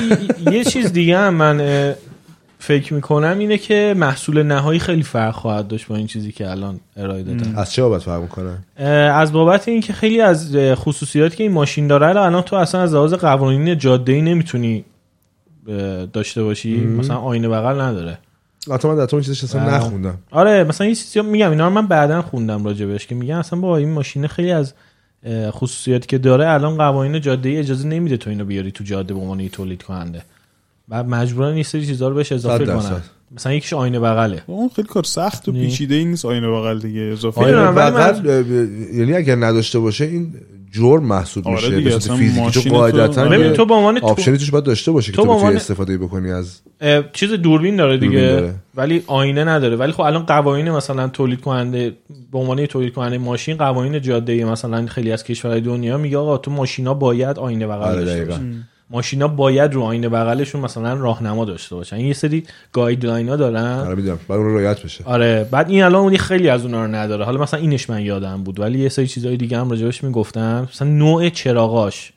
یه 0.52 0.64
چیز 0.64 0.92
دیگه 0.92 1.18
هم 1.18 1.34
من 1.34 1.60
فکر 2.62 2.94
می‌کنم 2.94 3.38
اینه 3.38 3.58
که 3.58 3.94
محصول 3.96 4.42
نهایی 4.42 4.80
خیلی 4.80 5.02
فرق 5.02 5.34
خواهد 5.34 5.68
داشت 5.68 5.86
با 5.86 5.96
این 5.96 6.06
چیزی 6.06 6.32
که 6.32 6.50
الان 6.50 6.80
ارائه 6.96 7.22
دادن. 7.22 7.54
از 7.56 7.72
چه 7.72 7.82
بابت 7.82 8.02
فرق 8.02 8.22
می‌کنه؟ 8.22 8.58
از 9.14 9.32
بابت 9.32 9.68
اینکه 9.68 9.92
خیلی 9.92 10.20
از 10.20 10.56
خصوصیاتی 10.74 11.36
که 11.36 11.42
این 11.42 11.52
ماشین 11.52 11.86
داره 11.86 12.06
الان 12.06 12.42
تو 12.42 12.56
اصلا 12.56 12.80
از 12.80 12.94
لحاظ 12.94 13.14
قوانینی 13.14 13.76
جاده 13.76 14.12
ای 14.12 14.22
نمی‌تونی 14.22 14.84
داشته 16.12 16.42
باشی. 16.42 16.76
مثلا 16.76 17.16
آینه 17.16 17.48
بغل 17.48 17.80
نداره. 17.80 18.18
البته 18.70 18.88
من 18.88 18.96
در 18.96 19.06
تو 19.06 19.20
چیزش 19.20 19.44
اصلا. 19.44 19.76
نخوندم. 19.76 20.18
آره 20.30 20.64
مثلا 20.64 20.84
این 20.84 20.94
چیزی 20.94 21.20
میگم 21.20 21.50
اینا 21.50 21.68
رو 21.68 21.74
من 21.74 21.86
بعدا 21.86 22.22
خوندم 22.22 22.64
راجبش 22.64 23.06
که 23.06 23.14
میگن 23.14 23.34
اصلا 23.34 23.60
با 23.60 23.76
این 23.76 23.92
ماشین 23.92 24.26
خیلی 24.26 24.52
از 24.52 24.74
خصوصیاتی 25.50 26.06
که 26.06 26.18
داره 26.18 26.50
الان 26.50 26.76
قوانین 26.76 27.20
جاده 27.20 27.48
ای 27.48 27.56
اجازه 27.56 27.88
نمیده 27.88 28.16
تو 28.16 28.30
اینو 28.30 28.44
بیاری 28.44 28.70
تو 28.70 28.84
جاده 28.84 29.14
به 29.14 29.20
عنوان 29.20 29.40
یه 29.40 29.48
تولید 29.48 29.82
کننده. 29.82 30.22
بعد 30.88 31.06
مجبورن 31.06 31.54
این 31.54 31.62
سری 31.62 31.86
چیزا 31.86 32.08
رو 32.08 32.14
بهش 32.14 32.32
اضافه. 32.32 32.66
کنن 32.66 33.02
مثلا 33.36 33.52
یکیش 33.52 33.72
آینه 33.72 34.00
بغله 34.00 34.42
اون 34.46 34.68
خیلی 34.68 34.88
کار 34.88 35.04
سخت 35.04 35.48
و 35.48 35.52
نی. 35.52 35.60
پیچیده 35.66 35.94
ای 35.94 36.04
نیست 36.04 36.24
آینه 36.24 36.48
بغل 36.48 36.78
دیگه 36.78 37.00
اضافه 37.00 37.40
آینه 37.40 37.70
بغل 37.72 38.26
یعنی 38.94 39.12
اگر 39.14 39.36
نداشته 39.36 39.78
باشه 39.78 40.04
این 40.04 40.34
جرم 40.72 41.04
محسوب 41.04 41.48
آره 41.48 41.56
میشه 41.68 41.80
به 41.80 41.98
صورت 41.98 42.18
فیزیکی 42.18 42.50
تو- 42.70 42.76
قاعدتا. 42.76 43.24
ببین 43.28 43.52
تو 43.52 43.66
به 43.66 43.74
عنوان 43.74 44.00
تو... 44.00 44.06
آپشنی 44.06 44.38
توش 44.38 44.50
باید 44.50 44.64
داشته 44.64 44.92
باشی 44.92 45.12
که 45.12 45.16
تو 45.16 45.34
بتونی 45.36 45.56
استفاده 45.56 45.98
بکنی 45.98 46.30
از 46.30 46.60
چیز 47.12 47.32
دوربین 47.32 47.76
داره 47.76 47.96
دیگه 47.98 48.10
دوربین 48.20 48.36
داره. 48.40 48.54
ولی 48.74 49.02
آینه 49.06 49.44
نداره 49.44 49.76
ولی 49.76 49.92
خب 49.92 50.00
الان 50.00 50.22
قوانین 50.22 50.70
مثلا 50.70 51.08
تولید 51.08 51.40
کننده 51.40 51.96
به 52.32 52.38
عنوان 52.38 52.66
تولید 52.66 52.92
کننده 52.92 53.18
ماشین 53.18 53.56
قوانین 53.56 54.00
جاده 54.00 54.44
مثلا 54.44 54.86
خیلی 54.86 55.12
از 55.12 55.24
کشورهای 55.24 55.60
دنیا 55.60 55.98
میگه 55.98 56.18
آقا 56.18 56.38
تو 56.38 56.50
ماشینا 56.50 56.94
باید 56.94 57.38
آینه 57.38 57.66
بغل 57.66 57.82
آره 57.82 58.04
داشته 58.04 58.24
دقیقاً. 58.24 58.38
ماشینا 58.92 59.28
باید 59.28 59.74
رو 59.74 59.82
آینه 59.82 60.08
بغلشون 60.08 60.60
مثلا 60.60 60.94
راهنما 60.94 61.44
داشته 61.44 61.74
باشن. 61.74 61.96
این 61.96 62.06
یه 62.06 62.14
سری 62.14 62.44
guideline 62.72 63.28
ها 63.28 63.36
دارن. 63.36 63.78
آره 63.86 63.94
می‌دونم. 63.94 64.18
بعد 64.28 64.38
اون 64.38 64.54
رعایت 64.54 64.82
بشه. 64.82 65.04
آره. 65.04 65.48
بعد 65.50 65.70
این 65.70 65.82
الان 65.82 66.02
اونی 66.02 66.18
خیلی 66.18 66.48
از 66.48 66.64
اونها 66.64 66.84
رو 66.84 66.94
نداره. 66.94 67.24
حالا 67.24 67.42
مثلا 67.42 67.60
اینش 67.60 67.90
من 67.90 68.02
یادم 68.02 68.42
بود 68.42 68.60
ولی 68.60 68.78
یه 68.78 68.88
سری 68.88 69.06
چیزهای 69.06 69.36
دیگه 69.36 69.58
هم 69.58 69.70
راجبش 69.70 70.04
می‌گفتن. 70.04 70.68
مثلا 70.72 70.88
نوع 70.88 71.28
چراغاش. 71.28 72.12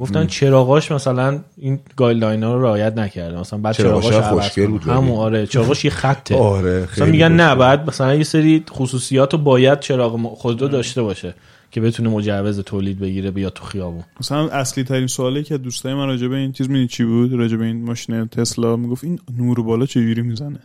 گفتن 0.00 0.26
چراغاش 0.26 0.92
مثلا 0.92 1.40
این 1.56 1.80
guideline 1.96 2.42
ها 2.42 2.54
رو 2.54 2.62
رعایت 2.62 2.98
نکرده. 2.98 3.40
مثلا 3.40 3.58
بعد 3.58 3.74
چراغاش 3.74 4.14
هم 4.14 4.20
خوشگل. 4.20 4.66
بود. 4.66 4.82
همون 4.82 5.18
آره. 5.18 5.46
چراغاش 5.46 5.84
یه 5.84 5.90
خطه. 5.90 6.36
آره 6.54 6.76
مثلا 6.76 6.86
خیلی 6.86 7.10
میگن 7.10 7.32
نه. 7.32 7.54
بعد 7.54 7.88
مثلا 7.88 8.14
یه 8.14 8.24
سری 8.24 8.64
خصوصیات 8.70 9.32
رو 9.32 9.38
باید 9.38 9.80
چراغ 9.80 10.34
خودرو 10.34 10.68
داشته 10.68 11.02
باشه. 11.02 11.34
که 11.74 11.80
بتونه 11.80 12.08
مجوز 12.08 12.60
تولید 12.60 12.98
بگیره 12.98 13.30
بیا 13.30 13.50
تو 13.50 13.64
خیابون. 13.64 14.04
مثلا 14.20 14.48
اصلی 14.48 14.84
ترین 14.84 15.06
سوالی 15.06 15.42
که 15.42 15.58
دوستای 15.58 15.94
من 15.94 16.06
راجع 16.06 16.28
به 16.28 16.36
این 16.36 16.52
چیز 16.52 16.68
می‌دونی 16.68 16.86
چی 16.86 17.04
بود؟ 17.04 17.32
راجع 17.32 17.56
به 17.56 17.64
این 17.64 17.84
ماشین 17.84 18.26
تسلا 18.26 18.76
می‌گفت 18.76 19.04
این 19.04 19.18
نور 19.38 19.62
بالا 19.62 19.86
چجوری 19.86 20.22
می‌زنه؟ 20.22 20.60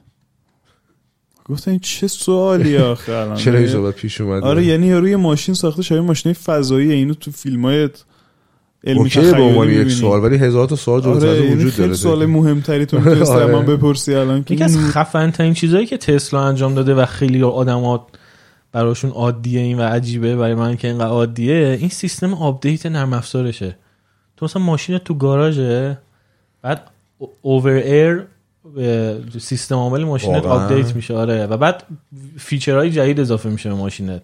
گفتم 1.46 1.72
این 1.72 1.80
چه 1.80 2.08
سوالی 2.08 2.78
آخه 2.78 3.12
الان؟ 3.12 3.36
چرا 3.44 3.60
این 3.60 3.68
صحبت 3.68 3.96
پیش 3.96 4.22
اومده؟ 4.22 4.46
آره 4.46 4.66
یعنی 4.66 4.94
روی 4.94 5.16
ماشین 5.16 5.56
ساخته 5.56 5.82
شبیه 5.82 6.02
ماشین 6.02 6.34
فضایی 6.34 6.92
اینو 6.92 7.14
تو 7.14 7.32
فیلم 7.32 7.66
های 7.66 7.90
علمی 8.84 9.10
به 9.10 9.42
عنوان 9.42 9.68
تخیلی 9.68 9.82
یک. 9.82 9.92
سوال 9.92 10.24
ولی 10.24 10.38
هزار 10.38 10.68
تا 10.68 10.76
سوال 10.76 11.02
جلوتر 11.02 11.28
از 11.28 11.38
آره 11.38 11.46
یعنی 11.46 11.56
وجود 11.56 11.72
خیلی 11.72 11.88
داره 11.88 11.98
سوال 11.98 12.26
مهمتری 12.26 12.86
تو 12.86 12.98
آره. 13.32 13.46
من 13.46 13.66
بپرسی 13.66 14.14
الان 14.14 14.44
که 14.44 14.54
یکی 14.54 14.64
از 14.64 14.78
خفن 14.78 15.32
ترین 15.32 15.54
چیزهایی 15.54 15.86
که 15.86 15.98
تسلا 15.98 16.42
انجام 16.42 16.76
داده 16.76 16.96
و 16.96 17.06
خیلی 17.06 17.44
آدما 17.44 18.08
براشون 18.72 19.12
عادیه 19.12 19.62
این 19.62 19.80
و 19.80 19.82
عجیبه 19.82 20.36
برای 20.36 20.56
من 20.56 20.78
که 20.78 20.88
اینقدر 20.88 21.08
عادیه 21.08 21.78
این 21.80 21.90
سیستم 21.90 22.34
update 22.34 22.86
نرم 22.86 23.14
افزارشه. 23.14 23.76
تو 24.38 24.46
مثلا 24.46 24.62
ماشین 24.62 24.98
تو 24.98 25.14
گاراژه 25.14 25.98
بعد 26.62 26.82
over 27.42 27.72
air 27.72 28.26
سیستم 29.40 29.76
عامل 29.76 30.04
ماشینت؟ 30.04 30.46
update 30.46 30.96
میشه 30.96 31.16
آره. 31.16 31.46
و 31.46 31.58
بعد 31.58 31.84
feature 32.38 32.80
های 32.80 32.92
جدید 32.92 33.20
اضافه 33.20 33.50
میشه 33.50 33.70
به 33.70 33.76
ماشینت. 33.76 34.22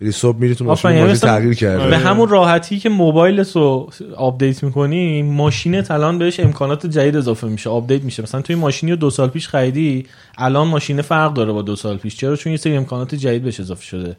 یعنی 0.00 0.12
صبح 0.12 0.38
میری 0.38 0.54
تو 0.54 0.64
ماشین 0.64 0.90
یعنی 0.90 1.02
ماشین 1.02 1.16
مثلا- 1.16 1.30
تغییر 1.30 1.54
کرده. 1.54 1.88
به 1.88 1.98
همون 1.98 2.28
راحتی 2.28 2.78
که 2.78 2.88
موبایل 2.88 3.44
رو 3.54 3.90
update 4.16 4.64
می‌کنی 4.64 5.22
ماشینت 5.22 5.90
الان 5.90 6.18
بهش 6.18 6.40
امکانات 6.40 6.86
جدید 6.86 7.16
اضافه 7.16 7.46
میشه 7.46 7.70
update 7.70 8.02
میشه. 8.02 8.22
مثلا 8.22 8.42
توی 8.42 8.56
ماشینی 8.56 8.92
رو 8.92 8.96
دو 8.98 9.10
سال 9.10 9.28
پیش 9.28 9.48
خریدی 9.48 10.06
الان 10.38 10.68
ماشین 10.68 11.02
فرق 11.02 11.34
داره 11.34 11.52
با 11.52 11.62
دو 11.62 11.76
سال 11.76 11.96
پیش. 11.96 12.16
چرا؟ 12.16 12.36
چون 12.36 12.50
یه 12.52 12.56
سری 12.56 12.76
امکانات 12.76 13.14
جدید 13.14 13.42
بهش 13.42 13.60
اضافه 13.60 13.84
شده. 13.84 14.16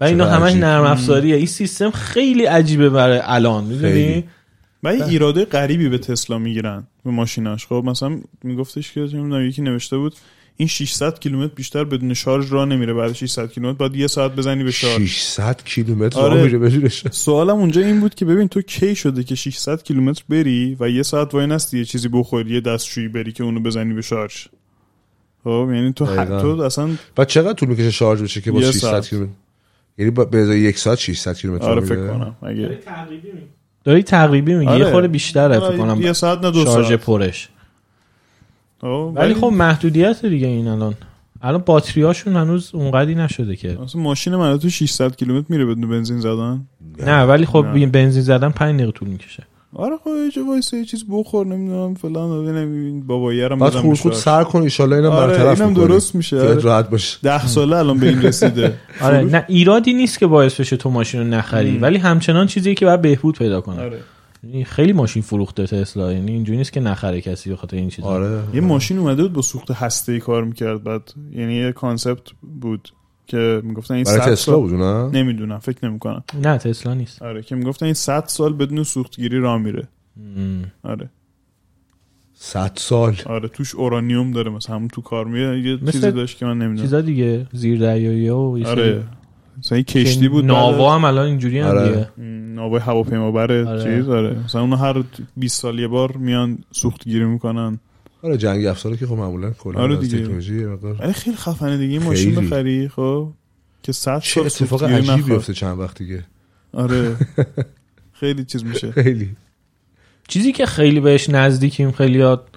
و 0.00 0.04
اینا 0.04 0.24
همش. 0.26 0.52
نرم 0.52 0.84
افزاریه. 0.84 1.36
این 1.36 1.46
سیستم 1.46 1.90
خیلی 1.90 2.44
عجیبه 2.44 2.90
برای 2.90 3.20
الان 3.22 3.64
می‌دونی؟ 3.64 3.92
خیلی. 3.92 4.24
و 4.82 4.94
یه 4.94 5.06
ایراده 5.06 5.44
غریبی 5.44 5.88
به 5.88 5.98
تسلا 5.98 6.38
می‌گیرن 6.38 6.86
به 7.04 7.10
ماشیناش. 7.10 7.66
خب 7.66 7.82
مثلا 7.86 8.18
میگفتش 8.42 8.92
که 8.92 9.00
نمی‌دونم 9.00 9.46
یکی 9.46 9.62
نوشته 9.62 9.96
بود 9.96 10.14
این 10.56 10.68
600 10.68 11.18
کیلومتر 11.18 11.54
بیشتر 11.54 11.84
بدون 11.84 12.14
شارژ 12.14 12.52
راه 12.52 12.64
نمیره 12.64 12.94
بعد 12.94 13.12
600 13.12 13.52
کیلومتر 13.52 13.78
بعد 13.78 13.96
یه 13.96 14.06
ساعت 14.06 14.36
بزنی 14.36 14.64
به 14.64 14.70
شارژ 14.70 15.10
600 15.10 15.62
کیلومتر 15.64 16.20
آره. 16.20 16.34
راه 16.34 16.42
میره 16.42 16.58
بدونش 16.58 17.04
سوالم 17.10 17.56
اونجا 17.56 17.80
این 17.80 18.00
بود 18.00 18.14
که 18.14 18.24
ببین 18.24 18.48
تو 18.48 18.62
کی 18.62 18.94
شده 18.94 19.24
که 19.24 19.34
600 19.34 19.82
کیلومتر 19.82 20.22
بری 20.28 20.76
و 20.80 20.88
یه 20.88 21.02
ساعت 21.02 21.34
وای 21.34 21.46
نستی 21.46 21.78
یه 21.78 21.84
چیزی 21.84 22.08
بخوری 22.08 22.54
یه 22.54 22.60
دستشویی 22.60 23.08
بری 23.08 23.32
که 23.32 23.44
اونو 23.44 23.60
بزنی 23.60 23.94
به 23.94 24.02
شارژ 24.02 24.46
خب 25.44 25.68
یعنی 25.74 25.92
تو. 25.92 26.06
دقیقاً. 26.06 26.40
تو 26.40 26.62
اصلا 26.62 26.90
بعد 27.16 27.28
چقدر 27.28 27.52
طول 27.52 27.68
می‌کشه 27.68 27.90
شارژ 27.90 28.22
بشه 28.22 28.40
که 28.40 28.52
با 28.52 28.60
یه 28.60 28.70
600 28.70 28.80
ساعت. 28.80 29.08
کیلومتر 29.08 29.32
یعنی 29.98 30.10
به 30.10 30.38
ازای 30.38 30.60
یک 30.60 30.78
ساعت 30.78 30.98
600 30.98 31.36
کیلومتر 31.36 31.66
آره 31.66 31.80
فکر؟ 31.80 32.08
کنم 32.08 32.36
اگه 32.42 32.78
داری 33.84 34.02
تقریبی 34.02 34.54
میگی 34.54 34.70
آره. 34.70 34.78
یه 34.78 34.90
خورده 34.90 35.08
بیشتره 35.08 35.54
فکر 35.54 35.64
آره، 35.64 35.78
کنم 35.78 36.02
یه 36.02 36.12
ساعت 36.12 36.38
نه 36.38 36.50
دو 36.50 36.64
شارژ 36.64 36.86
ساعت 36.86 37.00
پرش 37.00 37.44
خب، 37.46 37.53
ولی 38.88 39.34
خب 39.34 39.46
محدودیت 39.46 40.26
دیگه 40.26 40.46
این 40.46 40.68
الان. 40.68 40.94
الان 41.42 41.62
باتریاشون 41.66 42.36
هنوز 42.36 42.70
اونقدی 42.74 43.14
نشده 43.14 43.56
که. 43.56 43.78
اصلا 43.82 44.00
ماشین 44.00 44.36
من 44.36 44.58
تو 44.58 44.68
600 44.68 45.16
کیلومتر 45.16 45.46
میره 45.48 45.64
بدون 45.64 45.88
بنزین 45.88 46.20
زدن؟ 46.20 46.66
نه 47.06 47.22
ولی 47.22 47.46
خب 47.46 47.64
نه. 47.64 47.86
بنزین 47.86 48.22
زدن 48.22 48.50
5 48.50 48.76
دقیقه 48.76 48.92
طول 48.92 49.08
می‌کشه. 49.08 49.42
آره 49.76 49.96
خب 50.04 50.10
یه 50.24 50.30
جا 50.30 50.44
وایسه 50.44 50.76
یه 50.76 50.84
چیز 50.84 51.04
بخور 51.10 51.46
نمی‌دونم 51.46 51.94
فلان 51.94 52.44
ببینم 52.44 53.00
بابایه 53.00 53.48
رو 53.48 53.56
بعد 53.56 53.72
خود. 53.72 54.12
سر 54.12 54.44
کن 54.44 54.62
ایشالله 54.62 54.96
اینم 54.96 55.10
آره 55.10 55.26
برطرف 55.26 55.60
اینم. 55.60 55.74
درست 55.74 56.14
میشه 56.14 56.40
آره. 56.40 56.54
راحت 56.54 56.90
باشه 56.90 57.18
ده 57.22 57.46
ساله 57.46 57.76
الان 57.76 57.98
به 57.98 58.08
این 58.08 58.22
رسیده. 58.22 58.74
آره 59.00 59.20
نه 59.20 59.44
ایرادی 59.48 59.92
نیست 59.92 60.18
که 60.18 60.26
باعث 60.26 60.60
بشه 60.60 60.76
تو 60.76 60.90
ماشین 60.90 61.20
رو 61.20 61.26
نخری 61.26 61.78
ولی 61.78 61.98
همچنان 61.98 62.46
چیزیه 62.46 62.74
که 62.74 62.86
باید 62.86 63.02
بهبود 63.02 63.38
پیدا 63.38 63.60
کنه. 63.60 63.80
آره. 63.80 63.98
خیلی 64.66 64.92
ماشین 64.92 65.22
فروخته 65.22 65.66
تسلا. 65.66 66.12
یعنی 66.12 66.32
اینجوری 66.32 66.58
نیست 66.58 66.72
که 66.72 66.80
نخره 66.80 67.20
کسی 67.20 67.50
به 67.50 67.56
خاطر 67.56 67.76
این 67.76 67.88
چیزا. 67.88 68.08
آره. 68.08 68.42
یه 68.54 68.60
ماشین 68.60 68.98
اومده 68.98 69.22
بود 69.22 69.32
با 69.32 69.42
سوخت 69.42 69.70
هسته 69.70 70.12
ای 70.12 70.20
کار 70.20 70.44
می‌کرد. 70.44 70.82
بعد 70.82 71.12
یعنی 71.32 71.54
یه 71.54 71.72
concept 71.72 72.30
بود 72.60 72.88
که 73.26 73.60
می‌گفتن 73.64 73.94
این 73.94 74.04
برای 74.04 74.18
100 74.18 74.24
تسلا 74.24 74.36
سال 74.36 74.60
بود 74.60 74.74
نه 74.74 75.10
نمی‌دونم. 75.10 75.58
فکر 75.58 75.88
نمی‌کنم. 75.88 76.24
نه 76.42 76.58
تسلا 76.58 76.94
نیست. 76.94 77.22
آره 77.22 77.42
که 77.42 77.54
می‌گفتن 77.54 77.86
این 77.86 77.94
100 77.94 78.24
سال 78.26 78.52
بدون 78.52 78.82
سوخت‌گیری 78.82 79.38
راه 79.38 79.58
میره. 79.58 79.88
مم. 80.16 80.72
آره. 80.82 81.10
100 82.34 82.72
سال. 82.74 83.16
آره 83.26 83.48
توش 83.48 83.74
اورانیوم 83.74 84.30
داره 84.30 84.50
مثلا 84.50 84.76
همون 84.76 84.88
تو 84.88 85.00
کار 85.00 85.24
میره. 85.24 85.60
یه 85.60 85.78
مثل 85.82 85.92
چیزی 85.92 86.10
داشت 86.10 86.38
که 86.38 86.46
من 86.46 86.58
نمی‌دونم. 86.58 86.82
چیزا 86.82 87.00
دیگه 87.00 87.46
زیر 87.52 87.80
دریایی 87.80 88.28
و 88.28 88.34
آره. 88.36 89.02
مثلا 89.58 89.76
این 89.76 89.84
کشتی 89.84 90.28
بود 90.28 90.44
ناوا 90.44 90.94
هم 90.94 91.04
الان 91.04 91.26
اینجوری 91.26 91.58
هم 91.58 91.66
آره. 91.66 91.88
دیگه 91.88 92.08
ناوای 92.54 92.80
هواپیما 92.80 93.30
بره 93.30 93.66
آره. 93.68 93.84
چیز 93.84 94.08
آره 94.08 94.38
مثلا 94.44 94.60
اونو 94.60 94.76
هر 94.76 95.04
20 95.36 95.60
سال 95.60 95.78
یه 95.78 95.88
بار 95.88 96.16
میان 96.16 96.58
سوختگیری 96.72 97.24
می‌کنن 97.24 97.78
آره 98.22 98.36
جنگ 98.36 98.66
افزاره 98.66 98.96
که 98.96 99.06
خب 99.06 99.12
معمولا 99.14 99.50
کلا 99.50 99.80
آره 99.80 99.96
دیگه. 99.96 100.18
تکنولوژی 100.18 100.64
مقدار 100.64 101.12
خیلی 101.12 101.36
خفنه 101.36 101.76
دیگه 101.78 101.92
این 101.92 102.02
ماشین. 102.02 102.34
بخری 102.34 102.88
خب 102.88 103.28
که 103.82 103.92
100 103.92 104.20
چه 104.20 104.30
سال 104.30 104.46
اتفاق 104.46 104.84
عجیبی. 104.84 105.34
افته 105.34 105.52
چند 105.52 105.78
وقت 105.78 105.98
دیگه 105.98 106.24
آره 106.72 107.16
خیلی 108.20 108.44
چیز 108.44 108.64
میشه 108.64 108.92
خیلی 108.92 109.30
چیزی 110.28 110.52
که 110.52 110.66
خیلی 110.66 111.00
بهش 111.00 111.30
نزدیکیم 111.30 111.92
خیلی 111.92 112.18
یاد 112.18 112.48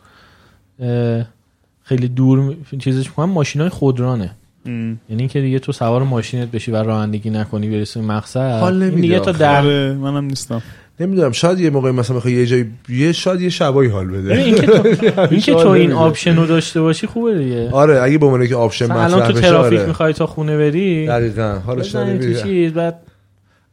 خیلی 1.83 2.07
دور 2.07 2.55
چیزش 2.79 3.07
می‌کنم 3.07 3.29
ماشین 3.29 3.61
های 3.61 3.69
خودرانه 3.69 4.35
ام. 4.67 4.99
یعنی 5.09 5.21
اینکه 5.21 5.41
دیگه 5.41 5.59
تو 5.59 5.71
سوار 5.71 6.03
ماشینت 6.03 6.51
بشی 6.51 6.71
و 6.71 6.75
رانندگی 6.75 7.29
نکنی 7.29 7.69
برسی 7.69 8.01
مقصد 8.01 8.59
حال 8.59 8.73
این 8.73 8.83
نمیده 8.83 9.01
دیگه 9.01 9.19
تا 9.19 9.57
آره 9.57 9.93
منم 9.93 10.25
نیستم. 10.25 10.61
نمی‌دونم 10.99 11.31
شاید 11.31 11.59
یه 11.59 11.69
موقع 11.69 11.91
مثلا 11.91 12.17
بخوای 12.17 12.33
یه 12.33 12.45
جای 12.45 12.65
یه 12.89 13.11
شاید 13.11 13.41
یه 13.41 13.49
شبایی 13.49 13.89
حال 13.89 14.07
بده. 14.07 14.33
اینکه 14.33 14.67
تو 14.67 14.87
اینکه 15.31 15.53
تو 15.53 15.67
این. 15.67 15.91
option 15.91 16.35
رو 16.35 16.45
داشته 16.45 16.81
باشی 16.81 17.07
خوبه 17.07 17.37
دیگه. 17.37 17.69
آره 17.71 18.01
اگه 18.01 18.17
به 18.17 18.25
عنوان 18.25 18.47
که 18.47 18.55
option 18.55 18.85
مثلا 18.85 19.03
الان 19.03 19.19
مطرح 19.19 19.27
تو 19.27 19.37
بشه 19.37 19.47
ترافیک 19.49 19.79
آره. 19.79 19.87
می‌خوای 19.87 20.13
تا 20.13 20.25
خونه 20.27 20.57
بری 20.57 21.07
دقیقاً 21.07 21.59
حالش 21.65 21.95
چیز 22.43 22.73
بعد 22.73 22.99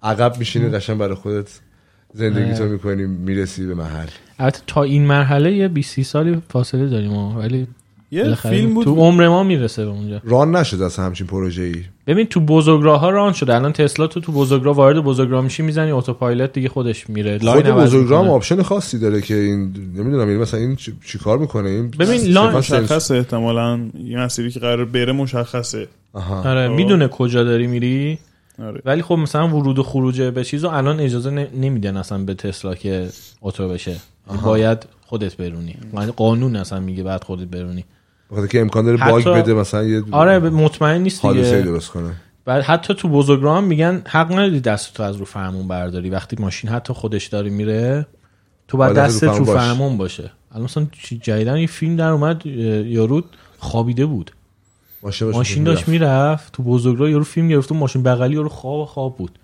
عقب 0.03 0.39
میشینی 0.39 0.69
قشنگ 0.69 0.99
برای 0.99 1.15
خودت 1.15 1.61
زندگی 2.15 2.55
تو 2.55 2.65
می‌کنی 2.65 3.07
می‌رسی 3.07 3.66
به 3.66 3.75
محل. 3.75 4.09
البته 4.39 4.61
تا 4.66 4.83
این 4.83 5.07
مرحله 5.07 5.53
یه 5.53 5.69
20 5.69 6.03
سالی 6.03 6.43
فاصله 6.49 6.87
داریم. 6.87 7.12
ولی 7.12 7.66
یه 8.15 8.35
فیلم 8.35 8.74
بود. 8.74 8.85
تو 8.85 8.95
عمر 8.95 9.28
ما 9.28 9.43
می‌رسه 9.43 9.85
به 9.85 9.91
اونجا. 9.91 10.20
run 10.24 10.57
نشد 10.57 10.82
از 10.82 10.97
همچین 10.97 11.27
پروژه 11.27 11.62
ای 11.62 11.74
ببین 12.07 12.27
تو 12.27 12.41
بزرگراه 12.41 13.01
ها 13.01 13.11
run 13.11 13.32
شده 13.32 13.55
الان 13.55 13.73
تسلا 13.73 14.07
تو 14.07 14.20
تو 14.20 14.32
بزرگراه 14.32 14.77
وارد 14.77 14.97
بزرگراه 15.05 15.45
میشی 15.45 15.62
می‌زنی 15.62 15.91
autopilot 15.91 16.53
دیگه 16.53 16.69
خودش 16.69 17.11
میره. 17.11 17.39
line 17.39 17.73
خود 17.73 17.82
بزرگراه. 17.82 18.28
option 18.31 18.62
خاصی 18.62 18.99
داره 18.99 19.20
که 19.20 19.35
این 19.35 19.61
نمی‌دونم 19.97 20.28
این 20.28 20.39
مثلا 20.39 20.61
این 20.61 20.77
چی- 20.77 20.93
چیکار 21.07 21.39
می‌کنه؟ 21.39 21.69
این 21.70 21.91
ببین، 21.91 22.20
line 22.20 22.61
sense- 22.61 22.73
مشخصه 22.73 23.15
احتمالا 23.15 23.81
یه 24.05 24.19
مسیری 24.19 24.51
که 24.51 24.61
قرار 24.61 24.85
بره 24.85 25.12
مشخصه. 25.12 25.89
آها. 26.12 26.51
آره 26.51 26.69
خب. 26.69 26.74
می‌دونه 26.74 27.09
کجا 27.09 27.45
داری 27.45 27.66
میری. 27.66 28.19
آره. 28.62 28.82
ولی 28.85 29.03
خب 29.03 29.15
مثلا 29.15 29.49
ورود 29.49 29.78
و 29.78 29.82
خروج 29.82 30.23
به 30.23 30.45
چیزو 30.45 30.69
الان 30.69 31.01
اجازه 31.01 31.31
ن- 31.31 31.47
نمیدن 31.61 31.97
اصلا 31.97 32.19
به 32.19 32.35
تسلا 32.35 32.74
که 32.74 33.09
اتو 33.43 33.69
بشه. 33.69 33.91
یعنی 34.31 34.43
باید 34.45 34.86
خودت 35.07 35.36
برونی. 35.36 35.77
یعنی 35.95 36.12
قانون 36.16 36.57
اصلا 36.57 36.81
میگه 36.81 37.03
بعد 37.03 37.24
خودت 37.24 37.45
برونی. 37.47 37.85
بخاطر 38.35 38.47
که 38.52 38.61
امکان 38.61 38.85
داره 38.85 38.98
حتی- 38.98 39.11
باگ 39.11 39.28
بده 39.43 39.55
مثلا 39.55 39.85
یه 39.85 40.02
آره 40.11 40.39
مطمئن 40.39 41.02
نیست 41.02 41.27
دیگه. 41.27 41.62
درست 41.62 41.90
کنه. 41.90 42.12
بعد 42.44 42.62
حتی 42.62 42.94
تو 42.94 43.09
بزرگراه 43.09 43.56
هم 43.56 43.65
میگن 43.65 44.02
حق 44.06 44.32
نداری 44.32 44.61
دستتو 44.61 45.02
از 45.02 45.16
رو 45.16 45.24
فرمون 45.24 45.69
برداری. 45.69 46.11
وقتی 46.11 46.36
ماشین 46.40 46.70
حتی 46.70 46.93
خودش 46.93 47.27
داره 47.27 47.51
میره 47.51 48.06
تو 48.69 48.77
باید 48.77 48.97
دست 48.97 49.24
رو 49.24 49.44
فرمون 49.44 49.97
باشه. 49.97 50.31
الان 50.52 50.65
مثلا 50.65 50.86
جدیدن 51.23 51.56
یه 51.56 51.66
فیلم 51.66 51.97
در 51.97 52.09
اومد 52.09 52.47
یارو 52.47 53.23
خوابیده 53.59 54.06
بود. 54.06 54.31
ماشین, 55.02 55.31
ماشین 55.31 55.65
داشت 55.65 55.89
می‌رفت 55.89 56.52
تو 56.52 56.62
بزرگراه 56.62 57.11
یارو 57.11 57.24
فیلم 57.24 57.48
گرفت 57.48 57.73
ماشین 57.73 58.02
بغلی 58.02 58.35
یارو 58.35 58.48
خواب 58.48 58.85
خواب 58.85 59.16
بود. 59.16 59.39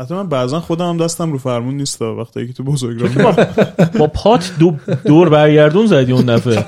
حتی 0.00 0.14
من 0.14 0.28
بعضا 0.28 0.60
خودم 0.60 0.88
هم 0.88 0.96
دستم 0.96 1.32
رو 1.32 1.38
فرمون 1.38 1.74
نیست 1.76 2.02
وقتی 2.02 2.46
که 2.46 2.52
تو 2.52 2.64
بزرگراه 2.64 3.36
با 3.98 4.06
پات 4.06 4.52
دو 4.58 4.74
دور 5.04 5.28
برگردون 5.28 5.86
زدی 5.86 6.12
اون 6.12 6.24
دفعه. 6.26 6.64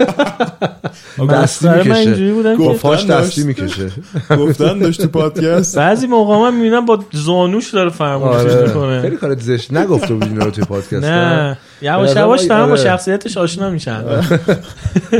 دستی 1.31 1.69
می‌کشه. 1.69 2.35
گفتن 2.57 2.91
دستی 3.07 3.07
داشت. 3.07 3.39
می‌کشه. 3.39 3.91
گفتن 4.41 4.79
داشت 4.79 5.03
تو 5.03 5.09
پادکست. 5.09 5.77
بعضی 5.79 6.07
موقع 6.07 6.37
من 6.37 6.55
می‌بینم 6.57 6.87
با 6.87 7.05
زانوش 7.13 7.71
داره 7.71 7.91
فرمون 7.91 8.33
چیز 8.43 8.55
آره 8.57 8.67
می‌کنه. 8.69 9.01
خیلی 9.01 9.17
کارت 9.17 9.41
زشت 9.41 9.73
نگفته 9.73 10.15
اینا 10.15 10.45
رو 10.45 10.51
توی 10.51 10.65
پادکست. 10.65 11.05
نه. 11.05 11.59
یواش 11.83 12.11
نظر 12.11 12.21
یواش 12.21 12.41
من- 12.41 12.49
دارم 12.49 12.67
با 12.67 12.73
آره. 12.73 12.83
شخصیتش 12.83 13.37
آشنا 13.37 13.71
میشن. 13.71 14.05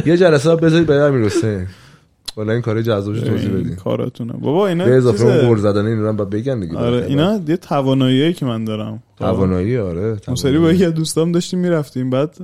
یه 0.07 0.17
جلسه 0.17 0.57
بذارید 0.57 0.87
برای 0.87 1.01
امیر 1.09 1.27
حسین. 1.27 1.67
والا 2.37 2.53
این 2.53 2.63
کار 2.63 2.83
جذابش 2.83 3.21
توضیح 3.21 3.51
بدین. 3.51 3.75
کاراتونه. 3.75 4.33
بابا 4.33 4.69
اینا 4.69 4.85
به 4.85 4.97
اضافه. 4.97 5.25
اون 5.25 5.49
گل 5.49 5.57
زدن 5.57 5.87
اینا 5.87 6.13
باید 6.13 6.31
بگن 6.31 6.61
دیگه. 6.61 6.77
آره 6.77 7.07
اینا 7.07 7.41
یه 7.49 7.57
تواناییه 7.57 8.33
که 8.33 8.47
من 8.47 8.65
دارم. 8.65 9.03
توانایی 9.19 9.79
آره 9.79 10.17
اون 10.27 10.37
سری 10.37 10.59
با. 10.59 10.73
یکی 10.73 10.87
دوستام 10.87 11.33
داشتیم 11.33 11.59
می‌رفتیم. 11.59 12.11
بعد 12.11 12.37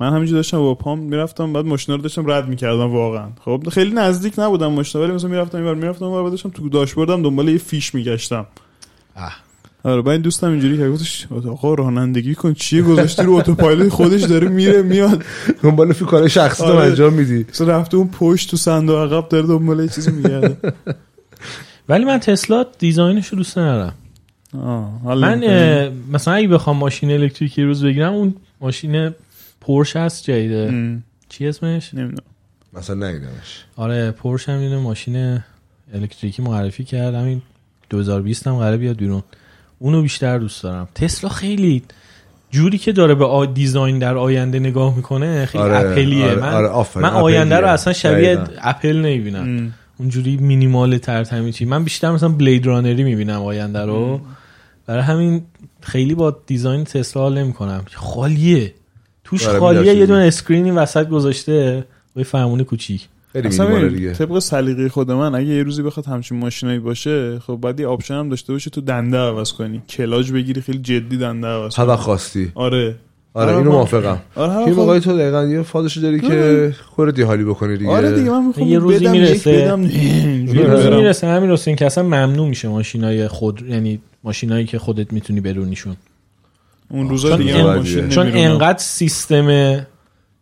من 0.00 0.12
همینجور 0.12 0.36
داشتم 0.36 0.58
با 0.58 0.74
پام 0.74 0.98
می‌رفتم 0.98 1.52
بعد 1.52 1.64
ماشینا 1.64 1.96
رو 1.96 2.02
داشتم 2.02 2.30
رد 2.30 2.48
می‌کردم 2.48 2.92
واقعا. 2.92 3.28
خب 3.44 3.68
خیلی 3.68 3.90
نزدیک 3.90 4.34
نبودم 4.38 4.66
ماشینا 4.66 5.04
ولی 5.04 5.12
مثلا 5.12 5.30
می‌رفتم 5.30 5.58
اینور 5.58 5.74
می‌رفتم 5.74 6.04
اونور 6.04 6.30
داشتم 6.30 6.48
تو 6.48 6.68
داشبوردم 6.68 7.22
دنبال 7.22 7.48
یه 7.48 7.58
فیش 7.58 7.94
میگشتم. 7.94 8.46
آره 9.82 10.02
بعد 10.02 10.12
این 10.12 10.20
دوستم 10.20 10.50
اینجوری 10.50 10.76
که 10.76 10.88
گفتش 10.88 11.26
آقا 11.32 11.74
رانندگی 11.74 12.34
کن 12.34 12.54
چیه 12.54 12.82
گذاشتی 12.82 13.22
رو 13.22 13.32
اتوپایلوت؟ 13.32 13.88
خودش 13.88 14.22
داره 14.22 14.48
میره 14.48 14.82
میاد. 14.82 15.24
دنبال 15.62 15.92
فی 15.92 16.04
کار 16.04 16.28
شخصی 16.28 16.62
تو 16.62 16.72
آره. 16.72 16.88
انجام 16.88 17.12
میدی. 17.12 17.46
مثلا 17.48 17.78
رفته 17.78 17.96
اون 17.96 18.08
پشت 18.08 18.50
تو 18.50 18.56
صندوق 18.56 18.98
عقب 18.98 19.28
داره 19.28 19.46
دنبال 19.46 19.80
یه 19.80 19.88
چیزی 19.88 20.10
میگرده. 20.10 20.56
ولی 21.88 22.04
من 22.04 22.18
تسلا 22.18 22.66
design 22.78 23.15
ش 23.15 23.28
رو 23.28 23.36
دوست 23.38 23.58
ندارم. 23.58 23.94
من 25.04 25.92
مثلا 26.12 26.34
اگه 26.34 26.48
بخوام 26.48 26.76
ماشین 26.76 27.10
الکتریکی 27.10 27.62
روز 27.62 27.84
بگیرم 27.84 28.12
اون 28.12 28.34
ماشین 28.60 29.14
پورش 29.60 29.96
هست 29.96 30.24
جدیده. 30.24 30.68
ام، 30.68 31.02
چی 31.28 31.46
اسمش؟ 31.46 31.94
نمی‌دونم. 31.94 32.22
مثلا 32.72 33.10
ندیدمش 33.10 33.64
آره 33.76 34.10
پورش 34.10 34.48
هم 34.48 34.76
ماشین 34.76 35.40
الکتریکی 35.94 36.42
معرفی 36.42 36.84
کرد. 36.84 37.14
همین 37.14 37.42
2020 37.90 38.46
هم 38.46 38.56
قراره 38.56 38.76
بیاد 38.76 38.96
بیرون. 38.96 39.22
اونو 39.78 40.02
بیشتر 40.02 40.38
دوست 40.38 40.62
دارم. 40.62 40.88
تسلا 40.94 41.30
خیلی 41.30 41.82
جوری 42.50 42.78
که 42.78 42.92
داره 42.92 43.14
به 43.14 43.24
آ 43.24 43.46
design 43.46 43.98
در 43.98 44.16
آینده 44.16 44.58
نگاه 44.58 44.96
می‌کنه 44.96 45.46
خیلی 45.46 45.64
آره، 45.64 45.76
اپلیه 45.76 46.24
آره، 46.24 46.40
من 46.40 46.54
آره، 46.54 46.86
من 46.96 47.10
آینده 47.10 47.56
رو. 47.56 47.66
اصلا 47.66 47.92
شبیه 47.92 48.36
دقیقاً. 48.36 48.52
اپل 48.62 48.96
نمی‌بینم. 48.96 49.40
ام. 49.42 49.74
اونجوری 49.98 50.36
مینیمال 50.36 50.98
تر 50.98 51.50
چی 51.50 51.64
من 51.64 51.84
بیشتر 51.84 52.10
مثلا 52.10 52.28
Blade 52.28 52.66
Runner 52.66 52.99
ی 52.99 53.04
می‌بینم 53.04 53.42
آینده 53.42 53.84
رو. 53.84 54.20
برای 54.86 55.02
همین 55.02 55.42
خیلی 55.80 56.14
با 56.14 56.36
design 56.46 56.84
تسلا 56.84 57.22
حال 57.22 57.38
نمی‌کنم. 57.38 57.84
خالیه. 57.94 58.74
توش 59.24 59.46
آره، 59.46 59.58
خالیه 59.58 59.94
یه 59.94 60.06
دونه 60.06 60.26
screen 60.26 60.64
ی 60.64 60.70
وسط 60.70 61.08
گذاشته 61.08 61.84
با 62.16 62.20
یه 62.20 62.24
فرمون 62.24 62.64
کوچیک. 62.64 63.08
خیلی 63.32 63.48
اصلا 63.48 63.88
دیگه. 63.88 64.12
طبق 64.12 64.38
سلیقه 64.38 64.88
خود 64.88 65.10
من 65.10 65.34
اگه 65.34 65.46
یه 65.46 65.62
روزی 65.62 65.82
بخواد 65.82 66.06
همچین 66.06 66.38
ماشینایی 66.38 66.78
باشه 66.78 67.38
خب 67.38 67.58
بعد 67.62 67.80
یه 67.80 67.86
option 67.86 68.14
هم 68.14 68.28
داشته 68.28 68.52
باشه 68.52 68.70
تو 68.70 68.80
دنده 68.80 69.16
عوض 69.16 69.52
کنی. 69.52 69.82
کلاج 69.88 70.32
بگیری 70.32 70.60
خیلی 70.60 70.78
جدی 70.78 71.16
دنده 71.16 71.46
عوض 71.46 71.74
کنی. 71.74 71.96
خواستی. 71.96 72.52
آره. 72.54 72.94
آره 73.34 73.52
هر 73.52 73.58
اینو 73.58 73.70
موافقم. 73.70 74.18
آره 74.36 74.52
هر 74.52 74.58
این 74.58 74.74
موقعی 74.74 75.00
تو 75.00 75.18
دقیقا 75.18 75.44
یه 75.44 75.62
فازشو 75.62 76.00
داری 76.00 76.20
که 76.20 76.74
خودت 76.86 77.18
یه 77.18 77.24
حالی 77.24 77.44
بکنی 77.44 77.76
دیگه. 77.76 77.90
آره 77.90 78.12
دیگه 78.12 78.30
من 78.30 78.46
می‌خوام 78.46 78.68
یه 78.68 78.78
روزی 78.78 78.98
بدم 78.98 79.10
می‌رسه. 79.10 79.52
یه 79.52 80.62
روزی. 80.62 80.90
می‌رسه 80.90 81.26
همین 81.26 81.50
حسین 81.50 81.76
که 81.76 81.86
اصلا 81.86 82.04
ممنوع 82.04 82.48
میشه 82.48 82.68
ماشینای 82.68 83.28
خود 83.28 83.62
یعنی 83.68 84.00
ماشینایی 84.24 84.64
که 84.64 84.78
خودت 84.78 85.12
می‌تونی 85.12 85.40
برونیشون 85.40 85.96
اون 86.90 87.08
روزا 87.08 87.36
دیگه 87.36 87.62
ماشین 87.62 88.08
چون. 88.08 88.26
انقدر 88.34 88.78
سیستم 88.78 89.80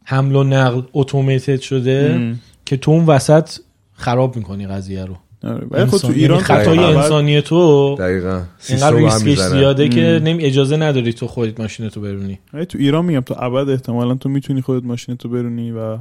حمل 0.05 0.37
و 0.37 0.45
نقل 0.45 0.83
اتوماتد 0.93 1.61
شده 1.61 2.13
ام. 2.15 2.41
که 2.67 2.77
تو 2.77 2.91
اون 2.91 3.05
وسط 3.07 3.51
خراب 3.95 4.37
می‌کنی 4.37 4.67
قضیه 4.67 5.05
رو 5.05 5.17
آره. 5.45 5.67
ولی 5.71 5.85
خب 5.87 5.99
تو 5.99 6.09
ایران 6.09 6.37
یعنی 6.39 6.43
خطای 6.45 6.79
خطای 6.79 6.95
انسانی 6.95 7.43
تو 7.43 7.95
دقیقا 7.99 8.43
سیستم 8.59 8.87
اینقدر 8.97 9.05
ریسکش 9.25 9.39
زیاده 9.43 9.89
که 9.89 10.03
ام. 10.07 10.23
نمی 10.23 10.45
اجازه 10.45 10.77
نداری 10.77 11.13
تو 11.13 11.27
خودت 11.27 11.61
ماشین 11.61 11.89
تو 11.89 12.01
برونی 12.01 12.39
تو 12.69 12.79
ایران 12.79 13.05
میگم 13.05 13.21
تو 13.21 13.35
ابد 13.39 13.69
احتمالا 13.71 14.15
تو 14.15 14.29
می‌تونی 14.29 14.61
خودت 14.63 14.85
ماشین 14.85 15.17
تو 15.17 15.29
برونی 15.29 15.71
و 15.73 15.99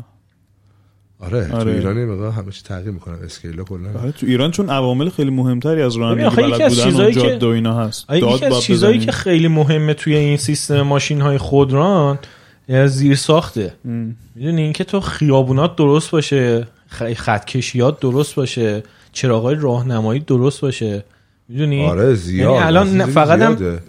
آره 1.20 1.48
تو 1.48 1.56
آره. 1.58 1.72
ایران 1.72 1.98
یه 1.98 2.06
مقدار 2.06 2.32
همه 2.32 2.52
چی 2.52 2.62
تغییر 2.64 2.92
می‌کنن 2.92 3.16
اسکیلا 3.24 3.64
کلا 3.64 3.90
آره 4.02 4.12
تو 4.12 4.26
ایران 4.26 4.52
چون 4.52 4.70
عوامل 4.70 5.10
خیلی 5.10 5.32
مهمتری 5.32 5.82
از 5.82 5.96
رانندگی 5.96 6.36
بلد 6.36 6.62
از 6.62 6.76
بودن 6.76 6.84
و 6.88 6.92
چیزایی 6.92 7.14
که- 7.14 7.20
جاده 7.22 7.46
و 7.46 7.50
اینا 7.50 7.74
هست 7.80 8.06
آره، 8.10 8.20
داد 8.20 8.36
یکی 8.36 8.46
از 8.46 8.62
چیزایی. 8.62 9.00
که 9.00 9.12
خیلی 9.12 9.48
مهمه 9.48 9.94
توی 9.94 10.16
این 10.16 10.38
سیستم 10.38 10.82
ماشین 10.82 11.22
های 11.22 11.38
خودران 11.38 12.20
زیر 12.68 13.16
ساخته. 13.16 13.74
ام. 13.86 14.16
می‌دونی 14.36 14.62
اینکه 14.62 14.84
تو 14.84 15.00
خیابونات 15.00 15.76
درست 15.76 16.12
باشه 16.12 16.68
خط 17.16 17.46
کشیات 17.46 18.00
درست 18.00 18.36
باشه 18.36 18.84
چراغای 19.14 19.56
راهنمایی 19.56 20.20
درست 20.20 20.62
باشه. 20.62 21.04
می‌دونی؟ 21.50 21.86
آره 21.86 22.14
زیاد 22.14 22.52
یعنی 22.52 22.64
الان 22.64 23.06
فقط 23.06 23.42
هم. 23.42 23.80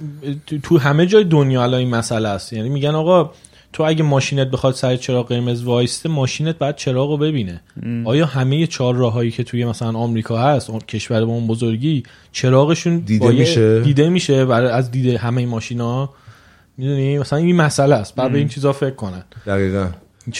تو- 0.63 0.79
همه 0.79 1.07
جای 1.07 1.25
دنیا 1.25 1.63
الان 1.63 1.81
این 1.81 1.91
مسئله 1.91 2.29
است. 2.29 2.53
یعنی 2.53 2.69
میگن 2.69 2.95
آقا 2.95 3.31
تو 3.73 3.83
اگه 3.83 4.03
ماشینت 4.03 4.51
بخواد 4.51 4.75
سر 4.75 4.97
چراغ 4.97 5.29
قرمز 5.29 5.63
وایسته 5.63 6.09
ماشینت 6.09 6.59
بعد 6.59 6.77
چراغ 6.77 7.11
رو 7.11 7.17
ببینه. 7.17 7.61
آیا 8.05 8.27
همه 8.27 8.67
چهار 8.67 8.95
راههایی 8.95 9.31
که 9.31 9.45
توی 9.45 9.65
مثلا 9.65 9.99
آمریکا 9.99 10.39
هست 10.39 10.71
کشور 10.89 11.25
با 11.25 11.33
اون 11.33 11.47
بزرگی 11.47 12.03
چراغشون 12.33 12.99
دیده 12.99 13.31
میشه؟ 13.31 13.81
دیده 13.81 14.09
میشه؟ 14.09 14.45
برای 14.45 14.69
از 14.71 14.91
دیده 14.91 15.19
همه 15.19 15.47
ماشینا؟ 15.47 16.11
می‌دونی 16.79 17.19
مثلا 17.19 17.39
این 17.39 17.57
مسئله 17.57 17.95
است 17.95 18.15
بعد 18.15 18.33
به 18.33 18.39
این 18.39 18.49
چیزا 18.49 18.73
فکر 18.73 18.95
کنن 18.95 19.25
دقیقا 19.47 19.89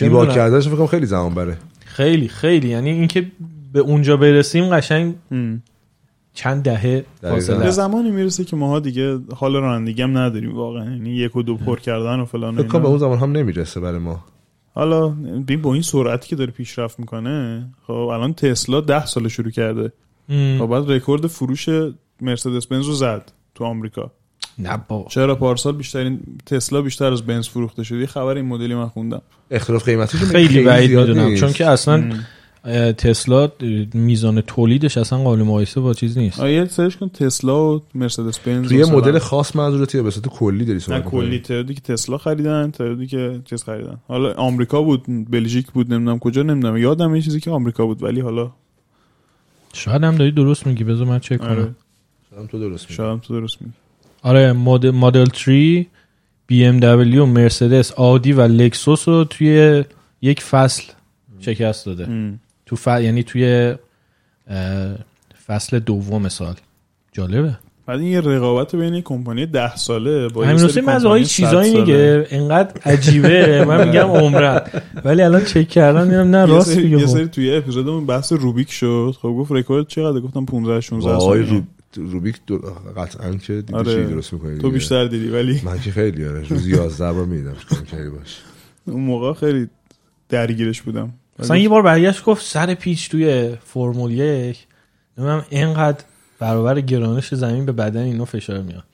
می‌دونم. 0.01 0.29
کردنش 0.35 0.69
فکر 0.69 0.77
کنم 0.77 0.87
خیلی 0.87 1.07
زمان 1.07 1.35
بره 1.35 1.59
خیلی 1.85 2.29
خیلی 2.29 2.69
یعنی 2.69 2.91
اینکه 2.91 3.27
به 3.73 3.81
اونجا 3.81 4.17
برسیم 4.17 4.65
قشنگ 4.65 5.15
ام. 5.31 5.63
چند 6.35 6.63
دهه. 6.63 7.05
فاصله 7.23 7.59
به 7.59 7.65
است. 7.65 7.77
زمانی 7.77 8.11
می‌رسه 8.11 8.45
که 8.45 8.57
ماها 8.57 8.81
دیگه 8.81 9.19
حال 9.35 9.57
رانندگی 9.57 10.03
هم 10.03 10.19
نداریم 10.19 10.57
واقعا 10.57 10.85
یعنی 10.85 11.11
یک 11.11 11.37
و 11.37 11.43
دو 11.43 11.57
پر 11.57 11.79
کردن 11.79 12.21
و 12.21 12.25
فلان 12.25 12.59
و 12.59 12.63
فکر 12.63 12.79
به. 12.79 12.87
اون 12.87 12.99
زمان 12.99 13.19
هم 13.19 13.33
نمی‌رسه 13.33 13.81
برای 13.81 13.99
ما 13.99 14.25
حالا 14.75 15.09
ببین 15.09 15.63
با 15.63 15.73
این 15.73 15.83
سرعتی 15.83 16.29
که 16.29 16.37
داره 16.37 16.51
پیشرفت 16.51 17.01
می‌کنه 17.01 17.67
خب 17.87 17.93
الان 17.93 18.35
تسلا 18.35 18.81
ده 18.81 19.07
سال 19.07 19.29
شروع 19.29 19.51
کرده 19.51 19.93
ام. 20.29 20.59
خب 20.59 20.67
بعد 20.67 20.91
رکورد 20.91 21.27
فروش 21.27 21.69
مرسدس 22.21 22.67
بنز 22.67 22.87
رو 22.87 22.93
زد 22.93 23.33
تو 23.55 23.65
آمریکا 23.65 24.13
نه 24.59 24.85
بابا. 24.89 25.09
چرا 25.11 25.35
پارسال 25.35 25.77
بیشترین 25.77 26.21
تسلا 26.47 26.83
بیشتر 26.83 27.13
از 27.13 27.23
بنز 27.23 27.49
فروخته 27.49 27.85
شد؟ 27.85 27.95
یه 27.95 28.07
خبر 28.07 28.37
این 28.37 28.45
مدلی 28.45 28.75
من 28.75 28.89
خوندم. 28.89 29.23
اختلاف 29.51 29.85
قیمتیش 29.85 30.21
هم 30.21 30.29
خیلی 30.29 30.63
بعید 30.63 30.91
زیاد 30.91 31.09
می‌دونم. 31.09 31.35
چون 31.35 31.53
که 31.53 31.67
اصلا 31.67 32.13
اه، 32.65 32.93
تسلا 32.93 33.49
میزان 33.95 34.41
تولیدش 34.41 34.99
اصلا 34.99 35.19
قابل 35.19 35.43
مقایسه 35.43 35.81
با 35.81 35.95
چیز 35.95 36.19
نیست. 36.19 36.41
آیا 36.41 36.69
سرچ 36.69 36.97
کن 36.97 37.09
تسلا 37.09 37.75
و 37.77 37.83
مرسدس 37.95 38.39
بنز 38.39 38.69
توی 38.69 38.79
یه. 38.79 38.87
مدل 38.87 39.19
خاص 39.19 39.57
منظورتی 39.57 39.99
یا 39.99 40.05
به 40.05 40.11
صورت 40.11 40.27
کلی 40.27 40.65
داری 40.65 40.79
نه 40.79 40.79
صحبت 40.79 41.05
کلی. 41.05 41.39
تعدادی 41.39 41.75
که 41.75 41.81
تسلا 41.81 42.19
خریدن 42.19 42.71
تعدادی 42.71 43.07
که 43.07 43.41
چیز 43.45 43.65
خریدن. 43.65 43.97
حالا 44.09 44.33
آمریکا 44.33 44.83
بود 44.83 45.31
بلژیک 45.31 45.71
بود 45.71 45.93
نمی‌دونم 45.93 46.19
کجا 46.19 46.43
نمی‌دونم. 46.43 46.77
یادم 46.77 47.15
یه 47.15 47.23
چیزی 47.23 47.41
که 47.41 47.51
آمریکا 47.51 47.87
بود 47.87 48.03
ولی 48.03 48.21
حالا 48.21 48.53
شاید 49.73 50.05
هم 50.05 50.17
داری 50.17 50.33
درست 50.33 50.67
میگی. 50.67 50.85
بذار 50.85 51.07
من 51.07 51.19
چک 51.19 51.41
آره. 51.41 51.55
کنم. 51.55 51.77
هم 52.39 52.47
تو 52.47 52.59
درست 52.59 52.85
میگی. 52.85 52.95
شاید 52.95 53.21
تو 53.21 53.41
درست 53.41 53.63
میگی. 53.63 53.75
آره 54.27 54.53
مدل 54.53 54.91
مدل 54.91 55.27
3 55.35 55.87
بی 56.47 56.65
ام 56.65 56.81
دبلیو 56.81 57.27
مرسدس 57.27 57.93
آدی 57.93 58.33
و 58.33 58.41
لکسوس 58.41 59.09
رو 59.09 59.25
توی 59.25 59.85
یک 60.23 60.43
فصل 60.43 60.83
شکست 61.41 61.87
داده 61.87 62.05
ام. 62.05 62.41
تو 62.67 62.77
ف... 62.77 62.87
یعنی 62.87 63.23
توی 63.23 63.75
فصل 65.47 65.79
دوم 65.79 66.29
سال 66.29 66.55
جالبه 67.13 67.59
بعد 67.87 68.01
این 68.01 68.09
یه 68.09 68.21
رقابت 68.21 68.77
بین 68.77 69.01
کمپانی 69.01 69.47
ده 69.47 69.77
ساله 69.77 70.29
با 70.29 70.45
همین 70.45 70.65
حسین 70.65 70.85
من 70.85 70.93
از 70.93 71.03
کمپانی 71.03 71.07
آقای 71.07 71.25
100 71.25 71.31
چیزایی. 71.31 71.81
میگه 71.81 72.27
انقدر 72.31 72.81
عجیبه 72.85 73.65
من 73.65 73.89
میگم 73.89 74.11
عمرن 74.23 74.61
ولی 75.05 75.23
الان 75.23 75.45
چک 75.45 75.69
کردم 75.69 76.05
دیدم 76.05 76.31
نه 76.37 76.45
راست 76.47 76.77
میگه 76.77 76.99
یه. 76.99 77.07
سری 77.07 77.27
توی 77.27 77.57
اپیزودمون 77.57 78.07
بحث 78.07 78.33
روبیک 78.33 78.73
شد 78.73 79.15
خب 79.23 79.29
گفت 79.29 79.53
رکورد 79.53 79.87
چقدر 79.89 80.21
گفتم 80.21 80.45
15 80.45 80.81
16 80.81 81.11
آقای. 81.11 81.63
روبیک 81.95 82.37
دو... 82.47 82.59
قطعا 82.97 83.35
که 83.35 83.53
دیده 83.55 83.77
آره. 83.77 83.95
چی 84.07 84.13
درست 84.13 84.33
می‌کنی 84.33 84.59
تو 84.59 84.71
بیشتر 84.71 85.07
دیدی 85.07 85.29
ولی 85.29 85.61
من 85.65 85.81
که 85.81 85.91
خیلی 85.91 86.27
آره. 86.27 86.49
روز 86.49 86.67
11 86.67 87.13
بار 87.13 87.25
میدم 87.25 87.55
خیلی 87.87 88.09
باش؟ 88.11 88.41
اون 88.85 89.03
موقع 89.03 89.33
خیلی 89.33 89.69
درگیرش 90.29 90.83
بودم. 90.83 91.13
مثلا 91.39 91.57
یه 91.57 91.69
بار 91.69 91.83
برگشت 91.83 92.25
گفت 92.25 92.47
سر 92.47 92.75
پیچ 92.75 93.11
توی 93.11 93.57
فرمول 93.65 94.11
یک. 94.13 94.67
نمی‌دونم 95.19 95.45
اینقدر 95.51 96.05
برابر 96.39 96.81
گرانش 96.81 97.35
زمین 97.35 97.67
به 97.67 97.73
بدن 97.73 98.03
اینو 98.03 98.25
فشار 98.25 98.63
میاد. 98.63 98.85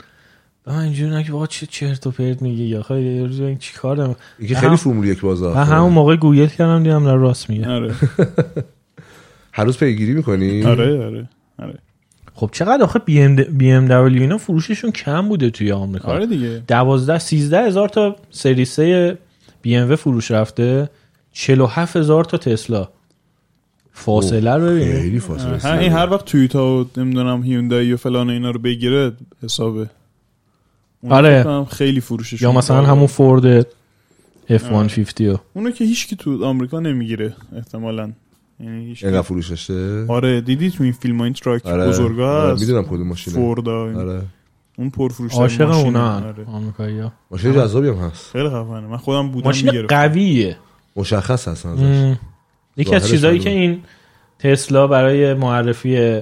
و 0.66 0.73
من 0.73 0.78
اینجوری 0.78 1.10
نه 1.10 1.24
که 1.24 1.32
چه 1.48 1.66
چرت 1.66 2.06
و 2.06 2.10
پرت 2.10 2.43
میگه 2.43 2.64
یا 2.64 2.82
خیلی 2.82 3.14
یه 3.16 3.27
روز 3.27 3.40
این 3.40 3.59
چیکار 3.59 3.97
دارم. 3.97 4.16
اینکه 4.39 4.55
هم- 4.56 4.60
خیلی 4.60 4.77
فرمول 4.77 5.06
یک 5.06 5.20
بازار 5.20 5.55
من 5.55 5.64
همون 5.64 5.93
موقع 5.93 6.16
گوگل 6.16 6.47
کردم 6.47 6.82
دیدم 6.82 7.05
نه 7.09 7.14
راست 7.14 7.51
میگه. 7.51 7.69
آره. 7.69 7.94
هر 9.52 9.64
روز 9.64 9.78
پیگیری 9.78 10.12
می‌کنی؟ 10.12 10.64
آره 10.64 11.06
آره 11.06 11.28
آره. 11.59 11.78
خب 12.35 12.51
چقدر 12.53 12.83
آخه 12.83 12.99
بی 12.99 13.21
ام, 13.21 13.37
BMW 13.37 14.23
اینا 14.23 14.39
فروششون 14.39 14.91
کم 14.91 15.29
بوده 15.29 15.51
توی 15.51 15.73
آمریکا. 15.73 16.13
آره 16.13 16.27
دیگه. 16.27 16.63
12 16.69 17.19
13 17.19 17.67
هزار 17.67 17.89
تا 17.89 18.17
سری 18.31 18.65
3 18.65 19.19
بی 19.63 19.77
ام 19.77 19.91
و 19.93 19.97
فروش 19.97 20.31
رفته. 20.31 20.91
47 21.33 21.97
هزار 21.97 22.25
تا 22.25 22.37
تسلا. 22.37 22.89
فاصله 23.93 24.55
رو 24.55 24.67
ببین 24.67 24.93
خیلی 24.93 25.19
فاصله. 25.21 25.79
این 25.79 25.93
هر 25.93 26.11
وقت 26.11 26.25
تویوتا 26.25 26.81
و 26.81 26.87
نمی‌دونم 26.97 27.43
هیوندای 27.43 27.93
و 27.93 27.97
فلان 27.97 28.31
اینا 28.31 28.51
رو 28.51 28.59
بگیره 28.59 29.13
حسابه. 29.43 29.91
آره. 31.11 31.65
خیلی 31.65 32.01
فروشش 32.01 32.43
یا 32.43 32.53
مثلا 32.53 32.83
همون 32.83 33.07
فورد 33.07 33.67
F150 34.51 35.21
و 35.21 35.37
اونو 35.55 35.71
که 35.71 35.85
هیچکی 35.85 36.17
تو 36.17 36.45
آمریکا 36.45 36.81
نمی‌گیره 36.81 37.35
احتمالاً. 37.57 38.13
یعنی 38.63 38.97
اینقدر 39.03 39.23
فروش 39.23 39.51
داشته؟ 39.51 40.07
آره 40.09 40.41
دیدی 40.41 40.71
تو 40.71 40.83
این 40.85 40.93
فیلم 40.93 41.19
ها 41.19 41.25
این 41.25 41.33
تراک 41.33 41.67
آره. 41.67 41.89
بزرگا 41.89 42.43
آره، 42.43 42.61
می‌دونم 42.61 42.85
کدوم 42.85 43.09
ماشینه. 43.09 43.37
فوردا 43.37 44.01
آره. 44.01 44.23
اون 44.79 44.91
پرفروش 44.91 45.33
عاشق 45.33 45.71
اونا 45.71 46.17
آره. 46.17 46.45
آمریکایی 46.45 46.99
ها. 46.99 47.13
ماشین 47.31 47.53
جذابی 47.53 47.89
هم 47.89 47.95
هست. 47.95 48.33
خیلی 48.33 48.49
خفنه. 48.49 48.81
من 48.81 48.97
خودم 48.97 49.29
بودم 49.29 49.47
ماشین 49.47 49.87
قویه. 49.87 50.57
مشخص 50.97 51.49
هست 51.49 51.67
ازش. 51.67 52.15
یکی 52.77 52.95
از 52.95 53.09
چیزایی 53.09 53.39
که. 53.39 53.51
این 53.51 53.83
تسلا 54.39 54.87
برای 54.87 55.35
معرفی 55.35 56.21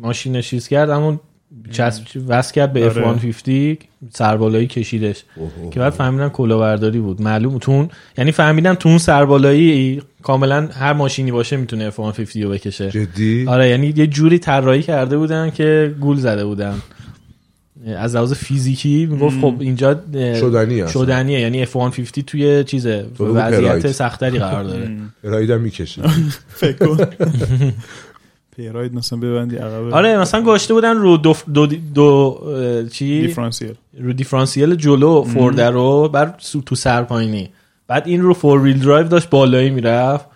ماشین 0.00 0.40
چیز 0.40 0.68
کرد 0.68 0.90
همون 0.90 1.20
چسب 1.70 2.02
وصل 2.28 2.54
کرد 2.54 2.72
به 2.72 2.90
آره. 2.90 3.18
F150 3.18 3.76
سربالایی 4.12 4.66
کشیدش. 4.66 5.22
اوه، 5.36 5.50
اوه. 5.62 5.70
که 5.70 5.80
بعد 5.80 5.92
فهمیدن 5.92 6.28
کلاهبرداری 6.28 6.98
بود. 6.98 7.22
معلوم 7.22 7.58
تو 7.58 7.72
اون 7.72 7.88
یعنی 8.18 8.32
فهمیدن 8.32 8.74
تو 8.74 8.88
اون 8.88 8.98
سربالایی 8.98 10.02
کاملا 10.22 10.68
هر 10.72 10.92
ماشینی 10.92 11.30
باشه 11.30 11.56
می‌تونه 11.56 11.90
F150 11.90 12.36
رو 12.42 12.50
بکشه. 12.50 12.90
جدی؟ 12.90 13.44
آره 13.48 13.68
یعنی 13.68 13.94
یه 13.96 14.06
جوری 14.06 14.38
طراحی 14.38 14.82
کرده 14.82 15.18
بودن 15.18 15.50
که 15.50 15.94
گول 16.00 16.16
زده 16.16 16.44
بودن. 16.44 16.74
از 17.96 18.16
لحاظ 18.16 18.32
فیزیکی 18.32 19.06
می‌گفت 19.06 19.40
خب 19.40 19.54
اینجا 19.60 20.00
اه، 20.14 20.40
شدنی 20.40 20.80
هست 20.80 20.92
شدنیه. 20.92 21.40
یعنی 21.40 21.66
F150 21.66 22.24
توی 22.26 22.64
چیزه 22.64 23.06
وضعیت. 23.20 23.92
سخت‌تری 23.92 24.38
قرار 24.38 24.64
داره. 24.64 24.90
رایدم 25.22 25.60
می‌کشی 25.60 26.02
فکر 26.60 26.86
کن. 26.86 26.96
پراید 28.56 28.94
مثلا 28.94 29.18
ببندی 29.18 29.56
عقب 29.56 29.94
آره 29.94 30.18
مثلا 30.18 30.42
گذاشته 30.42 30.74
بودن 30.74 30.96
رو 30.96 31.16
دو, 31.16 31.34
دو, 31.54 31.66
دو 31.66 32.40
چی؟ 32.92 33.20
دیفرانسیل. 33.20 33.74
رو 33.98 34.12
دیفرانسیل 34.12 34.74
جلو 34.74 35.22
فورده 35.22 35.70
رو 35.70 36.08
بر 36.08 36.34
سو- 36.38 36.60
تو 36.60 36.74
سرپایینی 36.74 37.48
بعد 37.86 38.06
این 38.08 38.22
رو 38.22 38.34
four 38.34 38.60
wheel 38.60 38.78
drive 38.80 39.08
داشت 39.08 39.30
بالایی 39.30 39.70
می‌رفت. 39.70 40.26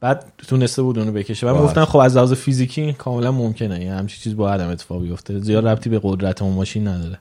بعد 0.00 0.32
تونسته 0.48 0.82
بود 0.82 0.98
اونو 0.98 1.12
بکشه. 1.12 1.46
و. 1.46 1.62
گفتن 1.62 1.84
خب 1.84 1.98
از 1.98 2.16
لحاظ 2.16 2.32
فیزیکی 2.32 2.80
این 2.80 2.92
کاملا 2.92 3.32
ممکنه. 3.32 3.84
یه 3.84 3.92
همچین 3.92 4.20
چیز 4.22 4.36
با 4.36 4.52
هم 4.52 4.68
اتفاق 4.68 5.02
بیفته. 5.02 5.38
زیاد 5.38 5.66
ربطی 5.66 5.90
به 5.90 6.00
قدرت 6.02 6.42
اون 6.42 6.54
ماشین 6.54 6.88
نداره. 6.88 7.18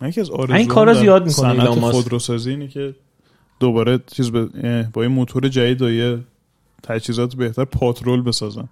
از 0.00 0.30
این 0.50 0.66
کارا 0.66 0.94
زیاد 0.94 1.26
می‌کنه 1.26 1.54
صنعت 1.54 1.78
ماسک. 1.78 1.94
خودروسازی 1.94 2.50
اینه 2.50 2.68
که 2.68 2.94
دوباره 3.60 4.00
چیز 4.06 4.30
اه، 4.34 4.82
با 4.82 5.02
یه 5.02 5.08
موتور 5.08 5.48
جدید 5.48 5.82
و 5.82 5.90
یه 5.90 6.18
تجهیزات 6.82 7.34
بهتر 7.34 7.64
پاترول 7.64 8.22
بسازن. 8.22 8.68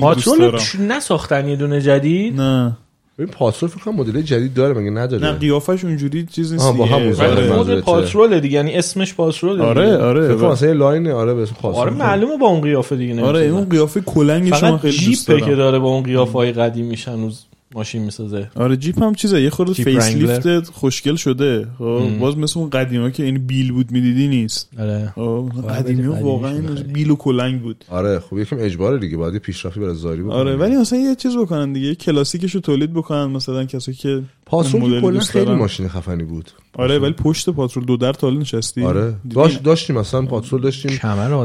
پاترول 0.00 0.38
دارم. 0.38 0.62
نساختن 0.80 1.48
یه 1.48 1.56
دونه 1.56 1.80
جدید؟ 1.80 2.40
نه. 2.40 2.76
ببین 3.18 3.32
پاترول 3.32 3.70
فکر 3.70 3.84
کنم 3.84 3.94
مدل 3.94 4.22
جدید 4.22 4.54
داره 4.54 4.80
مگه 4.80 4.90
نداره؟ 4.90 5.22
نه 5.22 5.32
قیافش 5.32 5.84
اونجوری 5.84 6.26
چیز 6.26 6.52
نیست 6.52 6.72
با. 6.72 6.84
همون 6.86 7.14
آره. 7.14 7.50
منظورته. 7.50 7.80
پاترول 7.80 8.40
دیگه 8.40 8.54
یعنی 8.54 8.74
اسمش 8.74 9.14
پاترول 9.14 9.60
آره 9.60 9.96
آره. 9.96 10.28
فکر 10.28 10.36
کنم 10.36 10.46
آره, 10.46 10.68
یه 10.68 10.74
line 10.74 11.10
آره 11.10 11.34
به 11.34 11.42
اسم 11.42 11.54
پاترول. 11.54 11.82
آره 11.82 11.90
معلومه 11.90 12.36
با 12.36 12.46
اون 12.46 12.60
قیافه 12.60 12.96
دیگه 12.96 13.22
آره 13.22 13.38
نمی‌سازن. 13.38 13.58
اون 13.58 13.68
قیافه 13.68 14.00
کلنگش 14.00 14.52
من 14.52 14.70
فقط 14.70 14.80
خیلی 14.80 15.04
دوست 15.06 15.26
جیپه 15.26 15.40
که 15.40 15.46
دارم 15.46 15.56
داره 15.56 15.78
با 15.78 15.88
اون 15.88 16.02
قیافه 16.02 16.32
های 16.32 16.52
قدیمیش 16.52 17.08
هنوز 17.08 17.44
ماشین 17.74 18.02
می‌سازه 18.02 18.50
آره 18.54 18.76
جیپ 18.76 19.02
هم 19.02 19.14
چیزه 19.14 19.42
یه 19.42 19.50
خورده 19.50 19.72
face. 19.72 20.14
lift 20.14 20.70
خوشگل 20.70 21.16
شده 21.16 21.66
خب. 21.78 22.18
باز 22.20 22.38
مثل 22.38 22.60
اون 22.60 22.70
قدیما 22.70 23.10
که 23.10 23.22
این 23.22 23.46
بیل 23.46 23.72
بود 23.72 23.90
می‌دیدی 23.92 24.28
نیست 24.28 24.70
آره 24.78 25.12
خب 25.14 25.50
خب، 25.54 25.68
قدیمی 25.68 26.06
واقعا 26.06 26.52
خیلی. 26.52 26.82
بیل 26.82 27.10
و 27.10 27.16
کلنگ 27.16 27.62
بود 27.62 27.84
آره 27.88 28.18
خب 28.18 28.38
یکم 28.38 28.56
اجباره 28.60 28.98
دیگه 28.98 29.16
باید 29.16 29.38
پیشرفتی 29.38 29.80
برای 29.80 29.94
زاری 29.94 30.22
بکنه 30.22 30.34
آره 30.34 30.56
ولی 30.56 30.76
مثلا 30.76 30.98
یه 30.98 31.14
چیز 31.14 31.36
بکنن 31.36 31.72
دیگه 31.72 31.94
کلاسیکشو 31.94 32.60
تولید 32.60 32.92
بکنن 32.92 33.26
مثلا 33.26 33.64
کسایی 33.64 33.96
که 33.96 34.22
پاترول 34.46 35.00
کلا 35.00 35.20
خیلی. 35.20 35.54
ماشین 35.54 35.88
خفنی 35.88 36.24
بود 36.24 36.50
آره 36.78 36.98
ولی 36.98 37.12
پشت 37.12 37.50
پاترول 37.50 37.84
دو 37.86 37.96
در 37.96 38.12
تا 38.12 38.21
حالا 38.21 38.38
نشستی 38.38 38.84
آره؟ 38.84 39.14
داشت 39.34 39.62
داشتیم 39.62 39.96
مثلا 39.98 40.22
پاترول 40.22 40.60
داشتیم 40.60 40.96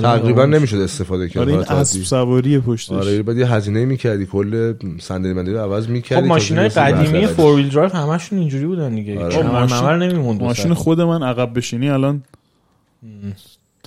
تقریبا. 0.01 0.45
نمی‌شد 0.45 0.77
استفاده 0.77 1.29
کرد 1.29 1.41
آره 1.41 1.53
عین 1.53 1.61
اسب. 1.61 2.03
سواری 2.03 2.59
پشتش 2.59 2.91
آره 2.91 3.23
بعد 3.23 3.37
یه 3.37 3.51
هزینه 3.53 3.85
می‌کردی 3.85 4.25
کل 4.25 4.73
صندلی 4.99 5.33
مندلی 5.33 5.53
رو 5.53 5.59
عوض 5.59 5.87
می‌کردی 5.89 6.21
خب 6.21 6.27
ماشین 6.27 6.57
های 6.57 6.69
قدیمی 6.69 7.27
four 7.27 7.55
wheel 7.55 7.69
drive 7.69 7.89
همشون 7.95 8.39
اینجوری 8.39 8.65
بودن 8.65 8.95
دیگه 8.95 9.23
آره. 9.23 9.35
کمر 9.35 9.61
ماشین- 9.61 9.77
ممر 9.77 9.97
نمیموند 9.97 10.43
ماشین 10.43 10.73
خود 10.73 11.01
من 11.01 11.23
عقب 11.23 11.57
بشینی 11.57 11.89
الان 11.89 12.23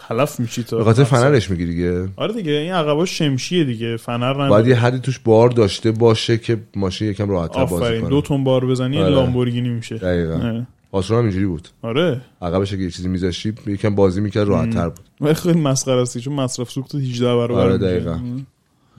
تلف 0.08 0.40
میشی 0.40 0.62
تا 0.62 0.76
به 0.76 0.84
خاطر 0.84 1.04
فنرش 1.04 1.50
میگی 1.50 1.66
دیگه. 1.66 2.08
آره 2.16 2.32
دیگه 2.32 2.52
این 2.52 2.72
عقباش 2.72 3.18
شمشیه 3.18 3.64
دیگه. 3.64 3.96
فنر 3.96 4.34
باید 4.34 4.52
نداره 4.52 4.68
یه 4.68 4.76
حدی 4.76 4.98
توش 4.98 5.18
بار 5.18 5.48
داشته 5.48 5.92
باشه 5.92 6.38
که 6.38 6.62
ماشین 6.76 7.08
یکم 7.08 7.30
راحت‌تر 7.30 7.64
بازی 7.64 8.00
کنه. 8.00 8.10
دو 8.10 8.20
تون 8.20 8.44
بار 8.44 8.66
بزنی 8.66 8.98
آره. 8.98 9.14
لامبورگینی 9.14 9.68
میشه. 9.68 9.96
دقیقاً. 9.96 10.64
پاترول 10.90 11.18
هم 11.18 11.24
اینجوری 11.24 11.46
بود. 11.46 11.68
آره. 11.82 12.20
عقبش 12.42 12.72
اگه 12.72 12.82
یه 12.82 12.90
چیزی 12.90 13.08
میذاشتی 13.08 13.54
یکم 13.66 13.94
بازی 13.94 14.20
می‌کرد 14.20 14.48
راحت‌تر 14.48 14.88
بود. 14.88 15.00
ولی 15.20 15.34
خیلی 15.34 15.60
مسخره 15.60 16.02
است 16.02 16.18
چون 16.18 16.34
مصرف 16.34 16.70
سوخت 16.70 16.94
18 16.94 17.26
برابر 17.26 17.60
آره،. 17.60 17.78
دقیقاً. 17.78 18.20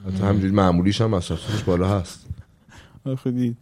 حتی 0.08 0.22
همینجوری 0.22 0.52
معمولیش 0.52 1.00
هم 1.00 1.10
مصرف 1.10 1.40
سوزش 1.40 1.62
بالا 1.62 1.88
هست. 1.88 2.26
خیلی 3.24 3.56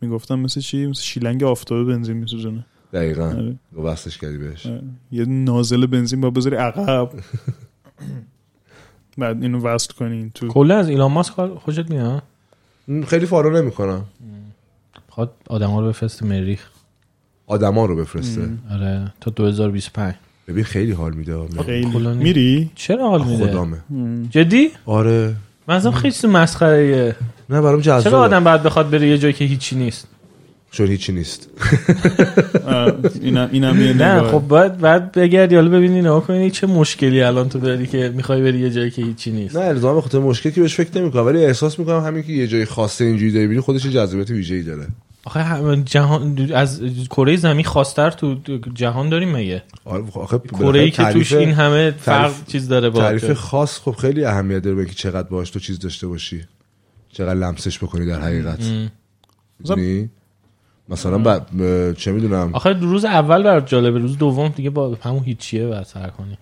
می‌گفتم 0.00 0.38
مثل 0.38 0.60
چی؟ 0.60 0.86
مثل 0.86 1.02
شیلنگ 1.02 1.44
آفتابه 1.44 1.84
بنزین 1.84 2.16
میسوزونه. 2.16 2.66
دقیقا. 2.94 3.26
آره. 3.26 3.54
وصلش 3.82 4.18
کردی 4.18 4.38
بهش. 4.38 4.66
آره. 4.66 4.82
یه 5.12 5.24
نازل 5.24 5.86
بنزین 5.86 6.20
با 6.20 6.30
بذاری 6.30 6.56
عقب. 6.56 7.10
بعد 9.18 9.42
اینو 9.42 9.60
وصل 9.60 9.94
کنین 9.94 10.30
تو. 10.30 10.48
کلا 10.48 10.78
از 10.78 10.88
ایلان 10.88 11.12
ماسک 11.12 11.32
خوشت 11.34 11.90
میاد؟ 11.90 12.22
خیلی 13.06 13.26
فالو 13.26 13.62
نمی‌کنم. 13.62 14.04
خواهد 15.08 15.30
آدم 15.48 15.76
رو 15.76 15.88
بفرسته 15.88 16.26
مریخ. 16.26 16.68
آدما 17.46 17.86
رو 17.86 17.96
بفرسته. 17.96 18.48
آره 18.70 19.12
تا 19.20 19.30
2025 19.30 20.14
ببین 20.48 20.64
خیلی 20.64 20.92
حال 20.92 21.14
میده 21.14 21.36
میری؟ 22.14 22.70
چرا 22.74 23.08
حال 23.08 23.24
میده؟ 23.24 23.46
خدامه. 23.46 23.76
جدی؟ 24.30 24.70
آره. 24.86 25.36
من 25.68 25.90
خیلی 25.90 26.12
چیز 26.12 26.24
مسخره 26.24 27.16
نه 27.50 27.60
برام 27.60 27.80
چرا 27.80 28.00
جذابه 28.00 28.16
آدم 28.16 28.44
بعد 28.44 28.62
بخواد 28.62 28.90
بره 28.90 29.08
یه 29.08 29.18
جایی 29.18 29.34
که 29.34 29.44
هیچی 29.44 29.76
نیست؟ 29.76 30.08
چون 30.74 30.86
هیچی 30.86 31.12
نیست. 31.12 31.48
آه، 32.66 32.92
اینم 33.22 33.80
یه 33.82 33.92
نه. 33.92 34.22
خب 34.22 34.38
باید 34.38 34.78
بعد 34.78 35.12
بگردی 35.12 35.54
حالا 35.54 35.68
ببینی 35.70 36.00
نگاه 36.00 36.26
کنی 36.26 36.50
چه 36.50 36.66
مشکلی 36.66 37.22
الان 37.22 37.48
تو 37.48 37.58
داری 37.58 37.86
که 37.86 38.12
می‌خوای 38.14 38.42
بری 38.42 38.58
یه 38.58 38.70
جایی 38.70 38.90
که 38.90 39.02
هیچی 39.02 39.30
نیست. 39.30 39.56
نه 39.56 39.62
الزاما 39.64 39.94
به 39.94 40.00
خاطر 40.00 40.18
مشکلی 40.18 40.52
که 40.52 40.60
بهش 40.60 40.74
فکر 40.74 41.00
نمی‌کنم. 41.00 41.26
ولی 41.26 41.44
احساس 41.44 41.78
می‌کنم 41.78 42.04
همین 42.04 42.22
که 42.22 42.32
یه 42.32 42.46
جای 42.46 42.64
خاصه 42.64 43.04
اینجوری 43.04 43.32
داری 43.32 43.46
میری 43.46 43.60
خودش 43.60 43.86
جذابیت 43.86 44.30
ویژه‌ای 44.30 44.62
داره. 44.62 44.86
آخه 45.24 45.42
هم- 45.42 45.82
جهان 45.82 46.50
از 46.54 46.80
کره 47.10 47.36
زمین 47.36 47.64
خواستر 47.64 48.10
تو 48.10 48.36
جهان 48.74 49.08
داریم 49.08 49.32
مگه؟ 49.32 49.62
آره 49.84 50.04
آخه 50.14 50.38
کره 50.38 50.80
ای 50.80 50.90
که 50.90 51.04
توش 51.04 51.32
این 51.32 51.52
همه 51.52 51.90
فرق 51.90 52.20
تعریف- 52.22 52.46
چیز 52.46 52.68
داره 52.68 52.90
با 52.90 53.00
تعریف 53.00 53.32
خاص 53.32 53.78
خب 53.78 53.92
خیلی 53.92 54.24
اهمیت 54.24 54.62
داره 54.62 54.76
اینکه 54.78 54.94
چقدر 54.94 55.28
باش 55.28 55.50
تو 55.50 55.58
چیز 55.58 55.78
داشته 55.78 56.06
باشی. 56.06 56.44
چقدر 57.12 57.34
لمسش 57.34 57.78
بکنی 57.78 58.06
در 58.06 58.20
حقیقت. 58.20 58.58
مثلا- 60.88 61.12
یعنی 61.12 61.22
مثلا 61.22 61.38
ب- 61.38 61.92
چه 61.92 62.12
می‌دونم 62.12 62.50
آخه 62.52 62.72
روز 62.72 63.04
اول 63.04 63.42
برات 63.42 63.66
جالبه 63.68 63.98
روز 63.98 64.18
دوم 64.18 64.48
دیگه 64.48 64.70
با 64.70 64.96
همون 65.02 65.22
هیچیه 65.24 65.66
بعد 65.66 65.84
سر 65.84 66.08
کنی 66.08 66.38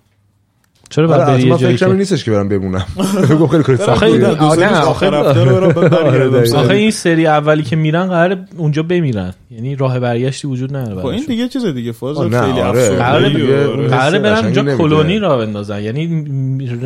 چرا 0.91 1.09
آره 1.09 1.17
باید 1.17 1.29
از 1.31 1.37
بری 1.41 1.51
من 1.51 1.57
یه 1.57 1.62
جایی 1.62 1.77
که 1.77 1.87
نیستش 1.87 2.25
که 2.25 2.31
برم 2.31 2.49
بمونم 2.49 2.87
گفت 3.41 3.51
خیلی 3.53 3.62
کاری 3.62 3.79
آخه 3.79 3.87
سخت 3.87 4.03
این- 4.03 4.12
بوده. 4.21 4.35
دو 4.35 4.51
سه 4.55 4.61
نه، 4.61 4.69
روز 4.69 4.79
آخه- 4.79 5.07
آخر 5.07 5.11
بعد 5.11 5.95
آره،. 5.95 6.55
آخه 6.57 6.75
این 6.75 6.91
سری 6.91 7.27
اولی 7.27 7.62
که 7.62 7.77
میرن 7.77 8.07
قرار 8.07 8.39
اونجا 8.57 8.83
بمیرن 8.83 9.33
یعنی 9.51 9.77
راه 9.77 10.01
برگشتی 10.01 10.49
وجود 10.49 10.77
نداره 10.77 11.01
خب 11.01 11.07
این. 11.07 11.25
دیگه 11.29 11.49
چیز 11.49 11.65
دیگه 11.67 11.93
فاز 11.93 12.19
خیلی 12.19 12.35
آره. 12.35 12.91
و- 12.99 13.03
آره. 13.03 13.89
قراره 13.89 14.19
برن 14.19 14.45
اونجا. 14.45 14.77
کلونی 14.77 15.19
را 15.19 15.39
بندازن 15.39 15.83
یعنی 15.83 16.07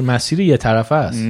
مسیر 0.07 0.41
یه 0.41 0.57
طرفه 0.57 0.94
است. 0.94 1.25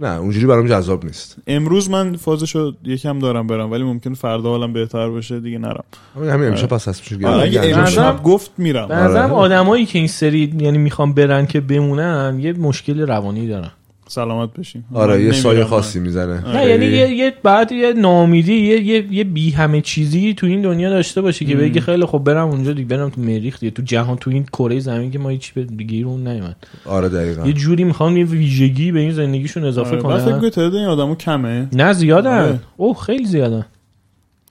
نه 0.00 0.08
اونجوری 0.08 0.46
برام 0.46 0.66
جذاب 0.66 1.04
نیست. 1.04 1.36
امروز 1.46 1.90
من 1.90 2.16
فازشو 2.16 2.72
یکم 2.84 3.18
دارم 3.18 3.46
برم 3.46 3.70
ولی 3.70 3.84
ممکن 3.84 4.14
فردا 4.14 4.50
حالم 4.50 4.72
بهتر 4.72 5.08
باشه 5.08 5.40
دیگه 5.40 5.58
نرم. 5.58 5.84
همین 6.16 6.30
همین 6.30 6.48
امشب 6.48 6.66
پس 6.66 6.88
هست 6.88 7.12
میشه 7.12 7.26
آره، 7.26 7.42
اگه 7.42 8.22
گفت 8.22 8.50
میرم. 8.58 8.92
نظرم 8.92 9.32
آره. 9.32 9.32
آدمایی 9.32 9.86
که 9.86 9.98
این 9.98 10.08
سری 10.08 10.54
یعنی 10.58 10.78
می‌خوان 10.78 11.12
برن 11.12 11.46
که 11.46 11.60
بمونن 11.60 12.38
یه 12.40 12.52
مشکل 12.52 13.00
روانی 13.00 13.48
دارن. 13.48 13.70
سلامت 14.08 14.52
بشین. 14.52 14.84
آره 14.94 15.22
یه 15.22 15.32
سایه 15.32 15.64
خاصی 15.64 16.00
می‌زنه. 16.00 16.54
نه 16.54 16.66
یعنی 16.66 16.86
یه, 16.86 17.10
یه 17.10 17.34
بعد 17.42 17.72
یه 17.72 17.92
ناامیدی 17.92 18.54
یه, 18.54 18.80
یه, 18.80 19.06
یه 19.10 19.24
بی 19.24 19.50
همه 19.50 19.80
چیزی 19.80 20.34
تو 20.34 20.46
این 20.46 20.62
دنیا 20.62 20.90
داشته 20.90 21.20
باشی 21.20 21.44
که 21.44 21.56
بگی 21.56 21.80
خیلی 21.80 22.06
خب 22.06 22.18
برم 22.18 22.48
اونجا 22.48 22.72
دیگه 22.72 22.88
برم 22.88 23.08
تو 23.08 23.20
مریخ 23.20 23.60
دیگه. 23.60 23.70
تو 23.70 23.82
جهان 23.82 24.16
تو 24.16 24.30
این 24.30 24.44
کره 24.44 24.80
زمین 24.80 25.10
که 25.10 25.18
ما 25.18 25.28
هیچ 25.28 25.52
به 25.52 25.64
دیگه 25.64 26.06
اون 26.06 26.28
نیومد. 26.28 26.56
آره 26.84 27.08
دقیقا. 27.08 27.46
یه 27.46 27.52
جوری 27.52 27.84
می‌خوام 27.84 28.16
یه 28.16 28.24
ویژگی 28.24 28.92
به 28.92 29.00
این 29.00 29.12
زندگیشون 29.12 29.64
اضافه 29.64 29.96
آره، 29.96 30.02
بعد 30.02 30.20
فکر 30.20 30.38
کنم 30.38 30.50
تعداد 30.50 30.74
این 30.74 30.86
آدمو 30.86 31.14
کمه؟ 31.14 31.68
نه 31.72 31.92
زیادن. 31.92 32.44
آره. 32.44 32.60
اوه 32.76 32.96
خیلی 32.96 33.24
زیادن. 33.24 33.66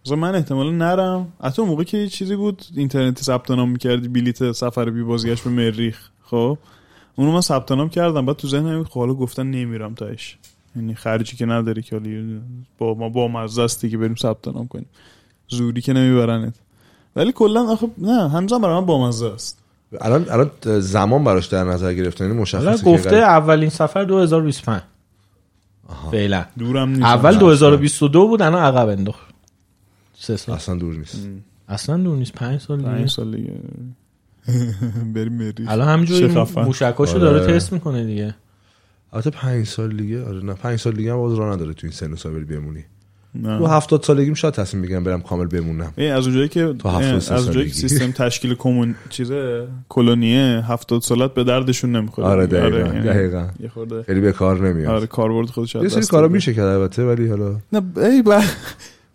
مثلا 0.06 0.18
من 0.18 0.36
احتمالا 0.36 0.72
نرم. 0.72 1.28
حتی 1.44 1.62
اون 1.62 1.72
موقع 1.72 1.84
که 1.84 1.98
یه 1.98 2.08
چیزی 2.08 2.36
بود 2.36 2.66
اینترنتی 2.76 3.24
ثبت 3.24 3.52
نام 3.52 3.70
می‌کردی 3.70 4.08
بلیت 4.08 4.52
سفر 4.52 4.90
بی 4.90 5.04
بازگشت 5.04 5.44
به 5.44 5.50
مریخ 5.50 5.98
خب؟ 6.24 6.58
اونو 7.20 7.32
من 7.32 7.42
ثبت 7.42 7.72
نام 7.72 7.90
کردم 7.90 8.26
بعد 8.26 8.36
تو 8.36 8.48
ذهنم 8.48 8.78
بود، 8.78 8.88
خب 8.88 9.00
حالا 9.00 9.14
گفتن 9.14 9.48
نمیرم 9.48 9.94
تاش 9.94 10.38
یعنی 10.76 10.96
خرجی 10.96 11.38
که 11.38 11.46
نداری 11.46 11.82
که 11.82 11.96
حالا 11.96 12.10
با 12.78 12.94
ما 12.94 13.10
با 13.10 13.28
مزه 13.28 13.62
است 13.62 13.90
که 13.90 13.98
بریم 13.98 14.16
ثبت 14.16 14.48
نام 14.48 14.68
کنیم. 14.68 14.86
زوری 15.50 15.82
که 15.82 15.94
نمیبرنت. 15.94 16.54
ولی 17.16 17.32
کلا 17.32 17.62
آخه 17.72 17.88
نه 17.98 18.30
هنوزم 18.30 18.62
برای 18.62 18.80
من 18.80 18.86
با 18.86 19.08
مزه 19.08 19.28
است. 19.28 19.58
الان 20.02 20.30
الان 20.30 20.52
زمان 20.80 21.24
براش 21.24 21.46
در 21.46 21.64
نظر 21.64 21.94
گرفته 21.94 22.26
یعنی 22.26 22.38
مشخصه 22.38 22.84
که 22.84 22.92
گفته 22.92 23.10
قرار- 23.10 23.24
اولین 23.24 23.70
سفر 23.70 24.04
2025 24.04 24.82
فعلا. 26.12 26.46
دورم 26.58 26.90
نیست. 26.90 27.02
اول 27.02 27.36
2022 27.38 28.28
بود 28.28 28.42
الان 28.42 28.64
عقب 28.64 28.88
انداخت. 28.90 29.28
سه 30.14 30.38
سال. 30.38 30.56
اصلا 30.56 30.76
دور 30.76 30.96
نیست. 30.96 31.28
اصلا 31.68 31.98
دور 31.98 32.18
نیست. 32.18 32.32
پنج 32.32 32.62
سال 32.62 32.78
دیگه. 32.78 32.90
پنج 32.90 33.10
سال 33.10 33.36
دیگه. 33.36 33.54
بریم 35.16 35.34
مریخ 35.34 35.68
الان 35.68 36.06
خفن. 36.06 36.62
موشکاشو 36.62 37.12
آره. 37.12 37.20
داره 37.22 37.54
تست 37.54 37.74
می‌کنه 37.74 38.06
دیگه 38.06 38.36
البته 39.14 39.30
پنج 39.30 39.68
سال 39.68 39.98
دیگه 39.98 40.26
آره 40.26 40.44
نه 40.46 40.54
پنج 40.54 40.80
سال 40.80 40.94
دیگه 40.94 41.12
هم 41.12 41.18
باز 41.18 41.34
راه 41.34 41.56
نداره 41.56 41.74
تو 41.74 41.80
این 41.88 41.92
سن 41.94 42.14
و 42.14 42.16
سال 42.16 42.34
بری 42.34 42.44
بمونی 42.46 42.84
نه. 43.36 43.58
تو 43.58 43.66
هفتاد 43.68 44.04
سالگیم 44.04 44.34
شاید 44.34 44.54
تصمیم 44.54 44.84
بگیرم 44.84 45.04
برم 45.04 45.22
کامل 45.22 45.46
بمونم 45.46 45.94
این 45.98 46.12
از 46.12 46.28
اونجایی 46.28 46.50
که 46.50 46.74
از 46.84 47.32
اونجایی 47.32 47.68
که. 47.68 47.74
سیستم 47.74 48.12
تشکیل 48.26 48.56
کمون 48.56 48.96
چیزه 49.10 49.68
کلونیه 49.90 50.64
هفتاد 50.68 51.02
سالت 51.02 51.34
به 51.34 51.44
دردشون 51.44 51.96
نمی‌خوره 51.96 52.28
آره 52.28 52.48
دقیقا 52.48 52.78
یعنی 52.78 53.00
دقیقا 53.02 53.48
یه 53.60 53.70
خورده 53.70 54.04
خیلی 54.04 54.20
به 54.22 54.32
کار 54.32 54.68
نمیاد 54.70 54.92
آره 54.92 55.08
کاربرد 55.08 55.48
خودش 55.48 55.76
یه 55.76 55.88
سری 55.90 56.02
کارا. 56.06 56.28
میشه 56.28 56.54
کرد 56.54 56.66
البته 56.66 57.04
ولی 57.06 57.28
حالا 57.28 57.56
نه 57.74 57.82
ای 57.98 58.22
ب... 58.22 58.42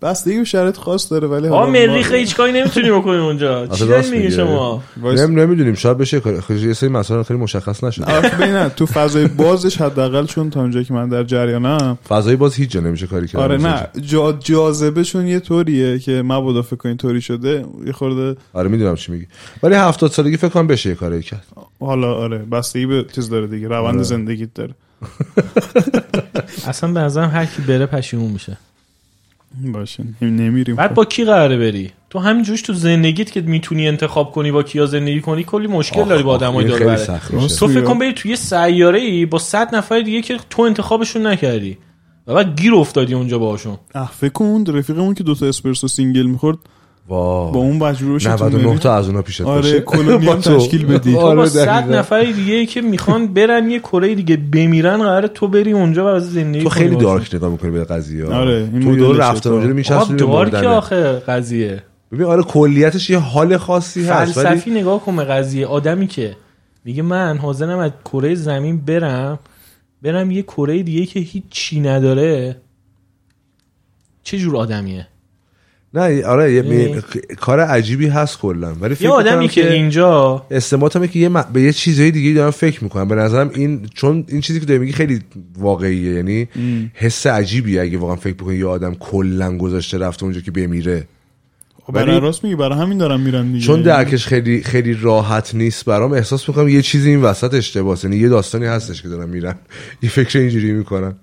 بستگی 0.02 0.38
به 0.38 0.44
شرط 0.44 0.76
خاص 0.76 1.12
داره 1.12 1.28
ولی 1.28 1.48
حالا 1.48 1.70
مریخ 1.70 2.10
ما- 2.10 2.16
هیچ 2.16 2.36
کاری 2.36 2.52
نمی‌تونی 2.52 2.90
بکنی 2.98 3.16
اونجا. 3.16 3.66
چی 3.66 3.84
میگی. 4.10 4.30
شما؟ 4.30 4.82
نمی 5.02 5.34
نمی‌دونیم 5.34 5.74
شاید 5.74 5.98
بشه 5.98 6.20
کار 6.20 6.40
خب 6.40 6.50
یه 6.56 6.72
سری 6.72 6.88
مسائل 6.88 7.22
خیلی 7.22 7.40
مشخص 7.40 7.84
نشده. 7.84 8.04
آره، 8.16 8.28
ببین، 8.28 8.46
نه 8.54 8.68
تو 8.68 8.86
فضای 8.86 9.26
بازش 9.26 9.76
حداقل 9.80 10.26
چون 10.26 10.50
تا 10.50 10.60
اونجایی 10.60 10.84
که 10.84 10.94
من 10.94 11.08
در 11.08 11.24
جریانم 11.24 11.98
فضایی 12.08 12.36
باز 12.36 12.54
هیچ 12.54 12.70
جا 12.70 12.80
نمیشه 12.80 13.06
کاری 13.06 13.26
کرد. 13.28 13.40
آره 13.40 13.56
نه 13.56 13.86
جا. 14.00 14.32
جاذبهشون 14.32 15.26
یه 15.26 15.40
طوریه 15.40 15.98
که 15.98 16.22
مبادا 16.24 16.62
فکر 16.62 16.76
کنین 16.76 16.96
طوری 16.96 17.20
شده 17.20 17.64
یه 17.86 17.92
خورده 17.92 18.36
آره 18.52 18.68
می‌دونم 18.68 18.94
چی 18.94 19.12
میگی. 19.12 19.26
ولی 19.62 19.74
هفتاد 19.74 20.10
سالگی 20.10 20.36
فکر 20.36 20.48
کنم 20.48 20.66
بشه 20.66 20.88
یه 20.88 20.94
کاری 20.94 21.22
کرد. 21.22 21.46
حالا 21.80 22.14
آره 22.14 22.38
بستگی 22.38 22.86
به 22.86 23.04
چیز 23.14 23.30
داره 23.30 23.46
دیگه 23.46 23.68
روند 23.68 23.94
آره. 23.94 24.02
زندگیت 24.02 24.54
داره. 24.54 24.74
اصلا 26.68 26.92
به 26.92 27.00
نظرم 27.00 27.30
هر 27.30 27.44
کی 27.46 27.62
بره 27.62 27.86
پشیمون 27.86 28.30
میشه. 28.30 28.56
باشه. 29.72 30.04
نمیریم. 30.22 30.76
بعد 30.76 30.94
با 30.94 31.04
کی 31.04 31.24
قراره 31.24 31.56
بری؟ 31.56 31.90
تو 32.10 32.18
همین 32.18 32.42
جوریش 32.42 32.62
تو 32.62 32.72
زندگیت 32.72 33.32
که 33.32 33.40
می‌تونی 33.40 33.88
انتخاب 33.88 34.32
کنی 34.32 34.52
با 34.52 34.62
کیا 34.62 34.86
زندگی 34.86 35.20
کنی 35.20 35.44
کلی 35.44 35.66
مشکل 35.66 36.04
داری 36.04 36.22
با 36.22 36.32
آدمای 36.32 36.64
دور 36.64 36.96
تو 37.58 37.68
فکر. 37.68 37.80
کن 37.80 37.98
بری 37.98 38.12
توی 38.12 38.36
سیاره 38.36 38.98
ای 38.98 39.26
با 39.26 39.38
100 39.38 39.74
نفر 39.74 40.00
دیگه 40.00 40.22
که 40.22 40.38
تو 40.50 40.62
انتخابشون 40.62 41.26
نکردی. 41.26 41.78
و 42.26 42.34
بعد 42.34 42.60
گیر 42.60 42.74
افتادی 42.74 43.14
اونجا 43.14 43.38
باهاشون. 43.38 43.78
اه 43.94 44.12
فکر 44.16 44.32
کن 44.32 44.64
رفیقمون 44.66 45.14
که 45.14 45.24
دوتا 45.24 45.46
اسپرسو 45.46 45.88
single 45.88 46.26
می‌خورد 46.26 46.58
با 47.08 47.52
وا 47.52 47.60
اون 47.60 47.76
مجبور 47.76 48.14
بشه 48.14 48.36
تو 48.36 48.44
99 48.44 48.66
مریخ. 48.68 48.80
تا 48.80 48.94
از 48.94 49.06
اونا 49.08 49.22
پیشت 49.22 49.40
آره 49.40 49.56
باشه 49.62 49.80
کلونی 49.80 50.26
هم 50.26 50.40
تو. 50.40 50.58
تشکیل 50.58 50.86
بدی 50.86 51.12
تو 51.12 51.18
آره، 51.20 51.36
با 51.36 51.46
100 51.46 51.66
دقیقاً. 51.66 51.98
نفر 51.98 52.22
دیگه 52.24 52.66
که 52.66 52.80
می‌خوان 52.80 53.26
برن 53.34 53.70
یه 53.70 53.78
کره 53.78 54.14
دیگه 54.14 54.36
بمیرن 54.36 54.96
قراره 54.98 55.28
تو 55.28 55.48
بری 55.48 55.72
اونجا 55.72 56.04
و 56.04 56.08
از 56.08 56.32
زندگی 56.32 56.62
تو 56.62 56.68
خیلی. 56.68 56.96
dark 56.96 57.34
نگاه 57.34 57.50
می‌کنی 57.50 57.70
به 57.70 57.84
قضیه 57.84 58.26
ها. 58.26 58.34
آره، 58.40 58.70
تو 58.82 58.96
دور 58.96 59.16
رفتن 59.16 59.40
تو. 59.40 59.52
اونجا 59.54 59.72
میچسبی 59.72 60.14
به 60.14 60.18
دارک 60.20 60.54
آخه 60.54 61.12
قضیه 61.12 61.82
ببین 62.12 62.26
آره 62.26 62.42
کلیتش 62.42 63.10
یه 63.10 63.18
حال 63.18 63.56
خاصی 63.56 64.04
هست 64.04 64.32
فلسفی 64.32 64.70
نگاه 64.70 65.00
کن 65.04 65.16
به 65.16 65.24
قضیه 65.24 65.66
آدمی 65.66 66.06
که 66.06 66.36
میگه 66.84 67.02
من 67.02 67.38
حاضرم 67.38 67.78
از 67.78 67.90
کره 68.04 68.34
زمین 68.34 68.78
برم 68.84 69.38
برم 70.02 70.30
یه 70.30 70.42
کره 70.42 70.82
دیگه 70.82 71.06
که 71.06 71.20
هیچ 71.20 71.44
چی 71.50 71.80
نداره 71.80 72.56
چه 74.22 74.38
جور 74.38 74.56
آدمیه 74.56 75.06
نه 75.94 76.24
آره 76.26 76.52
یه 76.52 76.56
یعنی- 76.64 76.94
می- 76.94 77.02
کار 77.40 77.60
عجیبی 77.60 78.06
هست 78.06 78.38
کلا. 78.38 78.74
ولی 78.80 78.94
فکر 78.94 79.04
یه 79.04 79.10
آدمی 79.10 79.36
می‌کنم 79.38 79.48
که 79.48 79.72
اینجا 79.72 80.46
استماتمه 80.50 81.08
که 81.08 81.18
یه 81.18 81.28
م- 81.28 81.42
به 81.52 81.62
یه 81.62 81.72
چیزهای 81.72 82.10
دیگه 82.10 82.32
دارم 82.32 82.50
فکر 82.50 82.84
می‌کنم. 82.84 83.08
به 83.08 83.14
نظرم 83.14 83.50
این 83.54 83.86
چون 83.94 84.24
این 84.28 84.40
چیزی 84.40 84.60
که 84.60 84.66
داری 84.66 84.80
میگی 84.80 84.92
خیلی 84.92 85.20
واقعیه. 85.58 86.12
یعنی 86.14 86.48
حس 86.94 87.26
عجیبی 87.26 87.78
اگه 87.78 87.98
واقعا 87.98 88.16
فکر 88.16 88.34
بکنی 88.34 88.56
یه 88.56 88.66
آدم 88.66 88.94
کلا 88.94 89.56
گذاشته 89.58 89.98
رفته 89.98 90.24
اونجا 90.24 90.40
که 90.40 90.50
بمیره. 90.50 91.04
خب 91.82 91.92
برای 91.92 92.10
ولی- 92.10 92.20
راست 92.20 92.44
میگی 92.44 92.56
برای 92.56 92.78
همین 92.78 92.98
دارم 92.98 93.20
میرن 93.20 93.52
دیگه. 93.52 93.66
چون 93.66 93.82
درکش 93.82 94.26
خیلی 94.26 94.62
خیلی 94.62 94.94
راحت 94.94 95.54
نیست 95.54 95.84
برام 95.84 96.12
احساس 96.12 96.48
می‌کنم 96.48 96.68
یه 96.68 96.82
چیزی 96.82 97.10
این 97.10 97.22
وسط 97.22 97.54
اشتباهه 97.54 97.98
یعنی 98.04 98.16
یه 98.16 98.28
داستانی 98.28 98.66
هستش 98.66 99.02
که 99.02 99.08
دارن 99.08 99.28
میرن 99.28 99.54
این 100.00 100.10
فکر 100.10 100.38
اینجوری 100.38 100.72
می‌کنن 100.72 101.14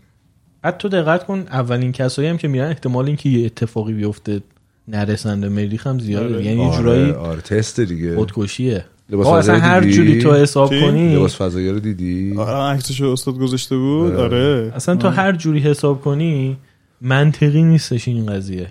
بعد 0.62 0.78
تو 0.78 0.90
دقت 0.90 1.26
کن 1.26 1.40
اولین 1.52 1.92
کسایی 1.92 2.28
هم 2.28 2.38
که 2.38 2.48
میرن 2.48 2.68
احتمال 2.70 3.06
اینکه 3.06 3.30
یه 3.30 3.46
اتفاقی 3.46 3.94
بیفته. 3.94 4.42
نرسن 4.90 5.42
به 5.42 5.50
مریخ 5.50 5.88
هم 5.88 6.00
زیاده. 6.00 6.36
آره. 6.36 6.46
یعنی 6.46 6.62
یه 6.62 6.68
آره 6.68 6.78
جورایی 6.78 7.12
آره 7.12 7.42
تست 7.42 7.80
دیگه. 7.80 8.16
خودکشیه. 8.16 8.86
لباس 9.10 9.28
اصلا 9.28 9.60
هر 9.60 9.80
دیدی؟ 9.80 9.94
جوری 9.94 10.22
تو 10.22 10.34
حساب 10.34 10.70
چی؟ 10.70 10.82
کنی. 10.82 11.16
لباس 11.16 11.36
فضایی 11.42 11.70
رو 11.70 11.80
دیدی؟ 11.80 12.36
آره 12.38 12.76
عکسشو 12.76 13.06
استاد 13.06 13.36
گذاشته 13.38 13.78
بود. 13.78 14.12
آره. 14.12 14.22
آره. 14.24 14.72
اصلا 14.76 14.96
تو 14.96 15.10
هر 15.10 15.32
جوری 15.36 15.60
حساب 15.60 16.02
کنی 16.02 16.58
منطقی 17.02 17.64
نیستش 17.64 18.08
این 18.08 18.26
قضیه. 18.26 18.68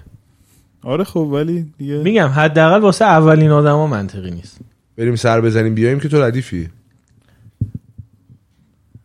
آره 0.82 1.04
خب 1.04 1.16
ولی 1.20 1.66
دیگه. 1.78 2.02
میگم 2.02 2.28
حداقل 2.28 2.80
واسه 2.80 3.04
اولین 3.04 3.50
آدما 3.50 3.86
منطقی 3.86 4.30
نیست. 4.30 4.58
بریم 4.96 5.16
سر 5.16 5.40
بزنیم 5.40 5.74
بیایم 5.74 6.00
که 6.00 6.08
تو 6.08 6.22
ردیفی. 6.22 6.68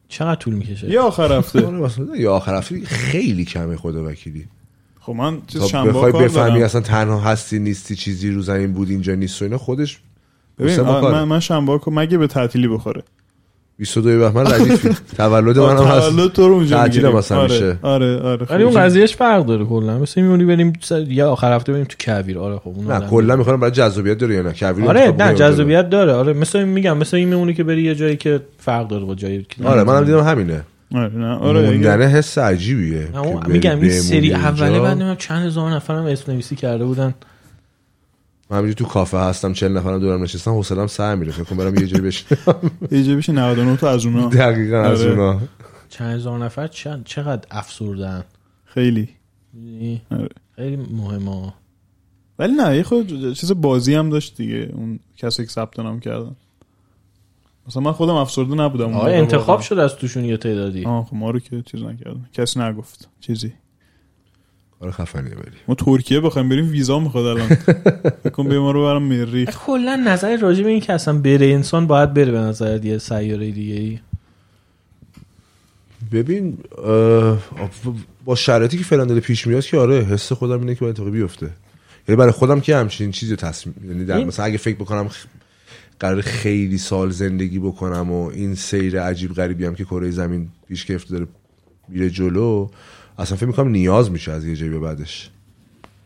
چقدر 0.07 0.35
طول 0.35 0.53
می‌کشه؟ 0.53 0.89
یه 0.89 0.99
آخر 0.99 1.37
هفته. 1.37 1.59
آره 1.67 1.77
مثلا 1.77 2.15
یا 2.15 2.33
آخر 2.35 2.55
هفته 2.57 2.81
خیلی 2.85 3.45
کمه 3.45 3.77
خدا 3.77 4.05
وکیلی. 4.05 4.45
خب 5.05 5.13
من 5.13 5.37
چیز 5.47 5.63
شنبه 5.63 5.89
بخوای 5.89 6.11
کار 6.11 6.23
بفهمی 6.23 6.49
دارم. 6.49 6.63
اصلا 6.63 6.81
تنها 6.81 7.19
هستی 7.19 7.59
نیستی 7.59 7.95
چیزی 7.95 8.31
رو 8.31 8.41
زمین 8.41 8.73
بود 8.73 8.89
اینجا 8.89 9.15
نیست 9.15 9.41
و 9.41 9.45
اینا 9.45 9.57
خودش 9.57 9.99
ببین. 10.59 10.81
من 10.81 11.23
من 11.23 11.39
شنبه 11.39 11.79
کار 11.79 11.93
مگه 11.93 12.17
به 12.17 12.27
تعطیلی 12.27 12.67
بخوره؟ 12.67 13.03
22 13.77 14.19
بهمن 14.19 14.51
ردیفی 14.53 14.89
تولد 15.17 15.59
منم 15.59 15.83
هست. 15.85 16.09
تولد 16.09 16.31
تو 16.31 16.47
رو 16.47 16.53
اونجا 16.53 16.77
تعطیل. 16.77 17.07
مثلا 17.07 17.37
آره 17.39 17.53
میشه. 17.53 17.79
آره 17.81 18.19
آره 18.19 18.47
ولی 18.49 18.63
اون 18.63 18.73
خب. 18.73 18.79
قضیهش 18.79 19.15
فرق 19.15 19.45
داره 19.45 19.65
کلا. 19.65 19.97
مثل 19.99 20.21
میمونی 20.21 20.45
بریم 20.45 20.73
سر- 20.81 21.11
یه 21.11 21.23
آخر 21.25 21.55
هفته 21.55 21.73
بریم 21.73 21.85
تو 21.85 21.95
کویر. 21.99 22.39
آره 22.39 22.57
خب 22.57 22.67
اون 22.67 22.91
نه 22.91 23.07
کلا 23.07 23.35
می‌خوام 23.35 23.59
برای 23.59 23.71
جذابیت 23.71 24.17
داره 24.17 24.35
یا 24.35 24.41
نه؟ 24.41 24.53
کویر 24.53 24.87
آره 24.89 25.15
نه 25.19 25.33
جذابیت 25.33 25.89
داره. 25.89 26.13
آره 26.13 26.33
مثل 26.33 26.63
میگم 26.63 26.97
مثل 26.97 27.17
این 27.17 27.29
میمونی 27.29 27.53
که 27.53 27.63
بری 27.63 27.83
یه 27.83 27.95
جایی 27.95 28.17
که 28.17 28.39
فرق 28.59 28.87
داره 28.87 29.05
با 29.05 29.15
جایی 29.15 29.45
که 29.49 29.67
آره 29.67 29.83
منم 29.83 30.03
دیدم 30.03 30.19
همینه. 30.23 30.61
آره 30.93 31.17
نه. 31.17 31.35
آره 31.91 32.07
حس 32.07 32.37
عجیبیه 32.37 33.09
میگم 33.47 33.81
این 33.81 33.89
سری. 33.89 34.33
اوله 34.33 34.79
بعد 34.79 35.17
چند 35.17 35.45
هزار 35.45 35.71
نفرم 35.71 36.05
اسم 36.05 36.31
نویسی 36.31 36.55
کرده 36.55 36.85
بودن. 36.85 37.13
من 38.49 38.57
همینجوری 38.57 38.85
تو 38.85 38.93
کافه 38.93 39.17
هستم 39.17 39.53
40 39.53 39.77
نفرم 39.77 39.99
دورم 39.99 40.23
نشستم 40.23 40.51
حوصله‌ام 40.51 40.87
سر 40.87 41.15
میره. 41.15 41.31
فکر 41.31 41.43
کنم 41.43 41.57
برم 41.57 41.75
یه 41.75 41.87
جایی 41.87 42.03
بشینم. 42.03 42.71
یه 42.91 43.03
جا 43.03 43.15
بشه 43.15 43.33
99 43.33 43.77
تا 43.77 43.89
از 43.89 44.05
اونا. 44.05 44.27
دقیقاً 44.29 44.81
از 44.81 45.01
آره. 45.01 45.11
اونا. 45.11 45.41
چند 45.89 46.15
هزار 46.15 46.39
نفر 46.39 46.67
چند 46.67 47.03
چقدر 47.05 47.47
افسردن 47.51 48.23
خیلی؟ 48.65 49.09
آره. 50.11 50.29
خیلی 50.55 50.75
مهمه. 50.75 51.53
ولی 52.39 52.53
نه 52.53 52.77
یه 52.77 52.83
خود 52.83 53.33
چیز 53.33 53.51
بازی 53.51 53.95
هم 53.95 54.09
داشت 54.09 54.37
دیگه. 54.37 54.69
اون 54.73 54.99
کسی 55.17 55.43
که 55.45 55.51
ثبت 55.51 55.79
نام 55.79 55.99
کردن. 55.99 56.35
مثلا 57.67 57.81
من 57.83 57.91
خودم 57.91 58.13
افسرده 58.13 58.55
نبودم 58.55 58.85
موقع 58.85 59.11
انتخاب. 59.11 59.61
شد 59.61 59.77
از 59.79 59.95
توشون 59.95 60.25
یه 60.25 60.37
تعدادی. 60.37 60.85
آه 60.85 61.05
خب 61.05 61.15
ما 61.15 61.31
رو 61.31 61.39
که 61.39 61.61
چیز 61.61 61.81
نکردن. 61.83 62.25
کسی 62.33 62.59
نگفت. 62.59 63.09
چیزی. 63.19 63.53
کار 64.79 64.91
خفنیه 64.91 65.33
ولی 65.35 65.51
ما 65.67 65.75
ترکیه 65.75 66.19
بخوایم 66.19 66.49
بریم 66.49 66.69
ویزا 66.71 66.99
می‌خواد 66.99 67.25
الان. 67.25 67.57
بکن 68.25 68.47
به 68.47 68.59
ما 68.59 68.71
رو 68.71 68.83
برام 68.83 69.03
مریخ 69.03 69.57
کلا 69.65 69.95
نظر 70.07 70.37
راجع 70.37 70.63
به 70.63 70.69
این 70.69 70.79
که 70.79 70.93
اصلا 70.93 71.19
بره 71.19 71.45
انسان 71.45 71.87
باید 71.87 72.13
بره 72.13 72.31
به 72.31 72.39
نظر 72.39 72.85
یه 72.85 72.97
سیاره 72.97 73.51
دیگه 73.51 73.73
ای. 73.73 73.99
ببین 76.11 76.57
با 78.25 78.35
شرایطی 78.35 78.77
که 78.77 78.83
فعلا 78.83 79.05
داره 79.05 79.19
پیش 79.19 79.47
میاد 79.47 79.65
که 79.65 79.77
آره 79.77 79.95
حس 80.03 80.31
خودم 80.31 80.59
اینه 80.59 80.75
که 80.75 80.79
باید 80.81 80.91
اتفاقی 80.91 81.11
بیفته. 81.11 81.49
یعنی 82.07 82.17
برای 82.19 82.31
خودم 82.31 82.59
که 82.61 82.75
همچین 82.75 83.11
چیزی 83.11 83.35
تصمیم 83.35 83.75
یعنی 83.87 84.05
در 84.05 84.23
مثلا 84.23 84.45
اگه 84.45 84.57
فکر 84.57 84.75
بکنم 84.75 85.09
خ- 85.09 85.27
قرار 86.03 86.21
خیلی 86.21 86.77
سال 86.77 87.09
زندگی 87.09 87.59
بکنم 87.59 88.11
و 88.11 88.27
این 88.27 88.55
سیر 88.55 89.01
عجیب 89.01 89.33
غریبی 89.33 89.65
هم 89.65 89.75
که 89.75 89.83
کره 89.83 90.11
زمین 90.11 90.49
پیش 90.67 90.85
گرفته 90.85 91.11
داره 91.11 91.27
میره 91.87 92.09
جلو 92.09 92.69
اصلا 93.17 93.37
فکر 93.37 93.45
می‌کنم 93.45 93.69
نیاز 93.69 94.11
میشه 94.11 94.31
از 94.31 94.45
یه 94.45 94.55
جایی 94.55 94.71
به 94.71 94.79
بعدش. 94.79 95.29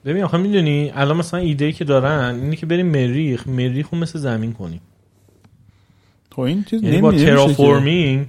ببین 0.05 0.23
آخه 0.23 0.37
می‌دونی 0.37 0.91
الان 0.95 1.17
مثلا 1.17 1.39
ایده 1.39 1.65
ای 1.65 1.73
که 1.73 1.85
دارن 1.85 2.35
اینه 2.35 2.55
که 2.55 2.65
بریم 2.65 2.85
مریخ 2.85 3.47
مریخ 3.47 3.89
رو 3.89 3.97
مثل 3.97 4.19
زمین 4.19 4.53
کنیم. 4.53 4.81
خب 6.31 6.41
این 6.41 6.63
چیز 6.63 6.83
یعنی 6.83 7.01
با 7.01 7.11
terraforming 7.11 8.25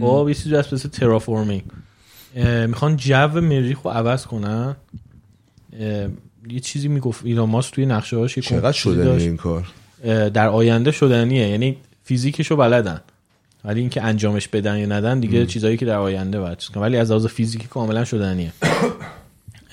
خب 0.00 0.26
یه 0.28 0.34
چیزی 0.34 0.56
هست 0.56 0.74
مثل 0.74 0.88
terraforming. 0.88 1.62
می‌خوان 2.66 2.96
جو 2.96 3.40
مریخ 3.40 3.82
رو 3.82 3.90
عوض 3.90 4.26
کنن. 4.26 4.76
یه 6.48 6.60
چیزی 6.62 6.88
می‌گفت 6.88 7.24
ایلان 7.24 7.48
ماسک 7.48 7.74
توی 7.74 7.86
نقشه 7.86 8.16
هاش 8.16 8.38
چقدر 8.38 8.72
شده. 8.72 9.10
این 9.10 9.36
کار؟ 9.36 9.66
در 10.34 10.48
آینده 10.48 10.90
شدنیه. 10.90 11.48
یعنی 11.48 11.76
فیزیکشو 12.04 12.56
بلدن. 12.56 13.00
ولی 13.64 13.80
اینکه 13.80 14.02
انجامش 14.02 14.48
بدن 14.48 14.78
یا 14.78 14.86
ندن 14.86 15.20
دیگه 15.20 15.46
چیزایی 15.46 15.76
که 15.76 15.86
در 15.86 15.96
آینده 15.96 16.40
باید 16.40 16.58
چیز. 16.58 16.76
ولی 16.76 16.96
از 16.96 17.10
لحاظ 17.10 17.26
فیزیکی 17.26 17.66
کاملا 17.66 18.04
شدنیه. 18.04 18.52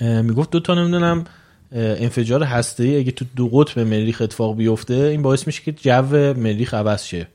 می‌گفت 0.00 0.50
دو 0.50 0.60
تا 0.60 0.74
نمی‌دونم 0.74 1.24
انفجار 1.72 2.42
هسته 2.42 2.84
ای 2.84 2.98
اگه 2.98 3.12
تو 3.12 3.24
دو 3.36 3.48
قطب 3.48 3.78
مریخ 3.78 4.22
اتفاق 4.22 4.56
بیفته 4.56 4.94
این 4.94 5.22
باعث 5.22 5.46
میشه 5.46 5.62
که 5.62 5.72
جو 5.72 6.34
مریخ 6.34 6.74
عوض 6.74 7.04
شه. 7.04 7.26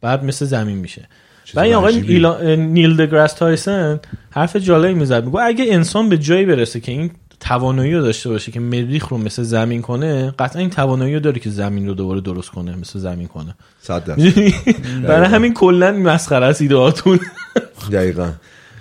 بعد 0.00 0.24
مثل 0.24 0.44
زمین 0.44 0.76
میشه. 0.76 1.08
و 1.54 1.60
این 1.60 1.74
آقای. 1.74 2.00
ایلا... 2.00 2.54
نیل 2.54 2.96
دگراس 2.96 3.32
تایسن 3.32 4.00
حرف 4.30 4.56
جالبی 4.56 4.94
می‌زد. 4.94 5.24
میگه 5.24 5.38
اگه 5.42 5.64
انسان 5.68 6.08
به 6.08 6.18
جایی 6.18 6.46
برسه 6.46 6.80
که 6.80 6.92
این 6.92 7.10
توانایی 7.40 7.94
رو 7.94 8.02
داشته 8.02 8.28
باشه 8.28 8.52
که 8.52 8.60
مریخ 8.60 9.08
رو 9.08 9.18
مثل 9.18 9.42
زمین 9.42 9.82
کنه 9.82 10.34
قطعا 10.38 10.60
این 10.60 10.70
توانایی 10.70 11.14
رو 11.14 11.20
داره 11.20 11.40
که 11.40 11.50
زمین 11.50 11.86
رو 11.86 11.94
دوباره 11.94 12.20
درست 12.20 12.50
کنه 12.50 12.76
مثل 12.76 12.98
زمین 12.98 13.28
کنه. 13.28 13.54
صد؟ 13.80 14.02
برای 15.08 15.28
همین 15.28 15.54
کلا 15.54 15.92
مسخره 15.92 16.46
است 16.46 16.62
ایدهاتون 16.62 17.20
دقیقا. 17.92 18.32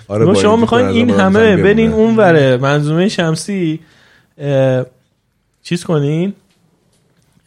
آره 0.08 0.34
شما 0.34 0.52
این 0.52 0.60
می‌خواین 0.62 0.88
به 0.88 0.94
این 0.94 1.10
همه 1.10 1.58
برین. 1.58 1.94
اون 1.94 2.16
وره. 2.16 2.58
منظومه 2.58 3.10
شمسی 3.10 3.80
چیز 5.64 5.84
کنین؟ 5.84 6.34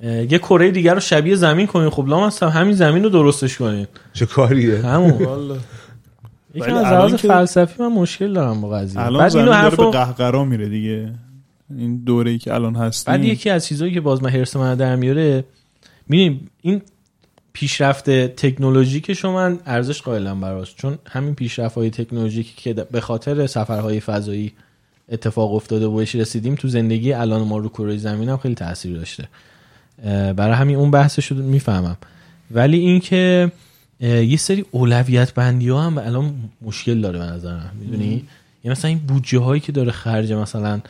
یه 0.03 0.39
کره 0.39 0.71
دیگر 0.71 0.95
رو 0.95 1.01
شبیه 1.01 1.37
زمین 1.37 1.67
کنین. 1.67 1.91
خب 1.91 2.09
لام 2.09 2.27
هستم 2.27 2.49
همین 2.49 2.75
زمین 2.75 3.05
رو 3.05 3.11
درستش 3.11 3.57
کنین. 3.57 3.87
چه 4.13 4.27
کاریه؟ 4.27 4.79
همون. 4.87 5.19
یکم 6.55 6.75
از 6.75 6.85
لحاظ 6.85 7.15
که- 7.15 7.29
فلسفی 7.29 7.83
من 7.83 7.89
مشکل 7.89 8.33
دارم 8.33 8.61
با 8.61 8.69
قضیه. 8.69 9.01
الان 9.01 9.23
بعد 9.23 9.37
اینو 9.37 9.47
داره 9.47 9.61
به 9.61 9.63
حرفو 9.71 9.91
قهقرا 9.91 10.45
میره 10.45 10.69
دیگه. 10.69 11.13
این 11.79 11.97
دوره 11.97 12.31
ای 12.31 12.39
که 12.39 12.55
الان 12.55 12.77
هستیم. 12.77 13.15
بعد 13.15 13.25
یکی 13.25 13.51
از 13.51 13.67
چیزهایی 13.67 13.95
که 13.95 14.01
باز 14.01 14.23
من 14.23 14.31
هرس 14.31 14.57
من 14.57 14.75
در 14.75 14.97
میاره 14.97 15.45
می‌دونیم 16.09 16.51
این 16.63 16.83
پیشرفت 17.53 18.11
تکنولوژیک 18.11 19.13
شما 19.13 19.33
من 19.33 19.59
ارزش 19.67 20.03
قائلم 20.03 20.41
براش 20.41 20.75
چون 20.75 20.99
همین 21.07 21.35
پیشرفت 21.35 21.75
های 21.75 21.91
تکنولوژیکی 21.91 22.53
که 22.57 22.73
به 22.75 23.01
خاطر 23.01 23.47
سفرهای 23.47 24.01
فضایی 24.01 24.53
اتفاق 25.13 25.55
افتاده 25.55 25.87
و 25.87 25.97
بهش 25.97 26.15
رسیدیم 26.15 26.55
تو 26.55 26.69
زندگی 26.69 27.13
الان 27.13 27.43
ما 27.43 27.59
رو 27.59 27.69
کره 27.69 27.97
زمین 27.97 28.29
هم 28.29 28.37
خیلی 28.37 28.55
تاثیر 28.55 28.97
داشته. 28.97 29.29
برای 30.37 30.55
همین 30.55 30.77
اون 30.77 30.91
بحثش 30.91 31.27
رو 31.27 31.37
می‌فهمم. 31.37 31.97
ولی 32.51 32.79
اینکه 32.79 33.53
یه 34.01 34.37
سری 34.37 34.65
اولویت 34.71 35.35
بندی 35.35 35.69
ها 35.69 35.83
هم 35.83 35.99
الان 35.99 36.35
مشکل 36.63 37.01
داره 37.01 37.19
به 37.19 37.25
نظرم 37.25 37.73
می‌دونی؟ 37.81 38.05
یعنی 38.65 38.73
مثلا 38.73 38.89
این 38.89 38.99
بودجه 38.99 39.39
هایی 39.39 39.61
که 39.61 39.73
داره 39.73 39.91
خرج 39.91 40.33
مثلا 40.33 40.81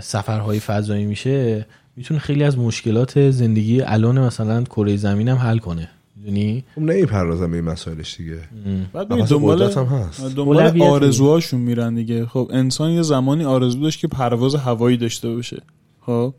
سفرهای 0.00 0.60
فضایی 0.60 1.04
میشه 1.04 1.66
می‌تونه 1.96 2.20
خیلی 2.20 2.44
از 2.44 2.58
مشکلات 2.58 3.30
زندگی 3.30 3.80
الان 3.80 4.20
مثلا 4.20 4.64
کره 4.64 4.96
زمین 4.96 5.28
هم 5.28 5.36
حل 5.36 5.58
کنه 5.58 5.88
می‌دونی؟ 6.16 6.64
خب 6.74 6.80
نمی‌پردازم 6.80 7.50
به 7.50 7.56
این 7.56 7.66
مسائلش 7.66 8.16
دیگه. 8.16 8.38
بعد 8.92 9.06
دنبال 9.06 9.62
هم 9.62 9.84
هست. 9.84 10.24
دنبال. 10.36 10.82
آرزوهاشون 10.82 11.60
میرن 11.60 11.94
دیگه. 11.94 12.26
خب 12.26 12.50
انسان 12.52 12.90
یه 12.90 13.02
زمانی 13.02 13.44
آرزو 13.44 13.80
داشت 13.80 14.00
که 14.00 14.08
پرواز 14.08 14.54
هوایی 14.54 14.96
داشته 14.96 15.28
باشه. 15.28 15.62
خب 16.00 16.34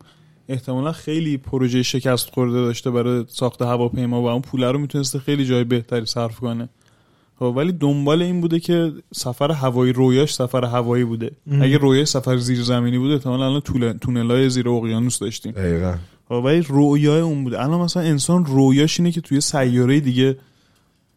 احتمالا 0.49 0.91
خیلی 0.91 1.37
پروژه 1.37 1.83
شکست 1.83 2.29
خورده 2.29 2.53
داشته 2.53 2.91
برای 2.91 3.25
ساخت 3.27 3.61
هواپیما 3.61 4.21
و 4.21 4.27
اون 4.27 4.41
پوله 4.41 4.71
رو 4.71 4.79
می‌تونسته 4.79 5.19
خیلی 5.19 5.45
جای 5.45 5.63
بهتری 5.63 6.05
صرف 6.05 6.39
کنه. 6.39 6.69
خب 7.39 7.53
ولی 7.55 7.71
دنبال 7.71 8.21
این 8.21 8.41
بوده 8.41 8.59
که 8.59 8.91
سفر 9.13 9.51
هوایی 9.51 9.93
رویاش 9.93 10.33
سفر 10.33 10.65
هوایی 10.65 11.03
بوده. 11.03 11.31
اگه 11.61 11.77
رویاش 11.77 12.07
سفر 12.07 12.37
زیرزمینی 12.37 12.97
بوده 12.97 13.13
احتمالا 13.13 13.45
الان 13.45 13.61
تونل 13.61 13.97
تونلای 13.97 14.49
زیر 14.49 14.69
اقیانوس 14.69 15.19
داشتیم. 15.19 15.51
دقیقا. 15.51 15.95
خب 16.29 16.41
ولی 16.45 16.61
رویای 16.61 17.19
اون 17.21 17.43
بوده. 17.43 17.63
الان 17.63 17.79
مثلا 17.79 18.03
انسان 18.03 18.45
رویاش 18.45 18.99
اینه 18.99 19.11
که 19.11 19.21
توی 19.21 19.41
سیاره 19.41 19.99
دیگه 19.99 20.37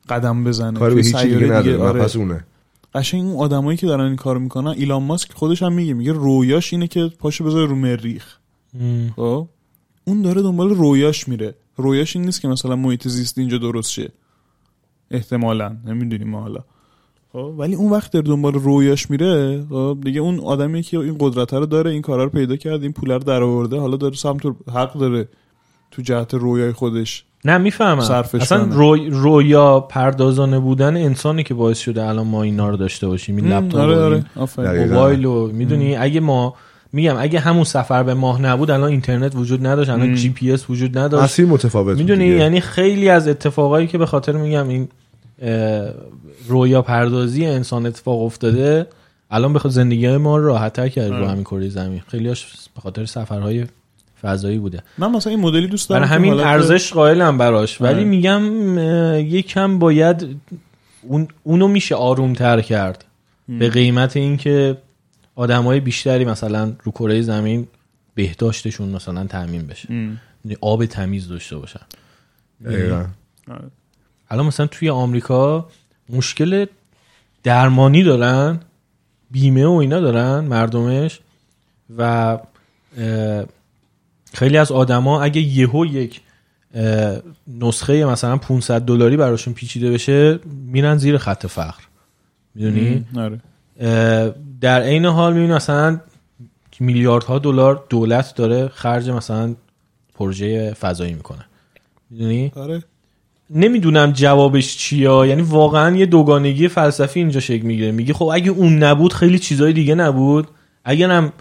قدم 0.08 0.44
بزنه. 0.44 0.78
کاری 0.78 0.94
به 0.94 1.02
دیگه 1.02 1.18
سیاره 1.18 1.46
نداره. 1.46 1.78
آره. 1.78 2.02
پس 2.02 2.16
اونه 2.16 2.44
قشنگ 2.94 3.24
اون 3.24 3.36
آدمایی 3.36 3.78
که 3.78 3.86
دارن 3.86 4.04
این 4.04 4.16
کارو 4.16 4.40
می‌کنن 4.40 4.70
ایلان 4.70 5.02
ماسک 5.02 5.32
خودش 5.32 5.62
هم 5.62 5.72
میگه 5.72 5.94
میگه 5.94 6.12
رویاش 6.12 6.72
اینه 6.72 6.86
که 6.86 7.10
پاشو 7.18 7.44
بذاره 7.44 7.66
رو 7.66 7.76
مریخ. 7.76 8.39
خب؟ 9.16 9.48
اون 10.04 10.22
داره 10.22 10.42
دنبال 10.42 10.70
رویاش 10.70 11.28
میره. 11.28 11.54
رویاش 11.76 12.16
این 12.16 12.24
نیست 12.24 12.40
که 12.40 12.48
مثلا 12.48 12.76
محیط 12.76 13.08
زیست 13.08 13.38
اینجا 13.38 13.58
درست 13.58 13.90
شه. 13.90 14.12
احتمالا. 15.10 15.76
نمی‌دونیم 15.86 16.30
ما 16.30 16.40
حالا. 16.40 16.60
خب؟ 17.32 17.54
ولی 17.58 17.74
اون 17.74 17.92
وقت 17.92 18.12
داره 18.12 18.26
دنبال 18.26 18.54
رویاش 18.54 19.10
میره. 19.10 19.64
خب؟ 19.70 19.98
دیگه 20.04 20.20
اون 20.20 20.40
آدمی 20.40 20.82
که 20.82 20.98
این 20.98 21.16
قدرت 21.20 21.54
رو 21.54 21.66
داره 21.66 21.90
این 21.90 22.02
کارا 22.02 22.24
رو 22.24 22.30
پیدا 22.30 22.56
کرد 22.56 22.82
این 22.82 22.92
پول 22.92 23.10
رو 23.10 23.18
در 23.18 23.42
آورده 23.42 23.78
حالا 23.78 23.96
داره 23.96 24.14
سمت 24.14 24.40
حق 24.74 24.92
داره 24.98 25.28
تو 25.90 26.02
جهت 26.02 26.34
رویای 26.34 26.72
خودش 26.72 27.24
نه 27.44 27.58
می‌فهمم. 27.58 27.98
اصلا. 27.98 28.68
روی 28.70 29.10
رویا 29.10 29.80
پردازانه 29.80 30.58
بودن 30.58 30.96
انسانی 30.96 31.42
که 31.42 31.54
باعث 31.54 31.78
شده 31.78 32.06
الان 32.06 32.26
ما 32.26 32.42
اینا 32.42 32.68
رو 32.68 32.76
داشته 32.76 33.06
باشیم 33.06 33.36
این 33.36 33.52
لپتاپ 33.52 33.80
آره 33.80 34.24
آره. 34.58 34.86
موبایل 34.86 35.24
و 35.24 35.46
می‌دونی؟ 35.46 35.96
اگه 35.96 36.20
ما 36.20 36.54
میگم 36.92 37.16
اگه 37.18 37.40
همون 37.40 37.64
سفر 37.64 38.02
به 38.02 38.14
ماه 38.14 38.42
نبود 38.42 38.70
الان 38.70 38.90
اینترنت 38.90 39.36
وجود 39.36 39.66
نداشت 39.66 39.90
الان. 39.90 40.14
جی 40.14 40.30
پی 40.30 40.52
اس 40.52 40.70
وجود 40.70 40.98
نداشت 40.98 41.24
مسیر 41.24 41.46
متفاوت 41.46 41.98
می‌دونی 41.98 42.24
دیگه. 42.24 42.36
یعنی 42.36 42.60
خیلی 42.60 43.08
از 43.08 43.28
اتفاقایی 43.28 43.86
که 43.86 43.98
به 43.98 44.06
خاطر 44.06 44.32
میگم 44.32 44.68
این 44.68 44.88
رویا 46.48 46.82
پردازی 46.82 47.46
انسان 47.46 47.86
اتفاق 47.86 48.22
افتاده 48.22 48.86
الان 49.30 49.52
بخاطر 49.52 49.74
زندگی 49.74 50.06
های 50.06 50.16
ما 50.16 50.36
رو 50.36 50.46
راحت‌تر 50.46 50.88
کرد 50.88 51.08
رو 51.08 51.16
آره. 51.16 51.28
همین 51.28 51.44
کره 51.44 51.68
زمین 51.68 52.02
خیلیاش 52.06 52.46
به 52.74 52.80
خاطر 52.80 53.04
سفرهای 53.04 53.66
فضایی 54.22 54.58
بوده 54.58 54.82
من 54.98 55.10
مثلا 55.10 55.30
این 55.32 55.40
مدلی 55.40 55.66
دوست 55.66 55.88
دارم 55.88 56.02
برای 56.02 56.14
همین 56.14 56.40
ارزش 56.40 56.92
قائلم 56.92 57.38
براش 57.38 57.80
ولی 57.80 57.94
آره. 57.94 58.04
میگم 58.04 58.78
اه، 58.78 59.20
یکم 59.20 59.78
باید 59.78 60.36
اون 61.02 61.28
اونو 61.42 61.68
میشه 61.68 61.94
آرومتر 61.94 62.60
کرد 62.60 63.04
به 63.48 63.68
قیمت 63.68 64.16
اینکه 64.16 64.76
آدمای 65.40 65.80
بیشتری 65.80 66.24
مثلا 66.24 66.72
رو 66.82 66.92
کره 66.92 67.22
زمین 67.22 67.68
بهداشتشون 68.14 68.88
مثلا 68.88 69.26
تامین 69.26 69.66
بشه 69.66 69.92
م. 69.92 70.16
یعنی 70.44 70.56
آب 70.60 70.86
تمیز 70.86 71.28
داشته 71.28 71.56
باشن. 71.56 71.80
آره. 72.66 73.06
الان 74.30 74.46
مثلا 74.46 74.66
توی 74.66 74.90
آمریکا 74.90 75.68
مشکل 76.08 76.66
درمانی 77.42 78.02
دارن 78.02 78.60
بیمه 79.30 79.66
و 79.66 79.70
اینا 79.70 80.00
دارن 80.00 80.40
مردمش 80.40 81.20
و 81.96 82.38
خیلی 84.34 84.56
از 84.56 84.72
آدما 84.72 85.22
اگه 85.22 85.40
یهو 85.40 85.86
یک 85.86 86.20
نسخه 87.48 88.04
مثلا 88.04 88.36
500 88.36 88.82
دلاری 88.82 89.16
براشون 89.16 89.54
پیچیده 89.54 89.90
بشه 89.90 90.38
میرن 90.66 90.96
زیر 90.96 91.18
خط 91.18 91.46
فقر 91.46 91.82
می‌دونی. 92.54 93.04
آره 93.16 93.40
در 94.60 94.82
عین 94.82 95.04
حال 95.04 95.32
می‌بینی 95.32 95.52
مثلا 95.52 96.00
میلیاردها 96.80 97.38
دلار 97.38 97.84
دولت 97.88 98.34
داره 98.34 98.68
خرج 98.68 99.10
مثلا 99.10 99.54
پروژه 100.14 100.74
فضایی 100.74 101.14
می‌کنه. 101.14 101.44
می‌دونی؟ 102.10 102.52
آره. 102.56 102.82
نمی‌دونم 103.50 104.12
جوابش 104.12 104.76
چیه. 104.76 105.26
یعنی 105.28 105.42
واقعا 105.42 105.96
یه 105.96 106.06
دوگانگی 106.06 106.68
فلسفی 106.68 107.20
اینجا 107.20 107.40
شکل 107.40 107.66
می‌گیره. 107.66 107.92
میگه 107.92 108.14
خب 108.14 108.30
اگه 108.32 108.50
اون 108.50 108.78
نبود 108.78 109.12
خیلی 109.12 109.38
چیزای 109.38 109.72
دیگه 109.72 109.94
نبود. 109.94 110.48
اگرم 110.84 111.32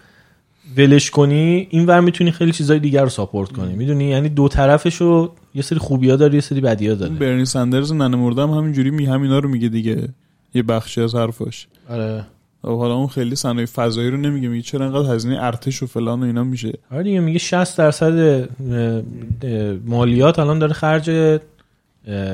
ولش 0.78 1.12
کنی 1.12 1.68
این 1.70 1.86
ور 1.86 2.00
می‌تونی 2.00 2.32
خیلی 2.32 2.52
چیزای 2.52 2.80
دیگر 2.80 3.04
رو 3.04 3.10
ساپورت 3.10 3.52
کنی. 3.52 3.76
می‌دونی؟ 3.76 4.06
یعنی 4.06 4.30
دو 4.30 4.48
طرفشو 4.48 5.34
یه 5.56 5.62
سری 5.62 5.80
خوبیا 5.80 6.16
داره 6.16 6.36
یه 6.36 6.42
سری 6.42 6.62
بدیا 6.62 6.96
داره. 6.96 7.14
برنی 7.14 7.46
سندرز 7.46 7.94
ننه 7.94 8.18
مردم 8.18 8.52
همینجوری 8.52 8.92
می 8.92 9.06
همینا 9.06 9.40
رو 9.40 9.50
میگه 9.50 9.70
دیگه. 9.70 10.10
یه 10.54 10.64
بخشی 10.64 11.02
از 11.02 11.16
حرفاش. 11.16 11.68
آره. 11.90 12.26
حالا 12.62 12.94
اون 12.94 13.08
خیلی 13.08 13.36
صنایع 13.36 13.66
فضایی 13.66 14.10
رو 14.10 14.18
نمیگه 14.18 14.48
میگه 14.48 14.62
چرا 14.62 14.86
انقدر 14.86 15.16
هزینه 15.16 15.44
ارتش 15.44 15.84
و 15.84 15.88
فلان 15.88 16.24
و 16.24 16.26
اینا 16.26 16.44
میشه؟ 16.44 16.74
آره 16.92 17.04
دیگه 17.04 17.20
میگه 17.20 17.40
60 17.40 17.78
درصد 17.78 18.50
مالیات 19.86 20.40
الان 20.40 20.60
داره 20.60 20.74
خرج 20.74 21.40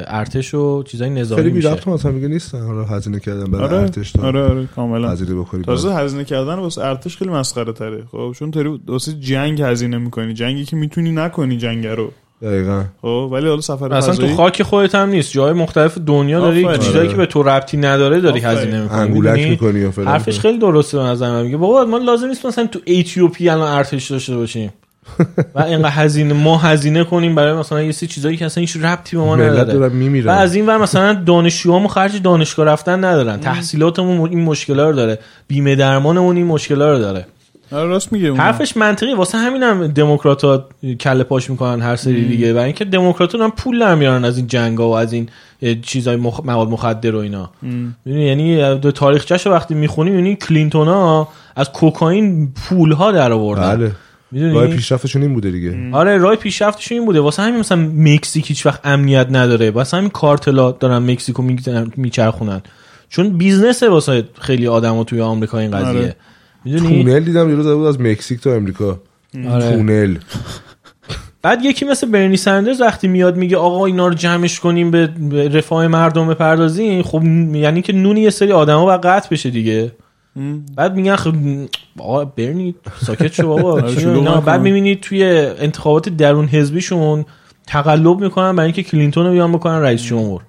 ارتش 0.07 0.53
و 0.53 0.83
چیزای 0.83 1.09
نظامی 1.09 1.41
خیلی 1.41 1.49
بی 1.49 1.57
میشه. 1.57 1.71
ربط 1.71 1.87
مثلا 1.87 2.11
میگه 2.11 2.27
نیستن 2.27 2.61
حالا 2.65 2.83
هزینه 2.83 3.19
کردن 3.19 3.51
برای 3.51 3.63
آره 3.63 3.77
ارتش 3.77 4.11
تا 4.11 4.23
آره 4.23 4.43
آره 4.43 4.65
کاملا. 4.65 5.09
هزینه 5.09 5.35
بکنی 5.35 5.63
تازه 5.63 5.93
هزینه 5.95 6.23
کردن 6.23 6.55
واسه 6.55 6.85
ارتش 6.85 7.17
خیلی 7.17 7.31
مسخره 7.31 7.73
تره. 7.73 8.03
خب 8.11 8.33
چون 8.35 8.51
تو 8.51 8.79
واسه 8.87 9.13
جنگ 9.13 9.61
هزینه 9.61 9.97
می‌کنی. 9.97 10.33
جنگی 10.33 10.65
که 10.65 10.75
می‌تونی 10.75 11.11
نکنی 11.11 11.57
جنگ 11.57 11.87
رو. 11.87 12.11
دقیقا. 12.45 12.83
خب 13.01 13.29
ولی 13.31 13.47
حالا 13.47 13.61
سفر 13.61 13.93
اصلا 13.93 14.13
تو 14.13 14.21
فضایی 14.21 14.35
خاک 14.35 14.63
خودت 14.63 14.95
هم 14.95 15.09
نیست. 15.09 15.31
جای 15.31 15.53
مختلف 15.53 15.97
دنیا 15.97 16.39
داری. 16.39 16.77
چیزایی 16.77 16.97
آره. 16.97 17.07
که 17.07 17.15
به 17.15 17.25
تو 17.25 17.43
ربطی 17.43 17.77
نداره 17.77 18.21
داری. 18.21 18.39
هزینه 18.39 18.81
می‌کنی. 18.81 18.99
انگولک 18.99 19.39
می‌کنی 19.39 19.79
یا 19.79 19.91
فلان 19.91 20.07
حرفش 20.07 20.39
خیلی 20.39 20.57
درسته 20.57 20.97
به 20.97 21.03
نظر 21.03 21.29
من. 21.29 21.43
میگه 21.43 21.57
بابا 21.57 21.85
ما 21.85 21.97
لازم 21.97 22.27
نیست 22.27 22.45
مثلا 22.45 22.67
تو 22.67 22.79
اتیوپی 22.87 23.49
الان 23.49 23.77
ارتش 23.77 24.11
داشته 24.11 24.35
باشیم. 24.35 24.73
و 25.55 25.61
اینقدر 25.61 25.89
هزینه 25.89 26.33
ما 26.33 26.57
هزینه 26.57 27.03
کنیم 27.03 27.35
برای 27.35 27.53
مثلا 27.53 27.81
یه 27.81 27.91
سری 27.91 28.07
چیزایی 28.07 28.37
که 28.37 28.45
اصلا 28.45 28.61
هیچ 28.61 28.77
ربطی 28.77 29.17
به 29.17 29.23
ما 29.23 29.35
نداره. 29.35 29.87
و 30.21 30.29
از 30.29 30.55
این 30.55 30.65
ور 30.65 30.77
مثلا 30.77 31.13
دانشجوهامون 31.13 31.87
خرج 31.87 32.21
دانشگاه 32.21 32.65
رفتن 32.65 33.03
ندارن. 33.03 33.39
تحصیلاتمون 33.39 34.29
این 34.29 34.43
مشکلا 34.43 34.89
رو 34.89 34.95
داره. 34.95 35.19
بیمه 35.47 35.75
درمانمون 35.75 36.35
این 36.37 36.45
مشکلا 36.45 36.91
رو 36.91 36.99
داره. 36.99 37.25
راست 37.71 38.13
میگه 38.13 38.27
اون. 38.27 38.39
حرفش 38.39 38.77
منطقی 38.77 39.13
واسه 39.13 39.37
همینم 39.37 39.87
دموکرات‌ها 39.87 40.65
کله 40.99 41.23
پاش 41.23 41.49
می‌کنن 41.49 41.81
هر 41.81 41.95
سری 41.95 42.25
دیگه. 42.27 42.53
برای 42.53 42.65
اینکه 42.65 42.85
دموکرات‌ها 42.85 43.43
هم 43.43 43.51
پول 43.51 43.79
در 43.79 43.95
میارن 43.95 44.25
از 44.25 44.37
این 44.37 44.47
جنگا 44.47 44.89
و 44.89 44.93
از 44.93 45.13
این 45.13 45.29
چیزای 45.81 46.15
مخ... 46.15 46.39
مواد 46.45 46.69
مخدر 46.69 47.15
و 47.15 47.19
اینا. 47.19 47.49
می‌دونی؟ 47.61 48.25
یعنی 48.25 48.79
دو 48.79 48.91
تاریخچه‌شو 48.91 49.49
وقتی 49.49 49.73
می‌خونی 49.73 50.11
یعنی 50.11 50.35
کلینتونا 50.35 51.27
از 51.55 51.71
کوکائین 51.71 52.51
پولها 52.51 53.11
در 53.11 53.31
آوردن. 53.31 53.75
بله. 53.75 53.85
راه 53.85 53.93
می‌دونی 54.31 54.75
پیشرفتشون 54.75 55.21
این 55.21 55.33
بوده 55.33 55.51
دیگه. 55.51 55.77
آره 55.91 56.17
راه 56.17 56.35
پیشرفتش 56.35 56.91
این 56.91 57.05
بوده. 57.05 57.19
واسه 57.19 57.43
همین 57.43 57.59
مثلا 57.59 57.89
مکزیک 57.95 58.49
هیچ 58.49 58.65
وقت 58.65 58.79
امنیت 58.83 59.27
نداره. 59.31 59.71
واسه 59.71 59.97
همین 59.97 60.09
کارتلا 60.09 60.71
دارن 60.71 60.97
مکزیکو 61.11 61.43
میچرخونن. 61.97 62.61
چون 63.09 63.29
بیزنسه 63.29 63.89
واسه 63.89 64.23
خیلی 64.41 64.67
آدما 64.67 65.03
توی 65.03 65.21
آمریکا 65.21 65.59
این 65.59 65.71
قضیه. 65.71 65.87
آره. 65.87 66.15
می‌دونی؟ 66.65 67.03
تونل 67.03 67.19
دیدم 67.19 67.47
دیروز 67.47 67.67
بود 67.67 67.87
از 67.87 68.01
مکزیک 68.01 68.41
تا 68.41 68.53
امریکا. 68.53 68.99
آره. 69.49 69.71
تونل. 69.71 70.17
بعد 71.41 71.65
یکی 71.65 71.85
مثل 71.85 72.11
برنی 72.11 72.37
سندرز 72.37 72.81
وقتی 72.81 73.07
میاد 73.07 73.37
میگه 73.37 73.57
آقا 73.57 73.85
اینا 73.85 74.07
رو 74.07 74.13
جمعش 74.13 74.59
کنیم 74.59 74.91
به 74.91 75.09
رفاه 75.53 75.87
مردم 75.87 76.27
بپردازیم 76.27 77.03
خب 77.03 77.23
یعنی 77.55 77.81
که 77.81 77.93
نون 77.93 78.17
یه 78.17 78.29
سری 78.29 78.51
آدما 78.51 78.85
باید 78.85 79.01
قطع 79.01 79.29
بشه 79.31 79.49
دیگه. 79.49 79.91
بعد 80.75 80.95
میگن 80.95 81.15
خب 81.15 81.33
آقا 81.99 82.25
برنی 82.25 82.75
ساکت 83.05 83.33
شو 83.33 83.47
بابا. 83.47 83.71
آره،. 83.71 84.41
بعد 84.41 84.61
می‌بینید 84.61 85.01
توی 85.01 85.23
انتخابات 85.59 86.09
درون 86.09 86.45
حزبیشون 86.45 87.25
تقلب 87.67 88.19
می‌کنن 88.19 88.55
برای 88.55 88.65
اینکه 88.65 88.83
کلینتون 88.83 89.25
رو 89.25 89.31
بیان 89.31 89.51
بکنن 89.51 89.81
رئیس 89.81 90.03
جمهور. 90.03 90.41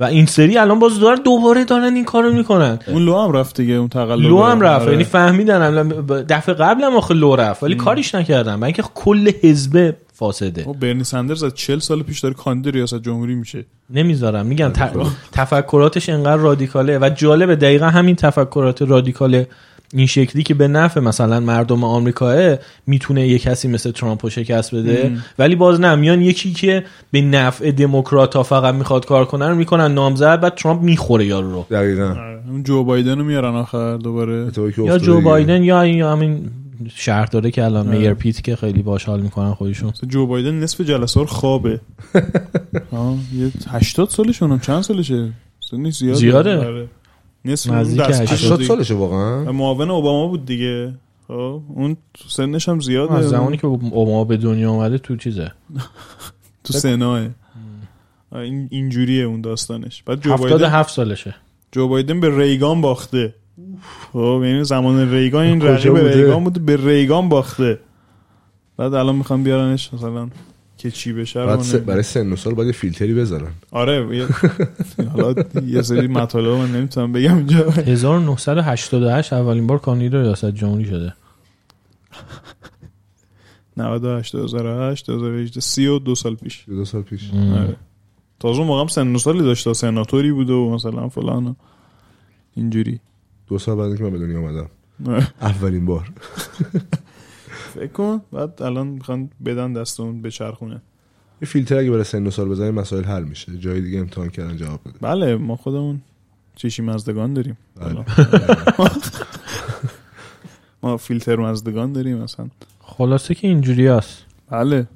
و 0.00 0.04
این 0.04 0.26
سری 0.26 0.58
الان 0.58 0.78
باز 0.78 1.00
دارن 1.00 1.22
دوباره 1.24 1.64
دارن 1.64 1.94
این 1.94 2.04
کارو 2.04 2.32
می‌کنن. 2.32 2.78
اون 2.86 3.04
لو 3.04 3.18
هم 3.18 3.32
رفت 3.32 3.56
دیگه 3.60 3.74
اون 3.74 3.88
تقلب 3.88 4.20
لو 4.20 4.42
هم 4.42 4.60
رفت. 4.60 4.82
آره. 4.82 4.92
یعنی 4.92 5.04
فهمیدن 5.04 5.88
دفعه 6.22 6.54
قبل 6.54 6.84
هم 6.84 6.96
آخه 6.96 7.14
لو 7.14 7.36
رفت 7.36 7.62
ولی 7.62 7.74
کاریش 7.74 8.14
نکردن. 8.14 8.56
برای 8.56 8.64
اینکه 8.64 8.82
کل 8.94 9.30
حزب 9.42 9.94
فاسده. 10.14 10.62
او 10.66 10.74
برنی 10.74 11.04
سندرز 11.04 11.44
از 11.44 11.54
40 11.54 11.78
سال 11.78 12.02
پیش 12.02 12.20
داره 12.20 12.34
کاندید 12.34 12.74
ریاست 12.74 13.02
جمهوری 13.02 13.34
میشه. 13.34 13.64
نمی‌ذارم. 13.90 14.46
میگم 14.46 14.68
ت- 14.68 14.90
تفکراتش 15.32 16.08
انقدر 16.08 16.36
رادیکاله 16.36 16.98
و 16.98 17.10
جالبه. 17.14 17.56
دقیقا 17.56 17.86
همین 17.86 18.16
تفکرات 18.16 18.82
رادیکال 18.82 19.44
این 19.94 20.06
شکلی 20.06 20.42
که 20.42 20.54
به 20.54 20.68
نفع 20.68 21.00
مثلا 21.00 21.40
مردم 21.40 21.84
آمریکاه 21.84 22.56
می‌تونه 22.86 23.28
یه 23.28 23.38
کسی 23.38 23.68
مثل 23.68 23.90
ترامپ 23.90 24.24
رو 24.24 24.30
شکست 24.30 24.74
بده. 24.74 25.12
ولی 25.38 25.56
باز 25.56 25.80
نه 25.80 25.94
میان 25.94 26.22
یکی 26.22 26.52
که 26.52 26.84
به 27.10 27.20
نفع 27.20 27.70
دموکرات 27.70 28.36
ها 28.36 28.42
فقط 28.42 28.74
می‌خواد 28.74 29.06
کار 29.06 29.24
کنه 29.24 29.48
رو 29.48 29.54
می‌کنن 29.54 29.94
نامزد 29.94 30.40
بعد 30.40 30.54
ترامپ 30.54 30.82
می‌خوره 30.82 31.26
یارو 31.26 31.52
رو. 31.52 31.66
دقیقا. 31.70 32.08
آره. 32.08 32.42
اون 32.48 32.62
جو 32.62 32.84
بایدن 32.84 33.18
رو 33.18 33.24
میارن 33.24 33.54
آخر 33.54 33.96
دوباره. 33.96 34.50
یا 34.78 34.98
جو 34.98 35.14
دیگه. 35.14 35.24
بایدن 35.24 35.62
یا 35.62 35.82
این 35.82 35.96
یا 35.96 36.12
همین 36.12 36.50
شهرداره 36.94 37.50
که 37.50 37.64
الان 37.64 37.86
میر 37.86 38.14
پیت 38.14 38.44
که 38.44 38.56
خیلی 38.56 38.82
باش 38.82 39.04
حال 39.04 39.20
می‌کنن 39.20 39.54
خودشون. 39.54 39.92
جو 40.08 40.26
بایدن 40.26 40.54
نصف 40.54 40.80
جلسه 40.80 41.20
رو 41.20 41.26
خوابه. 41.26 41.80
آه، 42.92 43.16
یه 43.34 43.50
80 43.68 44.08
سالشون 44.08 44.50
هم 44.50 44.58
چند 44.60 44.82
سالشه؟ 44.82 45.32
زیاده. 45.90 46.14
زیاده. 46.14 46.88
نصف 47.44 47.70
نزدیک 47.70 48.00
اون 48.00 48.08
دستگیر 48.08 48.28
80 48.28 48.38
80 48.38 48.58
شده. 48.58 48.68
سالشه 48.68 48.94
واقعا. 48.94 49.52
معاون 49.52 49.90
اوباما 49.90 50.26
بود 50.28 50.44
دیگه. 50.46 50.94
خب 51.28 51.62
اون 51.68 51.96
سنش 52.28 52.68
هم 52.68 52.80
زیاده. 52.80 53.14
از 53.14 53.28
زمانی 53.28 53.56
که 53.56 53.66
اوباما 53.66 54.24
به 54.24 54.36
دنیا 54.36 54.70
اومده 54.70 54.98
تو 54.98 55.16
چیزه؟ 55.16 55.52
تو 56.64 56.72
سناه 56.72 57.28
این 58.32 58.68
اینجوریه 58.70 59.24
اون 59.24 59.40
داستانش. 59.40 60.02
بعد 60.02 60.20
جو 60.20 60.36
بایدن 60.36 60.64
77 60.64 60.90
سالشه. 60.90 61.34
جو 61.72 61.88
بایدن 61.88 62.20
به 62.20 62.38
ریگان 62.38 62.80
باخته. 62.80 63.34
خب 64.12 64.42
یعنی 64.44 64.64
زمان 64.64 65.12
ریگان 65.12 65.46
این 65.46 65.60
رقیب؟ 65.60 65.96
ریگان 65.96 66.44
بود 66.44 66.66
به 66.66 66.76
ریگان 66.76 67.28
باخته. 67.28 67.78
بعد 68.76 68.94
الان 68.94 69.16
می‌خوان 69.16 69.42
بیارنش 69.42 69.94
مثلا 69.94 70.28
که 70.80 70.90
چی 70.90 71.12
بشه 71.12 71.46
بعد 71.46 71.60
س-. 71.60 71.74
برای 71.74 72.02
سن 72.02 72.32
و 72.32 72.36
سال 72.36 72.54
باید 72.54 72.66
یه 72.66 72.72
فیلتری 72.72 73.14
بذارن 73.14 73.50
آره 73.70 74.16
یه- 74.16 74.28
حالا 75.12 75.34
یه 75.66 75.82
سری 75.82 76.06
مطالب 76.06 76.48
من 76.48 76.72
نمی‌تونم 76.72 77.12
بگم 77.12 77.36
اینجا. 77.36 77.70
1988 77.70 79.32
اولین 79.32 79.66
بار 79.66 79.78
کاندید 79.78 80.16
ریاست 80.16 80.46
جمهوری 80.50 80.84
شده. 80.84 81.14
98 83.76 84.32
2008 84.36 85.06
2018 85.06 85.60
32 85.60 86.14
سال 86.14 86.34
پیش. 86.34 86.64
دو 86.68 86.84
سال 86.84 87.02
پیش. 87.02 87.30
آره. 87.34 87.76
تازه 88.40 88.58
اون 88.58 88.66
موقع 88.68 88.80
هم 88.80 88.86
سن 88.88 89.14
و 89.14 89.18
سالی 89.18 89.38
داشته 89.40 89.72
سناتوری 89.72 90.32
بوده 90.32 90.52
و 90.52 90.74
مثلا 90.74 91.08
فلان 91.08 91.56
اینجوری. 92.56 93.00
دو 93.48 93.58
سال 93.58 93.76
بعد 93.76 93.96
که 93.98 94.04
من 94.04 94.10
به 94.10 94.18
دنیا 94.18 94.38
اومدم. 94.38 94.66
آره. 95.06 95.28
اولین 95.40 95.86
بار. 95.86 96.10
فکر 97.74 97.86
کن 97.86 98.20
بعد 98.32 98.62
الان 98.62 98.86
می‌خوان 98.86 99.30
بدن 99.44 99.72
دست 99.72 100.00
اون 100.00 100.22
به 100.22 100.30
چرخونه. 100.30 100.82
یه 101.42 101.48
فیلتر 101.48 101.76
اگه 101.76 101.90
برای 101.90 102.04
سن 102.04 102.26
و 102.26 102.30
سال 102.30 102.48
بزنی 102.48 102.70
مسائل 102.70 103.04
حل 103.04 103.24
میشه. 103.24 103.58
جای 103.58 103.80
دیگه 103.80 103.98
امتحان 103.98 104.28
کردن 104.28 104.56
جواب 104.56 104.80
بده. 104.84 104.98
بله 105.00 105.36
ما 105.36 105.56
خودمون 105.56 106.00
چیشی 106.56 106.82
مزدگان 106.82 107.34
داریم. 107.34 107.56
بله. 107.80 108.04
ما 110.82 110.96
فیلتر 110.96 111.36
مزدگان 111.36 111.92
داریم 111.92 112.18
مثلا 112.18 112.48
خلاصه 112.80 113.34
که 113.34 113.48
اینجوری 113.48 113.86
هست. 113.86 114.24
بله. 114.50 114.86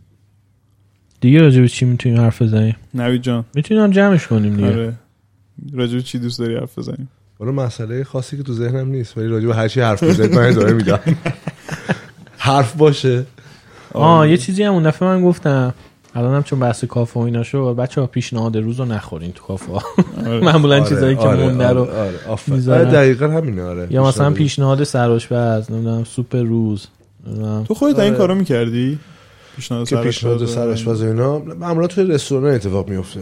دیگه 1.20 1.40
راجع 1.40 1.60
به 1.60 1.68
چی 1.68 1.84
می‌تونیم 1.84 2.20
حرف 2.20 2.42
بزنیم؟ 2.42 2.76
نوید 2.94 3.22
جان. 3.22 3.44
می‌تونیم 3.54 3.90
جمعش 3.90 4.26
کنیم 4.26 4.56
دیگه. 4.56 4.68
آره. 4.68 4.94
راجع 5.72 5.94
به 5.94 6.02
چی 6.02 6.18
دوست 6.18 6.38
داری 6.38 6.56
حرف 6.56 6.78
بزنیم؟ 6.78 7.08
حالا 7.38 7.52
مسئله 7.52 8.04
خاصی 8.04 8.36
که 8.36 8.42
تو 8.42 8.52
ذهنم 8.52 8.88
نیست 8.88 9.18
ولی 9.18 9.26
راجع 9.26 9.46
به 9.46 9.54
هر 9.54 9.68
چی 9.68 9.80
حرف 9.80 10.02
بزنید 10.02 10.34
من 10.34 10.42
ادامه 10.42 10.72
میدم. 10.72 11.00
حرف 12.44 12.76
باشه. 12.76 13.24
آه 13.92 14.30
یه 14.30 14.36
چیزی 14.36 14.62
هم 14.62 14.72
اون 14.72 14.82
دفعه 14.82 15.08
من 15.08 15.22
گفتم. 15.22 15.74
الان 16.14 16.34
هم 16.34 16.42
چون 16.42 16.60
بحث 16.60 16.84
کافه 16.84 17.20
و 17.20 17.22
اینا 17.22 17.42
شد 17.42 17.74
بچه 17.78 18.00
ها 18.00 18.06
پیشنهاد 18.06 18.56
روز 18.56 18.78
رو 18.80 18.84
نخورین 18.84 19.32
تو 19.32 19.44
کافه. 19.44 19.72
ها 19.72 19.82
معمولا 20.42 20.76
آره، 20.80 20.88
چیزایی 20.88 21.16
که 21.16 21.22
آره، 21.22 21.42
مونده 21.44 21.68
رو 21.68 21.80
آره، 21.80 21.92
آره،. 22.28 22.70
آره، 22.72 22.84
دقیقا 22.84 23.28
همینه 23.28 23.62
آره. 23.62 23.86
یا 23.90 24.04
مثلا 24.04 24.30
پیشنهاد- 24.30 24.84
سرآشپز 24.84 25.70
نمی‌دونم 25.72 26.04
سوپ 26.04 26.36
روز. 26.36 26.86
نمی‌دونم. 27.26 27.64
تو 27.64 27.74
خودت 27.74 27.98
این 27.98 28.08
آره. 28.08 28.18
کارو 28.18 28.34
می‌کردی؟ 28.34 28.98
پیشنهاد 29.56 29.88
که 29.88 29.96
پیشنهاد 29.96 30.46
سرآشپز 30.46 31.02
و- 31.02 31.06
اینا. 31.06 31.38
معمولا 31.38 31.86
توی 31.86 32.04
رستوران 32.04 32.54
اتفاق 32.54 32.88
میفته 32.88 33.20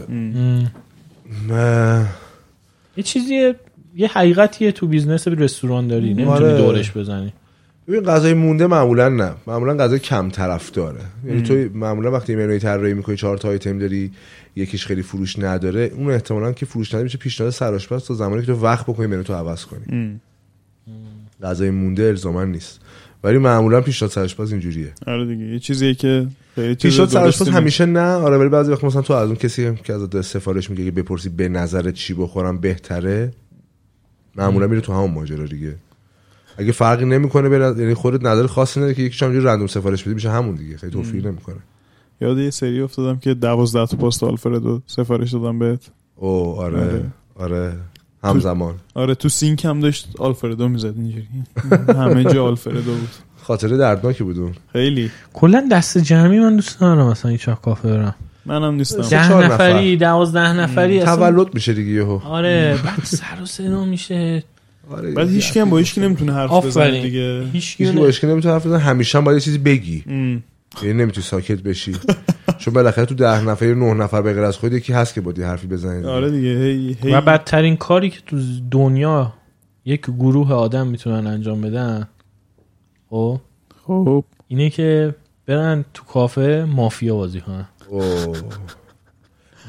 یه 2.97 3.03
چیزیه 3.03 3.55
یه 3.95 4.07
حقیقتیه 4.07 4.71
تو 4.71 4.87
business 4.87 5.27
رستوران 5.27 5.87
داری. 5.87 6.13
نمی‌تونی 6.13 6.29
آره. 6.29 6.57
دورش 6.57 6.91
بزنی. 6.97 7.33
ببین 7.87 8.03
غذای 8.03 8.33
مونده 8.33 8.67
معمولا 8.67 9.09
نه. 9.09 9.31
معمولا 9.47 9.77
غذای 9.77 9.99
کم 9.99 10.29
طرف 10.29 10.71
داره. 10.71 10.99
یعنی 11.25 11.41
تو 11.41 11.77
معمولا 11.77 12.11
وقتی 12.11 12.35
منوی 12.35 12.59
طراحی 12.59 12.93
می‌کنی 12.93 13.15
چهار 13.15 13.37
تا 13.37 13.49
آیتم 13.49 13.79
داری 13.79 14.11
یکیش 14.55 14.85
خیلی 14.85 15.01
فروش 15.01 15.39
نداره 15.39 15.91
اون 15.95 16.11
احتمالا 16.11 16.51
که 16.51 16.65
فروش 16.65 16.89
نداره 16.89 17.03
میشه 17.03 17.17
پیشنهاد 17.17 17.53
سرآشپز 17.53 18.05
تا 18.05 18.13
زمانی 18.13 18.41
که 18.41 18.47
تو 18.47 18.59
وقت 18.59 18.85
بکنی 18.85 19.07
منو 19.07 19.23
تو 19.23 19.33
عوض 19.33 19.65
کنی. 19.65 20.19
غذای 21.43 21.69
مونده 21.69 22.03
الزاما 22.03 22.43
نیست. 22.43 22.79
ولی 23.23 23.37
معمولا 23.37 23.81
پیشنهاد 23.81 24.11
سرآشپز 24.11 24.51
اینجوریه. 24.51 24.91
آره 25.07 25.25
دیگه. 25.25 25.45
یه 25.45 25.59
چیزیه 25.59 25.93
که 25.93 26.27
پیشنهاد 26.55 27.09
سرآشپز 27.09 27.47
نیست. 27.47 27.57
همیشه 27.57 27.85
نه. 27.85 27.99
آره 28.01 28.37
ولی 28.37 28.49
بعضی 28.49 28.71
وقت 28.71 28.83
مثلا 28.83 29.01
تو 29.01 29.13
از 29.13 29.27
اون 29.27 29.35
کسی 29.35 29.75
که 29.75 29.93
داره 29.93 30.21
سفارش 30.21 30.69
می‌گیره 30.69 30.85
که 30.85 30.91
بپرسی 30.91 31.29
به 31.29 31.49
نظرت 31.49 31.93
چی 31.93 32.13
بخورم 32.13 32.57
بهتره 32.57 33.31
معمولا 34.35 34.67
میره 34.67 34.81
تو 34.81 34.93
همون 34.93 35.11
ماجرا 35.11 35.45
دیگه. 35.45 35.75
اگه 36.57 36.71
فرقی 36.71 37.05
نمی‌کنه 37.05 37.49
بین 37.49 37.61
یعنی 37.61 37.93
خودت 37.93 38.23
نظر 38.23 38.47
خاصی 38.47 38.79
نداره 38.79 38.95
که 38.95 39.01
یکی 39.01 39.25
همینجوری 39.25 39.47
رندوم 39.53 39.67
سفارش 39.67 40.03
بدی 40.03 40.13
میشه 40.13 40.29
همون 40.31 40.55
دیگه. 40.55 40.77
خیلی 40.77 40.91
توفیق 40.93 41.27
نمی‌کنه. 41.27 41.55
یاد 42.21 42.37
یه 42.37 42.49
سری 42.49 42.81
افتادم 42.81 43.19
که 43.19 43.33
12 43.33 43.85
تا 43.85 43.97
پست 43.97 44.23
آلفردو 44.23 44.81
سفارش 44.87 45.31
دادم 45.33 45.59
بهت. 45.59 45.89
او 46.15 46.55
آره. 46.59 46.77
آره. 46.81 47.03
آره. 47.35 47.73
همزمان. 48.23 48.75
آره 48.93 49.15
تو 49.15 49.29
سینک 49.29 49.65
هم 49.65 49.79
داشت 49.79 50.07
آلفردو 50.19 50.67
می‌زد 50.69 50.93
اینجوری. 50.97 51.27
همه 51.87 52.23
جا 52.23 52.45
آلفردو 52.45 52.81
بود. 52.95 53.09
خاطره 53.43 53.77
دردناکی 53.77 54.23
بود 54.23 54.57
خیلی. 54.73 55.11
کلا 55.33 55.67
دست 55.71 55.97
جمعی 55.97 56.39
من 56.39 56.55
دوست 56.55 56.79
دارم 56.79 57.07
مثلا 57.07 57.29
این 57.29 57.37
چاک 57.37 57.61
کافه 57.61 57.89
برم 57.89 58.15
منم 58.45 58.73
نیستم. 58.73 59.01
ده 59.01 59.09
چهار 59.09 59.45
نفری 59.45 59.97
دوازده 59.97 60.53
نفری 60.53 60.99
اصلا- 60.99 61.15
تولد 61.15 61.53
میشه 61.53 61.73
دیگه 61.73 61.91
یهو. 61.91 62.19
آره 62.25 62.77
بعد 62.85 63.03
سر 63.03 63.41
و 63.43 63.45
صدا 63.45 63.85
میشه. 63.85 64.43
آره 64.91 65.11
بعد 65.11 65.29
هیچ 65.29 65.53
کم 65.53 65.69
با 65.69 65.77
هیچ 65.77 65.93
کی 65.93 66.01
نمی‌تونه 66.01 66.33
حرف 66.33 66.65
بزنه 66.65 67.01
دیگه. 67.01 67.43
هیچ 67.53 67.75
هیچ 67.77 67.91
کی 67.91 67.97
با 67.97 68.07
اشکی 68.07 68.27
نمی‌تونه 68.27 68.53
حرف 68.53 68.65
بزنه. 68.65 68.79
همیشه 68.79 69.17
هم 69.17 69.23
باید 69.23 69.35
یه 69.35 69.41
چیزی 69.41 69.57
بگی. 69.57 70.03
یعنی 70.07 70.93
نمی‌تونی 70.93 71.23
ساکت 71.23 71.61
بشی. 71.61 71.95
چون 72.57 72.73
بالاخره 72.73 73.05
تو 73.05 73.15
ده 73.15 73.45
نفر 73.45 73.65
یا 73.65 73.73
نه 73.73 73.93
نفر 73.93 74.21
به 74.21 74.33
غیر 74.33 74.43
از 74.43 74.57
خود 74.57 74.73
یکی 74.73 74.93
هست 74.93 75.13
که 75.13 75.21
بودی 75.21 75.43
حرفی 75.43 75.67
بزنی 75.67 76.05
آره 76.05 76.31
دیگه. 76.31 76.49
هی 76.49 76.97
هی 77.01 77.13
و 77.13 77.21
بدترین 77.21 77.75
کاری 77.75 78.09
که 78.09 78.19
تو 78.25 78.37
دنیا 78.71 79.33
یک 79.85 80.01
گروه 80.01 80.53
آدم 80.53 80.87
می‌تونن 80.87 81.27
انجام 81.27 81.61
بدن 81.61 82.07
خب؟ 83.09 83.39
خب. 83.85 84.23
اینه 84.47 84.69
که 84.69 85.15
برن 85.45 85.85
تو 85.93 86.03
کافه 86.03 86.65
مافیا 86.69 87.15
بازی 87.15 87.41
کنن. 87.41 87.67
اوه. 87.89 88.37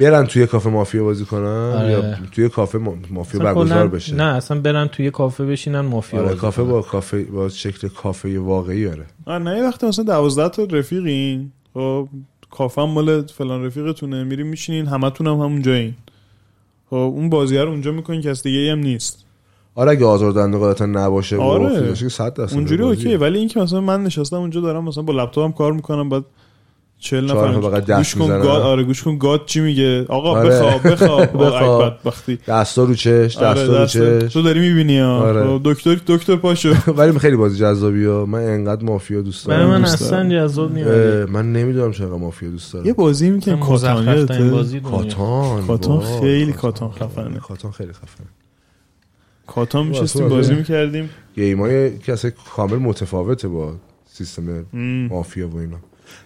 برن 0.00 0.26
توی 0.26 0.46
کافه 0.46 0.70
مافیا 0.70 1.04
بازی 1.04 1.24
کنن 1.24 1.72
آره. 1.76 1.90
یا 1.92 2.02
توی 2.32 2.48
کافه 2.48 2.78
ما- 2.78 2.94
مافیا 3.10 3.40
برگزار 3.40 3.88
بشه 3.88 4.14
نه 4.14 4.24
اصلا 4.24 4.60
برن 4.60 4.86
توی 4.88 5.10
کافه 5.10 5.44
بشینن 5.44 5.80
مافیا 5.80 6.18
آره 6.20 6.28
بازی 6.28 6.40
کافه. 6.40 6.62
با 6.62 6.82
کافه 6.82 7.24
با 7.24 7.48
شکل 7.48 7.88
کافه 7.88 8.38
واقعی 8.38 8.88
آره 8.88 9.06
آره 9.26 9.42
نه 9.42 9.56
یه 9.56 9.64
وقتی 9.64 9.86
مثلا 9.86 10.04
12 10.04 10.48
تا 10.48 10.64
رفیقین 10.78 11.52
خب 11.74 12.08
کافه 12.50 12.82
هم 12.82 12.88
مال 12.90 13.26
فلان 13.26 13.64
رفیقتونه 13.64 14.24
میریم 14.24 14.46
میشینین 14.46 14.86
همتون 14.86 15.26
هم 15.26 15.32
همون 15.34 15.62
جایین 15.62 15.94
خب 16.90 16.96
اون 16.96 17.30
بازی 17.30 17.58
رو 17.58 17.68
اونجا 17.70 17.92
می‌کنین 17.92 18.20
کس 18.20 18.42
دیگه 18.42 18.72
هم 18.72 18.78
نیست 18.78 19.24
آره 19.74 19.90
اگه 19.90 20.06
آزاردهنده 20.06 20.58
قاعدتا 20.58 20.86
نباشه 20.86 21.36
آره. 21.36 21.94
که 21.94 22.08
100 22.08 22.34
درصد 22.34 22.54
اونجوری. 22.54 22.82
اوکی 22.82 23.16
ولی 23.16 23.38
اینکه 23.38 23.60
مثلا 23.60 23.80
من 23.80 24.02
نشستم 24.02 24.36
اونجا 24.36 24.60
دارم 24.60 24.84
مثلا 24.84 25.02
با 25.02 25.12
لپتاپم 25.12 25.52
کار 25.52 25.72
می‌کنم 25.72 26.08
بعد 26.08 26.24
40 27.04 27.28
چهار 27.28 27.50
نفر 27.50 27.80
گوش 27.96 28.14
کن. 28.14 28.26
گاد 28.26 28.62
آره 28.62 28.82
گوش 28.82 29.02
کن 29.02 29.18
گاد 29.18 29.46
چی 29.46 29.60
میگه 29.60 30.04
آقا 30.08 30.30
آره. 30.30 30.48
بخواب 30.48 30.88
بخواب 30.92 31.20
بخواب. 31.42 31.52
آه، 31.82 31.90
بدبختی 32.00 32.38
دستا 32.48 32.84
رو 32.84 32.94
چش 32.94 33.36
آره 33.36 33.60
دستا 33.62 33.72
رو 33.78 33.84
دست 33.84 33.92
چش 34.26 34.32
تو 34.32 34.42
داری 34.42 34.60
می‌بینی 34.60 35.00
آره. 35.00 35.44
ها 35.44 35.60
دکتر 35.64 36.00
دکتر 36.06 36.36
پاشو 36.36 36.74
ولی 36.98 37.18
خیلی 37.18 37.36
بازی 37.36 37.58
جذابی 37.58 38.04
ها 38.04 38.26
من 38.26 38.38
انقدر 38.38 38.84
مافیا 38.84 39.20
دوست 39.22 39.46
برای 39.46 39.58
دارم 39.58 39.70
من 39.74 39.80
دوست 39.80 40.02
اصلا. 40.02 40.28
جذاب 40.28 40.72
نیست 40.74 40.88
من 41.30 41.52
نمی‌دونم 41.52 41.92
چرا 41.92 42.18
مافیا 42.18 42.50
دوست 42.50 42.74
یه 42.74 42.80
دارم 42.82 42.94
بازی 42.96 43.30
کاتان 43.60 44.18
یادته؟ 44.18 44.50
بازی 44.50 44.80
دنیا. 44.80 44.90
کاتان 44.98 45.66
کاتان 45.66 45.96
وای، 45.98 46.20
خیلی 46.20 46.52
کاتان 46.52 46.90
خفنه. 46.90 47.38
کاتان 47.38 47.70
خیلی 47.70 47.92
خفنه 47.92 48.26
کاتان 49.46 49.86
میشستیم 49.86 50.28
بازی. 50.28 50.54
می‌کردیم 50.54 51.10
گیمای 51.34 51.98
که 51.98 52.12
اصلا 52.12 52.30
کامل 52.56 52.76
متفاوته 52.76 53.48
با 53.48 53.72
سیستم 54.06 54.66
مافیا 55.10 55.48
و 55.48 55.56
اینا 55.58 55.76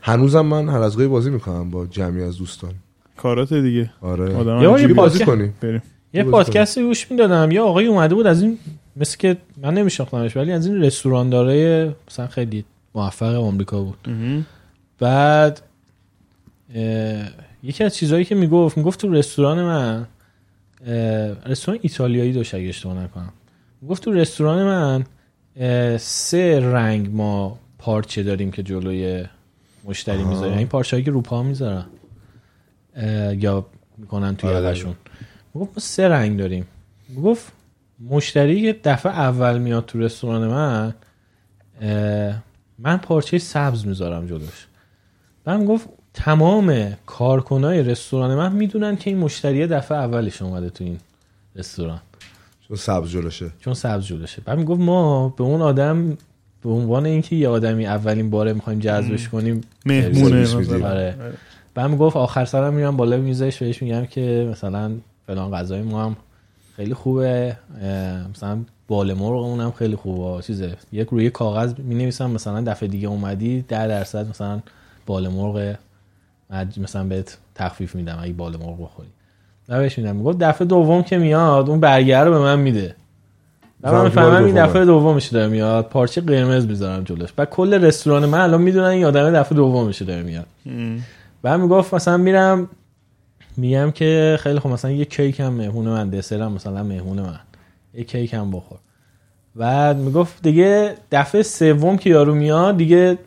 هنوزم 0.02 0.40
من 0.40 0.68
هر 0.68 0.80
از 0.80 0.96
گاهی 0.96 1.08
بازی 1.08 1.30
می‌کنم 1.30 1.70
با 1.70 1.86
جمعی 1.86 2.22
از 2.22 2.38
دوستان. 2.38 2.72
کارات 3.16 3.54
دیگه. 3.54 3.90
آره. 4.00 4.34
آدم 4.34 4.78
یه 4.78 4.88
بازی 4.88 5.24
کنیم. 5.24 5.54
بریم. 5.60 5.82
یه 6.14 6.22
پادکستی 6.22 6.82
گوش 6.82 7.10
می‌دادم. 7.10 7.50
یه 7.50 7.60
آقای 7.60 7.86
اومده 7.86 8.14
بود 8.14 8.26
از 8.26 8.42
این 8.42 8.58
مثل 8.96 9.16
که 9.18 9.36
من 9.62 9.74
نمیشناختمش 9.74 10.36
ولی 10.36 10.52
از 10.52 10.66
این 10.66 10.82
رستوران 10.82 11.30
داره 11.30 11.94
مثلا 12.10 12.26
خیلی 12.26 12.64
موفق 12.94 13.34
آمریکا 13.34 13.82
بود. 13.82 14.08
بعد 14.98 15.62
یکی 17.62 17.84
از 17.84 17.94
چیزهایی 17.94 18.24
که 18.24 18.34
می‌گفت 18.34 18.78
می‌گفت 18.78 19.00
تو 19.00 19.12
رستوران 19.12 19.62
من 19.64 20.06
رستوران 21.46 21.80
ایتالیایی 21.82 22.32
داشت 22.32 22.54
اگه 22.54 22.68
اشتباه 22.68 23.04
نکنم. 23.04 23.32
می‌گفت 23.82 24.04
تو 24.04 24.12
رستوران 24.12 24.64
من 24.64 25.04
سه 25.98 26.60
رنگ 26.60 27.10
ما 27.12 27.58
پارچه 27.78 28.22
داریم 28.22 28.50
که 28.50 28.62
جلوی 28.62 29.24
مشتری 29.84 30.22
آها. 30.22 30.28
می‌ذاریم 30.28 30.58
این 30.58 30.66
پارچه 30.66 30.96
هایی 30.96 31.04
که 31.04 31.10
رو 31.10 31.20
پا 31.20 31.42
می‌ذارن. 31.42 31.86
یا 33.38 33.66
می‌کنن 33.96 34.36
توی 34.36 34.50
آره. 34.50 34.68
یقشون 34.68 34.94
می‌گفت 35.54 35.70
ما 35.74 35.80
سه 35.80 36.08
رنگ 36.08 36.38
داریم. 36.38 36.66
می‌گفت 37.08 37.52
مشتری 38.10 38.62
که 38.62 38.80
دفعه 38.84 39.12
اول 39.12 39.58
میاد 39.58 39.86
تو 39.86 39.98
رستوران 39.98 40.48
من 40.48 40.94
من 42.78 42.96
پارچه 42.96 43.38
سبز 43.38 43.86
می‌ذارم 43.86 44.26
جلوش. 44.26 44.66
من 45.46 45.64
گفت 45.64 45.88
تمام 46.14 46.92
کارکنای 47.06 47.82
رستوران 47.82 48.34
من 48.34 48.52
می‌دونن 48.52 48.96
که 48.96 49.10
این 49.10 49.18
مشتری 49.18 49.66
دفعه 49.66 49.98
اولش 49.98 50.42
اومده 50.42 50.70
تو 50.70 50.84
این 50.84 50.98
رستوران. 51.56 52.00
چون 52.68 52.76
سبز 52.76 53.10
جلوشه. 53.10 53.50
چون 53.58 53.74
سبز 53.74 54.04
جلوشه. 54.04 54.42
بعد 54.44 54.58
می‌گفت 54.58 54.80
ما 54.80 55.28
به 55.28 55.44
اون 55.44 55.62
آدم 55.62 56.18
به 56.62 56.70
عنوان 56.70 57.06
اینکه 57.06 57.36
یه 57.36 57.48
آدمی 57.48 57.86
اولین 57.86 58.30
باره 58.30 58.52
می‌خوایم 58.52 58.78
جذبش 58.78 59.28
کنیم 59.28 59.60
مهمونه. 59.86 60.56
میدیم. 60.56 60.84
آره. 60.84 61.14
بعد 61.74 61.90
می‌گفت 61.90 62.16
آخر 62.16 62.44
سرم 62.44 62.74
میرم 62.74 62.96
بالا 62.96 63.16
میزش 63.16 63.62
بهش 63.62 63.82
میگم 63.82 64.06
که 64.06 64.48
مثلا 64.50 64.92
فلان 65.26 65.50
غذای 65.50 65.82
ما 65.82 66.04
هم 66.04 66.16
خیلی 66.76 66.94
خوبه 66.94 67.56
مثلا 68.30 68.58
بال 68.88 69.14
مرغمون 69.14 69.60
هم 69.60 69.72
خیلی 69.72 69.96
خوبه. 69.96 70.42
چیزه. 70.42 70.76
یک 70.92 71.08
روی 71.08 71.30
کاغذ 71.30 71.74
می 71.78 71.94
نویسم 71.94 72.30
مثلا 72.30 72.60
دفعه 72.60 72.88
دیگه 72.88 73.08
اومدی 73.08 73.64
ده 73.68 73.86
درصد 73.86 74.28
مثلا 74.28 74.60
بال 75.06 75.28
مرغ 75.28 75.74
مثلا 76.76 77.04
بهت 77.04 77.38
تخفیف 77.54 77.94
میدم 77.94 78.18
اگه 78.22 78.32
بال 78.32 78.56
مرغ 78.56 78.82
بخوری. 78.82 79.08
و 79.68 79.78
بهش 79.78 79.98
میدم. 79.98 80.16
می‌گفت 80.16 80.38
دفعه 80.38 80.66
دوم 80.66 81.02
که 81.02 81.18
میاد 81.18 81.70
اون 81.70 81.80
برگه 81.80 82.18
رو 82.18 82.30
به 82.30 82.38
من 82.38 82.58
میده. 82.58 82.94
من 83.82 83.90
فهمم 83.90 84.04
می‌فهمم 84.04 84.44
این. 84.44 84.66
دفعه 84.66 84.84
دومش 84.84 85.26
داره 85.26 85.48
میاد. 85.48 85.88
پارچه 85.88 86.20
قرمز 86.20 86.66
می‌ذارم 86.66 87.04
جلوش. 87.04 87.32
بعد 87.32 87.50
کل 87.50 87.74
رستوران 87.74 88.26
من 88.26 88.40
الان 88.40 88.62
می‌دونن 88.62 88.86
این 88.86 89.04
آدم 89.04 89.30
دفعه 89.30 89.56
دومش 89.56 90.02
داره 90.02 90.22
میاد. 90.22 90.46
ام. 90.66 91.02
بعد 91.42 91.60
می‌گفت 91.60 91.94
مثلا 91.94 92.16
میرم 92.16 92.68
میگم 93.56 93.90
که 93.90 94.38
خیلی 94.40 94.58
خوب 94.58 94.72
مثلا 94.72 94.90
یه 94.90 95.04
کیک 95.04 95.40
هم 95.40 95.52
مهمون 95.52 95.84
من 95.84 96.10
دسرم 96.10 96.52
مثلا 96.52 96.82
مهمون 96.82 97.20
من. 97.20 97.40
یه 97.94 98.04
کیک 98.04 98.34
هم 98.34 98.50
بخور. 98.50 98.78
بعد 99.56 99.96
می‌گفت 99.96 100.42
دیگه 100.42 100.94
دفعه 101.12 101.42
سوم 101.42 101.96
که 101.96 102.10
یارو 102.10 102.34
میاد 102.34 102.76
دیگه 102.76 103.18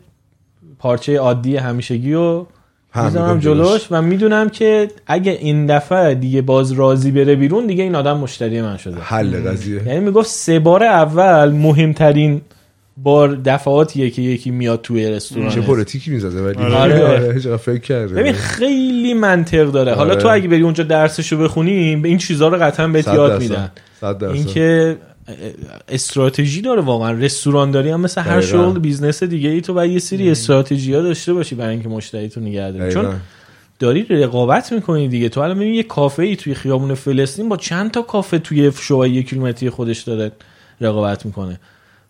پارچه 0.78 1.18
عادی 1.18 1.56
همیشگی 1.56 2.14
هم 2.14 2.46
می‌ذارم 2.94 3.38
جلوش. 3.38 3.80
و 3.90 4.02
می‌دونم 4.02 4.48
که 4.48 4.88
اگه 5.06 5.32
این 5.32 5.66
دفعه 5.66 6.14
دیگه 6.14 6.42
باز 6.42 6.72
راضی 6.72 7.10
بره 7.10 7.36
بیرون 7.36 7.66
دیگه 7.66 7.82
این 7.84 7.94
آدم 7.94 8.18
مشتری 8.18 8.62
من 8.62 8.76
شده 8.76 8.96
حل 9.00 9.50
قضیه 9.50 9.82
یعنی 9.86 10.00
می‌گفت 10.00 10.28
سه 10.28 10.58
بار 10.58 10.84
اول 10.84 11.50
مهمترین 11.50 12.40
بار 12.96 13.34
دفعاتیه 13.44 14.10
که 14.10 14.22
یکی 14.22 14.50
میاد 14.50 14.80
توی 14.82 15.10
رستوران 15.10 15.50
چه 15.50 15.60
پلیتیکی 15.60 16.10
می‌زده 16.10 16.42
ولی 16.42 16.74
آره. 16.74 17.04
آره 17.04 17.40
چقدر 17.40 17.56
فکر 17.56 17.80
کرده 17.80 18.14
ببین 18.14 18.32
خیلی 18.32 19.14
منطق 19.14 19.70
داره 19.70 19.94
حالا 19.94 20.12
آره. 20.12 20.22
تو 20.22 20.28
اگه 20.28 20.48
بری 20.48 20.62
اونجا 20.62 20.84
درسشو 20.84 21.38
بخونی 21.38 21.96
به 21.96 22.08
این 22.08 22.18
چیزها 22.18 22.48
رو 22.48 22.58
قطعا 22.58 22.88
بهت 22.88 23.08
یاد. 23.08 23.42
میدن. 23.42 23.70
اینکه 24.32 24.96
استراتژی 25.88 26.60
داره 26.60 26.82
واقعا. 26.82 27.12
رستوران 27.12 27.70
داری 27.70 27.90
هم 27.90 28.00
مثل 28.00 28.20
هر. 28.20 28.40
شغل 28.40 28.78
business 28.78 29.22
دیگه 29.22 29.48
ای 29.48 29.60
تو 29.60 29.74
باید 29.74 29.92
یه 29.92 29.98
سری 29.98 30.30
استراتژی 30.30 30.94
ها 30.94 31.02
داشته 31.02 31.32
باشی 31.32 31.54
برای 31.54 31.70
اینکه 31.70 31.88
مشتری 31.88 32.28
تو 32.28 32.40
نگه 32.40 32.70
داری. 32.70 32.92
چون. 32.92 33.14
داری 33.78 34.02
رقابت 34.02 34.72
می‌کنی 34.72 35.08
دیگه. 35.08 35.28
تو 35.28 35.40
الان 35.40 35.56
ببین 35.56 35.74
یه 35.74 35.82
کافه 35.82 36.22
ای 36.22 36.36
توی 36.36 36.54
خیابون 36.54 36.94
فلسطین 36.94 37.48
با 37.48 37.56
چند 37.56 37.90
تا 37.90 38.02
کافه 38.02 38.38
توی 38.38 38.72
شعاع 38.80 39.08
یک 39.08 39.28
کیلومتری 39.28 39.70
خودش 39.70 40.00
داره 40.00 40.32
رقابت 40.80 41.26
می‌کنه. 41.26 41.60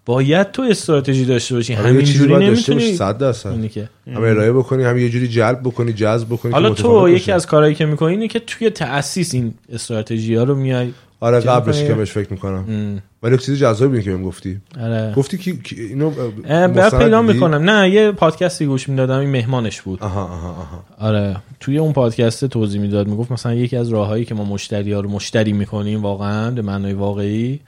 باید 0.07 0.51
تو 0.51 0.63
استراتژی 0.63 1.25
داشته 1.25 1.55
باشی. 1.55 1.75
آره، 1.75 1.95
یه 1.95 2.03
چیزی 2.03 2.27
باید 2.27 2.49
داشته 2.49 2.75
باشی. 2.75 2.87
نمی‌تونی 2.87 2.99
صد 2.99 3.19
درصد. 3.19 3.49
اینی 3.49 3.69
که. 3.69 3.89
هم 4.07 4.23
ارائه 4.23 4.53
بکنی 4.53 4.85
هم 4.85 4.99
یه 4.99 5.09
جوری 5.09 5.29
جلب 5.29 5.61
بکنی 5.61 5.93
جذب 5.93 6.27
بکنی 6.29 6.53
حالا 6.53 6.71
تو 6.71 7.09
یکی. 7.09 7.33
از 7.33 7.47
کارهایی 7.47 7.75
که 7.75 7.87
می‌کنی 7.87 8.11
اینه 8.11 8.29
که 8.29 8.39
توی 8.39 8.71
تاسیس 8.71 9.35
این 9.35 9.55
استراتژی 9.73 10.35
ها 10.35 10.45
رو 10.45 10.55
میای. 10.55 10.93
آره 11.21 11.41
قبلش؟ 11.41 11.83
که 11.83 11.95
بهش 11.95 12.11
فکر 12.11 12.33
می‌کنم. 12.33 12.65
ام، 12.69 13.03
ولی 13.23 13.39
چیز 13.39 13.59
جذابی 13.59 14.03
که 14.03 14.11
بهم 14.11 14.23
گفتی. 14.23 14.61
آره. 14.81 15.13
گفتی 15.17 15.39
که 15.39 15.55
اینو 15.77 16.11
بعد 16.47 16.99
پیدا؟ 16.99 17.23
می‌کنم. 17.23 17.71
نه 17.71 17.91
یه 17.91 18.13
پادکستی 18.13 18.67
گوش 18.67 18.89
می‌دادم 18.89 19.19
این 19.19 19.31
مهمانش 19.31 19.83
بود. 19.83 20.03
آها 20.03 20.23
آها 20.23 20.49
آها. 20.49 20.85
آره. 20.99 21.37
توی 21.61 21.79
اون 21.79 21.93
پادکست 21.93 22.45
توضیح 22.45 22.81
می‌داد 22.81 23.09
می‌گفت 23.09 23.33
مثلا 23.33 23.55
یکی 23.55 23.77
از 23.77 23.89
راههایی 23.89 24.25
که 24.25 24.35
ما 24.35 24.45
مشتری 24.45 24.93
ها 24.93 25.01
رو 25.01 25.11
مشتری 25.11 25.53
می‌کنیم 25.53 26.03
واقعا 26.03 26.51
به 26.51 26.63
معنای 26.63 26.93
واقعی 26.93 27.61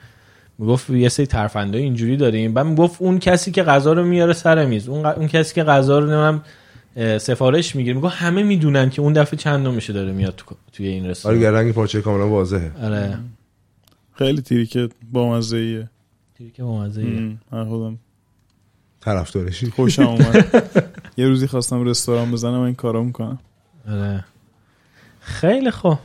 می‌گفت 0.57 0.89
یه 0.89 1.09
سری 1.09 1.25
ترفندای 1.25 1.81
اینجوری 1.81 2.17
داریم. 2.17 2.53
بعد 2.53 2.65
می‌گفت 2.65 3.01
اون 3.01 3.19
کسی 3.19 3.51
که 3.51 3.63
غذا 3.63 3.93
رو 3.93 4.03
میاره 4.03 4.33
سر 4.33 4.65
میز. 4.65 4.89
اون, 4.89 5.03
ق- 5.13 5.17
اون 5.17 5.27
کسی 5.27 5.55
که 5.55 5.63
غذا 5.63 5.99
رو 5.99 6.05
نمی‌دونم 6.05 6.43
اه، 6.95 7.17
سفارش 7.17 7.75
می‌گیره. 7.75 7.95
می‌گفت 7.95 8.15
همه 8.15 8.43
می‌دونن 8.43 8.89
که 8.89 9.01
اون 9.01 9.13
دفعه 9.13 9.37
چند 9.37 9.67
میشه 9.67 9.93
داره 9.93 10.11
میاد 10.11 10.33
تو 10.37 10.55
توی 10.73 10.87
این 10.87 11.03
آره 11.03 11.11
رستوران. 11.11 11.41
یه 11.41 11.51
رنگ 11.51 11.73
پارچه 11.73 12.01
کاملا 12.01 12.29
واضحه. 12.29 12.71
آره. 12.83 13.17
خیلی 14.13 14.41
تیری 14.41 14.65
که 14.65 14.89
با 15.11 15.29
مزه 15.29 15.89
تریک 16.37 16.61
بامزه 16.61 17.01
ام، 17.01 17.39
من 17.51 17.65
خودم 17.69 17.99
طرفدارشی. 19.01 19.69
خوشم 19.69 20.03
اومد. 20.07 20.63
یه 21.17 21.27
روزی 21.27 21.47
خواستم 21.47 21.83
رستوران 21.83 22.31
بزنم 22.31 22.59
این 22.59 22.75
کارا 22.75 23.03
می‌کنم. 23.03 23.39
آره. 23.89 24.25
خیلی 25.19 25.71
خوب. 25.71 25.97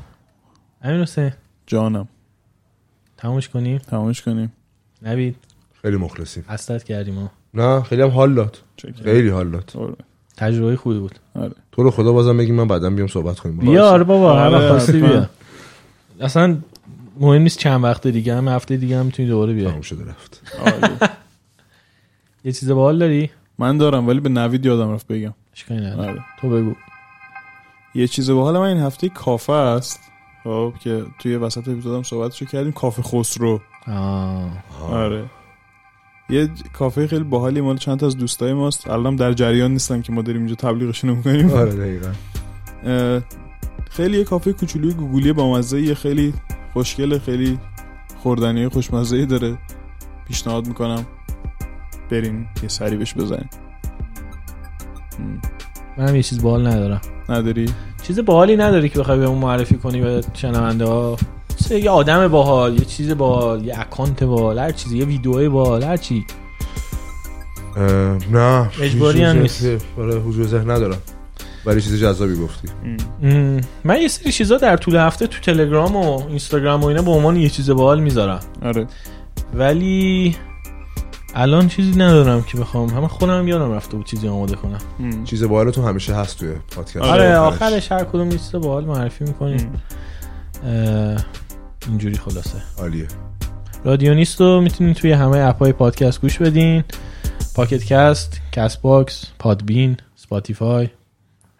امین 0.82 1.00
حسین. 1.00 1.32
جانم. 1.66 2.08
تمومش 3.20 3.48
کنیم؟ 3.48 3.78
تمامش 3.78 4.22
کنیم. 4.22 4.52
نبید 5.02 5.36
خیلی 5.82 5.96
مخلصیم. 5.96 6.44
حسرت 6.48 6.84
کردیم 6.84 7.14
ما 7.14 7.30
نه 7.54 7.82
خیلی 7.82 8.02
هم 8.02 8.08
حال 8.08 8.34
داد. 8.34 8.58
خیلی 9.04 9.28
حال 9.28 9.50
داد. 9.50 9.72
آره. 9.74 9.94
تجربه 10.36 10.76
خوبی 10.76 10.98
بود. 10.98 11.18
آره. 11.34 11.52
تو 11.72 11.82
رو 11.82 11.90
خدا 11.90 12.12
بازم 12.12 12.36
بگیم 12.36 12.54
من 12.54 12.68
بعدا 12.68 12.90
بیام 12.90 13.08
صحبت 13.08 13.38
کنیم. 13.38 13.56
بیا 13.56 13.88
آره 13.90 14.04
بابا 14.04 14.36
هر 14.38 14.46
آره، 14.46 14.56
وقت 14.58 14.68
خواستی. 14.68 15.00
بیا. 15.00 15.26
اصلا 16.20 16.58
مهم 17.20 17.42
نیست 17.42 17.58
چند 17.58 17.84
وقت 17.84 18.06
دیگه 18.06 18.34
هم 18.36 18.48
هفته 18.48 18.76
دیگه 18.76 18.98
هم 18.98 19.06
می‌تونی 19.06 19.28
دوباره 19.28 19.52
بیای. 19.52 19.68
تموم 19.68 19.80
شده 19.80 20.04
رفت. 20.04 20.42
یه 22.44 22.52
چیز 22.52 22.70
باحال 22.70 22.98
داری؟ 22.98 23.30
من 23.58 23.78
دارم 23.78 24.08
ولی 24.08 24.20
به 24.20 24.28
نوید 24.28 24.66
یادم 24.66 24.92
رفت 24.92 25.06
بگم. 25.06 25.34
اشکالی 25.54 25.80
نداره. 25.80 26.10
آره. 26.10 26.24
تو 26.40 26.48
بگو. 26.50 26.74
یه 27.94 28.06
چیز 28.08 28.30
باحال 28.30 28.58
من 28.58 28.66
این 28.66 28.78
هفته 28.78 29.08
کافه 29.08 29.52
است. 29.52 30.00
خب 30.44 30.74
که 30.80 31.04
توی 31.18 31.36
وسط 31.36 31.68
اپیزودم 31.68 32.02
صحبتشو 32.02 32.44
کردیم. 32.44 32.72
کافه 32.72 33.02
خسرو. 33.02 33.60
آه. 33.86 34.50
آره. 34.90 35.24
یه 36.28 36.50
کافه 36.72 37.06
خیلی 37.06 37.24
باحالی 37.24 37.60
مال 37.60 37.76
چند 37.76 37.98
تا 37.98 38.06
از 38.06 38.16
دوستای 38.16 38.52
ماست. 38.52 38.90
الان 38.90 39.16
در 39.16 39.32
جریان 39.32 39.72
نیستن 39.72 40.02
که 40.02 40.12
ما 40.12 40.22
داریم 40.22 40.40
اینجا 40.40 40.54
تبلیغشون 40.54 41.10
می‌کنیم 41.10 41.50
آره 41.50 41.72
دقیقا. 41.72 42.12
خیلی 43.90 44.18
یه 44.18 44.24
کافه 44.24 44.52
کوچولوی 44.52 44.94
گوگلی 44.94 45.32
با 45.32 45.52
مزه 45.52 45.80
یه 45.80 45.94
خیلی 45.94 46.34
خوشگله 46.72 47.18
خیلی 47.18 47.58
خوردنی 48.16 48.68
خوشمزه 48.68 49.26
داره. 49.26 49.58
پیشنهاد 50.28 50.66
می‌کنم 50.66 51.06
بریم 52.10 52.48
یه 52.62 52.68
سری 52.68 52.96
بهش 52.96 53.14
بزنیم. 53.14 53.50
منم 56.00 56.16
یه 56.16 56.22
چیز 56.22 56.42
باحال 56.42 56.66
ندارم. 56.66 57.00
نداری؟ 57.28 57.66
چیز 58.02 58.18
باحالی 58.18 58.56
نداری 58.56 58.88
که 58.88 58.98
بخوای 58.98 59.18
بهمون 59.18 59.38
معرفی 59.38 59.74
کنی 59.74 60.00
به 60.00 60.20
شنونده 60.34 60.84
ها؟ 60.84 61.16
یه 61.70 61.90
آدم 61.90 62.28
باحال 62.28 62.78
یه 62.78 62.84
چیز 62.84 63.16
باحال 63.16 63.64
یه 63.64 63.80
اکانت 63.80 64.22
باحال 64.24 64.58
هر 64.58 64.72
چیزی 64.72 64.98
یه 64.98 65.04
ویدیو 65.04 65.50
باحال 65.50 65.82
هر 65.82 65.96
چی. 65.96 66.26
نه 68.32 68.70
اجباری 68.82 69.22
هم 69.22 69.36
حضور 69.36 69.48
ذهن- 69.48 69.80
آره 69.98 70.20
حضور 70.20 70.46
ذهن 70.46 70.70
ندارم. 70.70 70.98
ولی 71.66 71.80
چیز 71.80 72.00
جذابی 72.02 72.36
گفتی. 72.36 72.68
من 73.84 74.00
یه 74.00 74.08
سری 74.08 74.32
چیزا 74.32 74.56
در 74.56 74.76
طول 74.76 74.96
هفته 74.96 75.26
تو 75.26 75.40
تلگرام 75.40 75.96
و 75.96 76.26
اینستاگرام 76.28 76.82
و 76.82 76.86
اینا 76.86 77.02
به 77.02 77.10
عنوان 77.10 77.36
یه 77.36 77.48
چیز 77.48 77.70
باحال 77.70 78.00
می‌ذارم. 78.00 78.40
آره. 78.62 78.86
ولی 79.54 80.36
الان 81.34 81.68
چیزی 81.68 81.92
ندارم 81.92 82.42
که 82.42 82.58
بخوام. 82.58 82.88
همه 82.88 83.08
خودم 83.08 83.38
هم 83.38 83.48
یادم 83.48 83.72
رفته 83.72 83.96
بود 83.96 84.06
چیزی 84.06 84.28
آماده 84.28 84.56
کنم. 84.56 84.78
م، 85.00 85.24
چیز 85.24 85.44
باحال 85.44 85.70
تو 85.70 85.88
همیشه 85.88 86.14
هست 86.14 86.38
توی 86.38 86.52
پادکست. 86.74 86.96
آره 86.96 87.36
آخرش. 87.36 87.62
آخرش 87.62 87.92
هر 87.92 88.04
کدوم 88.04 88.30
چیز 88.30 88.52
باحال 88.52 88.84
معرفی 88.84 89.24
می‌کنیم. 89.24 89.82
اینجوری 91.88 92.14
خلاصه. 92.14 92.58
عالیه. 92.78 93.08
رادیونیست 93.84 94.40
رو 94.40 94.60
می‌تونین 94.60 94.94
توی 94.94 95.12
همه 95.12 95.38
اپهای 95.38 95.72
پادکست 95.72 96.20
گوش 96.20 96.38
بدین. 96.38 96.84
Pocket 97.54 97.84
Casts، 97.84 98.40
Castbox، 98.52 99.24
Podbean، 99.38 99.96
Spotify 100.16 100.88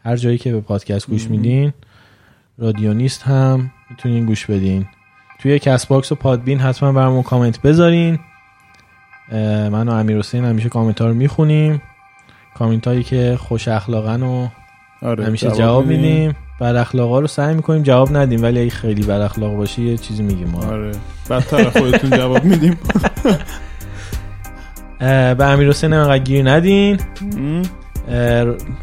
هر 0.04 0.16
جایی 0.16 0.38
که 0.38 0.52
به 0.52 0.60
پادکست 0.60 1.06
گوش. 1.06 1.30
میدین. 1.30 1.72
رادیونیست 2.58 3.22
هم 3.22 3.70
می‌تونین 3.90 4.26
گوش 4.26 4.46
بدین. 4.46 4.86
توی 5.38 5.58
Castbox 5.58 6.12
و 6.12 6.14
Podbean 6.14 6.58
حتما 6.58 6.92
برامون 6.92 7.22
کامنت 7.22 7.62
بذارین. 7.62 8.18
من 9.72 9.88
و 9.88 9.92
امیر 9.92 10.18
حسین 10.18 10.44
همیشه 10.44 10.68
کامنت 10.68 11.00
ها 11.00 11.08
رو 11.08 11.14
می‌خونیم. 11.14 11.82
کامنت 12.54 12.86
هایی 12.86 13.02
که 13.02 13.36
خوش 13.40 13.68
اخلاقن 13.68 14.22
و 14.22 14.48
آره 15.02 15.24
همیشه 15.24 15.50
جواب 15.50 15.86
میدیم. 15.86 16.36
بد 16.60 16.76
اخلاقا 16.76 17.20
رو 17.20 17.26
سعی 17.26 17.54
می‌کنیم 17.54 17.82
جواب 17.82 18.16
ندیم 18.16 18.42
ولی 18.42 18.60
اگه 18.60 18.70
خیلی 18.70 19.02
بد 19.02 19.20
اخلاق 19.20 19.56
باشی 19.56 19.82
یه 19.82 19.96
چیزی 19.96 20.22
میگیم 20.22 20.48
ما 20.48 20.64
آره. 20.64 20.92
بدتر 21.30 21.70
خودتون 21.70 22.10
جواب 22.10 22.44
میدیم. 22.44 22.78
به 25.38 25.44
امیر 25.44 25.68
حسین 25.68 25.92
انقدر 25.92 26.18
گیر 26.18 26.50
ندین. 26.50 27.00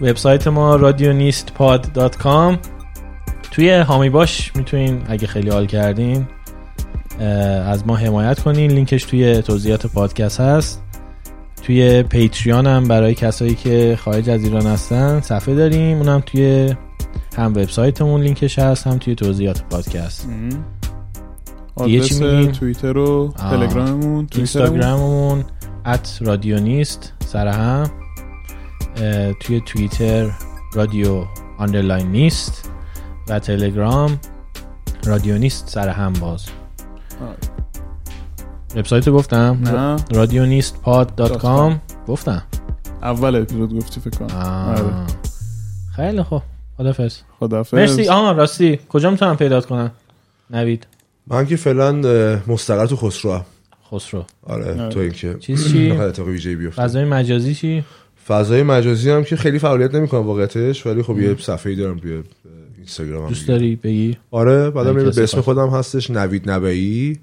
وبسایت 0.01 0.47
ما 0.47 0.75
رادیونیست 0.75 1.53
پاد 1.53 2.11
توی 3.51 3.71
هامی 3.71 4.09
باش 4.09 4.55
می‌تونین 4.55 5.01
اگه 5.07 5.27
خیلی 5.27 5.49
حال 5.49 5.65
کردین. 5.65 6.27
از 7.23 7.87
ما 7.87 7.95
حمایت 7.95 8.39
کنین 8.39 8.71
لینکش 8.71 9.03
توی 9.03 9.41
توضیحات 9.41 9.87
پادکست 9.87 10.39
هست 10.39 10.83
توی 11.63 12.03
پیتریان 12.03 12.67
هم 12.67 12.87
برای 12.87 13.13
کسایی 13.15 13.55
که 13.55 13.97
خارج 14.01 14.29
از 14.29 14.43
ایران 14.43 14.65
هستن 14.65 15.21
صفحه 15.21 15.55
داریم 15.55 15.97
اونم 15.97 16.23
توی 16.25 16.75
هم 17.37 17.51
وبسایتمون 17.51 18.21
لینکش 18.21 18.59
هست 18.59 18.87
هم 18.87 18.97
توی 18.97 19.15
توضیحات 19.15 19.63
پادکست 19.69 20.29
م. 20.29 20.49
دیگه 21.85 21.99
چی 21.99 22.25
آدرس؟ 22.25 22.57
توییتر 22.57 22.97
و. 22.97 23.33
تلگراممون 23.37 24.27
اینستاگراممون 24.35 25.45
at 25.85 26.19
رادیونیست 26.21 27.13
سر 27.25 27.47
هم 27.47 27.89
توی 29.39 29.61
توییتر 29.65 30.31
رادیو 30.73 31.23
underline 31.57 32.11
نیست 32.11 32.69
و 33.29 33.39
تلگرام 33.39 34.19
رادیونیست 35.05 35.69
سر 35.69 35.89
هم 35.89 36.13
باز. 36.13 36.45
وبسایت 38.75 39.07
رو 39.07 39.13
گفتم. 39.13 39.59
نه. 39.63 39.95
رادیونیست 40.11 40.81
pod 40.81 41.15
dot 41.15 41.37
com. 41.37 41.81
گفتم. 42.07 42.43
اول 43.01 43.35
اپیزود 43.35 43.75
گفتی 43.75 43.99
فکر 43.99 44.17
کنم. 44.17 44.37
آره. 44.69 45.05
خیلی 45.95 46.23
خوب. 46.23 46.41
خدافز 46.77 47.17
خدافظ. 47.39 47.73
مرسی. 47.73 48.07
آها 48.07 48.31
راستی 48.31 48.79
کجا 48.89 49.11
می‌تونم 49.11 49.37
پیدات 49.37 49.65
کنم؟ 49.65 49.91
نوید. 50.49 50.87
من 51.27 51.45
که 51.45 51.55
فعلا 51.55 51.91
مستقر 52.47 52.85
تو 52.85 52.95
خسرو 52.95 53.33
هم. 53.33 53.45
خسرو. 53.91 54.25
آره 54.43 54.81
آره. 54.81 54.89
تو 54.89 54.99
اینکه 54.99 55.35
چیز 55.39 55.71
چی؟ 55.71 55.91
اتفاق 55.91 56.29
بیفته. 56.29 56.81
فضای 56.81 57.05
مجازی 57.05 57.55
چی؟ 57.55 57.83
فضای 58.27 58.63
مجازی 58.63 59.09
هم 59.09 59.23
که 59.23 59.35
خیلی 59.35 59.59
فعالیت 59.59 59.95
نمی‌کنم 59.95 60.27
واقعیتش 60.27 60.85
ولی 60.85 61.03
خب 61.03 61.19
یه 61.19 61.35
صفحه‌ای 61.39 61.75
دارم 61.75 61.99
توی 61.99 62.23
اینستاگرام 62.87 63.29
دوست. 63.29 63.47
داری 63.47 63.75
بگی 63.75 64.17
آره 64.31 64.69
بعدم 64.69 64.97
اگه 64.97 65.09
به 65.09 65.23
اسم. 65.23 65.41
خودم 65.41 65.69
هستش 65.69 66.09
نوید 66.09 66.49
نبایی. 66.49 67.19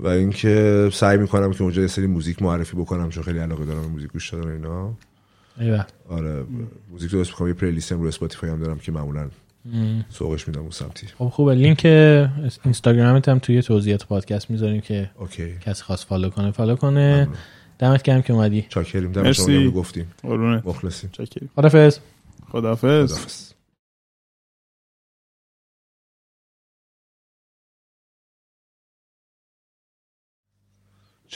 و 0.00 0.08
اینکه 0.08 0.88
سعی 0.92 1.18
می‌کنم 1.18 1.52
که 1.52 1.62
اونجا 1.62 1.82
یه 1.82 1.88
سری 1.88 2.06
موزیک 2.06 2.42
معرفی 2.42 2.76
بکنم 2.76 3.10
چون 3.10 3.22
خیلی 3.22 3.38
علاقه 3.38 3.64
دارم 3.64 3.80
به 3.80 3.88
موزیک 3.88 4.12
گوش 4.12 4.30
دادن 4.30 4.50
اینا 4.50 4.92
ایوه. 5.60 5.84
آره 6.08 6.44
موزیک 6.90 7.10
درست 7.10 7.30
می‌کنم 7.30 7.48
یه 7.48 7.54
playlist 7.54 7.92
هم 7.92 8.00
رو 8.00 8.08
Spotify 8.08 8.50
هم 8.50 8.60
دارم 8.60 8.78
که 8.78 8.92
معمولا. 8.92 9.28
سوقش 10.10 10.48
میدم 10.48 10.60
اون 10.60 10.70
سمتی 10.70 11.06
خب 11.18 11.28
خوبه 11.28 11.54
لینک 11.54 11.80
اینستاگرامت 12.64 13.28
هم 13.28 13.38
توی 13.38 13.62
توضیحات 13.62 14.06
پادکست 14.06 14.50
می‌ذاریم 14.50 14.80
که 14.80 15.10
okay 15.18 15.54
کسی 15.60 15.82
خواست 15.82 16.06
follow 16.06 16.28
کنه 16.28 16.50
follow 16.50 16.76
کنه 16.76 17.16
ممنون. 17.16 17.36
دمت 17.78 18.02
گرم 18.02 18.22
که 18.22 18.32
اومدی 18.32 18.66
چاکریم 18.68 19.12
دم 19.12 19.22
مرسی. 19.22 19.42
شما 19.42 19.46
گرم 19.46 19.70
که 19.70 19.76
گفتیم 19.76 20.06
مخلصیم 20.64 21.10
چاکریم 21.12 21.48
خدافظ 21.56 21.98
خدافظ 22.52 23.12
خداحافظ. 23.12 23.45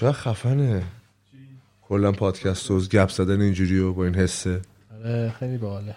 چقدر 0.01 0.13
خفنه؟ 0.13 0.83
کلا 1.83 2.13
پادکست 2.13 2.71
و 2.71 2.81
گپ 2.81 3.09
زدن 3.09 3.41
اینجوری 3.41 3.79
و 3.79 3.93
با 3.93 4.05
این 4.05 4.15
حسه. 4.15 4.61
آره 4.95 5.35
خیلی 5.39 5.59
باحاله. 5.59 5.97